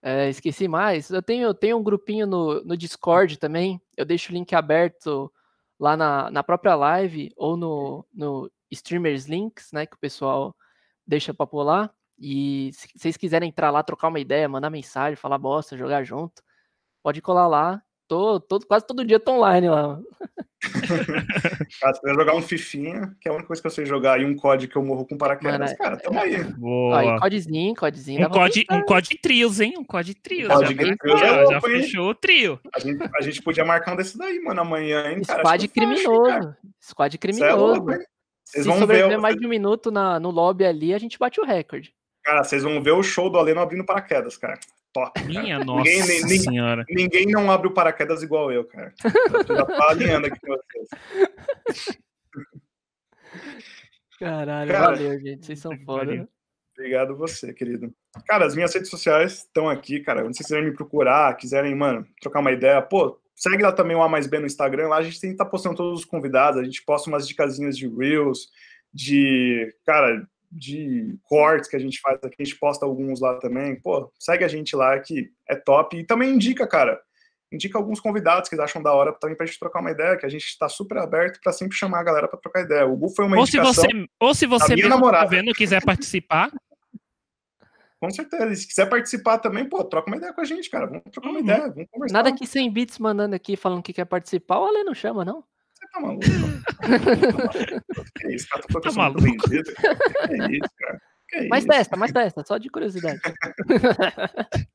É, 0.05 0.29
esqueci 0.29 0.67
mais. 0.67 1.09
Eu 1.09 1.21
tenho, 1.23 1.47
eu 1.47 1.53
tenho 1.53 1.77
um 1.77 1.83
grupinho 1.83 2.27
no, 2.27 2.61
no 2.65 2.75
Discord 2.75 3.39
também. 3.39 3.81
Eu 3.95 4.03
deixo 4.03 4.31
o 4.31 4.35
link 4.35 4.53
aberto 4.53 5.31
lá 5.79 5.95
na, 5.95 6.29
na 6.29 6.43
própria 6.43 6.75
live 6.75 7.31
ou 7.37 7.55
no, 7.55 8.05
no 8.13 8.51
streamers 8.69 9.27
links, 9.27 9.71
né, 9.71 9.85
que 9.85 9.95
o 9.95 9.99
pessoal 9.99 10.53
deixa 11.07 11.33
para 11.33 11.47
pular. 11.47 11.93
E 12.19 12.71
se 12.73 12.87
vocês 12.97 13.15
quiserem 13.15 13.49
entrar 13.49 13.71
lá, 13.71 13.81
trocar 13.81 14.09
uma 14.09 14.19
ideia, 14.19 14.47
mandar 14.49 14.69
mensagem, 14.69 15.15
falar 15.15 15.37
bosta, 15.37 15.77
jogar 15.77 16.03
junto, 16.03 16.43
pode 17.01 17.21
colar 17.21 17.47
lá. 17.47 17.81
Tô, 18.07 18.39
tô 18.39 18.59
quase 18.59 18.85
todo 18.85 19.05
dia 19.05 19.19
tô 19.19 19.33
online 19.33 19.69
lá. 19.69 19.99
cara, 21.81 21.93
se 21.93 22.13
jogar 22.13 22.35
um 22.35 22.41
Fifinha, 22.41 23.15
que 23.19 23.27
é 23.27 23.31
a 23.31 23.33
única 23.33 23.47
coisa 23.47 23.61
que 23.61 23.67
eu 23.67 23.71
sei 23.71 23.85
jogar, 23.85 24.19
e 24.19 24.25
um 24.25 24.35
COD 24.35 24.67
que 24.67 24.75
eu 24.75 24.83
morro 24.83 25.05
com 25.05 25.17
paraquedas, 25.17 25.59
Mano, 25.59 25.77
cara, 25.77 25.97
tamo 25.97 26.19
aí. 26.19 26.43
Boa. 26.43 26.99
Aí, 26.99 27.19
codezinho, 27.19 27.75
codezinho. 27.75 28.27
Um 28.27 28.29
COD, 28.29 28.65
um 28.71 28.81
COD 28.83 29.17
trios, 29.21 29.59
hein? 29.59 29.73
Um 29.77 29.83
COD 29.83 30.15
trios. 30.15 30.47
já, 30.47 30.59
trios 30.67 31.19
já, 31.19 31.27
é 31.27 31.45
já 31.47 31.61
fechou 31.61 32.09
o 32.09 32.15
trio. 32.15 32.59
A 32.73 32.79
gente, 32.79 33.03
a 33.15 33.21
gente 33.21 33.41
podia 33.41 33.65
marcar 33.65 33.93
um 33.93 33.95
desse 33.95 34.17
daí, 34.17 34.39
mano, 34.39 34.61
amanhã, 34.61 35.11
hein, 35.11 35.21
cara. 35.21 35.39
Squad 35.39 35.67
criminoso. 35.67 36.55
Squad 36.81 37.17
criminoso. 37.17 37.51
É 37.51 37.53
louco, 37.53 37.91
vocês 38.43 38.63
Se 38.63 38.69
vão 38.69 38.77
sobreviver 38.77 39.09
ver 39.09 39.17
mais 39.17 39.35
de 39.35 39.45
um 39.45 39.49
minuto 39.49 39.91
na, 39.91 40.19
no 40.19 40.29
lobby 40.29 40.65
ali, 40.65 40.93
a 40.93 40.97
gente 40.97 41.17
bate 41.17 41.39
o 41.39 41.45
recorde. 41.45 41.93
Cara, 42.23 42.43
vocês 42.43 42.63
vão 42.63 42.81
ver 42.81 42.91
o 42.91 43.03
show 43.03 43.29
do 43.29 43.37
Aleno 43.37 43.59
abrindo 43.59 43.85
paraquedas, 43.85 44.37
cara. 44.37 44.57
Top. 44.93 45.19
Minha 45.25 45.57
cara. 45.57 45.65
nossa 45.65 45.89
ninguém, 45.89 46.39
senhora. 46.39 46.85
Ninguém 46.87 47.25
não 47.25 47.49
abre 47.49 47.67
o 47.67 47.73
paraquedas 47.73 48.21
igual 48.21 48.51
eu, 48.51 48.63
cara. 48.63 48.93
Eu 49.49 49.55
já 49.55 49.65
tô 49.65 49.83
alinhando 49.83 50.27
aqui 50.27 50.39
com 50.39 50.55
vocês. 50.55 51.97
Caralho, 54.19 54.71
cara, 54.71 54.95
valeu, 54.95 55.19
gente. 55.19 55.45
Vocês 55.45 55.59
são 55.59 55.77
foda. 55.79 56.29
Obrigado 56.77 57.15
você, 57.15 57.53
querido. 57.53 57.93
Cara, 58.27 58.45
as 58.45 58.55
minhas 58.55 58.73
redes 58.73 58.89
sociais 58.89 59.39
estão 59.39 59.69
aqui, 59.69 59.99
cara. 59.99 60.21
Quando 60.21 60.35
vocês 60.35 60.47
quiserem 60.47 60.69
me 60.69 60.75
procurar, 60.75 61.35
quiserem, 61.35 61.75
mano, 61.75 62.05
trocar 62.21 62.39
uma 62.39 62.51
ideia, 62.51 62.81
pô, 62.81 63.19
segue 63.35 63.63
lá 63.63 63.71
também 63.71 63.95
o 63.95 64.01
A 64.01 64.09
mais 64.09 64.27
B 64.27 64.39
no 64.39 64.45
Instagram. 64.45 64.87
Lá 64.87 64.97
a 64.97 65.03
gente 65.03 65.19
tem 65.19 65.31
que 65.31 65.35
estar 65.35 65.45
tá 65.45 65.51
postando 65.51 65.75
todos 65.75 65.99
os 65.99 66.05
convidados. 66.05 66.59
A 66.59 66.63
gente 66.63 66.83
posta 66.83 67.09
umas 67.09 67.27
dicasinhas 67.27 67.77
de 67.77 67.87
Reels, 67.87 68.49
de, 68.93 69.73
cara, 69.85 70.27
de 70.55 71.17
cortes 71.23 71.69
que 71.69 71.75
a 71.75 71.79
gente 71.79 71.99
faz 71.99 72.19
aqui. 72.23 72.35
A 72.39 72.43
gente 72.43 72.57
posta 72.57 72.85
alguns 72.85 73.19
lá 73.19 73.39
também. 73.39 73.79
Pô, 73.79 74.11
segue 74.19 74.43
a 74.43 74.47
gente 74.47 74.75
lá 74.75 74.99
que 74.99 75.29
é 75.49 75.55
top. 75.55 75.97
E 75.97 76.05
também 76.05 76.29
indica, 76.29 76.67
cara. 76.67 76.99
Indica 77.51 77.77
alguns 77.77 77.99
convidados 77.99 78.49
que 78.49 78.59
acham 78.59 78.81
da 78.81 78.93
hora 78.93 79.13
também 79.13 79.37
pra 79.37 79.45
gente 79.45 79.59
trocar 79.59 79.79
uma 79.79 79.91
ideia, 79.91 80.17
que 80.17 80.25
a 80.25 80.29
gente 80.29 80.45
está 80.45 80.67
super 80.67 80.97
aberto 80.97 81.39
para 81.41 81.53
sempre 81.53 81.77
chamar 81.77 81.99
a 81.99 82.03
galera 82.03 82.27
para 82.27 82.39
trocar 82.39 82.61
ideia. 82.61 82.85
O 82.87 82.97
Gu 82.97 83.09
foi 83.09 83.25
uma 83.25 83.37
ou 83.37 83.45
se 83.45 83.59
você 83.59 83.87
Ou 84.19 84.33
se 84.33 84.47
você 84.47 84.75
mesmo 84.75 85.11
tá 85.11 85.25
vendo 85.25 85.53
quiser 85.53 85.83
participar, 85.83 86.51
com 88.03 88.09
certeza. 88.09 88.51
E 88.51 88.55
se 88.57 88.67
quiser 88.67 88.89
participar 88.89 89.37
também, 89.37 89.63
pô, 89.63 89.81
troca 89.81 90.09
uma 90.09 90.17
ideia 90.17 90.33
com 90.33 90.41
a 90.41 90.43
gente, 90.43 90.69
cara. 90.69 90.87
Vamos 90.87 91.03
trocar 91.09 91.29
uma 91.29 91.39
uhum. 91.39 91.45
ideia, 91.45 91.69
vamos 91.69 91.89
conversar. 91.89 92.13
Nada 92.13 92.35
que 92.35 92.45
100 92.45 92.69
bits 92.69 92.99
mandando 92.99 93.33
aqui 93.33 93.55
falando 93.55 93.81
que 93.81 93.93
quer 93.93 94.03
participar, 94.03 94.59
o 94.59 94.65
Ale 94.65 94.83
não 94.83 94.93
chama, 94.93 95.23
não? 95.23 95.41
Tá 95.93 95.99
maluco? 95.99 96.25
que 98.17 98.27
é 98.27 98.35
isso, 98.35 98.47
cara? 98.49 98.63
Tá, 98.63 98.81
tá 98.81 98.91
maluco? 98.93 99.21
Vendido, 99.21 99.71
Que 99.75 100.41
é 100.41 100.51
isso, 100.51 100.69
cara? 100.79 100.99
Que 101.29 101.35
é 101.35 101.47
mais 101.47 101.65
testa, 101.65 101.95
mais 101.95 102.11
testa, 102.11 102.43
só 102.45 102.57
de 102.57 102.67
curiosidade. 102.69 103.21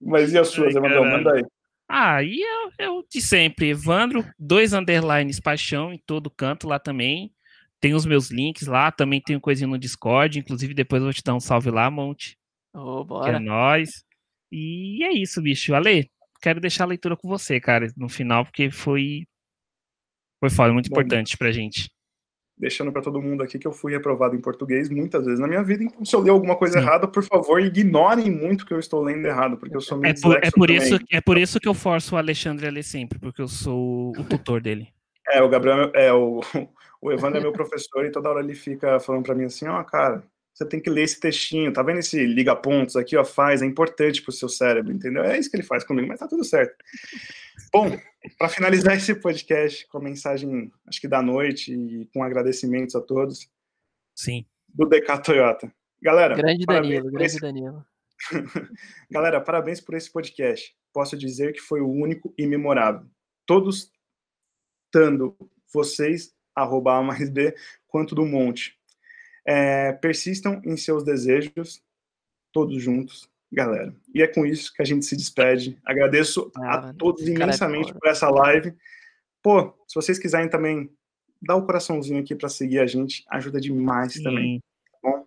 Mas 0.00 0.32
e 0.32 0.38
as 0.38 0.48
suas, 0.48 0.74
Evandro? 0.74 1.04
Manda 1.04 1.34
aí. 1.34 1.44
Ah, 1.88 2.22
e 2.22 2.40
eu, 2.40 2.70
eu 2.78 3.04
de 3.10 3.20
sempre, 3.20 3.70
Evandro, 3.70 4.24
dois 4.38 4.72
underlines 4.72 5.40
paixão 5.40 5.92
em 5.92 5.98
todo 5.98 6.30
canto 6.30 6.68
lá 6.68 6.78
também. 6.78 7.32
Tem 7.80 7.94
os 7.94 8.06
meus 8.06 8.30
links 8.30 8.68
lá, 8.68 8.92
também 8.92 9.20
tem 9.20 9.40
coisinha 9.40 9.66
no 9.66 9.78
Discord, 9.78 10.38
inclusive 10.38 10.74
depois 10.74 11.00
eu 11.00 11.06
vou 11.06 11.12
te 11.12 11.24
dar 11.24 11.34
um 11.34 11.40
salve 11.40 11.70
lá, 11.70 11.90
Monte. 11.90 12.38
Oh, 12.72 13.02
bora. 13.04 13.30
Que 13.30 13.36
é 13.36 13.38
nóis. 13.40 14.04
E 14.52 15.02
é 15.02 15.12
isso, 15.12 15.42
bicho. 15.42 15.74
Ale, 15.74 16.08
quero 16.40 16.60
deixar 16.60 16.84
a 16.84 16.88
leitura 16.88 17.16
com 17.16 17.28
você, 17.28 17.58
cara, 17.58 17.88
no 17.96 18.08
final, 18.08 18.44
porque 18.44 18.70
foi 18.70 19.26
foi 20.40 20.50
foda, 20.50 20.72
muito 20.72 20.88
Bom, 20.88 20.94
importante 21.00 21.36
pra 21.36 21.52
gente. 21.52 21.90
Deixando 22.56 22.92
para 22.92 23.02
todo 23.02 23.22
mundo 23.22 23.42
aqui 23.42 23.58
que 23.58 23.66
eu 23.66 23.72
fui 23.72 23.92
reprovado 23.92 24.34
em 24.34 24.40
português 24.40 24.88
muitas 24.88 25.24
vezes 25.24 25.38
na 25.38 25.46
minha 25.46 25.62
vida, 25.62 25.84
então 25.84 26.04
se 26.04 26.14
eu 26.16 26.20
ler 26.20 26.30
alguma 26.30 26.56
coisa 26.56 26.78
Sim. 26.78 26.84
errada, 26.84 27.06
por 27.06 27.22
favor, 27.22 27.60
ignorem 27.60 28.30
muito 28.30 28.66
que 28.66 28.74
eu 28.74 28.78
estou 28.78 29.02
lendo 29.02 29.26
errado, 29.26 29.56
porque 29.56 29.76
eu 29.76 29.80
sou 29.80 29.98
meio 29.98 30.12
é 30.12 30.20
por, 30.20 30.36
é 30.44 30.50
por 30.50 30.70
isso 30.70 30.98
É 31.10 31.20
por 31.20 31.38
isso 31.38 31.60
que 31.60 31.68
eu 31.68 31.74
forço 31.74 32.14
o 32.14 32.18
Alexandre 32.18 32.66
a 32.66 32.70
ler 32.70 32.82
sempre, 32.82 33.18
porque 33.18 33.40
eu 33.40 33.48
sou 33.48 34.10
o 34.10 34.24
tutor 34.24 34.60
dele. 34.60 34.88
É, 35.28 35.42
o 35.42 35.48
Gabriel 35.48 35.90
é 35.94 36.12
o 36.12 36.40
o 37.00 37.10
Evandro 37.10 37.38
é 37.38 37.42
meu 37.42 37.52
professor 37.52 38.04
e 38.04 38.10
toda 38.10 38.28
hora 38.28 38.40
ele 38.40 38.54
fica 38.54 39.00
falando 39.00 39.24
para 39.24 39.34
mim 39.34 39.44
assim, 39.44 39.66
ó, 39.66 39.80
oh, 39.80 39.84
cara, 39.84 40.22
você 40.60 40.68
tem 40.68 40.80
que 40.80 40.90
ler 40.90 41.04
esse 41.04 41.18
textinho, 41.18 41.72
tá 41.72 41.82
vendo 41.82 42.00
esse 42.00 42.22
liga 42.26 42.54
pontos 42.54 42.94
aqui, 42.94 43.16
ó, 43.16 43.24
faz, 43.24 43.62
é 43.62 43.66
importante 43.66 44.20
pro 44.20 44.30
seu 44.30 44.48
cérebro, 44.48 44.92
entendeu? 44.92 45.24
É 45.24 45.38
isso 45.38 45.50
que 45.50 45.56
ele 45.56 45.62
faz 45.62 45.84
comigo, 45.84 46.06
mas 46.06 46.20
tá 46.20 46.28
tudo 46.28 46.44
certo. 46.44 46.74
Bom, 47.72 47.98
para 48.36 48.50
finalizar 48.50 48.94
esse 48.94 49.14
podcast 49.14 49.88
com 49.88 49.96
a 49.96 50.02
mensagem, 50.02 50.70
acho 50.86 51.00
que 51.00 51.08
da 51.08 51.22
noite 51.22 51.72
e 51.72 52.04
com 52.12 52.22
agradecimentos 52.22 52.94
a 52.94 53.00
todos. 53.00 53.50
Sim. 54.14 54.44
Do 54.68 54.86
DK 54.86 55.22
Toyota. 55.24 55.72
Galera, 56.02 56.36
grande 56.36 56.66
Danilo, 56.66 57.10
grande 57.10 57.24
esse... 57.24 57.40
Danilo. 57.40 57.82
Galera, 59.10 59.40
parabéns 59.40 59.80
por 59.80 59.94
esse 59.94 60.12
podcast. 60.12 60.76
Posso 60.92 61.16
dizer 61.16 61.54
que 61.54 61.60
foi 61.60 61.80
o 61.80 61.90
único 61.90 62.34
e 62.36 62.46
memorável. 62.46 63.08
Todos 63.46 63.90
dando 64.92 65.34
vocês 65.72 66.34
arroba 66.54 66.98
A 66.98 67.02
mais 67.02 67.30
B, 67.30 67.54
quanto 67.86 68.14
do 68.14 68.26
monte. 68.26 68.79
É, 69.52 69.92
persistam 69.94 70.62
em 70.64 70.76
seus 70.76 71.02
desejos, 71.02 71.82
todos 72.52 72.80
juntos, 72.80 73.28
galera. 73.50 73.92
E 74.14 74.22
é 74.22 74.28
com 74.28 74.46
isso 74.46 74.72
que 74.72 74.80
a 74.80 74.84
gente 74.84 75.04
se 75.04 75.16
despede. 75.16 75.76
Agradeço 75.84 76.52
ah, 76.56 76.90
a 76.90 76.94
todos 76.94 77.26
é 77.26 77.32
imensamente 77.32 77.90
é 77.90 77.94
por 77.94 78.08
essa 78.08 78.30
live. 78.30 78.72
Pô, 79.42 79.74
se 79.88 79.94
vocês 79.96 80.20
quiserem 80.20 80.48
também, 80.48 80.88
dá 81.42 81.56
o 81.56 81.58
um 81.58 81.66
coraçãozinho 81.66 82.20
aqui 82.20 82.32
para 82.36 82.48
seguir 82.48 82.78
a 82.78 82.86
gente, 82.86 83.24
ajuda 83.28 83.60
demais 83.60 84.12
Sim. 84.12 84.22
também. 84.22 84.60
Tá 84.92 84.98
bom? 85.02 85.26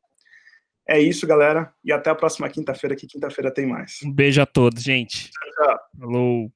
É 0.87 1.01
isso, 1.01 1.27
galera. 1.27 1.73
E 1.83 1.91
até 1.91 2.09
a 2.09 2.15
próxima 2.15 2.47
quinta-feira, 2.47 2.95
que 2.95 3.07
quinta-feira 3.07 3.53
tem 3.53 3.65
mais. 3.65 3.99
Um 4.05 4.11
beijo 4.11 4.41
a 4.41 4.45
todos, 4.45 4.81
gente. 4.83 5.31
Tchau, 5.31 5.51
tchau. 5.51 5.79
Falou. 5.99 6.53